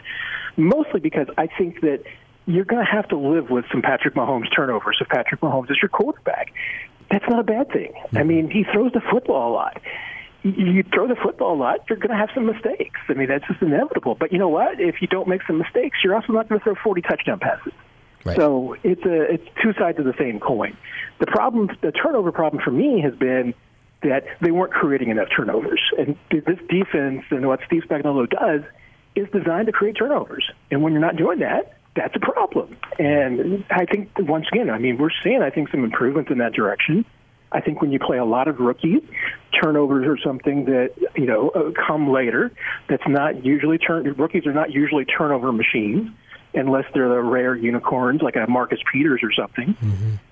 Mostly 0.58 1.00
because 1.00 1.28
I 1.38 1.48
think 1.58 1.80
that 1.80 2.02
you're 2.46 2.64
going 2.64 2.84
to 2.84 2.90
have 2.90 3.08
to 3.08 3.16
live 3.16 3.50
with 3.50 3.64
some 3.72 3.80
Patrick 3.80 4.14
Mahomes 4.14 4.54
turnovers 4.54 4.98
if 5.00 5.08
Patrick 5.08 5.40
Mahomes 5.40 5.70
is 5.70 5.78
your 5.80 5.88
quarterback. 5.88 6.52
That's 7.10 7.24
not 7.28 7.40
a 7.40 7.44
bad 7.44 7.70
thing. 7.70 7.92
I 8.14 8.24
mean, 8.24 8.50
he 8.50 8.64
throws 8.64 8.92
the 8.92 9.00
football 9.00 9.52
a 9.52 9.54
lot 9.54 9.80
you 10.54 10.82
throw 10.94 11.08
the 11.08 11.16
football 11.16 11.54
a 11.54 11.58
lot, 11.58 11.80
you're 11.88 11.98
going 11.98 12.10
to 12.10 12.16
have 12.16 12.30
some 12.34 12.46
mistakes. 12.46 13.00
I 13.08 13.14
mean, 13.14 13.28
that's 13.28 13.46
just 13.46 13.62
inevitable. 13.62 14.14
But 14.14 14.32
you 14.32 14.38
know 14.38 14.48
what? 14.48 14.80
If 14.80 15.00
you 15.00 15.08
don't 15.08 15.28
make 15.28 15.42
some 15.46 15.58
mistakes, 15.58 15.98
you're 16.04 16.14
also 16.14 16.32
not 16.32 16.48
going 16.48 16.60
to 16.60 16.64
throw 16.64 16.74
40 16.74 17.02
touchdown 17.02 17.38
passes. 17.38 17.72
Right. 18.24 18.36
So 18.36 18.76
it's 18.82 19.04
a 19.04 19.34
it's 19.34 19.46
two 19.62 19.72
sides 19.74 20.00
of 20.00 20.04
the 20.04 20.14
same 20.18 20.40
coin. 20.40 20.76
The 21.20 21.26
problem, 21.26 21.70
the 21.80 21.92
turnover 21.92 22.32
problem 22.32 22.60
for 22.62 22.72
me 22.72 23.00
has 23.02 23.14
been 23.14 23.54
that 24.02 24.24
they 24.40 24.50
weren't 24.50 24.72
creating 24.72 25.10
enough 25.10 25.28
turnovers, 25.34 25.80
and 25.96 26.16
this 26.30 26.58
defense 26.68 27.22
and 27.30 27.46
what 27.46 27.60
Steve 27.66 27.82
Spagnuolo 27.88 28.28
does 28.28 28.62
is 29.14 29.28
designed 29.32 29.66
to 29.66 29.72
create 29.72 29.96
turnovers. 29.96 30.50
And 30.70 30.82
when 30.82 30.92
you're 30.92 31.00
not 31.00 31.16
doing 31.16 31.38
that, 31.38 31.78
that's 31.94 32.14
a 32.16 32.20
problem. 32.20 32.76
And 32.98 33.64
I 33.70 33.86
think 33.86 34.10
once 34.18 34.46
again, 34.52 34.70
I 34.70 34.78
mean, 34.78 34.98
we're 34.98 35.10
seeing 35.22 35.40
I 35.40 35.50
think 35.50 35.70
some 35.70 35.84
improvements 35.84 36.30
in 36.30 36.38
that 36.38 36.52
direction. 36.52 37.04
I 37.52 37.60
think 37.60 37.80
when 37.80 37.92
you 37.92 37.98
play 37.98 38.18
a 38.18 38.24
lot 38.24 38.48
of 38.48 38.58
rookies, 38.58 39.02
turnovers 39.62 40.06
are 40.06 40.18
something 40.22 40.64
that 40.66 40.92
you 41.16 41.26
know 41.26 41.50
uh, 41.50 41.70
come 41.86 42.10
later. 42.10 42.52
That's 42.88 43.06
not 43.06 43.44
usually 43.44 43.78
turn. 43.78 44.04
Rookies 44.14 44.46
are 44.46 44.52
not 44.52 44.72
usually 44.72 45.04
turnover 45.04 45.52
machines, 45.52 46.10
unless 46.54 46.84
they're 46.92 47.08
the 47.08 47.22
rare 47.22 47.54
unicorns 47.54 48.22
like 48.22 48.36
a 48.36 48.46
Marcus 48.48 48.80
Peters 48.92 49.20
or 49.22 49.32
something. 49.32 49.76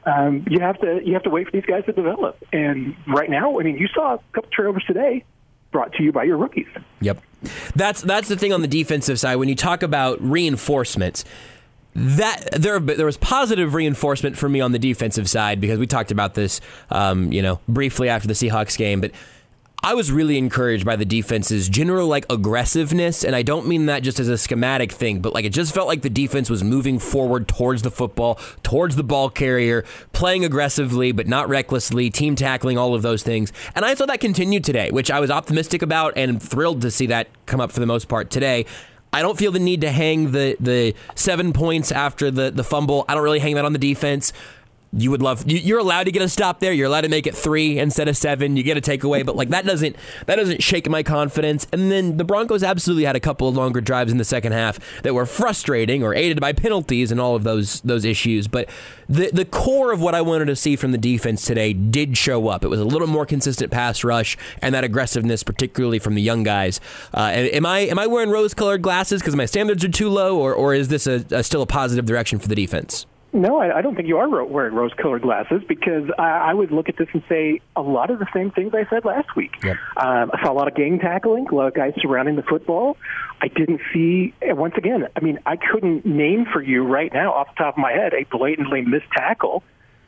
Um, 0.07 0.45
you 0.51 0.61
have 0.61 0.81
to 0.81 1.01
you 1.05 1.15
have 1.15 1.23
to 1.23 1.31
wait 1.31 1.47
for 1.47 1.53
these 1.53 1.67
guys 1.67 1.85
to 1.87 1.93
develop. 1.93 2.43
And 2.53 2.97
right 3.07 3.31
now, 3.31 3.61
I 3.61 3.63
mean, 3.63 3.77
you 3.77 3.89
saw 3.95 4.15
a 4.15 4.21
couple 4.33 4.51
turnovers 4.51 4.85
today, 4.85 5.25
brought 5.71 5.93
to 5.95 6.03
you 6.03 6.13
by 6.13 6.25
your 6.25 6.37
rookies. 6.37 6.69
Yep. 7.01 7.23
That's 7.77 8.01
that's 8.01 8.29
the 8.29 8.37
thing 8.37 8.53
on 8.53 8.63
the 8.63 8.69
defensive 8.69 9.21
side 9.21 9.37
when 9.37 9.49
you 9.49 9.55
talk 9.55 9.83
about 9.83 10.21
reinforcements. 10.23 11.25
That 11.95 12.49
there 12.53 12.81
there 12.81 13.07
was 13.07 13.17
positive 13.17 13.75
reinforcement 13.75 14.37
for 14.37 14.49
me 14.49 14.61
on 14.61 14.73
the 14.73 14.81
defensive 14.81 15.31
side 15.31 15.61
because 15.61 15.79
we 15.79 15.87
talked 15.87 16.11
about 16.11 16.35
this, 16.35 16.61
um, 16.91 17.33
you 17.33 17.41
know, 17.41 17.61
briefly 17.69 18.09
after 18.09 18.29
the 18.29 18.35
Seahawks 18.35 18.77
game, 18.77 19.01
but. 19.01 19.13
I 19.87 19.93
was 19.93 20.11
really 20.11 20.39
encouraged 20.39 20.87
by 20.87 20.97
the 20.97 21.05
defense's 21.05 21.69
general 21.69 22.09
like 22.09 22.25
aggressiveness, 22.31 23.23
and 23.23 23.37
I 23.37 23.43
don't 23.43 23.67
mean 23.67 23.85
that 23.85 24.03
just 24.03 24.19
as 24.19 24.29
a 24.29 24.39
schematic 24.39 24.91
thing, 24.91 25.21
but 25.21 25.35
like 25.35 25.45
it 25.45 25.51
just 25.51 25.75
felt 25.75 25.89
like 25.89 26.01
the 26.01 26.09
defense 26.09 26.49
was 26.49 26.65
moving 26.65 26.99
forward 26.99 27.49
towards 27.49 27.83
the 27.83 27.91
football, 27.91 28.37
towards 28.63 28.97
the 28.97 29.05
ball 29.05 29.29
carrier, 29.29 29.85
playing 30.15 30.43
aggressively 30.43 31.13
but 31.13 31.27
not 31.27 31.51
recklessly, 31.51 32.09
team 32.09 32.35
tackling, 32.35 32.79
all 32.79 32.95
of 32.95 33.03
those 33.03 33.23
things. 33.23 33.53
And 33.75 33.85
I 33.85 33.93
saw 33.93 34.07
that 34.07 34.21
continue 34.21 34.59
today, 34.59 34.91
which 34.91 35.11
I 35.11 35.21
was 35.21 35.31
optimistic 35.31 35.83
about 35.83 36.15
and 36.17 36.43
thrilled 36.43 36.81
to 36.81 36.91
see 36.91 37.05
that 37.09 37.29
come 37.45 37.61
up 37.61 37.71
for 37.71 37.81
the 37.81 37.87
most 37.87 38.09
part 38.09 38.31
today. 38.31 38.65
I 39.15 39.23
don't 39.23 39.39
feel 39.39 39.53
the 39.53 39.61
need 39.61 39.83
to 39.83 39.93
hang 39.93 40.33
the 40.33 40.57
the 40.59 40.95
seven 41.15 41.53
points 41.53 41.93
after 41.93 42.33
the 42.33 42.51
the 42.51 42.65
fumble. 42.65 43.05
I 43.09 43.15
don't 43.15 43.23
really 43.23 43.39
hang 43.39 43.55
that 43.55 43.65
on 43.65 43.73
the 43.73 43.79
defense. 43.79 44.33
You 44.97 45.11
would 45.11 45.23
love 45.23 45.45
you're 45.47 45.81
allowed 45.81 46.05
to 46.05 46.13
get 46.13 46.23
a 46.23 46.29
stop 46.29 46.61
there. 46.61 46.73
You're 46.73 46.87
allowed 46.87 47.03
to 47.03 47.09
make 47.09 47.27
it 47.27 47.35
three 47.35 47.79
instead 47.79 48.09
of 48.09 48.17
seven. 48.17 48.57
You 48.57 48.63
get 48.63 48.77
a 48.77 48.81
takeaway, 48.81 49.27
but 49.27 49.35
like 49.35 49.49
that 49.49 49.67
doesn't 49.67 49.97
that 50.27 50.37
doesn't 50.37 50.63
shake 50.63 50.89
my 50.89 51.03
confidence. 51.03 51.67
And 51.73 51.91
then 51.91 52.17
the 52.17 52.25
Broncos 52.25 52.63
absolutely 52.63 53.05
had 53.05 53.17
a 53.17 53.21
couple 53.21 53.49
of 53.49 53.57
longer 53.57 53.81
drives 53.81 54.13
in 54.13 54.19
the 54.19 54.25
second 54.25 54.53
half 54.53 54.79
that 55.03 55.15
were 55.15 55.27
frustrating 55.27 56.03
or 56.03 56.15
aided 56.15 56.41
by 56.41 56.53
penalties 56.53 57.11
and 57.11 57.21
all 57.21 57.35
of 57.35 57.43
those 57.43 57.81
those 57.81 58.05
issues. 58.05 58.47
But 58.47 58.69
the 59.09 59.31
the 59.33 59.45
core 59.45 59.93
of 59.93 60.01
what 60.01 60.15
I 60.15 60.21
wanted 60.21 60.47
to 60.47 60.57
see 60.57 60.77
from 60.77 60.93
the 60.93 60.99
defense 60.99 61.45
today 61.45 61.73
did 61.73 62.17
show 62.17 62.49
up. 62.49 62.65
It 62.65 62.69
was 62.69 62.81
a 62.81 62.85
little 62.85 63.09
more 63.09 63.27
consistent 63.27 63.73
pass 63.73 64.05
rush 64.05 64.37
and 64.63 64.75
that 64.75 64.85
aggressiveness, 64.85 65.43
particularly 65.43 65.99
from 65.99 66.15
the 66.15 66.23
young 66.23 66.43
guys. 66.45 66.81
Uh, 67.13 67.31
am 67.35 67.67
I 67.67 67.81
am 67.81 67.99
I 67.99 68.07
wearing 68.07 68.31
rose 68.31 68.55
colored 68.55 68.83
glasses 68.83 69.21
because 69.21 69.35
my 69.35 69.47
standards 69.47 69.85
are 69.85 69.89
too 69.89 70.09
low, 70.09 70.39
or 70.39 70.55
or 70.55 70.73
is 70.75 70.89
this 70.89 71.07
a, 71.07 71.25
a 71.31 71.43
still 71.43 71.63
a 71.63 71.67
positive 71.67 72.07
direction 72.07 72.39
for 72.39 72.49
the 72.49 72.55
defense? 72.55 73.07
No, 73.35 73.59
I, 73.59 73.79
I 73.79 73.83
don't 73.83 73.97
think 73.97 74.07
you 74.07 74.19
are 74.19 74.29
ro- 74.29 74.47
wearing 74.47 74.75
rose-colored 74.75 75.23
glasses 75.23 75.61
because 75.69 76.09
I, 76.19 76.23
I 76.51 76.55
would 76.55 76.71
look 76.71 76.89
at 76.89 76.97
this 76.97 77.09
and 77.13 77.23
say 77.29 77.61
a 77.75 77.83
lot 77.83 78.11
of 78.11 78.21
the 78.21 78.29
same 78.33 78.53
things 78.53 78.73
I 78.75 78.89
said 78.89 79.05
last 79.05 79.35
week. 79.35 79.51
Yep. 79.65 79.77
Um, 79.97 80.31
I 80.33 80.43
saw 80.43 80.53
a 80.53 80.55
lot 80.55 80.69
of 80.69 80.77
gang 80.77 81.01
tackling, 81.01 81.49
a 81.51 81.55
lot 81.55 81.67
of 81.67 81.75
guys 81.75 81.95
surrounding 82.01 82.37
the 82.37 82.45
football. 82.45 82.97
I 83.41 83.49
didn't 83.49 83.81
see, 83.93 84.33
once 84.41 84.75
again, 84.77 85.09
I 85.17 85.21
mean, 85.21 85.41
I 85.47 85.57
couldn't 85.57 86.07
name 86.07 86.47
for 86.51 86.63
you 86.63 86.85
right 86.85 87.13
now 87.13 87.33
off 87.33 87.49
the 87.49 87.65
top 87.65 87.75
of 87.75 87.79
my 87.79 87.91
head 87.91 88.15
a 88.15 88.25
blatantly 88.31 88.83
missed 88.83 89.11
tackle 89.13 89.65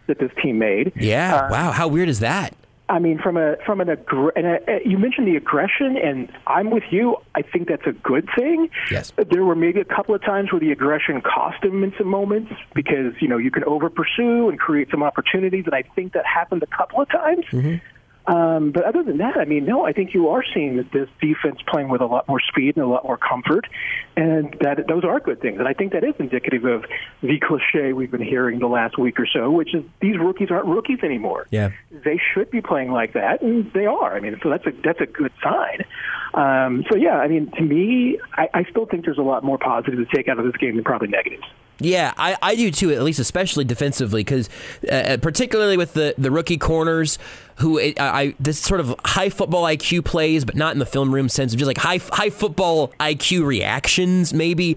that 0.06 0.20
this 0.20 0.30
team 0.40 0.58
made. 0.58 0.92
Yeah. 0.94 1.34
Uh, 1.34 1.48
wow. 1.50 1.70
How 1.72 1.88
weird 1.88 2.08
is 2.08 2.20
that? 2.20 2.54
I 2.88 3.00
mean, 3.00 3.18
from 3.18 3.36
a 3.36 3.56
from 3.66 3.80
an 3.80 3.88
aggr- 3.88 4.30
and 4.36 4.46
a, 4.46 4.80
you 4.88 4.96
mentioned 4.96 5.26
the 5.26 5.36
aggression, 5.36 5.96
and 5.96 6.30
I'm 6.46 6.70
with 6.70 6.84
you. 6.90 7.16
I 7.34 7.42
think 7.42 7.68
that's 7.68 7.86
a 7.86 7.92
good 7.92 8.28
thing. 8.36 8.70
Yes. 8.90 9.12
There 9.16 9.44
were 9.44 9.56
maybe 9.56 9.80
a 9.80 9.84
couple 9.84 10.14
of 10.14 10.22
times 10.22 10.52
where 10.52 10.60
the 10.60 10.70
aggression 10.70 11.20
cost 11.20 11.64
him 11.64 11.82
in 11.82 11.92
some 11.98 12.06
moments 12.06 12.52
because 12.74 13.14
you 13.20 13.26
know 13.26 13.38
you 13.38 13.50
can 13.50 13.64
over 13.64 13.90
pursue 13.90 14.48
and 14.48 14.58
create 14.58 14.88
some 14.90 15.02
opportunities, 15.02 15.64
and 15.66 15.74
I 15.74 15.82
think 15.82 16.12
that 16.12 16.24
happened 16.26 16.62
a 16.62 16.76
couple 16.76 17.00
of 17.00 17.10
times. 17.10 17.44
Mm-hmm. 17.46 17.76
Um, 18.26 18.72
but 18.72 18.84
other 18.84 19.02
than 19.04 19.18
that, 19.18 19.36
I 19.36 19.44
mean, 19.44 19.64
no, 19.64 19.86
I 19.86 19.92
think 19.92 20.12
you 20.12 20.28
are 20.30 20.42
seeing 20.52 20.76
that 20.78 20.90
this 20.90 21.08
defense 21.20 21.60
playing 21.68 21.88
with 21.88 22.00
a 22.00 22.06
lot 22.06 22.26
more 22.26 22.40
speed 22.40 22.76
and 22.76 22.84
a 22.84 22.88
lot 22.88 23.04
more 23.04 23.16
comfort, 23.16 23.66
and 24.16 24.56
that 24.60 24.86
those 24.88 25.04
are 25.04 25.20
good 25.20 25.40
things. 25.40 25.58
And 25.58 25.68
I 25.68 25.74
think 25.74 25.92
that 25.92 26.02
is 26.02 26.14
indicative 26.18 26.64
of 26.64 26.84
the 27.22 27.38
cliche 27.38 27.92
we've 27.92 28.10
been 28.10 28.22
hearing 28.22 28.58
the 28.58 28.66
last 28.66 28.98
week 28.98 29.20
or 29.20 29.26
so, 29.32 29.50
which 29.50 29.74
is 29.74 29.84
these 30.00 30.18
rookies 30.18 30.50
aren't 30.50 30.66
rookies 30.66 30.98
anymore. 31.04 31.46
Yeah. 31.50 31.70
They 31.90 32.20
should 32.34 32.50
be 32.50 32.60
playing 32.60 32.90
like 32.90 33.12
that, 33.12 33.42
and 33.42 33.72
they 33.72 33.86
are. 33.86 34.16
I 34.16 34.20
mean, 34.20 34.38
so 34.42 34.50
that's 34.50 34.66
a 34.66 34.72
that's 34.82 35.00
a 35.00 35.06
good 35.06 35.32
sign. 35.42 35.84
Um, 36.34 36.84
so 36.90 36.96
yeah, 36.96 37.18
I 37.18 37.28
mean, 37.28 37.50
to 37.52 37.62
me, 37.62 38.18
I, 38.32 38.48
I 38.52 38.64
still 38.64 38.86
think 38.86 39.04
there's 39.04 39.18
a 39.18 39.22
lot 39.22 39.44
more 39.44 39.58
positive 39.58 39.98
to 39.98 40.16
take 40.16 40.28
out 40.28 40.38
of 40.38 40.44
this 40.44 40.56
game 40.56 40.74
than 40.74 40.84
probably 40.84 41.08
negatives. 41.08 41.44
Yeah, 41.78 42.14
I, 42.16 42.36
I 42.40 42.56
do 42.56 42.70
too. 42.70 42.90
At 42.92 43.02
least, 43.02 43.18
especially 43.18 43.64
defensively, 43.64 44.24
because 44.24 44.48
uh, 44.90 45.18
particularly 45.20 45.76
with 45.76 45.92
the, 45.92 46.14
the 46.16 46.30
rookie 46.30 46.56
corners, 46.56 47.18
who 47.56 47.80
I, 47.80 47.94
I 47.98 48.34
this 48.38 48.58
sort 48.58 48.80
of 48.80 48.94
high 49.04 49.30
football 49.30 49.64
IQ 49.64 50.04
plays, 50.04 50.44
but 50.44 50.56
not 50.56 50.72
in 50.72 50.78
the 50.78 50.86
film 50.86 51.14
room 51.14 51.28
sense 51.28 51.52
of 51.52 51.58
just 51.58 51.66
like 51.66 51.78
high 51.78 52.00
high 52.12 52.30
football 52.30 52.88
IQ 53.00 53.46
reactions. 53.46 54.34
Maybe 54.34 54.76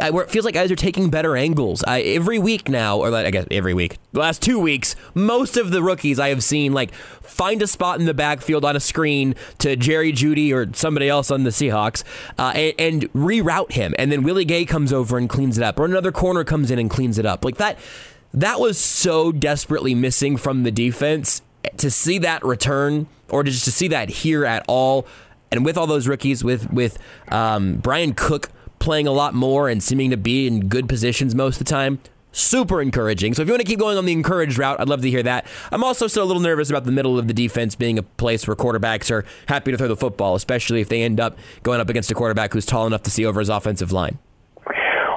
I, 0.00 0.10
where 0.10 0.24
it 0.24 0.30
feels 0.30 0.44
like 0.44 0.54
guys 0.54 0.70
are 0.70 0.76
taking 0.76 1.10
better 1.10 1.36
angles. 1.36 1.82
I, 1.84 2.02
every 2.02 2.38
week 2.38 2.68
now, 2.68 2.98
or 2.98 3.10
like, 3.10 3.26
I 3.26 3.30
guess 3.30 3.46
every 3.50 3.74
week, 3.74 3.98
the 4.12 4.20
last 4.20 4.42
two 4.42 4.58
weeks, 4.58 4.94
most 5.14 5.56
of 5.56 5.70
the 5.70 5.82
rookies 5.82 6.18
I 6.20 6.28
have 6.28 6.44
seen 6.44 6.72
like 6.72 6.94
find 6.94 7.60
a 7.62 7.66
spot 7.66 7.98
in 7.98 8.06
the 8.06 8.14
backfield 8.14 8.64
on 8.64 8.76
a 8.76 8.80
screen 8.80 9.34
to 9.58 9.74
Jerry 9.74 10.12
Jeudy 10.12 10.52
or 10.52 10.72
somebody 10.74 11.08
else 11.08 11.30
on 11.30 11.42
the 11.42 11.50
Seahawks, 11.50 12.04
uh, 12.38 12.52
and, 12.54 12.74
and 12.78 13.12
reroute 13.12 13.72
him, 13.72 13.94
and 13.98 14.12
then 14.12 14.22
Willie 14.22 14.44
Gay 14.44 14.64
comes 14.64 14.92
over 14.92 15.18
and 15.18 15.28
cleans 15.28 15.58
it 15.58 15.64
up, 15.64 15.80
or 15.80 15.84
another 15.84 16.12
corner 16.12 16.44
comes 16.44 16.70
in 16.70 16.78
and 16.78 16.88
cleans 16.88 17.18
it 17.18 17.26
up. 17.26 17.44
Like 17.44 17.56
that, 17.56 17.78
that 18.32 18.60
was 18.60 18.78
so 18.78 19.32
desperately 19.32 19.94
missing 19.94 20.36
from 20.36 20.62
the 20.62 20.70
defense. 20.70 21.42
To 21.78 21.90
see 21.90 22.18
that 22.18 22.44
return, 22.44 23.06
or 23.28 23.42
just 23.42 23.64
to 23.64 23.72
see 23.72 23.88
that 23.88 24.08
here 24.08 24.44
at 24.44 24.64
all, 24.68 25.06
and 25.50 25.64
with 25.64 25.76
all 25.76 25.86
those 25.86 26.06
rookies, 26.08 26.44
with 26.44 26.72
with 26.72 26.98
um, 27.28 27.76
Bryan 27.76 28.14
Cook 28.14 28.50
playing 28.78 29.06
a 29.06 29.12
lot 29.12 29.34
more 29.34 29.68
and 29.68 29.82
seeming 29.82 30.10
to 30.10 30.16
be 30.16 30.46
in 30.46 30.68
good 30.68 30.88
positions 30.88 31.34
most 31.34 31.54
of 31.54 31.66
the 31.66 31.70
time, 31.70 31.98
super 32.32 32.82
encouraging. 32.82 33.32
So 33.32 33.42
if 33.42 33.48
you 33.48 33.52
want 33.52 33.62
to 33.62 33.66
keep 33.66 33.78
going 33.78 33.96
on 33.96 34.04
the 34.04 34.12
encouraged 34.12 34.58
route, 34.58 34.78
I'd 34.80 34.88
love 34.88 35.02
to 35.02 35.10
hear 35.10 35.22
that. 35.22 35.46
I'm 35.72 35.82
also 35.82 36.06
still 36.06 36.24
a 36.24 36.26
little 36.26 36.42
nervous 36.42 36.68
about 36.68 36.84
the 36.84 36.92
middle 36.92 37.18
of 37.18 37.26
the 37.26 37.34
defense 37.34 37.74
being 37.74 37.98
a 37.98 38.02
place 38.02 38.46
where 38.46 38.54
quarterbacks 38.56 39.10
are 39.10 39.24
happy 39.46 39.70
to 39.70 39.78
throw 39.78 39.88
the 39.88 39.96
football, 39.96 40.34
especially 40.34 40.80
if 40.80 40.88
they 40.88 41.02
end 41.02 41.18
up 41.18 41.38
going 41.62 41.80
up 41.80 41.88
against 41.88 42.10
a 42.10 42.14
quarterback 42.14 42.52
who's 42.52 42.66
tall 42.66 42.86
enough 42.86 43.02
to 43.04 43.10
see 43.10 43.24
over 43.24 43.40
his 43.40 43.48
offensive 43.48 43.90
line. 43.90 44.18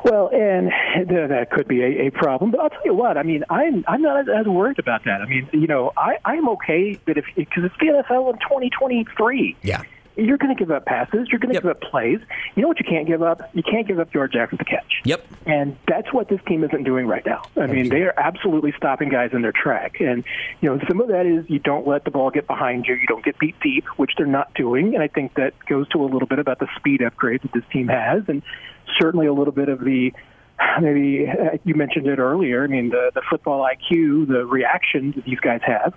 Well, 0.09 0.29
and 0.29 0.71
that 1.09 1.49
could 1.51 1.67
be 1.67 1.81
a, 1.81 2.07
a 2.07 2.09
problem. 2.11 2.51
But 2.51 2.61
I'll 2.61 2.69
tell 2.69 2.85
you 2.85 2.93
what. 2.93 3.17
I 3.17 3.23
mean, 3.23 3.43
I'm 3.49 3.83
I'm 3.87 4.01
not 4.01 4.29
as 4.29 4.45
worried 4.45 4.79
about 4.79 5.03
that. 5.05 5.21
I 5.21 5.25
mean, 5.25 5.49
you 5.51 5.67
know, 5.67 5.91
I 5.97 6.17
I'm 6.23 6.47
okay 6.49 6.99
that 7.05 7.17
if 7.17 7.25
because 7.35 7.65
it's 7.65 7.75
the 7.79 7.87
NFL 7.87 8.33
in 8.33 8.39
2023. 8.39 9.57
Yeah. 9.61 9.83
You're 10.17 10.37
going 10.37 10.55
to 10.55 10.59
give 10.59 10.71
up 10.71 10.85
passes. 10.85 11.27
You're 11.29 11.39
going 11.39 11.53
to 11.53 11.61
give 11.61 11.69
up 11.69 11.79
plays. 11.79 12.19
You 12.55 12.63
know 12.63 12.67
what 12.67 12.79
you 12.79 12.85
can't 12.85 13.05
give 13.05 13.21
up? 13.21 13.41
You 13.53 13.61
can't 13.61 13.87
give 13.87 13.99
up 13.99 14.11
yards 14.15 14.35
after 14.35 14.57
the 14.57 14.65
catch. 14.65 15.01
Yep. 15.05 15.23
And 15.45 15.77
that's 15.87 16.11
what 16.11 16.27
this 16.27 16.39
team 16.47 16.63
isn't 16.63 16.83
doing 16.83 17.05
right 17.05 17.23
now. 17.23 17.43
I 17.55 17.67
mean, 17.67 17.89
they 17.89 18.01
are 18.01 18.15
absolutely 18.17 18.73
stopping 18.75 19.09
guys 19.09 19.29
in 19.33 19.43
their 19.43 19.51
track. 19.51 20.01
And, 20.01 20.23
you 20.59 20.69
know, 20.69 20.83
some 20.87 21.01
of 21.01 21.09
that 21.09 21.27
is 21.27 21.47
you 21.49 21.59
don't 21.59 21.87
let 21.87 22.03
the 22.03 22.09
ball 22.09 22.31
get 22.31 22.47
behind 22.47 22.87
you. 22.87 22.95
You 22.95 23.05
don't 23.05 23.23
get 23.23 23.37
beat 23.37 23.59
deep, 23.59 23.85
which 23.97 24.13
they're 24.17 24.25
not 24.25 24.51
doing. 24.55 24.95
And 24.95 25.03
I 25.03 25.07
think 25.07 25.35
that 25.35 25.53
goes 25.67 25.87
to 25.89 26.01
a 26.01 26.07
little 26.07 26.27
bit 26.27 26.39
about 26.39 26.57
the 26.57 26.67
speed 26.77 27.03
upgrade 27.03 27.43
that 27.43 27.53
this 27.53 27.63
team 27.71 27.87
has 27.87 28.23
and 28.27 28.41
certainly 28.99 29.27
a 29.27 29.33
little 29.33 29.53
bit 29.53 29.69
of 29.69 29.79
the 29.79 30.11
maybe 30.81 31.27
uh, 31.27 31.57
you 31.63 31.75
mentioned 31.75 32.07
it 32.07 32.19
earlier. 32.19 32.63
I 32.63 32.67
mean, 32.67 32.89
the, 32.89 33.11
the 33.13 33.21
football 33.29 33.67
IQ, 33.67 34.27
the 34.27 34.45
reaction 34.45 35.13
that 35.15 35.25
these 35.25 35.39
guys 35.39 35.61
have. 35.63 35.93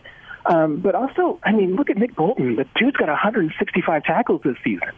Um, 0.47 0.81
but 0.81 0.95
also, 0.95 1.39
I 1.43 1.53
mean, 1.53 1.77
look 1.77 1.91
at 1.91 1.99
Nick 1.99 2.17
Bolton. 2.17 2.57
The 2.57 2.67
dude's 2.75 2.97
got 2.97 3.09
165 3.09 4.05
tackles 4.05 4.41
this 4.43 4.57
season 4.65 4.89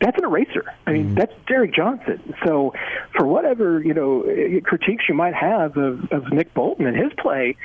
that's 0.00 0.18
an 0.18 0.24
eraser. 0.24 0.64
I 0.86 0.92
mean, 0.92 1.14
that's 1.14 1.32
Derrick 1.46 1.74
Johnson. 1.74 2.34
So, 2.44 2.74
for 3.16 3.26
whatever 3.26 3.80
you 3.82 3.94
know 3.94 4.24
critiques 4.64 5.04
you 5.08 5.14
might 5.14 5.34
have 5.34 5.76
of, 5.76 6.12
of 6.12 6.32
Nick 6.32 6.52
Bolton 6.54 6.86
and 6.86 6.96
his 6.96 7.12
play, 7.18 7.56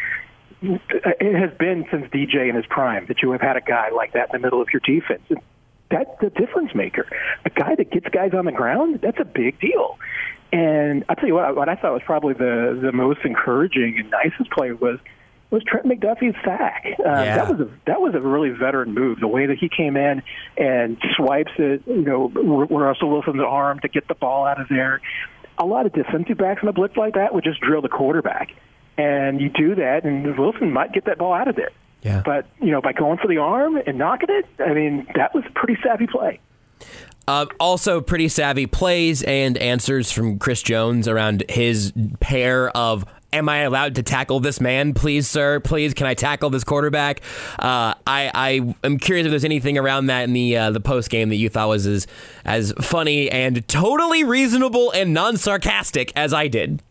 it 0.62 1.36
has 1.36 1.58
been 1.58 1.86
since 1.91 2.06
DJ 2.08 2.49
in 2.49 2.56
his 2.56 2.66
prime 2.68 3.06
that 3.08 3.22
you 3.22 3.32
have 3.32 3.41
had 3.41 3.58
a 3.58 3.62
guy 3.62 3.90
like 3.90 4.14
that 4.14 4.34
in 4.34 4.41
the 4.41 4.45
middle 4.45 4.62
of 4.62 4.70
your 4.72 4.82
defense. 4.86 5.24
That's 5.91 6.09
the 6.22 6.30
difference 6.30 6.73
maker. 6.73 7.05
A 7.45 7.49
guy 7.49 7.76
that 7.76 7.91
gets 7.91 8.07
guys 8.09 8.31
on 8.34 8.45
the 8.45 8.51
ground, 8.51 8.99
that's 9.01 9.19
a 9.19 9.26
big 9.26 9.59
deal. 9.59 9.99
And 10.53 11.05
I'll 11.07 11.15
tell 11.15 11.27
you 11.27 11.35
what, 11.35 11.55
what 11.55 11.69
I 11.69 11.76
thought 11.76 11.93
was 11.93 12.01
probably 12.05 12.34
the 12.34 12.80
the 12.81 12.91
most 12.91 13.19
encouraging 13.23 13.97
and 13.99 14.09
nicest 14.09 14.51
play 14.51 14.72
was 14.72 14.99
was 15.49 15.63
Trent 15.63 15.85
McDuffie's 15.85 16.35
sack. 16.43 16.85
Uh, 16.99 17.03
Yeah. 17.03 17.35
That 17.35 17.49
was 17.49 17.59
a 17.68 17.69
that 17.85 18.01
was 18.01 18.15
a 18.15 18.19
really 18.22 18.49
veteran 18.49 18.93
move. 18.93 19.19
The 19.19 19.27
way 19.27 19.45
that 19.45 19.57
he 19.57 19.69
came 19.69 19.95
in 19.97 20.23
and 20.57 20.97
swipes 21.15 21.51
it, 21.57 21.84
you 21.85 22.01
know, 22.01 22.30
Russell 22.30 23.09
Wilson's 23.09 23.41
arm 23.45 23.80
to 23.81 23.88
get 23.88 24.07
the 24.07 24.15
ball 24.15 24.45
out 24.45 24.59
of 24.59 24.68
there. 24.69 25.01
A 25.57 25.65
lot 25.65 25.85
of 25.85 25.93
defensive 25.93 26.38
backs 26.38 26.63
in 26.63 26.69
a 26.69 26.73
blitz 26.73 26.97
like 26.97 27.13
that 27.15 27.34
would 27.35 27.43
just 27.43 27.59
drill 27.61 27.81
the 27.81 27.89
quarterback, 27.89 28.49
and 28.97 29.39
you 29.39 29.49
do 29.49 29.76
that, 29.76 30.05
and 30.05 30.38
Wilson 30.38 30.72
might 30.72 30.91
get 30.91 31.05
that 31.05 31.18
ball 31.19 31.34
out 31.34 31.47
of 31.47 31.55
there. 31.55 31.72
Yeah. 32.02 32.22
But 32.26 32.45
you 32.60 32.72
know, 32.72 32.82
by 32.82 32.94
going 32.94 33.18
for 33.19 33.28
the 33.28 33.38
arm 33.38 33.78
and 33.78 33.98
knocking 33.98 34.30
it, 34.30 34.45
I 34.60 34.73
mean, 34.73 35.07
that 35.15 35.34
was 35.34 35.44
a 35.48 35.52
pretty 35.52 35.78
savvy 35.84 36.07
play. 36.07 36.40
Uh, 37.28 37.45
also, 37.60 38.02
pretty 38.02 38.28
savvy 38.28 38.65
plays 38.65 39.22
and 39.23 39.57
answers 39.57 40.11
from 40.11 40.40
Chris 40.40 40.61
Jones 40.61 41.07
around 41.07 41.44
his 41.49 41.94
pair 42.19 42.76
of. 42.76 43.06
Am 43.34 43.48
I 43.48 43.60
allowed 43.60 43.95
to 43.95 44.03
tackle 44.03 44.41
this 44.41 44.60
man, 44.60 44.94
please, 44.94 45.26
sir? 45.26 45.61
Please, 45.61 45.94
can 45.94 46.06
I 46.06 46.15
tackle 46.15 46.49
this 46.49 46.65
quarterback? 46.65 47.22
Uh, 47.57 47.94
I, 48.06 48.30
I 48.34 48.76
am 48.84 48.98
curious 48.98 49.26
if 49.26 49.30
there's 49.30 49.45
anything 49.45 49.78
around 49.78 50.07
that 50.07 50.23
in 50.26 50.34
the 50.34 50.57
uh, 50.57 50.72
the 50.72 50.82
post 50.82 51.10
game 51.10 51.30
that 51.30 51.38
you 51.38 51.48
thought 51.48 51.69
was 51.69 51.88
as 51.88 52.07
as 52.44 52.73
funny 52.82 53.32
and 53.32 53.65
totally 53.69 54.26
reasonable 54.26 54.91
and 54.91 55.14
non 55.14 55.38
sarcastic 55.38 56.11
as 56.14 56.34
I 56.34 56.49
did. 56.49 56.82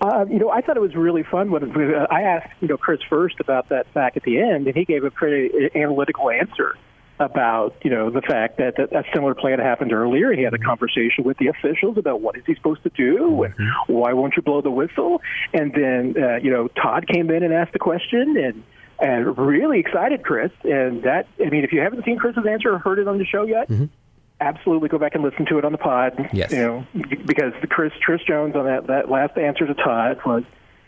Uh, 0.00 0.24
you 0.30 0.38
know, 0.38 0.50
I 0.50 0.62
thought 0.62 0.76
it 0.76 0.80
was 0.80 0.94
really 0.94 1.22
fun 1.22 1.50
when 1.50 1.64
uh, 1.64 2.06
I 2.10 2.22
asked, 2.22 2.54
you 2.60 2.68
know, 2.68 2.78
Chris 2.78 3.00
first 3.08 3.36
about 3.38 3.68
that 3.68 3.86
sack 3.92 4.16
at 4.16 4.22
the 4.22 4.40
end, 4.40 4.66
and 4.66 4.74
he 4.74 4.84
gave 4.84 5.04
a 5.04 5.10
pretty 5.10 5.70
analytical 5.74 6.30
answer 6.30 6.76
about, 7.18 7.76
you 7.82 7.90
know, 7.90 8.08
the 8.10 8.22
fact 8.22 8.56
that, 8.56 8.76
that 8.78 8.92
a 8.94 9.04
similar 9.14 9.34
play 9.34 9.50
had 9.50 9.60
happened 9.60 9.92
earlier. 9.92 10.32
He 10.32 10.42
had 10.42 10.54
a 10.54 10.58
conversation 10.58 11.22
with 11.22 11.36
the 11.36 11.48
officials 11.48 11.98
about 11.98 12.22
what 12.22 12.36
is 12.36 12.44
he 12.46 12.54
supposed 12.54 12.82
to 12.84 12.88
do 12.88 13.42
and 13.42 13.54
why 13.88 14.14
won't 14.14 14.34
you 14.36 14.42
blow 14.42 14.62
the 14.62 14.70
whistle. 14.70 15.20
And 15.52 15.72
then, 15.74 16.14
uh, 16.16 16.36
you 16.36 16.50
know, 16.50 16.68
Todd 16.68 17.06
came 17.06 17.30
in 17.30 17.42
and 17.42 17.52
asked 17.52 17.74
the 17.74 17.78
question 17.78 18.36
and 18.38 18.64
and 19.02 19.38
really 19.38 19.80
excited 19.80 20.22
Chris. 20.22 20.50
And 20.62 21.02
that, 21.04 21.26
I 21.44 21.48
mean, 21.48 21.64
if 21.64 21.72
you 21.72 21.80
haven't 21.80 22.04
seen 22.04 22.18
Chris's 22.18 22.44
answer 22.46 22.72
or 22.72 22.78
heard 22.78 22.98
it 22.98 23.08
on 23.08 23.16
the 23.18 23.24
show 23.24 23.44
yet, 23.44 23.70
absolutely 24.40 24.88
go 24.88 24.98
back 24.98 25.14
and 25.14 25.22
listen 25.22 25.46
to 25.46 25.58
it 25.58 25.64
on 25.64 25.72
the 25.72 25.78
pod. 25.78 26.30
Yes. 26.32 26.52
You 26.52 26.58
know, 26.58 26.86
because 27.26 27.52
the 27.60 27.66
Chris 27.66 27.92
Chris 28.04 28.22
Jones 28.22 28.56
on 28.56 28.64
that 28.64 28.86
that 28.86 29.10
last 29.10 29.36
answer 29.36 29.66
to 29.66 29.74
Todd 29.74 30.18
was 30.24 30.44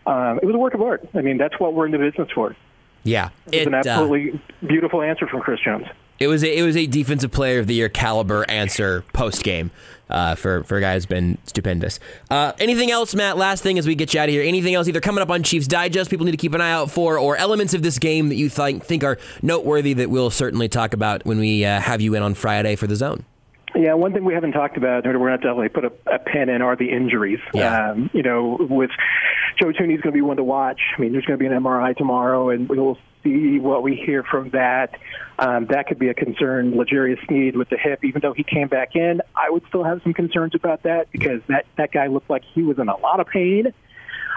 um, 0.06 0.38
it 0.42 0.46
was 0.46 0.54
a 0.54 0.58
work 0.58 0.74
of 0.74 0.82
art. 0.82 1.08
I 1.14 1.20
mean, 1.20 1.38
that's 1.38 1.58
what 1.60 1.74
we're 1.74 1.86
in 1.86 1.92
the 1.92 1.98
business 1.98 2.28
for. 2.34 2.56
Yeah, 3.04 3.30
It 3.50 3.58
was 3.58 3.66
an 3.66 3.74
uh, 3.74 3.78
absolutely 3.78 4.40
beautiful 4.64 5.02
answer 5.02 5.26
from 5.26 5.40
Chris 5.40 5.58
Jones. 5.64 5.86
It 6.20 6.28
was 6.28 6.44
a, 6.44 6.58
it 6.58 6.62
was 6.62 6.76
a 6.76 6.86
defensive 6.86 7.32
player 7.32 7.58
of 7.58 7.66
the 7.66 7.74
year 7.74 7.88
caliber 7.88 8.48
answer 8.48 9.02
post 9.12 9.42
game 9.42 9.72
uh, 10.08 10.36
for 10.36 10.62
for 10.62 10.76
a 10.76 10.80
guy 10.80 10.94
who's 10.94 11.06
been 11.06 11.38
stupendous. 11.46 11.98
Uh, 12.30 12.52
anything 12.60 12.92
else, 12.92 13.12
Matt? 13.12 13.36
Last 13.36 13.64
thing 13.64 13.76
as 13.76 13.88
we 13.88 13.96
get 13.96 14.14
you 14.14 14.20
out 14.20 14.28
of 14.28 14.32
here. 14.32 14.44
Anything 14.44 14.74
else 14.74 14.86
either 14.86 15.00
coming 15.00 15.20
up 15.20 15.30
on 15.30 15.42
Chiefs 15.42 15.66
Digest 15.66 16.10
people 16.10 16.24
need 16.24 16.30
to 16.32 16.36
keep 16.36 16.54
an 16.54 16.60
eye 16.60 16.70
out 16.70 16.92
for, 16.92 17.18
or 17.18 17.36
elements 17.36 17.74
of 17.74 17.82
this 17.82 17.98
game 17.98 18.28
that 18.28 18.36
you 18.36 18.48
think 18.48 18.84
think 18.84 19.02
are 19.02 19.18
noteworthy 19.42 19.94
that 19.94 20.10
we'll 20.10 20.30
certainly 20.30 20.68
talk 20.68 20.94
about 20.94 21.24
when 21.26 21.38
we 21.38 21.64
uh, 21.64 21.80
have 21.80 22.00
you 22.00 22.14
in 22.14 22.22
on 22.22 22.34
Friday 22.34 22.76
for 22.76 22.86
the 22.86 22.94
zone. 22.94 23.24
Yeah, 23.74 23.94
one 23.94 24.12
thing 24.12 24.24
we 24.24 24.34
haven't 24.34 24.52
talked 24.52 24.76
about, 24.76 25.06
or 25.06 25.18
we're 25.18 25.28
going 25.28 25.40
to 25.40 25.46
definitely 25.46 25.68
put 25.68 25.84
a, 25.84 26.14
a 26.14 26.18
pin 26.18 26.48
in, 26.48 26.62
are 26.62 26.76
the 26.76 26.90
injuries. 26.90 27.40
Yeah. 27.54 27.90
Um, 27.90 28.10
you 28.12 28.22
know, 28.22 28.58
with 28.60 28.90
Joe 29.58 29.72
Thuney's 29.72 30.00
going 30.00 30.12
to 30.12 30.12
be 30.12 30.20
one 30.20 30.36
to 30.36 30.44
watch. 30.44 30.80
I 30.96 31.00
mean, 31.00 31.12
there's 31.12 31.24
going 31.24 31.38
to 31.38 31.42
be 31.42 31.46
an 31.46 31.62
MRI 31.62 31.96
tomorrow, 31.96 32.50
and 32.50 32.68
we'll 32.68 32.98
see 33.22 33.58
what 33.58 33.82
we 33.82 33.96
hear 33.96 34.22
from 34.22 34.50
that. 34.50 34.98
Um, 35.38 35.66
that 35.66 35.86
could 35.86 35.98
be 35.98 36.08
a 36.08 36.14
concern. 36.14 36.76
L'Jarius 36.76 37.24
Sneed 37.26 37.56
with 37.56 37.68
the 37.68 37.78
hip, 37.78 38.04
even 38.04 38.20
though 38.20 38.32
he 38.32 38.44
came 38.44 38.68
back 38.68 38.94
in, 38.94 39.22
I 39.34 39.50
would 39.50 39.64
still 39.68 39.84
have 39.84 40.02
some 40.02 40.12
concerns 40.12 40.54
about 40.54 40.82
that 40.82 41.10
because 41.10 41.40
that 41.48 41.66
that 41.76 41.92
guy 41.92 42.08
looked 42.08 42.30
like 42.30 42.42
he 42.54 42.62
was 42.62 42.78
in 42.78 42.88
a 42.88 42.96
lot 42.96 43.20
of 43.20 43.26
pain. 43.26 43.72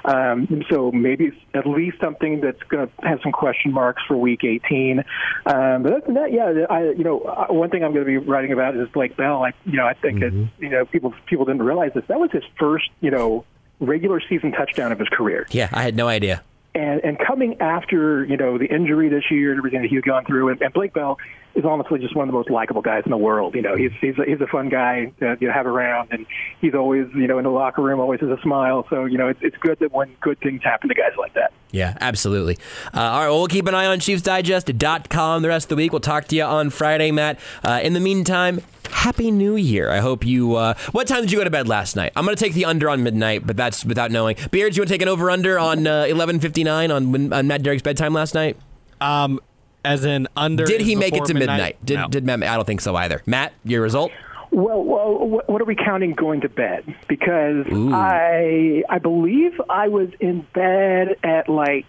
Um, 0.06 0.64
so 0.70 0.92
maybe 0.92 1.26
it's 1.26 1.38
at 1.54 1.66
least 1.66 1.98
something 2.00 2.42
that's 2.42 2.62
going 2.64 2.88
to 2.88 3.08
have 3.08 3.20
some 3.24 3.32
question 3.32 3.72
marks 3.72 4.04
for 4.08 4.16
Week 4.16 4.44
18. 4.44 5.00
Um, 5.00 5.84
but 5.84 5.94
other 5.94 6.02
than 6.06 6.14
that, 6.16 6.32
yeah, 6.32 6.66
I, 6.70 6.92
you 6.92 7.04
know, 7.04 7.22
uh, 7.22 7.48
one 7.48 7.70
thing 7.70 7.84
I'm 7.84 7.94
going 7.94 8.06
to 8.06 8.12
be 8.12 8.18
writing 8.18 8.52
about 8.52 8.76
is 8.76 8.88
Blake 8.90 9.18
Bell. 9.18 9.44
I, 9.44 9.54
you 9.66 9.78
know, 9.78 9.86
I 9.86 9.94
think 9.94 10.20
that 10.20 10.32
you 10.60 10.70
know 10.70 10.86
people 10.86 11.14
people 11.26 11.46
didn't 11.46 11.64
realize 11.64 11.92
this. 11.96 12.04
That 12.08 12.20
was 12.20 12.32
his 12.32 12.44
first, 12.60 12.90
you 13.02 13.12
know, 13.12 13.46
regular 13.80 14.22
season 14.30 14.52
touchdown 14.52 14.92
of 14.92 15.00
his 15.00 15.10
career. 15.10 15.48
Yeah, 15.52 15.70
I 15.72 15.84
had 15.84 15.96
no 15.96 16.08
idea. 16.08 16.44
And 16.76 17.02
and 17.04 17.18
coming 17.18 17.62
after 17.62 18.26
you 18.26 18.36
know 18.36 18.58
the 18.58 18.66
injury 18.66 19.08
this 19.10 19.24
year 19.32 19.52
and 19.52 19.58
everything 19.58 19.82
that 19.82 19.90
he's 19.90 20.02
gone 20.02 20.26
through, 20.26 20.50
and, 20.50 20.62
and 20.62 20.74
Blake 20.74 20.94
Bell 20.94 21.18
is 21.56 21.64
honestly 21.64 22.00
just 22.00 22.16
one 22.16 22.28
of 22.28 22.34
the 22.34 22.38
most 22.38 22.50
likable 22.50 22.82
guys 22.82 23.04
in 23.06 23.12
the 23.12 23.18
world. 23.18 23.56
You 23.56 23.62
know, 23.62 23.76
he's 23.76 23.92
he's 24.02 24.18
a, 24.20 24.26
he's 24.26 24.42
a 24.42 24.48
fun 24.48 24.68
guy 24.68 25.06
to 25.20 25.38
you 25.40 25.48
know, 25.48 25.54
have 25.54 25.66
around, 25.66 26.10
and 26.12 26.26
he's 26.60 26.74
always 26.74 27.08
you 27.16 27.28
know 27.28 27.38
in 27.38 27.46
the 27.46 27.50
locker 27.50 27.82
room 27.82 28.00
always 28.00 28.20
has 28.20 28.30
a 28.30 28.42
smile. 28.42 28.86
So 28.90 29.06
you 29.06 29.18
know 29.18 29.30
it's 29.30 29.40
it's 29.42 29.58
good 29.58 29.80
that 29.80 29.94
when 29.94 30.14
good 30.20 30.40
things 30.42 30.62
happen 30.64 30.90
to 30.90 30.96
guys 30.96 31.14
like 31.18 31.34
that. 31.36 31.54
Yeah, 31.72 31.98
absolutely. 32.02 32.58
Uh, 32.94 33.00
all 33.00 33.20
right, 33.20 33.28
well, 33.28 33.38
we'll 33.40 33.48
keep 33.48 33.68
an 33.68 33.76
eye 33.76 33.86
on 33.86 34.00
ChiefsDigest.com 34.00 35.42
the 35.42 35.48
rest 35.48 35.66
of 35.66 35.70
the 35.70 35.76
week. 35.76 35.92
We'll 35.92 36.00
talk 36.00 36.26
to 36.26 36.36
you 36.36 36.44
on 36.44 36.70
Friday, 36.70 37.12
Matt. 37.12 37.40
Uh, 37.64 37.80
in 37.84 37.94
the 37.94 38.00
meantime, 38.00 38.62
Happy 38.92 39.32
New 39.32 39.56
Year. 39.56 39.90
I 39.92 40.00
hope 40.00 40.26
you. 40.26 40.56
Uh, 40.56 40.74
what 40.92 41.08
time 41.08 41.22
did 41.22 41.32
you 41.32 41.38
go 41.38 41.44
to 41.44 41.50
bed 41.50 41.68
last 41.68 41.96
night? 41.96 42.12
I'm 42.16 42.26
going 42.26 42.36
to 42.36 42.44
take 42.44 42.54
the 42.54 42.66
under 42.66 42.90
on 42.90 43.04
midnight, 43.04 43.46
but 43.46 43.56
that's 43.58 43.86
without 43.86 44.12
knowing. 44.12 44.36
Beards, 44.52 44.76
you 44.78 44.82
want 44.82 44.88
to 44.90 44.94
take 44.94 45.02
an 45.02 45.08
over 45.08 45.30
under 45.32 45.60
on 45.60 45.86
uh, 45.88 46.04
11:59 46.08 46.94
on, 46.96 47.12
when- 47.12 47.34
on 47.34 47.48
Matt 47.48 47.62
Derrick's 47.64 47.82
bedtime 47.84 48.14
last 48.14 48.34
night? 48.34 48.58
Um, 49.02 49.40
as 49.84 50.04
in 50.06 50.28
under. 50.36 50.66
Did 50.66 50.82
he 50.82 50.96
make 50.96 51.16
it 51.16 51.26
to 51.26 51.34
midnight? 51.34 51.78
Did, 51.86 51.96
No. 52.00 52.08
did 52.08 52.24
Matt? 52.26 52.42
I 52.44 52.56
don't 52.56 52.66
think 52.66 52.82
so 52.82 52.96
either. 52.96 53.22
Matt, 53.26 53.54
your 53.64 53.82
result? 53.84 54.12
Well, 54.52 54.84
well, 54.84 55.42
what 55.48 55.62
are 55.62 55.66
we 55.66 55.76
counting 55.76 56.14
going 56.14 56.42
to 56.42 56.50
bed? 56.50 56.86
Because 57.10 57.66
I 57.70 58.84
I 58.90 59.00
believe 59.00 59.60
I 59.70 59.90
was 59.90 60.08
in 60.22 60.48
bed 60.54 61.18
at 61.24 61.50
like 61.50 61.88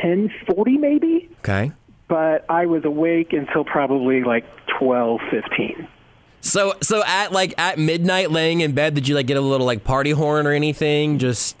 ten 0.00 0.30
forty 0.46 0.76
maybe, 0.78 1.28
Okay. 1.40 1.72
But 2.08 2.44
I 2.48 2.66
was 2.66 2.84
awake 2.84 3.32
until 3.32 3.64
probably 3.64 4.24
like 4.24 4.44
twelve 4.78 5.20
fifteen. 5.30 5.86
So 6.40 6.74
so 6.82 7.02
at 7.04 7.32
like 7.32 7.54
at 7.58 7.78
midnight, 7.78 8.30
laying 8.30 8.60
in 8.60 8.72
bed, 8.72 8.94
did 8.94 9.08
you 9.08 9.14
like 9.14 9.26
get 9.26 9.36
a 9.36 9.40
little 9.40 9.66
like 9.66 9.84
party 9.84 10.10
horn 10.12 10.46
or 10.46 10.52
anything? 10.52 11.18
Just 11.18 11.56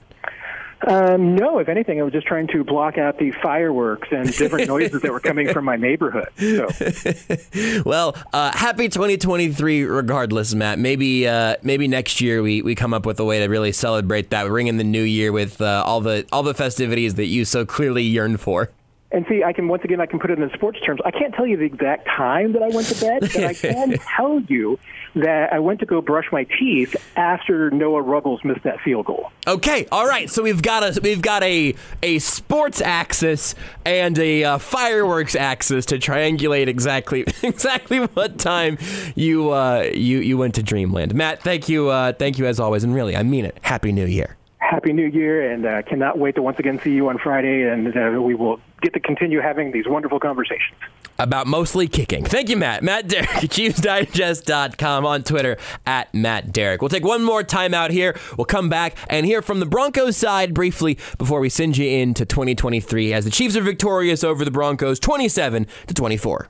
Um, 0.86 1.34
no, 1.34 1.58
if 1.58 1.68
anything, 1.68 2.00
I 2.00 2.04
was 2.04 2.12
just 2.12 2.26
trying 2.26 2.46
to 2.48 2.62
block 2.62 2.98
out 2.98 3.18
the 3.18 3.32
fireworks 3.42 4.08
and 4.12 4.32
different 4.32 4.68
noises 4.74 5.02
that 5.02 5.10
were 5.10 5.20
coming 5.20 5.52
from 5.52 5.64
my 5.64 5.76
neighborhood. 5.76 6.28
So. 6.38 7.82
well, 7.84 8.16
uh, 8.32 8.56
happy 8.56 8.88
2023 8.88 9.82
regardless, 9.82 10.54
Matt. 10.54 10.78
Maybe 10.78 11.26
uh, 11.26 11.56
maybe 11.62 11.88
next 11.88 12.20
year 12.20 12.42
we, 12.42 12.62
we 12.62 12.76
come 12.76 12.94
up 12.94 13.04
with 13.04 13.18
a 13.18 13.24
way 13.24 13.40
to 13.40 13.46
really 13.46 13.72
celebrate 13.72 14.30
that, 14.30 14.48
ring 14.48 14.68
in 14.68 14.76
the 14.76 14.84
new 14.84 15.02
year 15.02 15.32
with 15.32 15.60
uh, 15.60 15.82
all 15.84 16.00
the 16.00 16.24
all 16.32 16.44
the 16.44 16.54
festivities 16.54 17.14
that 17.16 17.26
you 17.26 17.44
so 17.44 17.66
clearly 17.66 18.04
yearn 18.04 18.36
for. 18.36 18.70
And 19.10 19.24
see, 19.28 19.42
I 19.42 19.54
can 19.54 19.68
once 19.68 19.84
again 19.84 20.00
I 20.00 20.06
can 20.06 20.18
put 20.18 20.30
it 20.30 20.38
in 20.38 20.50
sports 20.50 20.78
terms. 20.84 21.00
I 21.04 21.10
can't 21.10 21.34
tell 21.34 21.46
you 21.46 21.56
the 21.56 21.64
exact 21.64 22.06
time 22.06 22.52
that 22.52 22.62
I 22.62 22.68
went 22.68 22.88
to 22.88 23.00
bed, 23.00 23.20
but 23.20 23.44
I 23.44 23.54
can 23.54 23.98
tell 24.16 24.40
you 24.40 24.78
that 25.14 25.52
I 25.52 25.58
went 25.60 25.80
to 25.80 25.86
go 25.86 26.02
brush 26.02 26.26
my 26.30 26.44
teeth 26.44 26.94
after 27.16 27.70
Noah 27.70 28.02
Ruggles 28.02 28.44
missed 28.44 28.64
that 28.64 28.80
field 28.80 29.06
goal. 29.06 29.30
Okay, 29.46 29.86
all 29.90 30.06
right. 30.06 30.28
So 30.28 30.42
we've 30.42 30.60
got 30.60 30.82
a 30.82 31.00
we've 31.00 31.22
got 31.22 31.42
a 31.42 31.74
a 32.02 32.18
sports 32.18 32.82
axis 32.82 33.54
and 33.86 34.18
a 34.18 34.44
uh, 34.44 34.58
fireworks 34.58 35.34
axis 35.34 35.86
to 35.86 35.98
triangulate 35.98 36.66
exactly 36.66 37.24
exactly 37.42 37.98
what 37.98 38.38
time 38.38 38.76
you 39.14 39.50
uh, 39.50 39.90
you 39.94 40.18
you 40.18 40.36
went 40.36 40.54
to 40.56 40.62
Dreamland. 40.62 41.14
Matt, 41.14 41.42
thank 41.42 41.68
you 41.68 41.88
uh, 41.88 42.12
thank 42.12 42.38
you 42.38 42.46
as 42.46 42.60
always, 42.60 42.84
and 42.84 42.94
really 42.94 43.16
I 43.16 43.22
mean 43.22 43.46
it. 43.46 43.58
Happy 43.62 43.90
New 43.90 44.06
Year. 44.06 44.37
Happy 44.58 44.92
New 44.92 45.06
Year, 45.06 45.50
and 45.50 45.64
uh, 45.64 45.82
cannot 45.82 46.18
wait 46.18 46.34
to 46.34 46.42
once 46.42 46.58
again 46.58 46.80
see 46.80 46.92
you 46.92 47.08
on 47.08 47.18
Friday, 47.18 47.62
and 47.62 47.96
uh, 47.96 48.20
we 48.20 48.34
will 48.34 48.60
get 48.82 48.92
to 48.94 49.00
continue 49.00 49.40
having 49.40 49.72
these 49.72 49.86
wonderful 49.86 50.20
conversations. 50.20 50.76
About 51.20 51.48
mostly 51.48 51.88
kicking. 51.88 52.24
Thank 52.24 52.48
you, 52.48 52.56
Matt. 52.56 52.82
Matt 52.82 53.08
Derrick, 53.08 53.28
ChiefsDigest.com 53.30 55.04
on 55.04 55.24
Twitter 55.24 55.56
at 55.84 56.12
Matt 56.14 56.52
Derrick. 56.52 56.80
We'll 56.80 56.88
take 56.88 57.04
one 57.04 57.24
more 57.24 57.42
time 57.42 57.74
out 57.74 57.90
here. 57.90 58.16
We'll 58.36 58.44
come 58.44 58.68
back 58.68 58.96
and 59.10 59.26
hear 59.26 59.42
from 59.42 59.58
the 59.58 59.66
Broncos 59.66 60.16
side 60.16 60.54
briefly 60.54 60.96
before 61.18 61.40
we 61.40 61.48
send 61.48 61.76
you 61.76 61.88
into 61.88 62.24
2023 62.24 63.12
as 63.12 63.24
the 63.24 63.32
Chiefs 63.32 63.56
are 63.56 63.62
victorious 63.62 64.22
over 64.22 64.44
the 64.44 64.50
Broncos 64.52 65.00
27 65.00 65.66
to 65.88 65.94
24. 65.94 66.48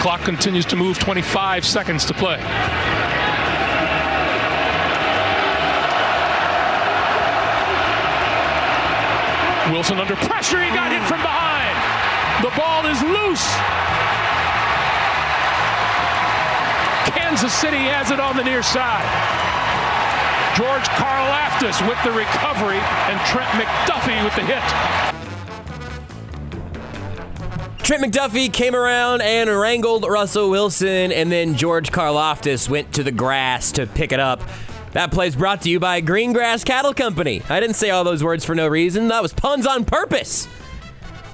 Clock 0.00 0.20
continues 0.22 0.64
to 0.66 0.76
move 0.76 0.98
25 0.98 1.64
seconds 1.64 2.04
to 2.04 2.14
play. 2.14 2.38
Wilson 9.70 9.98
under 9.98 10.16
pressure. 10.16 10.62
He 10.62 10.70
got 10.70 10.90
hit 10.90 11.02
from 11.06 11.22
behind. 11.22 11.76
The 12.42 12.50
ball 12.56 12.86
is 12.86 13.00
loose. 13.02 13.46
Kansas 17.14 17.52
City 17.52 17.84
has 17.88 18.10
it 18.10 18.20
on 18.20 18.36
the 18.36 18.44
near 18.44 18.62
side. 18.62 19.06
George 20.56 20.88
Karlaftis 20.98 21.80
with 21.88 22.02
the 22.02 22.10
recovery 22.10 22.80
and 23.08 23.20
Trent 23.26 23.48
McDuffie 23.54 24.24
with 24.24 24.34
the 24.34 24.42
hit. 24.42 24.62
Trent 27.84 28.04
McDuffie 28.04 28.52
came 28.52 28.74
around 28.74 29.20
and 29.22 29.50
wrangled 29.50 30.04
Russell 30.04 30.50
Wilson, 30.50 31.12
and 31.12 31.30
then 31.32 31.56
George 31.56 31.90
Karlaftis 31.90 32.68
went 32.68 32.92
to 32.94 33.02
the 33.02 33.10
grass 33.12 33.72
to 33.72 33.86
pick 33.86 34.12
it 34.12 34.20
up. 34.20 34.42
That 34.92 35.12
play's 35.12 35.36
brought 35.36 35.62
to 35.62 35.70
you 35.70 35.78
by 35.78 36.02
Greengrass 36.02 36.64
Cattle 36.64 36.92
Company. 36.92 37.42
I 37.48 37.60
didn't 37.60 37.76
say 37.76 37.90
all 37.90 38.02
those 38.02 38.24
words 38.24 38.44
for 38.44 38.56
no 38.56 38.66
reason. 38.66 39.08
That 39.08 39.22
was 39.22 39.32
puns 39.32 39.66
on 39.66 39.84
purpose. 39.84 40.48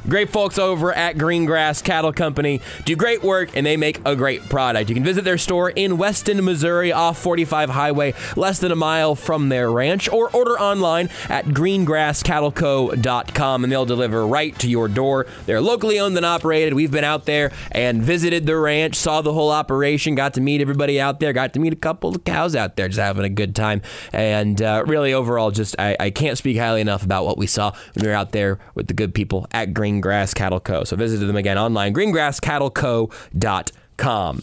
Great 0.09 0.31
folks 0.31 0.57
over 0.57 0.93
at 0.93 1.17
Greengrass 1.17 1.83
Cattle 1.83 2.13
Company 2.13 2.61
do 2.85 2.95
great 2.95 3.25
work 3.25 3.57
and 3.57 3.67
they 3.67 3.77
make 3.77 4.01
a 4.05 4.15
great 4.15 4.49
product. 4.49 4.89
You 4.89 4.95
can 4.95 5.03
visit 5.03 5.25
their 5.25 5.39
store 5.39 5.71
in 5.71 5.99
Weston, 5.99 6.45
Missouri, 6.45 6.93
off 6.93 7.19
45 7.19 7.71
Highway, 7.71 8.15
less 8.37 8.61
than 8.61 8.71
a 8.71 8.77
mile 8.77 9.17
from 9.17 9.49
their 9.49 9.69
ranch, 9.69 10.09
or 10.09 10.31
order 10.31 10.57
online 10.61 11.11
at 11.29 11.47
greengrasscattleco.com 11.47 13.65
and 13.65 13.73
they'll 13.73 13.85
deliver 13.85 14.25
right 14.27 14.57
to 14.61 14.71
your 14.71 14.87
door. 14.87 15.27
They're 15.47 15.61
locally 15.61 15.99
owned 15.99 16.17
and 16.17 16.25
operated. 16.25 16.75
We've 16.75 16.93
been 16.93 17.03
out 17.03 17.25
there 17.25 17.51
and 17.73 18.01
visited 18.01 18.47
the 18.47 18.57
ranch, 18.57 18.95
saw 18.95 19.23
the 19.23 19.33
whole 19.33 19.51
operation, 19.51 20.15
got 20.15 20.35
to 20.35 20.41
meet 20.41 20.61
everybody 20.61 21.01
out 21.01 21.19
there, 21.19 21.33
got 21.33 21.53
to 21.55 21.61
meet 21.61 21.73
a 21.73 21.77
couple 21.77 22.15
of 22.15 22.23
cows 22.23 22.55
out 22.55 22.77
there, 22.77 22.87
just 22.87 23.01
having 23.01 23.25
a 23.25 23.29
good 23.29 23.57
time. 23.57 23.83
And 24.13 24.63
uh, 24.63 24.85
really, 24.87 25.13
overall, 25.13 25.51
just 25.51 25.75
I, 25.81 25.97
I 25.99 26.11
can't 26.11 26.39
speak 26.39 26.59
highly 26.59 26.81
enough 26.81 27.03
about 27.03 27.27
what 27.27 27.39
we 27.39 27.49
saw 27.49 27.73
when 27.95 28.05
we 28.05 28.09
were 28.09 28.15
out 28.15 28.31
there 28.31 28.61
with 28.77 28.87
the 28.87 28.95
good 28.95 29.13
people 29.13 29.49
at 29.51 29.75
Green 29.75 29.96
Greengrass 30.03 30.35
Cattle 30.35 30.61
Co. 30.61 30.85
So 30.85 30.97
visit 30.97 31.25
them 31.25 31.37
again 31.37 31.57
online, 31.59 31.95
greengrasscattleco.com. 31.95 34.43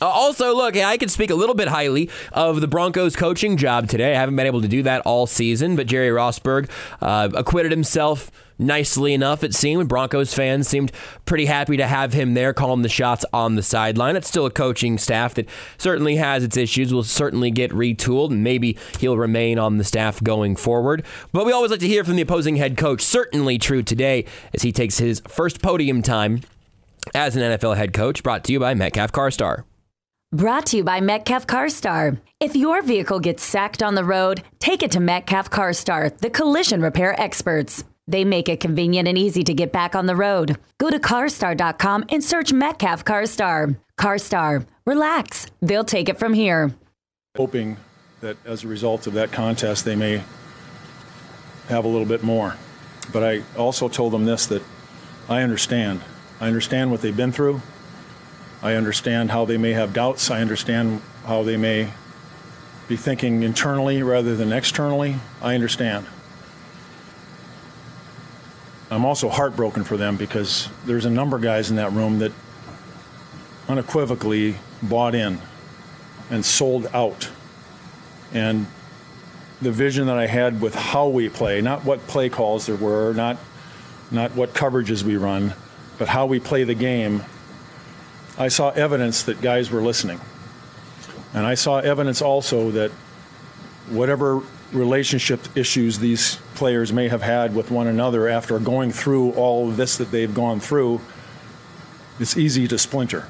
Uh, 0.00 0.06
also, 0.06 0.54
look, 0.54 0.76
I 0.76 0.96
could 0.96 1.10
speak 1.10 1.30
a 1.30 1.34
little 1.34 1.56
bit 1.56 1.66
highly 1.68 2.08
of 2.32 2.60
the 2.60 2.68
Broncos 2.68 3.16
coaching 3.16 3.56
job 3.56 3.88
today. 3.88 4.14
I 4.14 4.20
haven't 4.20 4.36
been 4.36 4.46
able 4.46 4.62
to 4.62 4.68
do 4.68 4.84
that 4.84 5.02
all 5.02 5.26
season, 5.26 5.74
but 5.74 5.88
Jerry 5.88 6.10
Rosburg 6.10 6.70
uh, 7.00 7.30
acquitted 7.34 7.72
himself 7.72 8.30
nicely 8.58 9.14
enough, 9.14 9.42
it 9.44 9.54
seemed. 9.54 9.88
Broncos 9.88 10.34
fans 10.34 10.68
seemed 10.68 10.92
pretty 11.24 11.46
happy 11.46 11.76
to 11.76 11.86
have 11.86 12.12
him 12.12 12.34
there, 12.34 12.52
calling 12.52 12.82
the 12.82 12.88
shots 12.88 13.24
on 13.32 13.54
the 13.54 13.62
sideline. 13.62 14.16
It's 14.16 14.28
still 14.28 14.46
a 14.46 14.50
coaching 14.50 14.98
staff 14.98 15.34
that 15.34 15.48
certainly 15.78 16.16
has 16.16 16.44
its 16.44 16.56
issues, 16.56 16.92
will 16.92 17.02
certainly 17.02 17.50
get 17.50 17.70
retooled, 17.70 18.30
and 18.30 18.42
maybe 18.42 18.76
he'll 18.98 19.16
remain 19.16 19.58
on 19.58 19.78
the 19.78 19.84
staff 19.84 20.22
going 20.22 20.56
forward. 20.56 21.04
But 21.32 21.46
we 21.46 21.52
always 21.52 21.70
like 21.70 21.80
to 21.80 21.88
hear 21.88 22.04
from 22.04 22.16
the 22.16 22.22
opposing 22.22 22.56
head 22.56 22.76
coach. 22.76 23.02
Certainly 23.02 23.58
true 23.58 23.82
today 23.82 24.24
as 24.52 24.62
he 24.62 24.72
takes 24.72 24.98
his 24.98 25.20
first 25.26 25.62
podium 25.62 26.02
time 26.02 26.42
as 27.14 27.36
an 27.36 27.42
NFL 27.42 27.76
head 27.76 27.92
coach, 27.92 28.22
brought 28.22 28.44
to 28.44 28.52
you 28.52 28.60
by 28.60 28.74
Metcalf 28.74 29.12
CarStar. 29.12 29.64
Brought 30.30 30.66
to 30.66 30.76
you 30.76 30.84
by 30.84 31.00
Metcalf 31.00 31.46
CarStar. 31.46 32.20
If 32.38 32.54
your 32.54 32.82
vehicle 32.82 33.18
gets 33.18 33.42
sacked 33.42 33.82
on 33.82 33.94
the 33.94 34.04
road, 34.04 34.42
take 34.58 34.82
it 34.82 34.90
to 34.90 35.00
Metcalf 35.00 35.48
CarStar, 35.48 36.16
the 36.18 36.28
collision 36.28 36.82
repair 36.82 37.18
experts. 37.18 37.82
They 38.08 38.24
make 38.24 38.48
it 38.48 38.58
convenient 38.58 39.06
and 39.06 39.18
easy 39.18 39.44
to 39.44 39.54
get 39.54 39.70
back 39.70 39.94
on 39.94 40.06
the 40.06 40.16
road. 40.16 40.56
Go 40.78 40.90
to 40.90 40.98
carstar.com 40.98 42.06
and 42.08 42.24
search 42.24 42.52
Metcalf 42.52 43.04
CarStar. 43.04 43.76
CarStar, 43.98 44.66
relax. 44.86 45.46
They'll 45.60 45.84
take 45.84 46.08
it 46.08 46.18
from 46.18 46.32
here. 46.32 46.72
Hoping 47.36 47.76
that 48.20 48.36
as 48.46 48.64
a 48.64 48.68
result 48.68 49.06
of 49.06 49.12
that 49.12 49.30
contest, 49.30 49.84
they 49.84 49.94
may 49.94 50.22
have 51.68 51.84
a 51.84 51.88
little 51.88 52.06
bit 52.06 52.22
more. 52.22 52.56
But 53.12 53.22
I 53.22 53.42
also 53.56 53.88
told 53.88 54.12
them 54.12 54.24
this 54.24 54.46
that 54.46 54.62
I 55.28 55.42
understand. 55.42 56.00
I 56.40 56.46
understand 56.46 56.90
what 56.90 57.02
they've 57.02 57.16
been 57.16 57.32
through. 57.32 57.60
I 58.62 58.74
understand 58.74 59.30
how 59.30 59.44
they 59.44 59.58
may 59.58 59.72
have 59.72 59.92
doubts. 59.92 60.30
I 60.30 60.40
understand 60.40 61.02
how 61.26 61.42
they 61.42 61.56
may 61.56 61.90
be 62.88 62.96
thinking 62.96 63.42
internally 63.42 64.02
rather 64.02 64.34
than 64.34 64.52
externally. 64.52 65.16
I 65.42 65.54
understand. 65.54 66.06
I'm 68.90 69.04
also 69.04 69.28
heartbroken 69.28 69.84
for 69.84 69.96
them 69.96 70.16
because 70.16 70.68
there's 70.86 71.04
a 71.04 71.10
number 71.10 71.36
of 71.36 71.42
guys 71.42 71.70
in 71.70 71.76
that 71.76 71.92
room 71.92 72.20
that 72.20 72.32
unequivocally 73.68 74.56
bought 74.82 75.14
in 75.14 75.38
and 76.30 76.44
sold 76.44 76.86
out. 76.94 77.30
And 78.32 78.66
the 79.60 79.72
vision 79.72 80.06
that 80.06 80.16
I 80.16 80.26
had 80.26 80.60
with 80.60 80.74
how 80.74 81.08
we 81.08 81.28
play, 81.28 81.60
not 81.60 81.84
what 81.84 82.06
play 82.06 82.28
calls 82.28 82.66
there 82.66 82.76
were, 82.76 83.12
not 83.12 83.38
not 84.10 84.34
what 84.34 84.54
coverages 84.54 85.02
we 85.02 85.16
run, 85.16 85.52
but 85.98 86.08
how 86.08 86.24
we 86.24 86.40
play 86.40 86.64
the 86.64 86.74
game. 86.74 87.22
I 88.38 88.48
saw 88.48 88.70
evidence 88.70 89.24
that 89.24 89.42
guys 89.42 89.70
were 89.70 89.82
listening. 89.82 90.18
And 91.34 91.44
I 91.44 91.54
saw 91.54 91.78
evidence 91.80 92.22
also 92.22 92.70
that 92.70 92.90
whatever 93.90 94.40
relationship 94.72 95.40
issues 95.56 95.98
these 95.98 96.36
players 96.54 96.92
may 96.92 97.08
have 97.08 97.22
had 97.22 97.54
with 97.54 97.70
one 97.70 97.86
another 97.86 98.28
after 98.28 98.58
going 98.58 98.92
through 98.92 99.32
all 99.32 99.68
of 99.68 99.76
this 99.76 99.96
that 99.96 100.10
they've 100.10 100.34
gone 100.34 100.60
through, 100.60 101.00
it's 102.20 102.36
easy 102.36 102.68
to 102.68 102.78
splinter. 102.78 103.26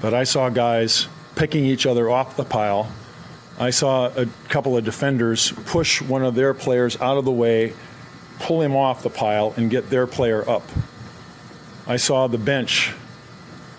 But 0.00 0.14
I 0.14 0.24
saw 0.24 0.48
guys 0.48 1.08
picking 1.34 1.64
each 1.64 1.86
other 1.86 2.08
off 2.08 2.36
the 2.36 2.44
pile. 2.44 2.92
I 3.58 3.70
saw 3.70 4.06
a 4.08 4.26
couple 4.48 4.76
of 4.76 4.84
defenders 4.84 5.52
push 5.66 6.00
one 6.00 6.24
of 6.24 6.34
their 6.34 6.54
players 6.54 7.00
out 7.00 7.18
of 7.18 7.24
the 7.24 7.32
way, 7.32 7.72
pull 8.38 8.60
him 8.60 8.76
off 8.76 9.02
the 9.02 9.10
pile, 9.10 9.54
and 9.56 9.70
get 9.70 9.90
their 9.90 10.06
player 10.06 10.48
up. 10.48 10.62
I 11.86 11.96
saw 11.96 12.26
the 12.26 12.38
bench 12.38 12.92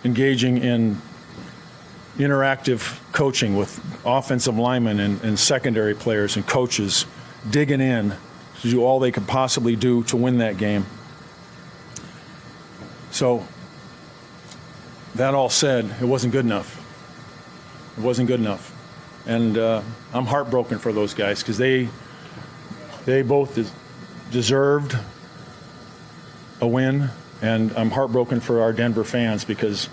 engaging 0.04 0.58
in 0.58 1.02
interactive 2.20 3.00
coaching 3.14 3.56
with 3.56 3.80
offensive 4.06 4.58
linemen 4.58 5.00
and, 5.00 5.24
and, 5.24 5.40
secondary 5.40 5.96
players 5.96 6.36
and 6.36 6.46
coaches 6.46 7.06
digging 7.50 7.80
in 7.80 8.14
to 8.62 8.70
do 8.70 8.84
all 8.84 9.00
they 9.00 9.12
could 9.12 9.26
possibly 9.26 9.78
do 9.78 10.04
to 10.04 10.18
win 10.18 10.40
that 10.40 10.58
game. 10.58 10.86
So, 13.12 13.48
that 15.16 15.34
all 15.34 15.50
said, 15.50 15.90
it 16.02 16.06
wasn't 16.06 16.34
good 16.34 16.46
enough. 16.46 16.76
It 17.98 18.02
wasn't 18.02 18.28
good 18.28 18.42
enough. 18.42 18.76
And 19.26 19.58
uh, 19.58 19.82
I'm 20.14 20.26
heartbroken 20.26 20.78
for 20.80 20.92
those 20.92 21.14
guys 21.14 21.42
because 21.42 21.58
they, 21.58 21.88
they 23.06 23.22
both 23.22 23.56
des- 23.56 24.32
deserved 24.32 24.98
a 26.60 26.68
win. 26.68 27.10
And 27.42 27.72
I'm 27.78 27.90
heartbroken 27.90 28.42
for 28.42 28.62
our 28.62 28.74
Denver 28.74 29.06
fans 29.06 29.46
because 29.46 29.90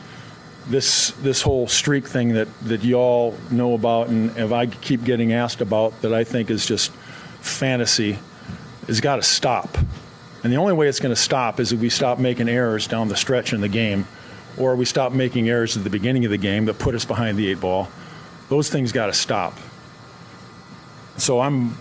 this 0.69 1.13
this 1.23 1.43
whole 1.43 1.69
streak 1.69 2.07
thing 2.07 2.35
that 2.35 2.49
that 2.63 2.83
y'all 2.83 3.37
know 3.51 3.75
about 3.75 4.09
and 4.09 4.37
if 4.37 4.53
I 4.53 4.67
keep 4.67 5.05
getting 5.05 5.33
asked 5.33 5.61
about 5.61 6.01
that 6.03 6.13
I 6.13 6.25
think 6.25 6.51
is 6.51 6.67
just 6.67 6.91
fantasy 7.41 8.19
has 8.87 9.01
got 9.01 9.17
to 9.17 9.23
stop. 9.23 9.77
And 10.43 10.53
the 10.53 10.59
only 10.59 10.73
way 10.73 10.89
it's 10.89 11.01
going 11.01 11.15
to 11.15 11.21
stop 11.21 11.59
is 11.59 11.73
if 11.73 11.81
we 11.81 11.91
stop 11.91 12.19
making 12.19 12.49
errors 12.49 12.87
down 12.87 13.09
the 13.09 13.17
stretch 13.17 13.53
in 13.53 13.61
the 13.61 13.69
game 13.69 14.07
or 14.57 14.77
we 14.77 14.85
stop 14.85 15.13
making 15.13 15.49
errors 15.49 15.77
at 15.77 15.85
the 15.85 15.91
beginning 15.91 16.25
of 16.25 16.31
the 16.31 16.39
game 16.39 16.67
that 16.67 16.79
put 16.79 16.95
us 16.95 17.05
behind 17.05 17.37
the 17.37 17.49
eight 17.49 17.61
ball. 17.61 17.89
Those 18.49 18.71
things 18.71 18.93
got 18.93 19.07
to 19.07 19.13
stop. 19.13 19.55
So 21.17 21.41
I'm 21.41 21.77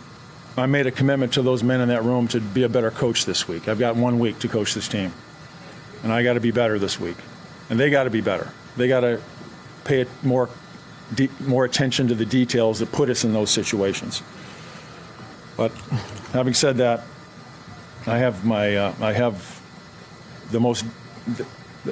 I 0.58 0.68
made 0.68 0.88
a 0.88 0.92
commitment 0.92 1.34
to 1.34 1.42
those 1.42 1.64
men 1.64 1.82
in 1.82 1.90
that 1.90 2.04
room 2.04 2.30
to 2.30 2.40
be 2.40 2.64
a 2.64 2.70
better 2.70 2.90
coach 2.90 3.26
this 3.26 3.46
week. 3.46 3.68
I've 3.68 3.80
got 3.80 3.98
one 3.98 4.20
week 4.20 4.40
to 4.40 4.48
coach 4.48 4.74
this 4.74 4.88
team, 4.88 5.12
and 6.02 6.14
I 6.14 6.24
got 6.24 6.34
to 6.34 6.40
be 6.40 6.52
better 6.52 6.80
this 6.80 6.98
week, 6.98 7.18
and 7.70 7.78
they 7.78 7.90
got 7.90 8.06
to 8.06 8.10
be 8.10 8.22
better. 8.22 8.50
They 8.78 8.88
got 8.88 9.02
to 9.02 9.22
pay 9.84 10.06
more 10.24 10.50
de- 11.14 11.30
more 11.42 11.66
attention 11.66 12.08
to 12.08 12.16
the 12.16 12.26
details 12.26 12.80
that 12.80 12.92
put 12.92 13.10
us 13.10 13.24
in 13.24 13.34
those 13.34 13.50
situations. 13.52 14.22
But 15.58 15.72
having 16.34 16.54
said 16.54 16.78
that, 16.78 17.04
I 18.08 18.18
have 18.18 18.45
my 18.45 18.76
uh, 18.76 18.94
I 19.02 19.14
have 19.14 19.62
the 20.52 20.60
most 20.60 20.86
the, 21.28 21.45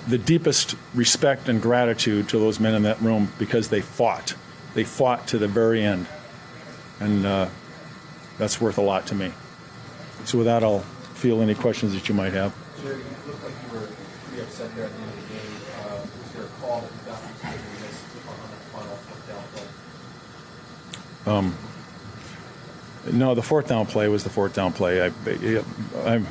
the 0.08 0.18
deepest 0.18 0.76
respect 0.94 1.50
and 1.50 1.62
gratitude 1.62 2.30
to 2.30 2.40
those 2.40 2.60
men 2.60 2.76
in 2.76 2.84
that 2.84 3.02
room 3.02 3.32
because 3.40 3.70
they 3.70 3.82
fought. 3.82 4.36
They 4.74 4.84
fought 4.84 5.28
to 5.28 5.38
the 5.38 5.48
very 5.48 5.84
end, 5.84 6.08
and 7.00 7.26
uh, 7.26 7.50
that's 8.38 8.60
worth 8.60 8.78
a 8.78 8.82
lot 8.82 9.08
to 9.08 9.16
me. 9.16 9.32
So 10.26 10.40
with 10.40 10.48
that, 10.48 10.64
I'll 10.64 10.80
field 10.80 11.42
any 11.42 11.56
questions 11.56 11.94
that 11.94 12.10
you 12.10 12.16
might 12.16 12.34
have. 12.34 12.54
Jerry, 12.82 12.98
you 12.98 13.04
looked 13.28 13.44
like 13.44 13.54
you 13.64 13.80
were 13.80 13.88
pretty 14.28 14.44
upset 14.44 14.76
there 14.76 14.86
at 14.86 14.92
the 14.92 15.02
end 15.02 15.10
of 15.10 15.16
the 15.16 15.34
game. 15.34 15.52
Uh, 15.80 16.02
was 16.02 16.32
there 16.34 16.44
a 16.44 16.48
call 16.60 16.82
that 16.82 16.92
you 16.92 17.00
got 17.06 17.20
from 17.20 17.32
somebody 17.40 17.64
you 17.64 17.80
missed 17.86 18.04
on 18.28 18.36
that 18.36 18.64
final 18.74 18.96
fourth 19.08 19.28
down 19.30 19.44
play? 19.54 19.68
Um, 21.26 21.56
no, 23.12 23.36
the 23.36 23.42
fourth 23.42 23.68
down 23.68 23.86
play 23.86 24.08
was 24.08 24.24
the 24.24 24.30
fourth 24.30 24.54
down 24.54 24.74
play. 24.74 25.02
I, 25.02 25.12
I'm 26.06 26.28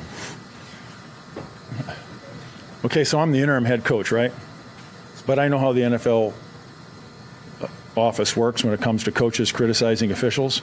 okay. 2.84 3.04
So 3.04 3.20
I'm 3.20 3.32
the 3.32 3.40
interim 3.40 3.64
head 3.64 3.84
coach, 3.84 4.10
right? 4.10 4.32
But 5.26 5.38
I 5.38 5.48
know 5.48 5.58
how 5.58 5.72
the 5.72 5.82
NFL 5.82 6.32
office 7.96 8.36
works 8.36 8.64
when 8.64 8.72
it 8.72 8.80
comes 8.80 9.04
to 9.04 9.12
coaches 9.12 9.52
criticizing 9.52 10.10
officials. 10.10 10.62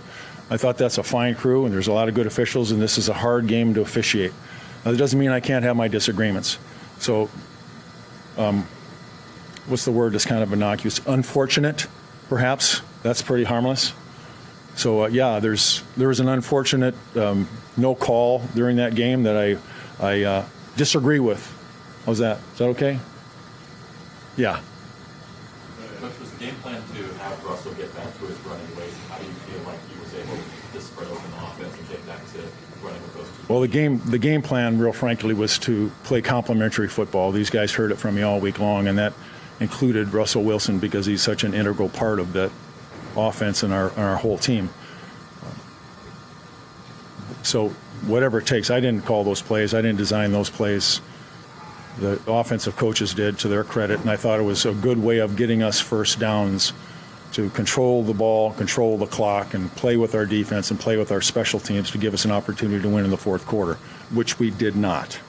I 0.49 0.57
thought 0.57 0.77
that's 0.77 0.97
a 0.97 1.03
fine 1.03 1.35
crew, 1.35 1.65
and 1.65 1.73
there's 1.73 1.87
a 1.87 1.93
lot 1.93 2.09
of 2.09 2.15
good 2.15 2.25
officials, 2.25 2.71
and 2.71 2.81
this 2.81 2.97
is 2.97 3.07
a 3.07 3.13
hard 3.13 3.47
game 3.47 3.73
to 3.75 3.81
officiate. 3.81 4.33
Now, 4.83 4.91
that 4.91 4.97
doesn't 4.97 5.19
mean 5.19 5.29
I 5.29 5.39
can't 5.39 5.63
have 5.63 5.75
my 5.75 5.87
disagreements. 5.87 6.57
So, 6.97 7.29
um, 8.37 8.65
what's 9.67 9.85
the 9.85 9.91
word 9.91 10.13
that's 10.13 10.25
kind 10.25 10.41
of 10.41 10.51
innocuous? 10.51 11.01
Unfortunate, 11.05 11.85
perhaps. 12.29 12.81
That's 13.03 13.21
pretty 13.21 13.43
harmless. 13.43 13.93
So, 14.79 15.03
uh, 15.03 15.07
yeah, 15.07 15.41
there's 15.41 15.83
there 15.97 16.07
was 16.07 16.21
an 16.21 16.29
unfortunate 16.29 16.95
um, 17.17 17.49
no 17.75 17.95
call 17.95 18.39
during 18.55 18.77
that 18.77 18.95
game 18.95 19.23
that 19.23 19.35
I 19.35 19.57
I 19.99 20.23
uh, 20.23 20.45
disagree 20.77 21.19
with. 21.19 21.43
How's 22.05 22.19
that? 22.19 22.37
Is 22.53 22.59
that 22.59 22.65
okay? 22.69 22.97
Yeah. 24.37 24.61
Coach, 25.99 26.17
was 26.21 26.31
the 26.31 26.45
game 26.45 26.55
plan 26.61 26.81
to 26.95 27.03
have 27.19 27.43
Russell 27.43 27.73
get 27.73 27.93
back 27.93 28.05
to 28.19 28.25
his 28.25 28.39
running 28.45 28.73
ways? 28.77 28.95
How 29.09 29.17
do 29.17 29.25
you 29.25 29.31
feel 29.31 29.61
like 29.65 29.79
he 29.91 29.99
was 29.99 30.13
able 30.13 30.41
to 30.71 30.79
spread 30.79 31.09
open 31.09 31.29
the 31.29 31.37
offense 31.43 31.77
and 31.77 31.89
get 31.89 32.07
back 32.07 32.25
to 32.31 32.37
running 32.81 33.01
with 33.01 33.15
those 33.15 33.27
two? 33.27 33.53
Well, 33.53 33.59
the 33.59 33.67
game 33.67 34.01
the 34.05 34.17
game 34.17 34.41
plan, 34.41 34.79
real 34.79 34.93
frankly, 34.93 35.33
was 35.33 35.59
to 35.59 35.91
play 36.05 36.21
complementary 36.21 36.87
football. 36.87 37.33
These 37.33 37.49
guys 37.49 37.73
heard 37.73 37.91
it 37.91 37.97
from 37.97 38.15
me 38.15 38.21
all 38.21 38.39
week 38.39 38.59
long, 38.59 38.87
and 38.87 38.97
that 38.97 39.11
included 39.59 40.13
Russell 40.13 40.45
Wilson 40.45 40.79
because 40.79 41.05
he's 41.05 41.21
such 41.21 41.43
an 41.43 41.53
integral 41.53 41.89
part 41.89 42.21
of 42.21 42.31
that 42.31 42.49
offense 43.27 43.63
and 43.63 43.73
our 43.73 43.89
and 43.89 43.99
our 43.99 44.17
whole 44.17 44.37
team. 44.37 44.69
So 47.43 47.69
whatever 48.05 48.39
it 48.39 48.45
takes, 48.45 48.69
I 48.69 48.79
didn't 48.79 49.05
call 49.05 49.23
those 49.23 49.41
plays. 49.41 49.73
I 49.73 49.81
didn't 49.81 49.97
design 49.97 50.31
those 50.31 50.49
plays. 50.49 51.01
The 51.99 52.19
offensive 52.27 52.75
coaches 52.77 53.13
did, 53.13 53.39
to 53.39 53.47
their 53.47 53.63
credit, 53.63 53.99
and 53.99 54.09
I 54.09 54.15
thought 54.15 54.39
it 54.39 54.43
was 54.43 54.65
a 54.65 54.73
good 54.73 54.97
way 54.97 55.17
of 55.17 55.35
getting 55.35 55.61
us 55.61 55.79
first 55.81 56.19
downs 56.19 56.71
to 57.33 57.49
control 57.51 58.03
the 58.03 58.13
ball, 58.13 58.53
control 58.53 58.97
the 58.97 59.05
clock, 59.05 59.53
and 59.53 59.73
play 59.75 59.97
with 59.97 60.15
our 60.15 60.25
defense 60.25 60.71
and 60.71 60.79
play 60.79 60.97
with 60.97 61.11
our 61.11 61.21
special 61.21 61.59
teams 61.59 61.91
to 61.91 61.97
give 61.97 62.13
us 62.13 62.25
an 62.25 62.31
opportunity 62.31 62.81
to 62.81 62.89
win 62.89 63.03
in 63.03 63.11
the 63.11 63.17
fourth 63.17 63.45
quarter, 63.45 63.75
which 64.11 64.39
we 64.39 64.49
did 64.49 64.75
not. 64.75 65.19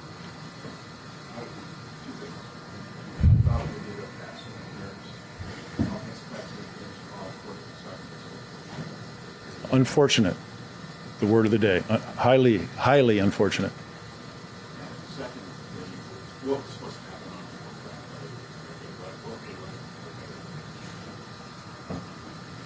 Unfortunate, 9.73 10.37
the 11.21 11.27
word 11.27 11.45
of 11.47 11.53
the 11.53 11.59
day. 11.59 11.83
Uh, 11.89 11.99
highly, 12.17 12.59
highly 12.77 13.19
unfortunate. 13.19 13.73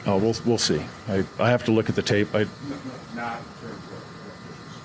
Oh, 0.06 0.18
we'll 0.18 0.34
we'll 0.44 0.58
see. 0.58 0.82
I, 1.08 1.24
I 1.38 1.48
have 1.48 1.64
to 1.64 1.72
look 1.72 1.88
at 1.88 1.94
the 1.96 2.02
tape. 2.02 2.28
I, 2.34 2.40
Not 2.40 2.48
in 2.48 2.50
terms 3.16 3.38
of 3.64 3.90
what 3.90 4.34
officials 4.34 4.82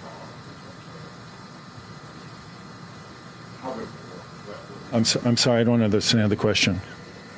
call. 3.61 3.71
How 3.73 3.77
would 3.77 3.87
I'm 4.95 5.03
so, 5.05 5.21
I'm 5.25 5.35
sorry, 5.37 5.59
I 5.61 5.63
don't 5.65 5.81
understand 5.81 6.31
the 6.31 6.37
question. 6.37 6.79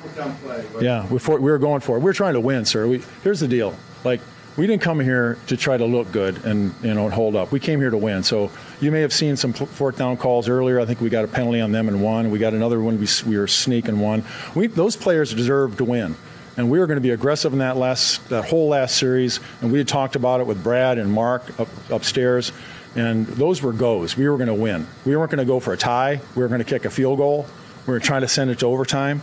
Fourth 0.00 0.16
down 0.16 0.36
play. 0.36 0.60
what- 0.66 0.82
Yeah, 0.84 1.06
we 1.08 1.18
for, 1.18 1.40
we 1.40 1.50
were 1.50 1.58
going 1.58 1.80
for 1.80 1.96
it. 1.96 2.00
We're 2.00 2.12
trying 2.12 2.34
to 2.34 2.40
win, 2.40 2.64
sir. 2.64 2.86
We, 2.86 3.02
here's 3.24 3.40
the 3.40 3.48
deal. 3.48 3.74
Like, 4.04 4.20
we 4.56 4.66
didn't 4.66 4.82
come 4.82 5.00
here 5.00 5.38
to 5.46 5.56
try 5.56 5.76
to 5.76 5.84
look 5.84 6.12
good 6.12 6.44
and 6.44 6.74
you 6.82 6.94
know 6.94 7.08
hold 7.08 7.36
up. 7.36 7.52
We 7.52 7.60
came 7.60 7.80
here 7.80 7.90
to 7.90 7.96
win. 7.96 8.22
So 8.22 8.50
you 8.80 8.90
may 8.90 9.00
have 9.00 9.12
seen 9.12 9.36
some 9.36 9.52
fourth 9.52 9.96
down 9.96 10.16
calls 10.16 10.48
earlier. 10.48 10.80
I 10.80 10.84
think 10.84 11.00
we 11.00 11.08
got 11.10 11.24
a 11.24 11.28
penalty 11.28 11.60
on 11.60 11.72
them 11.72 11.88
and 11.88 12.02
won. 12.02 12.30
We 12.30 12.38
got 12.38 12.52
another 12.52 12.80
one. 12.80 12.98
We, 12.98 13.06
we 13.26 13.38
were 13.38 13.48
sneaking 13.48 14.00
one. 14.00 14.24
We, 14.54 14.66
those 14.66 14.96
players 14.96 15.32
deserve 15.32 15.76
to 15.78 15.84
win. 15.84 16.16
And 16.56 16.70
we 16.70 16.78
were 16.78 16.86
going 16.86 16.98
to 16.98 17.02
be 17.02 17.10
aggressive 17.10 17.52
in 17.54 17.60
that 17.60 17.76
last 17.78 18.28
that 18.28 18.44
whole 18.44 18.68
last 18.68 18.96
series. 18.96 19.40
And 19.62 19.72
we 19.72 19.78
had 19.78 19.88
talked 19.88 20.16
about 20.16 20.40
it 20.40 20.46
with 20.46 20.62
Brad 20.62 20.98
and 20.98 21.10
Mark 21.10 21.58
up, 21.58 21.68
upstairs. 21.90 22.52
And 22.94 23.26
those 23.26 23.62
were 23.62 23.72
goes. 23.72 24.18
We 24.18 24.28
were 24.28 24.36
going 24.36 24.48
to 24.48 24.54
win. 24.54 24.86
We 25.06 25.16
weren't 25.16 25.30
going 25.30 25.38
to 25.38 25.50
go 25.50 25.60
for 25.60 25.72
a 25.72 25.78
tie. 25.78 26.20
We 26.34 26.42
were 26.42 26.48
going 26.48 26.58
to 26.58 26.64
kick 26.64 26.84
a 26.84 26.90
field 26.90 27.18
goal. 27.18 27.46
We 27.86 27.94
were 27.94 28.00
trying 28.00 28.20
to 28.20 28.28
send 28.28 28.50
it 28.50 28.58
to 28.58 28.66
overtime. 28.66 29.22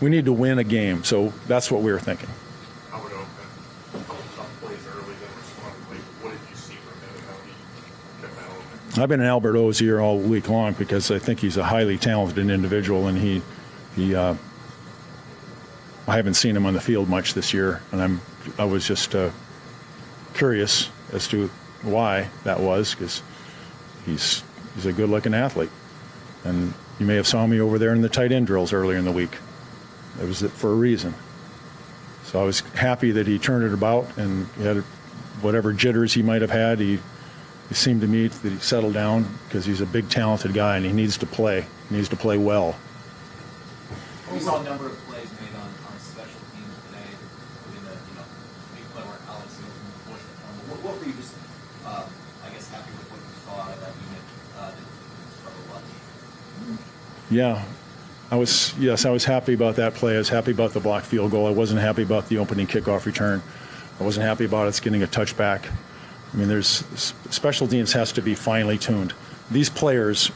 We 0.00 0.10
need 0.10 0.24
to 0.24 0.32
win 0.32 0.58
a 0.58 0.64
game. 0.64 1.04
So 1.04 1.32
that's 1.46 1.70
what 1.70 1.82
we 1.82 1.92
were 1.92 2.00
thinking. 2.00 2.28
How 2.90 3.00
would 3.00 3.12
open 3.12 3.26
a 3.94 3.98
couple 3.98 4.16
tough 4.34 4.60
plays 4.60 4.84
early, 4.88 5.14
then 5.14 5.30
respond 5.38 5.76
late. 5.88 6.00
What 6.20 6.32
did 6.32 6.40
you 6.50 6.56
see 6.56 6.74
from 6.74 6.98
him 6.98 7.14
and 7.14 7.24
how 7.26 7.36
he 7.46 7.52
kept 8.22 8.34
that 8.36 8.50
open? 8.50 8.79
I've 8.96 9.08
been 9.08 9.20
in 9.20 9.26
Albert 9.26 9.56
O's 9.56 9.80
ear 9.80 10.00
all 10.00 10.18
week 10.18 10.48
long 10.48 10.72
because 10.72 11.10
I 11.10 11.18
think 11.18 11.38
he's 11.38 11.56
a 11.56 11.64
highly 11.64 11.96
talented 11.96 12.50
individual, 12.50 13.06
and 13.06 13.16
he 13.16 13.42
he. 13.94 14.14
Uh, 14.14 14.34
I 16.08 16.16
haven't 16.16 16.34
seen 16.34 16.56
him 16.56 16.66
on 16.66 16.74
the 16.74 16.80
field 16.80 17.08
much 17.08 17.34
this 17.34 17.54
year, 17.54 17.82
and 17.92 18.02
I'm 18.02 18.20
I 18.58 18.64
was 18.64 18.86
just 18.86 19.14
uh, 19.14 19.30
curious 20.34 20.90
as 21.12 21.28
to 21.28 21.48
why 21.82 22.28
that 22.42 22.58
was 22.58 22.94
because 22.94 23.22
he's 24.04 24.42
he's 24.74 24.86
a 24.86 24.92
good-looking 24.92 25.34
athlete, 25.34 25.70
and 26.44 26.74
you 26.98 27.06
may 27.06 27.14
have 27.14 27.28
saw 27.28 27.46
me 27.46 27.60
over 27.60 27.78
there 27.78 27.94
in 27.94 28.00
the 28.00 28.08
tight 28.08 28.32
end 28.32 28.48
drills 28.48 28.72
earlier 28.72 28.98
in 28.98 29.04
the 29.04 29.12
week. 29.12 29.36
It 30.20 30.26
was 30.26 30.42
for 30.42 30.72
a 30.72 30.74
reason. 30.74 31.14
So 32.24 32.40
I 32.40 32.44
was 32.44 32.60
happy 32.60 33.12
that 33.12 33.26
he 33.26 33.38
turned 33.38 33.64
it 33.64 33.72
about 33.72 34.18
and 34.18 34.46
had 34.58 34.78
whatever 35.42 35.72
jitters 35.72 36.12
he 36.12 36.22
might 36.22 36.42
have 36.42 36.50
had. 36.50 36.78
He, 36.78 36.98
he 37.70 37.76
seemed 37.76 38.00
to 38.00 38.08
me 38.08 38.26
that 38.26 38.50
he 38.50 38.58
settled 38.58 38.94
down 38.94 39.24
because 39.46 39.64
he's 39.64 39.80
a 39.80 39.86
big, 39.86 40.10
talented 40.10 40.52
guy 40.52 40.76
and 40.76 40.84
he 40.84 40.92
needs 40.92 41.16
to 41.18 41.24
play. 41.24 41.64
He 41.88 41.96
needs 41.96 42.08
to 42.08 42.16
play 42.16 42.36
well. 42.36 42.74
We 44.32 44.40
saw 44.40 44.60
a 44.60 44.64
number 44.64 44.86
of 44.86 44.98
plays 45.06 45.30
made 45.40 45.54
on, 45.54 45.70
on 45.86 45.98
special 46.00 46.40
teams 46.50 46.74
today, 46.90 47.06
including 47.14 47.86
the 47.86 47.94
you 47.94 48.14
know 48.18 48.26
big 48.74 48.84
play 48.90 49.02
where 49.06 49.22
Alex 49.30 49.54
Hilton 49.54 49.86
forced 50.02 50.26
the 50.26 50.34
fumble. 50.42 50.64
What, 50.66 50.78
what 50.82 50.98
were 50.98 51.06
you 51.06 51.14
just, 51.14 51.34
um, 51.86 52.10
I 52.42 52.50
guess, 52.50 52.66
happy 52.74 52.90
with 52.90 53.06
what 53.06 53.22
you 53.22 53.38
saw 53.46 53.62
out 53.62 53.70
of 53.70 53.80
that 53.86 53.94
unit? 54.02 54.24
Uh, 54.58 54.70
did 54.74 54.82
you 54.82 55.30
struggle 55.38 55.62
much? 55.70 55.86
Yeah. 57.30 57.64
I 58.32 58.36
was 58.36 58.74
yes, 58.78 59.06
I 59.06 59.10
was 59.10 59.24
happy 59.24 59.54
about 59.54 59.76
that 59.76 59.94
play. 59.94 60.16
I 60.16 60.18
was 60.18 60.28
happy 60.28 60.50
about 60.50 60.72
the 60.72 60.80
block 60.80 61.04
field 61.04 61.30
goal. 61.30 61.46
I 61.46 61.50
wasn't 61.50 61.80
happy 61.80 62.02
about 62.02 62.28
the 62.28 62.38
opening 62.38 62.66
kickoff 62.66 63.06
return. 63.06 63.42
I 64.00 64.02
wasn't 64.02 64.26
happy 64.26 64.44
about 64.44 64.66
us 64.66 64.80
getting 64.80 65.04
a 65.04 65.06
touchback. 65.06 65.66
I 66.32 66.36
mean, 66.36 66.48
there's 66.48 66.84
special 67.30 67.66
teams 67.66 67.92
has 67.92 68.12
to 68.12 68.22
be 68.22 68.34
finely 68.34 68.78
tuned. 68.78 69.14
These 69.50 69.68
players, 69.68 70.30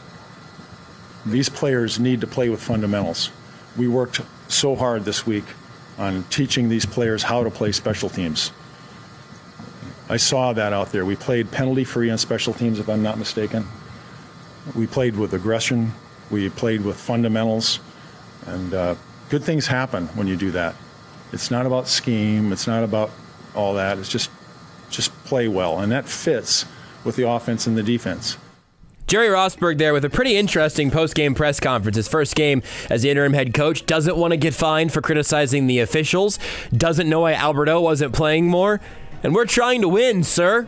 these 1.24 1.48
players 1.48 2.00
need 2.00 2.20
to 2.20 2.26
play 2.26 2.48
with 2.48 2.60
fundamentals. 2.62 3.30
We 3.76 3.88
worked 3.88 4.20
so 4.48 4.74
hard 4.74 5.04
this 5.04 5.26
week 5.26 5.44
on 5.98 6.24
teaching 6.24 6.68
these 6.68 6.84
players 6.84 7.22
how 7.22 7.44
to 7.44 7.50
play 7.50 7.72
special 7.72 8.08
teams. 8.08 8.50
I 10.08 10.16
saw 10.16 10.52
that 10.52 10.72
out 10.72 10.92
there. 10.92 11.04
We 11.04 11.16
played 11.16 11.50
penalty 11.50 11.84
free 11.84 12.10
on 12.10 12.18
special 12.18 12.52
teams, 12.52 12.78
if 12.78 12.88
I'm 12.88 13.02
not 13.02 13.18
mistaken. 13.18 13.66
We 14.74 14.86
played 14.86 15.16
with 15.16 15.32
aggression. 15.32 15.92
We 16.30 16.48
played 16.50 16.82
with 16.82 16.96
fundamentals, 16.96 17.80
and 18.46 18.72
uh, 18.74 18.94
good 19.28 19.44
things 19.44 19.66
happen 19.66 20.06
when 20.08 20.26
you 20.26 20.36
do 20.36 20.50
that. 20.52 20.74
It's 21.32 21.50
not 21.50 21.66
about 21.66 21.86
scheme. 21.86 22.52
It's 22.52 22.66
not 22.66 22.82
about 22.82 23.10
all 23.54 23.74
that. 23.74 23.98
It's 23.98 24.08
just 24.08 24.30
just 24.94 25.12
play 25.24 25.48
well, 25.48 25.78
and 25.80 25.90
that 25.92 26.08
fits 26.08 26.64
with 27.04 27.16
the 27.16 27.28
offense 27.28 27.66
and 27.66 27.76
the 27.76 27.82
defense. 27.82 28.36
Jerry 29.06 29.28
Rosburg 29.28 29.76
there 29.76 29.92
with 29.92 30.04
a 30.06 30.10
pretty 30.10 30.36
interesting 30.36 30.90
post-game 30.90 31.34
press 31.34 31.60
conference. 31.60 31.96
His 31.96 32.08
first 32.08 32.34
game 32.34 32.62
as 32.88 33.02
the 33.02 33.10
interim 33.10 33.34
head 33.34 33.52
coach 33.52 33.84
doesn't 33.84 34.16
want 34.16 34.30
to 34.30 34.38
get 34.38 34.54
fined 34.54 34.92
for 34.92 35.02
criticizing 35.02 35.66
the 35.66 35.80
officials. 35.80 36.38
Doesn't 36.74 37.08
know 37.08 37.20
why 37.20 37.34
Alberto 37.34 37.82
wasn't 37.82 38.14
playing 38.14 38.48
more, 38.48 38.80
and 39.22 39.34
we're 39.34 39.44
trying 39.44 39.82
to 39.82 39.88
win, 39.88 40.24
sir. 40.24 40.66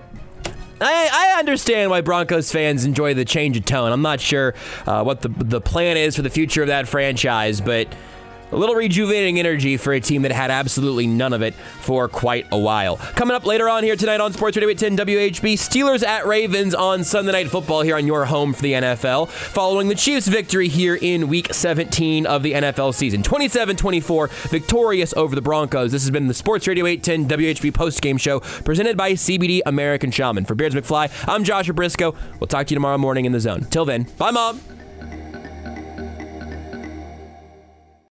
I, 0.79 1.09
I 1.11 1.39
understand 1.39 1.91
why 1.91 2.03
Broncos 2.03 2.53
fans 2.53 2.85
enjoy 2.85 3.15
the 3.15 3.25
change 3.25 3.57
of 3.57 3.65
tone. 3.65 3.91
I'm 3.91 4.03
not 4.03 4.21
sure 4.21 4.55
uh, 4.87 5.03
what 5.03 5.23
the 5.23 5.31
the 5.31 5.61
plan 5.61 5.97
is 5.97 6.15
for 6.15 6.21
the 6.21 6.29
future 6.29 6.61
of 6.61 6.69
that 6.69 6.87
franchise, 6.87 7.63
but 7.63 7.89
a 8.57 8.59
little 8.59 8.75
rejuvenating 8.75 9.39
energy 9.39 9.77
for 9.77 9.93
a 9.93 10.01
team 10.01 10.23
that 10.23 10.33
had 10.33 10.51
absolutely 10.51 11.07
none 11.07 11.35
of 11.35 11.43
it 11.43 11.55
for 11.55 12.09
quite 12.09 12.47
a 12.51 12.59
while. 12.59 12.97
Coming 12.97 13.37
up 13.37 13.45
later 13.45 13.69
on 13.69 13.85
here 13.85 13.97
tonight 13.97 14.21
on 14.21 14.33
Sports 14.33 14.57
Radio 14.57 14.71
810 14.71 15.07
WHB, 15.07 15.53
Steelers 15.55 16.03
at 16.03 16.27
Ravens 16.27 16.75
on 16.75 17.05
Sunday 17.05 17.33
Night 17.33 17.51
Football 17.51 17.83
here 17.83 17.97
on 17.97 18.07
your 18.07 18.25
home 18.25 18.55
for 18.55 18.63
the 18.63 18.73
NFL, 18.73 19.29
following 19.29 19.89
the 19.89 19.95
Chiefs' 19.95 20.27
victory 20.27 20.69
here 20.69 20.95
in 20.95 21.29
Week 21.29 21.53
17 21.53 22.25
of 22.25 22.43
the 22.43 22.55
NFL 22.55 22.95
season. 22.95 23.23
27-24, 23.23 24.49
victorious 24.49 25.13
over 25.15 25.35
the 25.35 25.43
Broncos. 25.43 25.93
This 25.93 26.03
has 26.03 26.11
been 26.11 26.27
the 26.27 26.35
Sports 26.35 26.67
Radio 26.67 26.87
810 26.87 27.39
WHB 27.39 27.73
postgame 27.73 28.19
show 28.19 28.41
presented 28.41 28.97
by 28.97 29.13
CBD 29.13 29.61
American 29.67 30.11
Shaman. 30.11 30.47
For 30.47 30.55
Beards 30.55 30.75
McFly, 30.75 31.11
I'm 31.29 31.45
Joshua 31.45 31.75
Brisco. 31.75 32.17
We'll 32.41 32.49
talk 32.49 32.69
to 32.69 32.75
you 32.75 32.77
tomorrow 32.77 32.97
morning 32.97 33.27
in 33.27 33.33
the 33.33 33.41
zone. 33.41 33.67
Till 33.69 33.85
then, 33.85 34.05
bye, 34.17 34.31
Mom. 34.31 34.76